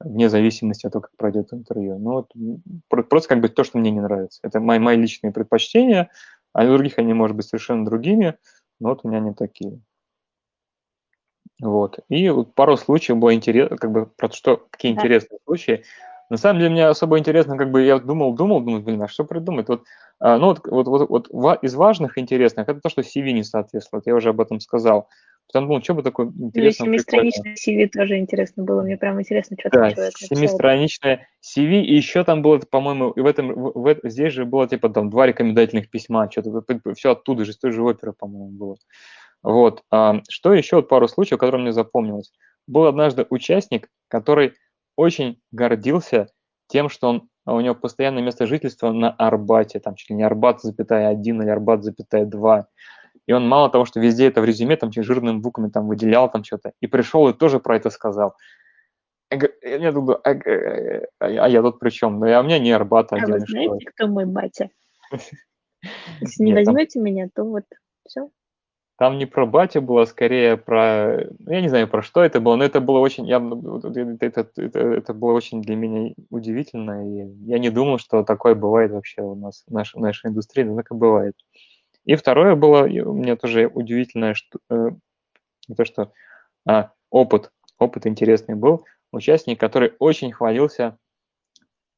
вне 0.00 0.28
зависимости 0.28 0.86
от 0.86 0.92
того, 0.92 1.02
как 1.02 1.16
пройдет 1.16 1.52
интервью. 1.52 1.98
Ну, 1.98 2.12
вот, 2.12 3.08
просто 3.08 3.28
как 3.28 3.40
бы 3.40 3.48
то, 3.48 3.64
что 3.64 3.78
мне 3.78 3.90
не 3.90 4.00
нравится. 4.00 4.40
Это 4.42 4.60
мои, 4.60 4.78
мои 4.78 4.96
личные 4.96 5.32
предпочтения, 5.32 6.10
а 6.52 6.64
у 6.64 6.68
других 6.68 6.98
они, 6.98 7.12
может 7.12 7.36
быть, 7.36 7.46
совершенно 7.46 7.84
другими, 7.84 8.36
но 8.80 8.90
вот 8.90 9.00
у 9.04 9.08
меня 9.08 9.20
не 9.20 9.34
такие. 9.34 9.80
Вот. 11.60 11.98
И 12.08 12.30
пару 12.54 12.76
случаев 12.76 13.18
было 13.18 13.34
интересно, 13.34 13.76
как 13.76 13.92
бы, 13.92 14.06
про 14.06 14.30
что, 14.30 14.66
какие 14.70 14.94
да. 14.94 15.00
интересные 15.00 15.38
случаи. 15.44 15.84
На 16.30 16.36
самом 16.36 16.60
деле, 16.60 16.70
мне 16.70 16.86
особо 16.86 17.18
интересно, 17.18 17.58
как 17.58 17.70
бы 17.70 17.82
я 17.82 17.98
думал, 17.98 18.34
думал, 18.34 18.60
думал, 18.60 18.80
блин, 18.80 19.02
а 19.02 19.08
что 19.08 19.24
придумать? 19.24 19.68
Вот, 19.68 19.82
а, 20.20 20.38
ну, 20.38 20.46
вот, 20.46 20.60
вот, 20.64 21.08
вот, 21.08 21.28
вот 21.30 21.64
из 21.64 21.74
важных 21.74 22.18
интересных, 22.18 22.68
это 22.68 22.80
то, 22.80 22.88
что 22.88 23.02
CV 23.02 23.32
не 23.32 23.42
соответствует, 23.42 24.06
я 24.06 24.14
уже 24.14 24.30
об 24.30 24.40
этом 24.40 24.60
сказал. 24.60 25.08
Потом 25.52 25.68
думал, 25.68 25.82
что 25.82 25.94
бы 25.94 26.02
такое 26.02 26.26
Ну 26.26 26.46
интересное, 26.46 26.86
прикольное. 26.86 27.30
семистраничное 27.32 27.54
CV 27.56 27.88
тоже 27.88 28.18
интересно 28.18 28.62
было. 28.62 28.82
Мне 28.82 28.96
прям 28.96 29.20
интересно, 29.20 29.56
что 29.58 29.70
Да, 29.70 29.80
там 29.82 29.94
человек 29.94 30.14
написал. 30.20 30.36
семистраничное 30.36 31.28
CV, 31.42 31.82
и 31.82 31.94
еще 31.94 32.22
там 32.24 32.42
было, 32.42 32.58
по-моему, 32.58 33.10
и 33.10 33.20
в 33.20 33.26
этом, 33.26 33.52
в, 33.54 33.72
в- 33.74 34.00
здесь 34.08 34.32
же 34.32 34.44
было 34.44 34.68
типа 34.68 34.88
там 34.90 35.10
два 35.10 35.26
рекомендательных 35.26 35.90
письма, 35.90 36.30
что-то 36.30 36.62
все 36.94 37.12
оттуда 37.12 37.44
же, 37.44 37.50
из 37.50 37.58
той 37.58 37.72
же 37.72 37.82
оперы, 37.82 38.12
по-моему, 38.12 38.50
было. 38.50 38.76
Вот. 39.42 39.82
а, 39.90 40.20
Что 40.28 40.52
еще, 40.54 40.76
вот 40.76 40.88
пару 40.88 41.08
случаев, 41.08 41.38
которые 41.40 41.62
мне 41.62 41.72
запомнилось. 41.72 42.32
Был 42.66 42.84
однажды 42.86 43.26
участник, 43.30 43.88
который 44.08 44.52
очень 44.96 45.40
гордился 45.50 46.28
тем, 46.68 46.88
что 46.88 47.08
он, 47.08 47.28
а 47.44 47.54
у 47.54 47.60
него 47.60 47.74
постоянное 47.74 48.22
место 48.22 48.46
жительства 48.46 48.92
на 48.92 49.10
Арбате, 49.10 49.80
там 49.80 49.94
чуть 49.96 50.10
ли 50.10 50.16
не 50.16 50.22
Арбат, 50.22 50.60
запятая 50.60 51.08
1 51.08 51.42
или 51.42 51.48
Арбат, 51.48 51.82
запятая 51.82 52.24
2. 52.26 52.66
И 53.26 53.32
он 53.32 53.48
мало 53.48 53.70
того, 53.70 53.84
что 53.84 54.00
везде 54.00 54.26
это 54.26 54.40
в 54.40 54.44
резюме, 54.44 54.76
там 54.76 54.90
жирными 54.92 55.38
буквами 55.38 55.70
там 55.70 55.86
выделял 55.86 56.30
там 56.30 56.44
что-то, 56.44 56.72
и 56.80 56.86
пришел 56.86 57.28
и 57.28 57.32
тоже 57.32 57.60
про 57.60 57.76
это 57.76 57.90
сказал. 57.90 58.34
Я 59.62 59.92
думаю, 59.92 60.20
а, 60.24 60.32
э, 60.32 61.06
а 61.20 61.30
я 61.30 61.44
а 61.44 61.48
я 61.48 61.62
тут 61.62 61.78
при 61.78 61.90
чем? 61.90 62.18
Ну, 62.18 62.26
я, 62.26 62.40
у 62.40 62.42
меня 62.42 62.58
не 62.58 62.72
Арбат 62.72 63.12
А 63.12 63.16
вы 63.16 63.22
один, 63.22 63.46
что? 63.46 63.52
знаете, 63.52 63.86
кто 63.86 64.08
мой 64.08 64.26
батя? 64.26 64.70
Если 66.20 66.42
не 66.42 66.52
возьмете 66.52 66.98
меня, 66.98 67.28
то 67.32 67.44
вот 67.44 67.64
все. 68.06 68.30
Там 69.00 69.16
не 69.16 69.24
про 69.24 69.46
батю 69.46 69.80
было, 69.80 70.04
скорее 70.04 70.58
про... 70.58 71.26
ну, 71.38 71.52
Я 71.52 71.62
не 71.62 71.68
знаю, 71.68 71.88
про 71.88 72.02
что 72.02 72.22
это 72.22 72.38
было, 72.38 72.56
но 72.56 72.64
это 72.64 72.82
было 72.82 72.98
очень... 72.98 73.26
Я, 73.26 73.38
вот 73.38 73.82
это, 73.82 74.46
это, 74.56 74.78
это, 74.78 75.14
было 75.14 75.32
очень 75.32 75.62
для 75.62 75.74
меня 75.74 76.12
удивительно, 76.28 77.08
и 77.08 77.32
я 77.46 77.58
не 77.58 77.70
думал, 77.70 77.96
что 77.96 78.24
такое 78.24 78.54
бывает 78.54 78.90
вообще 78.90 79.22
у 79.22 79.34
нас 79.34 79.64
в 79.66 79.72
нашей, 79.72 79.96
в 79.96 80.02
нашей 80.02 80.28
индустрии, 80.28 80.64
но 80.64 80.76
так 80.76 80.90
и 80.90 80.94
бывает. 80.94 81.34
И 82.04 82.16
второе 82.16 82.54
было 82.54 82.84
у 82.84 83.12
меня 83.12 83.36
тоже 83.36 83.66
удивительное, 83.66 84.34
что, 84.34 84.58
э, 84.70 84.90
то, 85.76 85.84
что 85.84 86.12
а, 86.66 86.92
опыт, 87.10 87.52
опыт 87.78 88.06
интересный 88.06 88.54
был. 88.54 88.84
Участник, 89.12 89.58
который 89.58 89.92
очень 89.98 90.32
хвалился 90.32 90.98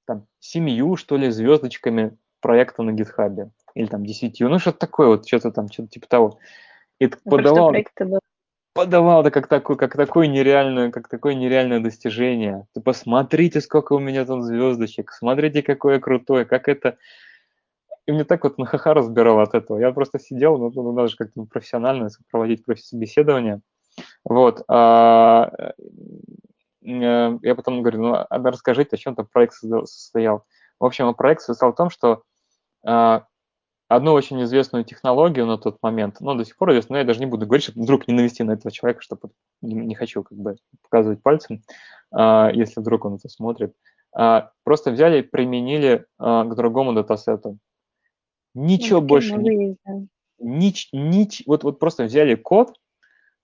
там, 0.07 0.27
семью, 0.41 0.97
что 0.97 1.17
ли, 1.17 1.31
звездочками 1.31 2.17
проекта 2.41 2.83
на 2.83 2.93
гитхабе. 2.93 3.51
Или 3.75 3.87
там 3.87 4.05
десятью, 4.05 4.49
ну 4.51 4.59
что-то 4.59 4.79
такое 4.79 5.09
вот, 5.09 5.27
что-то 5.27 5.51
там, 5.51 5.71
что-то 5.71 5.89
типа 5.89 6.07
того. 6.09 6.39
И 6.99 7.07
А 7.07 7.17
подавал, 7.25 7.73
подавал 8.75 9.21
это 9.23 9.31
как 9.31 9.47
такое, 9.47 9.77
как 9.77 9.97
такое 9.97 10.27
нереальное, 10.27 10.91
как 10.91 11.09
такое 11.09 11.35
нереальное 11.35 11.81
достижение. 11.81 12.67
Ты 12.75 12.81
посмотрите, 12.81 13.61
сколько 13.61 13.95
у 13.95 13.99
меня 13.99 14.25
там 14.25 14.43
звездочек, 14.43 15.13
смотрите, 15.13 15.63
какой 15.63 15.95
я 15.95 16.01
крутой, 16.01 16.45
как 16.45 16.69
это... 16.69 16.99
И 18.07 18.13
мне 18.13 18.25
так 18.25 18.43
вот 18.45 18.59
на 18.59 18.67
ха 18.67 18.95
разбирал 18.95 19.41
от 19.41 19.55
этого. 19.55 19.79
Я 19.79 19.93
просто 19.93 20.19
сидел, 20.19 20.59
ну, 20.59 20.71
ну, 20.75 20.93
надо 20.93 21.09
же 21.09 21.17
как-то 21.17 21.45
профессионально 21.45 22.09
проводить 22.31 22.65
собеседование. 22.79 23.61
Вот. 24.25 24.65
А, 24.69 25.51
э, 26.85 27.39
я 27.43 27.55
потом 27.55 27.83
говорю, 27.83 28.03
ну, 28.03 28.15
а 28.15 28.39
расскажите, 28.39 28.97
о 28.97 28.99
чем 28.99 29.15
там 29.15 29.27
проект 29.33 29.55
состоял. 29.55 30.45
В 30.81 30.85
общем, 30.85 31.15
проект 31.15 31.43
состоял 31.43 31.73
в 31.73 31.77
том, 31.77 31.91
что 31.91 32.23
а, 32.85 33.27
одну 33.89 34.13
очень 34.13 34.43
известную 34.45 34.85
технологию 34.85 35.47
на 35.47 35.59
тот 35.59 35.79
момент, 35.83 36.17
ну, 36.21 36.35
до 36.35 36.45
сих 36.45 36.57
пор 36.57 36.71
известно, 36.71 36.95
но 36.95 36.99
я 36.99 37.05
даже 37.05 37.21
не 37.21 37.27
буду 37.27 37.47
говорить, 37.47 37.65
чтобы 37.65 37.83
вдруг 37.83 38.09
не 38.09 38.15
навести 38.15 38.43
на 38.43 38.53
этого 38.53 38.73
человека, 38.73 39.03
чтобы 39.03 39.31
не, 39.61 39.75
не 39.75 39.95
хочу 39.95 40.23
как 40.23 40.39
бы 40.39 40.57
показывать 40.83 41.23
пальцем, 41.23 41.63
а, 42.11 42.51
если 42.53 42.81
вдруг 42.81 43.05
он 43.05 43.15
это 43.15 43.29
смотрит. 43.29 43.75
А, 44.15 44.51
просто 44.65 44.91
взяли 44.91 45.21
и 45.21 45.23
применили 45.23 46.07
а, 46.19 46.45
к 46.45 46.55
другому 46.55 46.93
датасету. 46.93 47.59
Ничего 48.55 49.01
Ну, 49.01 49.07
больше 49.07 49.35
не... 49.35 49.77
Нич, 50.39 50.89
нич, 50.93 51.43
вот, 51.47 51.63
вот 51.65 51.79
просто 51.79 52.05
взяли 52.05 52.35
код 52.35 52.75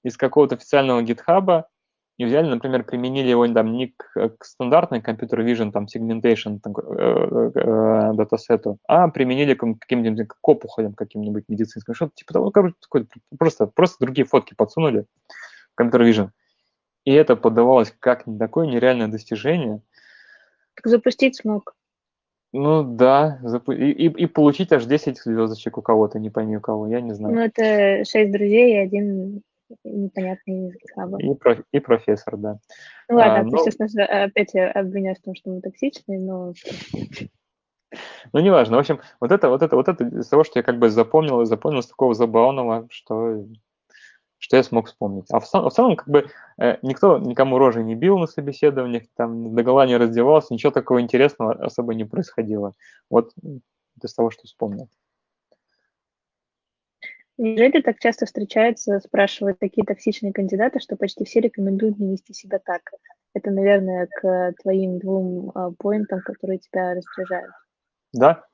из 0.03 0.17
какого-то 0.17 0.57
официального 0.57 1.03
гитхаба 1.03 1.69
и 2.19 2.25
взяли, 2.25 2.49
например, 2.49 2.85
применили 2.85 3.29
его 3.29 3.47
там 3.49 3.73
не 3.73 3.95
к, 3.97 4.31
к 4.37 4.45
стандартной 4.45 5.01
компьютер 5.01 5.41
vision, 5.47 5.71
там, 5.71 5.87
segmentation 5.87 6.59
там, 6.61 6.75
э, 6.77 7.51
э, 7.55 8.13
датасету, 8.15 8.79
а 8.89 9.09
применили 9.09 9.55
к 9.55 9.65
каким-нибудь 9.79 10.27
к 10.27 10.49
опухолям 10.49 10.95
каким-нибудь 10.95 11.45
медицинским, 11.49 11.95
что-то 11.95 12.13
типа 12.17 12.33
того, 12.33 12.51
короче, 12.51 12.75
такое, 12.81 13.07
просто, 13.39 13.67
просто 13.67 14.05
другие 14.05 14.27
фотки 14.27 14.55
подсунули 14.55 15.07
в 15.73 15.77
компьютер 15.77 16.03
vision. 16.03 16.31
И 17.05 17.13
это 17.13 17.37
подавалось 17.37 17.95
как 18.01 18.25
такое 18.39 18.67
нереальное 18.67 19.07
достижение. 19.07 19.81
Так 20.75 20.89
запустить 20.89 21.37
смог. 21.37 21.75
Ну 22.53 22.83
да, 22.83 23.39
запу- 23.43 23.75
и, 23.75 23.91
и, 23.91 24.07
и 24.07 24.27
получить 24.27 24.73
аж 24.73 24.87
10 24.87 25.19
звездочек 25.19 25.77
у 25.77 25.83
кого-то, 25.83 26.19
не 26.19 26.31
пойми 26.31 26.57
у 26.57 26.61
кого, 26.61 26.87
я 26.87 27.01
не 27.01 27.15
знаю. 27.15 27.35
Ну, 27.35 27.41
это 27.43 28.05
шесть 28.05 28.33
друзей 28.33 28.75
и 28.75 28.79
один 28.79 29.43
непонятный 29.85 30.69
из 30.69 30.77
GitHub. 30.77 31.19
И, 31.19 31.35
про, 31.35 31.59
и 31.73 31.79
профессор, 31.81 32.37
да. 32.39 32.59
Ну 33.09 33.17
ладно, 33.17 33.41
А, 33.41 33.45
ты 33.45 33.51
ну, 33.51 33.59
сейчас 33.59 33.79
нас 33.79 33.95
опять 33.97 34.55
обвиняешь 34.55 35.19
в 35.19 35.23
том, 35.23 35.35
что 35.35 35.51
мы 35.51 35.61
токсичные, 35.61 36.19
но 36.21 36.55
ну, 38.33 38.41
неважно. 38.41 38.77
В 38.77 38.81
общем, 38.81 39.01
вот 39.21 39.31
это, 39.31 39.49
вот 39.49 39.63
это, 39.63 39.77
вот 39.77 39.89
это 39.89 40.05
из 40.05 40.29
того, 40.29 40.45
что 40.45 40.59
я 40.59 40.63
как 40.63 40.79
бы 40.79 40.91
запомнил, 40.91 41.43
и 41.43 41.47
запомнил 41.47 41.83
с 41.83 41.89
такого 41.89 42.15
забавного, 42.15 42.87
что, 42.91 43.45
что 44.39 44.57
я 44.57 44.63
смог 44.63 44.87
вспомнить. 44.87 45.27
А 45.31 45.41
в, 45.41 45.47
цел- 45.47 45.69
в 45.69 45.73
целом, 45.73 45.97
как 45.97 46.09
бы, 46.09 46.27
э, 46.61 46.79
никто 46.83 47.19
никому 47.19 47.59
рожи 47.59 47.83
не 47.83 47.95
бил 47.95 48.19
на 48.19 48.27
собеседованиях, 48.27 49.05
там, 49.17 49.55
до 49.55 49.63
гола 49.63 49.87
не 49.87 49.97
раздевался, 49.97 50.55
ничего 50.55 50.73
такого 50.73 51.01
интересного 51.01 51.53
особо 51.55 51.95
не 51.95 52.05
происходило. 52.05 52.73
Вот 53.11 53.33
из 54.03 54.15
того, 54.15 54.31
что 54.31 54.45
вспомнил. 54.45 54.89
неужели 57.39 57.81
так 57.81 57.99
часто 58.01 58.27
встречается, 58.27 59.01
спрашивают 59.01 59.59
такие 59.59 59.85
токсичные 59.85 60.33
кандидаты, 60.33 60.81
что 60.81 60.97
почти 60.97 61.25
все 61.25 61.41
рекомендуют 61.41 61.99
не 61.99 62.13
вести 62.13 62.35
себя 62.35 62.59
так? 62.59 62.83
Это, 63.35 63.51
наверное, 63.51 64.09
к 64.09 64.55
твоим 64.63 64.99
двум 64.99 65.53
а, 65.55 65.71
поинтам, 65.71 66.21
которые 66.21 66.59
тебя 66.59 66.95
раздражают. 66.95 67.53
Да, 68.13 68.45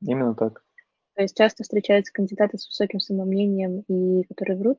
именно 0.00 0.34
так. 0.34 0.62
То 1.14 1.22
есть 1.22 1.36
часто 1.36 1.64
встречаются 1.64 2.12
кандидаты 2.12 2.58
с 2.58 2.68
высоким 2.68 3.00
самомнением 3.00 3.80
и 3.88 4.22
которые 4.24 4.58
врут? 4.58 4.78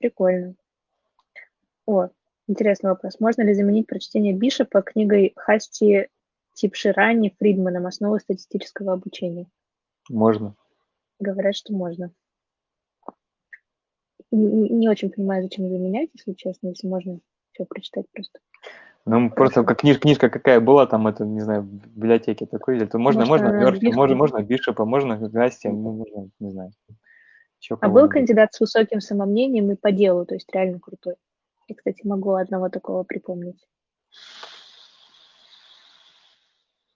Прикольно. 0.00 0.54
О, 1.86 2.08
интересный 2.48 2.90
вопрос. 2.90 3.20
Можно 3.20 3.42
ли 3.42 3.52
заменить 3.54 3.86
прочтение 3.86 4.32
Бишопа 4.32 4.80
книгой 4.82 5.34
Хасти 5.36 6.08
Типширани 6.54 7.34
Фридманом 7.38 7.86
«Основы 7.86 8.18
статистического 8.18 8.94
обучения»? 8.94 9.46
Можно. 10.08 10.56
Говорят, 11.18 11.54
что 11.54 11.74
можно. 11.74 12.10
Н- 14.32 14.78
Не 14.80 14.88
очень 14.88 15.10
понимаю, 15.10 15.42
зачем 15.42 15.68
заменять, 15.68 16.08
если 16.14 16.32
честно, 16.32 16.68
если 16.68 16.88
можно 16.88 17.20
все 17.52 17.66
прочитать 17.66 18.06
просто. 18.12 18.40
Ну, 19.04 19.30
просто 19.30 19.64
как 19.64 19.80
книж, 19.80 19.98
книжка 19.98 20.30
какая 20.30 20.60
была, 20.60 20.86
там, 20.86 21.06
это, 21.08 21.24
не 21.24 21.40
знаю, 21.40 21.62
в 21.62 21.66
библиотеке 21.66 22.46
такой, 22.46 22.76
или 22.76 22.84
то 22.86 22.98
можно, 22.98 23.20
Может, 23.20 23.30
можно 23.30 23.48
она 23.48 23.58
на 23.58 23.64
Мерфи, 23.64 23.84
можно, 23.86 24.02
английском? 24.02 24.18
можно 24.18 24.42
Бишопа, 24.42 24.84
можно 24.84 25.18
Гасти, 25.28 25.68
ну, 25.68 25.92
можно, 25.92 26.30
не 26.38 26.50
знаю, 26.50 26.70
еще 27.60 27.76
А 27.80 27.88
был 27.88 28.08
кандидат 28.08 28.54
с 28.54 28.60
высоким 28.60 29.00
самомнением 29.00 29.70
и 29.70 29.76
по 29.76 29.92
делу, 29.92 30.24
то 30.24 30.34
есть 30.34 30.48
реально 30.52 30.80
крутой. 30.80 31.14
Я, 31.68 31.74
кстати, 31.76 32.06
могу 32.06 32.34
одного 32.34 32.68
такого 32.68 33.04
припомнить. 33.04 33.66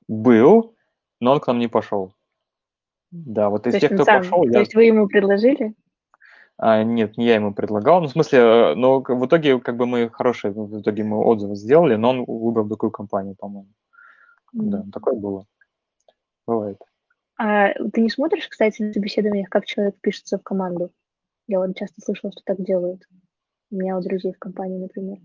Был, 0.08 0.74
но 1.20 1.32
он 1.32 1.40
к 1.40 1.46
нам 1.46 1.58
не 1.58 1.68
пошел. 1.68 2.14
Да, 3.10 3.48
вот 3.48 3.62
То 3.62 3.70
из 3.70 3.74
есть 3.74 3.88
тех, 3.88 3.96
кто 3.96 4.04
сам, 4.04 4.22
пошел, 4.22 4.42
то 4.42 4.50
я... 4.50 4.60
есть 4.60 4.74
вы 4.74 4.84
ему 4.84 5.06
предложили? 5.06 5.74
А, 6.56 6.82
нет, 6.82 7.16
не 7.16 7.26
я 7.26 7.36
ему 7.36 7.54
предлагал. 7.54 8.00
Ну, 8.00 8.08
в 8.08 8.12
смысле, 8.12 8.38
э, 8.38 8.74
но 8.74 9.00
в 9.00 9.26
итоге, 9.26 9.60
как 9.60 9.76
бы 9.76 9.86
мы 9.86 10.08
хорошие, 10.10 10.52
в 10.52 10.80
итоге 10.80 11.04
мы 11.04 11.24
отзывы 11.24 11.56
сделали, 11.56 11.96
но 11.96 12.10
он 12.10 12.24
выбрал 12.24 12.68
такую 12.68 12.90
компанию, 12.90 13.34
по-моему. 13.36 13.70
Да, 14.52 14.78
М. 14.78 14.90
такое 14.90 15.14
было. 15.14 15.46
Бывает. 16.46 16.78
А 17.36 17.72
ты 17.92 18.00
не 18.00 18.10
смотришь, 18.10 18.48
кстати, 18.48 18.82
на 18.82 18.92
собеседованиях, 18.92 19.48
как 19.48 19.66
человек 19.66 19.96
пишется 20.00 20.38
в 20.38 20.42
команду? 20.42 20.92
Я 21.46 21.58
вот 21.58 21.76
часто 21.76 22.00
слышала, 22.00 22.32
что 22.32 22.42
так 22.44 22.62
делают. 22.62 23.02
У 23.70 23.76
меня 23.76 23.98
у 23.98 24.00
друзей 24.00 24.32
в 24.32 24.38
компании, 24.38 24.78
например. 24.78 25.18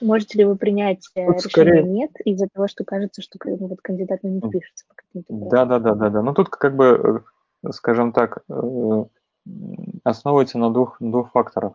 Можете 0.00 0.38
ли 0.38 0.44
вы 0.44 0.56
принять 0.56 1.08
э, 1.14 1.26
Тут 1.26 1.46
решение 1.46 1.50
скорее... 1.50 1.82
нет 1.82 2.10
из-за 2.24 2.48
того, 2.52 2.66
что 2.66 2.84
кажется, 2.84 3.22
что 3.22 3.38
ну, 3.44 3.68
вот 3.68 3.80
кандидат 3.82 4.20
ну, 4.22 4.30
не 4.30 4.40
пишется 4.40 4.84
по 4.88 4.94
каким-то 4.96 5.48
Да, 5.50 5.64
да, 5.64 5.78
да, 5.78 5.94
да, 5.94 6.10
да. 6.10 6.22
Ну, 6.22 6.34
тут 6.34 6.48
как 6.48 6.76
бы, 6.76 7.24
э, 7.64 7.70
скажем 7.70 8.12
так, 8.12 8.42
э, 8.48 9.04
основывается 10.02 10.58
на 10.58 10.72
двух, 10.72 10.96
двух 10.98 11.30
факторах. 11.30 11.74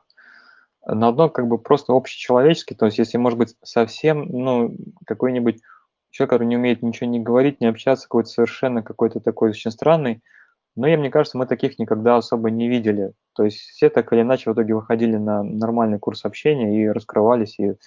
На 0.85 1.09
одно 1.09 1.29
как 1.29 1.47
бы 1.47 1.57
просто 1.57 1.93
общечеловеческий, 1.93 2.75
то 2.75 2.85
есть 2.85 2.97
если, 2.97 3.17
может 3.17 3.39
быть, 3.39 3.55
совсем, 3.63 4.25
ну, 4.25 4.75
какой-нибудь 5.05 5.61
человек, 6.17 6.31
который 6.31 6.47
не 6.47 6.57
умеет 6.57 6.81
ничего 6.81 7.09
не 7.09 7.19
говорить, 7.19 7.61
не 7.61 7.67
общаться, 7.67 8.05
какой-то 8.05 8.29
совершенно 8.29 8.81
какой-то 8.81 9.19
такой 9.19 9.51
очень 9.51 9.71
странный, 9.71 10.21
но 10.75 10.87
я, 10.87 10.97
мне 10.97 11.09
кажется, 11.09 11.37
мы 11.37 11.45
таких 11.45 11.79
никогда 11.79 12.17
особо 12.17 12.49
не 12.51 12.67
видели. 12.67 13.13
То 13.35 13.43
есть 13.43 13.57
все 13.57 13.89
так 13.89 14.11
или 14.13 14.21
иначе 14.21 14.49
в 14.49 14.53
итоге 14.53 14.75
выходили 14.75 15.17
на 15.17 15.43
нормальный 15.43 15.99
курс 15.99 16.25
общения 16.25 16.83
и 16.83 16.87
раскрывались. 16.87 17.57
И... 17.59 17.73
То 17.73 17.77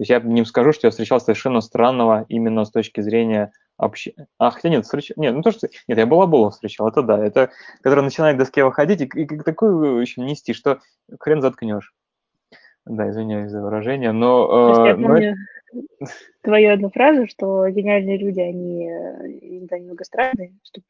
есть 0.00 0.10
я 0.10 0.20
не 0.20 0.44
скажу, 0.44 0.72
что 0.72 0.86
я 0.86 0.90
встречал 0.90 1.20
совершенно 1.20 1.60
странного 1.60 2.26
именно 2.28 2.64
с 2.64 2.70
точки 2.70 3.00
зрения 3.00 3.52
общ... 3.76 4.08
А, 4.38 4.50
хотя 4.50 4.68
нет, 4.68 4.84
встречал... 4.84 5.14
Нет, 5.16 5.34
ну 5.34 5.42
то, 5.42 5.50
что... 5.50 5.68
Нет, 5.88 5.98
я 5.98 6.06
балаболов 6.06 6.54
встречал, 6.54 6.88
это 6.88 7.02
да. 7.02 7.24
Это, 7.24 7.50
который 7.82 8.04
начинает 8.04 8.36
к 8.36 8.38
доске 8.38 8.64
выходить 8.64 9.00
и, 9.00 9.04
и, 9.04 9.22
и 9.22 9.38
такую 9.40 10.00
еще 10.00 10.20
нести, 10.20 10.52
что 10.52 10.80
хрен 11.18 11.42
заткнешь. 11.42 11.92
Да, 12.88 13.10
извиняюсь 13.10 13.50
за 13.50 13.60
выражение, 13.60 14.12
но... 14.12 14.74
Э, 14.82 14.88
я 14.88 14.94
помню 14.94 15.36
но... 15.72 16.06
твою 16.42 16.72
одну 16.72 16.90
фразу, 16.90 17.26
что 17.26 17.68
гениальные 17.68 18.16
люди, 18.16 18.40
они 18.40 18.88
э, 18.88 19.28
иногда 19.42 19.78
немного 19.78 20.04
странные, 20.04 20.54
что 20.62 20.80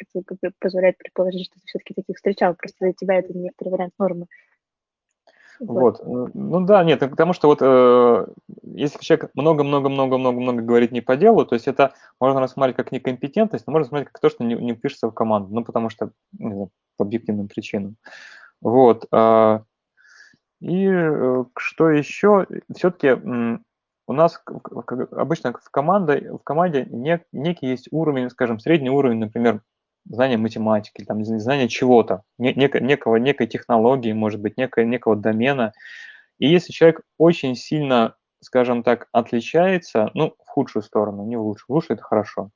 позволяет 0.61 0.99
предположить, 0.99 1.47
что 1.47 1.55
ты 1.57 1.67
все-таки 1.67 1.95
таких 1.95 2.17
встречал. 2.17 2.55
Просто 2.55 2.77
для 2.81 2.93
тебя 2.93 3.19
это 3.19 3.37
некоторый 3.37 3.71
вариант 3.71 3.95
нормы. 3.99 4.27
Вот. 5.61 6.01
вот. 6.05 6.35
Ну 6.35 6.61
да, 6.61 6.85
нет, 6.85 7.01
потому 7.01 7.33
что 7.33 7.49
вот 7.49 7.59
э, 7.61 8.27
если 8.63 9.01
человек 9.01 9.31
много-много-много-много-много 9.35 10.63
говорит 10.63 10.93
не 10.93 11.01
по 11.01 11.17
делу, 11.17 11.45
то 11.45 11.55
есть 11.55 11.67
это 11.67 11.95
можно 12.21 12.41
рассматривать 12.41 12.77
как 12.77 12.93
некомпетентность, 12.93 13.67
но 13.67 13.73
можно 13.73 13.87
рассматривать 13.87 14.13
как 14.13 14.21
то, 14.21 14.29
что 14.29 14.45
не, 14.45 14.55
не 14.55 14.75
впишется 14.75 15.09
в 15.09 15.13
команду, 15.13 15.53
ну 15.53 15.65
потому 15.65 15.91
что, 15.91 16.13
не 16.39 16.53
знаю, 16.53 16.71
по 16.97 17.05
объективным 17.05 17.49
причинам. 17.49 17.97
Вот. 18.61 19.07
Э, 19.13 19.61
и 20.61 20.87
э, 20.89 21.45
что 21.57 21.91
еще? 21.91 22.47
Все-таки 22.75 23.09
э, 23.09 23.59
у 24.07 24.13
нас 24.13 24.43
обычно 25.13 25.53
в 25.53 25.71
команде, 25.71 26.33
в 26.33 26.43
команде 26.43 26.87
нек, 26.91 27.23
некий 27.33 27.69
есть 27.69 27.89
уровень, 27.91 28.31
скажем, 28.31 28.59
средний 28.59 28.91
уровень, 28.91 29.19
например, 29.19 29.63
знание 30.09 30.39
математики, 30.39 31.05
там, 31.05 31.25
знание 31.25 31.69
чего-то, 31.69 32.23
нек- 32.41 32.81
некого, 32.81 33.17
некой 33.17 33.47
технологии, 33.47 34.13
может 34.13 34.41
быть, 34.41 34.57
некого, 34.57 34.85
некого 34.85 35.17
домена. 35.17 35.73
И 36.39 36.49
если 36.49 36.73
человек 36.73 37.03
очень 37.19 37.55
сильно, 37.55 38.17
скажем 38.41 38.83
так, 38.83 39.09
отличается, 39.13 40.11
ну, 40.15 40.35
в 40.45 40.49
худшую 40.49 40.83
сторону, 40.83 41.25
не 41.25 41.37
в 41.37 41.43
лучшую, 41.43 41.67
в 41.69 41.71
лучшую 41.75 41.97
это 41.97 42.05
хорошо, 42.05 42.51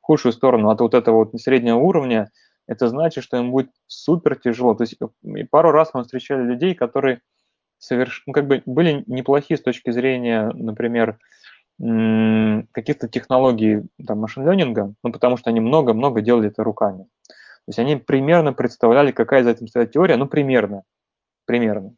в 0.00 0.06
худшую 0.06 0.32
сторону 0.32 0.70
от 0.70 0.80
вот 0.80 0.94
этого 0.94 1.24
вот 1.24 1.40
среднего 1.40 1.78
уровня, 1.78 2.30
это 2.66 2.88
значит, 2.88 3.22
что 3.22 3.36
им 3.36 3.52
будет 3.52 3.70
супер 3.86 4.36
тяжело. 4.36 4.74
То 4.74 4.82
есть 4.82 4.98
пару 5.50 5.70
раз 5.70 5.94
мы 5.94 6.02
встречали 6.02 6.42
людей, 6.42 6.74
которые 6.74 7.20
соверш... 7.78 8.22
ну, 8.26 8.32
как 8.32 8.46
бы 8.46 8.62
были 8.66 9.04
неплохие 9.06 9.58
с 9.58 9.62
точки 9.62 9.90
зрения, 9.90 10.50
например, 10.54 11.18
каких-то 11.78 13.08
технологий 13.08 13.82
там, 14.04 14.20
машин-ленинга, 14.20 14.94
ну, 15.02 15.12
потому 15.12 15.36
что 15.36 15.50
они 15.50 15.60
много-много 15.60 16.22
делали 16.22 16.48
это 16.48 16.64
руками. 16.64 17.04
То 17.26 17.70
есть 17.70 17.78
они 17.78 17.96
примерно 17.96 18.52
представляли, 18.52 19.10
какая 19.10 19.42
за 19.42 19.50
этим 19.50 19.66
стоит 19.66 19.92
теория, 19.92 20.16
ну, 20.16 20.26
примерно, 20.26 20.84
примерно. 21.44 21.94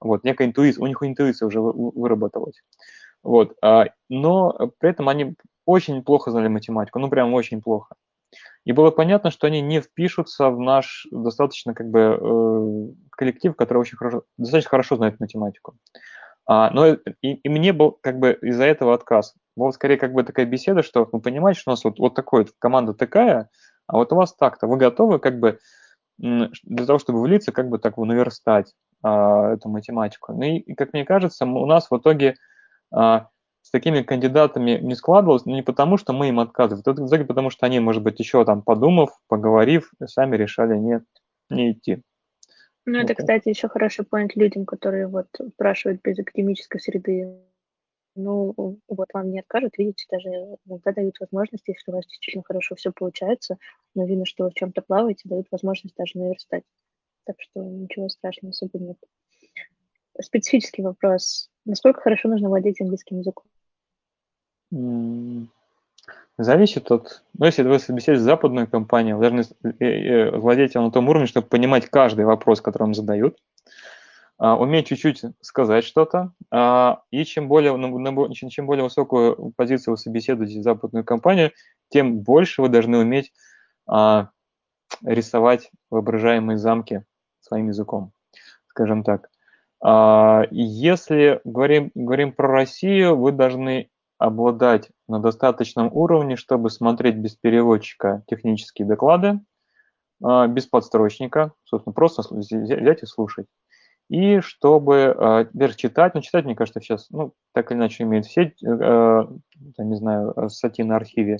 Вот, 0.00 0.24
некая 0.24 0.48
интуиция, 0.48 0.82
у 0.82 0.86
них 0.86 1.02
интуиция 1.02 1.46
уже 1.46 1.60
выработалась. 1.60 2.62
Вот, 3.22 3.56
а, 3.62 3.86
но 4.08 4.72
при 4.78 4.90
этом 4.90 5.08
они 5.08 5.34
очень 5.66 6.02
плохо 6.02 6.30
знали 6.30 6.48
математику, 6.48 6.98
ну, 6.98 7.08
прям 7.08 7.32
очень 7.34 7.62
плохо. 7.62 7.94
И 8.66 8.72
было 8.72 8.90
понятно, 8.90 9.30
что 9.30 9.46
они 9.46 9.60
не 9.60 9.80
впишутся 9.80 10.50
в 10.50 10.58
наш 10.58 11.06
достаточно 11.12 11.72
как 11.72 11.88
бы 11.88 12.00
э, 12.00 12.94
коллектив, 13.10 13.54
который 13.54 13.78
очень 13.78 13.96
хорошо, 13.96 14.24
достаточно 14.36 14.70
хорошо 14.70 14.96
знает 14.96 15.20
математику. 15.20 15.76
А, 16.48 16.70
но 16.70 16.88
и, 16.88 16.98
и 17.34 17.48
мне 17.48 17.72
был 17.72 17.96
как 18.02 18.18
бы 18.18 18.36
из-за 18.42 18.64
этого 18.64 18.92
отказ. 18.92 19.34
Была 19.56 19.70
скорее 19.70 19.96
как 19.98 20.12
бы 20.12 20.24
такая 20.24 20.46
беседа, 20.46 20.82
что 20.82 21.08
вы 21.10 21.20
понимаете, 21.20 21.60
что 21.60 21.70
у 21.70 21.74
нас 21.74 21.84
вот, 21.84 22.00
вот 22.00 22.14
такой 22.14 22.42
вот 22.42 22.54
команда 22.58 22.92
такая, 22.92 23.50
а 23.86 23.96
вот 23.98 24.12
у 24.12 24.16
вас 24.16 24.34
так-то. 24.34 24.66
Вы 24.66 24.78
готовы 24.78 25.20
как 25.20 25.38
бы 25.38 25.60
для 26.18 26.86
того, 26.86 26.98
чтобы 26.98 27.20
влиться, 27.20 27.52
как 27.52 27.68
бы 27.68 27.78
так 27.78 27.96
наверстать 27.96 28.74
а, 29.00 29.52
эту 29.52 29.68
математику. 29.68 30.32
Ну 30.32 30.42
и, 30.42 30.74
как 30.74 30.92
мне 30.92 31.04
кажется, 31.04 31.46
у 31.46 31.66
нас 31.66 31.88
в 31.88 31.96
итоге 31.96 32.34
а, 32.92 33.28
с 33.66 33.70
такими 33.72 34.02
кандидатами 34.02 34.78
не 34.80 34.94
складывалось, 34.94 35.44
но 35.44 35.56
не 35.56 35.62
потому, 35.62 35.96
что 35.96 36.12
мы 36.12 36.28
им 36.28 36.38
отказывали, 36.38 36.82
итоге 36.82 37.24
потому, 37.24 37.50
что 37.50 37.66
они, 37.66 37.80
может 37.80 38.00
быть, 38.00 38.20
еще 38.20 38.44
там 38.44 38.62
подумав, 38.62 39.10
поговорив, 39.26 39.90
сами 40.04 40.36
решали 40.36 40.76
не, 40.76 41.02
не 41.50 41.72
идти. 41.72 42.00
Ну, 42.84 43.00
это, 43.00 43.16
кстати, 43.16 43.48
еще 43.48 43.66
хороший 43.66 44.04
поинт 44.04 44.36
людям, 44.36 44.66
которые 44.66 45.08
вот 45.08 45.26
спрашивают 45.54 46.00
без 46.00 46.16
академической 46.16 46.78
среды. 46.78 47.40
Ну, 48.14 48.54
вот 48.86 49.08
вам 49.12 49.32
не 49.32 49.40
откажут, 49.40 49.76
видите, 49.78 50.06
даже 50.12 50.28
иногда 50.64 50.92
дают 50.92 51.18
возможность, 51.18 51.66
если 51.66 51.90
у 51.90 51.94
вас 51.96 52.06
действительно 52.06 52.44
хорошо 52.46 52.76
все 52.76 52.92
получается, 52.92 53.56
но 53.96 54.06
видно, 54.06 54.26
что 54.26 54.44
вы 54.44 54.50
в 54.50 54.54
чем-то 54.54 54.80
плаваете, 54.82 55.28
дают 55.28 55.48
возможность 55.50 55.96
даже 55.96 56.16
наверстать. 56.16 56.62
Так 57.24 57.34
что 57.40 57.64
ничего 57.64 58.08
страшного 58.08 58.50
особо 58.50 58.78
нет. 58.78 58.98
Специфический 60.20 60.82
вопрос. 60.82 61.50
Насколько 61.64 62.02
хорошо 62.02 62.28
нужно 62.28 62.48
владеть 62.48 62.80
английским 62.80 63.18
языком? 63.18 63.46
Зависит 66.38 66.90
от... 66.90 67.22
Ну, 67.38 67.46
если 67.46 67.62
вы 67.62 67.78
собеседуете 67.78 68.22
западную 68.22 68.68
компанию, 68.68 69.16
вы 69.16 69.30
должны 69.30 69.44
э, 69.64 69.84
э, 69.84 70.30
владеть 70.36 70.74
на 70.74 70.90
том 70.90 71.08
уровне, 71.08 71.26
чтобы 71.26 71.46
понимать 71.46 71.86
каждый 71.88 72.26
вопрос, 72.26 72.60
который 72.60 72.82
вам 72.84 72.94
задают, 72.94 73.38
а, 74.38 74.56
уметь 74.56 74.88
чуть-чуть 74.88 75.22
сказать 75.40 75.84
что-то, 75.84 76.32
а, 76.50 77.00
и 77.10 77.24
чем 77.24 77.48
более, 77.48 77.74
на, 77.76 78.34
чем 78.34 78.66
более 78.66 78.84
высокую 78.84 79.54
позицию 79.56 79.92
вы 79.92 79.98
собеседуете 79.98 80.60
в 80.60 80.62
западную 80.62 81.04
компанию, 81.04 81.52
тем 81.88 82.18
больше 82.18 82.60
вы 82.60 82.68
должны 82.68 82.98
уметь 82.98 83.32
а, 83.86 84.28
рисовать 85.02 85.70
воображаемые 85.90 86.58
замки 86.58 87.02
своим 87.40 87.68
языком, 87.68 88.12
скажем 88.68 89.04
так. 89.04 89.30
Если 90.50 91.40
говорим, 91.44 91.90
говорим 91.94 92.32
про 92.32 92.48
Россию, 92.48 93.16
вы 93.16 93.30
должны 93.30 93.90
обладать 94.18 94.90
на 95.08 95.20
достаточном 95.20 95.90
уровне, 95.92 96.36
чтобы 96.36 96.70
смотреть 96.70 97.16
без 97.16 97.36
переводчика 97.36 98.22
технические 98.26 98.86
доклады, 98.86 99.40
а, 100.22 100.46
без 100.46 100.66
подстрочника, 100.66 101.52
собственно, 101.64 101.92
просто 101.92 102.22
взять 102.30 103.02
и 103.02 103.06
слушать. 103.06 103.46
И 104.08 104.40
чтобы 104.40 105.14
а, 105.18 105.44
теперь 105.44 105.74
читать, 105.74 106.14
ну, 106.14 106.20
читать, 106.20 106.44
мне 106.44 106.54
кажется, 106.54 106.80
сейчас, 106.80 107.10
ну, 107.10 107.32
так 107.52 107.70
или 107.70 107.78
иначе 107.78 108.04
имеет 108.04 108.26
все, 108.26 108.54
э, 108.64 109.26
не 109.78 109.96
знаю, 109.96 110.48
статьи 110.48 110.84
на 110.84 110.96
архиве. 110.96 111.38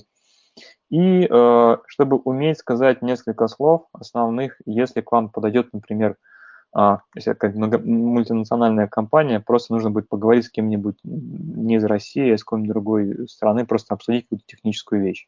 И 0.89 1.27
э, 1.29 1.77
чтобы 1.87 2.17
уметь 2.17 2.59
сказать 2.59 3.01
несколько 3.01 3.47
слов 3.47 3.87
основных, 3.93 4.59
если 4.65 5.01
к 5.01 5.11
вам 5.11 5.29
подойдет, 5.29 5.71
например, 5.73 6.17
а, 6.79 6.99
если 7.15 7.33
как 7.33 7.55
мультинациональная 7.55 8.85
компания, 8.85 9.39
просто 9.39 9.73
нужно 9.73 9.89
будет 9.89 10.09
поговорить 10.09 10.45
с 10.45 10.51
кем-нибудь 10.51 10.99
не 11.03 11.77
из 11.77 11.83
России, 11.83 12.31
а 12.31 12.37
с 12.37 12.43
какой-нибудь 12.43 12.69
другой 12.69 13.27
страны, 13.27 13.65
просто 13.65 13.95
обсудить 13.95 14.25
какую-то 14.25 14.45
техническую 14.45 15.01
вещь. 15.01 15.27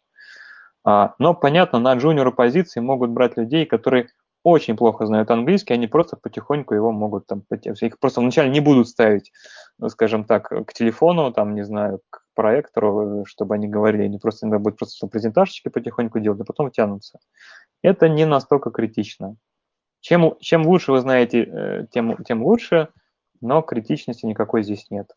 А, 0.85 1.15
но, 1.17 1.33
понятно, 1.33 1.79
на 1.79 1.95
джуниор 1.95 2.31
позиции 2.35 2.81
могут 2.81 3.09
брать 3.09 3.35
людей, 3.35 3.65
которые 3.65 4.09
очень 4.43 4.77
плохо 4.77 5.07
знают 5.07 5.31
английский, 5.31 5.73
они 5.73 5.87
просто 5.87 6.17
потихоньку 6.17 6.75
его 6.75 6.91
могут 6.91 7.25
там, 7.25 7.41
их 7.49 7.97
просто 7.97 8.21
вначале 8.21 8.51
не 8.51 8.59
будут 8.59 8.87
ставить, 8.87 9.31
ну, 9.79 9.89
скажем 9.89 10.25
так, 10.25 10.49
к 10.49 10.73
телефону, 10.73 11.33
там, 11.33 11.55
не 11.55 11.65
знаю, 11.65 12.01
к 12.11 12.21
проектору, 12.35 13.25
чтобы 13.25 13.55
они 13.55 13.67
говорили, 13.67 14.03
они 14.03 14.19
просто 14.19 14.45
иногда 14.45 14.59
будут 14.59 14.77
просто 14.77 15.07
презентажечки 15.07 15.69
потихоньку 15.69 16.19
делать, 16.19 16.41
а 16.41 16.45
потом 16.45 16.69
тянутся. 16.69 17.17
Это 17.81 18.07
не 18.07 18.27
настолько 18.27 18.69
критично. 18.69 19.35
Чем, 20.01 20.37
чем 20.39 20.65
лучше 20.65 20.91
вы 20.91 21.01
знаете, 21.01 21.43
э, 21.43 21.87
тем, 21.91 22.23
тем 22.23 22.43
лучше, 22.43 22.89
но 23.41 23.61
критичности 23.61 24.25
никакой 24.25 24.63
здесь 24.63 24.89
нет. 24.89 25.11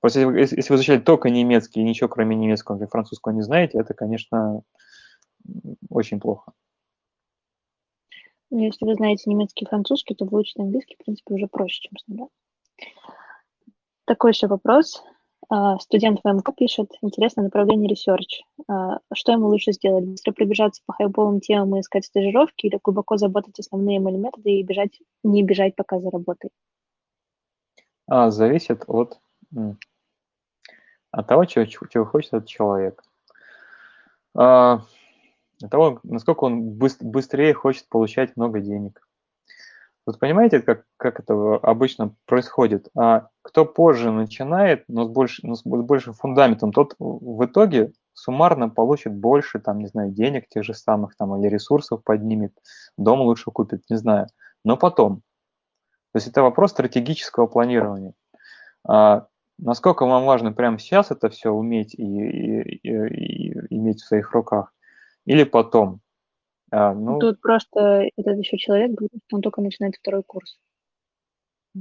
Просто 0.00 0.20
если, 0.20 0.56
если 0.56 0.72
вы 0.72 0.76
изучали 0.76 1.00
только 1.00 1.30
немецкий 1.30 1.80
и 1.80 1.84
ничего 1.84 2.08
кроме 2.08 2.36
немецкого 2.36 2.76
или 2.76 2.86
французского 2.86 3.32
не 3.32 3.42
знаете, 3.42 3.78
это, 3.78 3.94
конечно, 3.94 4.62
очень 5.88 6.20
плохо. 6.20 6.52
Ну, 8.50 8.60
если 8.64 8.84
вы 8.84 8.94
знаете 8.94 9.28
немецкий 9.28 9.64
и 9.64 9.68
французский, 9.68 10.14
то 10.14 10.24
выучить 10.24 10.58
английский, 10.58 10.94
в 10.94 11.04
принципе, 11.04 11.34
уже 11.34 11.46
проще, 11.48 11.80
чем 11.80 11.98
с 11.98 12.06
нуля. 12.06 12.28
Такой 14.04 14.30
еще 14.30 14.46
вопрос. 14.46 15.02
А, 15.48 15.78
студент 15.78 16.20
ВМК 16.24 16.54
пишет, 16.56 16.92
интересное 17.02 17.44
направление 17.44 17.92
research. 17.92 18.42
А, 18.68 18.98
что 19.14 19.32
ему 19.32 19.46
лучше 19.46 19.72
сделать? 19.72 20.04
Быстро 20.04 20.32
пробежаться 20.32 20.82
по 20.86 20.92
хайповым 20.92 21.40
темам 21.40 21.76
и 21.76 21.80
искать 21.80 22.04
стажировки 22.04 22.66
или 22.66 22.80
глубоко 22.82 23.16
заботать 23.16 23.58
основные 23.60 24.00
методы 24.00 24.50
и 24.50 24.62
бежать, 24.62 25.00
не 25.22 25.42
бежать 25.44 25.76
пока 25.76 26.00
за 26.00 26.10
работой? 26.10 26.50
А, 28.08 28.30
зависит 28.30 28.84
от, 28.88 29.20
от 31.12 31.26
того, 31.26 31.44
чего, 31.44 31.64
чего 31.64 32.04
хочет 32.04 32.34
этот 32.34 32.48
человек. 32.48 33.04
А, 34.34 34.82
от 35.62 35.70
того, 35.70 36.00
насколько 36.02 36.44
он 36.44 36.70
быстрее 36.70 37.54
хочет 37.54 37.88
получать 37.88 38.36
много 38.36 38.60
денег. 38.60 39.06
Вот 40.06 40.20
понимаете, 40.20 40.60
как, 40.60 40.84
как 40.96 41.18
это 41.18 41.56
обычно 41.56 42.14
происходит? 42.26 42.88
А 42.96 43.28
кто 43.42 43.64
позже 43.64 44.12
начинает, 44.12 44.84
но 44.88 45.04
с, 45.04 45.08
больше, 45.08 45.44
но 45.44 45.56
с 45.56 45.62
большим 45.64 46.14
фундаментом, 46.14 46.72
тот 46.72 46.94
в 46.98 47.44
итоге 47.44 47.92
суммарно 48.12 48.68
получит 48.68 49.14
больше, 49.14 49.58
там, 49.58 49.78
не 49.78 49.86
знаю, 49.86 50.12
денег 50.12 50.48
тех 50.48 50.64
же 50.64 50.74
самых, 50.74 51.16
там, 51.16 51.36
или 51.36 51.48
ресурсов 51.48 52.04
поднимет, 52.04 52.52
дом 52.96 53.20
лучше 53.20 53.50
купит, 53.50 53.82
не 53.90 53.96
знаю. 53.96 54.28
Но 54.64 54.76
потом. 54.76 55.16
То 56.12 56.18
есть 56.18 56.28
это 56.28 56.42
вопрос 56.42 56.70
стратегического 56.70 57.46
планирования. 57.46 58.14
А 58.88 59.26
насколько 59.58 60.06
вам 60.06 60.24
важно 60.24 60.52
прямо 60.52 60.78
сейчас 60.78 61.10
это 61.10 61.28
все 61.30 61.50
уметь 61.50 61.94
и, 61.94 62.02
и, 62.02 62.78
и, 62.82 63.50
и 63.50 63.74
иметь 63.74 64.02
в 64.02 64.06
своих 64.06 64.32
руках– 64.32 64.72
или 65.26 65.44
потом. 65.44 66.00
А, 66.70 66.94
ну, 66.94 67.18
Тут 67.18 67.40
просто 67.40 68.08
этот 68.16 68.38
еще 68.38 68.58
человек 68.58 68.92
говорит, 68.92 69.20
что 69.26 69.36
он 69.36 69.42
только 69.42 69.60
начинает 69.60 69.96
второй 69.96 70.22
курс. 70.22 70.58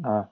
а, 0.03 0.29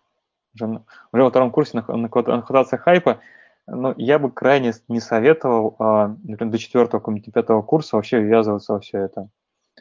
уже, 0.55 0.65
уже 1.11 1.23
во 1.23 1.29
втором 1.29 1.51
курсе 1.51 1.77
нах- 1.77 1.89
нах- 1.89 2.27
нахвататься 2.27 2.77
хайпа, 2.77 3.21
но 3.67 3.93
я 3.97 4.19
бы 4.19 4.31
крайне 4.31 4.73
не 4.87 4.99
советовал, 4.99 5.75
а, 5.79 6.15
например, 6.23 6.51
до 6.51 6.57
четвертого, 6.57 7.19
пятого 7.33 7.61
курса 7.61 7.95
вообще 7.95 8.19
ввязываться 8.19 8.73
во 8.73 8.79
все 8.79 8.99
это. 8.99 9.29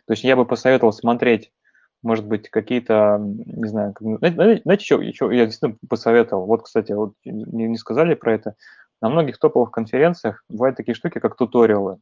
То 0.07 0.13
есть 0.13 0.25
я 0.25 0.37
бы 0.37 0.47
посоветовал 0.47 0.93
смотреть, 0.93 1.53
может 2.03 2.27
быть, 2.27 2.49
какие-то, 2.49 3.19
не 3.21 3.69
знаю, 3.69 3.95
знаете, 4.01 4.35
знаете, 4.35 4.63
знаете, 4.65 4.85
что, 4.85 5.01
еще 5.01 5.29
я 5.33 5.47
действительно 5.47 5.79
посоветовал? 5.89 6.47
Вот, 6.47 6.63
кстати, 6.63 6.93
вот 6.93 7.15
не, 7.25 7.69
не 7.69 7.77
сказали 7.77 8.15
про 8.15 8.35
это. 8.35 8.57
На 9.01 9.09
многих 9.09 9.39
топовых 9.39 9.71
конференциях 9.71 10.45
бывают 10.49 10.77
такие 10.77 10.95
штуки, 10.95 11.19
как 11.19 11.37
туториалы. 11.37 11.99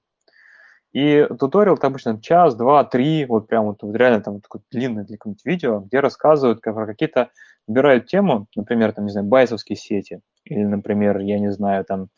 И 0.93 1.25
туториал 1.39 1.77
это 1.77 1.87
обычно 1.87 2.21
час, 2.21 2.57
два, 2.57 2.83
три, 2.85 3.25
вот 3.25 3.47
прям 3.47 3.67
вот, 3.67 3.83
вот 3.83 3.95
реально 3.95 4.23
там 4.23 4.41
такое 4.41 4.63
длинное 4.73 5.05
для 5.05 5.17
какое-нибудь 5.17 5.45
видео, 5.45 5.81
где 5.81 6.01
рассказывают 6.01 6.61
как, 6.61 6.75
про 6.75 6.87
какие-то, 6.87 7.31
выбирают 7.69 8.07
тему, 8.07 8.49
например, 8.57 8.93
там, 8.93 9.07
не 9.07 9.13
знаю, 9.13 9.27
байсовские 9.27 9.77
сети, 9.77 10.21
или, 10.45 10.65
например, 10.65 11.19
я 11.19 11.39
не 11.39 11.53
знаю, 11.53 11.85
там, 11.85 12.09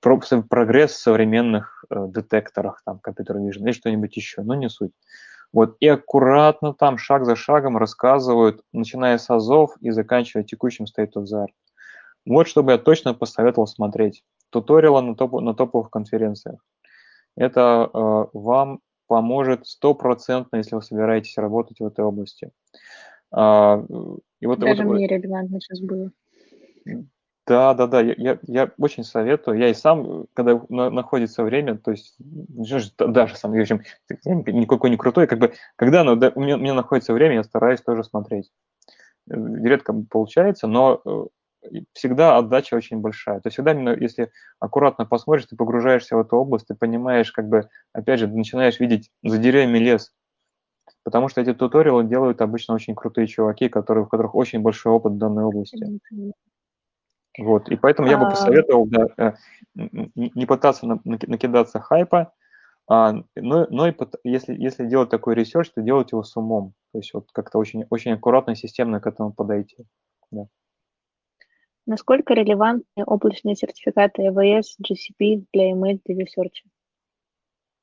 про, 0.00 0.20
прогресс 0.48 0.92
в 0.92 0.98
современных 0.98 1.84
э, 1.88 2.06
детекторах, 2.08 2.82
там, 2.84 2.98
компьютер 2.98 3.36
vision, 3.36 3.62
или 3.62 3.72
что-нибудь 3.72 4.16
еще, 4.16 4.42
но 4.42 4.54
не 4.54 4.68
суть. 4.68 4.92
Вот, 5.52 5.76
и 5.78 5.86
аккуратно 5.86 6.74
там, 6.74 6.98
шаг 6.98 7.24
за 7.24 7.36
шагом 7.36 7.78
рассказывают, 7.78 8.60
начиная 8.72 9.18
с 9.18 9.30
азов 9.30 9.76
и 9.80 9.92
заканчивая 9.92 10.42
текущим 10.42 10.86
state 10.86 11.12
of 11.16 11.22
the 11.22 11.44
art. 11.44 11.52
Вот, 12.26 12.48
чтобы 12.48 12.72
я 12.72 12.78
точно 12.78 13.14
посоветовал 13.14 13.68
смотреть. 13.68 14.24
Туториалы 14.50 15.00
на, 15.02 15.14
топ, 15.14 15.40
на 15.40 15.54
топовых 15.54 15.90
конференциях. 15.90 16.58
Это 17.36 17.90
э, 17.92 18.24
вам 18.32 18.80
поможет 19.06 19.66
стопроцентно, 19.66 20.56
если 20.56 20.74
вы 20.74 20.82
собираетесь 20.82 21.36
работать 21.36 21.80
в 21.80 21.86
этой 21.86 22.04
области. 22.04 22.50
А, 23.32 23.84
и 24.40 24.46
вот, 24.46 24.58
Даже 24.60 24.84
вот, 24.84 24.94
мне 24.94 25.06
релевантно 25.06 25.60
сейчас 25.60 25.80
было. 25.80 26.10
Да, 27.46 27.74
да, 27.74 27.86
да, 27.86 28.00
я, 28.00 28.14
я, 28.16 28.38
я 28.46 28.70
очень 28.78 29.04
советую. 29.04 29.58
Я 29.58 29.68
и 29.68 29.74
сам, 29.74 30.26
когда 30.32 30.62
на, 30.70 30.88
находится 30.88 31.42
время, 31.42 31.76
то 31.76 31.90
есть 31.90 32.14
даже 32.18 33.36
сам, 33.36 33.52
в 33.52 33.60
общем, 33.60 33.82
я 34.24 34.34
никакой 34.34 34.88
не 34.88 34.96
крутой, 34.96 35.26
как 35.26 35.38
бы, 35.38 35.52
когда 35.76 36.04
ну, 36.04 36.16
да, 36.16 36.32
у, 36.34 36.40
меня, 36.40 36.56
у 36.56 36.60
меня 36.60 36.72
находится 36.72 37.12
время, 37.12 37.34
я 37.34 37.44
стараюсь 37.44 37.82
тоже 37.82 38.02
смотреть. 38.02 38.50
Э, 39.30 39.34
редко 39.62 39.92
получается, 40.10 40.68
но 40.68 41.02
э, 41.04 41.24
всегда 41.92 42.36
отдача 42.36 42.74
очень 42.74 42.98
большая. 42.98 43.40
То 43.40 43.48
есть 43.48 43.56
всегда, 43.56 43.72
если 43.92 44.30
аккуратно 44.58 45.06
посмотришь, 45.06 45.46
ты 45.46 45.56
погружаешься 45.56 46.16
в 46.16 46.20
эту 46.20 46.36
область, 46.36 46.66
ты 46.66 46.74
понимаешь, 46.74 47.32
как 47.32 47.48
бы, 47.48 47.68
опять 47.92 48.20
же, 48.20 48.26
начинаешь 48.26 48.80
видеть 48.80 49.10
за 49.22 49.38
деревьями 49.38 49.78
лес. 49.78 50.12
Потому 51.02 51.28
что 51.28 51.40
эти 51.40 51.52
туториалы 51.52 52.04
делают 52.04 52.40
обычно 52.40 52.74
очень 52.74 52.94
крутые 52.94 53.26
чуваки, 53.26 53.68
которые, 53.68 54.04
у 54.04 54.08
которых 54.08 54.34
очень 54.34 54.60
большой 54.60 54.92
опыт 54.92 55.12
в 55.12 55.18
данной 55.18 55.44
области. 55.44 56.00
Вот, 57.38 57.68
и 57.68 57.76
поэтому 57.76 58.08
я 58.08 58.16
бы 58.16 58.26
а. 58.26 58.30
посоветовал 58.30 58.86
да, 58.86 59.06
э, 59.16 59.32
не 59.74 60.46
пытаться 60.46 60.86
накидаться 61.04 61.80
хайпа, 61.80 62.32
а, 62.86 63.14
но, 63.34 63.66
но 63.70 63.88
и 63.88 63.94
если, 64.24 64.54
если 64.54 64.86
делать 64.86 65.10
такой 65.10 65.34
research, 65.34 65.70
то 65.70 65.80
делать 65.80 66.12
его 66.12 66.22
с 66.22 66.36
умом. 66.36 66.74
То 66.92 66.98
есть 66.98 67.12
вот 67.14 67.28
как-то 67.32 67.58
очень, 67.58 67.86
очень 67.90 68.12
аккуратно 68.12 68.52
и 68.52 68.56
системно 68.56 69.00
к 69.00 69.06
этому 69.06 69.32
подойти. 69.32 69.84
Да. 70.30 70.46
Насколько 71.86 72.32
релевантны 72.34 73.04
облачные 73.04 73.56
сертификаты 73.56 74.26
AWS, 74.26 74.80
GCP 74.82 75.44
для 75.52 75.72
ML 75.72 76.00
для 76.04 76.16
research? 76.16 76.64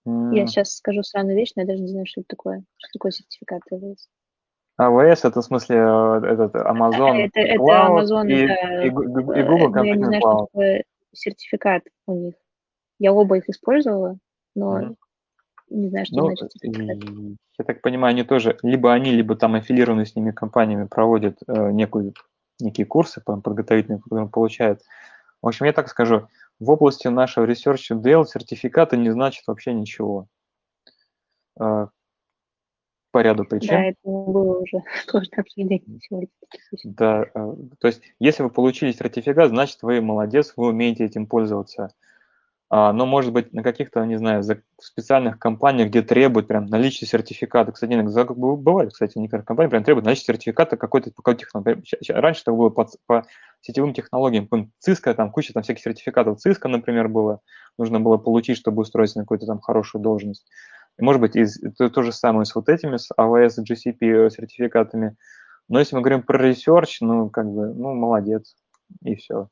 Mm. 0.08 0.36
Я 0.36 0.48
сейчас 0.48 0.76
скажу 0.76 1.04
странную 1.04 1.38
вещь, 1.38 1.52
но 1.56 1.62
я 1.62 1.68
даже 1.68 1.82
не 1.82 1.90
знаю, 1.90 2.08
что 2.08 2.22
это 2.22 2.30
такое. 2.30 2.64
Что 2.78 2.90
такое 2.94 3.12
сертификат 3.12 3.62
AWS? 3.72 3.98
AWS 4.80 5.20
это 5.28 5.42
в 5.42 5.46
смысле 5.46 5.76
э, 5.78 6.22
этот 6.26 6.56
Amazon 6.56 7.18
это, 7.18 7.40
это 7.40 7.62
Cloud 7.62 8.02
Amazon, 8.02 8.28
и, 8.28 8.48
да. 8.48 8.84
и, 8.84 8.88
и 8.88 8.90
Google 9.44 9.70
но 9.70 9.84
я 9.84 9.96
не 9.96 10.04
знаю, 10.06 10.22
Cloud. 10.22 10.36
что 10.36 10.46
такое 10.48 10.84
сертификат 11.14 11.84
у 12.08 12.16
них. 12.16 12.34
Я 12.98 13.14
оба 13.14 13.38
их 13.38 13.50
использовала, 13.50 14.18
но 14.56 14.80
mm-hmm. 14.80 14.96
не 15.70 15.90
знаю, 15.90 16.06
что 16.08 16.16
ну, 16.16 16.26
значит 16.26 16.52
сертификат. 16.54 17.38
Я 17.60 17.66
так 17.66 17.82
понимаю, 17.82 18.14
они 18.14 18.24
тоже, 18.24 18.58
либо 18.64 18.92
они, 18.92 19.12
либо 19.12 19.36
там 19.36 19.54
аффилированные 19.54 20.08
с 20.08 20.16
ними 20.16 20.32
компаниями 20.32 20.88
проводят 20.88 21.38
э, 21.48 21.72
некую 21.72 22.16
некие 22.62 22.86
курсы 22.86 23.22
подготовительные, 23.22 24.02
которые 24.02 24.26
он 24.26 24.32
получает. 24.32 24.82
В 25.42 25.48
общем, 25.48 25.66
я 25.66 25.74
так 25.74 25.90
скажу, 25.90 26.28
в 26.60 26.70
области 26.70 27.08
нашего 27.08 27.46
Research 27.46 27.90
DL 27.92 28.26
сертификаты 28.26 28.98
не 28.98 29.10
значит 29.10 29.44
вообще 29.48 29.74
ничего. 29.74 30.28
А, 31.60 31.90
по 33.12 33.22
ряду 33.22 33.44
причин. 33.44 33.70
Да, 33.70 33.84
это 33.84 33.98
было 34.04 34.60
уже 34.60 34.78
сложно 35.08 35.38
обсуждение 35.38 36.00
сегодня. 36.02 36.30
Да, 36.84 37.26
а, 37.34 37.56
то 37.80 37.88
есть 37.88 38.02
если 38.20 38.44
вы 38.44 38.50
получили 38.50 38.92
сертификат, 38.92 39.50
значит 39.50 39.80
вы 39.82 40.02
молодец, 40.02 40.54
вы 40.56 40.68
умеете 40.68 41.06
этим 41.06 41.26
пользоваться. 41.26 41.90
А, 42.74 42.94
но, 42.94 43.06
может 43.06 43.34
быть, 43.34 43.52
на 43.52 43.64
каких-то, 43.64 44.06
не 44.06 44.18
знаю, 44.18 44.44
специальных 44.80 45.38
компаниях, 45.40 45.90
где 45.90 46.02
требуют 46.02 46.48
прям 46.48 46.68
наличие 46.68 47.06
сертификата. 47.06 47.74
Кстати, 47.74 47.92
иногда 47.92 48.24
бывает, 48.24 48.94
кстати, 48.94 49.18
некоторые 49.18 49.46
компании 49.46 49.70
прям 49.70 49.84
требуют 49.84 50.06
наличие 50.06 50.28
сертификата 50.28 50.78
какой-то 50.78 51.12
какой 51.12 51.36
технологии. 51.36 51.84
Раньше 52.10 52.44
это 52.44 52.54
было 52.54 52.70
по, 52.70 52.88
по 53.08 53.26
сетевым 53.60 53.94
технологиям. 53.94 54.48
Cisco, 54.88 55.14
там 55.14 55.32
куча 55.32 55.52
там 55.52 55.64
всяких 55.64 55.84
сертификатов 55.84 56.40
Cisco, 56.48 56.70
например, 56.70 57.10
было. 57.10 57.42
Нужно 57.78 58.00
было 58.00 58.16
получить, 58.16 58.56
чтобы 58.56 58.84
устроиться 58.84 59.18
на 59.18 59.26
какую-то 59.26 59.48
там 59.48 59.60
хорошую 59.60 60.02
должность. 60.02 60.48
И, 60.98 61.04
может 61.04 61.20
быть, 61.20 61.36
из, 61.36 61.60
то, 61.78 61.90
то 61.90 62.04
же 62.04 62.14
самое 62.14 62.46
с 62.46 62.56
вот 62.56 62.70
этими, 62.70 62.96
с 62.96 63.10
AWS, 63.20 63.66
GCP 63.70 64.30
сертификатами. 64.30 65.18
Но 65.68 65.80
если 65.80 65.98
мы 65.98 66.02
говорим 66.02 66.24
про 66.24 66.50
research, 66.50 67.00
ну, 67.02 67.30
как 67.30 67.48
бы, 67.48 67.74
ну, 67.74 67.94
молодец, 67.96 68.56
и 69.04 69.16
все. 69.16 69.50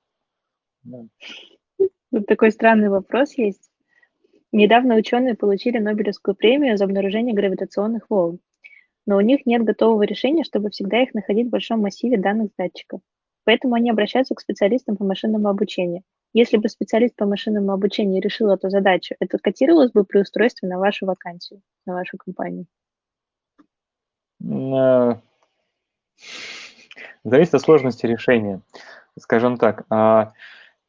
Да. 0.83 0.99
Тут 2.11 2.25
такой 2.25 2.51
странный 2.51 2.89
вопрос 2.89 3.33
есть. 3.37 3.69
Недавно 4.51 4.95
ученые 4.95 5.35
получили 5.35 5.77
Нобелевскую 5.77 6.35
премию 6.35 6.77
за 6.77 6.85
обнаружение 6.85 7.35
гравитационных 7.35 8.09
волн, 8.09 8.39
но 9.05 9.17
у 9.17 9.21
них 9.21 9.45
нет 9.45 9.63
готового 9.63 10.03
решения, 10.03 10.43
чтобы 10.43 10.71
всегда 10.71 11.03
их 11.03 11.13
находить 11.13 11.47
в 11.47 11.51
большом 11.51 11.81
массиве 11.81 12.17
данных 12.17 12.49
датчиков. 12.57 13.01
Поэтому 13.43 13.75
они 13.75 13.89
обращаются 13.91 14.33
к 14.33 14.41
специалистам 14.41 14.97
по 14.97 15.03
машинному 15.03 15.49
обучению. 15.49 16.03
Если 16.33 16.57
бы 16.57 16.69
специалист 16.69 17.15
по 17.15 17.25
машинному 17.25 17.71
обучению 17.71 18.21
решил 18.21 18.51
эту 18.51 18.69
задачу, 18.69 19.15
это 19.19 19.39
котировалось 19.39 19.91
бы 19.91 20.03
при 20.03 20.19
устройстве 20.19 20.67
на 20.67 20.77
вашу 20.77 21.05
вакансию, 21.05 21.61
на 21.85 21.93
вашу 21.93 22.17
компанию? 22.17 22.65
Зависит 27.23 27.55
от 27.55 27.61
сложности 27.61 28.05
решения. 28.05 28.61
Скажем 29.17 29.57
так, 29.57 29.85
а, 29.89 30.33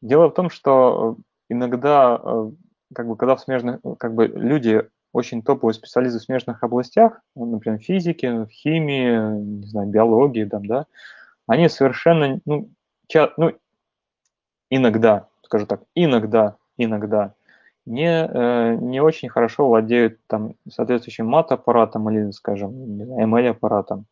Дело 0.03 0.29
в 0.29 0.35
том, 0.35 0.51
что 0.51 1.17
э, 1.19 1.55
иногда, 1.55 2.20
э, 2.23 2.51
как 2.95 3.09
бы, 3.09 3.17
когда 3.17 3.37
в 3.37 3.41
смежных, 3.41 3.81
как 3.99 4.15
бы, 4.15 4.27
люди 4.27 4.89
очень 5.12 5.43
топовые 5.43 5.75
специалисты 5.75 6.19
в 6.19 6.23
смежных 6.23 6.62
областях, 6.62 7.20
ну, 7.35 7.47
например, 7.47 7.81
физики, 7.81 8.47
химии, 8.51 9.61
не 9.61 9.67
знаю, 9.67 9.89
биологии, 9.89 10.45
там, 10.45 10.65
да, 10.65 10.87
они 11.47 11.69
совершенно, 11.69 12.41
ну, 12.47 12.70
ча, 13.09 13.33
ну, 13.37 13.53
иногда, 14.70 15.29
скажу 15.43 15.67
так, 15.67 15.83
иногда, 15.95 16.57
иногда 16.77 17.35
не, 17.87 18.27
э, 18.27 18.77
не 18.77 19.01
очень 19.01 19.29
хорошо 19.29 19.67
владеют 19.69 20.19
там 20.27 20.55
соответствующим 20.70 21.27
мат-аппаратом 21.27 22.09
или, 22.11 22.31
скажем, 22.31 22.73
ML-аппаратом. 22.73 24.07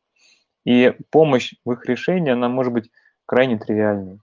И 0.65 0.95
помощь 1.11 1.55
в 1.65 1.73
их 1.73 1.87
решении, 1.87 2.33
она 2.33 2.49
может 2.49 2.73
быть 2.73 2.91
крайне 3.25 3.59
тривиальной. 3.59 4.21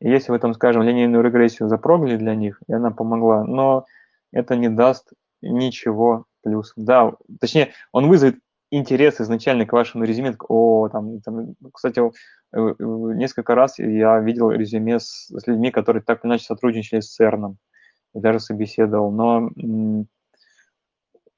Если 0.00 0.30
вы 0.30 0.38
там, 0.38 0.54
скажем, 0.54 0.82
линейную 0.82 1.22
регрессию 1.24 1.68
запрогли 1.68 2.16
для 2.16 2.34
них, 2.34 2.60
и 2.68 2.72
она 2.72 2.90
помогла, 2.90 3.44
но 3.44 3.86
это 4.32 4.54
не 4.54 4.68
даст 4.68 5.12
ничего 5.42 6.26
плюс. 6.42 6.72
Да, 6.76 7.14
точнее, 7.40 7.72
он 7.92 8.08
вызовет 8.08 8.36
интерес 8.70 9.20
изначально 9.20 9.66
к 9.66 9.72
вашему 9.72 10.04
резюме. 10.04 10.36
О, 10.48 10.88
там, 10.88 11.20
там, 11.20 11.54
кстати, 11.72 12.00
э, 12.00 12.10
э, 12.52 12.74
несколько 12.78 13.54
раз 13.54 13.78
я 13.78 14.18
видел 14.20 14.50
резюме 14.50 15.00
с, 15.00 15.28
с 15.28 15.46
людьми, 15.46 15.70
которые 15.70 16.02
так 16.02 16.24
или 16.24 16.30
иначе 16.30 16.44
сотрудничали 16.44 17.00
с 17.00 17.12
ЦЕРНом, 17.14 17.58
и 18.14 18.20
даже 18.20 18.40
собеседовал. 18.40 19.10
Но, 19.10 19.50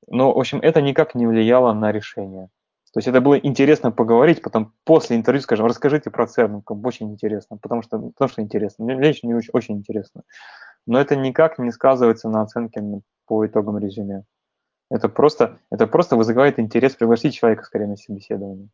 но, 0.06 0.32
в 0.32 0.38
общем, 0.38 0.58
это 0.60 0.82
никак 0.82 1.14
не 1.14 1.26
влияло 1.26 1.72
на 1.72 1.92
решение. 1.92 2.48
То 2.92 2.98
есть 2.98 3.06
это 3.06 3.20
было 3.20 3.38
интересно 3.38 3.92
поговорить, 3.92 4.42
потом 4.42 4.74
после 4.84 5.16
интервью 5.16 5.42
скажем, 5.42 5.66
расскажите 5.66 6.10
про 6.10 6.26
ЦЕРН, 6.26 6.64
очень 6.66 7.12
интересно, 7.12 7.56
потому 7.56 7.82
что, 7.82 7.98
потому 7.98 8.28
что 8.28 8.42
интересно, 8.42 8.84
мне 8.84 8.94
лично 8.94 9.36
очень, 9.36 9.50
очень 9.52 9.76
интересно. 9.76 10.22
Но 10.86 11.00
это 11.00 11.14
никак 11.14 11.58
не 11.58 11.70
сказывается 11.70 12.28
на 12.28 12.42
оценке 12.42 12.82
по 13.26 13.46
итогам 13.46 13.78
резюме. 13.78 14.24
Это 14.90 15.08
просто, 15.08 15.60
это 15.70 15.86
просто 15.86 16.16
вызывает 16.16 16.58
интерес 16.58 16.96
пригласить 16.96 17.34
человека 17.34 17.62
скорее 17.62 17.86
на 17.86 17.96
собеседование, 17.96 18.68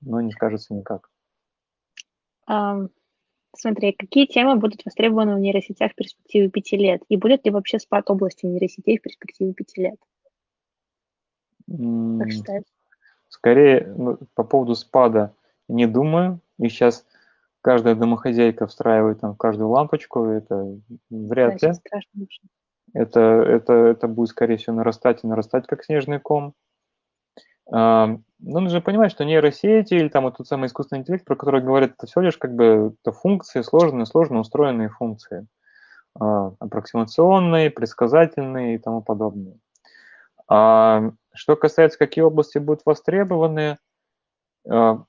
но 0.00 0.22
не 0.22 0.32
скажется 0.32 0.72
никак. 0.72 1.10
Um, 2.48 2.88
смотри, 3.54 3.92
какие 3.92 4.26
темы 4.26 4.56
будут 4.56 4.82
востребованы 4.86 5.36
в 5.36 5.40
нейросетях 5.40 5.92
в 5.92 5.94
перспективе 5.94 6.48
пяти 6.48 6.78
лет? 6.78 7.02
И 7.10 7.16
будет 7.16 7.44
ли 7.44 7.50
вообще 7.50 7.78
спад 7.78 8.10
области 8.10 8.46
нейросетей 8.46 8.98
в 8.98 9.02
перспективе 9.02 9.52
пяти 9.52 9.82
лет? 9.82 10.00
Как 11.66 12.32
считаешь? 12.32 12.64
Скорее, 13.32 13.90
ну, 13.96 14.18
по 14.34 14.44
поводу 14.44 14.74
спада 14.74 15.32
не 15.66 15.86
думаю. 15.86 16.40
И 16.58 16.68
сейчас 16.68 17.06
каждая 17.62 17.94
домохозяйка 17.94 18.66
встраивает 18.66 19.20
там 19.20 19.32
в 19.32 19.38
каждую 19.38 19.70
лампочку. 19.70 20.26
Это 20.26 20.78
вряд 21.08 21.56
Да, 21.58 21.68
ли. 21.68 21.74
страшно. 21.74 22.26
Это, 22.92 23.20
это, 23.20 23.72
это 23.72 24.06
будет, 24.06 24.28
скорее 24.28 24.58
всего, 24.58 24.76
нарастать 24.76 25.24
и 25.24 25.26
нарастать, 25.26 25.66
как 25.66 25.82
снежный 25.82 26.20
ком. 26.20 26.52
А, 27.72 28.18
Но 28.38 28.60
нужно 28.60 28.82
понимать, 28.82 29.10
что 29.12 29.24
нейросети 29.24 29.94
или 29.94 30.08
там 30.10 30.24
вот 30.24 30.36
тот 30.36 30.46
самый 30.46 30.66
искусственный 30.66 31.00
интеллект, 31.00 31.24
про 31.24 31.34
который 31.34 31.62
говорят, 31.62 31.92
это 31.96 32.06
всего 32.06 32.20
лишь 32.20 32.36
как 32.36 32.54
бы 32.54 32.94
это 33.02 33.12
функции, 33.12 33.62
сложные, 33.62 34.04
сложно 34.04 34.40
устроенные 34.40 34.90
функции. 34.90 35.46
а, 36.20 36.52
Аппроксимационные, 36.58 37.70
предсказательные 37.70 38.74
и 38.74 38.78
тому 38.78 39.00
подобное. 39.00 39.54
А 40.48 41.12
что 41.34 41.56
касается, 41.56 41.98
какие 41.98 42.22
области 42.22 42.58
будут 42.58 42.82
востребованы, 42.84 43.78
а, 44.68 45.04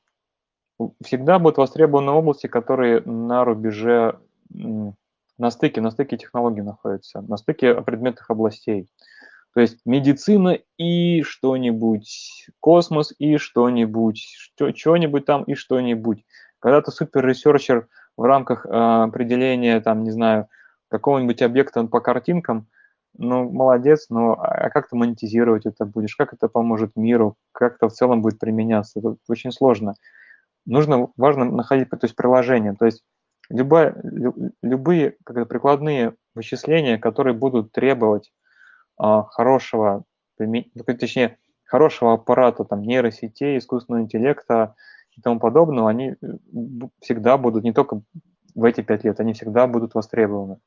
всегда 1.04 1.40
будут 1.40 1.58
востребованы 1.58 2.12
области, 2.12 2.48
которые 2.48 3.02
на 3.02 3.44
рубеже, 3.44 4.20
на 4.50 5.52
стыке, 5.52 5.82
на 5.82 5.92
стыке 5.92 6.18
технологий 6.18 6.62
находятся, 6.62 7.22
на 7.22 7.38
стыке 7.38 7.82
предметных 7.82 8.30
областей. 8.30 8.88
То 9.54 9.62
есть 9.62 9.80
медицина 9.86 10.58
и 10.78 11.22
что-нибудь, 11.22 12.50
космос 12.60 13.14
и 13.20 13.38
что-нибудь, 13.38 14.18
что, 14.18 14.74
что-нибудь 14.76 15.26
там 15.26 15.44
и 15.44 15.54
что-нибудь. 15.54 16.26
Когда 16.60 16.82
ты 16.82 16.92
супер- 16.92 17.28
researcher 17.28 17.88
в 18.18 18.24
рамках 18.24 18.66
э, 18.66 18.70
определения, 18.70 19.80
там, 19.80 20.04
не 20.04 20.12
знаю, 20.12 20.48
какого-нибудь 20.90 21.42
объекта 21.42 21.84
по 21.86 22.00
картинкам, 22.00 22.68
ну, 23.18 23.50
молодец, 23.50 24.08
но 24.10 24.34
а 24.34 24.70
как 24.70 24.90
ты 24.90 24.96
монетизировать 24.96 25.66
это 25.66 25.86
будешь, 25.86 26.16
как 26.16 26.34
это 26.34 26.48
поможет 26.48 26.96
миру, 26.96 27.38
как 27.52 27.76
это 27.76 27.90
в 27.90 27.94
целом 27.94 28.22
будет 28.22 28.40
применяться, 28.40 29.00
это 29.00 29.16
очень 29.28 29.52
сложно. 29.52 29.96
Нужно, 30.66 31.10
важно 31.18 31.46
находить, 31.46 31.90
то 31.90 32.00
есть 32.02 32.16
приложение, 32.16 32.74
то 32.74 32.86
есть 32.86 33.04
любая, 33.50 33.96
любые 34.62 35.18
как 35.26 35.48
прикладные 35.48 36.16
вычисления, 36.36 36.98
которые 36.98 37.34
будут 37.34 37.72
требовать 37.72 38.32
а, 38.98 39.24
хорошего, 39.24 40.06
ну, 40.40 40.64
точнее, 40.86 41.38
хорошего 41.66 42.14
аппарата, 42.14 42.64
там, 42.66 42.82
нейросетей, 42.82 43.58
искусственного 43.58 44.04
интеллекта 44.04 44.76
и 45.16 45.22
тому 45.22 45.40
подобного, 45.40 45.90
они 45.90 46.16
э, 46.22 46.28
всегда 47.02 47.38
будут, 47.38 47.64
не 47.64 47.74
только 47.74 48.02
в 48.56 48.64
эти 48.64 48.82
пять 48.82 49.04
лет, 49.04 49.20
они 49.20 49.34
всегда 49.34 49.68
будут 49.68 49.94
востребованы. 49.94 50.60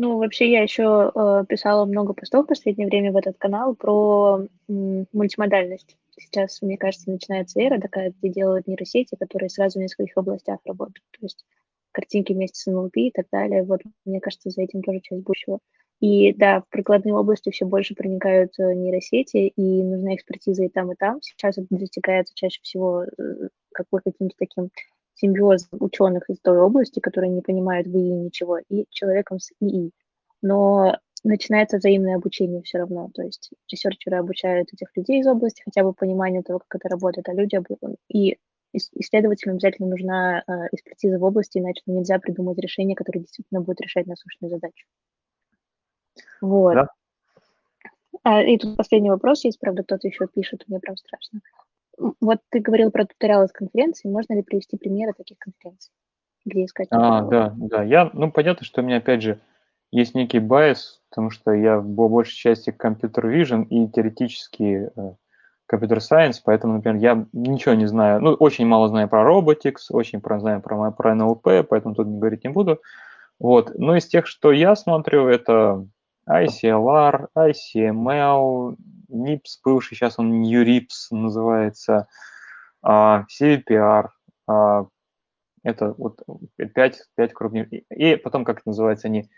Ну, 0.00 0.16
вообще, 0.18 0.50
я 0.52 0.62
еще 0.62 1.10
э, 1.12 1.44
писала 1.48 1.84
много 1.84 2.14
постов 2.14 2.44
в 2.44 2.48
последнее 2.48 2.86
время 2.86 3.10
в 3.10 3.16
этот 3.16 3.36
канал 3.36 3.74
про 3.74 4.46
мультимодальность. 4.68 5.96
Сейчас, 6.16 6.62
мне 6.62 6.78
кажется, 6.78 7.10
начинается 7.10 7.60
эра 7.60 7.80
такая, 7.80 8.12
где 8.16 8.28
делают 8.32 8.68
нейросети, 8.68 9.16
которые 9.18 9.50
сразу 9.50 9.80
в 9.80 9.82
нескольких 9.82 10.16
областях 10.16 10.60
работают. 10.64 11.04
То 11.10 11.18
есть 11.22 11.44
картинки 11.90 12.32
вместе 12.32 12.60
с 12.60 12.68
NLP 12.68 12.90
и 12.94 13.10
так 13.10 13.26
далее. 13.32 13.64
Вот, 13.64 13.80
мне 14.04 14.20
кажется, 14.20 14.50
за 14.50 14.62
этим 14.62 14.82
тоже 14.82 15.00
часть 15.00 15.24
будущего. 15.24 15.58
И 15.98 16.32
да, 16.32 16.60
в 16.60 16.68
прикладные 16.68 17.14
области 17.14 17.50
все 17.50 17.64
больше 17.66 17.96
проникают 17.96 18.52
э, 18.60 18.72
нейросети, 18.72 19.48
и 19.48 19.82
нужна 19.82 20.14
экспертиза 20.14 20.62
и 20.62 20.68
там, 20.68 20.92
и 20.92 20.94
там. 20.94 21.20
Сейчас 21.22 21.58
это 21.58 21.66
достигается 21.70 22.34
чаще 22.36 22.60
всего 22.62 23.02
э, 23.02 23.48
как 23.72 23.86
бы 23.90 24.00
каким-то 24.00 24.36
таким 24.38 24.70
симбиоз 25.20 25.68
ученых 25.72 26.28
из 26.30 26.38
той 26.40 26.58
области, 26.58 27.00
которые 27.00 27.30
не 27.30 27.40
понимают 27.40 27.86
в 27.86 27.96
ИИ 27.96 28.12
ничего, 28.12 28.58
и 28.58 28.86
человеком 28.90 29.38
с 29.40 29.50
ИИ. 29.60 29.90
Но 30.42 30.96
начинается 31.24 31.78
взаимное 31.78 32.16
обучение 32.16 32.62
все 32.62 32.78
равно. 32.78 33.10
То 33.14 33.22
есть 33.22 33.50
ресерчеры 33.70 34.18
обучают 34.18 34.72
этих 34.72 34.88
людей 34.96 35.20
из 35.20 35.26
области, 35.26 35.62
хотя 35.64 35.82
бы 35.82 35.92
понимание 35.92 36.42
того, 36.42 36.60
как 36.66 36.80
это 36.80 36.88
работает, 36.88 37.28
а 37.28 37.34
люди 37.34 37.58
и 38.08 38.38
исследователям 38.72 39.54
обязательно 39.54 39.88
нужна 39.88 40.42
э, 40.46 40.52
экспертиза 40.72 41.18
в 41.18 41.24
области, 41.24 41.58
иначе 41.58 41.82
нельзя 41.86 42.18
придумать 42.18 42.58
решение, 42.58 42.94
которое 42.94 43.20
действительно 43.20 43.62
будет 43.62 43.80
решать 43.80 44.06
насущную 44.06 44.50
задачу. 44.50 44.86
Вот. 46.40 46.74
Да. 46.74 46.88
А, 48.24 48.42
и 48.42 48.58
тут 48.58 48.76
последний 48.76 49.10
вопрос 49.10 49.44
есть, 49.44 49.58
правда, 49.58 49.82
кто-то 49.82 50.06
еще 50.06 50.26
пишет, 50.26 50.64
мне 50.68 50.78
прям 50.80 50.96
страшно. 50.96 51.40
Вот 52.20 52.38
ты 52.50 52.60
говорил 52.60 52.90
про 52.90 53.06
туториалы 53.06 53.46
из 53.46 53.52
конференции, 53.52 54.08
можно 54.08 54.34
ли 54.34 54.42
привести 54.42 54.76
примеры 54.76 55.12
таких 55.16 55.38
конференций, 55.38 55.90
где 56.44 56.64
искать 56.64 56.88
А, 56.90 57.22
да, 57.22 57.54
да. 57.56 57.82
Я, 57.82 58.10
ну, 58.12 58.30
понятно, 58.30 58.64
что 58.64 58.80
у 58.80 58.84
меня, 58.84 58.98
опять 58.98 59.22
же, 59.22 59.40
есть 59.90 60.14
некий 60.14 60.38
байс, 60.38 61.00
потому 61.10 61.30
что 61.30 61.52
я 61.52 61.78
по 61.78 62.08
большей 62.08 62.36
части 62.36 62.70
компьютер 62.70 63.26
vision 63.26 63.66
и 63.68 63.88
теоретически 63.88 64.90
компьютер 65.66 65.98
uh, 65.98 66.00
science, 66.00 66.36
поэтому, 66.44 66.74
например, 66.74 67.00
я 67.00 67.26
ничего 67.32 67.74
не 67.74 67.86
знаю, 67.86 68.20
ну, 68.20 68.32
очень 68.32 68.66
мало 68.66 68.88
знаю 68.88 69.08
про 69.08 69.22
robotics, 69.22 69.90
очень 69.90 70.20
про, 70.20 70.40
знаю 70.40 70.60
про, 70.60 70.90
про 70.92 71.14
NLP, 71.14 71.64
поэтому 71.64 71.94
тут 71.94 72.06
говорить 72.06 72.44
не 72.44 72.50
буду. 72.50 72.80
Вот. 73.38 73.72
Но 73.78 73.96
из 73.96 74.06
тех, 74.06 74.26
что 74.26 74.52
я 74.52 74.74
смотрю, 74.76 75.28
это 75.28 75.86
ICLR, 76.28 77.28
ICML, 77.36 78.76
NIPS, 79.10 79.60
бывший 79.64 79.94
сейчас 79.96 80.18
он 80.18 80.42
NURIPS 80.42 81.08
называется, 81.10 82.06
CVPR, 82.84 84.08
а, 84.46 84.86
это 85.62 85.94
вот 85.98 86.20
5, 86.56 87.02
5 87.16 87.32
крупнее. 87.32 87.66
И 87.90 88.16
потом, 88.16 88.44
как 88.44 88.58
это 88.58 88.68
называется, 88.68 89.08
они 89.08 89.28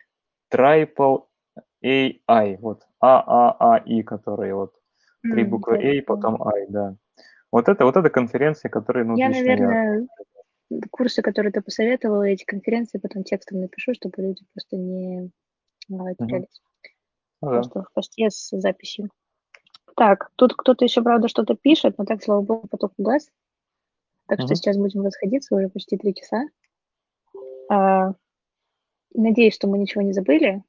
Triple 0.53 1.25
AI, 1.85 2.59
вот 2.59 2.87
АААИ, 3.01 4.03
которые 4.03 4.55
вот 4.55 4.75
три 5.23 5.45
буквы 5.45 5.79
A, 5.79 6.03
потом 6.03 6.43
I, 6.43 6.67
да. 6.69 6.97
Вот 7.53 7.69
это, 7.69 7.85
вот 7.85 7.97
это 7.97 8.11
конференции, 8.11 8.69
которые, 8.69 9.05
ну, 9.05 9.17
я, 9.17 9.29
наверное, 9.29 10.07
я... 10.71 10.81
курсы, 10.91 11.21
которые 11.21 11.53
ты 11.53 11.61
посоветовала, 11.61 12.23
эти 12.23 12.45
конференции 12.45 12.99
потом 12.99 13.25
текстом 13.25 13.61
напишу, 13.61 13.95
чтобы 13.95 14.23
люди 14.23 14.45
просто 14.53 14.77
не 14.77 15.31
терялись. 15.89 16.61
Да. 17.43 17.49
Просто 17.49 17.83
в 17.83 17.93
посте 17.93 18.31
с 18.31 18.51
записью. 18.51 19.11
Так, 19.97 20.31
тут 20.37 20.55
кто-то 20.55 20.85
еще, 20.85 21.03
правда, 21.03 21.29
что-то 21.29 21.55
пишет, 21.55 21.97
но 21.99 22.05
так, 22.05 22.23
слава 22.23 22.43
богу, 22.43 22.69
поток 22.69 22.93
угас. 22.97 23.29
Так 24.27 24.39
угу. 24.39 24.47
что 24.47 24.55
сейчас 24.55 24.77
будем 24.77 25.03
расходиться 25.03 25.55
уже 25.55 25.69
почти 25.69 25.97
три 25.97 26.15
часа. 26.15 26.45
А, 27.71 28.15
надеюсь, 29.15 29.55
что 29.55 29.69
мы 29.69 29.79
ничего 29.79 30.03
не 30.03 30.13
забыли. 30.13 30.63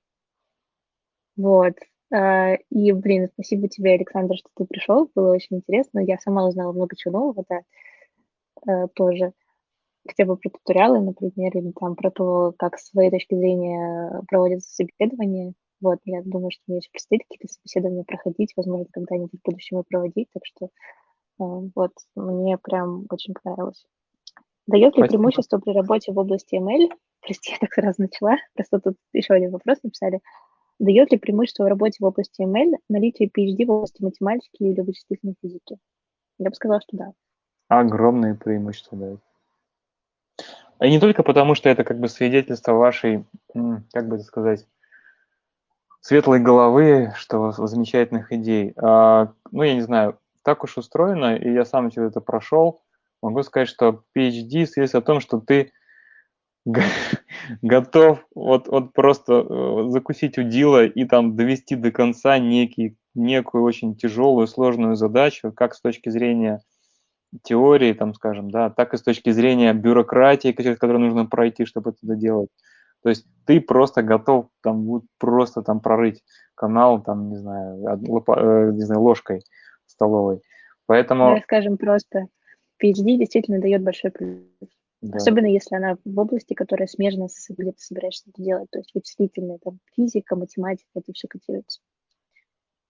Вот. 1.36 1.76
А, 2.14 2.56
и, 2.70 2.92
блин, 2.92 3.30
спасибо 3.34 3.68
тебе, 3.68 3.94
Александр, 3.94 4.36
что 4.36 4.50
ты 4.56 4.66
пришел. 4.66 5.10
Было 5.16 5.34
очень 5.34 5.58
интересно. 5.58 6.00
Я 6.00 6.18
сама 6.18 6.46
узнала 6.48 6.72
много 6.72 6.96
чего 6.96 7.20
нового, 7.20 7.46
да, 7.48 7.62
а, 8.68 8.88
тоже. 8.90 9.34
Хотя 10.08 10.26
бы 10.26 10.36
про 10.36 10.50
туториалы, 10.50 11.00
например, 11.00 11.56
или 11.56 11.72
там 11.72 11.96
про 11.96 12.10
то, 12.12 12.54
как 12.58 12.80
с 12.80 12.90
своей 12.90 13.12
точки 13.12 13.36
зрения 13.36 14.24
проводятся 14.28 14.74
собеседования. 14.74 15.54
Вот, 15.82 16.00
я 16.06 16.22
думаю, 16.24 16.52
что 16.52 16.62
мне 16.68 16.78
еще 16.78 16.90
предстоит 16.92 17.24
какие-то 17.24 17.48
собеседования 17.48 18.04
проходить, 18.04 18.54
возможно, 18.56 18.86
когда-нибудь 18.92 19.32
в 19.34 19.44
будущем 19.44 19.80
и 19.80 19.84
проводить, 19.84 20.30
так 20.32 20.44
что 20.46 20.70
вот, 21.38 21.92
мне 22.16 22.58
прям 22.58 23.06
очень 23.10 23.34
понравилось. 23.34 23.84
Дает 24.68 24.96
ли 24.96 25.04
преимущество 25.04 25.58
при 25.58 25.74
работе 25.74 26.12
в 26.12 26.20
области 26.20 26.56
ML? 26.56 26.92
Прости, 27.22 27.52
я 27.52 27.58
так 27.60 27.74
сразу 27.74 28.02
начала. 28.02 28.38
Просто 28.54 28.80
тут 28.80 28.96
еще 29.14 29.34
один 29.34 29.52
вопрос 29.52 29.80
написали. 29.84 30.20
Дает 30.80 31.12
ли 31.12 31.18
преимущество 31.18 31.64
в 31.64 31.68
работе 31.68 31.98
в 32.00 32.06
области 32.06 32.42
ML 32.42 32.78
наличие 32.90 33.30
PhD 33.30 33.66
в 33.66 33.72
области 33.72 34.04
математики 34.04 34.64
или 34.64 34.82
вычислительной 34.82 35.36
физики? 35.42 35.78
Я 36.38 36.50
бы 36.50 36.56
сказала, 36.56 36.82
что 36.82 36.98
да. 36.98 37.14
Огромные 37.68 38.36
преимущества 38.36 38.98
дает. 38.98 39.20
И 40.82 40.90
не 40.90 41.00
только 41.00 41.22
потому, 41.22 41.54
что 41.54 41.70
это 41.70 41.84
как 41.84 42.00
бы 42.00 42.08
свидетельство 42.08 42.74
вашей, 42.74 43.26
как 43.54 44.08
бы 44.08 44.16
это 44.16 44.24
сказать, 44.24 44.66
светлой 46.02 46.40
головы, 46.40 47.14
что 47.16 47.52
замечательных 47.52 48.32
идей. 48.34 48.74
А, 48.76 49.34
ну, 49.52 49.64
я 49.64 49.76
не 49.76 49.82
знаю, 49.82 50.20
так 50.44 50.64
уж 50.64 50.78
устроено, 50.78 51.36
и 51.36 51.54
я 51.54 51.64
сам 51.64 51.92
через 51.92 52.10
это 52.10 52.22
прошел, 52.22 52.82
могу 53.22 53.44
сказать, 53.44 53.70
что 53.70 54.04
PhD 54.16 54.66
свидетельствует 54.66 54.96
о 54.96 55.02
том, 55.02 55.20
что 55.20 55.40
ты 55.40 55.72
готов 57.62 58.26
вот, 58.36 58.68
вот 58.68 58.94
просто 58.94 59.46
э, 59.48 59.90
закусить 59.90 60.38
удила 60.38 60.86
и 60.86 61.06
там 61.06 61.36
довести 61.36 61.76
до 61.76 61.92
конца 61.92 62.40
некий, 62.40 62.98
некую 63.14 63.64
очень 63.64 63.96
тяжелую, 63.96 64.48
сложную 64.48 64.96
задачу, 64.96 65.52
как 65.52 65.76
с 65.76 65.82
точки 65.82 66.10
зрения 66.10 66.62
теории, 67.44 67.94
там, 67.94 68.14
скажем, 68.14 68.50
да, 68.52 68.70
так 68.70 68.94
и 68.94 68.98
с 68.98 69.02
точки 69.04 69.30
зрения 69.32 69.74
бюрократии, 69.74 70.52
через 70.52 70.78
которую 70.78 71.06
нужно 71.06 71.26
пройти, 71.26 71.66
чтобы 71.66 71.92
это 71.92 72.00
доделать. 72.02 72.50
То 73.04 73.10
есть 73.10 73.26
ты 73.46 73.60
просто 73.60 74.04
готов 74.04 74.50
там 74.62 74.86
вот 74.86 75.04
просто 75.18 75.62
там 75.62 75.80
прорыть 75.80 76.24
канал, 76.56 77.02
там, 77.02 77.30
не 77.30 77.38
знаю, 77.38 78.00
лопа, 78.08 78.38
э, 78.40 78.72
не 78.74 78.84
знаю 78.84 79.02
ложкой 79.02 79.44
столовой. 79.88 80.42
Поэтому... 80.86 81.26
Давай 81.26 81.42
скажем 81.42 81.78
просто, 81.78 82.28
PhD 82.82 83.18
действительно 83.18 83.60
дает 83.60 83.84
большой 83.84 84.12
плюс. 84.12 84.44
Да. 85.02 85.18
Особенно 85.18 85.48
если 85.48 85.76
она 85.76 85.98
в 86.06 86.20
области, 86.20 86.54
которая 86.54 86.88
смежна 86.88 87.28
с 87.28 87.48
где 87.50 87.72
ты 87.72 87.80
собираешься 87.80 88.30
это 88.30 88.42
делать. 88.42 88.70
То 88.70 88.80
есть 88.80 88.92
вычислительная, 88.94 89.58
там, 89.58 89.80
физика, 89.96 90.36
математика, 90.36 90.90
это 90.94 91.12
все 91.14 91.28
котируется. 91.28 91.82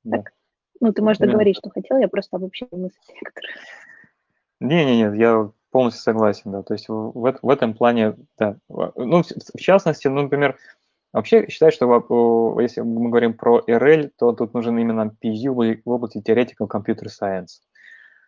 Да. 0.03 0.17
Так. 0.17 0.33
Ну, 0.81 0.91
ты 0.91 1.01
можешь 1.01 1.19
договорить, 1.19 1.57
что 1.57 1.69
хотел, 1.69 1.97
я 1.99 2.07
просто 2.07 2.35
обобщил 2.35 2.67
мысли 2.71 2.97
некоторые. 3.13 3.53
Не-не-не, 4.59 5.17
я 5.17 5.51
полностью 5.71 6.03
согласен, 6.03 6.51
да. 6.51 6.63
То 6.63 6.73
есть 6.73 6.89
в, 6.89 7.13
в 7.13 7.49
этом 7.49 7.73
плане, 7.73 8.15
да. 8.37 8.57
Ну, 8.69 9.23
в, 9.23 9.25
в 9.25 9.59
частности, 9.59 10.07
ну, 10.07 10.23
например, 10.23 10.57
вообще 11.13 11.47
считаю, 11.49 11.71
что 11.71 12.59
если 12.59 12.81
мы 12.81 13.09
говорим 13.09 13.33
про 13.33 13.59
RL, 13.59 14.11
то 14.17 14.33
тут 14.33 14.53
нужен 14.53 14.77
именно 14.77 15.11
PhD 15.23 15.81
в 15.83 15.89
области 15.89 16.19
Theoretical 16.19 16.67
Computer 16.69 17.07
Science. 17.07 17.61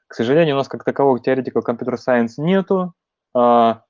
К 0.08 0.16
сожалению, 0.16 0.56
у 0.56 0.58
нас 0.58 0.68
как 0.68 0.84
такового 0.84 1.18
Theoretical 1.18 1.62
Computer 1.68 1.96
Science 1.96 2.34
нету. 2.38 2.94
А 3.36 3.82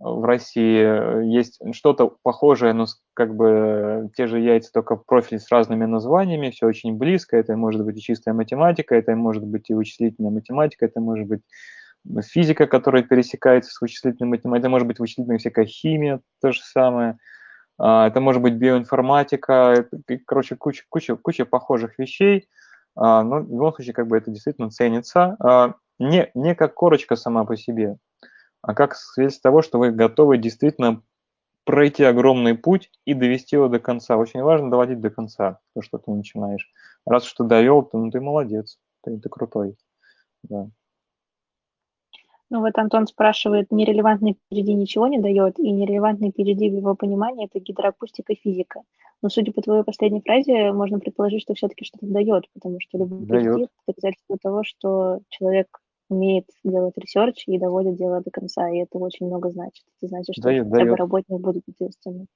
в 0.00 0.24
России 0.24 1.30
есть 1.30 1.60
что-то 1.74 2.16
похожее, 2.22 2.72
но 2.72 2.86
как 3.14 3.36
бы 3.36 4.10
те 4.16 4.26
же 4.26 4.40
яйца, 4.40 4.72
только 4.72 4.96
профиль 4.96 5.38
с 5.38 5.50
разными 5.50 5.84
названиями, 5.84 6.50
все 6.50 6.66
очень 6.66 6.96
близко. 6.96 7.36
Это 7.36 7.54
может 7.56 7.84
быть 7.84 7.98
и 7.98 8.00
чистая 8.00 8.34
математика, 8.34 8.94
это 8.94 9.14
может 9.14 9.44
быть 9.44 9.68
и 9.68 9.74
вычислительная 9.74 10.30
математика, 10.30 10.86
это 10.86 11.00
может 11.00 11.28
быть 11.28 11.42
физика, 12.22 12.66
которая 12.66 13.02
пересекается 13.02 13.70
с 13.70 13.80
вычислительной 13.80 14.30
математикой, 14.30 14.60
это 14.60 14.68
может 14.68 14.86
быть 14.86 14.98
вычислительная 14.98 15.38
всякая 15.38 15.66
химия, 15.66 16.20
то 16.40 16.52
же 16.52 16.60
самое, 16.62 17.18
а, 17.78 18.06
это 18.06 18.20
может 18.20 18.42
быть 18.42 18.54
биоинформатика, 18.54 19.88
короче, 20.26 20.56
куча, 20.56 20.84
куча, 20.88 21.16
куча 21.16 21.46
похожих 21.46 21.98
вещей, 21.98 22.48
а, 22.94 23.22
но 23.22 23.40
в 23.40 23.50
любом 23.50 23.74
случае 23.74 23.94
как 23.94 24.06
бы 24.06 24.18
это 24.18 24.30
действительно 24.30 24.70
ценится. 24.70 25.36
А, 25.42 25.74
не, 25.98 26.30
не 26.34 26.54
как 26.54 26.74
корочка 26.74 27.16
сама 27.16 27.44
по 27.44 27.56
себе, 27.56 27.96
а 28.62 28.74
как 28.74 28.94
свидетельство 28.94 29.50
того, 29.50 29.62
что 29.62 29.78
вы 29.78 29.92
готовы 29.92 30.36
действительно 30.38 31.02
пройти 31.64 32.04
огромный 32.04 32.54
путь 32.54 32.90
и 33.04 33.14
довести 33.14 33.56
его 33.56 33.68
до 33.68 33.78
конца. 33.78 34.16
Очень 34.16 34.42
важно 34.42 34.70
доводить 34.70 35.00
до 35.00 35.10
конца 35.10 35.60
то, 35.74 35.82
что 35.82 35.98
ты 35.98 36.10
начинаешь. 36.10 36.70
Раз 37.06 37.24
что 37.24 37.44
довел, 37.44 37.82
то 37.82 37.96
ну, 37.98 38.10
ты 38.10 38.20
молодец, 38.20 38.78
ты, 39.02 39.18
ты 39.18 39.28
крутой. 39.28 39.76
Да. 40.42 40.68
Ну 42.50 42.60
вот 42.60 42.76
Антон 42.78 43.06
спрашивает, 43.06 43.70
нерелевантный 43.70 44.36
PhD 44.52 44.72
ничего 44.72 45.06
не 45.06 45.20
дает, 45.20 45.58
и 45.60 45.70
нерелевантный 45.70 46.30
PhD 46.30 46.68
в 46.68 46.76
его 46.76 46.96
понимании 46.96 47.46
это 47.46 47.60
гидроакустика 47.60 48.34
физика. 48.34 48.80
Но 49.22 49.28
судя 49.28 49.52
по 49.52 49.62
твоей 49.62 49.84
последней 49.84 50.20
фразе, 50.20 50.72
можно 50.72 50.98
предположить, 50.98 51.42
что 51.42 51.54
все-таки 51.54 51.84
что-то 51.84 52.06
дает, 52.06 52.46
потому 52.52 52.78
что 52.80 52.98
любой 52.98 53.24
дает. 53.26 53.56
Это 53.60 53.68
доказательство 53.86 54.36
того, 54.42 54.64
что 54.64 55.20
человек 55.28 55.68
умеет 56.08 56.46
делать 56.64 56.98
research 56.98 57.44
и 57.46 57.58
доводит 57.58 57.96
дело 57.96 58.20
до 58.20 58.30
конца, 58.30 58.68
и 58.68 58.78
это 58.78 58.98
очень 58.98 59.26
много 59.26 59.50
значит. 59.50 59.84
Это 59.98 60.08
значит, 60.08 60.34
что 60.34 60.42
дает, 60.42 60.68
хотя 60.68 60.84
бы 60.84 60.96
работник 60.96 61.40
будет 61.40 61.62
ответственный. 61.68 62.26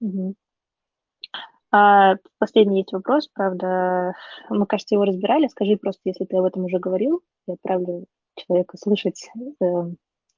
Угу. 0.00 0.34
А, 1.70 2.16
последний 2.38 2.78
есть 2.78 2.92
вопрос, 2.92 3.28
правда, 3.32 4.14
мы, 4.50 4.66
кажется, 4.66 4.94
его 4.94 5.04
разбирали. 5.04 5.48
Скажи 5.48 5.76
просто, 5.76 6.02
если 6.04 6.24
ты 6.24 6.36
об 6.36 6.44
этом 6.44 6.66
уже 6.66 6.78
говорил, 6.78 7.22
я 7.46 7.54
отправлю 7.54 8.04
человека 8.36 8.76
слышать 8.76 9.30
э, 9.60 9.64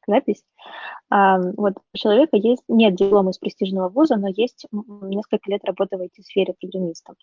запись. 0.07 0.44
А, 1.10 1.39
вот 1.57 1.75
у 1.94 1.97
человека 1.97 2.36
есть, 2.36 2.62
нет 2.68 2.94
диплома 2.94 3.31
из 3.31 3.39
престижного 3.39 3.89
вуза, 3.89 4.16
но 4.16 4.28
есть 4.28 4.66
несколько 4.73 5.50
лет 5.50 5.65
работы 5.65 5.97
в 5.97 6.02
IT-сфере 6.02 6.55
программистом. 6.60 7.16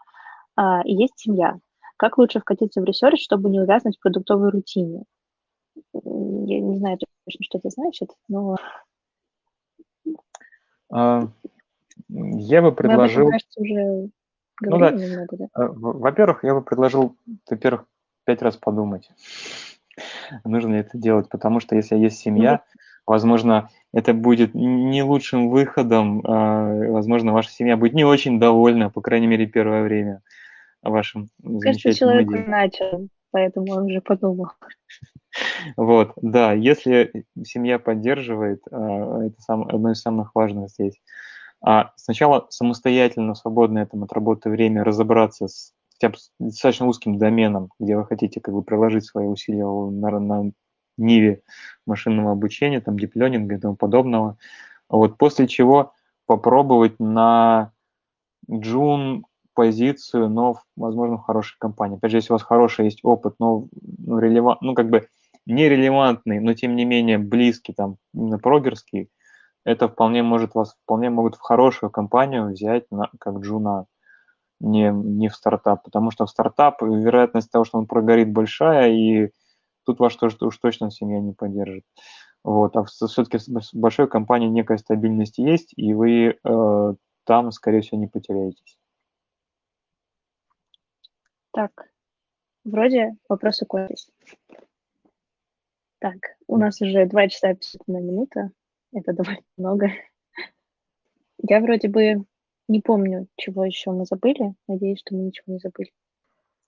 А, 0.55 0.81
и 0.85 0.93
есть 0.93 1.17
семья. 1.17 1.57
Как 1.97 2.17
лучше 2.17 2.39
вкатиться 2.39 2.81
в 2.81 2.85
research, 2.85 3.23
чтобы 3.23 3.49
не 3.49 3.59
увязнуть 3.59 3.97
в 3.97 4.01
продуктовой 4.01 4.49
рутине? 4.49 5.03
Я 5.93 6.59
не 6.59 6.77
знаю 6.77 6.97
точно, 7.25 7.43
что 7.43 7.57
это 7.57 7.69
значит, 7.69 8.09
но... 8.27 8.57
А, 10.91 11.27
я 12.09 12.61
бы 12.61 12.71
предложил... 12.73 13.25
Мы 13.25 13.27
об 13.27 13.29
этом, 13.29 13.31
кажется, 13.31 13.61
уже 13.61 14.09
ну, 14.61 14.77
да. 14.77 14.91
немного, 14.91 15.37
да? 15.37 15.47
А, 15.53 15.67
во-первых, 15.67 16.43
я 16.43 16.53
бы 16.53 16.61
предложил, 16.61 17.15
во-первых, 17.49 17.85
пять 18.25 18.41
раз 18.41 18.57
подумать 18.57 19.09
нужно 20.43 20.73
ли 20.73 20.79
это 20.79 20.97
делать, 20.97 21.29
потому 21.29 21.59
что 21.59 21.75
если 21.75 21.97
есть 21.97 22.17
семья, 22.17 22.63
возможно, 23.05 23.69
это 23.93 24.13
будет 24.13 24.53
не 24.53 25.03
лучшим 25.03 25.49
выходом, 25.49 26.21
а, 26.25 26.91
возможно, 26.91 27.33
ваша 27.33 27.49
семья 27.51 27.77
будет 27.77 27.93
не 27.93 28.05
очень 28.05 28.39
довольна, 28.39 28.89
по 28.89 29.01
крайней 29.01 29.27
мере, 29.27 29.45
первое 29.45 29.83
время 29.83 30.21
вашим 30.81 31.29
Кажется, 31.61 31.93
человек 31.93 32.27
идеям. 32.27 32.49
начал, 32.49 33.07
поэтому 33.31 33.73
он 33.73 33.85
уже 33.85 34.01
подумал. 34.01 34.47
Вот, 35.77 36.13
да, 36.21 36.53
если 36.53 37.25
семья 37.43 37.79
поддерживает, 37.79 38.61
а, 38.71 39.25
это 39.25 39.41
сам, 39.41 39.63
одно 39.63 39.91
из 39.91 40.01
самых 40.01 40.35
важных 40.35 40.69
здесь. 40.69 41.01
А 41.65 41.91
сначала 41.95 42.45
самостоятельно, 42.49 43.33
свободное 43.35 43.85
там, 43.85 44.03
от 44.03 44.11
работы 44.13 44.49
время 44.49 44.83
разобраться 44.83 45.47
с 45.47 45.73
хотя 46.03 46.09
бы 46.09 46.17
достаточно 46.39 46.87
узким 46.87 47.17
доменом, 47.17 47.69
где 47.79 47.95
вы 47.95 48.05
хотите 48.05 48.41
как 48.41 48.53
бы 48.53 48.61
приложить 48.61 49.05
свои 49.05 49.25
усилия 49.25 49.65
на, 49.65 50.19
на 50.19 50.51
ниве 50.97 51.41
машинного 51.85 52.31
обучения, 52.31 52.81
там, 52.81 52.99
диплёнинга 52.99 53.55
и 53.55 53.59
тому 53.59 53.75
подобного. 53.75 54.37
Вот, 54.89 55.17
после 55.17 55.47
чего 55.47 55.93
попробовать 56.25 56.99
на 56.99 57.71
джун 58.51 59.25
позицию, 59.53 60.29
но, 60.29 60.59
возможно, 60.75 61.17
в 61.17 61.23
хорошей 61.23 61.55
компании. 61.57 61.97
Опять 61.97 62.11
же, 62.11 62.17
если 62.17 62.33
у 62.33 62.35
вас 62.35 62.43
хороший 62.43 62.85
есть 62.85 62.99
опыт, 63.03 63.35
но 63.39 63.67
ну, 63.99 64.19
релевант, 64.19 64.61
ну, 64.61 64.73
как 64.73 64.89
бы 64.89 65.07
нерелевантный, 65.45 66.39
но 66.39 66.53
тем 66.53 66.75
не 66.75 66.85
менее 66.85 67.17
близкий, 67.17 67.73
там, 67.73 67.97
именно 68.13 68.39
прогерский, 68.39 69.09
это 69.63 69.87
вполне 69.87 70.21
может 70.21 70.53
вас, 70.55 70.75
вполне 70.83 71.09
могут 71.09 71.35
в 71.35 71.41
хорошую 71.41 71.91
компанию 71.91 72.47
взять 72.47 72.91
на, 72.91 73.09
как 73.19 73.39
джуна 73.39 73.85
не, 74.59 74.91
не 74.91 75.29
в 75.29 75.35
стартап, 75.35 75.83
потому 75.83 76.11
что 76.11 76.25
в 76.25 76.29
стартап 76.29 76.81
вероятность 76.81 77.51
того, 77.51 77.65
что 77.65 77.77
он 77.77 77.87
прогорит, 77.87 78.31
большая, 78.31 78.91
и 78.91 79.31
тут 79.85 79.99
вас 79.99 80.15
тоже 80.15 80.37
уж 80.41 80.57
точно 80.57 80.91
семья 80.91 81.19
не 81.19 81.33
поддержит. 81.33 81.83
Вот. 82.43 82.75
А 82.75 82.83
все-таки 82.83 83.37
в 83.37 83.73
большой 83.73 84.07
компании 84.07 84.47
некая 84.47 84.77
стабильность 84.77 85.37
есть, 85.37 85.73
и 85.75 85.93
вы 85.93 86.37
э, 86.43 86.93
там, 87.25 87.51
скорее 87.51 87.81
всего, 87.81 87.99
не 87.99 88.07
потеряетесь. 88.07 88.77
Так, 91.51 91.89
вроде 92.65 93.15
вопросы 93.29 93.65
кончились. 93.65 94.09
Так, 95.99 96.17
у 96.47 96.57
нас 96.57 96.81
уже 96.81 97.05
2 97.05 97.27
часа 97.29 97.53
51 97.53 98.05
минута. 98.05 98.51
Это 98.91 99.13
довольно 99.13 99.41
много. 99.57 99.91
Я 101.37 101.61
вроде 101.61 101.87
бы 101.87 102.25
не 102.67 102.81
помню, 102.81 103.27
чего 103.35 103.65
еще 103.65 103.91
мы 103.91 104.05
забыли. 104.05 104.53
Надеюсь, 104.67 104.99
что 104.99 105.15
мы 105.15 105.23
ничего 105.23 105.53
не 105.53 105.59
забыли. 105.59 105.91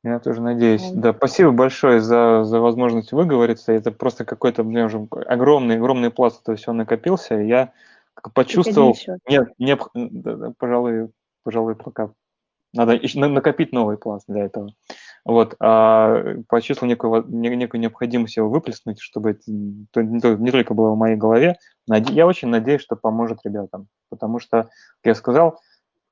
Я 0.03 0.19
тоже 0.19 0.41
надеюсь. 0.41 0.91
Да, 0.91 1.13
спасибо 1.13 1.51
большое 1.51 1.99
за, 1.99 2.43
за 2.43 2.59
возможность 2.59 3.11
выговориться. 3.11 3.71
Это 3.71 3.91
просто 3.91 4.23
какой-то, 4.23 4.61
у 4.61 4.65
меня 4.65 4.85
уже 4.85 5.07
огромный, 5.27 5.77
огромный 5.77 6.11
пласт 6.11 6.41
этого 6.41 6.57
всего 6.57 6.73
накопился. 6.73 7.35
Я 7.35 7.73
почувствовал, 8.35 8.95
нет, 9.27 9.49
не, 9.57 9.75
пожалуй, 10.59 11.09
пожалуй, 11.43 11.75
пока 11.75 12.11
надо 12.73 12.99
накопить 13.29 13.71
новый 13.71 13.97
пласт 13.97 14.25
для 14.27 14.45
этого. 14.45 14.69
Вот, 15.23 15.55
а 15.59 16.35
почувствовал 16.49 16.87
некую, 16.89 17.25
некую 17.27 17.81
необходимость 17.81 18.37
его 18.37 18.47
выплеснуть, 18.47 18.99
чтобы 18.99 19.31
это 19.31 19.41
не 19.47 20.51
только 20.51 20.75
было 20.75 20.91
в 20.91 20.97
моей 20.97 21.15
голове. 21.15 21.55
Я 21.87 22.27
очень 22.27 22.49
надеюсь, 22.49 22.81
что 22.81 22.95
поможет 22.95 23.39
ребятам, 23.43 23.87
потому 24.09 24.37
что, 24.37 24.63
как 24.63 25.05
я 25.05 25.15
сказал, 25.15 25.59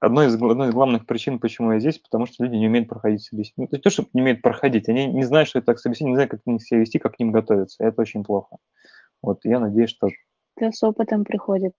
одной 0.03 0.27
из, 0.27 0.35
одной 0.35 0.69
из 0.69 0.73
главных 0.73 1.05
причин, 1.05 1.39
почему 1.39 1.71
я 1.73 1.79
здесь, 1.79 1.97
потому 1.97 2.25
что 2.25 2.43
люди 2.43 2.55
не 2.55 2.67
умеют 2.67 2.89
проходить 2.89 3.23
собеседование. 3.23 3.69
Ну, 3.71 3.79
то, 3.79 3.89
что 3.89 4.05
не 4.13 4.21
умеют 4.21 4.41
проходить, 4.41 4.89
они 4.89 5.07
не 5.07 5.23
знают, 5.23 5.47
что 5.47 5.59
это 5.59 5.67
так 5.67 5.79
собеседование, 5.79 6.13
не 6.13 6.17
знают, 6.17 6.31
как 6.31 6.43
к 6.43 6.45
ним 6.45 6.59
себя 6.59 6.79
вести, 6.79 6.99
как 6.99 7.15
к 7.15 7.19
ним 7.19 7.31
готовиться. 7.31 7.83
Это 7.83 8.01
очень 8.01 8.23
плохо. 8.23 8.57
Вот, 9.21 9.39
я 9.45 9.59
надеюсь, 9.59 9.89
что... 9.89 10.09
Это 10.57 10.71
с 10.71 10.83
опытом 10.83 11.23
приходит. 11.23 11.73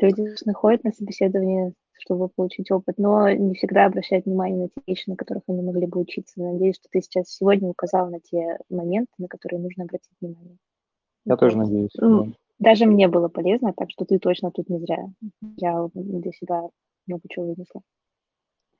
Люди 0.00 0.24
ходят 0.54 0.84
на 0.84 0.92
собеседование, 0.92 1.72
чтобы 1.98 2.28
получить 2.28 2.70
опыт, 2.70 2.96
но 2.98 3.30
не 3.30 3.54
всегда 3.54 3.86
обращают 3.86 4.26
внимание 4.26 4.62
на 4.62 4.68
те 4.68 4.80
вещи, 4.86 5.10
на 5.10 5.16
которых 5.16 5.42
они 5.48 5.62
могли 5.62 5.86
бы 5.86 6.00
учиться. 6.00 6.40
Надеюсь, 6.40 6.76
что 6.76 6.88
ты 6.90 7.00
сейчас 7.00 7.28
сегодня 7.28 7.68
указал 7.68 8.08
на 8.10 8.20
те 8.20 8.58
моменты, 8.70 9.12
на 9.18 9.28
которые 9.28 9.60
нужно 9.60 9.84
обратить 9.84 10.10
внимание. 10.20 10.56
Я 11.24 11.32
вот. 11.32 11.40
тоже 11.40 11.58
надеюсь. 11.58 11.90
Ну, 11.96 12.24
да. 12.24 12.32
Даже 12.60 12.86
мне 12.86 13.06
было 13.06 13.28
полезно, 13.28 13.72
так 13.72 13.90
что 13.90 14.04
ты 14.04 14.18
точно 14.18 14.50
тут 14.50 14.68
не 14.68 14.78
зря. 14.78 15.06
Я 15.56 15.88
для 15.94 16.32
себя 16.32 16.68
много 17.08 17.22
чего 17.28 17.46
вынесла. 17.46 17.82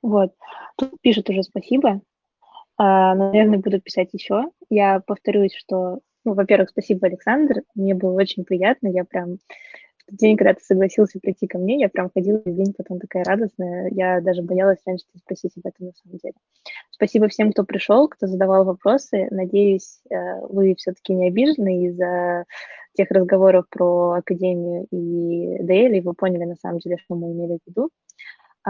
Вот. 0.01 0.33
Тут 0.77 0.99
пишут 1.01 1.29
уже 1.29 1.43
спасибо. 1.43 2.01
А, 2.77 3.13
наверное, 3.13 3.59
буду 3.59 3.81
писать 3.81 4.09
еще. 4.13 4.45
Я 4.69 5.01
повторюсь, 5.05 5.53
что, 5.53 5.99
ну, 6.23 6.33
во-первых, 6.33 6.69
спасибо, 6.69 7.07
Александр. 7.07 7.63
Мне 7.75 7.93
было 7.93 8.13
очень 8.13 8.45
приятно. 8.45 8.87
Я 8.87 9.03
прям 9.03 9.35
в 9.97 10.05
тот 10.05 10.15
день, 10.15 10.37
когда 10.37 10.53
ты 10.53 10.61
согласился 10.63 11.19
прийти 11.19 11.45
ко 11.45 11.57
мне, 11.57 11.77
я 11.77 11.89
прям 11.89 12.09
ходила 12.09 12.41
весь 12.45 12.55
день 12.55 12.73
потом 12.73 12.99
такая 12.99 13.25
радостная. 13.25 13.89
Я 13.91 14.21
даже 14.21 14.43
боялась 14.43 14.79
раньше 14.85 15.03
спросить 15.17 15.51
об 15.57 15.67
этом 15.67 15.87
на 15.87 15.91
самом 15.91 16.17
деле. 16.19 16.35
Спасибо 16.91 17.27
всем, 17.27 17.51
кто 17.51 17.65
пришел, 17.65 18.07
кто 18.07 18.27
задавал 18.27 18.63
вопросы. 18.63 19.27
Надеюсь, 19.29 19.99
э, 20.09 20.39
вы 20.47 20.73
все-таки 20.75 21.13
не 21.13 21.27
обижены 21.27 21.87
из-за 21.87 22.45
тех 22.93 23.11
разговоров 23.11 23.65
про 23.69 24.13
Академию 24.13 24.87
и 24.89 25.57
ДЛ, 25.63 25.93
и 25.95 26.01
вы 26.01 26.13
поняли 26.13 26.45
на 26.45 26.55
самом 26.55 26.79
деле, 26.79 26.97
что 26.97 27.15
мы 27.15 27.33
имели 27.33 27.57
в 27.57 27.67
виду. 27.67 27.89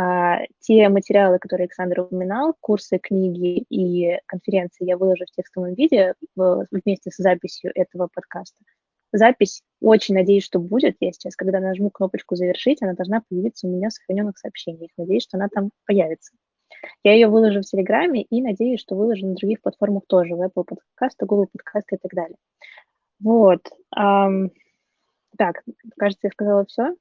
А 0.01 0.45
те 0.59 0.87
материалы, 0.87 1.39
которые 1.39 1.65
Александр 1.65 1.99
упоминал, 1.99 2.55
курсы, 2.61 2.99
книги 2.99 3.65
и 3.69 4.17
конференции 4.27 4.85
я 4.85 4.95
выложу 4.95 5.25
в 5.25 5.31
текстовом 5.35 5.73
виде 5.73 6.13
вместе 6.37 7.11
с 7.11 7.17
записью 7.17 7.71
этого 7.75 8.07
подкаста. 8.13 8.63
Запись 9.11 9.61
очень 9.81 10.15
надеюсь, 10.15 10.45
что 10.45 10.59
будет. 10.59 10.95
Я 11.01 11.11
сейчас, 11.11 11.35
когда 11.35 11.59
нажму 11.59 11.89
кнопочку 11.89 12.37
«Завершить», 12.37 12.81
она 12.81 12.93
должна 12.93 13.23
появиться 13.27 13.67
у 13.67 13.71
меня 13.71 13.89
в 13.89 13.93
сохраненных 13.93 14.37
сообщениях. 14.37 14.89
Надеюсь, 14.95 15.23
что 15.23 15.35
она 15.35 15.49
там 15.53 15.71
появится. 15.85 16.31
Я 17.03 17.13
ее 17.13 17.27
выложу 17.27 17.59
в 17.59 17.65
Телеграме 17.65 18.21
и 18.21 18.41
надеюсь, 18.41 18.79
что 18.79 18.95
выложу 18.95 19.27
на 19.27 19.33
других 19.33 19.61
платформах 19.61 20.03
тоже, 20.07 20.33
в 20.33 20.41
Apple 20.41 20.65
Podcast, 20.65 21.25
Google 21.25 21.47
Podcast 21.47 21.87
и 21.91 21.97
так 21.97 22.13
далее. 22.13 22.37
Вот. 23.19 23.67
Так, 25.37 25.63
кажется, 25.97 26.27
я 26.27 26.31
сказала 26.31 26.65
все. 26.67 26.95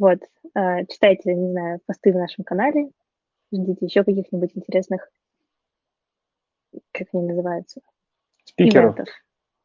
Вот. 0.00 0.18
А, 0.54 0.84
читайте, 0.86 1.34
не 1.34 1.50
знаю, 1.52 1.78
посты 1.84 2.10
в 2.12 2.16
нашем 2.16 2.42
канале. 2.42 2.90
Ждите 3.52 3.84
еще 3.84 4.02
каких-нибудь 4.02 4.52
интересных, 4.54 5.10
как 6.90 7.08
они 7.12 7.24
называются? 7.24 7.82
Спикеров. 8.44 8.96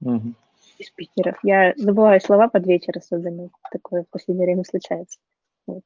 Угу. 0.02 0.34
Спикеров. 0.82 1.40
Я 1.42 1.74
забываю 1.78 2.20
слова 2.20 2.50
под 2.50 2.68
вечер 2.68 2.98
особенно. 2.98 3.50
Такое 3.72 4.04
в 4.04 4.10
последнее 4.10 4.46
время 4.46 4.66
случается. 4.66 5.20
Вот. 5.68 5.84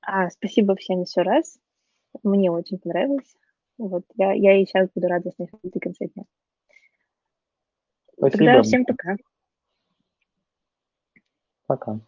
А, 0.00 0.28
спасибо 0.30 0.74
всем 0.74 1.02
еще 1.02 1.22
раз. 1.22 1.56
Мне 2.24 2.50
очень 2.50 2.78
понравилось. 2.78 3.36
Вот, 3.78 4.04
я, 4.16 4.32
я 4.32 4.60
и 4.60 4.66
сейчас 4.66 4.88
буду 4.92 5.06
рада 5.06 5.30
с 5.30 5.38
ней 5.38 5.48
до 5.62 5.80
конца 5.80 6.04
дня. 6.06 6.24
Спасибо. 8.16 8.38
Тогда 8.38 8.62
всем 8.62 8.84
пока. 8.84 9.16
Пока. 11.66 12.00